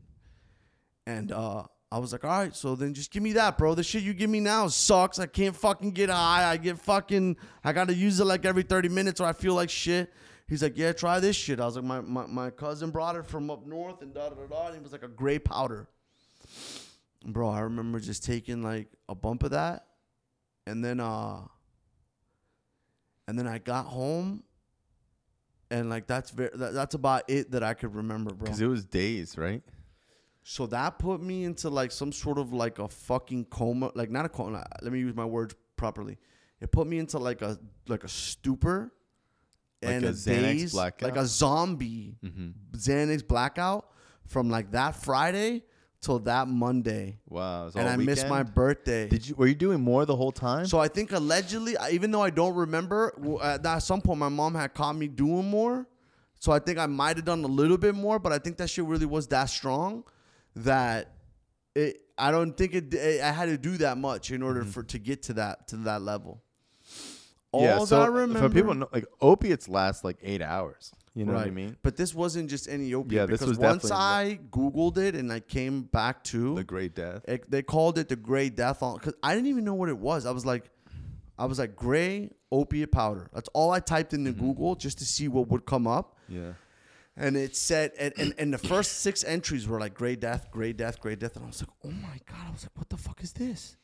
And 1.07 1.31
uh, 1.33 1.65
I 1.91 1.99
was 1.99 2.13
like, 2.13 2.25
all 2.25 2.31
right, 2.31 2.55
so 2.55 2.75
then 2.75 2.93
just 2.93 3.11
give 3.11 3.23
me 3.23 3.33
that, 3.33 3.57
bro. 3.57 3.75
The 3.75 3.83
shit 3.83 4.03
you 4.03 4.13
give 4.13 4.29
me 4.29 4.41
now 4.41 4.69
sucks. 4.69 5.19
I 5.19 5.27
can't 5.27 5.57
fucking 5.57 5.93
get 5.93 6.11
high. 6.11 6.45
I 6.45 6.59
get 6.59 6.79
fucking, 6.79 7.37
I 7.65 7.73
got 7.73 7.89
to 7.89 7.95
use 7.95 8.21
it 8.21 8.25
like 8.25 8.45
every 8.45 8.63
30 8.63 8.91
minutes 8.91 9.21
or 9.21 9.27
I 9.27 9.33
feel 9.33 9.55
like 9.55 9.71
shit. 9.71 10.13
He's 10.49 10.63
like, 10.63 10.77
yeah, 10.77 10.93
try 10.93 11.19
this 11.19 11.37
shit. 11.37 11.61
I 11.61 11.67
was 11.67 11.77
like, 11.77 11.85
my, 11.85 12.01
my, 12.01 12.27
my 12.27 12.51
cousin 12.51 12.91
brought 12.91 13.17
it 13.17 13.27
from 13.27 13.51
up 13.51 13.67
north 13.67 14.03
and 14.03 14.13
da 14.13 14.29
da 14.29 14.35
da 14.35 14.47
da. 14.47 14.67
And 14.69 14.77
it 14.77 14.83
was 14.83 14.93
like 14.93 15.03
a 15.03 15.09
gray 15.09 15.39
powder. 15.39 15.89
Bro, 17.25 17.51
I 17.51 17.61
remember 17.61 18.01
just 18.01 18.25
taking 18.25 18.63
like 18.63 18.89
a 19.09 19.15
bump 19.15 19.43
of 19.43 19.51
that. 19.51 19.87
And 20.67 20.85
then, 20.85 21.01
uh, 21.01 21.41
and 23.27 23.39
then 23.39 23.47
I 23.47 23.59
got 23.59 23.87
home. 23.87 24.43
And 25.71 25.91
like 25.91 26.07
that's 26.07 26.31
very 26.31 26.51
that, 26.55 26.73
that's 26.73 26.95
about 26.95 27.25
it 27.29 27.51
that 27.51 27.63
I 27.63 27.75
could 27.75 27.95
remember, 27.95 28.33
bro. 28.33 28.45
Because 28.45 28.61
it 28.63 28.67
was 28.67 28.87
days, 28.87 29.37
right? 29.37 29.63
So 30.51 30.67
that 30.69 30.99
put 30.99 31.21
me 31.21 31.45
into 31.45 31.69
like 31.69 31.93
some 31.93 32.11
sort 32.11 32.39
of 32.39 32.55
like 32.55 32.79
a 32.79 32.89
fucking 32.89 33.45
coma, 33.51 33.91
like 33.95 34.11
not 34.11 34.25
a 34.25 34.31
coma. 34.31 34.65
Let 34.81 34.91
me 34.93 34.99
use 34.99 35.15
my 35.15 35.27
words 35.27 35.55
properly. 35.77 36.17
It 36.59 36.73
put 36.73 36.87
me 36.87 36.99
into 36.99 37.19
like 37.19 37.43
a 37.43 37.59
like 37.87 38.03
a 38.03 38.09
stupor 38.09 38.91
Like 39.83 39.93
and 39.97 40.05
a 40.07 40.09
a, 40.09 40.13
Xanax 40.13 40.43
daze, 40.43 40.73
blackout? 40.73 41.11
like 41.11 41.19
a 41.21 41.27
zombie 41.27 42.17
Mm-hmm. 42.25 42.49
Xanax 42.75 43.29
blackout 43.29 43.91
from 44.27 44.49
like 44.49 44.71
that 44.73 44.97
Friday 44.97 45.65
till 46.01 46.19
that 46.21 46.49
Monday, 46.49 47.19
Wow. 47.29 47.71
and 47.75 47.87
I 47.87 47.97
missed 47.97 48.27
my 48.29 48.43
birthday. 48.43 49.07
Did 49.07 49.29
you? 49.29 49.35
Were 49.35 49.49
you 49.49 49.55
doing 49.55 49.81
more 49.83 50.07
the 50.07 50.17
whole 50.17 50.33
time? 50.33 50.65
So 50.65 50.79
I 50.79 50.89
think 50.89 51.13
allegedly, 51.13 51.77
even 51.93 52.11
though 52.11 52.23
I 52.23 52.31
don't 52.31 52.55
remember, 52.55 53.13
at 53.43 53.67
at 53.67 53.81
some 53.81 54.01
point 54.01 54.19
my 54.19 54.31
mom 54.31 54.55
had 54.55 54.73
caught 54.73 54.97
me 54.97 55.09
doing 55.09 55.51
more. 55.51 55.87
So 56.41 56.53
I 56.53 56.59
think 56.59 56.79
I 56.79 56.87
might 56.87 57.17
have 57.17 57.27
done 57.27 57.45
a 57.45 57.49
little 57.49 57.77
bit 57.77 57.95
more, 57.95 58.19
but 58.19 58.33
I 58.33 58.39
think 58.39 58.57
that 58.59 58.71
shit 58.71 58.87
really 58.87 59.05
was 59.07 59.27
that 59.29 59.47
strong 59.51 60.05
that 60.57 61.13
it. 61.75 62.01
I 62.17 62.31
don't 62.31 62.57
think 62.57 62.75
it. 62.75 62.93
it 62.95 63.23
I 63.23 63.31
had 63.31 63.47
to 63.47 63.59
do 63.59 63.77
that 63.79 63.99
much 63.99 64.31
in 64.31 64.43
order 64.43 64.65
for 64.65 64.83
to 64.83 64.99
get 64.99 65.23
to 65.25 65.35
that 65.35 65.69
to 65.69 65.77
that 65.79 66.03
level. 66.03 66.43
All 67.53 67.63
yeah. 67.63 67.85
So 67.85 68.03
I 68.03 68.07
remember, 68.07 68.41
for 68.41 68.55
people, 68.55 68.75
know, 68.75 68.89
like 68.93 69.07
opiates 69.21 69.69
last 69.69 70.05
like 70.05 70.19
eight 70.23 70.43
hours. 70.43 70.93
You 71.15 71.25
know 71.25 71.33
what 71.33 71.47
I 71.47 71.51
mean? 71.51 71.77
But 71.83 71.97
this 71.97 72.15
wasn't 72.15 72.49
just 72.49 72.69
any 72.69 72.95
opiate. 72.95 73.13
Yeah, 73.13 73.27
this 73.27 73.41
because 73.41 73.49
was 73.49 73.59
once 73.59 73.91
I 73.91 74.39
googled 74.53 74.99
it 74.99 75.17
and 75.17 75.33
I 75.33 75.41
came 75.41 75.83
back 75.83 76.23
to 76.25 76.55
The 76.55 76.63
Gray 76.63 76.89
Death. 76.89 77.25
It, 77.27 77.51
they 77.51 77.63
called 77.63 77.99
it 77.99 78.09
the 78.09 78.15
Gray 78.15 78.51
death 78.51 78.85
on 78.85 78.99
because 78.99 79.15
I 79.21 79.35
didn't 79.35 79.49
even 79.49 79.65
know 79.65 79.75
what 79.75 79.89
it 79.89 79.99
was. 79.99 80.27
I 80.27 80.31
was 80.31 80.47
like, 80.47 80.71
I 81.37 81.47
was 81.47 81.59
like 81.59 81.75
gray 81.75 82.31
opiate 82.53 82.93
powder. 82.93 83.31
That's 83.33 83.49
all 83.53 83.71
I 83.71 83.81
typed 83.81 84.13
into 84.13 84.31
Mm-hmm. 84.31 84.47
Google 84.47 84.75
just 84.77 84.99
to 84.99 85.05
see 85.05 85.27
what 85.27 85.49
would 85.49 85.67
come 85.67 85.87
up, 85.87 86.17
Yeah. 86.29 86.53
And 87.19 87.37
it 87.37 87.57
said, 87.57 87.93
and, 87.99 88.15
and 88.17 88.35
and 88.39 88.55
the 88.55 88.59
first 88.59 89.01
six 89.01 89.25
entries 89.25 89.67
were 89.69 89.81
like 89.81 89.95
gray 89.95 90.17
death, 90.17 90.51
gray 90.51 90.73
death, 90.73 91.01
gray 91.01 91.17
death, 91.17 91.37
and 91.37 91.45
I 91.45 91.49
was 91.49 91.61
like, 91.61 91.71
oh 91.85 91.91
my 91.91 92.19
god! 92.27 92.47
I 92.49 92.53
was 92.53 92.63
like, 92.63 92.77
what 92.77 92.89
the 92.89 92.97
fuck 92.97 93.23
is 93.23 93.33
this? 93.33 93.77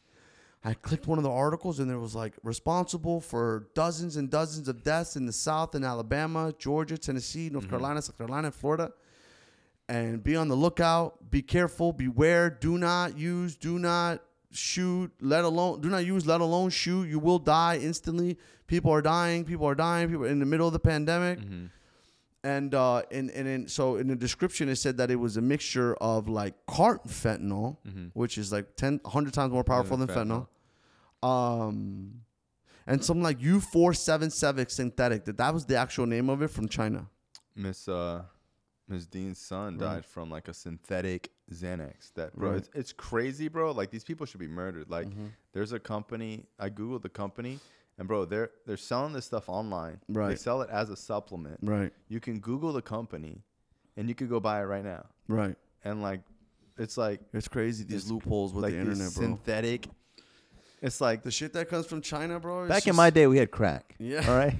I 0.67 0.73
clicked 0.73 1.07
one 1.07 1.19
of 1.19 1.25
the 1.25 1.31
articles 1.31 1.79
and 1.79 1.91
there 1.91 1.99
was 1.99 2.15
like 2.15 2.33
responsible 2.43 3.21
for 3.21 3.69
dozens 3.75 4.17
and 4.17 4.31
dozens 4.31 4.67
of 4.67 4.83
deaths 4.83 5.15
in 5.15 5.27
the 5.27 5.33
South 5.33 5.75
in 5.75 5.85
Alabama, 5.85 6.55
Georgia, 6.59 6.97
Tennessee, 6.97 7.51
North 7.51 7.65
mm-hmm. 7.65 7.71
Carolina, 7.71 8.01
South 8.01 8.17
Carolina, 8.17 8.47
and 8.47 8.55
Florida 8.55 8.91
and 9.89 10.23
be 10.23 10.37
on 10.37 10.49
the 10.49 10.55
lookout. 10.55 11.31
Be 11.31 11.43
careful. 11.43 11.93
Beware. 11.93 12.51
Do 12.51 12.79
not 12.79 13.19
use. 13.19 13.57
Do 13.57 13.79
not 13.79 14.23
shoot. 14.51 15.13
Let 15.21 15.45
alone. 15.45 15.81
Do 15.81 15.89
not 15.89 16.05
use. 16.05 16.27
Let 16.27 16.41
alone 16.41 16.71
shoot. 16.71 17.09
You 17.09 17.19
will 17.19 17.39
die 17.39 17.79
instantly. 17.81 18.39
People 18.67 18.91
are 18.93 19.03
dying. 19.03 19.45
People 19.45 19.67
are 19.67 19.75
dying. 19.75 20.09
People 20.09 20.25
are 20.25 20.29
in 20.29 20.39
the 20.39 20.47
middle 20.47 20.67
of 20.67 20.73
the 20.73 20.79
pandemic. 20.79 21.41
Mm-hmm. 21.41 21.67
And 22.45 22.75
uh, 22.75 23.03
and 23.11 23.31
and 23.31 23.49
in, 23.49 23.69
so 23.69 23.97
in 23.97 24.07
the 24.09 24.15
description 24.17 24.69
it 24.69 24.77
said 24.77 24.99
that 24.99 25.11
it 25.11 25.17
was 25.17 25.37
a 25.39 25.41
mixture 25.41 25.95
of 25.97 26.29
like 26.29 26.55
carfentanil, 26.69 27.79
which 28.13 28.37
is 28.39 28.53
like 28.53 28.77
10, 28.77 29.01
100 29.03 29.33
times 29.33 29.51
more 29.53 29.65
powerful 29.65 29.97
than 29.97 30.07
than 30.09 30.29
fentanyl. 30.29 30.47
Um, 31.23 32.21
and 32.87 33.03
some 33.03 33.23
like 33.23 33.41
U 33.41 33.61
four 33.61 33.95
seven 33.95 34.31
seven 34.31 34.69
synthetic. 34.69 35.25
That 35.25 35.39
that 35.39 35.55
was 35.55 35.65
the 35.65 35.77
actual 35.77 36.07
name 36.07 36.29
of 36.29 36.43
it 36.43 36.49
from 36.49 36.69
China. 36.69 37.07
Miss 37.57 37.89
uh 37.89 38.23
Miss 38.89 39.07
Dean's 39.07 39.39
son 39.41 39.79
died 39.79 40.05
from 40.05 40.31
like 40.31 40.49
a 40.49 40.53
synthetic 40.55 41.31
Xanax. 41.51 42.13
That 42.15 42.37
bro, 42.37 42.51
Right. 42.51 42.59
it's, 42.59 42.71
it's 42.75 42.93
crazy, 42.93 43.49
bro. 43.49 43.73
Like 43.73 43.91
these 43.91 44.05
people 44.05 44.27
should 44.27 44.41
be 44.41 44.49
murdered. 44.49 44.91
Like 44.91 45.07
Mm-hmm. 45.09 45.29
there's 45.55 45.73
a 45.73 45.79
company. 45.81 46.45
I 46.59 46.69
googled 46.69 47.01
the 47.01 47.09
company, 47.09 47.61
and 47.99 48.09
bro, 48.09 48.25
they're 48.25 48.51
they're 48.67 48.77
selling 48.77 49.13
this 49.13 49.25
stuff 49.25 49.49
online. 49.49 50.01
Right. 50.09 50.31
They 50.31 50.37
sell 50.37 50.63
it 50.63 50.71
as 50.71 50.91
a 50.91 50.97
supplement. 50.97 51.59
Right. 51.63 51.93
You 52.09 52.21
can 52.21 52.41
Google 52.41 52.73
the 52.73 52.83
company, 52.83 53.43
and 53.97 54.09
you 54.09 54.15
could 54.15 54.29
go 54.29 54.41
buy 54.41 54.61
it 54.61 54.65
right 54.65 54.85
now. 54.85 55.07
Right. 55.29 55.57
And 55.85 56.03
like, 56.03 56.21
it's 56.79 56.97
like 56.97 57.21
It's 57.33 57.49
crazy 57.49 57.85
these 57.85 58.11
loopholes 58.11 58.53
with 58.53 58.65
like 58.65 58.73
the 58.73 58.81
internet, 58.81 59.15
bro. 59.15 59.23
synthetic. 59.23 59.87
It's 60.83 61.01
like 61.01 61.23
the 61.23 61.31
shit 61.31 61.53
that 61.55 61.69
comes 61.69 61.87
from 61.87 62.03
China, 62.03 62.39
bro. 62.41 62.69
back 62.69 62.87
in 62.87 62.95
my 62.97 63.11
day, 63.11 63.27
we 63.27 63.39
had 63.39 63.51
crack. 63.51 63.95
Yeah. 63.99 64.29
All 64.29 64.37
right. 64.37 64.55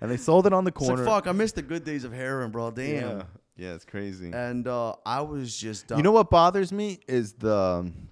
And 0.00 0.10
they 0.10 0.16
sold 0.16 0.46
it 0.46 0.52
on 0.52 0.64
the 0.64 0.70
it's 0.70 0.80
like, 0.80 0.88
corner. 0.88 1.04
fuck, 1.04 1.26
I 1.26 1.32
missed 1.32 1.56
the 1.56 1.62
good 1.62 1.84
days 1.84 2.04
of 2.04 2.12
heroin, 2.12 2.50
bro. 2.50 2.70
Damn. 2.70 3.18
Yeah. 3.18 3.22
Yeah, 3.56 3.74
it's 3.74 3.84
crazy. 3.84 4.30
And 4.32 4.66
uh, 4.66 4.94
I 5.04 5.20
was 5.20 5.54
just 5.54 5.88
dumb. 5.88 5.98
You 5.98 6.02
know 6.02 6.12
what 6.12 6.30
bothers 6.30 6.72
me 6.72 7.00
is 7.06 7.34
the 7.34 7.54
um, 7.54 8.08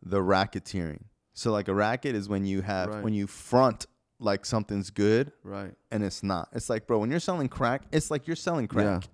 the 0.00 0.20
racketeering. 0.20 1.00
So 1.34 1.50
like 1.52 1.68
a 1.68 1.74
racket 1.74 2.14
is 2.14 2.28
when 2.28 2.44
you 2.44 2.62
have 2.62 2.88
Right. 2.90 3.02
when 3.04 3.14
you 3.14 3.26
front 3.26 3.86
like 4.18 4.44
something's 4.46 4.90
good 4.90 5.32
Right. 5.42 5.74
and 5.90 6.04
it's 6.04 6.22
not. 6.22 6.48
It's 6.52 6.70
like, 6.70 6.86
bro, 6.86 6.98
when 6.98 7.10
you're 7.10 7.20
selling 7.20 7.48
crack, 7.48 7.82
it's 7.90 8.10
like 8.10 8.26
you're 8.26 8.36
selling 8.36 8.68
crack. 8.68 9.04
Yeah. 9.04 9.10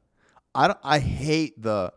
I 0.54 0.66
don't 0.68 0.78
I 0.82 0.98
hate 0.98 1.62
the 1.62 1.92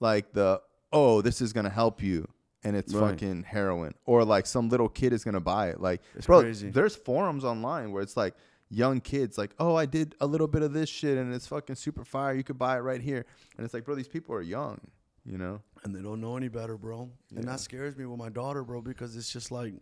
like 0.00 0.32
the 0.32 0.60
oh, 0.92 1.20
this 1.22 1.40
is 1.42 1.52
gonna 1.52 1.68
help 1.70 2.02
you 2.02 2.26
and 2.64 2.76
it's 2.76 2.94
Right. 2.94 3.10
fucking 3.10 3.42
heroin. 3.42 3.94
Or 4.06 4.24
like 4.24 4.46
some 4.46 4.68
little 4.68 4.88
kid 4.88 5.12
is 5.12 5.24
gonna 5.24 5.40
buy 5.40 5.68
it. 5.70 5.80
Like 5.80 6.00
It's 6.14 6.26
bro, 6.26 6.40
crazy. 6.42 6.70
there's 6.70 6.96
forums 6.96 7.44
online 7.44 7.92
where 7.92 8.02
it's 8.02 8.16
like 8.16 8.34
young 8.68 9.00
kids 9.00 9.36
like, 9.38 9.54
oh, 9.58 9.74
I 9.74 9.86
did 9.86 10.14
a 10.20 10.26
little 10.26 10.48
bit 10.48 10.62
of 10.62 10.72
this 10.72 10.88
shit 10.88 11.18
and 11.18 11.32
it's 11.34 11.46
fucking 11.46 11.76
super 11.76 12.04
fire. 12.04 12.34
You 12.34 12.42
could 12.44 12.58
buy 12.58 12.76
it 12.76 12.80
right 12.80 13.00
here. 13.00 13.24
And 13.56 13.64
it's 13.64 13.72
like, 13.74 13.84
bro, 13.84 13.94
these 13.94 14.08
people 14.08 14.34
are 14.34 14.42
young, 14.42 14.80
you 15.24 15.38
know? 15.38 15.60
And 15.84 15.94
they 15.94 16.00
don't 16.02 16.20
know 16.20 16.36
any 16.36 16.48
better, 16.48 16.76
bro. 16.76 17.08
And 17.34 17.46
that 17.46 17.60
scares 17.60 17.96
me 17.96 18.06
with 18.06 18.18
my 18.18 18.28
daughter, 18.28 18.64
bro, 18.64 18.80
because 18.82 19.16
it's 19.16 19.32
just 19.32 19.50
like 19.52 19.74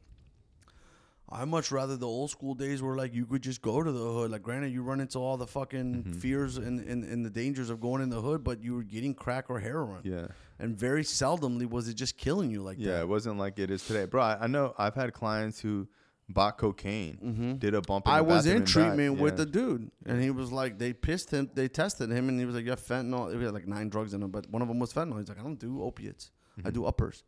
I 1.30 1.44
much 1.46 1.72
rather 1.72 1.96
the 1.96 2.06
old 2.06 2.30
school 2.30 2.54
days 2.54 2.82
where 2.82 2.94
like 2.96 3.14
you 3.14 3.24
could 3.24 3.42
just 3.42 3.62
go 3.62 3.82
to 3.82 3.90
the 3.90 3.98
hood. 3.98 4.30
Like 4.30 4.42
granted 4.42 4.72
you 4.72 4.82
run 4.82 5.00
into 5.00 5.18
all 5.18 5.36
the 5.36 5.46
fucking 5.46 5.94
Mm-hmm. 6.04 6.12
fears 6.18 6.58
and, 6.58 6.80
and, 6.80 7.02
and 7.04 7.24
the 7.24 7.30
dangers 7.30 7.70
of 7.70 7.80
going 7.80 8.02
in 8.02 8.10
the 8.10 8.20
hood, 8.20 8.44
but 8.44 8.62
you 8.62 8.74
were 8.74 8.82
getting 8.82 9.14
crack 9.14 9.48
or 9.48 9.58
heroin. 9.58 10.00
Yeah. 10.04 10.26
And 10.58 10.76
very 10.76 11.02
seldomly 11.02 11.68
was 11.68 11.88
it 11.88 11.94
just 11.94 12.18
killing 12.18 12.50
you 12.50 12.62
like 12.62 12.76
Yeah, 12.78 12.92
that. 12.92 13.00
it 13.02 13.08
wasn't 13.08 13.38
like 13.38 13.58
it 13.58 13.70
is 13.70 13.84
today, 13.86 14.04
bro. 14.04 14.22
I, 14.22 14.42
I 14.42 14.46
know 14.46 14.74
I've 14.76 14.94
had 14.94 15.12
clients 15.14 15.58
who 15.60 15.88
bought 16.28 16.56
cocaine, 16.58 17.56
did 17.58 17.74
a 17.74 17.82
bump. 17.82 18.06
In 18.06 18.12
Mm-hmm. 18.12 18.18
I 18.18 18.20
was 18.22 18.46
in 18.46 18.56
and 18.56 18.64
died. 18.66 18.72
treatment 18.72 19.20
with 19.20 19.34
Yeah. 19.34 19.44
the 19.44 19.46
dude, 19.46 19.90
and 20.06 20.22
he 20.22 20.30
was 20.30 20.50
like, 20.52 20.78
they 20.78 20.92
pissed 20.92 21.30
him, 21.30 21.50
they 21.54 21.68
tested 21.68 22.10
him, 22.10 22.28
and 22.28 22.38
he 22.40 22.46
was 22.46 22.54
like, 22.54 22.64
yeah, 22.64 22.74
fentanyl. 22.76 23.36
He 23.36 23.42
had 23.44 23.52
like 23.54 23.66
nine 23.68 23.88
drugs 23.88 24.14
in 24.14 24.22
him, 24.22 24.30
but 24.30 24.48
one 24.50 24.62
of 24.62 24.68
them 24.68 24.78
was 24.78 24.92
fentanyl. 24.92 25.18
He's 25.18 25.28
like, 25.28 25.38
I 25.38 25.42
don't 25.42 25.58
do 25.58 25.82
opiates, 25.82 26.30
I 26.58 26.60
Mm-hmm. 26.60 26.70
do 26.70 26.84
uppers. 26.86 27.24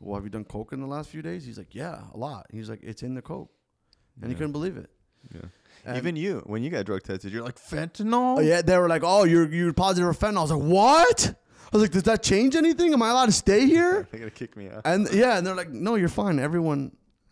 Well, 0.00 0.14
have 0.16 0.24
you 0.24 0.30
done 0.30 0.44
coke 0.44 0.72
in 0.72 0.80
the 0.80 0.86
last 0.86 1.10
few 1.10 1.20
days? 1.22 1.44
He's 1.44 1.58
like, 1.58 1.74
yeah, 1.74 2.00
a 2.14 2.16
lot. 2.16 2.46
He's 2.50 2.70
like, 2.70 2.80
it's 2.82 3.02
in 3.02 3.14
the 3.14 3.22
coke, 3.22 3.50
and 4.22 4.30
he 4.30 4.34
couldn't 4.34 4.52
believe 4.52 4.76
it. 4.78 4.90
Yeah. 5.34 5.40
And- 5.84 5.96
Even 5.98 6.16
you, 6.16 6.42
when 6.46 6.62
you 6.62 6.70
got 6.70 6.86
drug 6.86 7.02
tested, 7.02 7.32
you're 7.32 7.42
like 7.44 7.58
fentanyl. 7.58 8.38
Oh 8.38 8.40
yeah, 8.40 8.62
they 8.62 8.76
were 8.78 8.88
like, 8.88 9.02
oh, 9.04 9.24
you're 9.24 9.48
you're 9.52 9.72
positive 9.72 10.16
for 10.16 10.26
fentanyl. 10.26 10.38
I 10.38 10.42
was 10.42 10.50
like, 10.52 10.62
what? 10.62 11.34
I 11.72 11.76
was 11.76 11.82
like, 11.82 11.92
does 11.92 12.02
that 12.04 12.22
change 12.22 12.56
anything? 12.56 12.92
Am 12.92 13.02
I 13.02 13.10
allowed 13.10 13.26
to 13.26 13.32
stay 13.32 13.64
here? 13.66 14.08
They're 14.10 14.20
gonna 14.20 14.30
kick 14.30 14.56
me 14.56 14.68
out. 14.70 14.82
And 14.84 15.08
yeah, 15.12 15.38
and 15.38 15.46
they're 15.46 15.54
like, 15.54 15.70
no, 15.70 15.94
you're 15.94 16.08
fine. 16.08 16.38
Everyone 16.40 16.90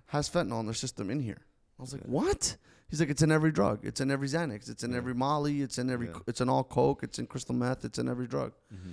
has 0.09 0.29
fentanyl 0.29 0.61
in 0.61 0.67
their 0.67 0.75
system 0.75 1.09
in 1.11 1.21
here. 1.21 1.41
I 1.79 1.83
was 1.83 1.93
like, 1.93 2.03
what? 2.03 2.57
He's 2.91 3.01
like, 3.01 3.11
it's 3.11 3.23
in 3.23 3.31
every 3.31 3.53
drug. 3.53 3.85
It's 3.85 4.01
in 4.01 4.11
every 4.11 4.29
Xanax. 4.29 4.69
It's 4.71 4.83
in 4.83 4.95
every 4.95 5.15
Molly. 5.15 5.61
It's 5.63 5.79
in 5.79 5.91
every. 5.91 6.09
Yeah. 6.09 6.19
It's 6.27 6.41
in 6.41 6.49
all 6.49 6.65
coke. 6.65 7.03
It's 7.03 7.19
in 7.19 7.27
crystal 7.27 7.55
meth. 7.55 7.85
It's 7.85 7.99
in 7.99 8.09
every 8.09 8.27
drug. 8.27 8.53
Mm-hmm. 8.75 8.93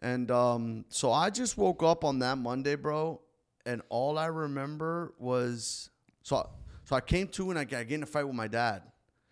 And 0.00 0.30
um, 0.30 0.84
so 0.88 1.12
I 1.12 1.30
just 1.30 1.56
woke 1.56 1.82
up 1.82 2.04
on 2.04 2.18
that 2.20 2.36
Monday, 2.38 2.74
bro, 2.74 3.20
and 3.64 3.82
all 3.88 4.18
I 4.18 4.26
remember 4.26 5.14
was 5.18 5.90
so. 6.22 6.48
So 6.84 6.96
I 6.96 7.00
came 7.00 7.28
to 7.28 7.50
and 7.50 7.58
I, 7.58 7.64
got- 7.64 7.80
I 7.80 7.84
get 7.84 7.94
in 7.96 8.02
a 8.02 8.06
fight 8.06 8.24
with 8.26 8.34
my 8.36 8.48
dad, 8.48 8.82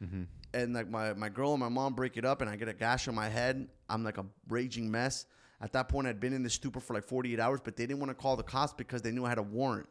Mm-hmm. 0.02 0.22
and 0.55 0.72
like 0.72 0.88
my 0.88 1.12
my 1.12 1.28
girl 1.28 1.51
and 1.52 1.60
my 1.60 1.68
mom 1.68 1.92
break 1.94 2.16
it 2.16 2.24
up, 2.24 2.40
and 2.40 2.48
I 2.48 2.56
get 2.56 2.68
a 2.68 2.72
gash 2.72 3.06
on 3.09 3.14
my 3.14 3.28
head. 3.28 3.68
I'm 3.88 4.02
like 4.05 4.16
a 4.18 4.24
raging 4.48 4.90
mess. 4.90 5.26
At 5.60 5.72
that 5.74 5.90
point, 5.90 6.06
I'd 6.06 6.20
been 6.20 6.32
in 6.32 6.42
the 6.42 6.48
stupor 6.48 6.80
for 6.80 6.94
like 6.94 7.05
48 7.05 7.38
hours, 7.38 7.60
but 7.62 7.76
they 7.76 7.84
didn't 7.84 8.01
want 8.01 8.09
to 8.10 8.14
call 8.14 8.36
the 8.36 8.42
cops 8.42 8.72
because 8.72 9.02
they 9.02 9.10
knew 9.10 9.26
I 9.26 9.28
had 9.28 9.36
a 9.36 9.42
warrant. 9.42 9.86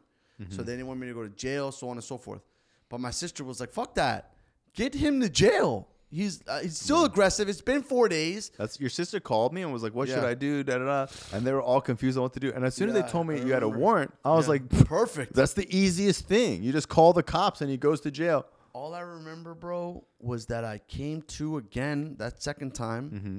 So 0.48 0.62
they 0.62 0.72
didn't 0.72 0.86
want 0.86 1.00
me 1.00 1.06
to 1.08 1.14
go 1.14 1.22
to 1.22 1.28
jail, 1.28 1.70
so 1.70 1.88
on 1.90 1.96
and 1.98 2.04
so 2.04 2.16
forth. 2.16 2.40
But 2.88 2.98
my 3.00 3.10
sister 3.10 3.44
was 3.44 3.60
like, 3.60 3.70
"Fuck 3.72 3.94
that, 3.96 4.32
get 4.74 4.94
him 4.94 5.20
to 5.20 5.28
jail. 5.28 5.86
He's 6.12 6.42
uh, 6.48 6.60
he's 6.60 6.76
still 6.78 7.04
aggressive. 7.04 7.48
It's 7.48 7.60
been 7.60 7.82
four 7.82 8.08
days. 8.08 8.50
That's 8.58 8.80
your 8.80 8.90
sister 8.90 9.20
called 9.20 9.52
me 9.52 9.62
and 9.62 9.72
was 9.72 9.82
like, 9.82 9.94
"What 9.94 10.08
should 10.08 10.24
I 10.24 10.34
do?" 10.34 10.64
Da, 10.64 10.78
da, 10.78 10.84
da. 10.84 11.12
And 11.32 11.46
they 11.46 11.52
were 11.52 11.62
all 11.62 11.80
confused 11.80 12.16
on 12.18 12.22
what 12.22 12.32
to 12.32 12.40
do. 12.40 12.52
And 12.52 12.64
as 12.64 12.74
soon 12.74 12.88
as 12.88 12.94
they 12.94 13.02
told 13.02 13.26
me 13.28 13.38
you 13.40 13.52
had 13.52 13.62
a 13.62 13.68
warrant, 13.68 14.12
I 14.24 14.30
was 14.34 14.46
Yeah. 14.46 14.50
like, 14.52 14.68
Perfect. 14.86 15.34
"That's 15.34 15.52
the 15.52 15.68
easiest 15.76 16.26
thing. 16.26 16.62
You 16.64 16.72
just 16.72 16.88
call 16.88 17.12
the 17.12 17.22
cops 17.22 17.60
and 17.60 17.70
he 17.70 17.76
goes 17.76 18.00
to 18.00 18.10
jail." 18.10 18.46
All 18.72 18.94
I 18.94 19.00
remember, 19.00 19.52
bro, 19.54 20.04
was 20.20 20.46
that 20.46 20.64
I 20.64 20.78
came 20.78 21.22
to 21.22 21.58
again 21.58 22.16
that 22.18 22.42
second 22.42 22.74
time. 22.74 23.10
Mm-hmm. 23.10 23.38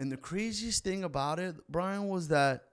And 0.00 0.12
the 0.12 0.16
craziest 0.16 0.84
thing 0.84 1.02
about 1.04 1.38
it, 1.40 1.56
Brian, 1.68 2.06
was 2.08 2.28
that 2.28 2.67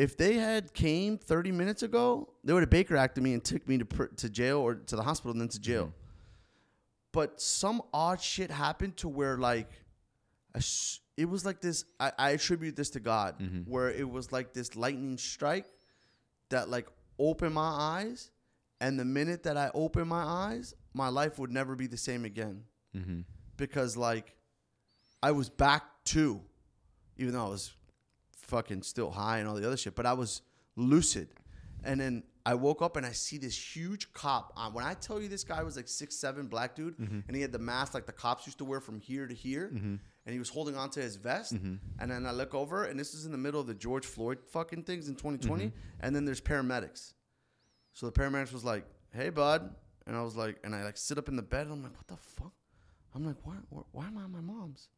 if 0.00 0.16
they 0.16 0.34
had 0.34 0.72
came 0.72 1.18
30 1.18 1.52
minutes 1.52 1.82
ago, 1.82 2.32
they 2.44 2.52
would 2.54 2.62
have 2.62 2.70
Baker 2.70 2.96
acted 2.96 3.22
me 3.22 3.34
and 3.34 3.44
took 3.44 3.66
me 3.68 3.78
to 3.78 3.84
pr- 3.84 4.04
to 4.22 4.28
jail 4.30 4.58
or 4.58 4.74
to 4.74 4.96
the 4.96 5.02
hospital 5.02 5.32
and 5.32 5.40
then 5.40 5.48
to 5.48 5.60
jail. 5.60 5.92
But 7.12 7.40
some 7.40 7.82
odd 7.92 8.20
shit 8.20 8.50
happened 8.50 8.96
to 8.98 9.08
where 9.08 9.36
like, 9.36 9.70
it 11.16 11.28
was 11.28 11.44
like 11.44 11.60
this. 11.60 11.84
I, 11.98 12.12
I 12.18 12.30
attribute 12.30 12.76
this 12.76 12.90
to 12.90 13.00
God, 13.00 13.34
where 13.66 13.90
it 13.90 14.08
was 14.08 14.32
like 14.32 14.52
this 14.52 14.74
lightning 14.76 15.18
strike 15.18 15.66
that 16.50 16.68
like 16.68 16.88
opened 17.18 17.54
my 17.54 17.70
eyes, 17.96 18.30
and 18.80 18.98
the 18.98 19.04
minute 19.04 19.42
that 19.42 19.56
I 19.56 19.70
opened 19.74 20.08
my 20.08 20.22
eyes, 20.22 20.74
my 20.94 21.08
life 21.08 21.38
would 21.38 21.52
never 21.52 21.74
be 21.76 21.86
the 21.86 21.96
same 21.98 22.24
again 22.24 22.64
Mm-hmm. 22.96 23.20
because 23.56 23.96
like 23.96 24.34
I 25.22 25.30
was 25.30 25.48
back 25.48 25.84
to, 26.06 26.40
even 27.18 27.34
though 27.34 27.46
I 27.46 27.48
was 27.50 27.72
fucking 28.50 28.82
still 28.82 29.10
high 29.10 29.38
and 29.38 29.48
all 29.48 29.54
the 29.54 29.66
other 29.66 29.76
shit, 29.76 29.94
but 29.94 30.06
I 30.06 30.12
was 30.12 30.42
lucid. 30.76 31.28
And 31.82 32.00
then 32.00 32.24
I 32.44 32.54
woke 32.54 32.82
up 32.82 32.96
and 32.96 33.06
I 33.06 33.12
see 33.12 33.38
this 33.38 33.56
huge 33.56 34.12
cop. 34.12 34.52
Uh, 34.56 34.70
when 34.70 34.84
I 34.84 34.94
tell 34.94 35.20
you 35.20 35.28
this 35.28 35.44
guy 35.44 35.62
was 35.62 35.76
like 35.76 35.88
six 35.88 36.16
seven 36.16 36.46
black 36.46 36.74
dude, 36.74 36.96
mm-hmm. 36.98 37.20
and 37.26 37.36
he 37.36 37.42
had 37.42 37.52
the 37.52 37.58
mask 37.58 37.94
like 37.94 38.06
the 38.06 38.12
cops 38.12 38.46
used 38.46 38.58
to 38.58 38.64
wear 38.64 38.80
from 38.80 39.00
here 39.00 39.26
to 39.26 39.34
here, 39.34 39.70
mm-hmm. 39.72 39.96
and 40.26 40.32
he 40.32 40.38
was 40.38 40.48
holding 40.48 40.76
onto 40.76 41.00
his 41.00 41.16
vest. 41.16 41.54
Mm-hmm. 41.54 41.74
And 41.98 42.10
then 42.10 42.26
I 42.26 42.32
look 42.32 42.54
over, 42.54 42.84
and 42.84 42.98
this 42.98 43.14
is 43.14 43.26
in 43.26 43.32
the 43.32 43.38
middle 43.38 43.60
of 43.60 43.66
the 43.66 43.74
George 43.74 44.06
Floyd 44.06 44.38
fucking 44.52 44.84
things 44.84 45.08
in 45.08 45.14
2020, 45.14 45.72
and 46.00 46.16
then 46.16 46.24
there's 46.24 46.40
paramedics. 46.40 47.12
So 47.92 48.06
the 48.06 48.12
paramedics 48.12 48.52
was 48.52 48.64
like, 48.64 48.84
"Hey, 49.12 49.30
bud," 49.30 49.74
and 50.06 50.16
I 50.16 50.22
was 50.22 50.36
like, 50.36 50.58
and 50.64 50.74
I 50.74 50.84
like 50.84 50.96
sit 50.96 51.18
up 51.18 51.28
in 51.28 51.36
the 51.36 51.42
bed, 51.42 51.66
and 51.66 51.72
I'm 51.72 51.82
like, 51.82 51.96
"What 51.96 52.08
the 52.08 52.16
fuck?" 52.16 52.52
I'm 53.14 53.24
like, 53.24 53.36
"Why? 53.44 53.54
Why, 53.68 53.82
why 53.92 54.06
am 54.06 54.18
I 54.18 54.24
at 54.24 54.30
my 54.30 54.40
mom's? 54.40 54.88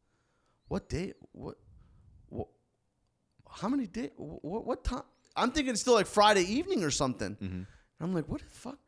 What 0.69 0.89
day? 0.89 1.13
What? 1.33 1.57
How 3.53 3.69
many 3.69 3.87
days? 3.87 4.11
What? 4.17 4.65
What 4.65 4.83
time?" 4.83 5.03
I'm 5.35 5.51
thinking 5.51 5.71
it's 5.71 5.81
still 5.81 5.93
like 5.93 6.05
Friday 6.07 6.43
evening 6.43 6.83
or 6.83 6.91
something. 6.91 7.37
And 7.39 7.67
I'm 7.99 8.13
like, 8.13 8.27
"What 8.27 8.41
the 8.41 8.47
fuck?" 8.47 8.79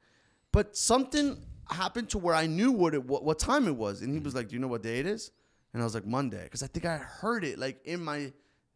But 0.51 0.77
something 0.77 1.37
happened 1.69 2.09
to 2.09 2.17
where 2.17 2.35
I 2.35 2.47
knew 2.47 2.71
what 2.71 2.93
it 2.93 3.03
what, 3.03 3.23
what 3.23 3.39
time 3.39 3.67
it 3.67 3.75
was, 3.75 4.01
and 4.01 4.11
he 4.11 4.19
was 4.19 4.29
mm-hmm. 4.29 4.37
like, 4.37 4.49
"Do 4.49 4.55
you 4.55 4.61
know 4.61 4.67
what 4.67 4.83
day 4.83 4.99
it 4.99 5.05
is?" 5.05 5.31
And 5.73 5.81
I 5.81 5.85
was 5.85 5.93
like, 5.93 6.05
"Monday," 6.05 6.43
because 6.43 6.63
I 6.63 6.67
think 6.67 6.85
I 6.85 6.97
heard 6.97 7.43
it 7.43 7.59
like 7.59 7.85
in 7.85 8.03
my 8.03 8.31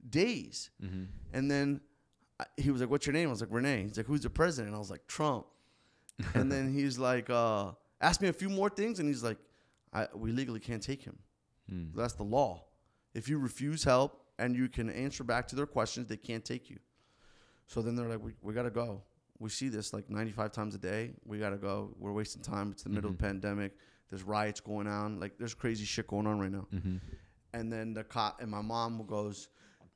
days. 0.10 0.70
Mm-hmm. 0.84 1.04
And 1.34 1.52
then 1.52 1.82
I, 2.40 2.46
he 2.58 2.72
was 2.72 2.82
like, 2.82 2.90
"What's 2.90 3.06
your 3.06 3.14
name?" 3.14 3.28
I 3.28 3.32
was 3.32 3.42
like, 3.42 3.52
"Rene." 3.52 3.84
He's 3.84 3.98
like, 3.98 4.08
"Who's 4.08 4.22
the 4.22 4.30
president?" 4.30 4.68
And 4.68 4.76
I 4.76 4.80
was 4.80 4.90
like, 4.90 5.06
"Trump." 5.08 5.46
and 6.34 6.52
then 6.52 6.74
he's 6.74 6.98
like, 6.98 7.30
uh, 7.30 7.72
"Ask 8.02 8.22
me 8.22 8.28
a 8.28 8.34
few 8.34 8.50
more 8.50 8.70
things," 8.70 9.00
and 9.00 9.08
he's 9.08 9.24
like, 9.24 9.38
I, 9.94 10.08
"We 10.14 10.32
legally 10.32 10.60
can't 10.60 10.84
take 10.84 11.04
him. 11.04 11.18
Hmm. 11.70 11.86
That's 11.96 12.14
the 12.14 12.24
law. 12.24 12.66
If 13.14 13.30
you 13.30 13.38
refuse 13.40 13.84
help 13.84 14.26
and 14.40 14.56
you 14.56 14.70
can 14.70 14.90
answer 14.90 15.24
back 15.24 15.48
to 15.50 15.56
their 15.56 15.68
questions, 15.68 16.08
they 16.08 16.18
can't 16.18 16.44
take 16.44 16.70
you." 16.70 16.78
So 17.68 17.82
then 17.82 17.96
they're 17.96 18.10
like, 18.10 18.24
"We 18.24 18.34
we 18.42 18.54
gotta 18.54 18.72
go." 18.72 19.04
We 19.40 19.50
see 19.50 19.70
this 19.70 19.94
like 19.94 20.10
95 20.10 20.52
times 20.52 20.76
a 20.76 20.78
day. 20.78 21.12
We 21.26 21.40
gotta 21.40 21.58
go. 21.58 21.96
We're 21.98 22.12
wasting 22.12 22.42
time. 22.42 22.72
It's 22.72 22.84
the 22.84 22.90
middle 22.90 23.10
of 23.10 23.18
the 23.18 23.24
mm-hmm. 23.24 23.40
pandemic. 23.40 23.78
There's 24.10 24.24
riots 24.24 24.60
going 24.60 24.88
on. 24.88 25.20
Like 25.20 25.38
there's 25.38 25.54
crazy 25.54 25.86
shit 25.86 26.08
going 26.08 26.28
on 26.28 26.40
right 26.40 26.52
now. 26.52 26.68
Mm-hmm. 26.74 26.98
And 27.54 27.72
then 27.72 27.94
the 27.94 28.04
cop 28.04 28.42
and 28.42 28.52
my 28.52 28.62
mom 28.62 29.06
goes, 29.08 29.48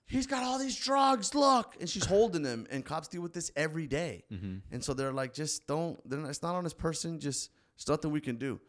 he's 0.05 0.27
got 0.27 0.43
all 0.43 0.59
these 0.59 0.77
drugs. 0.77 1.35
Look, 1.35 1.75
and 1.79 1.89
she's 1.89 2.05
holding 2.05 2.41
them. 2.41 2.67
And 2.69 2.85
cops 2.85 3.07
deal 3.07 3.21
with 3.21 3.33
this 3.33 3.51
every 3.55 3.87
day. 3.87 4.23
Mm-hmm. 4.31 4.57
And 4.71 4.83
so 4.83 4.93
they're 4.93 5.13
like, 5.13 5.33
just 5.33 5.67
don't. 5.67 5.99
Not, 6.09 6.29
it's 6.29 6.41
not 6.41 6.55
on 6.55 6.63
this 6.63 6.73
person. 6.73 7.19
Just 7.19 7.49
it's 7.75 7.87
nothing 7.87 8.11
we 8.11 8.21
can 8.21 8.37
do. 8.37 8.59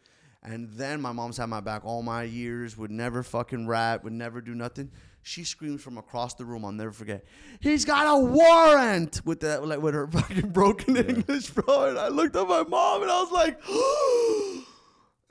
And 0.43 0.69
then 0.73 1.01
my 1.01 1.13
mom's 1.13 1.39
had 1.39 1.47
my 1.47 1.61
back 1.61 1.85
all 1.85 2.03
my 2.03 2.23
years. 2.23 2.77
Would 2.77 2.91
never 2.91 3.23
fucking 3.23 3.67
rap. 3.67 4.05
Would 4.05 4.13
never 4.13 4.41
do 4.41 4.55
nothing. 4.55 4.91
She 5.27 5.43
screams 5.43 5.83
from 5.83 5.97
across 5.97 6.35
the 6.35 6.45
room. 6.45 6.67
I'll 6.67 6.73
never 6.73 6.93
forget. 6.93 7.25
He's 7.61 7.87
got 7.87 8.07
a 8.07 8.23
warrant 8.23 9.23
with 9.25 9.41
that, 9.41 9.67
like 9.67 9.81
with 9.81 9.95
her 9.95 10.07
fucking 10.13 10.51
broken 10.51 10.99
English, 10.99 11.49
bro. 11.51 11.89
And 11.89 11.99
I 11.99 12.09
looked 12.09 12.37
at 12.37 12.47
my 12.47 12.63
mom 12.63 13.03
and 13.03 13.11
I 13.11 13.21
was 13.21 13.33
like. 13.33 13.61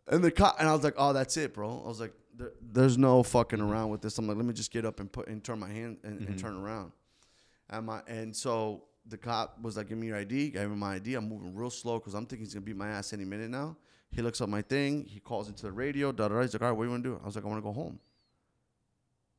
And 0.06 0.22
the 0.22 0.32
cop, 0.32 0.58
and 0.60 0.68
I 0.68 0.74
was 0.74 0.84
like, 0.84 0.96
"Oh, 0.98 1.14
that's 1.14 1.38
it, 1.38 1.54
bro." 1.54 1.82
I 1.84 1.88
was 1.88 2.02
like, 2.02 2.14
there, 2.36 2.52
"There's 2.62 2.98
no 2.98 3.24
fucking 3.24 3.62
around 3.62 3.90
with 3.90 4.02
this." 4.02 4.18
I'm 4.18 4.28
like, 4.28 4.36
"Let 4.36 4.46
me 4.46 4.54
just 4.54 4.70
get 4.70 4.86
up 4.86 5.00
and 5.00 5.10
put 5.10 5.28
and 5.30 5.42
turn 5.42 5.60
my 5.60 5.70
hand 5.70 6.00
and, 6.04 6.20
and 6.20 6.28
mm-hmm. 6.28 6.38
turn 6.38 6.58
around." 6.58 6.92
And 7.70 7.86
my 7.86 8.02
and 8.06 8.36
so 8.36 8.84
the 9.08 9.18
cop 9.18 9.62
was 9.62 9.78
like, 9.78 9.88
"Give 9.88 9.98
me 9.98 10.08
your 10.08 10.18
ID." 10.18 10.50
Gave 10.50 10.64
him 10.64 10.80
my 10.80 10.96
ID. 10.96 11.14
I'm 11.14 11.30
moving 11.30 11.56
real 11.56 11.70
slow 11.70 12.00
because 12.00 12.16
I'm 12.16 12.26
thinking 12.26 12.46
he's 12.46 12.54
gonna 12.54 12.66
beat 12.66 12.76
my 12.76 12.90
ass 12.90 13.14
any 13.14 13.24
minute 13.24 13.50
now. 13.50 13.78
He 14.12 14.22
looks 14.22 14.42
up 14.42 14.50
my 14.50 14.62
thing. 14.62 15.06
He 15.06 15.22
calls 15.22 15.48
into 15.48 15.64
the 15.64 15.72
radio. 15.72 16.12
Da 16.12 16.28
da. 16.28 16.36
da. 16.36 16.42
He's 16.42 16.54
like, 16.54 16.62
"All 16.64 16.68
right, 16.68 16.78
what 16.78 16.84
do 16.84 16.88
you 16.88 16.92
want 16.92 17.04
to 17.06 17.10
do?" 17.12 17.20
I 17.24 17.26
was 17.26 17.36
like, 17.38 17.46
"I 17.46 17.48
want 17.48 17.60
to 17.60 17.64
go 17.64 17.72
home." 17.72 17.98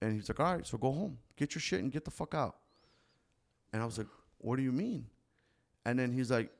And 0.00 0.12
he's 0.12 0.28
like, 0.28 0.40
"All 0.40 0.54
right, 0.54 0.66
so 0.66 0.76
go 0.78 0.92
home, 0.92 1.18
get 1.36 1.54
your 1.54 1.60
shit, 1.60 1.80
and 1.80 1.90
get 1.90 2.04
the 2.04 2.10
fuck 2.10 2.34
out." 2.34 2.56
And 3.72 3.82
I 3.82 3.84
was 3.84 3.98
like, 3.98 4.06
"What 4.38 4.56
do 4.56 4.62
you 4.62 4.72
mean?" 4.72 5.06
And 5.86 5.98
then 5.98 6.12
he's 6.12 6.30
like, 6.30 6.50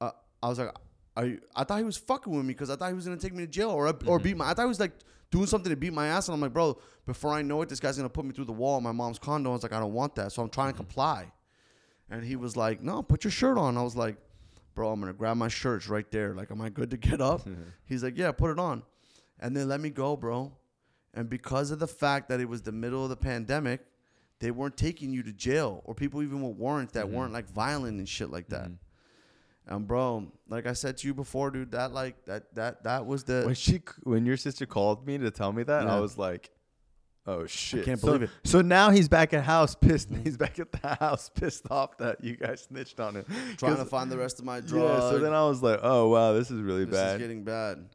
uh, 0.00 0.12
"I 0.42 0.48
was 0.48 0.58
like." 0.58 0.74
Are 1.16 1.26
you, 1.26 1.40
I 1.54 1.62
thought 1.62 1.78
he 1.78 1.84
was 1.84 1.96
fucking 1.96 2.34
with 2.34 2.44
me 2.44 2.54
because 2.54 2.70
I 2.70 2.74
thought 2.76 2.88
he 2.88 2.94
was 2.94 3.04
gonna 3.04 3.16
take 3.16 3.32
me 3.32 3.46
to 3.46 3.50
jail 3.50 3.70
or 3.70 3.94
or 4.06 4.18
beat 4.18 4.36
my. 4.36 4.50
I 4.50 4.54
thought 4.54 4.62
he 4.62 4.68
was 4.68 4.80
like 4.80 4.90
doing 5.30 5.46
something 5.46 5.70
to 5.70 5.76
beat 5.76 5.92
my 5.92 6.08
ass, 6.08 6.26
and 6.26 6.34
I'm 6.34 6.40
like, 6.40 6.52
bro, 6.52 6.76
before 7.06 7.32
I 7.32 7.40
know 7.42 7.62
it, 7.62 7.68
this 7.68 7.78
guy's 7.78 7.96
gonna 7.96 8.08
put 8.08 8.24
me 8.24 8.32
through 8.32 8.46
the 8.46 8.52
wall 8.52 8.78
in 8.78 8.82
my 8.82 8.90
mom's 8.90 9.20
condo. 9.20 9.50
I 9.50 9.52
was 9.52 9.62
like, 9.62 9.72
I 9.72 9.78
don't 9.78 9.92
want 9.92 10.16
that, 10.16 10.32
so 10.32 10.42
I'm 10.42 10.50
trying 10.50 10.72
to 10.72 10.76
comply. 10.76 11.30
And 12.10 12.24
he 12.24 12.34
was 12.34 12.56
like, 12.56 12.82
no, 12.82 13.02
put 13.02 13.24
your 13.24 13.30
shirt 13.30 13.56
on. 13.56 13.78
I 13.78 13.82
was 13.82 13.96
like, 13.96 14.16
bro, 14.74 14.90
I'm 14.90 14.98
gonna 15.00 15.12
grab 15.12 15.36
my 15.36 15.48
shirts 15.48 15.88
right 15.88 16.10
there. 16.10 16.34
Like, 16.34 16.50
am 16.50 16.60
I 16.60 16.68
good 16.68 16.90
to 16.90 16.96
get 16.96 17.20
up? 17.20 17.46
He's 17.86 18.02
like, 18.02 18.18
yeah, 18.18 18.32
put 18.32 18.50
it 18.50 18.58
on. 18.58 18.82
And 19.38 19.56
then 19.56 19.68
let 19.68 19.80
me 19.80 19.90
go, 19.90 20.16
bro. 20.16 20.52
And 21.14 21.30
because 21.30 21.70
of 21.70 21.78
the 21.78 21.86
fact 21.86 22.28
that 22.28 22.40
it 22.40 22.48
was 22.48 22.62
the 22.62 22.72
middle 22.72 23.02
of 23.04 23.10
the 23.10 23.16
pandemic, 23.16 23.86
they 24.40 24.50
weren't 24.50 24.76
taking 24.76 25.12
you 25.12 25.22
to 25.22 25.32
jail 25.32 25.80
or 25.84 25.94
people 25.94 26.22
even 26.22 26.42
with 26.42 26.56
warrants 26.56 26.92
that 26.94 27.06
mm-hmm. 27.06 27.14
weren't 27.14 27.32
like 27.32 27.48
violent 27.48 27.98
and 27.98 28.08
shit 28.08 28.30
like 28.30 28.48
that. 28.48 28.64
Mm-hmm. 28.64 29.74
And 29.74 29.86
bro, 29.86 30.30
like 30.48 30.66
I 30.66 30.74
said 30.74 30.98
to 30.98 31.06
you 31.06 31.14
before, 31.14 31.50
dude, 31.50 31.70
that 31.70 31.92
like 31.92 32.24
that 32.26 32.54
that 32.54 32.84
that 32.84 33.06
was 33.06 33.24
the 33.24 33.44
When 33.46 33.54
she, 33.54 33.80
when 34.02 34.26
your 34.26 34.36
sister 34.36 34.66
called 34.66 35.06
me 35.06 35.16
to 35.18 35.30
tell 35.30 35.52
me 35.52 35.62
that, 35.62 35.84
Yeah. 35.84 35.96
I 35.96 36.00
was 36.00 36.18
like, 36.18 36.50
"Oh 37.26 37.46
shit!" 37.46 37.86
can't 37.86 37.98
So- 37.98 38.08
believe 38.08 38.22
it. 38.24 38.30
So 38.44 38.60
now 38.60 38.90
he's 38.90 39.08
back 39.08 39.32
at 39.32 39.42
house, 39.44 39.74
pissed. 39.74 40.10
He's 40.24 40.36
back 40.36 40.58
at 40.58 40.70
the 40.70 40.96
house, 40.96 41.30
pissed 41.30 41.70
off 41.70 41.96
that 41.96 42.22
you 42.22 42.36
guys 42.36 42.66
snitched 42.68 43.00
on 43.00 43.14
him. 43.14 43.24
trying 43.56 43.76
to 43.76 43.86
find 43.86 44.12
the 44.12 44.18
rest 44.18 44.38
of 44.38 44.44
my 44.44 44.56
Yeah. 44.56 44.66
drugs. 44.66 45.04
So 45.04 45.18
then 45.18 45.32
I 45.32 45.46
was 45.46 45.62
like, 45.62 45.80
"Oh 45.82 46.08
wow, 46.08 46.34
this 46.34 46.50
is 46.50 46.60
really 46.60 46.84
this 46.84 46.94
bad." 46.94 47.06
This 47.06 47.14
is 47.14 47.20
getting 47.20 47.44
bad. 47.44 47.86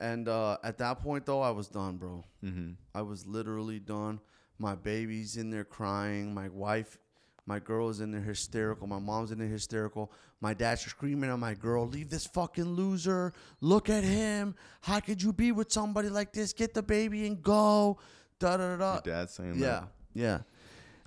And 0.00 0.28
uh, 0.28 0.56
at 0.64 0.78
that 0.78 1.00
point, 1.00 1.26
though, 1.26 1.42
I 1.42 1.50
was 1.50 1.68
done, 1.68 1.96
bro. 1.96 2.24
mm-hmm. 2.44 2.70
I 2.94 3.02
was 3.02 3.26
literally 3.26 3.78
done. 3.78 4.20
My 4.58 4.74
baby's 4.74 5.36
in 5.36 5.50
there 5.50 5.64
crying. 5.64 6.34
My 6.34 6.48
wife, 6.48 6.98
my 7.46 7.58
girl 7.58 7.88
is 7.88 8.00
in 8.00 8.10
there 8.10 8.20
hysterical. 8.20 8.86
My 8.86 8.98
mom's 8.98 9.30
in 9.30 9.38
there 9.38 9.48
hysterical. 9.48 10.10
My 10.40 10.54
dad's 10.54 10.80
screaming 10.80 11.30
at 11.30 11.38
my 11.38 11.54
girl, 11.54 11.86
leave 11.86 12.08
this 12.08 12.26
fucking 12.26 12.64
loser. 12.64 13.34
Look 13.60 13.90
at 13.90 14.04
him. 14.04 14.54
How 14.80 15.00
could 15.00 15.22
you 15.22 15.32
be 15.32 15.52
with 15.52 15.70
somebody 15.70 16.08
like 16.08 16.32
this? 16.32 16.52
Get 16.54 16.72
the 16.72 16.82
baby 16.82 17.26
and 17.26 17.42
go. 17.42 17.98
Da 18.38 18.56
da 18.56 18.70
da. 18.70 18.76
da. 18.76 18.92
Your 18.92 19.02
dad 19.02 19.30
saying 19.30 19.60
that? 19.60 19.84
Yeah, 20.14 20.22
yeah. 20.22 20.38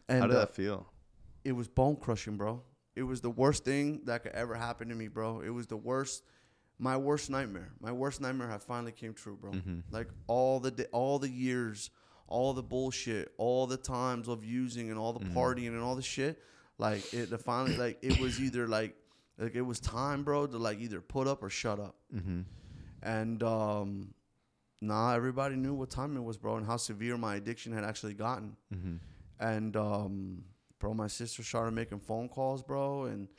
And. 0.08 0.22
How 0.22 0.28
did 0.28 0.36
uh, 0.36 0.40
that 0.42 0.56
feel? 0.56 0.88
it 1.44 1.52
was 1.52 1.68
bone 1.68 1.96
crushing, 1.96 2.38
bro. 2.38 2.62
It 2.96 3.04
was 3.04 3.22
the 3.22 3.30
worst 3.30 3.66
thing 3.66 4.02
that 4.06 4.24
could 4.24 4.34
ever 4.34 4.56
happen 4.56 4.90
to 4.90 4.96
me, 4.96 5.08
bro. 5.08 5.42
It 5.42 5.50
was 5.50 5.68
the 5.68 5.78
worst, 5.78 6.24
my 6.84 6.98
worst 6.98 7.30
nightmare. 7.30 7.72
My 7.80 7.94
worst 7.94 8.20
nightmare 8.20 8.50
had 8.50 8.62
finally 8.62 8.92
came 8.92 9.14
true, 9.14 9.38
bro. 9.40 9.52
Like 9.90 10.10
all 10.28 10.60
the 10.60 10.70
di- 10.72 10.92
all 10.92 11.18
the 11.18 11.30
years, 11.30 11.90
all 12.28 12.54
the 12.54 12.62
bullshit, 12.64 13.32
all 13.38 13.68
the 13.68 13.78
times 13.78 14.28
of 14.28 14.44
using 14.44 14.90
and 14.90 15.00
all 15.00 15.14
the 15.14 15.26
partying 15.34 15.68
and 15.70 15.80
all 15.82 15.96
the 15.96 16.02
shit. 16.02 16.40
Like 16.78 17.14
it, 17.14 17.30
the 17.30 17.38
finally, 17.38 17.78
like 17.78 18.00
it 18.02 18.20
was 18.20 18.42
either 18.42 18.68
like, 18.68 18.96
like 19.38 19.56
it 19.56 19.62
was 19.62 19.80
time, 19.80 20.24
bro, 20.24 20.46
to 20.48 20.58
like 20.58 20.80
either 20.80 21.00
put 21.00 21.26
up 21.26 21.42
or 21.42 21.50
shut 21.50 21.80
up. 21.80 21.96
and 23.02 23.42
um, 23.44 24.14
nah, 24.82 25.14
everybody 25.14 25.56
knew 25.56 25.74
what 25.74 25.90
time 25.90 26.18
it 26.18 26.24
was, 26.24 26.38
bro, 26.38 26.58
and 26.58 26.66
how 26.66 26.78
severe 26.78 27.18
my 27.18 27.36
addiction 27.36 27.72
had 27.72 27.86
actually 27.86 28.14
gotten. 28.14 28.58
Mm-hmm. 28.74 28.96
And 29.40 29.76
um, 29.78 30.44
bro, 30.80 30.94
my 30.94 31.08
sister 31.08 31.44
started 31.44 31.72
making 31.74 32.00
phone 32.02 32.28
calls, 32.28 32.62
bro, 32.62 33.06
and 33.06 33.30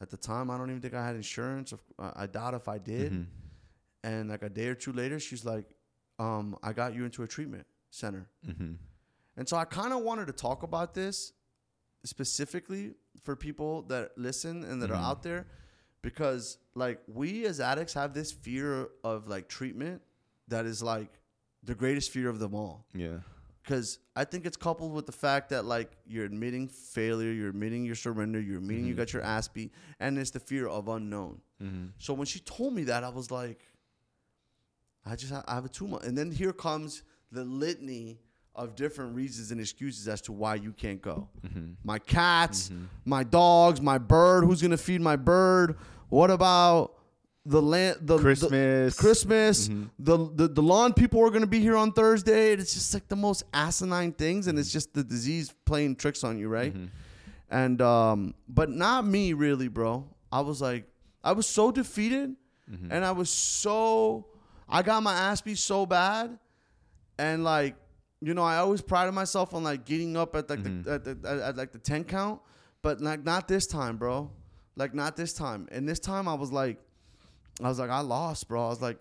at 0.00 0.10
the 0.10 0.16
time, 0.16 0.50
I 0.50 0.58
don't 0.58 0.70
even 0.70 0.80
think 0.82 0.94
I 0.94 1.04
had 1.06 1.16
insurance. 1.16 1.72
I 1.98 2.12
I 2.24 2.26
doubt 2.26 2.54
if 2.54 2.68
I 2.68 2.78
did. 2.78 3.12
Mhm. 3.12 3.26
And 4.02 4.28
like 4.28 4.42
a 4.42 4.48
day 4.50 4.66
or 4.68 4.74
two 4.74 4.92
later, 4.92 5.18
she's 5.18 5.44
like, 5.44 5.74
um, 6.18 6.56
"I 6.62 6.72
got 6.72 6.94
you 6.94 7.04
into 7.04 7.22
a 7.22 7.26
treatment 7.26 7.66
center." 7.90 8.28
Mm-hmm. 8.46 8.74
And 9.36 9.48
so 9.48 9.56
I 9.56 9.64
kind 9.64 9.92
of 9.92 10.02
wanted 10.02 10.26
to 10.26 10.32
talk 10.32 10.62
about 10.62 10.94
this 10.94 11.32
specifically 12.04 12.94
for 13.22 13.34
people 13.36 13.82
that 13.82 14.16
listen 14.18 14.64
and 14.64 14.82
that 14.82 14.90
Mhm. 14.90 14.94
are 14.94 15.02
out 15.10 15.22
there 15.22 15.46
because 16.02 16.58
like 16.74 17.00
we 17.06 17.46
as 17.46 17.60
addicts 17.60 17.94
have 17.94 18.12
this 18.14 18.30
fear 18.32 18.88
of 19.02 19.26
like 19.26 19.48
treatment 19.48 20.02
that 20.48 20.66
is 20.66 20.82
like 20.82 21.18
the 21.62 21.74
greatest 21.74 22.10
fear 22.10 22.28
of 22.28 22.38
them 22.38 22.54
all 22.54 22.86
Yeah. 22.92 23.20
Because 23.64 23.98
I 24.14 24.24
think 24.24 24.44
it's 24.44 24.56
coupled 24.58 24.92
with 24.92 25.06
the 25.06 25.12
fact 25.12 25.48
that 25.48 25.64
like 25.64 25.90
you're 26.06 26.26
admitting 26.26 26.68
failure, 26.68 27.32
you're 27.32 27.48
admitting 27.48 27.84
your 27.84 27.94
surrender, 27.94 28.38
you're 28.40 28.58
admitting 28.58 28.84
you 28.86 28.92
Mhm. 28.94 28.98
got 28.98 29.12
your 29.14 29.22
ass 29.22 29.48
beat, 29.48 29.72
and 29.98 30.18
it's 30.18 30.30
the 30.30 30.40
fear 30.40 30.68
of 30.68 30.86
unknown. 30.88 31.40
Mm-hmm. 31.62 31.86
So 31.98 32.12
when 32.14 32.26
she 32.26 32.40
told 32.40 32.74
me 32.74 32.84
that, 32.84 33.02
I 33.04 33.08
was 33.08 33.30
like, 33.30 33.60
I 35.06 35.16
just 35.16 35.32
I 35.32 35.42
have 35.54 35.64
a 35.64 35.68
tumor. 35.68 35.98
And 36.02 36.16
then 36.16 36.30
here 36.30 36.52
comes 36.52 37.02
the 37.32 37.44
litany 37.44 38.20
of 38.54 38.76
different 38.76 39.14
reasons 39.14 39.50
and 39.50 39.60
excuses 39.60 40.06
as 40.08 40.20
to 40.22 40.32
why 40.32 40.54
you 40.54 40.72
can't 40.72 41.02
go. 41.02 41.28
Mm-hmm. 41.44 41.72
My 41.82 41.98
cats, 41.98 42.70
my 43.04 43.24
dogs, 43.24 43.80
my 43.80 43.98
bird. 43.98 44.44
Who's 44.44 44.62
gonna 44.62 44.76
feed 44.76 45.00
my 45.00 45.16
bird? 45.16 45.76
What 46.08 46.30
about 46.30 46.94
the 47.46 47.60
land? 47.60 47.98
The 48.00 48.16
the- 48.16 48.22
Christmas. 48.22 48.98
Christmas. 48.98 49.68
Mhm. 49.68 49.90
The, 49.98 50.16
the 50.34 50.48
the 50.48 50.62
lawn 50.62 50.92
people 50.94 51.20
are 51.24 51.30
gonna 51.30 51.46
be 51.46 51.60
here 51.60 51.76
on 51.76 51.92
Thursday. 51.92 52.52
It's 52.52 52.74
just 52.74 52.94
like 52.94 53.08
the 53.08 53.16
most 53.16 53.44
asinine 53.52 54.12
things, 54.12 54.46
and 54.46 54.58
it's 54.58 54.72
just 54.72 54.94
the 54.94 55.04
disease 55.04 55.52
playing 55.66 55.96
tricks 55.96 56.24
on 56.24 56.38
you, 56.38 56.48
right? 56.48 56.72
Mm-hmm. 56.74 56.86
And 57.50 57.80
um, 57.82 58.34
but 58.48 58.70
not 58.70 59.06
me 59.06 59.32
really, 59.34 59.68
bro. 59.68 60.08
I 60.32 60.40
was 60.40 60.60
like, 60.60 60.84
I 61.22 61.32
was 61.32 61.46
so 61.46 61.70
defeated, 61.70 62.34
Mm-hmm. 62.70 62.90
and 62.92 63.04
I 63.04 63.12
was 63.12 63.28
so, 63.28 64.26
I 64.66 64.80
got 64.82 65.02
my 65.02 65.12
ass 65.12 65.42
beat 65.42 65.58
so 65.58 65.84
bad, 65.84 66.38
and 67.18 67.44
like, 67.44 67.76
you 68.22 68.32
know, 68.32 68.42
I 68.42 68.56
always 68.56 68.80
prided 68.80 69.12
myself 69.12 69.52
on 69.52 69.62
like 69.62 69.84
getting 69.84 70.16
up 70.16 70.34
at 70.34 70.48
like 70.48 70.60
Mm-hmm. 70.60 70.82
the 70.82 70.92
at, 70.92 71.04
the 71.04 71.28
at, 71.28 71.38
at 71.40 71.56
like 71.58 71.72
the 71.72 71.78
ten 71.78 72.04
count, 72.04 72.40
but 72.80 73.02
like 73.02 73.22
not 73.22 73.48
this 73.48 73.66
time, 73.66 73.98
bro. 73.98 74.30
Like 74.76 74.94
not 74.94 75.14
this 75.14 75.34
time. 75.34 75.68
And 75.70 75.86
this 75.88 76.00
time 76.00 76.26
I 76.26 76.34
was 76.34 76.50
like, 76.50 76.78
I 77.62 77.68
was 77.68 77.78
like, 77.78 77.90
I 77.90 78.00
lost, 78.00 78.48
bro. 78.48 78.66
I 78.66 78.68
was 78.68 78.82
like, 78.82 78.98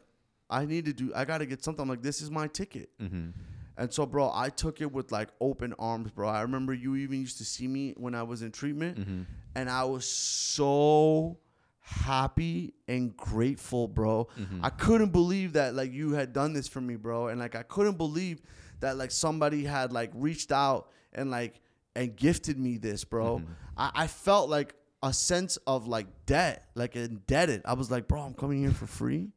I 0.50 0.66
need 0.66 0.86
to 0.86 0.94
do, 0.94 1.12
I 1.16 1.26
got 1.26 1.40
to 1.40 1.46
get 1.46 1.64
something. 1.64 1.82
I'm 1.82 1.90
like, 1.90 2.02
this 2.04 2.22
is 2.22 2.30
my 2.30 2.48
ticket. 2.48 2.90
Mm-hmm. 3.02 3.30
And 3.78 3.92
so, 3.92 4.06
bro, 4.06 4.30
I 4.34 4.50
took 4.50 4.82
it 4.82 4.92
with 4.92 5.12
like 5.12 5.30
open 5.42 5.74
arms, 5.80 6.12
bro. 6.12 6.30
I 6.30 6.42
remember 6.42 6.74
you 6.74 6.96
even 6.96 7.20
used 7.20 7.40
to 7.40 7.46
see 7.46 7.68
me 7.68 7.94
when 7.98 8.14
I 8.14 8.22
was 8.24 8.42
in 8.44 8.52
treatment, 8.52 9.00
Mm-hmm. 9.00 9.22
and 9.56 9.70
I 9.70 9.84
was 9.86 10.06
so 10.08 11.38
happy 11.80 12.74
and 12.88 13.16
grateful, 13.18 13.88
bro. 13.88 14.28
I 14.62 14.70
couldn't 14.70 15.12
believe 15.12 15.54
that 15.54 15.74
like 15.74 15.92
you 15.92 16.12
had 16.14 16.34
done 16.34 16.54
this 16.54 16.68
for 16.68 16.82
me, 16.82 16.96
bro, 16.96 17.28
and 17.28 17.40
like 17.40 17.56
I 17.56 17.64
couldn't 17.64 17.98
believe 17.98 18.42
that 18.80 18.98
like 18.98 19.12
somebody 19.12 19.64
had 19.64 19.92
like 19.92 20.12
reached 20.14 20.52
out 20.52 20.90
and 21.14 21.32
like 21.32 21.60
and 21.96 22.16
gifted 22.16 22.58
me 22.60 22.78
this, 22.78 23.04
bro. 23.04 23.42
I, 23.76 23.92
I 23.96 24.08
felt 24.08 24.50
like 24.50 24.76
a 25.04 25.14
sense 25.14 25.58
of 25.68 25.86
like 25.86 26.08
debt, 26.26 26.70
like 26.76 26.96
indebted. 26.96 27.62
I 27.66 27.74
was 27.74 27.92
like, 27.92 28.08
bro, 28.08 28.22
I'm 28.22 28.34
coming 28.34 28.62
here 28.62 28.72
for 28.72 28.88
free. 28.88 29.30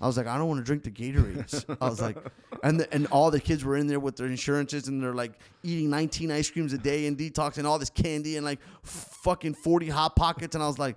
I 0.00 0.06
was 0.06 0.16
like, 0.16 0.26
I 0.26 0.38
don't 0.38 0.48
want 0.48 0.60
to 0.60 0.64
drink 0.64 0.82
the 0.82 0.90
Gatorades. 0.90 1.76
I 1.78 1.88
was 1.88 2.00
like, 2.00 2.16
and 2.64 2.80
the, 2.80 2.92
and 2.92 3.06
all 3.08 3.30
the 3.30 3.38
kids 3.38 3.62
were 3.62 3.76
in 3.76 3.86
there 3.86 4.00
with 4.00 4.16
their 4.16 4.28
insurances 4.28 4.88
and 4.88 5.02
they're 5.02 5.14
like 5.14 5.34
eating 5.62 5.90
19 5.90 6.30
ice 6.30 6.50
creams 6.50 6.72
a 6.72 6.78
day 6.78 7.06
and 7.06 7.18
detoxing 7.18 7.66
all 7.66 7.78
this 7.78 7.90
candy 7.90 8.38
and 8.38 8.46
like 8.46 8.60
f- 8.82 9.18
fucking 9.22 9.52
40 9.52 9.90
hot 9.90 10.16
pockets. 10.16 10.54
And 10.54 10.64
I 10.64 10.66
was 10.66 10.78
like, 10.78 10.96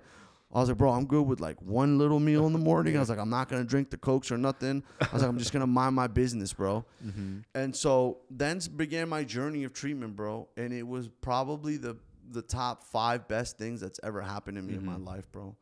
I 0.54 0.60
was 0.60 0.70
like, 0.70 0.78
bro, 0.78 0.90
I'm 0.90 1.04
good 1.04 1.26
with 1.26 1.40
like 1.40 1.60
one 1.60 1.98
little 1.98 2.18
meal 2.18 2.46
in 2.46 2.54
the 2.54 2.58
morning. 2.58 2.96
I 2.96 3.00
was 3.00 3.10
like, 3.10 3.18
I'm 3.18 3.28
not 3.28 3.48
gonna 3.50 3.64
drink 3.64 3.90
the 3.90 3.98
cokes 3.98 4.30
or 4.30 4.38
nothing. 4.38 4.82
I 5.00 5.08
was 5.12 5.20
like, 5.20 5.28
I'm 5.28 5.38
just 5.38 5.52
gonna 5.52 5.66
mind 5.66 5.96
my 5.96 6.06
business, 6.06 6.54
bro. 6.54 6.84
Mm-hmm. 7.04 7.40
And 7.54 7.76
so 7.76 8.18
then 8.30 8.60
began 8.76 9.08
my 9.08 9.24
journey 9.24 9.64
of 9.64 9.74
treatment, 9.74 10.16
bro. 10.16 10.48
And 10.56 10.72
it 10.72 10.86
was 10.86 11.08
probably 11.20 11.76
the 11.76 11.96
the 12.34 12.42
top 12.42 12.84
five 12.84 13.26
best 13.28 13.58
things 13.58 13.80
that's 13.80 14.00
ever 14.02 14.20
happened 14.20 14.56
to 14.56 14.62
me 14.62 14.74
in 14.74 14.84
my 14.84 14.94
mm-hmm. 14.94 15.04
life, 15.04 15.30
bro. 15.32 15.56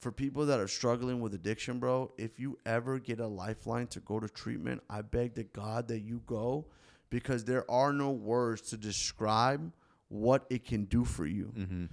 For 0.00 0.12
people 0.12 0.44
that 0.46 0.60
are 0.60 0.68
struggling 0.68 1.20
with 1.20 1.34
addiction, 1.34 1.78
bro, 1.78 2.12
if 2.18 2.38
you 2.38 2.58
ever 2.66 2.98
get 2.98 3.20
a 3.20 3.26
lifeline 3.26 3.86
to 3.88 4.00
go 4.00 4.20
to 4.20 4.28
treatment, 4.28 4.82
I 4.90 5.02
beg 5.02 5.34
to 5.36 5.44
God 5.44 5.88
that 5.88 6.00
you 6.00 6.20
go 6.26 6.66
because 7.10 7.44
there 7.44 7.70
are 7.70 7.92
no 7.92 8.10
words 8.10 8.62
to 8.70 8.76
describe 8.76 9.72
what 10.08 10.44
it 10.50 10.64
can 10.64 10.84
do 10.84 11.04
for 11.04 11.26
you. 11.26 11.52
Mm-hmm. 11.56 11.84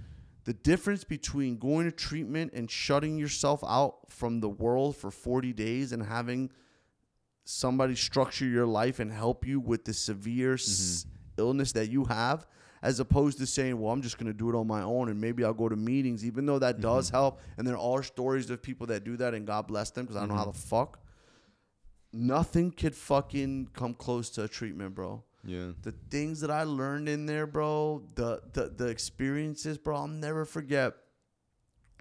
The 0.44 0.52
difference 0.52 1.04
between 1.04 1.58
going 1.58 1.86
to 1.86 1.92
treatment 1.92 2.52
and 2.52 2.70
shutting 2.70 3.16
yourself 3.16 3.62
out 3.66 4.10
from 4.10 4.40
the 4.40 4.48
world 4.48 4.96
for 4.96 5.10
40 5.10 5.52
days 5.52 5.92
and 5.92 6.04
having 6.04 6.50
somebody 7.44 7.94
structure 7.94 8.46
your 8.46 8.66
life 8.66 8.98
and 8.98 9.12
help 9.12 9.46
you 9.46 9.60
with 9.60 9.84
the 9.84 9.94
severe 9.94 10.54
s- 10.54 11.06
mm-hmm. 11.06 11.40
illness 11.40 11.72
that 11.72 11.90
you 11.90 12.04
have 12.04 12.46
as 12.82 13.00
opposed 13.00 13.38
to 13.38 13.46
saying 13.46 13.78
well 13.78 13.92
i'm 13.92 14.02
just 14.02 14.18
going 14.18 14.26
to 14.26 14.36
do 14.36 14.48
it 14.48 14.54
on 14.54 14.66
my 14.66 14.82
own 14.82 15.08
and 15.08 15.20
maybe 15.20 15.44
i'll 15.44 15.54
go 15.54 15.68
to 15.68 15.76
meetings 15.76 16.24
even 16.24 16.46
though 16.46 16.58
that 16.58 16.80
does 16.80 17.08
mm-hmm. 17.08 17.16
help 17.16 17.40
and 17.56 17.66
there 17.66 17.78
are 17.78 18.02
stories 18.02 18.50
of 18.50 18.62
people 18.62 18.86
that 18.86 19.04
do 19.04 19.16
that 19.16 19.34
and 19.34 19.46
god 19.46 19.66
bless 19.66 19.90
them 19.90 20.04
because 20.04 20.16
i 20.16 20.20
don't 20.20 20.28
know 20.28 20.34
how 20.34 20.44
the 20.44 20.50
mm-hmm. 20.50 20.68
fuck 20.68 20.98
nothing 22.12 22.70
could 22.70 22.94
fucking 22.94 23.68
come 23.72 23.94
close 23.94 24.30
to 24.30 24.44
a 24.44 24.48
treatment 24.48 24.94
bro 24.94 25.22
Yeah. 25.44 25.72
the 25.82 25.92
things 26.10 26.40
that 26.40 26.50
I 26.50 26.62
learned 26.62 27.08
in 27.08 27.26
there, 27.26 27.46
bro, 27.46 28.02
the 28.14 28.42
the 28.52 28.68
the 28.68 28.86
experiences, 28.86 29.78
bro, 29.78 29.96
I'll 29.96 30.06
never 30.06 30.44
forget. 30.44 30.94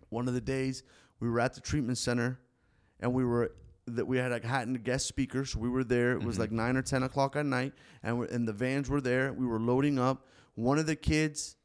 One 0.09 0.27
of 0.27 0.33
the 0.33 0.41
days 0.41 0.83
we 1.19 1.29
were 1.29 1.39
at 1.39 1.53
the 1.53 1.61
treatment 1.61 1.97
center, 1.97 2.39
and 2.99 3.13
we 3.13 3.23
were 3.23 3.53
that 3.87 4.05
we 4.05 4.17
had 4.17 4.31
like 4.31 4.43
had 4.43 4.83
guest 4.83 5.07
speakers. 5.07 5.55
We 5.55 5.69
were 5.69 5.83
there. 5.83 6.13
It 6.13 6.23
was 6.23 6.35
mm-hmm. 6.35 6.41
like 6.41 6.51
nine 6.51 6.77
or 6.77 6.81
ten 6.81 7.03
o'clock 7.03 7.35
at 7.35 7.45
night, 7.45 7.73
and 8.03 8.23
and 8.29 8.47
the 8.47 8.53
vans 8.53 8.89
were 8.89 9.01
there. 9.01 9.33
We 9.33 9.45
were 9.45 9.59
loading 9.59 9.97
up. 9.97 10.27
One 10.61 10.77
of 10.79 10.85
the 10.85 10.95
kids 10.95 11.55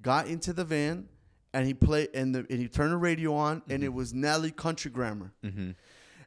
got 0.00 0.26
into 0.28 0.52
the 0.52 0.64
van, 0.64 1.08
and 1.52 1.66
he 1.66 1.74
played 1.74 2.10
and 2.14 2.34
the 2.34 2.46
and 2.50 2.58
he 2.60 2.68
turned 2.68 2.92
the 2.92 2.96
radio 2.96 3.34
on, 3.34 3.62
and 3.68 3.82
it 3.82 3.92
was 3.92 4.14
Nelly 4.14 4.50
Country 4.50 4.90
Grammar. 4.90 5.32
Mm-hmm. 5.44 5.70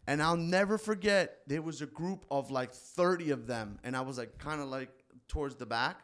And 0.08 0.22
I'll 0.22 0.36
never 0.36 0.78
forget, 0.78 1.38
there 1.48 1.62
was 1.62 1.82
a 1.82 1.86
group 1.86 2.26
of 2.32 2.50
like 2.50 2.74
30 2.74 3.30
of 3.32 3.46
them. 3.48 3.78
And 3.84 3.96
I 3.96 4.02
was 4.02 4.18
like 4.18 4.38
kind 4.40 4.60
of 4.60 4.68
like 4.68 4.90
towards 5.28 5.56
the 5.56 5.66
back. 5.68 6.02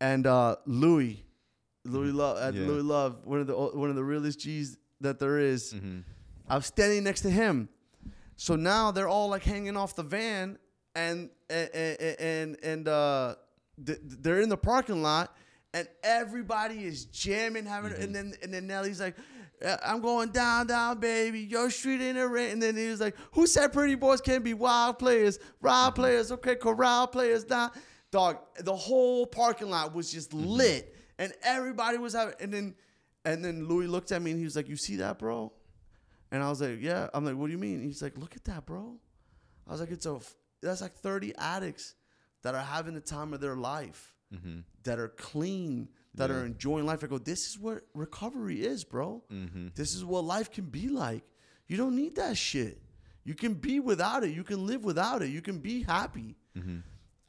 And 0.00 0.26
uh, 0.26 0.56
Louis, 0.66 1.24
Louis 1.84 2.12
Love, 2.12 2.36
uh, 2.36 2.56
Yeah. 2.56 2.66
Louis 2.66 2.82
Love, 2.82 3.24
one 3.24 3.40
of 3.40 3.46
the 3.48 3.54
one 3.54 3.90
of 3.90 3.96
the 3.96 4.04
realest 4.04 4.40
G's 4.40 4.78
that 5.00 5.18
there 5.18 5.38
is. 5.38 5.74
Mm-hmm. 5.74 6.00
I 6.48 6.56
was 6.56 6.66
standing 6.66 7.04
next 7.04 7.22
to 7.22 7.30
him. 7.30 7.68
So 8.36 8.54
now 8.56 8.92
they're 8.92 9.08
all 9.08 9.28
like 9.28 9.42
hanging 9.42 9.76
off 9.76 9.96
the 9.96 10.04
van 10.04 10.58
and 10.94 11.28
and 11.50 11.70
and 11.74 12.56
and 12.62 12.88
uh 12.88 13.34
th- 13.84 13.98
they're 14.02 14.40
in 14.40 14.48
the 14.48 14.56
parking 14.56 15.02
lot 15.02 15.36
and 15.74 15.86
everybody 16.02 16.84
is 16.84 17.04
jamming 17.06 17.66
having 17.66 17.92
and 17.92 18.14
then 18.14 18.34
and 18.42 18.52
then 18.52 18.66
Nelly's 18.66 19.00
like 19.00 19.16
"Uh, 19.64 19.76
I'm 19.84 20.00
going 20.00 20.30
down, 20.30 20.66
down, 20.66 21.00
baby. 21.00 21.40
Your 21.40 21.70
street 21.70 22.00
in 22.00 22.16
the 22.16 22.28
rain. 22.28 22.52
And 22.52 22.62
then 22.62 22.76
he 22.76 22.88
was 22.88 23.00
like, 23.00 23.16
"Who 23.32 23.46
said 23.46 23.72
pretty 23.72 23.94
boys 23.94 24.20
can't 24.20 24.44
be 24.44 24.54
wild 24.54 24.98
players? 24.98 25.38
Wild 25.60 25.94
players, 25.94 26.30
okay, 26.32 26.54
corral 26.54 27.06
players, 27.06 27.44
down." 27.44 27.70
Dog, 28.10 28.38
the 28.60 28.74
whole 28.74 29.26
parking 29.26 29.68
lot 29.68 29.94
was 29.94 30.10
just 30.10 30.32
lit, 30.32 30.94
and 31.18 31.32
everybody 31.42 31.98
was 31.98 32.14
having. 32.14 32.34
And 32.40 32.52
then, 32.52 32.74
and 33.24 33.44
then 33.44 33.66
Louis 33.68 33.86
looked 33.86 34.12
at 34.12 34.22
me 34.22 34.30
and 34.30 34.38
he 34.38 34.44
was 34.44 34.56
like, 34.56 34.68
"You 34.68 34.76
see 34.76 34.96
that, 34.96 35.18
bro?" 35.18 35.52
And 36.30 36.42
I 36.42 36.48
was 36.48 36.60
like, 36.60 36.78
yeah. 36.80 37.08
I'm 37.14 37.24
like, 37.24 37.36
what 37.36 37.46
do 37.46 37.52
you 37.52 37.58
mean? 37.58 37.80
He's 37.80 38.02
like, 38.02 38.16
look 38.18 38.36
at 38.36 38.44
that, 38.44 38.66
bro. 38.66 38.96
I 39.66 39.72
was 39.72 39.80
like, 39.80 39.90
it's 39.90 40.06
a, 40.06 40.18
that's 40.62 40.80
like 40.80 40.94
30 40.94 41.34
addicts 41.36 41.94
that 42.42 42.54
are 42.54 42.62
having 42.62 42.94
the 42.94 43.00
time 43.00 43.32
of 43.34 43.40
their 43.40 43.56
life, 43.56 44.14
Mm-hmm. 44.34 44.58
that 44.82 44.98
are 44.98 45.08
clean, 45.08 45.88
that 46.14 46.28
Yeah. 46.28 46.36
are 46.36 46.44
enjoying 46.44 46.84
life. 46.84 47.02
I 47.02 47.06
go, 47.06 47.16
this 47.16 47.46
is 47.48 47.58
what 47.58 47.84
recovery 47.94 48.60
is, 48.62 48.84
bro. 48.84 49.22
Mm-hmm. 49.32 49.68
This 49.74 49.94
is 49.94 50.04
what 50.04 50.24
life 50.24 50.50
can 50.50 50.66
be 50.66 50.88
like. 50.88 51.24
You 51.66 51.78
don't 51.78 51.96
need 51.96 52.16
that 52.16 52.36
shit. 52.36 52.82
You 53.24 53.34
can 53.34 53.54
be 53.54 53.80
without 53.80 54.24
it. 54.24 54.30
You 54.34 54.44
can 54.44 54.66
live 54.66 54.84
without 54.84 55.22
it. 55.22 55.28
You 55.30 55.40
can 55.40 55.60
be 55.60 55.82
happy. 55.82 56.36
Mm-hmm. 56.56 56.78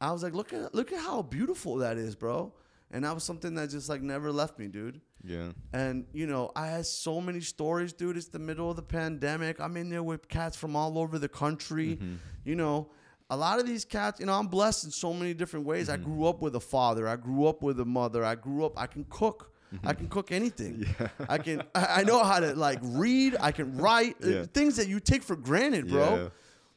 I 0.00 0.12
was 0.12 0.22
like, 0.22 0.34
look 0.34 0.52
at 0.52 0.74
look 0.74 0.92
at 0.92 0.98
how 1.00 1.22
beautiful 1.22 1.76
that 1.76 1.96
is, 1.96 2.14
bro. 2.16 2.52
And 2.90 3.04
that 3.04 3.14
was 3.14 3.22
something 3.24 3.54
that 3.54 3.70
just 3.70 3.88
like 3.88 4.02
never 4.02 4.30
left 4.32 4.58
me, 4.58 4.66
dude. 4.68 5.00
Yeah. 5.24 5.52
And 5.72 6.06
you 6.12 6.26
know, 6.26 6.50
I 6.56 6.66
had 6.66 6.84
so 6.86 7.20
many 7.20 7.40
stories, 7.40 7.92
dude. 7.94 8.16
It's 8.18 8.28
the 8.28 8.38
middle 8.38 8.68
of 8.70 8.76
the 8.76 8.82
pandemic. 8.82 9.58
I'm 9.60 9.76
in 9.78 9.88
there 9.90 10.02
with 10.02 10.28
cats 10.28 10.56
from 10.56 10.74
all 10.76 10.98
over 10.98 11.18
the 11.18 11.28
country. 11.28 11.98
You 12.44 12.56
know, 12.56 12.90
a 13.30 13.36
lot 13.36 13.58
of 13.60 13.66
these 13.66 13.84
cats, 13.84 14.20
you 14.20 14.26
know, 14.26 14.34
I'm 14.34 14.48
blessed 14.48 14.84
in 14.84 14.90
so 14.90 15.14
many 15.14 15.32
different 15.34 15.64
ways. 15.64 15.88
I 15.88 15.96
grew 15.96 16.26
up 16.26 16.42
with 16.42 16.54
a 16.56 16.60
father. 16.60 17.06
I 17.08 17.16
grew 17.16 17.46
up 17.46 17.62
with 17.62 17.78
a 17.80 17.84
mother. 17.84 18.24
I 18.24 18.34
grew 18.34 18.64
up. 18.66 18.78
I 18.78 18.86
can 18.86 19.04
cook. 19.08 19.52
I 19.84 19.92
can 19.94 20.08
cook 20.08 20.32
anything. 20.32 20.84
I 21.28 21.38
can. 21.38 21.62
I 21.74 22.00
I 22.00 22.02
know 22.02 22.24
how 22.24 22.40
to 22.40 22.54
like 22.56 22.80
read. 22.82 23.36
I 23.40 23.52
can 23.52 23.76
write. 23.76 24.16
uh, 24.24 24.28
Yeah. 24.28 24.44
Things 24.52 24.76
that 24.76 24.88
you 24.88 24.98
take 24.98 25.22
for 25.22 25.36
granted, 25.36 25.88
bro. 25.88 26.16
Yeah. 26.16 26.28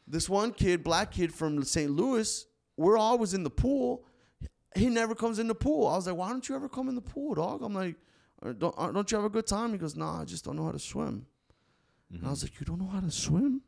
This 0.07 0.29
one 0.29 0.51
kid, 0.51 0.83
black 0.83 1.11
kid 1.11 1.33
from 1.33 1.63
St. 1.63 1.89
Louis, 1.89 2.45
we're 2.77 2.97
always 2.97 3.33
in 3.33 3.41
the 3.43 3.49
pool. 3.49 4.05
He 4.75 4.89
never 4.89 5.15
comes 5.15 5.39
in 5.39 5.47
the 5.47 5.55
pool. 5.55 5.87
I 5.87 5.95
was 5.95 6.05
like, 6.07 6.15
why 6.15 6.29
don't 6.29 6.47
you 6.47 6.55
ever 6.55 6.69
come 6.69 6.87
in 6.89 6.95
the 6.95 7.01
pool, 7.01 7.35
dog? 7.35 7.61
I'm 7.63 7.73
like, 7.73 7.95
"Uh, 8.43 8.51
don't, 8.53 8.75
uh, 8.77 8.91
don't 8.91 9.09
you 9.11 9.17
have 9.17 9.25
a 9.25 9.29
good 9.29 9.47
time? 9.47 9.71
He 9.71 9.77
goes, 9.77 9.95
nah, 9.95 10.21
I 10.21 10.25
just 10.25 10.43
don't 10.45 10.55
know 10.55 10.65
how 10.65 10.71
to 10.71 10.79
swim. 10.79 11.25
And 12.11 12.25
I 12.27 12.29
was 12.31 12.43
like, 12.43 12.59
you 12.59 12.65
don't 12.65 12.79
know 12.79 12.87
how 12.87 12.99
to 12.99 13.11
swim? 13.11 13.61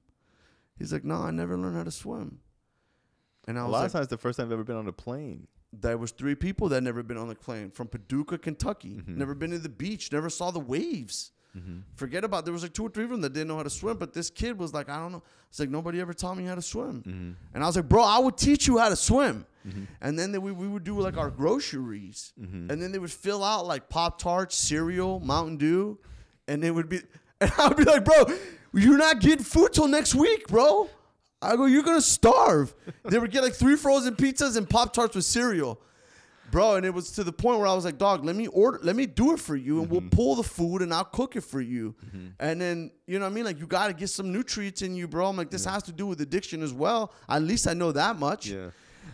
He's 0.78 0.91
like, 0.91 1.03
no, 1.06 1.16
I 1.16 1.32
never 1.32 1.57
learned 1.57 1.78
how 1.78 1.84
to 1.84 1.91
swim. 1.91 2.40
And 3.48 3.58
I 3.58 3.62
A 3.62 3.66
was 3.66 3.72
lot 3.72 3.80
like, 3.80 3.86
of 3.88 3.92
times, 3.94 4.08
the 4.08 4.18
first 4.18 4.38
time 4.38 4.48
I've 4.48 4.54
ever 4.54 4.64
been 4.64 4.76
on 4.78 4.88
a 4.88 4.92
plane. 4.94 5.48
there 5.72 5.98
was 5.98 6.12
three 6.12 6.36
people 6.36 6.70
that 6.70 6.82
never 6.82 7.04
been 7.04 7.18
on 7.18 7.28
the 7.28 7.36
plane 7.36 7.70
from 7.72 7.88
Paducah, 7.88 8.38
Kentucky. 8.38 8.96
Mm-hmm. 9.02 9.18
Never 9.18 9.36
been 9.36 9.52
to 9.52 9.60
the 9.60 9.70
beach. 9.70 10.12
Never 10.12 10.30
saw 10.30 10.52
the 10.52 10.60
waves. 10.60 11.32
Mm-hmm. 11.58 11.80
Forget 11.96 12.24
about 12.26 12.44
there 12.46 12.54
was 12.54 12.64
like 12.64 12.74
two 12.74 12.86
or 12.86 12.90
three 12.90 13.06
of 13.06 13.10
them 13.12 13.22
that 13.22 13.32
didn't 13.34 13.48
know 13.48 13.56
how 13.58 13.64
to 13.64 13.70
swim. 13.70 13.98
But 13.98 14.14
this 14.14 14.30
kid 14.30 14.58
was 14.58 14.74
like, 14.74 14.90
I 14.90 14.98
don't 15.00 15.12
know. 15.14 15.24
It's 15.50 15.60
like 15.60 15.70
nobody 15.70 16.02
ever 16.02 16.14
taught 16.14 16.36
me 16.38 16.46
how 16.46 16.56
to 16.56 16.62
swim. 16.62 17.04
Mm-hmm. 17.08 17.32
And 17.54 17.64
I 17.64 17.68
was 17.68 17.76
like, 17.78 17.88
bro, 17.88 18.04
I 18.04 18.20
would 18.20 18.36
teach 18.38 18.68
you 18.68 18.78
how 18.78 18.90
to 18.90 18.96
swim. 18.96 19.46
And 20.00 20.20
then 20.20 20.32
they, 20.32 20.38
we, 20.38 20.52
we 20.52 20.68
would 20.68 20.84
do 20.84 21.00
like 21.00 21.18
our 21.18 21.32
groceries. 21.32 22.34
And 22.38 22.70
then 22.70 22.92
they 22.92 23.00
would 23.00 23.12
fill 23.12 23.44
out 23.44 23.66
like 23.66 23.90
Pop 23.90 24.20
Tarts, 24.20 24.56
cereal, 24.56 25.20
Mountain 25.22 25.58
Dew. 25.58 25.98
And 26.48 26.64
it 26.64 26.72
would 26.72 26.88
be, 26.90 27.00
and 27.42 27.52
I 27.58 27.68
would 27.70 27.78
be 27.78 27.84
like, 27.84 28.06
bro, 28.06 28.26
you're 28.74 28.98
not 28.98 29.20
getting 29.22 29.44
food 29.44 29.74
till 29.74 29.88
next 29.88 30.14
week, 30.14 30.48
bro. 30.48 30.90
I 31.46 31.56
go, 31.56 31.66
you're 31.66 31.84
gonna 31.84 32.02
starve. 32.02 32.74
they 33.04 33.20
would 33.20 33.32
get 33.32 33.44
like 33.44 33.54
three 33.54 33.76
frozen 33.76 34.16
pizzas 34.16 34.58
and 34.58 34.70
Pop 34.70 34.94
Tarts 34.94 35.16
with 35.16 35.26
cereal. 35.26 35.80
Bro, 36.52 36.76
and 36.76 36.86
it 36.86 36.94
was 36.94 37.12
to 37.12 37.24
the 37.24 37.34
point 37.34 37.58
where 37.58 37.68
I 37.68 37.74
was 37.74 37.86
like, 37.86 37.98
dog, 37.98 38.24
let 38.24 38.36
me 38.36 38.48
order, 38.48 38.80
let 38.84 38.96
me 38.96 39.06
do 39.06 39.34
it 39.34 39.40
for 39.40 39.56
you, 39.56 39.82
and 39.82 39.90
we'll 39.90 40.02
mm-hmm. 40.02 40.10
pull 40.10 40.36
the 40.36 40.44
food 40.44 40.82
and 40.82 40.94
I'll 40.94 41.04
cook 41.04 41.36
it 41.36 41.42
for 41.42 41.60
you. 41.60 41.96
Mm-hmm. 42.06 42.28
And 42.40 42.62
then, 42.62 42.92
you 43.08 43.18
know 43.20 43.26
what 43.26 43.32
I 43.32 43.36
mean? 43.36 43.46
Like, 43.46 43.60
you 43.60 43.66
got 43.66 43.88
to 43.88 43.94
get 43.94 44.10
some 44.10 44.32
nutrients 44.32 44.82
in 44.82 44.96
you, 44.96 45.08
bro. 45.08 45.28
I'm 45.28 45.36
like, 45.36 45.50
this 45.50 45.66
has 45.66 45.84
to 45.84 45.92
do 45.92 46.06
with 46.06 46.22
addiction 46.22 46.62
as 46.62 46.72
well. 46.72 47.14
At 47.28 47.42
least 47.42 47.68
I 47.68 47.74
know 47.74 47.92
that 47.92 48.20
much. 48.20 48.48
Yeah. 48.48 48.70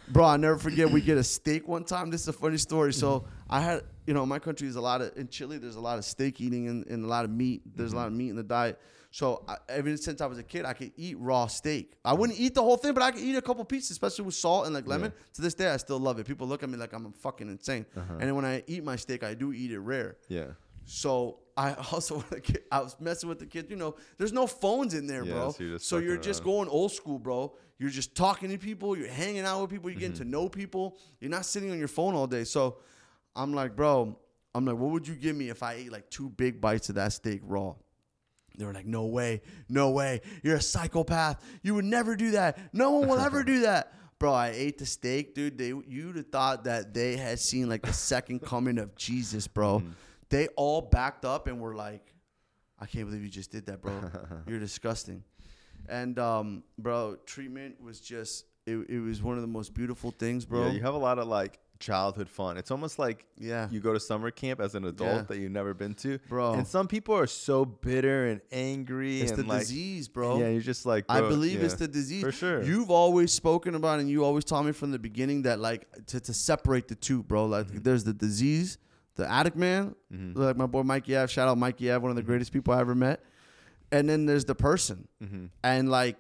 Bro, 0.09 0.25
I 0.25 0.37
never 0.37 0.57
forget. 0.57 0.91
We 0.91 1.01
get 1.01 1.17
a 1.17 1.23
steak 1.23 1.67
one 1.67 1.85
time. 1.85 2.09
This 2.09 2.21
is 2.21 2.27
a 2.27 2.33
funny 2.33 2.57
story. 2.57 2.91
So 2.91 3.19
mm-hmm. 3.19 3.29
I 3.49 3.61
had, 3.61 3.83
you 4.05 4.13
know, 4.13 4.25
my 4.25 4.39
country 4.39 4.67
is 4.67 4.75
a 4.75 4.81
lot 4.81 5.01
of 5.01 5.15
in 5.17 5.29
Chile. 5.29 5.57
There's 5.57 5.77
a 5.77 5.81
lot 5.81 5.97
of 5.97 6.05
steak 6.05 6.41
eating 6.41 6.67
and, 6.67 6.85
and 6.87 7.05
a 7.05 7.07
lot 7.07 7.23
of 7.23 7.31
meat. 7.31 7.61
There's 7.75 7.93
a 7.93 7.95
lot 7.95 8.07
of 8.07 8.13
meat 8.13 8.29
in 8.29 8.35
the 8.35 8.43
diet. 8.43 8.79
So 9.13 9.43
I, 9.47 9.57
ever 9.67 9.95
since 9.97 10.21
I 10.21 10.25
was 10.25 10.37
a 10.39 10.43
kid, 10.43 10.63
I 10.63 10.71
could 10.73 10.91
eat 10.95 11.17
raw 11.19 11.45
steak. 11.47 11.95
I 12.05 12.13
wouldn't 12.13 12.39
eat 12.39 12.55
the 12.55 12.61
whole 12.63 12.77
thing, 12.77 12.93
but 12.93 13.03
I 13.03 13.11
could 13.11 13.21
eat 13.21 13.35
a 13.35 13.41
couple 13.41 13.63
pieces, 13.65 13.91
especially 13.91 14.23
with 14.25 14.35
salt 14.35 14.65
and 14.65 14.73
like 14.73 14.87
lemon. 14.87 15.11
To 15.33 15.41
this 15.41 15.53
day, 15.53 15.69
I 15.69 15.77
still 15.77 15.99
love 15.99 16.17
it. 16.19 16.25
People 16.25 16.47
look 16.47 16.63
at 16.63 16.69
me 16.69 16.77
like 16.77 16.93
I'm 16.93 17.11
fucking 17.11 17.49
insane. 17.49 17.85
And 17.95 18.21
then 18.21 18.35
when 18.35 18.45
I 18.45 18.63
eat 18.67 18.83
my 18.85 18.95
steak, 18.95 19.23
I 19.23 19.33
do 19.33 19.51
eat 19.51 19.71
it 19.71 19.79
rare. 19.79 20.15
Yeah. 20.29 20.45
So 20.85 21.39
I 21.57 21.73
also 21.91 22.23
I 22.71 22.79
was 22.79 22.95
messing 23.01 23.27
with 23.27 23.39
the 23.39 23.45
kids. 23.45 23.69
You 23.69 23.75
know, 23.75 23.95
there's 24.17 24.31
no 24.33 24.47
phones 24.47 24.93
in 24.93 25.07
there, 25.07 25.25
Yeah, 25.25 25.33
bro. 25.33 25.51
so 25.51 25.63
you're 25.63 25.73
just 25.77 25.89
so 25.89 25.97
you're 25.97 26.17
just 26.17 26.43
going 26.43 26.69
old 26.69 26.93
school, 26.93 27.19
bro. 27.19 27.53
You're 27.79 27.89
just 27.89 28.15
talking 28.15 28.49
to 28.49 28.57
people. 28.57 28.97
You're 28.97 29.07
hanging 29.11 29.41
out 29.41 29.61
with 29.61 29.71
people. 29.71 29.89
You're 29.89 29.99
getting 29.99 30.15
Mm-hmm. 30.15 30.23
to 30.23 30.29
know 30.29 30.47
people. 30.49 30.97
You're 31.19 31.31
not 31.31 31.45
sitting 31.45 31.69
on 31.71 31.79
your 31.79 31.87
phone 31.89 32.15
all 32.15 32.27
day. 32.27 32.45
So 32.45 32.77
I'm 33.35 33.53
like, 33.53 33.75
bro. 33.75 34.17
I'm 34.55 34.65
like, 34.65 34.75
what 34.77 34.91
would 34.91 35.07
you 35.07 35.15
give 35.15 35.35
me 35.35 35.49
if 35.49 35.63
I 35.63 35.73
ate 35.73 35.91
like 35.91 36.09
two 36.09 36.29
big 36.29 36.59
bites 36.61 36.89
of 36.89 36.95
that 36.95 37.13
steak 37.13 37.41
raw? 37.43 37.73
They 38.61 38.67
were 38.67 38.73
like, 38.73 38.85
no 38.85 39.05
way, 39.05 39.41
no 39.67 39.89
way. 39.89 40.21
You're 40.43 40.57
a 40.57 40.61
psychopath. 40.61 41.43
You 41.63 41.73
would 41.73 41.85
never 41.85 42.15
do 42.15 42.31
that. 42.31 42.59
No 42.73 42.91
one 42.91 43.09
will 43.09 43.17
ever 43.17 43.43
do 43.43 43.61
that. 43.61 43.93
Bro, 44.19 44.33
I 44.33 44.49
ate 44.49 44.77
the 44.77 44.85
steak, 44.85 45.33
dude. 45.33 45.57
They 45.57 45.73
you'd 45.87 46.15
have 46.15 46.27
thought 46.27 46.65
that 46.65 46.93
they 46.93 47.17
had 47.17 47.39
seen 47.39 47.67
like 47.67 47.81
the 47.81 47.91
second 47.91 48.41
coming 48.45 48.77
of 48.77 48.95
Jesus, 48.95 49.47
bro. 49.47 49.79
Mm-hmm. 49.79 49.91
They 50.29 50.47
all 50.49 50.79
backed 50.79 51.25
up 51.25 51.47
and 51.47 51.59
were 51.59 51.73
like, 51.73 52.13
I 52.79 52.85
can't 52.85 53.07
believe 53.07 53.23
you 53.23 53.29
just 53.29 53.51
did 53.51 53.65
that, 53.65 53.81
bro. 53.81 54.11
You're 54.47 54.59
disgusting. 54.59 55.23
And 55.89 56.19
um, 56.19 56.63
bro, 56.77 57.17
treatment 57.25 57.81
was 57.81 57.99
just 57.99 58.45
it, 58.67 58.77
it 58.89 58.99
was 58.99 59.23
one 59.23 59.37
of 59.37 59.41
the 59.41 59.47
most 59.47 59.73
beautiful 59.73 60.11
things, 60.11 60.45
bro. 60.45 60.67
Yeah, 60.67 60.73
you 60.73 60.81
have 60.81 60.93
a 60.93 60.99
lot 60.99 61.17
of 61.17 61.27
like 61.27 61.57
childhood 61.81 62.29
fun. 62.29 62.55
It's 62.57 62.71
almost 62.71 62.97
like 62.99 63.25
Yeah. 63.37 63.67
you 63.69 63.79
go 63.81 63.91
to 63.93 63.99
summer 63.99 64.31
camp 64.31 64.61
as 64.61 64.75
an 64.75 64.85
adult 64.85 65.09
Yeah. 65.15 65.21
that 65.23 65.37
you've 65.37 65.51
never 65.51 65.73
been 65.73 65.93
to, 65.95 66.19
Bro. 66.29 66.53
And 66.53 66.65
some 66.67 66.87
people 66.87 67.15
are 67.17 67.27
so 67.27 67.65
bitter 67.65 68.27
and 68.27 68.39
angry 68.51 69.19
it's 69.21 69.31
and 69.31 69.39
the 69.43 69.47
like, 69.47 69.59
disease, 69.59 70.07
bro. 70.07 70.39
Yeah, 70.39 70.49
you're 70.49 70.61
just 70.61 70.85
like, 70.85 71.05
I 71.09 71.19
believe 71.21 71.61
it's 71.61 71.73
the 71.75 71.87
disease. 71.89 72.23
for 72.23 72.31
sure. 72.31 72.61
You've 72.63 72.89
always 72.91 73.33
spoken 73.33 73.75
about 73.75 73.99
and 73.99 74.09
you 74.09 74.23
always 74.23 74.45
taught 74.45 74.63
me 74.63 74.71
from 74.71 74.91
the 74.91 74.99
beginning 74.99 75.41
that 75.41 75.59
like 75.59 75.87
to, 76.07 76.19
to 76.21 76.33
separate 76.33 76.87
the 76.87 76.95
two, 76.95 77.23
bro. 77.23 77.45
Like 77.47 77.67
Mm-hmm. 77.67 77.79
there's 77.81 78.03
the 78.05 78.13
disease, 78.13 78.77
the 79.15 79.29
addict 79.29 79.57
man, 79.57 79.95
like 80.09 80.55
my 80.55 80.67
boy 80.67 80.83
Mikey 80.83 81.17
Ave, 81.17 81.31
shout 81.31 81.47
out 81.49 81.57
Mikey 81.57 81.91
Ave, 81.91 82.01
one 82.01 82.11
of 82.11 82.15
the 82.15 82.21
Mm-hmm. 82.21 82.29
greatest 82.31 82.53
people 82.53 82.73
I 82.73 82.79
ever 82.79 82.95
met. 82.95 83.21
And 83.91 84.07
then 84.07 84.25
there's 84.25 84.45
the 84.45 84.55
person. 84.55 85.07
Mm-hmm. 85.21 85.45
And 85.63 85.89
like 85.91 86.19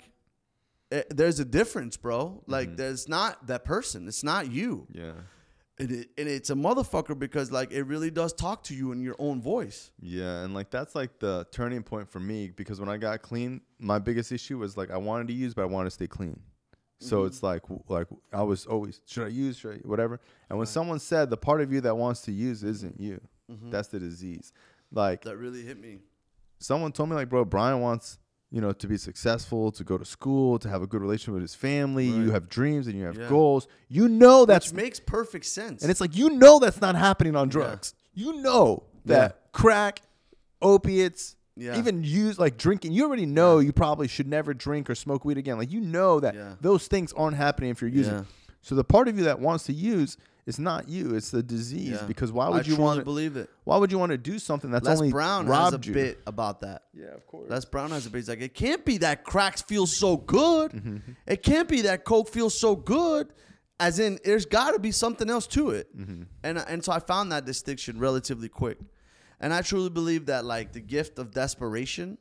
eh, 0.91 1.03
there's 1.09 1.39
a 1.39 1.45
difference, 1.45 1.95
bro. 1.95 2.43
Like 2.47 2.67
Mm-hmm. 2.67 2.75
there's 2.75 3.07
not 3.07 3.47
that 3.47 3.63
person. 3.63 4.07
It's 4.09 4.23
not 4.25 4.51
you. 4.51 4.87
yeah, 4.91 5.13
And, 5.81 5.91
it, 5.91 6.09
and 6.17 6.27
it's 6.27 6.49
a 6.49 6.53
motherfucker 6.55 7.17
because 7.17 7.51
like 7.51 7.71
it 7.71 7.83
really 7.83 8.11
does 8.11 8.33
talk 8.33 8.63
to 8.65 8.75
you 8.75 8.91
in 8.91 9.01
your 9.01 9.15
own 9.19 9.41
voice. 9.41 9.91
yeah, 9.99 10.43
and 10.43 10.53
like 10.53 10.69
that's 10.69 10.95
like 10.95 11.19
the 11.19 11.45
turning 11.51 11.83
point 11.83 12.07
for 12.09 12.19
me 12.19 12.51
because 12.55 12.79
when 12.79 12.87
I 12.89 12.97
got 12.97 13.21
clean, 13.21 13.61
my 13.79 13.97
biggest 13.99 14.31
issue 14.31 14.57
was 14.59 14.77
like 14.77 14.91
I 14.91 14.97
wanted 14.97 15.27
to 15.29 15.33
use, 15.33 15.53
but 15.53 15.63
I 15.63 15.65
wanted 15.65 15.85
to 15.89 15.91
stay 15.91 16.07
clean. 16.07 16.39
So 16.99 17.17
Mm-hmm. 17.19 17.27
it's 17.27 17.41
like 17.41 17.63
like 17.89 18.07
I 18.31 18.43
was 18.43 18.65
always 18.67 19.01
should 19.07 19.25
I 19.25 19.29
use 19.29 19.57
should 19.57 19.75
I, 19.75 19.87
whatever. 19.87 20.19
And 20.49 20.57
when 20.59 20.67
someone 20.67 20.99
said 20.99 21.29
the 21.31 21.37
part 21.37 21.61
of 21.61 21.71
you 21.73 21.81
that 21.81 21.95
wants 21.97 22.21
to 22.21 22.31
use 22.31 22.63
isn't 22.63 22.99
you, 22.99 23.19
Mm-hmm. 23.51 23.71
that's 23.71 23.87
the 23.89 23.99
disease. 23.99 24.53
Like 24.91 25.23
That 25.23 25.37
really 25.37 25.63
hit 25.63 25.79
me. 25.79 25.99
someone 26.59 26.91
told 26.91 27.09
me 27.09 27.15
like, 27.15 27.27
bro, 27.27 27.43
Brian 27.43 27.81
wants 27.81 28.19
you 28.51 28.59
know 28.61 28.73
to 28.73 28.87
be 28.87 28.97
successful, 28.97 29.71
to 29.71 29.83
go 29.83 29.97
to 29.97 30.03
school, 30.05 30.59
to 30.59 30.67
have 30.69 30.81
a 30.81 30.87
good 30.87 31.01
relationship 31.01 31.33
with 31.35 31.41
his 31.41 31.55
family. 31.55 32.05
You 32.05 32.31
have 32.31 32.49
dreams 32.49 32.87
and 32.87 32.95
you 32.97 33.05
have 33.05 33.17
Yeah. 33.17 33.29
goals. 33.29 33.67
You 33.87 34.07
know 34.09 34.45
that's 34.45 34.71
Which 34.71 34.83
makes 34.83 34.99
perfect 34.99 35.45
sense. 35.45 35.81
and 35.81 35.89
it's 35.89 36.01
like 36.01 36.15
you 36.15 36.29
know 36.31 36.59
that's 36.59 36.81
not 36.81 36.95
happening 36.95 37.35
on 37.35 37.47
drugs. 37.49 37.93
You 38.13 38.33
know 38.41 38.83
that 39.05 39.31
Yeah. 39.31 39.49
crack, 39.53 40.01
opiates, 40.61 41.35
Yeah. 41.55 41.77
even 41.77 42.03
use 42.03 42.39
like 42.39 42.57
drinking. 42.57 42.91
You 42.93 43.05
already 43.05 43.25
know 43.25 43.59
you 43.59 43.71
probably 43.73 44.07
should 44.07 44.27
never 44.27 44.53
drink 44.53 44.89
or 44.89 44.95
smoke 44.95 45.25
weed 45.25 45.37
again. 45.37 45.57
Like 45.57 45.71
you 45.71 45.81
know 45.81 46.19
that 46.19 46.35
Yeah. 46.35 46.55
those 46.61 46.87
things 46.87 47.13
aren't 47.13 47.37
happening 47.37 47.69
if 47.71 47.81
you're 47.81 47.89
using. 47.89 48.13
Yeah. 48.15 48.23
So 48.61 48.75
the 48.75 48.83
part 48.83 49.07
of 49.07 49.17
you 49.17 49.23
that 49.23 49.39
wants 49.39 49.63
to 49.65 49.73
use 49.73 50.17
is 50.45 50.59
not 50.59 50.89
you. 50.89 51.15
It's 51.15 51.31
the 51.31 51.43
disease. 51.43 51.97
Yeah. 51.99 52.05
Because 52.07 52.31
why 52.31 52.47
I 52.47 52.49
would 52.49 52.67
you 52.67 52.75
want 52.75 52.99
to 52.99 53.05
believe 53.05 53.37
it? 53.37 53.49
Why 53.63 53.77
would 53.77 53.91
you 53.91 53.99
want 53.99 54.11
to 54.11 54.17
do 54.17 54.39
something 54.39 54.71
that's 54.71 54.85
Les 54.85 54.97
only 54.97 55.11
Brown 55.11 55.47
robbed 55.47 55.73
has 55.73 55.85
a 55.85 55.87
you? 55.87 55.93
bit 55.93 56.19
about 56.25 56.61
that. 56.61 56.83
Yeah, 56.93 57.13
of 57.13 57.25
course. 57.27 57.49
Les 57.49 57.65
Brown 57.65 57.91
has 57.91 58.05
a 58.05 58.09
bit. 58.09 58.19
He's 58.19 58.29
like, 58.29 58.41
it 58.41 58.53
can't 58.53 58.83
be 58.83 58.97
that 58.99 59.23
cracks 59.23 59.61
feel 59.61 59.85
so 59.85 60.17
good. 60.17 60.71
Mm-hmm. 60.71 60.97
It 61.27 61.43
can't 61.43 61.67
be 61.67 61.81
that 61.81 62.05
coke 62.05 62.29
feels 62.29 62.57
so 62.57 62.75
good. 62.75 63.33
As 63.79 63.99
in, 63.99 64.19
there's 64.23 64.45
got 64.45 64.71
to 64.71 64.79
be 64.79 64.91
something 64.91 65.29
else 65.29 65.47
to 65.47 65.71
it. 65.71 65.95
Mm-hmm. 65.97 66.23
And 66.43 66.57
and 66.57 66.83
so 66.83 66.91
I 66.91 66.99
found 66.99 67.31
that 67.31 67.45
distinction 67.45 67.99
relatively 67.99 68.49
quick. 68.49 68.77
And 69.39 69.53
I 69.53 69.61
truly 69.61 69.89
believe 69.89 70.27
that 70.27 70.45
like 70.45 70.71
the 70.71 70.81
gift 70.81 71.17
of 71.17 71.31
desperation, 71.31 72.19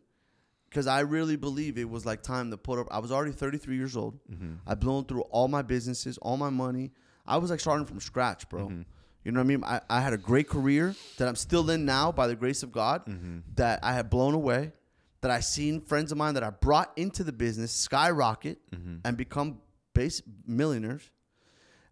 because 0.70 0.86
I 0.86 1.00
really 1.00 1.36
believe 1.36 1.76
it 1.76 1.88
was 1.88 2.06
like 2.06 2.22
time 2.22 2.50
to 2.50 2.56
put 2.56 2.78
up. 2.78 2.86
I 2.90 2.98
was 2.98 3.12
already 3.12 3.32
33 3.32 3.76
years 3.76 3.96
old. 3.96 4.18
Mm-hmm. 4.30 4.54
I'd 4.66 4.80
blown 4.80 5.04
through 5.04 5.22
all 5.22 5.48
my 5.48 5.60
businesses, 5.62 6.16
all 6.18 6.38
my 6.38 6.48
money. 6.50 6.92
I 7.30 7.36
was 7.38 7.50
like 7.50 7.60
starting 7.60 7.86
from 7.86 8.00
scratch, 8.00 8.48
bro. 8.48 8.66
Mm-hmm. 8.66 8.82
You 9.24 9.32
know 9.32 9.40
what 9.40 9.44
I 9.44 9.48
mean? 9.48 9.64
I, 9.64 9.80
I 9.88 10.00
had 10.00 10.12
a 10.12 10.18
great 10.18 10.48
career 10.48 10.94
that 11.18 11.28
I'm 11.28 11.36
still 11.36 11.68
in 11.70 11.84
now 11.84 12.10
by 12.10 12.26
the 12.26 12.34
grace 12.36 12.62
of 12.62 12.72
God 12.72 13.06
Mm-hmm. 13.06 13.38
that 13.56 13.80
I 13.82 13.92
had 13.92 14.08
blown 14.10 14.34
away, 14.34 14.72
that 15.20 15.30
I 15.30 15.40
seen 15.40 15.80
friends 15.80 16.10
of 16.12 16.18
mine 16.18 16.34
that 16.34 16.42
I 16.42 16.50
brought 16.50 16.90
into 16.96 17.22
the 17.24 17.32
business 17.32 17.70
skyrocket 17.72 18.58
Mm-hmm. 18.74 18.96
and 19.04 19.16
become 19.16 19.58
base 19.94 20.22
millionaires. 20.46 21.10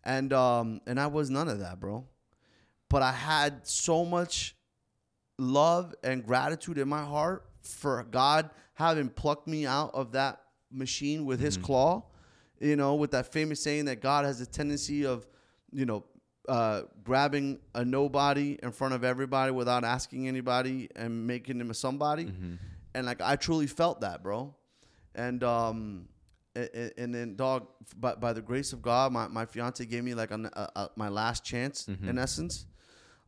And 0.04 0.32
um 0.32 0.80
and 0.86 0.98
I 0.98 1.06
was 1.08 1.28
none 1.30 1.48
of 1.48 1.58
that, 1.60 1.78
bro. 1.80 2.06
But 2.88 3.02
I 3.02 3.12
had 3.12 3.66
so 3.66 4.04
much 4.06 4.56
love 5.38 5.94
and 6.02 6.24
gratitude 6.24 6.78
in 6.78 6.88
my 6.88 7.04
heart 7.04 7.44
for 7.62 8.02
God 8.10 8.50
having 8.74 9.08
plucked 9.08 9.46
me 9.46 9.66
out 9.66 9.90
of 9.94 10.12
that 10.12 10.40
machine 10.70 11.24
with 11.26 11.40
his 11.40 11.56
claw. 11.56 12.04
You 12.60 12.76
know, 12.76 12.94
with 12.96 13.12
that 13.12 13.32
famous 13.32 13.62
saying 13.62 13.84
that 13.86 14.00
God 14.00 14.24
has 14.24 14.40
a 14.40 14.46
tendency 14.46 15.06
of, 15.06 15.26
you 15.72 15.86
know, 15.86 16.04
uh, 16.48 16.82
grabbing 17.04 17.58
a 17.74 17.84
nobody 17.84 18.58
in 18.62 18.72
front 18.72 18.94
of 18.94 19.04
everybody 19.04 19.52
without 19.52 19.84
asking 19.84 20.26
anybody 20.28 20.88
and 20.96 21.26
making 21.26 21.60
him 21.60 21.70
a 21.70 21.74
somebody. 21.74 22.24
And 22.94 23.06
like 23.06 23.20
I 23.20 23.36
truly 23.36 23.66
felt 23.66 24.00
that, 24.00 24.22
bro. 24.22 24.54
And 25.14 25.44
um, 25.44 26.08
a- 26.56 26.70
a- 26.86 26.92
and 27.00 27.14
then 27.14 27.36
dog, 27.36 27.68
by, 27.96 28.14
by 28.14 28.32
the 28.32 28.40
grace 28.42 28.72
of 28.72 28.80
God, 28.82 29.12
my, 29.12 29.28
my 29.28 29.44
fiance 29.46 29.84
gave 29.84 30.02
me 30.04 30.14
like 30.14 30.30
an, 30.30 30.46
a, 30.52 30.68
a, 30.74 30.90
my 30.96 31.08
last 31.08 31.44
chance 31.44 31.86
in 31.86 32.18
essence. 32.18 32.66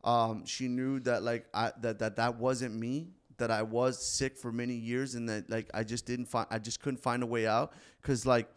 Um, 0.03 0.45
she 0.45 0.67
knew 0.67 0.99
that 1.01 1.21
like 1.21 1.45
I 1.53 1.71
that 1.81 1.99
that 1.99 2.15
that 2.15 2.37
wasn't 2.37 2.73
me. 2.75 3.09
That 3.37 3.51
I 3.51 3.61
was 3.63 4.03
sick 4.03 4.35
for 4.37 4.51
many 4.51 4.73
years, 4.75 5.15
and 5.15 5.27
that 5.29 5.49
like 5.49 5.69
I 5.73 5.83
just 5.83 6.05
didn't 6.05 6.25
find 6.25 6.47
I 6.49 6.57
just 6.59 6.81
couldn't 6.81 6.99
find 7.01 7.21
a 7.23 7.25
way 7.27 7.45
out. 7.47 7.73
Cause 8.01 8.25
like 8.25 8.49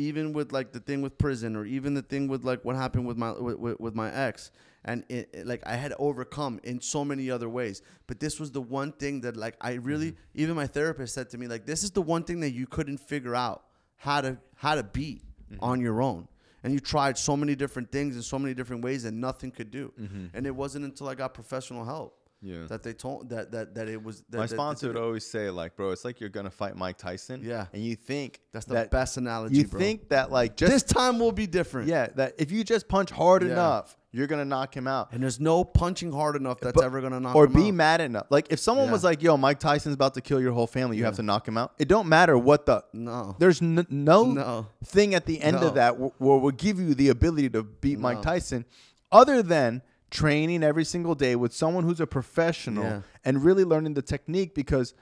even 0.00 0.32
with 0.32 0.52
like 0.52 0.72
the 0.72 0.80
thing 0.80 1.02
with 1.02 1.16
prison, 1.18 1.56
or 1.56 1.64
even 1.64 1.94
the 1.94 2.02
thing 2.02 2.28
with 2.28 2.44
like 2.44 2.64
what 2.64 2.76
happened 2.76 3.06
with 3.06 3.16
my 3.16 3.32
with, 3.32 3.78
with, 3.80 3.94
my 3.94 4.10
ex, 4.12 4.50
and 4.84 5.04
it, 5.08 5.28
it- 5.32 5.46
like 5.46 5.62
I 5.66 5.76
had 5.76 5.92
overcome 5.98 6.60
in 6.64 6.80
so 6.80 7.04
many 7.04 7.30
other 7.30 7.48
ways. 7.48 7.82
But 8.06 8.18
this 8.20 8.40
was 8.40 8.50
the 8.52 8.60
one 8.62 8.92
thing 8.92 9.20
that 9.22 9.36
like 9.36 9.56
I 9.60 9.72
really 9.74 10.16
even 10.34 10.56
my 10.56 10.66
therapist 10.66 11.14
said 11.14 11.30
to 11.30 11.38
me 11.38 11.46
like 11.48 11.66
this 11.66 11.82
is 11.84 11.90
the 11.90 12.02
one 12.02 12.24
thing 12.24 12.40
that 12.40 12.50
you 12.52 12.66
couldn't 12.66 12.98
figure 12.98 13.34
out 13.34 13.64
how 13.96 14.20
to 14.22 14.38
how 14.56 14.74
to 14.74 14.82
beat 14.82 15.22
Mm-hmm. 15.50 15.64
on 15.64 15.80
your 15.80 16.00
own. 16.00 16.28
And 16.62 16.72
you 16.72 16.78
tried 16.78 17.18
so 17.18 17.36
many 17.36 17.56
different 17.56 17.90
things 17.90 18.14
in 18.14 18.22
so 18.22 18.38
many 18.38 18.54
different 18.54 18.84
ways 18.84 19.04
and 19.04 19.20
nothing 19.20 19.50
could 19.50 19.72
do. 19.72 19.92
Mm-hmm. 20.00 20.26
And 20.32 20.46
it 20.46 20.54
wasn't 20.54 20.84
until 20.84 21.08
I 21.08 21.16
got 21.16 21.34
professional 21.34 21.84
help 21.84 22.16
Yeah. 22.42 22.66
that 22.68 22.82
they 22.82 22.94
told 22.94 23.28
that 23.30 23.52
that 23.52 23.74
that 23.74 23.86
it 23.88 24.02
was 24.02 24.22
that, 24.30 24.38
My 24.38 24.44
that- 24.44 24.48
that 24.50 24.56
sponsor 24.56 24.86
did 24.86 24.94
would 24.96 25.02
always 25.04 25.26
say, 25.26 25.50
like, 25.50 25.76
bro, 25.76 25.90
it's 25.90 26.04
like 26.06 26.20
you're 26.20 26.30
gonna 26.30 26.50
fight 26.50 26.74
Mike 26.76 26.96
Tyson. 26.96 27.42
Yeah. 27.44 27.66
And 27.74 27.84
you 27.84 27.96
think 27.96 28.40
That's 28.52 28.64
the 28.64 28.74
that 28.74 28.90
best 28.90 29.16
analogy, 29.18 29.56
You 29.56 29.66
bro. 29.66 29.78
think 29.78 30.08
that 30.08 30.30
like 30.32 30.56
just 30.56 30.72
this 30.72 30.82
time 30.82 31.18
will 31.18 31.32
be 31.32 31.46
different. 31.46 31.88
yeah, 31.88 32.06
that 32.16 32.34
if 32.38 32.50
you 32.50 32.64
just 32.64 32.88
punch 32.88 33.10
hard 33.10 33.42
Yeah. 33.42 33.52
enough, 33.52 33.94
you're 34.12 34.26
gonna 34.26 34.46
knock 34.46 34.74
him 34.74 34.86
out. 34.88 35.12
And 35.12 35.22
there's 35.22 35.38
no 35.38 35.64
punching 35.64 36.12
hard 36.12 36.34
enough 36.34 36.60
that's 36.60 36.74
But- 36.74 36.84
ever 36.84 37.02
gonna 37.02 37.20
knock 37.20 37.36
or 37.36 37.44
him 37.44 37.52
be 37.52 37.68
out. 37.68 37.74
mad 37.74 38.00
enough. 38.00 38.26
Like 38.30 38.46
if 38.50 38.58
someone 38.58 38.86
Yeah. 38.86 38.92
was 38.92 39.04
like, 39.04 39.22
"Yo, 39.22 39.36
Mike 39.36 39.60
Tyson's 39.60 39.94
about 39.94 40.14
to 40.14 40.22
kill 40.22 40.40
your 40.40 40.52
whole 40.52 40.66
family," 40.66 40.96
you 40.96 41.04
have 41.04 41.16
to 41.16 41.22
knock 41.22 41.46
him 41.46 41.58
out. 41.58 41.74
It 41.78 41.88
don't 41.88 42.08
matter 42.08 42.38
what 42.38 42.64
the 42.64 42.82
No. 42.94 43.36
There's 43.38 43.60
n- 43.60 43.86
no, 43.90 44.24
No. 44.24 44.66
thing 44.82 45.14
at 45.14 45.26
the 45.26 45.42
end 45.42 45.60
No. 45.60 45.68
of 45.68 45.74
that 45.74 45.98
where 45.98 46.10
will 46.38 46.50
give 46.52 46.80
you 46.80 46.94
the 46.94 47.10
ability 47.10 47.50
to 47.50 47.62
beat 47.62 47.98
Mike 47.98 48.22
Tyson, 48.22 48.64
other 49.12 49.42
than 49.42 49.82
training 50.10 50.62
every 50.62 50.84
single 50.84 51.14
day 51.14 51.36
with 51.36 51.52
someone 51.54 51.84
who's 51.84 52.00
a 52.00 52.06
professional 52.06 52.84
Yeah. 52.84 53.00
and 53.24 53.44
really 53.44 53.64
learning 53.64 53.94
the 53.94 54.02
technique. 54.02 54.54
Because 54.54 54.94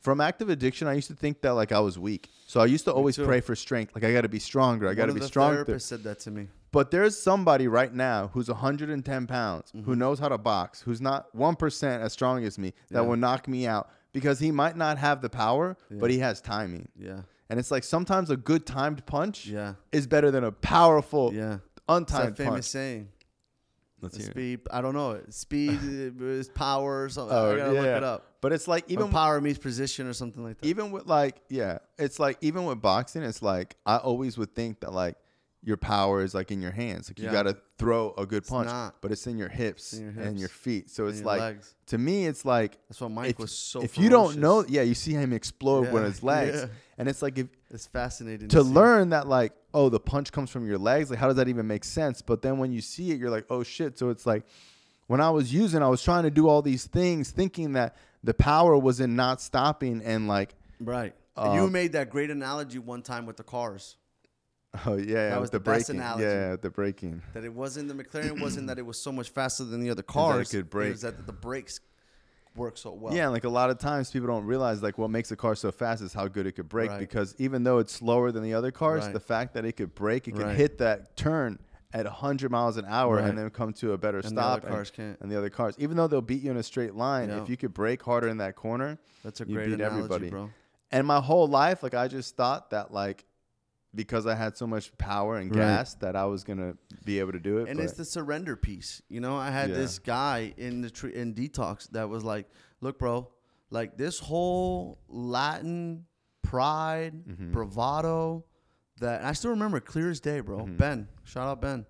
from 0.00 0.20
active 0.20 0.48
addiction, 0.48 0.86
I 0.88 0.94
used 0.94 1.08
to 1.08 1.14
think 1.14 1.40
that 1.42 1.50
like 1.54 1.72
I 1.72 1.80
was 1.80 1.98
weak, 1.98 2.28
so 2.46 2.60
I 2.60 2.66
used 2.66 2.84
to 2.86 2.92
always 2.92 3.16
pray 3.16 3.40
for 3.40 3.54
strength. 3.56 3.94
Like 3.94 4.04
I 4.04 4.12
got 4.12 4.22
to 4.22 4.28
be 4.28 4.38
stronger. 4.38 4.88
I 4.88 4.94
got 4.94 5.06
to 5.06 5.14
be 5.14 5.20
the 5.20 5.26
stronger. 5.26 5.64
therapists 5.64 5.82
said 5.82 6.02
that 6.04 6.20
to 6.20 6.30
me. 6.30 6.48
But 6.70 6.90
there's 6.90 7.18
somebody 7.18 7.66
right 7.66 7.92
now 7.94 8.28
who's 8.34 8.48
110 8.48 9.26
pounds, 9.26 9.70
who 9.72 9.78
Mm-hmm. 9.80 9.94
knows 9.98 10.18
how 10.18 10.28
to 10.28 10.36
box, 10.38 10.82
who's 10.82 11.00
not 11.00 11.34
1% 11.34 12.00
as 12.00 12.12
strong 12.12 12.44
as 12.44 12.58
me, 12.58 12.74
that 12.90 13.00
Yeah. 13.02 13.06
will 13.08 13.16
knock 13.16 13.48
me 13.48 13.66
out 13.66 13.88
because 14.12 14.38
he 14.38 14.50
might 14.50 14.76
not 14.76 14.98
have 14.98 15.22
the 15.22 15.30
power, 15.30 15.76
but 15.90 16.10
he 16.10 16.18
has 16.18 16.40
timing. 16.42 16.88
Yeah. 16.98 17.22
And 17.50 17.58
it's 17.58 17.70
like 17.70 17.84
sometimes 17.84 18.28
a 18.28 18.36
good 18.36 18.66
timed 18.66 19.06
punch 19.06 19.46
Yeah. 19.46 19.74
is 19.92 20.06
better 20.06 20.30
than 20.30 20.44
a 20.44 20.52
powerful, 20.52 21.32
Yeah. 21.32 21.54
It's 21.54 21.84
untimed 21.88 22.36
that 22.36 22.36
famous 22.36 22.52
punch. 22.52 22.64
saying. 22.66 23.08
Let's 24.00 24.16
hear 24.16 24.26
it. 24.26 24.30
Speed. 24.30 24.60
I 24.70 24.80
don't 24.80 24.94
know. 24.94 25.20
Speed 25.30 25.80
uh, 26.20 26.24
is 26.24 26.48
power 26.48 27.04
or 27.04 27.08
something. 27.08 27.36
Oh, 27.36 27.52
I 27.52 27.56
gotta 27.56 27.72
look 27.72 27.84
yeah. 27.84 27.96
it 27.96 28.04
up. 28.04 28.26
But 28.40 28.52
it's 28.52 28.68
like 28.68 28.84
Even 28.88 29.04
even 29.06 29.12
power 29.12 29.40
meets 29.40 29.58
position 29.58 30.06
or 30.06 30.12
something 30.12 30.44
like 30.44 30.58
that. 30.60 30.66
even 30.66 30.90
with 30.92 31.06
like 31.06 31.40
yeah, 31.48 31.78
it's 31.98 32.18
like 32.18 32.38
even 32.40 32.64
with 32.64 32.80
boxing, 32.80 33.22
it's 33.22 33.42
like 33.42 33.76
I 33.84 33.96
always 33.96 34.38
would 34.38 34.54
think 34.54 34.80
that 34.80 34.92
like 34.92 35.16
your 35.62 35.76
power 35.76 36.22
is 36.22 36.34
like 36.34 36.50
in 36.52 36.62
your 36.62 36.70
hands. 36.70 37.10
Like 37.10 37.18
you 37.18 37.24
Yeah. 37.26 37.32
got 37.32 37.42
to 37.44 37.56
throw 37.78 38.14
a 38.16 38.24
good 38.26 38.46
punch, 38.46 38.68
not. 38.68 38.96
but 39.00 39.10
it's 39.10 39.26
in 39.26 39.36
your 39.38 39.48
hips, 39.48 39.92
in 39.92 40.00
your 40.02 40.10
and 40.10 40.28
hips 40.30 40.40
your 40.40 40.48
feet. 40.48 40.88
So 40.90 41.04
and 41.04 41.10
it's 41.10 41.18
your 41.20 41.26
like 41.26 41.40
legs. 41.40 41.74
to 41.86 41.98
me, 41.98 42.26
it's 42.26 42.44
like 42.44 42.78
That's 42.88 43.00
why 43.00 43.08
Mike 43.08 43.30
if, 43.30 43.38
was 43.38 43.50
so. 43.52 43.82
if 43.82 43.98
you 43.98 44.08
don't 44.08 44.34
ferocious. 44.34 44.40
know, 44.40 44.64
yeah, 44.68 44.82
you 44.82 44.94
see 44.94 45.12
him 45.12 45.32
explode 45.32 45.92
with 45.92 46.02
Yeah, 46.02 46.08
his 46.08 46.22
legs, 46.34 46.56
yeah. 46.58 46.66
and 46.96 47.08
it's 47.08 47.22
like 47.22 47.38
if 47.38 47.48
it's 47.70 47.86
fascinating 47.86 48.48
to 48.48 48.62
see. 48.62 48.68
learn 48.70 49.10
that 49.10 49.26
like 49.26 49.52
oh 49.74 49.88
the 49.88 50.00
punch 50.00 50.30
comes 50.32 50.48
from 50.50 50.66
your 50.66 50.78
legs, 50.78 51.10
like 51.10 51.18
how 51.18 51.26
does 51.26 51.36
that 51.36 51.48
even 51.48 51.66
make 51.66 51.84
sense? 51.84 52.22
But 52.22 52.40
then 52.42 52.58
when 52.58 52.72
you 52.72 52.80
see 52.80 53.10
it, 53.10 53.18
you're 53.18 53.30
like 53.30 53.46
oh 53.50 53.62
shit. 53.64 53.98
So 53.98 54.10
it's 54.10 54.26
like 54.26 54.44
when 55.08 55.20
I 55.20 55.30
was 55.30 55.52
using, 55.52 55.82
I 55.82 55.88
was 55.88 56.02
trying 56.02 56.22
to 56.24 56.30
do 56.30 56.48
all 56.48 56.62
these 56.62 56.86
things, 56.86 57.30
thinking 57.30 57.72
that 57.72 57.96
the 58.22 58.34
power 58.34 58.76
was 58.78 59.00
in 59.00 59.16
not 59.16 59.40
stopping 59.40 60.02
and 60.04 60.28
like 60.28 60.54
Right. 60.80 61.14
And 61.36 61.48
uh, 61.58 61.62
you 61.64 61.70
made 61.70 61.92
that 61.92 62.10
great 62.10 62.30
analogy 62.30 62.78
one 62.78 63.02
time 63.02 63.26
with 63.26 63.36
the 63.36 63.42
cars. 63.44 63.96
Oh 64.86 64.96
yeah, 64.96 65.30
That 65.30 65.40
was 65.40 65.50
the 65.50 65.58
the 65.58 65.64
best 65.64 65.86
braking, 65.88 66.00
analogy. 66.00 66.24
yeah, 66.24 66.56
the 66.56 66.70
braking. 66.70 67.22
That 67.34 67.44
it 67.44 67.52
wasn't 67.52 67.88
the 67.88 67.94
McLaren. 67.94 68.40
Wasn't 68.40 68.66
that 68.68 68.78
it 68.78 68.86
was 68.86 69.00
so 69.00 69.10
much 69.12 69.30
faster 69.30 69.64
than 69.64 69.80
the 69.80 69.90
other 69.90 70.02
that 70.02 70.40
it 70.40 70.48
could 70.50 70.70
brake. 70.70 70.88
It 70.88 70.92
was 70.92 71.00
that 71.02 71.26
the 71.26 71.32
brakes 71.32 71.80
work 72.54 72.76
so 72.76 72.92
well. 72.92 73.14
Yeah, 73.14 73.28
like 73.28 73.44
a 73.44 73.48
lot 73.48 73.70
of 73.70 73.78
times 73.78 74.10
people 74.10 74.26
don't 74.28 74.44
realize 74.44 74.82
like 74.82 74.98
what 74.98 75.10
makes 75.10 75.30
a 75.30 75.36
car 75.36 75.54
so 75.54 75.70
fast 75.70 76.02
is 76.02 76.12
how 76.12 76.26
good 76.28 76.46
it 76.46 76.52
could 76.52 76.68
brake 76.68 76.90
Right. 76.90 76.98
because 76.98 77.34
even 77.38 77.62
though 77.62 77.78
it's 77.78 77.92
slower 77.92 78.32
than 78.32 78.42
the 78.42 78.54
other 78.54 78.70
cars, 78.72 79.04
Right. 79.04 79.12
the 79.12 79.20
fact 79.20 79.54
that 79.54 79.64
it 79.64 79.76
could 79.76 79.94
brake, 79.94 80.26
it 80.28 80.32
could 80.32 80.42
Right. 80.46 80.56
hit 80.56 80.78
that 80.78 81.16
turn 81.16 81.58
at 81.92 82.04
100 82.04 82.50
miles 82.50 82.76
an 82.76 82.84
hour 82.86 83.18
and 83.18 83.38
then 83.38 83.48
come 83.50 83.72
to 83.74 83.92
a 83.92 83.98
better 83.98 84.20
stop. 84.22 84.30
the 84.34 84.40
stop. 84.40 84.58
other 84.64 84.68
cars 84.68 84.90
can't. 84.90 85.18
And 85.20 85.30
the 85.30 85.38
other 85.38 85.50
cars, 85.50 85.74
even 85.78 85.96
though 85.96 86.06
they'll 86.08 86.20
beat 86.20 86.42
you 86.42 86.50
in 86.50 86.56
a 86.58 86.62
straight 86.62 86.94
line, 86.94 87.28
Yeah. 87.30 87.42
if 87.42 87.48
you 87.48 87.56
could 87.56 87.72
brake 87.72 88.02
harder 88.02 88.28
in 88.28 88.38
that 88.38 88.56
corner, 88.56 88.98
That's 89.24 89.40
a 89.40 89.44
great 89.46 89.66
beat 89.66 89.74
analogy, 89.74 89.96
everybody. 89.96 90.28
bro. 90.30 90.50
And 90.90 91.06
my 91.06 91.20
whole 91.20 91.46
life, 91.48 91.82
like 91.82 91.94
I 91.94 92.08
just 92.08 92.36
thought 92.36 92.70
that 92.70 92.92
like 92.92 93.24
because 93.98 94.26
I 94.26 94.34
had 94.36 94.56
so 94.56 94.64
much 94.66 94.96
power 94.96 95.36
and 95.38 95.50
Right. 95.50 95.58
gas 95.60 95.94
that 95.96 96.14
I 96.14 96.24
was 96.26 96.44
gonna 96.44 96.74
be 97.04 97.18
able 97.18 97.32
to 97.32 97.40
do 97.40 97.58
it. 97.58 97.68
and 97.68 97.76
but 97.78 97.82
it's 97.84 97.94
the 97.94 98.04
surrender 98.04 98.54
piece. 98.56 99.02
You 99.08 99.20
know, 99.20 99.36
I 99.36 99.50
had 99.50 99.70
Yeah. 99.70 99.76
this 99.76 99.98
guy 99.98 100.54
in 100.56 100.80
the 100.82 100.88
tre- 100.90 101.12
in 101.14 101.34
detox 101.34 101.90
that 101.90 102.08
was 102.08 102.22
like, 102.22 102.48
"Look, 102.80 102.98
bro, 103.00 103.28
like 103.70 103.96
this 103.98 104.20
whole 104.20 105.00
Latin 105.08 106.06
pride, 106.42 107.24
Mm-hmm. 107.26 107.50
bravado, 107.52 108.44
that 109.00 109.24
I 109.24 109.32
still 109.32 109.50
remember 109.50 109.80
clear 109.80 110.10
as 110.10 110.20
day, 110.20 110.40
bro. 110.40 110.58
Mm-hmm. 110.60 110.76
Ben, 110.76 111.08
shout 111.24 111.48
out 111.48 111.60
Ben. 111.60 111.84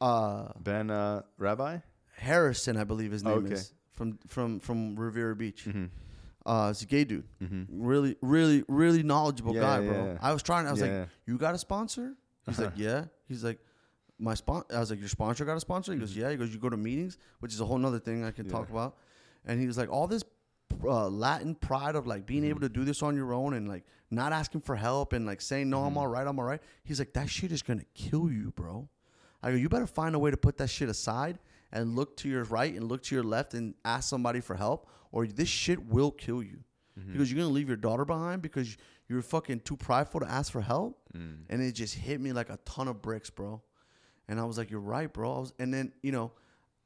Uh, 0.00 0.48
Ben 0.60 0.90
uh, 0.90 1.22
Rabbi. 1.38 1.78
Harrison, 2.16 2.76
I 2.76 2.84
believe 2.84 3.12
his 3.12 3.22
name 3.24 3.44
Okay. 3.44 3.54
is 3.54 3.72
from 3.92 4.18
from 4.26 4.58
from 4.60 4.96
Riviera 4.96 5.36
Beach. 5.36 5.68
Mm-hmm. 6.46 6.50
Uh, 6.64 6.68
he's 6.68 6.82
a 6.82 6.86
gay 6.86 7.04
dude. 7.04 7.24
Really, 7.70 8.16
really, 8.22 8.64
really 8.68 9.02
knowledgeable 9.02 9.54
Yeah, 9.54 9.60
guy, 9.60 9.80
bro. 9.86 10.04
yeah. 10.06 10.18
I 10.20 10.32
was 10.32 10.42
trying. 10.42 10.66
I 10.66 10.72
was 10.72 10.80
Yeah. 10.80 11.00
like, 11.00 11.08
"You 11.26 11.38
got 11.38 11.54
a 11.54 11.58
sponsor?" 11.58 12.14
He's 12.46 12.58
like, 12.58 12.72
"Yeah." 12.76 13.06
He's 13.26 13.42
like, 13.42 13.58
"My 14.18 14.34
spon." 14.34 14.64
I 14.74 14.78
was 14.80 14.90
like, 14.90 15.00
"Your 15.00 15.08
sponsor 15.08 15.44
got 15.44 15.56
a 15.56 15.60
sponsor?" 15.60 15.92
He 15.92 15.98
goes, 15.98 16.14
"Yeah." 16.16 16.30
He 16.30 16.36
goes, 16.36 16.52
"You 16.52 16.58
go 16.60 16.68
to 16.68 16.76
meetings, 16.76 17.16
which 17.40 17.52
is 17.54 17.60
a 17.60 17.64
whole 17.64 17.78
nother 17.78 17.98
thing 17.98 18.24
I 18.24 18.30
can 18.30 18.46
talk 18.48 18.68
about." 18.70 18.96
And 19.46 19.58
he 19.60 19.66
was 19.66 19.78
like, 19.78 19.90
"All 19.90 20.06
this 20.06 20.22
uh, 20.82 21.08
Latin 21.08 21.54
pride 21.54 21.94
of 21.94 22.06
like 22.06 22.26
being 22.26 22.44
able 22.44 22.60
to 22.60 22.68
do 22.68 22.84
this 22.84 23.02
on 23.02 23.14
your 23.16 23.32
own 23.32 23.54
and 23.54 23.68
like 23.68 23.84
not 24.10 24.32
asking 24.32 24.60
for 24.62 24.74
help 24.76 25.12
and 25.12 25.24
like 25.24 25.40
saying 25.40 25.70
no, 25.70 25.84
I'm 25.84 25.96
all 25.96 26.08
right, 26.08 26.26
I'm 26.26 26.38
all 26.38 26.44
right." 26.44 26.60
He's 26.84 26.98
like, 26.98 27.12
"That 27.14 27.30
shit 27.30 27.52
is 27.52 27.62
gonna 27.62 27.84
kill 27.94 28.30
you, 28.30 28.50
bro." 28.50 28.88
I 29.42 29.50
go, 29.50 29.56
"You 29.56 29.68
better 29.70 29.86
find 29.86 30.14
a 30.14 30.18
way 30.18 30.30
to 30.30 30.36
put 30.36 30.58
that 30.58 30.68
shit 30.68 30.88
aside." 30.90 31.38
And 31.72 31.96
look 31.96 32.16
to 32.18 32.28
your 32.28 32.44
right 32.44 32.72
and 32.72 32.86
look 32.88 33.02
to 33.04 33.16
your 33.16 33.24
left 33.24 33.52
and 33.54 33.74
ask 33.84 34.08
somebody 34.08 34.40
for 34.40 34.54
help, 34.54 34.88
or 35.14 35.28
this 35.28 35.48
shit 35.48 35.86
will 35.86 36.10
kill 36.10 36.42
you. 36.42 36.58
Mm-hmm. 36.98 37.12
He 37.12 37.18
goes, 37.18 37.30
You're 37.30 37.40
gonna 37.40 37.54
leave 37.54 37.68
your 37.68 37.76
daughter 37.76 38.04
behind 38.04 38.42
because 38.42 38.76
you're 39.08 39.22
fucking 39.22 39.60
too 39.60 39.76
prideful 39.76 40.20
to 40.20 40.30
ask 40.30 40.50
for 40.50 40.60
help? 40.60 40.98
Mm. 41.16 41.44
And 41.48 41.62
it 41.62 41.72
just 41.72 41.94
hit 41.94 42.20
me 42.20 42.32
like 42.32 42.50
a 42.50 42.58
ton 42.64 42.88
of 42.88 43.00
bricks, 43.00 43.30
bro. 43.30 43.62
And 44.26 44.40
I 44.40 44.44
was 44.44 44.58
like, 44.58 44.70
You're 44.72 44.80
right, 44.80 45.10
bro. 45.10 45.36
I 45.36 45.38
was, 45.38 45.52
and 45.60 45.72
then, 45.72 45.92
you 46.02 46.10
know, 46.10 46.32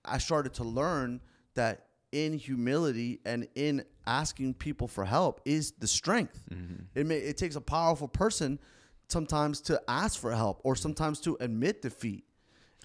I 0.04 0.18
started 0.18 0.52
to 0.54 0.64
learn 0.64 1.22
that 1.54 1.86
in 2.12 2.34
humility 2.34 3.20
and 3.24 3.48
in 3.54 3.82
asking 4.06 4.54
people 4.54 4.88
for 4.88 5.06
help 5.06 5.40
is 5.46 5.72
the 5.78 5.86
strength. 5.86 6.42
Mm-hmm. 6.52 6.82
It 6.94 7.06
may 7.06 7.16
it 7.16 7.38
takes 7.38 7.56
a 7.56 7.62
powerful 7.62 8.08
person 8.08 8.58
sometimes 9.08 9.62
to 9.62 9.80
ask 9.88 10.20
for 10.20 10.32
help 10.32 10.60
or 10.64 10.76
sometimes 10.76 11.18
to 11.20 11.38
admit 11.40 11.80
defeat. 11.80 12.24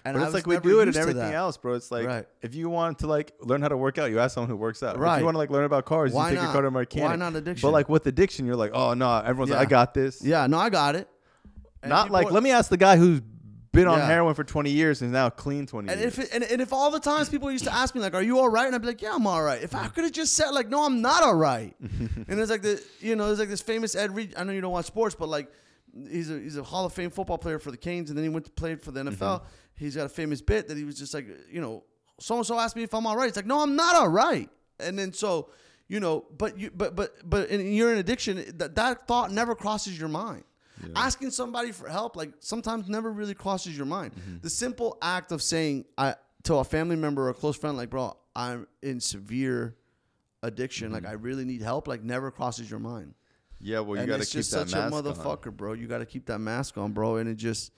And 0.06 0.18
But 0.18 0.24
it's 0.24 0.34
like 0.34 0.46
we 0.46 0.58
do 0.58 0.80
it 0.80 0.88
in 0.88 0.96
everything 0.96 1.32
else, 1.32 1.56
bro. 1.56 1.74
It's 1.74 1.90
like 1.90 2.06
Right. 2.06 2.26
if 2.42 2.54
you 2.54 2.68
want 2.68 2.98
to 2.98 3.06
like 3.06 3.32
learn 3.40 3.62
how 3.62 3.68
to 3.68 3.76
work 3.76 3.96
out, 3.96 4.10
you 4.10 4.20
ask 4.20 4.34
someone 4.34 4.50
who 4.50 4.56
works 4.56 4.82
out. 4.82 4.98
Right. 4.98 5.14
If 5.14 5.20
you 5.20 5.24
want 5.24 5.34
to 5.34 5.38
like 5.38 5.50
learn 5.50 5.64
about 5.64 5.86
cars, 5.86 6.12
Why 6.12 6.30
you 6.30 6.36
take 6.36 6.42
not? 6.42 6.42
your 6.44 6.52
car 6.52 6.62
to 6.62 6.68
a 6.68 6.70
Why 6.70 6.80
mechanic. 6.80 7.18
not 7.18 7.34
addiction? 7.36 7.66
But 7.66 7.72
like 7.72 7.88
with 7.88 8.06
addiction, 8.06 8.44
you're 8.44 8.56
like, 8.56 8.72
oh 8.74 8.92
no, 8.94 9.18
everyone's 9.18 9.50
like, 9.50 9.60
I 9.60 9.64
got 9.64 9.94
this. 9.94 10.22
Yeah, 10.22 10.46
no, 10.46 10.58
I 10.58 10.68
got 10.68 10.94
it. 10.94 11.08
And 11.82 11.90
Not 11.90 12.10
like 12.10 12.30
let 12.30 12.42
me 12.42 12.50
ask 12.50 12.68
the 12.68 12.76
guy 12.76 12.96
who's 12.96 13.22
been 13.72 13.88
on 13.88 13.98
Yeah. 13.98 14.06
heroin 14.06 14.34
for 14.34 14.44
20 14.44 14.70
years 14.70 15.02
and 15.02 15.10
now 15.10 15.28
clean 15.30 15.66
20 15.66 15.90
And 15.90 16.00
years. 16.00 16.18
if 16.18 16.24
it, 16.26 16.30
and, 16.34 16.44
and 16.44 16.60
if 16.60 16.72
all 16.72 16.90
the 16.90 17.00
times 17.00 17.28
people 17.28 17.50
used 17.50 17.64
to 17.64 17.74
ask 17.74 17.94
me 17.94 18.00
like, 18.00 18.14
"Are 18.14 18.22
you 18.22 18.38
all 18.38 18.48
right?" 18.48 18.66
and 18.66 18.74
I'd 18.74 18.80
be 18.80 18.86
like, 18.86 19.02
"Yeah, 19.02 19.14
I'm 19.14 19.26
all 19.26 19.42
right." 19.42 19.60
If 19.62 19.74
I 19.74 19.88
could 19.88 20.04
have 20.04 20.12
just 20.12 20.34
said 20.34 20.50
like, 20.50 20.68
"No, 20.68 20.84
I'm 20.84 21.00
not 21.02 21.22
all 21.22 21.34
right," 21.34 21.74
and 21.80 22.24
there's 22.26 22.50
like 22.50 22.62
the 22.62 22.82
you 23.00 23.16
know 23.16 23.26
there's 23.26 23.38
like 23.40 23.48
this 23.48 23.60
famous 23.62 23.96
Ed 23.96 24.14
Reed. 24.14 24.34
I 24.36 24.44
know 24.44 24.52
you 24.52 24.60
don't 24.60 24.72
watch 24.72 24.86
sports, 24.86 25.16
but 25.18 25.28
like 25.28 25.50
he's 26.08 26.30
a 26.30 26.38
he's 26.38 26.56
a 26.56 26.62
Hall 26.62 26.84
of 26.86 26.92
Fame 26.92 27.10
football 27.10 27.38
player 27.38 27.58
for 27.58 27.70
the 27.70 27.76
Canes, 27.76 28.10
and 28.10 28.16
then 28.18 28.24
he 28.24 28.28
went 28.28 28.46
to 28.46 28.52
play 28.52 28.76
for 28.76 28.92
the 28.92 29.00
mm-hmm. 29.02 29.22
NFL. 29.22 29.42
He's 29.76 29.96
got 29.96 30.06
a 30.06 30.10
famous 30.10 30.40
bit 30.40 30.68
that 30.68 30.76
he 30.76 30.84
was 30.84 30.98
just 30.98 31.14
like, 31.14 31.26
you 31.50 31.60
know, 31.60 31.84
so 32.20 32.36
and 32.36 32.46
so 32.46 32.58
asked 32.58 32.76
me 32.76 32.82
if 32.82 32.94
I'm 32.94 33.06
all 33.06 33.16
right. 33.16 33.28
It's 33.28 33.36
like, 33.36 33.46
no, 33.46 33.60
I'm 33.60 33.76
not 33.76 33.96
all 33.96 34.08
right. 34.08 34.48
And 34.78 34.98
then 34.98 35.12
so, 35.12 35.50
you 35.88 36.00
know, 36.00 36.24
but 36.36 36.58
you 36.58 36.70
but 36.74 36.94
but 36.94 37.14
but 37.28 37.48
in, 37.48 37.72
you're 37.72 37.92
in 37.92 37.98
addiction. 37.98 38.44
That 38.56 38.76
that 38.76 39.06
thought 39.06 39.32
never 39.32 39.54
crosses 39.54 39.98
your 39.98 40.08
mind. 40.08 40.44
Asking 40.96 41.30
somebody 41.30 41.72
for 41.72 41.88
help, 41.88 42.14
like 42.14 42.32
sometimes 42.40 42.88
never 42.88 43.10
really 43.10 43.32
crosses 43.32 43.76
your 43.76 43.86
mind. 43.86 44.14
Mm-hmm. 44.14 44.36
The 44.42 44.50
simple 44.50 44.98
act 45.00 45.32
of 45.32 45.40
saying 45.40 45.86
I 45.96 46.14
to 46.42 46.56
a 46.56 46.64
family 46.64 46.96
member 46.96 47.22
or 47.22 47.30
a 47.30 47.34
close 47.34 47.56
friend, 47.56 47.76
like, 47.76 47.90
bro, 47.90 48.16
I'm 48.36 48.66
in 48.82 49.00
severe 49.00 49.76
addiction. 50.42 50.92
Like 50.92 51.04
mm-hmm. 51.04 51.12
I 51.12 51.14
really 51.14 51.44
need 51.44 51.62
help. 51.62 51.88
Like 51.88 52.02
never 52.02 52.30
crosses 52.30 52.70
your 52.70 52.80
mind. 52.80 53.14
yeah, 53.60 53.80
well, 53.80 54.00
you 54.00 54.06
got 54.06 54.18
to 54.18 54.18
keep 54.18 54.18
that 54.18 54.22
it's 54.22 54.32
keep 54.32 54.38
just 54.40 54.50
that 54.50 54.68
such 54.68 54.78
a 54.78 54.90
mask 54.90 54.94
on. 54.94 55.02
motherfucker, 55.02 55.56
bro. 55.56 55.72
You 55.72 55.86
got 55.86 55.98
to 55.98 56.06
keep 56.06 56.26
that 56.26 56.38
mask 56.38 56.76
on, 56.76 56.92
bro. 56.92 57.16
And 57.16 57.28
it 57.28 57.36
just 57.36 57.72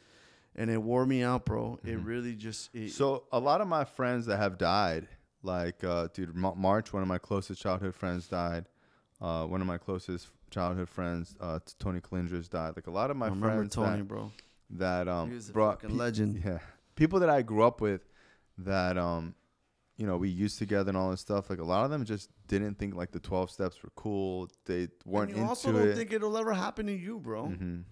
and 0.57 0.71
it 0.71 0.83
wore 0.83 1.07
me 1.07 1.23
out, 1.23 1.45
bro. 1.45 1.79
It 1.85 1.91
Mm-hmm. 1.97 2.05
really 2.07 2.35
just 2.35 2.75
it, 2.75 2.91
So 2.91 3.25
a 3.31 3.39
lot 3.39 3.61
of 3.61 3.69
my 3.69 3.85
friends 3.85 4.27
that 4.27 4.39
have 4.39 4.59
died, 4.59 5.07
like 5.43 5.85
uh, 5.85 6.09
dude, 6.13 6.35
Ma- 6.35 6.55
March, 6.55 6.93
one 6.93 7.03
of 7.03 7.09
my 7.09 7.19
closest 7.19 7.61
childhood 7.63 7.95
friends 7.95 8.27
died. 8.27 8.65
Uh, 9.21 9.47
one 9.47 9.61
of 9.61 9.67
my 9.67 9.79
closest 9.79 10.29
childhood 10.51 10.89
friends, 10.89 11.37
uh, 11.41 11.59
Tony 11.79 12.01
Klingers, 12.01 12.49
died. 12.51 12.73
Like 12.77 12.87
a 12.87 12.91
lot 12.91 13.11
of 13.11 13.17
my 13.17 13.27
I 13.27 13.29
remember 13.31 13.57
friends 13.57 13.75
Tony, 13.75 13.99
that, 13.99 14.09
bro. 14.09 14.33
that 14.71 15.09
um 15.09 15.29
He 15.29 15.35
was 15.37 15.49
a 15.49 15.53
brought 15.53 15.81
fucking 15.83 15.97
legend. 15.97 16.43
Yeah, 16.45 16.59
people 16.97 17.21
that 17.21 17.31
I 17.31 17.43
grew 17.43 17.63
up 17.65 17.81
with, 17.81 18.03
that 18.59 18.99
um, 18.99 19.35
you 19.97 20.07
know, 20.07 20.17
we 20.19 20.29
used 20.29 20.59
together 20.59 20.91
and 20.91 20.99
all 20.99 21.11
this 21.11 21.21
stuff. 21.23 21.49
Like 21.49 21.59
a 21.61 21.65
lot 21.65 21.85
of 21.85 21.91
them 21.91 22.05
just 22.05 22.29
didn't 22.49 22.79
think 22.79 22.95
like 22.95 23.13
the 23.13 23.21
twelve 23.21 23.51
steps 23.51 23.83
were 23.83 23.91
cool. 23.97 24.49
They 24.67 24.89
weren't 25.07 25.31
And 25.31 25.37
you 25.39 25.43
into 25.43 25.49
also 25.49 25.73
don't 25.73 25.89
it. 25.89 25.97
think 25.97 26.13
it'll 26.13 26.37
ever 26.37 26.53
happen 26.53 26.87
to 26.87 26.93
you, 26.93 27.19
bro. 27.19 27.45
Mhm. 27.47 27.85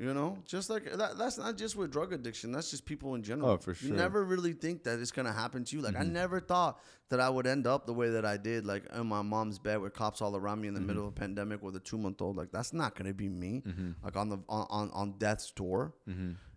You 0.00 0.14
know, 0.14 0.38
just 0.46 0.70
like 0.70 0.90
that, 0.96 1.18
that's 1.18 1.36
not 1.36 1.58
just 1.58 1.76
with 1.76 1.92
drug 1.92 2.14
addiction. 2.14 2.52
That's 2.52 2.70
just 2.70 2.86
people 2.86 3.14
in 3.16 3.22
general. 3.22 3.50
Oh, 3.50 3.56
for 3.58 3.72
You 3.72 3.74
sure. 3.74 3.88
Mm-hmm. 3.90 3.98
never 3.98 4.24
really 4.24 4.54
think 4.54 4.84
that 4.84 4.98
it's 4.98 5.10
gonna 5.10 5.30
happen 5.30 5.62
to 5.62 5.76
you. 5.76 5.82
Like 5.82 5.94
I 5.94 6.00
mm-hmm. 6.00 6.14
never 6.14 6.40
thought 6.40 6.80
that 7.10 7.20
I 7.20 7.28
would 7.28 7.46
end 7.46 7.66
up 7.66 7.84
the 7.84 7.92
way 7.92 8.08
that 8.08 8.24
I 8.24 8.38
did, 8.38 8.64
like 8.64 8.84
in 8.94 9.06
my 9.06 9.20
mom's 9.20 9.58
bed 9.58 9.78
with 9.82 9.92
cops 9.92 10.22
all 10.22 10.34
around 10.34 10.62
me 10.62 10.68
in 10.68 10.74
the 10.74 10.80
middle 10.80 11.02
of 11.02 11.08
a 11.08 11.10
mm-hmm. 11.10 11.20
pandemic 11.20 11.62
with 11.62 11.76
a 11.76 11.80
two 11.80 11.98
month 11.98 12.22
old. 12.22 12.34
Like 12.34 12.50
that's 12.50 12.72
not 12.72 12.94
gonna 12.94 13.12
be 13.12 13.28
me. 13.28 13.62
Mm-hmm. 13.66 13.90
Like 14.02 14.16
on 14.16 14.30
the 14.30 14.38
on 14.48 14.66
on, 14.70 14.90
on 14.92 15.18
death's 15.18 15.50
door. 15.50 15.92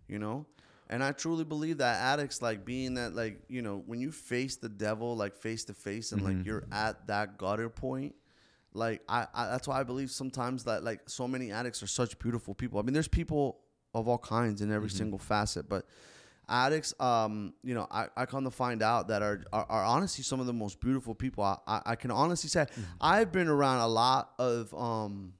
You 0.08 0.18
know. 0.18 0.46
And 0.88 1.04
I 1.04 1.12
truly 1.12 1.44
believe 1.44 1.78
that 1.78 2.00
addicts 2.00 2.40
like 2.40 2.64
being 2.64 2.94
that 2.94 3.14
like 3.14 3.42
you 3.48 3.60
know 3.60 3.82
when 3.84 4.00
you 4.00 4.10
face 4.10 4.56
the 4.56 4.70
devil 4.70 5.14
like 5.14 5.36
face 5.36 5.64
to 5.64 5.74
face 5.74 6.12
and 6.12 6.22
like 6.22 6.46
you're 6.46 6.64
at 6.72 7.08
that 7.08 7.36
gutter 7.36 7.68
point, 7.68 8.14
like 8.74 9.02
I, 9.08 9.26
I 9.32 9.46
that's 9.46 9.66
why 9.68 9.80
I 9.80 9.84
believe 9.84 10.10
sometimes 10.10 10.64
that 10.64 10.84
like 10.84 11.00
so 11.06 11.26
many 11.26 11.52
addicts 11.52 11.82
are 11.82 11.86
such 11.86 12.18
beautiful 12.18 12.54
people. 12.54 12.78
I 12.78 12.82
mean, 12.82 12.92
there's 12.92 13.08
people 13.08 13.58
of 13.94 14.08
all 14.08 14.18
kinds 14.18 14.60
in 14.60 14.72
every 14.72 14.90
single 14.90 15.18
facet, 15.18 15.68
but 15.68 15.86
addicts, 16.48 16.92
um, 17.00 17.54
you 17.62 17.74
know, 17.74 17.86
I, 17.90 18.06
I 18.16 18.26
come 18.26 18.44
to 18.44 18.50
find 18.50 18.82
out 18.82 19.08
that 19.08 19.22
are, 19.22 19.42
are, 19.52 19.66
are 19.68 19.84
honestly 19.84 20.24
some 20.24 20.40
of 20.40 20.46
the 20.46 20.52
most 20.52 20.80
beautiful 20.80 21.14
people. 21.14 21.44
I, 21.44 21.56
I, 21.66 21.82
I 21.86 21.94
can 21.96 22.10
honestly 22.10 22.48
say 22.50 22.66
I've 23.00 23.30
been 23.32 23.48
around 23.48 23.80
a 23.80 23.86
lot 23.88 24.32
of 24.38 24.74
um, 24.74 25.34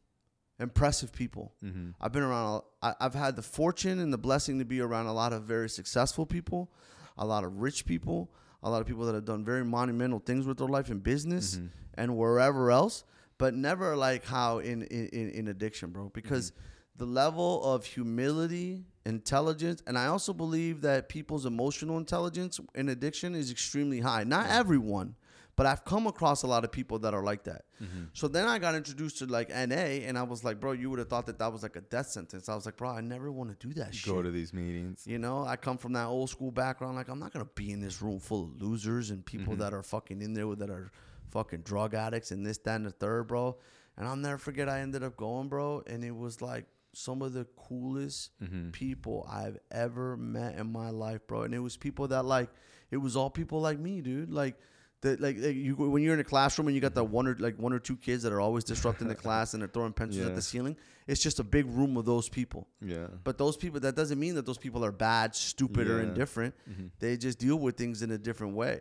impressive 0.60 1.12
people. 1.12 1.52
I've 2.00 2.12
been 2.12 2.22
around. 2.22 2.62
A, 2.82 2.86
I, 2.86 2.94
I've 3.00 3.14
had 3.14 3.34
the 3.36 3.42
fortune 3.42 3.98
and 3.98 4.12
the 4.12 4.18
blessing 4.18 4.60
to 4.60 4.64
be 4.64 4.80
around 4.80 5.06
a 5.06 5.12
lot 5.12 5.32
of 5.32 5.42
very 5.42 5.68
successful 5.68 6.24
people, 6.24 6.70
a 7.18 7.26
lot 7.26 7.42
of 7.44 7.58
rich 7.60 7.84
people, 7.84 8.30
a 8.62 8.70
lot 8.70 8.80
of 8.80 8.86
people 8.86 9.04
that 9.06 9.14
have 9.14 9.24
done 9.24 9.44
very 9.44 9.64
monumental 9.64 10.20
things 10.20 10.46
with 10.46 10.58
their 10.58 10.68
life 10.68 10.90
in 10.90 11.00
business 11.00 11.58
and 11.94 12.16
wherever 12.16 12.70
else. 12.70 13.04
But 13.38 13.54
never 13.54 13.96
like 13.96 14.24
how 14.24 14.58
in 14.58 14.82
in, 14.82 15.30
in, 15.30 15.48
addiction, 15.48 15.90
bro. 15.90 16.10
Because 16.14 16.52
mm-hmm. 16.52 16.98
the 16.98 17.06
level 17.06 17.64
of 17.64 17.84
humility, 17.84 18.84
intelligence, 19.04 19.82
and 19.86 19.98
I 19.98 20.06
also 20.06 20.32
believe 20.32 20.82
that 20.82 21.08
people's 21.08 21.44
emotional 21.44 21.98
intelligence 21.98 22.60
in 22.74 22.88
addiction 22.88 23.34
is 23.34 23.50
extremely 23.50 24.00
high. 24.00 24.24
Not 24.24 24.50
everyone, 24.50 25.16
but 25.56 25.66
I've 25.66 25.84
come 25.84 26.06
across 26.06 26.42
a 26.42 26.46
lot 26.46 26.64
of 26.64 26.72
people 26.72 26.98
that 27.00 27.14
are 27.14 27.22
like 27.22 27.44
that. 27.44 27.62
Mm-hmm. 27.82 28.04
So 28.12 28.26
then 28.28 28.46
I 28.46 28.58
got 28.58 28.74
introduced 28.74 29.18
to 29.18 29.26
like 29.26 29.50
NA, 29.50 30.02
and 30.06 30.18
I 30.18 30.22
was 30.24 30.42
like, 30.42 30.58
bro, 30.58 30.72
you 30.72 30.90
would 30.90 30.98
have 30.98 31.08
thought 31.08 31.26
that 31.26 31.38
that 31.38 31.52
was 31.52 31.62
like 31.62 31.76
a 31.76 31.80
death 31.80 32.08
sentence. 32.08 32.48
I 32.48 32.54
was 32.54 32.66
like, 32.66 32.76
bro, 32.76 32.90
I 32.90 33.00
never 33.00 33.30
want 33.30 33.58
to 33.58 33.66
do 33.66 33.72
that 33.74 33.94
shit. 33.94 34.12
Go 34.12 34.22
to 34.22 34.30
these 34.30 34.52
meetings. 34.52 35.04
You 35.06 35.18
know, 35.18 35.44
I 35.44 35.56
come 35.56 35.78
from 35.78 35.92
that 35.92 36.06
old 36.06 36.30
school 36.30 36.50
background. 36.50 36.96
Like, 36.96 37.08
I'm 37.08 37.20
not 37.20 37.32
gonna 37.32 37.48
be 37.54 37.70
in 37.70 37.80
this 37.80 38.02
room 38.02 38.18
full 38.18 38.44
of 38.44 38.60
losers 38.60 39.10
and 39.10 39.24
people 39.24 39.54
mm-hmm. 39.54 39.62
that 39.62 39.72
are 39.72 39.82
fucking 39.82 40.22
in 40.22 40.34
there 40.34 40.48
with 40.48 40.58
that 40.58 40.70
are 40.70 40.90
fucking 41.34 41.60
drug 41.60 41.92
addicts 41.92 42.30
and 42.30 42.46
this, 42.46 42.56
that, 42.58 42.76
and 42.76 42.86
the 42.86 42.90
third, 42.90 43.24
bro. 43.24 43.58
And 43.98 44.08
I'll 44.08 44.16
never 44.16 44.38
forget. 44.38 44.70
I 44.70 44.80
ended 44.80 45.02
up 45.04 45.18
going, 45.18 45.48
bro, 45.48 45.82
and 45.86 46.02
it 46.02 46.16
was 46.16 46.40
like 46.40 46.64
some 46.94 47.20
of 47.20 47.34
the 47.34 47.44
coolest 47.56 48.30
mm-hmm. 48.42 48.70
people 48.70 49.28
I've 49.30 49.58
ever 49.70 50.16
met 50.16 50.56
in 50.56 50.72
my 50.72 50.88
life, 50.88 51.26
bro. 51.26 51.42
And 51.42 51.54
it 51.54 51.58
was 51.58 51.76
people 51.76 52.08
that 52.08 52.24
like, 52.24 52.48
it 52.90 52.96
was 52.96 53.16
all 53.16 53.28
people 53.28 53.60
like 53.60 53.78
me, 53.78 54.00
dude. 54.00 54.30
Like. 54.30 54.56
That 55.00 55.20
like, 55.20 55.36
like 55.36 55.54
you 55.54 55.74
when 55.74 56.02
you're 56.02 56.14
in 56.14 56.20
a 56.20 56.24
classroom 56.24 56.66
and 56.66 56.74
you 56.74 56.80
got 56.80 56.94
the 56.94 57.04
one 57.04 57.26
or 57.26 57.36
like 57.38 57.58
one 57.58 57.74
or 57.74 57.78
two 57.78 57.94
kids 57.94 58.22
that 58.22 58.32
are 58.32 58.40
always 58.40 58.64
disrupting 58.64 59.06
the 59.06 59.14
class 59.14 59.52
and 59.52 59.60
they're 59.60 59.68
throwing 59.68 59.92
pencils 59.92 60.26
at 60.26 60.34
the 60.34 60.40
ceiling. 60.40 60.78
It's 61.06 61.22
just 61.22 61.38
a 61.40 61.44
big 61.44 61.66
room 61.66 61.98
of 61.98 62.06
those 62.06 62.30
people. 62.30 62.68
Yeah. 62.80 63.08
But 63.22 63.36
those 63.36 63.58
people, 63.58 63.80
that 63.80 63.96
doesn't 63.96 64.18
mean 64.18 64.34
that 64.36 64.46
those 64.46 64.56
people 64.56 64.82
are 64.82 64.92
bad, 64.92 65.34
stupid, 65.34 65.90
or 65.90 65.98
Yeah. 65.98 66.08
indifferent. 66.08 66.54
Mm-hmm. 66.66 66.86
They 67.00 67.18
just 67.18 67.38
deal 67.38 67.56
with 67.56 67.76
things 67.76 68.00
in 68.00 68.12
a 68.12 68.16
different 68.16 68.54
way. 68.54 68.80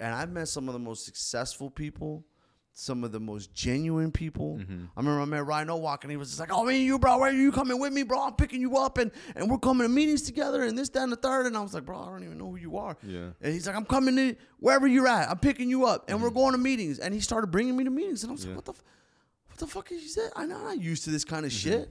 And 0.00 0.14
I've 0.14 0.30
met 0.30 0.48
some 0.48 0.68
of 0.68 0.72
the 0.72 0.78
most 0.78 1.04
successful 1.04 1.70
people, 1.70 2.24
some 2.72 3.02
of 3.02 3.10
the 3.10 3.18
most 3.18 3.52
genuine 3.52 4.12
people. 4.12 4.58
Mm-hmm. 4.58 4.84
I 4.96 5.00
remember 5.00 5.20
I 5.20 5.24
met 5.24 5.46
Ryan 5.46 5.70
Owalk 5.70 6.04
and 6.04 6.10
he 6.12 6.16
was 6.16 6.28
just 6.28 6.38
like, 6.38 6.52
Oh, 6.52 6.64
me 6.64 6.76
and 6.76 6.84
you, 6.84 6.98
bro, 6.98 7.18
where 7.18 7.30
are 7.30 7.34
you 7.34 7.50
coming 7.50 7.80
with 7.80 7.92
me, 7.92 8.04
bro? 8.04 8.22
I'm 8.22 8.34
picking 8.34 8.60
you 8.60 8.76
up 8.76 8.98
and, 8.98 9.10
and 9.34 9.50
we're 9.50 9.58
coming 9.58 9.86
to 9.86 9.92
meetings 9.92 10.22
together 10.22 10.62
and 10.62 10.78
this, 10.78 10.88
that, 10.90 11.02
and 11.02 11.10
the 11.10 11.16
third. 11.16 11.46
And 11.46 11.56
I 11.56 11.60
was 11.60 11.74
like, 11.74 11.84
Bro, 11.84 12.00
I 12.00 12.06
don't 12.06 12.22
even 12.22 12.38
know 12.38 12.50
who 12.50 12.56
you 12.56 12.76
are. 12.76 12.96
Yeah. 13.02 13.30
And 13.40 13.52
he's 13.52 13.66
like, 13.66 13.74
I'm 13.74 13.84
coming 13.84 14.14
to 14.16 14.36
wherever 14.60 14.86
you're 14.86 15.08
at. 15.08 15.28
I'm 15.28 15.38
picking 15.38 15.68
you 15.68 15.86
up 15.86 16.08
and 16.08 16.22
we're 16.22 16.28
mm-hmm. 16.28 16.38
going 16.38 16.52
to 16.52 16.58
meetings. 16.58 17.00
And 17.00 17.12
he 17.12 17.20
started 17.20 17.48
bringing 17.48 17.76
me 17.76 17.84
to 17.84 17.90
meetings. 17.90 18.22
And 18.22 18.30
I 18.30 18.32
was 18.34 18.46
like, 18.46 18.56
What 18.56 18.64
the, 18.66 18.72
f- 18.72 18.84
what 19.48 19.58
the 19.58 19.66
fuck 19.66 19.90
is 19.90 20.14
he 20.14 20.20
that? 20.20 20.32
I'm 20.36 20.48
not 20.48 20.80
used 20.80 21.04
to 21.04 21.10
this 21.10 21.24
kind 21.24 21.44
of 21.44 21.50
mm-hmm. 21.50 21.70
shit. 21.70 21.90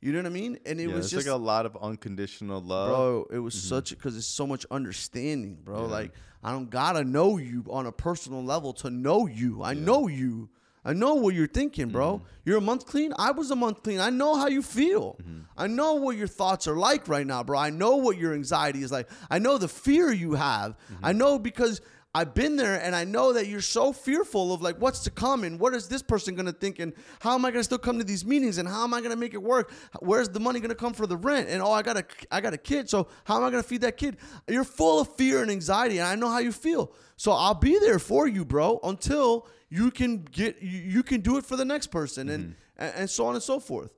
You 0.00 0.12
know 0.12 0.18
what 0.18 0.26
I 0.26 0.30
mean? 0.30 0.58
And 0.64 0.80
it 0.80 0.88
yeah, 0.88 0.94
was 0.94 1.10
just 1.10 1.26
like 1.26 1.34
a 1.34 1.38
lot 1.38 1.66
of 1.66 1.76
unconditional 1.80 2.62
love. 2.62 2.88
bro. 2.88 3.26
It 3.30 3.38
was 3.38 3.54
mm-hmm. 3.54 3.68
such 3.68 3.90
because 3.90 4.16
it's 4.16 4.26
so 4.26 4.46
much 4.46 4.64
understanding, 4.70 5.58
bro. 5.62 5.84
Like 5.86 6.12
I 6.42 6.52
don't 6.52 6.70
gotta 6.70 7.04
know 7.04 7.36
you 7.36 7.64
on 7.68 7.86
a 7.86 7.92
personal 7.92 8.42
level 8.42 8.72
to 8.74 8.90
know 8.90 9.26
you. 9.26 9.62
I 9.62 9.74
know 9.74 10.08
you. 10.08 10.48
I 10.82 10.94
know 10.94 11.16
what 11.16 11.34
you're 11.34 11.46
thinking, 11.46 11.90
bro. 11.90 12.14
Mm-hmm. 12.14 12.24
You're 12.46 12.56
a 12.56 12.62
month 12.62 12.86
clean. 12.86 13.12
I 13.18 13.32
was 13.32 13.50
a 13.50 13.56
month 13.56 13.82
clean. 13.82 14.00
I 14.00 14.08
know 14.08 14.36
how 14.36 14.46
you 14.46 14.62
feel. 14.62 15.18
Mm-hmm. 15.20 15.40
I 15.58 15.66
know 15.66 15.94
what 15.94 16.16
your 16.16 16.26
thoughts 16.26 16.66
are 16.66 16.76
like 16.76 17.06
right 17.06 17.26
now, 17.26 17.44
bro. 17.44 17.58
I 17.58 17.68
know 17.68 17.96
what 17.96 18.16
your 18.16 18.32
anxiety 18.32 18.82
is 18.82 18.90
like. 18.90 19.06
I 19.30 19.38
know 19.38 19.58
the 19.58 19.68
fear 19.68 20.10
you 20.10 20.32
have. 20.32 20.76
I 21.02 21.12
know 21.12 21.38
because 21.38 21.82
I've 22.12 22.34
been 22.34 22.56
there 22.56 22.74
and 22.82 22.96
I 22.96 23.04
know 23.04 23.32
that 23.34 23.46
you're 23.46 23.60
so 23.60 23.92
fearful 23.92 24.52
of 24.52 24.62
like 24.62 24.76
what's 24.80 25.00
to 25.04 25.10
come 25.10 25.44
and 25.44 25.60
what 25.60 25.74
is 25.74 25.86
this 25.86 26.02
person 26.02 26.34
gonna 26.34 26.52
think 26.52 26.80
and 26.80 26.92
how 27.20 27.34
am 27.34 27.44
I 27.44 27.52
gonna 27.52 27.62
still 27.62 27.78
come 27.78 27.98
to 27.98 28.04
these 28.04 28.24
meetings 28.24 28.58
and 28.58 28.68
how 28.68 28.82
am 28.82 28.92
I 28.92 29.00
gonna 29.00 29.14
make 29.14 29.32
it 29.32 29.42
work? 29.42 29.70
Where's 30.00 30.28
the 30.28 30.40
money 30.40 30.58
gonna 30.58 30.74
come 30.74 30.92
for 30.92 31.06
the 31.06 31.16
rent? 31.16 31.48
And 31.48 31.62
oh 31.62 31.70
I 31.70 31.82
got 31.82 31.96
a 31.96 32.04
I 32.32 32.40
got 32.40 32.52
a 32.52 32.58
kid, 32.58 32.90
so 32.90 33.06
how 33.24 33.36
am 33.36 33.44
I 33.44 33.50
gonna 33.50 33.62
feed 33.62 33.82
that 33.82 33.96
kid? 33.96 34.16
You're 34.48 34.64
full 34.64 35.00
of 35.00 35.14
fear 35.14 35.40
and 35.40 35.52
anxiety, 35.52 35.98
and 35.98 36.08
I 36.08 36.16
know 36.16 36.28
how 36.28 36.38
you 36.38 36.50
feel. 36.50 36.92
So 37.16 37.30
I'll 37.30 37.54
be 37.54 37.78
there 37.78 38.00
for 38.00 38.26
you, 38.26 38.44
bro, 38.44 38.80
until 38.82 39.46
you 39.68 39.92
can 39.92 40.22
get 40.24 40.60
you, 40.60 40.80
you 40.80 41.02
can 41.04 41.20
do 41.20 41.36
it 41.36 41.44
for 41.46 41.54
the 41.54 41.64
next 41.64 41.88
person 41.88 42.28
and, 42.28 42.56
and 42.76 42.92
and 42.96 43.10
so 43.10 43.26
on 43.26 43.34
and 43.34 43.42
so 43.42 43.60
forth 43.60 43.92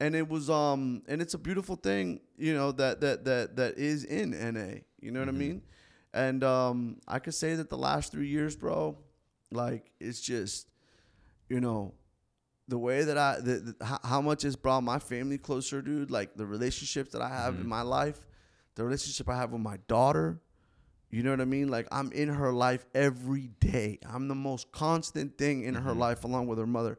and 0.00 0.14
it 0.14 0.28
was 0.28 0.48
um 0.48 1.02
and 1.08 1.20
it's 1.20 1.34
a 1.34 1.38
beautiful 1.38 1.74
thing 1.74 2.20
you 2.36 2.54
know 2.54 2.70
that 2.70 3.00
that 3.00 3.24
that 3.24 3.56
that 3.56 3.76
is 3.78 4.04
in 4.04 4.30
NA 4.30 4.80
you 5.00 5.10
know 5.10 5.18
what 5.18 5.28
I 5.28 5.32
mean 5.32 5.62
and 6.26 6.42
um 6.44 6.78
I 7.06 7.18
could 7.20 7.34
say 7.34 7.54
that 7.54 7.68
the 7.70 7.78
last 7.78 8.12
3 8.12 8.26
years 8.26 8.56
bro 8.56 8.96
like 9.52 9.84
it's 10.00 10.20
just 10.20 10.66
you 11.48 11.60
know 11.60 11.94
the 12.66 12.78
way 12.78 13.04
that 13.04 13.16
I 13.16 13.40
the, 13.40 13.54
the, 13.78 13.84
how- 13.84 14.00
how 14.12 14.20
much 14.20 14.44
it's 14.44 14.56
brought 14.56 14.82
my 14.82 14.98
family 14.98 15.38
closer 15.38 15.80
dude 15.82 16.10
like 16.10 16.30
the 16.36 16.46
relationships 16.46 17.12
that 17.12 17.22
I 17.22 17.28
have 17.28 17.54
in 17.62 17.68
my 17.68 17.82
life 17.82 18.20
the 18.74 18.84
relationship 18.84 19.28
I 19.28 19.36
have 19.36 19.50
with 19.52 19.62
my 19.62 19.78
daughter 19.88 20.40
you 21.10 21.22
know 21.22 21.30
what 21.30 21.40
I 21.40 21.46
mean? 21.46 21.68
Like 21.68 21.86
I'm 21.90 22.12
in 22.12 22.28
her 22.28 22.52
life 22.52 22.84
every 22.94 23.48
day. 23.60 23.98
I'm 24.06 24.28
the 24.28 24.34
most 24.34 24.70
constant 24.72 25.38
thing 25.38 25.62
in 25.64 25.74
her 25.74 25.94
life 25.94 26.24
along 26.24 26.48
with 26.48 26.58
her 26.58 26.66
mother. 26.66 26.98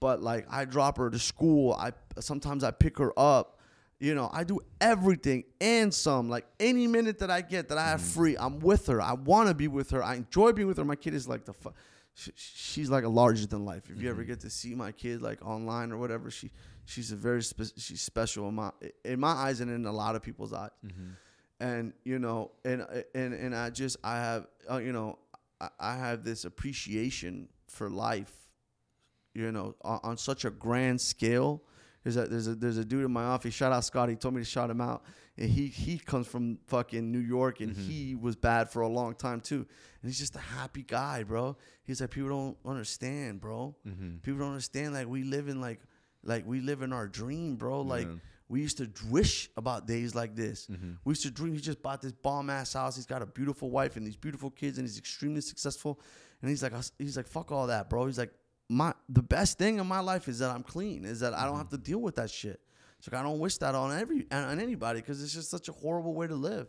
But 0.00 0.22
like 0.22 0.46
I 0.50 0.64
drop 0.64 0.96
her 0.96 1.10
to 1.10 1.18
school. 1.18 1.74
I 1.74 1.92
sometimes 2.18 2.64
I 2.64 2.70
pick 2.70 2.96
her 2.96 3.12
up. 3.18 3.58
You 4.02 4.16
know, 4.16 4.28
I 4.32 4.42
do 4.42 4.58
everything 4.80 5.44
and 5.60 5.94
some. 5.94 6.28
Like 6.28 6.44
any 6.58 6.88
minute 6.88 7.20
that 7.20 7.30
I 7.30 7.40
get 7.40 7.68
that 7.68 7.78
I 7.78 7.86
have 7.88 8.00
mm-hmm. 8.00 8.20
free, 8.20 8.36
I'm 8.36 8.58
with 8.58 8.88
her. 8.88 9.00
I 9.00 9.12
want 9.12 9.48
to 9.48 9.54
be 9.54 9.68
with 9.68 9.90
her. 9.90 10.02
I 10.02 10.16
enjoy 10.16 10.52
being 10.52 10.66
with 10.66 10.78
her. 10.78 10.84
My 10.84 10.96
kid 10.96 11.14
is 11.14 11.28
like 11.28 11.44
the 11.44 11.52
fu- 11.52 11.72
she, 12.14 12.32
she's 12.34 12.90
like 12.90 13.04
a 13.04 13.08
larger 13.08 13.46
than 13.46 13.64
life. 13.64 13.84
If 13.88 14.02
you 14.02 14.10
ever 14.10 14.22
mm-hmm. 14.22 14.30
get 14.32 14.40
to 14.40 14.50
see 14.50 14.74
my 14.74 14.90
kid 14.90 15.22
like 15.22 15.40
online 15.46 15.92
or 15.92 15.98
whatever, 15.98 16.32
she 16.32 16.50
she's 16.84 17.12
a 17.12 17.16
very 17.16 17.42
spe- 17.42 17.78
she's 17.78 18.00
special 18.00 18.48
in 18.48 18.54
my 18.54 18.70
in 19.04 19.20
my 19.20 19.32
eyes 19.32 19.60
and 19.60 19.70
in 19.70 19.86
a 19.86 19.92
lot 19.92 20.16
of 20.16 20.22
people's 20.22 20.52
eyes 20.52 20.70
mm-hmm. 20.84 21.10
and 21.60 21.92
you 22.04 22.18
know 22.18 22.50
and 22.64 22.84
and 23.14 23.34
and 23.34 23.54
i 23.54 23.70
just 23.70 23.96
i 24.02 24.16
have 24.16 24.46
uh, 24.70 24.78
you 24.78 24.92
know 24.92 25.18
I, 25.60 25.68
I 25.78 25.96
have 25.96 26.24
this 26.24 26.44
appreciation 26.44 27.48
for 27.68 27.88
life 27.88 28.32
you 29.34 29.52
know 29.52 29.74
on, 29.82 30.00
on 30.02 30.16
such 30.16 30.44
a 30.44 30.50
grand 30.50 31.00
scale 31.00 31.62
there's 32.02 32.16
a 32.16 32.26
there's 32.26 32.46
a 32.48 32.54
there's 32.54 32.78
a 32.78 32.84
dude 32.84 33.04
in 33.04 33.12
my 33.12 33.24
office 33.24 33.54
shout 33.54 33.72
out 33.72 33.84
scott 33.84 34.08
he 34.08 34.16
told 34.16 34.34
me 34.34 34.40
to 34.40 34.44
shout 34.44 34.70
him 34.70 34.80
out 34.80 35.02
and 35.36 35.50
he 35.50 35.66
he 35.66 35.98
comes 35.98 36.26
from 36.26 36.58
fucking 36.66 37.10
new 37.10 37.18
york 37.18 37.60
and 37.60 37.74
mm-hmm. 37.74 37.88
he 37.88 38.14
was 38.14 38.36
bad 38.36 38.70
for 38.70 38.82
a 38.82 38.88
long 38.88 39.14
time 39.14 39.40
too 39.40 39.66
and 40.02 40.10
he's 40.10 40.18
just 40.18 40.36
a 40.36 40.40
happy 40.40 40.82
guy 40.82 41.22
bro 41.22 41.56
he's 41.84 42.00
like 42.00 42.10
people 42.10 42.28
don't 42.28 42.56
understand 42.64 43.40
bro 43.40 43.74
mm-hmm. 43.86 44.16
people 44.18 44.40
don't 44.40 44.50
understand 44.50 44.94
like 44.94 45.06
we 45.06 45.22
live 45.22 45.48
in 45.48 45.60
like 45.60 45.80
like 46.24 46.46
we 46.46 46.60
live 46.60 46.82
in 46.82 46.92
our 46.92 47.06
dream 47.06 47.56
bro 47.56 47.80
like 47.82 48.08
we 48.52 48.60
used 48.60 48.76
to 48.76 48.90
wish 49.08 49.48
about 49.56 49.86
days 49.86 50.14
like 50.14 50.36
this. 50.36 50.66
Mm-hmm. 50.66 50.92
We 51.06 51.12
used 51.12 51.22
to 51.22 51.30
dream. 51.30 51.54
He 51.54 51.60
just 51.60 51.80
bought 51.80 52.02
this 52.02 52.12
bomb 52.12 52.50
ass 52.50 52.74
house. 52.74 52.96
He's 52.96 53.06
got 53.06 53.22
a 53.22 53.26
beautiful 53.26 53.70
wife 53.70 53.96
and 53.96 54.06
these 54.06 54.14
beautiful 54.14 54.50
kids, 54.50 54.76
and 54.76 54.86
he's 54.86 54.98
extremely 54.98 55.40
successful. 55.40 55.98
And 56.42 56.50
he's 56.50 56.62
like, 56.62 56.74
he's 56.98 57.16
like, 57.16 57.26
fuck 57.26 57.50
all 57.50 57.68
that, 57.68 57.88
bro. 57.88 58.04
He's 58.04 58.18
like, 58.18 58.34
my 58.72 58.94
the 59.08 59.22
best 59.22 59.58
thing 59.58 59.78
in 59.78 59.86
my 59.86 60.00
life 60.00 60.28
is 60.28 60.38
that 60.40 60.50
I'm 60.50 60.62
clean. 60.62 61.04
Is 61.04 61.20
that 61.20 61.34
I 61.34 61.44
don't 61.46 61.56
have 61.58 61.68
to 61.70 61.78
deal 61.78 61.98
with 62.00 62.16
that 62.16 62.30
shit. 62.30 62.60
It's 62.98 63.10
like 63.10 63.20
I 63.20 63.22
don't 63.22 63.38
wish 63.38 63.58
that 63.58 63.74
on 63.74 63.96
every 63.98 64.26
on 64.32 64.58
anybody 64.60 65.00
because 65.00 65.22
it's 65.22 65.32
just 65.34 65.50
such 65.50 65.68
a 65.68 65.72
horrible 65.72 66.14
way 66.14 66.26
to 66.26 66.34
live. 66.34 66.68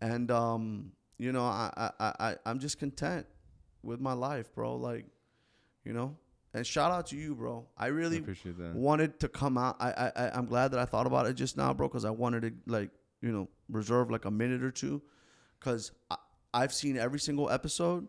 And 0.00 0.30
um, 0.30 0.92
you 1.18 1.32
know, 1.32 1.44
I 1.44 1.70
I 1.76 1.90
I 2.00 2.12
I- 2.30 2.36
I'm 2.46 2.58
just 2.58 2.78
content 2.78 3.26
with 3.82 4.00
my 4.00 4.12
life, 4.12 4.52
bro. 4.54 4.76
Like, 4.76 5.06
you 5.84 5.92
know. 5.92 6.16
And 6.54 6.66
shout 6.66 6.90
out 6.90 7.06
to 7.08 7.16
you, 7.16 7.34
bro. 7.34 7.66
I 7.76 7.88
really 7.88 8.16
appreciate 8.18 8.56
that. 8.58 8.74
wanted 8.74 9.20
to 9.20 9.28
come 9.28 9.58
out. 9.58 9.76
I, 9.78 9.90
I 9.92 10.12
I- 10.16 10.30
I'm 10.38 10.46
glad 10.46 10.70
that 10.72 10.80
I 10.80 10.86
thought 10.86 11.06
about 11.06 11.26
it 11.26 11.34
just 11.34 11.56
now, 11.56 11.72
bro, 11.74 11.86
because 11.88 12.04
I 12.06 12.10
wanted 12.10 12.42
to 12.42 12.52
like 12.66 12.90
you 13.20 13.30
know 13.30 13.48
reserve 13.68 14.10
like 14.10 14.24
a 14.24 14.30
minute 14.30 14.62
or 14.62 14.70
two, 14.70 15.02
because 15.58 15.92
I've 16.54 16.72
seen 16.72 16.96
every 16.96 17.20
single 17.20 17.50
episode 17.50 18.08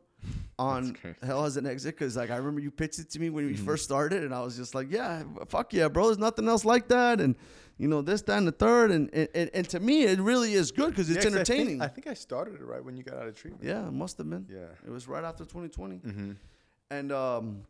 on. 0.59 0.95
Hell 1.23 1.43
Has 1.43 1.57
an 1.57 1.65
Exit. 1.65 1.95
Because 1.95 2.15
like 2.17 2.29
I 2.31 2.37
remember 2.37 2.61
you 2.61 2.71
pitched 2.71 2.99
it 2.99 3.09
to 3.11 3.19
me 3.19 3.29
when 3.29 3.45
we 3.45 3.53
Mm-hmm. 3.53 3.65
first 3.65 3.83
started, 3.83 4.23
and 4.23 4.33
I 4.33 4.41
was 4.41 4.55
just 4.57 4.73
like, 4.75 4.91
yeah, 4.91 5.23
fuck 5.47 5.73
yeah, 5.73 5.87
bro. 5.87 6.05
There's 6.05 6.17
nothing 6.17 6.47
else 6.47 6.65
like 6.65 6.87
that, 6.89 7.19
and 7.21 7.35
you 7.77 7.87
know, 7.87 8.01
this, 8.01 8.23
that, 8.23 8.37
and 8.39 8.47
the 8.47 8.51
third. 8.51 8.89
And 8.91 9.09
and, 9.13 9.49
and, 9.53 9.69
to 9.69 9.79
me, 9.79 10.03
it 10.03 10.19
really 10.19 10.53
is 10.53 10.71
good 10.71 10.89
because 10.89 11.09
it's 11.09 11.17
Yeah, 11.23 11.31
'cause 11.31 11.35
I 11.39 11.43
think- 11.43 11.49
entertaining. 11.49 11.81
I 11.81 11.87
think, 11.87 12.07
I 12.07 12.13
started 12.15 12.55
it 12.55 12.63
right 12.63 12.83
when 12.83 12.97
you 12.97 13.03
got 13.03 13.17
out 13.17 13.27
of 13.27 13.35
treatment. 13.35 13.63
yeah, 13.63 13.87
it 13.87 13.93
must 13.93 14.17
have 14.17 14.29
been. 14.29 14.45
Yeah. 14.49 14.65
It 14.85 14.89
was 14.89 15.07
right 15.07 15.23
after 15.23 15.43
2020. 15.45 15.97
Mm-hmm. 15.97 16.31
And 16.89 17.11
um, 17.11 17.61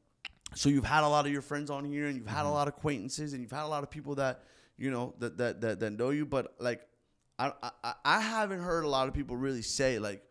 so 0.56 0.70
you've 0.70 0.86
had 0.86 1.04
a 1.04 1.08
lot 1.10 1.26
of 1.26 1.32
your 1.32 1.42
friends 1.42 1.70
on 1.70 1.84
here, 1.84 2.06
and 2.08 2.16
you've 2.16 2.26
Mm-hmm. 2.26 2.36
had 2.36 2.46
a 2.46 2.50
lot 2.50 2.68
of 2.70 2.76
acquaintances, 2.76 3.34
and 3.34 3.42
you've 3.42 3.52
had 3.52 3.64
a 3.64 3.68
lot 3.68 3.84
of 3.84 3.90
people 3.90 4.16
that 4.16 4.44
you 4.78 4.92
know 4.92 5.14
that 5.20 5.38
that 5.40 5.60
that, 5.62 5.80
that 5.82 5.92
know 5.92 6.12
you. 6.12 6.26
But 6.26 6.56
like, 6.60 6.88
I, 7.38 7.52
I 7.84 7.94
I 8.06 8.20
haven't 8.22 8.60
heard 8.62 8.86
a 8.86 8.88
lot 8.88 9.08
of 9.10 9.14
people 9.14 9.36
really 9.36 9.62
say 9.62 10.00
like 10.00 10.24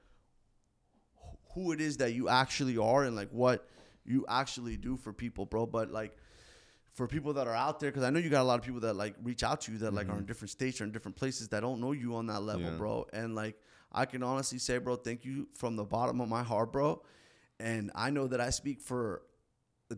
who 1.56 1.72
it 1.72 1.80
is 1.80 1.96
that 1.96 2.12
you 2.12 2.28
actually 2.28 2.78
are 2.78 3.02
and 3.02 3.16
like 3.16 3.30
what 3.30 3.66
you 4.04 4.24
actually 4.28 4.76
do 4.76 4.96
for 4.96 5.12
people, 5.12 5.44
bro. 5.46 5.66
But 5.66 5.90
like. 5.90 6.16
For 6.94 7.06
people 7.06 7.34
that 7.34 7.46
are 7.46 7.54
out 7.54 7.78
there, 7.78 7.90
because 7.90 8.04
I 8.04 8.08
know 8.08 8.18
you 8.18 8.30
got 8.30 8.40
a 8.40 8.48
lot 8.48 8.58
of 8.58 8.64
people 8.64 8.80
that 8.80 8.96
like 8.96 9.16
reach 9.22 9.42
out 9.42 9.60
to 9.62 9.72
you 9.72 9.76
that 9.80 9.92
like 9.92 10.08
are 10.08 10.16
in 10.16 10.24
different 10.24 10.48
states 10.50 10.80
or 10.80 10.84
in 10.84 10.92
different 10.92 11.14
places 11.14 11.46
that 11.48 11.60
don't 11.60 11.78
know 11.78 11.92
you 11.92 12.16
on 12.16 12.24
that 12.28 12.40
level, 12.40 12.62
Mm-hmm. 12.62 12.72
Yeah. 12.72 12.78
bro. 12.78 13.06
And 13.12 13.34
like 13.34 13.56
I 13.92 14.06
can 14.06 14.22
honestly 14.22 14.56
say, 14.58 14.78
bro, 14.78 14.96
thank 14.96 15.22
you 15.22 15.46
from 15.52 15.76
the 15.76 15.84
bottom 15.84 16.22
of 16.22 16.28
my 16.30 16.42
heart, 16.42 16.72
bro. 16.72 17.02
And 17.60 17.90
I 17.94 18.08
know 18.08 18.26
that 18.28 18.40
I 18.40 18.48
speak 18.48 18.80
for 18.80 19.20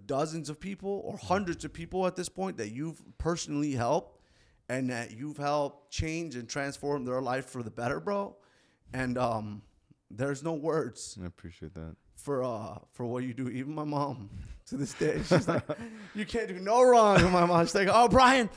dozens 0.07 0.51
of 0.51 0.59
people 0.59 1.01
or 1.05 1.17
hundreds 1.19 1.65
of 1.65 1.73
people 1.73 2.05
at 2.05 2.17
this 2.17 2.29
point 2.29 2.57
that 2.57 2.73
you've 2.73 3.01
personally 3.17 3.73
helped 3.75 4.21
and 4.69 4.91
that 4.91 5.13
you've 5.13 5.37
helped 5.37 5.93
change 5.93 6.35
and 6.35 6.49
transform 6.49 7.05
their 7.05 7.23
life 7.23 7.47
for 7.47 7.63
the 7.63 7.71
better, 7.71 8.01
bro. 8.01 8.35
And 8.93 9.17
um, 9.17 9.63
there's 10.11 10.43
no 10.43 10.53
words 10.55 11.19
I 11.23 11.27
appreciate 11.27 11.75
that. 11.75 11.97
for 12.17 12.43
uh 12.43 12.79
for 12.93 13.07
what 13.07 13.25
you 13.25 13.35
do. 13.35 13.49
Even 13.49 13.75
my 13.75 13.85
mom 13.85 14.31
to 14.67 14.77
this 14.77 14.93
day, 14.95 15.21
she's 15.27 15.47
like, 15.49 15.63
"You 16.15 16.25
can't 16.27 16.49
do 16.49 16.59
no 16.59 16.83
wrong." 16.83 17.21
And 17.21 17.33
my 17.33 17.45
mom's 17.47 17.75
like, 17.75 17.89
"Oh, 17.91 18.09
Brian." 18.09 18.49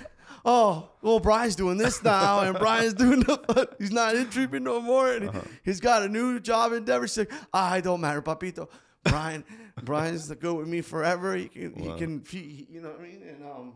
Oh, 0.45 0.89
well, 1.01 1.19
Brian's 1.19 1.55
doing 1.57 1.77
this 1.77 2.01
now, 2.03 2.39
and 2.39 2.57
Brian's 2.57 2.93
doing 3.03 3.19
the. 3.19 3.69
He's 3.77 3.91
not 3.91 4.15
in 4.15 4.29
treatment 4.29 4.63
no 4.65 4.79
more, 4.81 5.11
and 5.13 5.27
Uh-huh. 5.29 5.41
he's 5.63 5.79
got 5.81 6.03
a 6.03 6.07
new 6.09 6.39
job 6.39 6.71
endeavor. 6.71 7.05
She's 7.07 7.17
like, 7.19 7.31
"Ah, 7.53 7.75
it 7.75 7.83
don't 7.83 7.99
matter, 8.01 8.21
papito. 8.21 8.67
Brian, 9.03 9.43
Brian's 9.83 10.27
the 10.29 10.35
go 10.35 10.53
with 10.55 10.67
me 10.69 10.81
forever. 10.81 11.35
He 11.35 11.47
can, 11.49 11.73
Wow. 11.75 11.93
he 11.93 11.99
can, 11.99 12.23
he, 12.29 12.67
you 12.71 12.81
know 12.81 12.89
what 12.91 12.99
I 13.01 13.03
mean?" 13.03 13.21
And 13.27 13.43
um, 13.43 13.73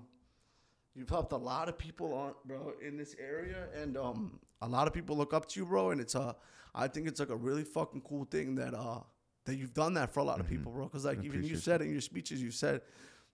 you've 0.95 1.09
helped 1.09 1.33
a 1.33 1.37
lot 1.37 1.67
of 1.69 1.77
people 1.77 2.13
on, 2.13 2.33
bro, 2.45 2.73
in 2.81 2.95
this 2.97 3.15
area, 3.19 3.67
and 3.81 3.97
um, 3.97 4.39
a 4.61 4.67
lot 4.67 4.87
of 4.87 4.93
people 4.93 5.17
look 5.17 5.33
up 5.33 5.47
to 5.49 5.59
you, 5.59 5.65
bro. 5.65 5.91
And 5.91 5.99
it's 5.99 6.15
uh, 6.15 6.33
I 6.75 6.87
think 6.87 7.07
it's 7.07 7.19
like 7.19 7.29
a 7.29 7.35
really 7.35 7.63
fucking 7.63 8.01
cool 8.01 8.25
thing 8.25 8.55
that 8.55 8.73
uh, 8.73 8.99
that 9.45 9.55
you've 9.55 9.73
done 9.73 9.93
that 9.95 10.11
for 10.13 10.19
a 10.19 10.23
lot 10.23 10.39
of 10.39 10.47
people, 10.47 10.71
bro. 10.71 10.85
Because 10.85 11.05
like 11.05 11.23
even 11.23 11.43
you 11.43 11.55
said 11.55 11.81
in 11.81 11.91
your 11.91 12.01
speeches, 12.01 12.41
you 12.41 12.51
said, 12.51 12.81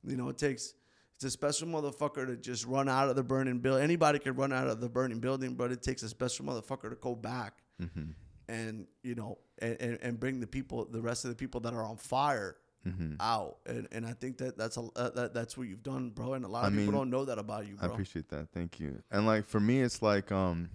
you 0.05 0.15
know, 0.15 0.29
it 0.29 0.37
takes. 0.37 0.73
It's 1.15 1.23
a 1.25 1.29
special 1.29 1.67
motherfucker 1.67 2.25
to 2.25 2.35
just 2.35 2.65
run 2.65 2.89
out 2.89 3.07
of 3.09 3.15
the 3.15 3.23
burning 3.23 3.59
building. 3.59 3.83
Anybody 3.83 4.17
can 4.17 4.33
run 4.35 4.51
out 4.51 4.67
of 4.67 4.81
the 4.81 4.89
burning 4.89 5.19
building, 5.19 5.53
but 5.53 5.71
it 5.71 5.83
takes 5.83 6.01
a 6.01 6.09
special 6.09 6.45
motherfucker 6.45 6.89
to 6.89 6.95
go 6.95 7.15
back 7.15 7.53
Mm-hmm. 7.81 8.11
and 8.47 8.87
you 9.03 9.15
know 9.15 9.37
and, 9.59 9.77
and, 9.79 9.99
and 10.03 10.19
bring 10.19 10.39
the 10.39 10.47
people, 10.47 10.85
the 10.85 11.01
rest 11.01 11.25
of 11.25 11.29
the 11.29 11.35
people 11.35 11.59
that 11.61 11.73
are 11.73 11.83
on 11.83 11.97
fire 11.97 12.57
Mm-hmm. 12.87 13.13
out. 13.19 13.57
And 13.67 13.87
and 13.91 14.03
I 14.07 14.13
think 14.13 14.39
that 14.39 14.57
that's 14.57 14.77
a 14.77 14.81
uh, 14.95 15.09
that, 15.11 15.35
that's 15.35 15.55
what 15.55 15.67
you've 15.67 15.83
done, 15.83 16.09
bro. 16.09 16.33
And 16.33 16.43
a 16.43 16.47
lot 16.47 16.63
I 16.63 16.67
of 16.67 16.73
people 16.73 16.85
mean, 16.85 16.93
don't 16.93 17.09
know 17.11 17.25
that 17.25 17.37
about 17.37 17.67
you, 17.67 17.77
I 17.79 17.85
appreciate 17.85 18.27
that. 18.29 18.47
Thank 18.51 18.79
you. 18.79 19.03
And 19.11 19.27
like 19.27 19.45
for 19.45 19.59
me, 19.59 19.81
it's 19.81 20.01
like, 20.01 20.31
um, 20.31 20.69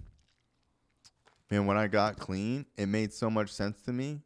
man, 1.51 1.67
when 1.67 1.77
I 1.77 1.87
got 1.87 2.19
clean, 2.19 2.67
it 2.77 2.87
made 2.87 3.13
so 3.13 3.31
much 3.31 3.51
sense 3.53 3.81
to 3.83 3.93
me 3.93 4.21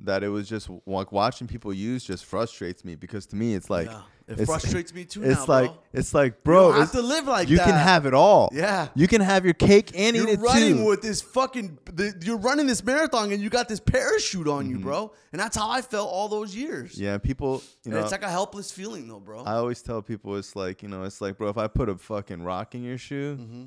that 0.00 0.22
it 0.22 0.28
was 0.28 0.48
just 0.48 0.70
like 0.86 1.10
watching 1.10 1.48
people 1.48 1.72
use 1.74 2.04
just 2.04 2.24
frustrates 2.24 2.84
me 2.84 2.94
because 2.94 3.26
to 3.26 3.34
me 3.36 3.54
it's 3.54 3.68
like 3.68 3.86
Yeah. 3.88 4.02
It 4.28 4.32
it's- 4.32 4.46
frustrates 4.46 4.92
me 4.94 5.06
too 5.06 5.24
It's 5.24 5.40
now, 5.48 5.54
like 5.54 5.70
bro. 5.70 5.78
it's 5.94 6.14
like 6.14 6.44
bro, 6.44 6.70
don't 6.70 6.80
have 6.82 6.92
to 6.92 7.00
live 7.02 7.26
like 7.26 7.48
you 7.48 7.56
that. 7.56 7.64
can 7.64 7.74
have 7.74 8.04
it 8.06 8.12
all. 8.14 8.48
Yeah. 8.52 8.88
you 8.94 9.08
can 9.08 9.20
have 9.22 9.44
your 9.46 9.54
cake 9.54 9.90
and 9.96 10.14
eat 10.14 10.20
You're 10.20 10.28
it 10.28 10.40
running 10.40 10.76
too. 10.76 10.84
with 10.86 11.00
this 11.02 11.20
fucking. 11.22 11.78
The, 11.92 12.14
you're 12.24 12.36
running 12.36 12.66
this 12.68 12.84
marathon 12.84 13.32
and 13.32 13.42
you 13.42 13.48
got 13.50 13.68
this 13.68 13.80
parachute 13.80 14.46
on 14.46 14.64
Mm-hmm. 14.66 14.70
you, 14.76 14.78
bro. 14.80 15.12
And 15.32 15.40
that's 15.40 15.56
how 15.56 15.68
I 15.70 15.80
felt 15.80 16.10
all 16.12 16.28
those 16.28 16.54
years. 16.54 17.00
yeah, 17.00 17.16
people, 17.18 17.62
you 17.84 17.90
And 17.92 18.00
it's 18.02 18.12
like 18.12 18.22
a 18.22 18.28
helpless 18.30 18.70
feeling, 18.70 19.08
though, 19.08 19.18
bro. 19.18 19.42
I 19.44 19.54
always 19.54 19.80
tell 19.82 20.02
people 20.02 20.36
it's 20.36 20.54
like 20.54 20.82
you 20.82 20.88
know, 20.88 21.02
it's 21.04 21.20
like 21.22 21.38
bro, 21.38 21.48
if 21.48 21.56
I 21.58 21.66
put 21.66 21.88
a 21.88 21.96
fucking 21.96 22.42
rock 22.42 22.74
in 22.76 22.84
your 22.84 22.98
shoe, 22.98 23.36
Mm-hmm. 23.40 23.64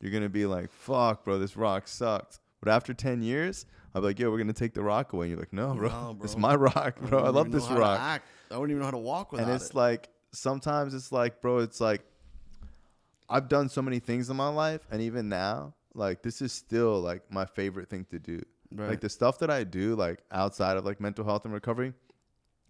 You're 0.00 0.12
gonna 0.12 0.28
be 0.28 0.46
like, 0.46 0.70
fuck, 0.70 1.24
bro, 1.24 1.38
this 1.38 1.56
rock 1.56 1.88
sucked. 1.88 2.40
But 2.60 2.70
after 2.72 2.94
ten 2.94 3.22
years, 3.22 3.66
I'll 3.94 4.02
be 4.02 4.08
like, 4.08 4.18
yo, 4.18 4.30
we're 4.30 4.38
gonna 4.38 4.52
take 4.52 4.74
the 4.74 4.82
rock 4.82 5.12
away. 5.12 5.26
And 5.26 5.30
you're 5.32 5.40
like, 5.40 5.52
no, 5.52 5.74
bro, 5.74 5.88
No, 5.88 6.18
it's 6.24 6.36
my 6.36 6.54
rock, 6.54 7.00
bro. 7.00 7.20
I, 7.20 7.24
don't 7.24 7.34
love 7.34 7.50
this 7.52 7.68
rock. 7.70 8.00
I 8.00 8.20
don't 8.54 8.70
even 8.70 8.78
know 8.80 8.84
how 8.86 8.90
to 8.92 8.98
walk 8.98 9.32
without 9.32 9.44
it. 9.44 9.46
and 9.52 9.56
it's 9.60 9.70
it. 9.70 9.76
like 9.76 10.08
sometimes 10.32 10.94
it's 10.94 11.12
like 11.12 11.40
bro 11.40 11.58
it's 11.58 11.80
like 11.80 12.02
i've 13.28 13.48
done 13.48 13.68
so 13.68 13.80
many 13.80 14.00
things 14.00 14.28
in 14.30 14.36
my 14.36 14.48
life 14.48 14.80
and 14.90 15.00
even 15.00 15.28
now 15.28 15.72
like 15.94 16.22
this 16.22 16.42
is 16.42 16.52
still 16.52 17.00
like 17.00 17.22
my 17.30 17.44
favorite 17.44 17.88
thing 17.88 18.04
to 18.10 18.18
do 18.18 18.42
Right. 18.74 18.88
like 18.90 19.00
the 19.00 19.08
stuff 19.08 19.38
that 19.38 19.50
i 19.50 19.62
do 19.62 19.94
like 19.94 20.18
outside 20.32 20.76
of 20.76 20.84
like 20.84 21.00
mental 21.00 21.24
health 21.24 21.44
and 21.44 21.54
recovery 21.54 21.92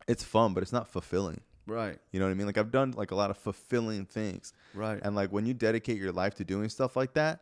it's 0.07 0.23
fun 0.23 0.53
but 0.53 0.63
it's 0.63 0.73
not 0.75 0.87
fulfilling 0.89 1.41
right, 1.67 1.99
you 2.13 2.21
know 2.21 2.27
what 2.27 2.31
i 2.33 2.35
mean 2.35 2.47
like 2.47 2.59
i've 2.59 2.71
done 2.71 2.93
like 2.93 3.11
a 3.11 3.15
lot 3.15 3.31
of 3.31 3.39
fulfilling 3.39 4.05
things 4.05 4.53
right. 4.75 5.01
and 5.03 5.15
like 5.17 5.31
when 5.33 5.47
you 5.47 5.55
dedicate 5.55 5.97
your 5.99 6.13
life 6.13 6.35
to 6.35 6.45
doing 6.45 6.69
stuff 6.69 6.97
like 6.97 7.13
that 7.15 7.41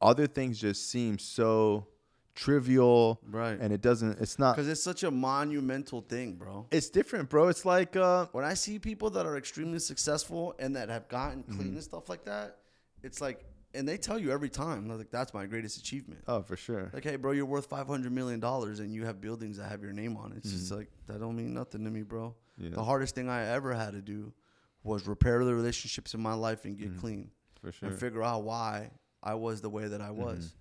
other 0.00 0.26
things 0.26 0.58
just 0.58 0.90
seem 0.90 1.18
so 1.18 1.86
trivial 2.34 3.20
Right. 3.28 3.58
and 3.60 3.72
it 3.72 3.80
doesn't 3.82 4.18
it's 4.20 4.38
not 4.38 4.56
Because 4.56 4.68
it's 4.68 4.82
such 4.82 5.02
a 5.02 5.10
monumental 5.10 6.00
thing, 6.00 6.34
bro. 6.36 6.66
it's 6.70 6.88
different 6.88 7.28
bro 7.28 7.48
it's 7.48 7.64
like 7.64 7.96
uh 7.96 8.26
When 8.32 8.44
I 8.44 8.54
see 8.54 8.78
people 8.78 9.10
that 9.10 9.26
are 9.26 9.36
extremely 9.36 9.78
successful 9.78 10.54
and 10.58 10.74
that 10.76 10.88
have 10.88 11.08
gotten 11.08 11.42
Mm-hmm. 11.42 11.56
clean 11.56 11.72
and 11.74 11.82
stuff 11.82 12.08
like 12.08 12.24
that, 12.24 12.58
it's 13.02 13.20
like, 13.20 13.44
and 13.74 13.86
they 13.88 13.96
tell 13.96 14.18
you 14.18 14.30
every 14.32 14.48
time, 14.50 14.88
like, 14.88 15.10
that's 15.10 15.32
my 15.32 15.46
greatest 15.46 15.76
achievement. 15.78 16.22
oh 16.28 16.42
for 16.42 16.56
sure 16.56 16.90
Like, 16.92 17.04
hey, 17.04 17.16
bro, 17.16 17.32
you're 17.32 17.46
worth 17.46 17.66
five 17.66 17.86
hundred 17.86 18.12
million 18.12 18.40
dollars, 18.40 18.80
and 18.80 18.92
you 18.94 19.04
have 19.04 19.20
buildings 19.20 19.56
that 19.58 19.68
have 19.70 19.82
your 19.82 19.92
name 19.92 20.16
on 20.16 20.32
it. 20.32 20.38
It's 20.38 20.50
just 20.50 20.72
like 20.72 20.88
that 21.08 21.20
don't 21.20 21.36
mean 21.36 21.52
nothing 21.54 21.84
to 21.84 21.90
me, 21.90 22.02
bro. 22.02 22.34
Mm-hmm. 22.60 22.70
Yeah. 22.72 22.76
The 22.76 22.84
hardest 22.84 23.14
thing 23.14 23.28
I 23.28 23.46
ever 23.46 23.72
had 23.74 23.92
to 23.92 24.02
do 24.02 24.32
was 24.82 25.06
repair 25.06 25.44
the 25.44 25.54
relationships 25.54 26.14
in 26.14 26.20
my 26.20 26.34
life 26.34 26.64
and 26.64 26.78
get 26.78 26.98
clean, 26.98 27.30
Mm-hmm. 27.64 27.70
sure 27.70 27.72
Mm-hmm. 27.72 27.86
and 27.86 27.98
figure 27.98 28.22
out 28.22 28.42
why 28.44 28.90
I 29.22 29.34
was 29.34 29.60
the 29.60 29.68
way 29.70 29.86
that 29.88 30.00
I 30.00 30.10
was. 30.10 30.54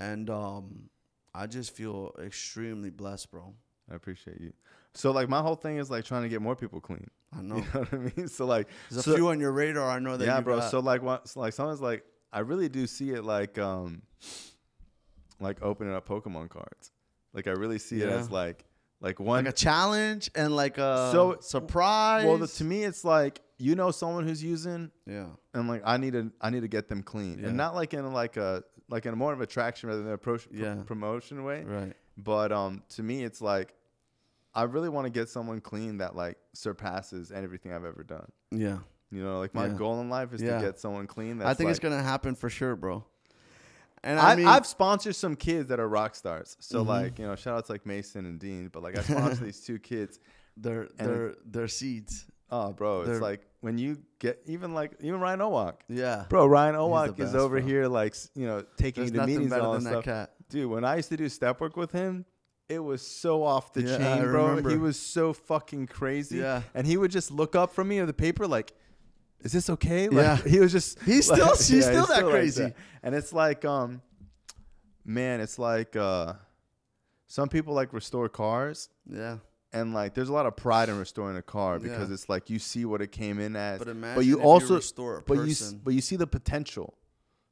And 0.00 0.28
um, 0.30 0.88
I 1.34 1.46
just 1.46 1.74
feel 1.74 2.14
extremely 2.20 2.90
blessed, 2.90 3.30
bro. 3.30 3.54
I 3.90 3.94
appreciate 3.94 4.40
you. 4.40 4.52
So 4.94 5.12
like 5.12 5.28
my 5.28 5.40
whole 5.42 5.54
thing 5.54 5.78
is 5.78 5.90
like 5.90 6.04
trying 6.04 6.22
to 6.22 6.28
get 6.28 6.42
more 6.42 6.56
people 6.56 6.80
clean. 6.80 7.08
I 7.36 7.42
know. 7.42 7.56
You 7.56 7.62
know 7.74 7.80
what 7.80 7.92
I 7.92 7.96
mean? 8.16 8.28
So 8.28 8.46
like 8.46 8.68
There's 8.90 9.04
so- 9.04 9.12
a 9.12 9.14
few 9.16 9.28
on 9.28 9.38
your 9.40 9.52
radar. 9.52 9.88
I 9.88 9.98
know 9.98 10.16
that. 10.16 10.24
yeah, 10.24 10.40
bro. 10.40 10.58
got. 10.58 10.70
So 10.70 10.80
like 10.80 11.02
what 11.02 11.28
so 11.28 11.40
like 11.40 11.52
sometimes 11.52 11.80
like 11.80 12.04
I 12.32 12.40
really 12.40 12.68
do 12.68 12.86
see 12.86 13.10
it 13.10 13.24
like 13.24 13.58
um 13.58 14.02
like 15.40 15.62
opening 15.62 15.94
up 15.94 16.06
Pokemon 16.08 16.48
cards. 16.50 16.92
Like 17.32 17.46
I 17.46 17.50
really 17.52 17.78
see 17.78 18.00
it 18.02 18.08
as 18.08 18.30
like 18.30 18.64
like 19.00 19.20
one 19.20 19.44
like 19.44 19.52
a 19.54 19.56
challenge 19.56 20.30
and 20.34 20.54
like 20.56 20.78
a 20.78 21.10
So- 21.12 21.38
surprise. 21.40 22.24
well 22.26 22.38
the, 22.38 22.46
to 22.48 22.64
me 22.64 22.84
it's 22.84 23.04
like 23.04 23.40
you 23.58 23.74
know 23.74 23.90
someone 23.90 24.26
who's 24.26 24.42
using 24.42 24.90
yeah, 25.06 25.26
and 25.54 25.68
like 25.68 25.82
I 25.84 25.96
need 25.96 26.12
to 26.14 26.30
I 26.40 26.50
need 26.50 26.60
to 26.62 26.68
get 26.68 26.88
them 26.88 27.02
clean 27.02 27.38
Yeah. 27.40 27.48
and 27.48 27.56
not 27.56 27.74
like 27.74 27.94
in 27.94 28.12
like 28.12 28.36
a 28.36 28.62
like 28.88 29.04
in 29.06 29.12
a 29.12 29.16
more 29.16 29.32
of 29.32 29.40
attraction 29.40 29.88
rather 29.88 30.02
than 30.02 30.12
a 30.12 30.18
pro- 30.18 30.38
Yeah. 30.52 30.82
promotion 30.86 31.44
way. 31.44 31.62
right. 31.64 31.94
But 32.16 32.50
um, 32.52 32.82
to 32.90 33.02
me, 33.02 33.22
it's 33.22 33.40
like 33.40 33.74
I 34.54 34.62
really 34.64 34.88
want 34.88 35.06
to 35.06 35.10
get 35.10 35.28
someone 35.28 35.60
clean 35.60 35.98
that 35.98 36.16
like 36.16 36.38
surpasses 36.54 37.30
everything 37.30 37.72
I've 37.72 37.84
ever 37.84 38.02
done. 38.02 38.26
Yeah, 38.50 38.78
You 39.10 39.22
know, 39.22 39.38
like 39.38 39.54
my 39.54 39.66
Yeah. 39.66 39.74
goal 39.74 40.00
in 40.00 40.08
life 40.08 40.32
is 40.32 40.40
to 40.40 40.46
get 40.46 40.78
someone 40.80 41.06
clean. 41.06 41.38
That's 41.38 41.50
I 41.50 41.54
think 41.54 41.70
it's 41.70 41.78
gonna 41.78 42.02
happen 42.02 42.34
for 42.34 42.48
sure, 42.50 42.74
bro. 42.76 43.04
And 44.04 44.18
I, 44.18 44.32
I, 44.32 44.36
mean, 44.36 44.46
I've 44.46 44.66
sponsored 44.66 45.16
some 45.16 45.34
kids 45.36 45.68
that 45.68 45.80
are 45.80 45.88
rock 45.88 46.14
stars. 46.14 46.56
So 46.60 46.84
Mhm. 46.84 46.88
like, 46.88 47.18
you 47.18 47.26
know, 47.26 47.34
shout 47.36 47.56
out 47.58 47.66
to 47.66 47.72
like 47.72 47.84
Mason 47.86 48.26
and 48.26 48.38
Dean. 48.38 48.68
But 48.68 48.82
like, 48.82 48.96
I 48.98 49.02
sponsored 49.02 49.44
these 49.46 49.60
two 49.60 49.78
kids. 49.78 50.18
they're 50.56 50.88
they're 50.96 51.34
they're 51.44 51.68
seeds. 51.68 52.26
Oh, 52.50 52.72
bro, 52.72 53.02
it's 53.02 53.20
like 53.20 53.46
when 53.60 53.76
you 53.76 53.98
get 54.20 54.40
even 54.46 54.72
like 54.72 54.92
even 55.00 55.20
Ryan 55.20 55.40
Owak. 55.40 55.80
Yeah, 55.88 56.24
Bro, 56.30 56.46
Ryan 56.46 56.74
the 56.74 56.80
Owak 56.80 57.20
is 57.20 57.34
over 57.34 57.58
bro. 57.60 57.66
here 57.68 57.86
like 57.88 58.14
you 58.34 58.46
know 58.46 58.64
taking 58.78 59.02
There's 59.04 59.12
you 59.14 59.20
to 59.20 59.26
meetings 59.26 59.52
and 59.52 59.60
all 59.62 59.72
than 59.74 59.82
stuff. 59.82 60.04
cat. 60.04 60.30
Dude, 60.48 60.70
when 60.70 60.82
I 60.84 60.96
used 60.96 61.10
to 61.10 61.16
do 61.18 61.28
step 61.28 61.60
work 61.60 61.76
with 61.76 61.92
him, 61.92 62.24
it 62.70 62.78
was 62.78 63.06
so 63.06 63.42
off 63.44 63.74
the 63.74 63.82
Yeah, 63.82 63.94
I 63.96 63.98
chain, 63.98 64.22
bro. 64.30 64.56
He 64.62 64.76
was 64.78 64.98
so 64.98 65.34
fucking 65.34 65.88
crazy. 65.88 66.38
Yeah. 66.38 66.62
And 66.74 66.86
he 66.86 66.96
would 66.96 67.10
just 67.10 67.30
look 67.30 67.54
up 67.54 67.74
from 67.74 67.88
me 67.88 68.00
on 68.00 68.06
the 68.06 68.14
paper 68.14 68.46
like, 68.46 68.72
is 69.42 69.52
this 69.52 69.70
okay? 69.70 70.08
Like, 70.08 70.24
Yeah. 70.24 70.36
He 70.50 70.60
was 70.60 70.72
just 70.72 70.98
He's 71.00 71.28
like- 71.28 71.40
still- 71.40 71.56
he's 71.76 71.84
still 71.86 72.06
that 72.06 72.22
like 72.24 72.30
crazy. 72.32 72.72
And 73.02 73.14
it's 73.14 73.32
like, 73.32 73.64
um, 73.64 74.02
man, 75.04 75.40
it's 75.40 75.58
like 75.58 75.96
uh 75.96 76.34
some 77.26 77.48
people 77.48 77.74
like 77.74 77.92
restore 77.92 78.28
cars 78.28 78.88
Yeah, 79.06 79.38
and 79.72 79.92
like 79.94 80.14
there's 80.14 80.28
a 80.28 80.32
lot 80.32 80.46
of 80.46 80.56
pride 80.56 80.88
in 80.88 80.98
restoring 80.98 81.36
a 81.36 81.42
car 81.42 81.78
because 81.78 82.08
Yeah. 82.08 82.14
it's 82.14 82.28
like 82.28 82.48
you 82.50 82.58
see 82.58 82.84
what 82.84 83.02
it 83.02 83.12
came 83.12 83.38
in 83.38 83.54
as. 83.56 83.78
but 83.78 83.88
imagine 83.88 84.14
but 84.16 84.24
you 84.24 84.38
if 84.38 84.44
also 84.44 84.68
you 84.70 84.74
restore 84.76 85.18
a 85.18 85.22
but 85.22 85.34
you 85.46 85.54
but 85.84 85.94
you 85.94 86.00
see 86.00 86.16
the 86.16 86.26
potential. 86.26 86.94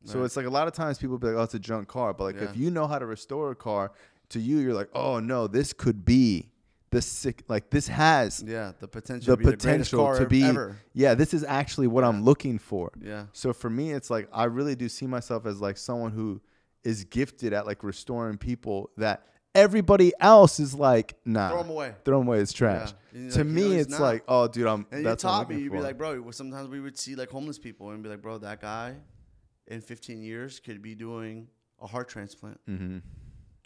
So 0.04 0.20
Right. 0.20 0.26
it's 0.26 0.36
like 0.36 0.46
a 0.46 0.50
lot 0.50 0.68
of 0.68 0.72
times 0.74 0.98
people 0.98 1.18
be 1.18 1.26
like, 1.26 1.36
"Oh, 1.36 1.42
it's 1.42 1.54
a 1.54 1.58
junk 1.58 1.88
car," 1.88 2.14
but 2.14 2.24
like 2.24 2.36
Yeah. 2.36 2.44
if 2.50 2.56
you 2.56 2.70
know 2.70 2.86
how 2.86 2.98
to 2.98 3.06
restore 3.06 3.50
a 3.50 3.56
car, 3.56 3.90
to 4.28 4.38
you, 4.40 4.58
you're 4.58 4.72
like, 4.74 4.88
"Oh 4.94 5.18
no, 5.20 5.46
this 5.48 5.72
could 5.72 6.04
be 6.04 6.50
the 6.96 7.02
sick 7.02 7.42
like 7.48 7.64
this 7.76 7.86
has 7.88 8.42
Yeah, 8.46 8.72
the 8.80 8.88
potential. 8.88 9.36
the 9.36 9.42
to 9.42 9.50
the 9.50 9.56
potential 9.56 10.16
to 10.16 10.26
be 10.26 10.42
ever. 10.44 10.76
yeah 10.94 11.12
this 11.14 11.32
is 11.38 11.42
actually 11.44 11.88
what 11.94 12.04
i'm 12.08 12.20
looking 12.30 12.58
for 12.70 12.84
Yeah. 13.00 13.24
so 13.32 13.52
for 13.52 13.70
me 13.78 13.86
it's 13.98 14.10
like 14.16 14.26
i 14.32 14.44
really 14.44 14.76
do 14.82 14.88
see 14.88 15.06
myself 15.16 15.46
as 15.46 15.60
like 15.60 15.76
someone 15.76 16.12
who 16.12 16.40
is 16.84 17.04
gifted 17.04 17.52
at 17.52 17.66
like 17.70 17.82
restoring 17.92 18.38
people 18.38 18.78
that 18.96 19.16
everybody 19.54 20.12
else 20.20 20.60
is 20.66 20.72
like 20.74 21.08
nah 21.24 21.48
Throw 21.50 21.60
'em 21.60 21.70
away. 21.70 21.90
throw 22.04 22.20
'em 22.20 22.26
away 22.28 22.38
it's 22.40 22.52
trash 22.52 22.92
you're 23.12 23.30
to 23.32 23.38
like, 23.38 23.46
me 23.46 23.62
"No, 23.62 23.70
he's 23.70 23.80
it's 23.82 23.90
not." 23.92 24.00
like 24.08 24.22
oh 24.28 24.44
dude 24.48 24.66
i'm 24.66 24.86
And 24.92 25.04
that's 25.06 25.22
you 25.24 25.28
taught 25.30 25.48
me, 25.50 25.56
you'd 25.62 25.72
be 25.72 25.80
like, 25.88 25.96
bro. 25.98 26.20
well, 26.20 26.32
Sometimes 26.32 26.68
we 26.68 26.80
would 26.80 26.96
see 26.98 27.14
like 27.14 27.30
homeless 27.30 27.58
people 27.58 27.84
and 27.90 28.02
be 28.02 28.08
like, 28.14 28.22
bro, 28.26 28.38
that 28.38 28.60
guy, 28.60 28.88
in 29.66 29.80
15 29.80 30.22
years 30.22 30.60
could 30.60 30.80
be 30.82 30.94
doing 30.94 31.48
a 31.80 31.86
heart 31.86 32.08
transplant. 32.08 32.58
mm-hmm. 32.68 32.98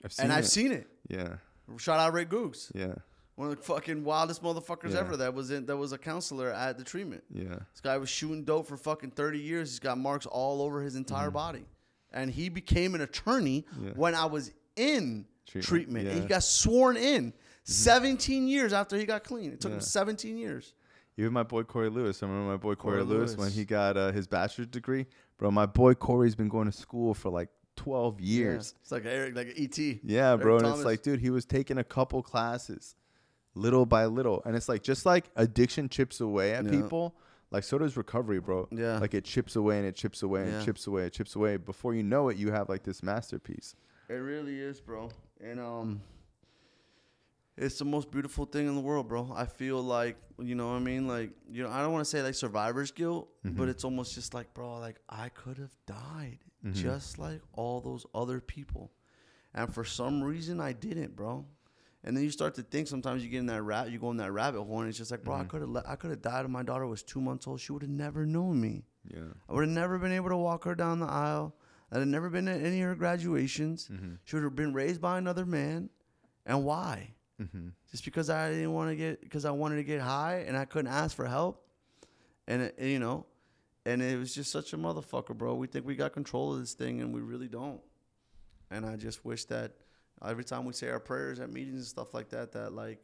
I've 0.05 0.13
seen 0.13 0.25
and 0.25 0.33
I've 0.33 0.45
it. 0.45 0.57
seen 0.59 0.73
it. 0.81 0.87
yeah 1.09 1.33
Shout 1.79 1.99
out 2.01 2.13
Ray 2.13 2.25
Googs, 2.25 2.71
yeah 2.75 2.95
one 3.41 3.51
of 3.51 3.57
the 3.57 3.63
fucking 3.63 4.05
wildest 4.05 4.43
motherfuckers 4.43 4.93
Yeah. 4.93 5.01
ever. 5.01 5.17
That 5.17 5.33
was 5.35 5.51
in 5.51 5.67
that 5.67 5.77
was 5.77 5.93
a 5.93 5.99
counselor 5.99 6.51
at 6.51 6.77
the 6.79 6.85
treatment. 6.85 7.25
yeah 7.33 7.61
This 7.73 7.81
guy 7.83 7.97
was 7.97 8.09
shooting 8.11 8.45
dope 8.45 8.67
for 8.67 8.77
fucking 8.77 9.13
30 9.13 9.39
years. 9.39 9.71
He's 9.71 9.79
got 9.79 9.97
marks 9.99 10.27
all 10.27 10.61
over 10.63 10.83
his 10.83 10.95
entire 10.97 11.29
Mm-hmm. 11.29 11.35
body. 11.35 11.65
And 12.13 12.31
he 12.31 12.49
became 12.49 12.95
an 12.95 13.01
attorney 13.01 13.65
Yeah. 13.83 13.91
when 13.95 14.15
I 14.15 14.27
was 14.27 14.53
in 14.77 15.27
Treatment, 15.47 15.67
treatment. 15.69 16.05
Yeah. 16.07 16.13
Mm-hmm. 16.13 16.23
he 16.23 16.29
got 16.29 16.43
sworn 16.43 16.97
in 16.97 17.33
17 17.65 18.49
years 18.49 18.73
after 18.73 18.97
he 18.97 19.05
got 19.05 19.25
clean. 19.25 19.53
It 19.53 19.61
took 19.61 19.73
him 19.73 19.81
17 19.81 20.37
years. 20.37 20.75
Even 21.17 21.33
my 21.33 21.43
boy 21.43 21.63
Corey 21.65 21.89
Lewis. 21.91 22.23
I 22.23 22.27
remember 22.27 22.51
my 22.53 22.57
boy 22.57 22.75
Corey, 22.75 23.03
Corey 23.03 23.05
Lewis, 23.05 23.37
when 23.37 23.51
he 23.51 23.65
got 23.65 23.97
uh, 23.97 24.13
his 24.13 24.27
bachelor's 24.27 24.69
degree. 24.69 25.07
Bro, 25.39 25.51
my 25.51 25.67
boy 25.67 25.95
Corey's 25.95 26.35
been 26.35 26.49
going 26.49 26.67
to 26.67 26.73
school 26.77 27.15
for 27.15 27.31
like 27.31 27.49
12 27.77 28.21
years. 28.21 28.75
Yeah. 28.77 28.81
It's 28.83 28.93
like 28.93 29.05
Eric, 29.07 29.35
like 29.37 29.55
ET. 29.57 29.79
Yeah, 30.03 30.31
Eric 30.31 30.41
bro. 30.43 30.59
And 30.59 30.67
it's 30.67 30.85
like, 30.85 31.03
dude, 31.03 31.21
he 31.21 31.31
was 31.31 31.45
taking 31.45 31.79
a 31.79 31.85
couple 31.85 32.23
classes 32.23 32.95
little 33.55 33.87
by 33.87 34.07
little. 34.07 34.43
And 34.45 34.55
it's 34.57 34.69
like, 34.69 34.83
just 34.83 35.05
like 35.07 35.31
addiction 35.37 35.89
chips 35.89 36.21
away 36.21 36.55
at 36.55 36.65
Yeah. 36.65 36.71
people, 36.71 37.15
like 37.51 37.65
so 37.65 37.79
does 37.79 37.97
recovery, 37.97 38.39
bro. 38.41 38.69
Yeah. 38.71 38.99
Like 38.99 39.15
it 39.15 39.25
chips 39.25 39.57
away 39.57 39.79
and 39.79 39.87
it 39.87 39.97
chips 39.97 40.23
away 40.23 40.43
and 40.43 40.53
Yeah. 40.53 40.65
chips 40.65 40.87
away, 40.87 41.07
it 41.07 41.13
chips 41.13 41.35
away. 41.37 41.57
Before 41.57 41.95
you 41.95 42.03
know 42.03 42.29
it, 42.29 42.37
you 42.37 42.51
have 42.53 42.69
like 42.69 42.85
this 42.85 43.03
masterpiece. 43.03 43.75
It 44.09 44.15
really 44.15 44.59
is, 44.61 44.81
bro. 44.81 45.11
And 45.41 45.59
um 45.61 46.01
it's 47.57 47.79
the 47.79 47.85
most 47.85 48.11
beautiful 48.11 48.47
thing 48.47 48.67
in 48.69 48.75
the 48.75 48.81
world, 48.81 49.07
bro. 49.09 49.33
I 49.37 49.45
feel 49.45 49.83
like, 49.83 50.17
you 50.39 50.55
know 50.55 50.69
what 50.69 50.77
I 50.77 50.79
mean? 50.79 51.07
Like, 51.07 51.31
you 51.51 51.63
know, 51.63 51.69
I 51.69 51.83
don't 51.83 51.93
want 51.93 52.03
to 52.05 52.09
say 52.09 52.23
like 52.23 52.35
survivor's 52.35 52.91
guilt, 52.91 53.29
but 53.45 53.69
it's 53.69 53.85
almost 53.85 54.15
just 54.15 54.33
like, 54.33 54.55
bro, 54.55 54.79
like 54.79 54.99
I 55.11 55.29
could 55.29 55.59
have 55.59 55.75
died 55.87 56.39
just 56.73 57.19
like 57.19 57.41
all 57.53 57.81
those 57.81 58.07
other 58.15 58.41
people. 58.41 58.93
And 59.55 59.73
for 59.75 59.85
some 59.85 60.23
reason 60.23 60.61
I 60.61 60.73
didn't, 60.73 61.17
bro. 61.17 61.45
And 62.03 62.17
then 62.17 62.25
you 62.25 62.31
start 62.31 62.55
to 62.55 62.63
think 62.63 62.89
sometimes 62.89 63.23
you 63.23 63.29
get 63.29 63.41
in 63.41 63.47
that 63.47 63.63
rat 63.63 63.91
you 63.91 63.99
go 63.99 64.11
in 64.11 64.17
that 64.17 64.33
rabbit 64.33 64.63
hole 64.63 64.81
and 64.81 64.89
it's 64.89 64.97
just 64.97 65.11
like, 65.11 65.23
bro, 65.23 65.35
I 65.35 65.45
could 65.45 65.61
have 65.61 65.85
I 65.87 65.97
could 65.97 66.11
have 66.11 66.23
died 66.23 66.45
when 66.45 66.53
my 66.53 66.63
daughter 66.63 66.87
was 66.87 67.03
2 67.03 67.21
months 67.21 67.47
old. 67.47 67.61
She 67.61 67.73
would 67.73 67.83
have 67.83 67.91
never 67.91 68.25
known 68.25 68.61
me. 68.61 68.85
Yeah. 69.07 69.21
I 69.49 69.53
would 69.53 69.63
have 69.63 69.71
never 69.71 69.99
been 69.99 70.13
able 70.13 70.31
to 70.31 70.37
walk 70.37 70.65
her 70.65 70.75
down 70.75 71.01
the 71.01 71.07
aisle. 71.07 71.55
I'd 71.93 71.99
have 71.99 72.09
never 72.09 72.31
been 72.31 72.49
at 72.49 72.63
any 72.63 72.81
of 72.83 72.89
her 72.89 72.95
graduations. 72.95 73.89
Mm-hmm. 73.93 74.15
She 74.25 74.37
would 74.37 74.45
have 74.45 74.55
been 74.55 74.73
raised 74.73 75.01
by 75.01 75.19
another 75.19 75.45
man. 75.45 75.91
And 76.47 76.65
why? 76.65 77.15
Mm-hmm. 77.41 77.69
Just 77.91 78.05
because 78.05 78.31
I 78.31 78.51
didn't 78.51 78.73
want 78.73 78.91
to 78.91 78.97
get, 78.97 79.21
because 79.21 79.45
I 79.45 79.51
wanted 79.51 79.77
to 79.77 79.85
get 79.85 80.01
high 80.01 80.45
and 80.47 80.57
I 80.57 80.65
couldn't 80.65 80.93
ask 80.93 81.17
for 81.17 81.27
help. 81.27 81.67
And, 82.47 82.63
it, 82.63 82.79
you 82.79 82.99
know, 82.99 83.27
and 83.85 84.03
it 84.03 84.19
was 84.19 84.35
just 84.35 84.53
such 84.53 84.73
a 84.73 84.77
motherfucker, 84.77 85.37
bro. 85.37 85.55
We 85.55 85.67
think 85.67 85.87
we 85.87 85.97
got 85.97 86.13
control 86.13 86.55
of 86.55 86.61
this 86.61 86.75
thing 86.75 87.01
and 87.01 87.13
we 87.13 87.21
really 87.21 87.49
don't. 87.49 87.81
And 88.71 88.87
I 88.87 88.97
just 88.97 89.25
wish 89.25 89.47
that 89.47 89.73
every 90.27 90.45
time 90.45 90.65
we 90.65 90.73
say 90.73 90.89
our 90.91 91.01
prayers 91.01 91.41
at 91.41 91.51
meetings 91.53 91.77
and 91.79 91.87
stuff 91.87 92.13
like 92.15 92.29
that, 92.31 92.53
that 92.53 92.73
like 92.73 93.01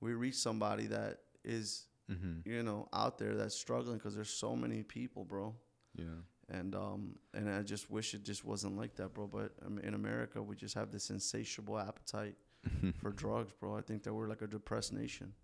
we 0.00 0.12
reach 0.12 0.36
somebody 0.36 0.86
that 0.88 1.18
is, 1.44 1.84
Mm-hmm. 2.10 2.48
you 2.50 2.62
know, 2.62 2.88
out 2.94 3.18
there 3.18 3.34
that's 3.34 3.54
struggling 3.54 3.98
because 3.98 4.14
there's 4.14 4.30
so 4.30 4.56
many 4.56 4.82
people, 4.82 5.24
bro 5.26 5.54
Yeah. 5.94 6.04
and 6.48 6.74
um 6.74 7.16
and 7.34 7.50
I 7.50 7.60
just 7.60 7.90
wish 7.90 8.14
it 8.14 8.22
just 8.24 8.46
wasn't 8.46 8.78
like 8.78 8.94
that, 8.96 9.12
bro. 9.12 9.26
But 9.26 9.52
um, 9.66 9.78
in 9.80 9.92
America, 9.92 10.42
we 10.42 10.56
just 10.56 10.74
have 10.74 10.90
this 10.90 11.10
insatiable 11.10 11.78
appetite 11.78 12.36
for 13.02 13.10
drugs, 13.10 13.52
bro. 13.60 13.76
I 13.76 13.82
think 13.82 14.04
that 14.04 14.14
we're 14.14 14.26
like 14.26 14.40
a 14.40 14.46
depressed 14.46 14.94
nation, 14.94 15.34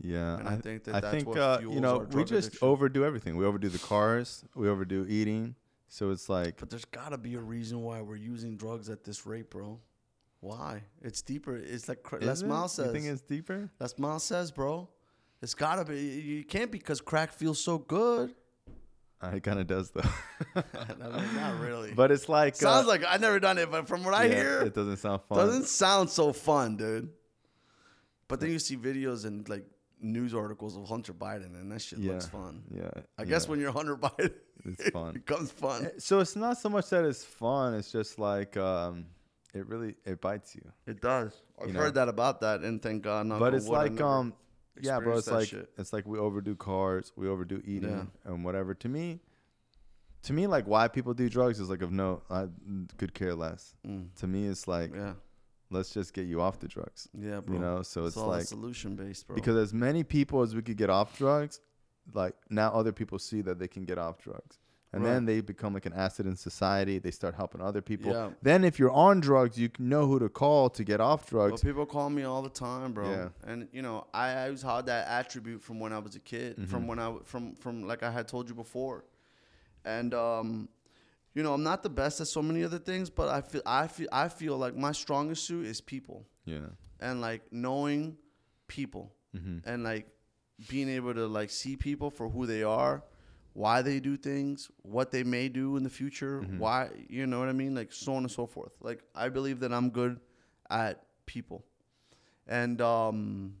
Yeah. 0.00 0.38
and 0.38 0.48
I, 0.48 0.56
think 0.56 0.84
that 0.84 0.94
I 0.96 1.00
that's 1.00 1.14
think 1.14 1.28
what 1.28 1.38
uh, 1.38 1.58
fuels 1.58 1.74
you 1.74 1.80
know 1.80 2.06
we 2.12 2.24
just 2.24 2.48
addiction. 2.48 2.68
overdo 2.68 3.04
everything. 3.04 3.36
We 3.36 3.44
overdo 3.44 3.68
the 3.68 3.78
cars. 3.78 4.44
We 4.54 4.68
overdo 4.68 5.06
eating. 5.08 5.54
So 5.92 6.08
it's 6.08 6.30
like 6.30 6.56
But 6.58 6.70
there's 6.70 6.86
gotta 6.86 7.18
be 7.18 7.34
a 7.34 7.40
reason 7.40 7.82
why 7.82 8.00
we're 8.00 8.16
using 8.16 8.56
drugs 8.56 8.88
at 8.88 9.04
this 9.04 9.26
rate, 9.26 9.50
bro. 9.50 9.78
Why? 10.40 10.84
It's 11.02 11.20
deeper. 11.20 11.54
It's 11.54 11.86
like 11.86 12.02
cra- 12.02 12.20
Les? 12.20 12.42
Miles 12.42 12.78
You 12.78 12.90
think 12.90 13.04
it's 13.04 13.20
deeper? 13.20 13.70
Les 13.78 13.98
Miles 13.98 14.24
says, 14.24 14.50
bro. 14.50 14.88
It's 15.42 15.54
gotta 15.54 15.84
be. 15.84 16.00
You 16.00 16.44
can't 16.44 16.72
because 16.72 17.02
crack 17.02 17.30
feels 17.30 17.62
so 17.62 17.76
good. 17.76 18.34
Uh, 19.22 19.32
it 19.34 19.42
kind 19.42 19.60
of 19.60 19.66
does 19.66 19.90
though. 19.90 20.00
Not 20.98 21.60
really. 21.60 21.92
but 21.92 22.10
it's 22.10 22.26
like 22.26 22.56
Sounds 22.56 22.86
uh, 22.86 22.88
like 22.88 23.04
I've 23.04 23.20
never 23.20 23.38
done 23.38 23.58
it, 23.58 23.70
but 23.70 23.86
from 23.86 24.02
what 24.02 24.14
I 24.14 24.28
hear, 24.28 24.62
it 24.62 24.72
doesn't 24.72 24.96
sound 24.96 25.20
fun. 25.28 25.36
Doesn't 25.36 25.66
sound 25.66 26.08
so 26.08 26.32
fun, 26.32 26.78
dude. 26.78 27.10
But 28.28 28.40
then 28.40 28.50
you 28.50 28.58
see 28.58 28.78
videos 28.78 29.26
and 29.26 29.46
like 29.46 29.66
news 30.02 30.34
articles 30.34 30.76
of 30.76 30.88
Hunter 30.88 31.12
Biden, 31.14 31.54
and 31.60 31.70
that 31.72 31.80
shit 31.80 31.98
yeah. 31.98 32.12
looks 32.12 32.26
fun. 32.26 32.62
Yeah. 32.74 32.90
I 33.18 33.24
guess 33.24 33.48
when 33.48 33.60
you're 33.60 33.72
Hunter 33.72 33.96
Biden, 34.06 34.32
It's 34.64 34.90
fun. 34.90 35.10
it 35.16 35.26
becomes 35.26 35.50
fun. 35.50 35.90
So 35.98 36.20
it's 36.20 36.36
not 36.36 36.58
so 36.58 36.68
much 36.68 36.90
that 36.90 37.04
it's 37.04 37.24
fun. 37.24 37.74
It's 37.74 37.90
just 37.92 38.18
like 38.18 38.56
um, 38.56 39.06
it 39.54 39.66
really 39.66 39.94
it 40.04 40.20
bites 40.20 40.54
you. 40.54 40.62
It 40.86 41.00
does. 41.00 41.32
I've 41.60 41.68
You 41.68 41.74
heard 41.74 41.94
know? 41.94 42.00
that 42.04 42.08
about 42.08 42.40
that, 42.40 42.60
and 42.60 42.82
thank 42.82 43.02
God. 43.02 43.26
knock 43.26 43.38
but 43.40 43.54
it's 43.54 43.68
like 43.68 44.00
um, 44.00 44.34
yeah, 44.80 44.98
bro. 45.00 45.18
It's 45.18 45.30
like 45.30 45.48
shit. 45.48 45.70
it's 45.78 45.92
like 45.92 46.06
we 46.06 46.18
overdo 46.18 46.56
cars, 46.56 47.12
we 47.16 47.28
overdo 47.28 47.62
eating, 47.64 47.90
Yeah. 47.90 48.30
and 48.32 48.44
whatever. 48.44 48.74
To 48.74 48.88
me, 48.88 49.20
to 50.24 50.32
me, 50.32 50.46
like 50.46 50.66
why 50.66 50.88
people 50.88 51.14
do 51.14 51.28
drugs 51.28 51.60
is 51.60 51.68
like 51.68 51.82
of 51.82 51.92
no, 51.92 52.22
I 52.30 52.46
could 52.96 53.12
care 53.14 53.34
less. 53.34 53.74
Mm. 53.86 54.14
To 54.16 54.26
me, 54.26 54.46
it's 54.46 54.66
like 54.66 54.94
Yeah, 54.94 55.14
let's 55.72 55.90
just 55.92 56.12
get 56.14 56.26
you 56.26 56.40
off 56.40 56.58
the 56.60 56.68
drugs. 56.68 57.08
yeah, 57.18 57.40
bro. 57.40 57.54
You 57.54 57.60
know, 57.60 57.82
so 57.82 58.02
it's, 58.06 58.14
it's 58.14 58.16
all 58.22 58.28
like 58.28 58.44
solution 58.44 58.94
based, 58.94 59.26
bro. 59.26 59.34
because 59.34 59.56
as 59.56 59.72
many 59.72 60.04
people 60.04 60.42
as 60.42 60.54
we 60.54 60.62
could 60.62 60.76
get 60.76 60.90
off 60.90 61.16
drugs, 61.18 61.60
like 62.14 62.34
now 62.50 62.70
other 62.72 62.92
people 62.92 63.18
see 63.18 63.40
that 63.42 63.58
they 63.58 63.68
can 63.68 63.84
get 63.84 63.98
off 63.98 64.18
drugs. 64.18 64.58
And 64.94 65.02
then 65.02 65.24
they 65.24 65.40
become 65.40 65.72
like 65.72 65.86
an 65.86 65.94
asset 65.94 66.26
in 66.26 66.36
society. 66.36 66.98
They 66.98 67.10
start 67.12 67.34
helping 67.34 67.62
other 67.62 67.80
people. 67.80 68.12
Yeah. 68.12 68.28
Then 68.42 68.62
if 68.62 68.78
you're 68.78 68.90
on 68.90 69.20
drugs, 69.20 69.58
you 69.58 69.70
know 69.78 70.06
who 70.06 70.18
to 70.18 70.28
call 70.28 70.68
to 70.68 70.84
get 70.84 71.00
off 71.00 71.30
drugs. 71.30 71.64
Well, 71.64 71.72
people 71.72 71.86
call 71.86 72.10
me 72.10 72.24
all 72.24 72.42
the 72.42 72.50
time, 72.50 72.92
bro. 72.92 73.10
Yeah. 73.10 73.28
And 73.44 73.68
you 73.72 73.80
know, 73.80 74.06
I 74.12 74.42
always 74.44 74.60
had 74.60 74.84
that 74.86 75.08
attribute 75.08 75.62
from 75.62 75.80
when 75.80 75.94
I 75.94 75.98
was 75.98 76.14
a 76.14 76.20
kid, 76.20 76.56
Mm-hmm. 76.58 76.66
from 76.70 76.86
when 76.86 76.98
I 76.98 77.14
from 77.24 77.54
from 77.54 77.86
like 77.86 78.02
I 78.02 78.10
had 78.10 78.28
told 78.28 78.50
you 78.50 78.54
before. 78.54 79.06
And 79.86 80.12
um, 80.12 80.68
you 81.34 81.42
know, 81.42 81.54
I'm 81.54 81.62
not 81.62 81.82
the 81.82 81.88
best 81.90 82.20
at 82.20 82.26
so 82.28 82.42
many 82.42 82.62
other 82.64 82.78
things, 82.78 83.08
but 83.10 83.28
I 83.28 83.40
feel 83.40 83.62
I 83.64 83.86
feel 83.86 84.08
I 84.12 84.28
feel 84.28 84.56
like 84.58 84.76
my 84.76 84.92
strongest 84.92 85.44
suit 85.46 85.66
is 85.66 85.80
people 85.80 86.26
yeah. 86.44 86.66
and 87.00 87.20
like 87.20 87.42
knowing 87.52 88.16
people 88.68 89.12
Mm-hmm. 89.34 89.58
and 89.66 89.82
like 89.82 90.06
being 90.68 90.90
able 90.90 91.14
to 91.14 91.26
like 91.26 91.48
see 91.48 91.74
people 91.74 92.10
for 92.10 92.28
who 92.28 92.44
they 92.44 92.62
are, 92.62 93.02
why 93.54 93.80
they 93.80 93.98
do 93.98 94.18
things, 94.18 94.70
what 94.82 95.10
they 95.10 95.22
may 95.24 95.48
do 95.48 95.78
in 95.78 95.82
the 95.84 95.88
future, 95.90 96.40
Mm-hmm. 96.42 96.58
why 96.58 96.90
you 97.08 97.26
know 97.26 97.38
what 97.38 97.48
I 97.48 97.52
mean, 97.52 97.74
like 97.74 97.92
so 97.94 98.12
on 98.14 98.24
and 98.24 98.30
so 98.30 98.44
forth. 98.46 98.72
Like 98.82 99.02
I 99.14 99.30
believe 99.30 99.60
that 99.60 99.72
I'm 99.72 99.88
good 99.88 100.20
at 100.68 101.02
people, 101.24 101.64
and 102.46 102.80
um, 102.82 103.54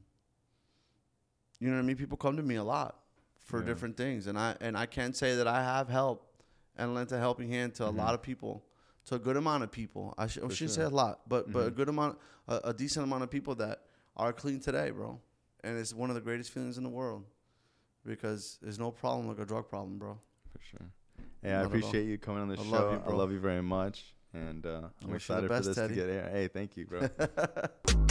you 1.58 1.68
know 1.68 1.76
what 1.76 1.82
I 1.82 1.86
mean. 1.86 1.96
People 1.96 2.18
come 2.18 2.36
to 2.36 2.42
me 2.42 2.56
a 2.56 2.64
lot 2.64 2.98
for 3.38 3.60
Yeah. 3.60 3.66
different 3.66 3.96
things, 3.96 4.26
and 4.26 4.38
I 4.38 4.56
and 4.60 4.76
I 4.76 4.86
can't 4.86 5.16
say 5.16 5.36
that 5.36 5.46
I 5.46 5.62
have 5.62 5.88
helped 5.88 6.31
and 6.76 6.94
lent 6.94 7.12
a 7.12 7.18
helping 7.18 7.48
hand 7.48 7.74
to 7.76 7.86
a 7.86 7.90
lot 7.90 8.14
of 8.14 8.22
people, 8.22 8.64
to 9.06 9.16
a 9.16 9.18
good 9.18 9.36
amount 9.36 9.62
of 9.64 9.70
people. 9.70 10.14
I, 10.18 10.26
sh- 10.26 10.38
I 10.44 10.48
shouldn't 10.52 10.70
say 10.70 10.82
a 10.82 10.88
lot, 10.88 11.20
but 11.28 11.52
but 11.52 11.66
a 11.66 11.70
good 11.70 11.88
amount, 11.88 12.18
a, 12.48 12.60
a 12.64 12.74
decent 12.74 13.04
amount 13.04 13.22
of 13.24 13.30
people 13.30 13.54
that 13.56 13.82
are 14.16 14.32
clean 14.32 14.60
today, 14.60 14.90
bro. 14.90 15.20
And 15.64 15.78
it's 15.78 15.94
one 15.94 16.08
of 16.10 16.14
the 16.14 16.20
greatest 16.20 16.50
feelings 16.50 16.76
in 16.78 16.82
the 16.84 16.90
world 16.90 17.24
because 18.04 18.58
there's 18.62 18.78
no 18.78 18.90
problem 18.90 19.28
like 19.28 19.38
a 19.38 19.44
drug 19.46 19.68
problem, 19.68 19.98
bro. 19.98 20.18
For 20.52 20.58
sure. 20.70 20.86
Hey, 21.42 21.50
I 21.50 21.54
Not 21.54 21.60
all. 21.60 21.66
appreciate 21.68 22.04
you 22.06 22.18
coming 22.18 22.42
on 22.42 22.48
the 22.48 22.54
I 22.58 22.62
show. 22.64 22.70
love 22.70 22.92
you, 22.92 23.12
I 23.12 23.14
love 23.16 23.32
you 23.32 23.38
very 23.38 23.62
much. 23.62 24.14
And 24.34 24.64
uh, 24.66 24.80
I'm 25.04 25.10
wish 25.10 25.28
you 25.28 25.34
the 25.36 25.44
excited 25.44 25.48
best, 25.50 25.62
for 25.62 25.68
this 25.68 25.76
Teddy. 25.76 25.94
to 25.94 26.00
get 26.00 26.08
air. 26.10 26.30
Hey, 26.32 26.48
thank 26.48 26.76
you, 26.76 26.86
bro. 26.86 27.08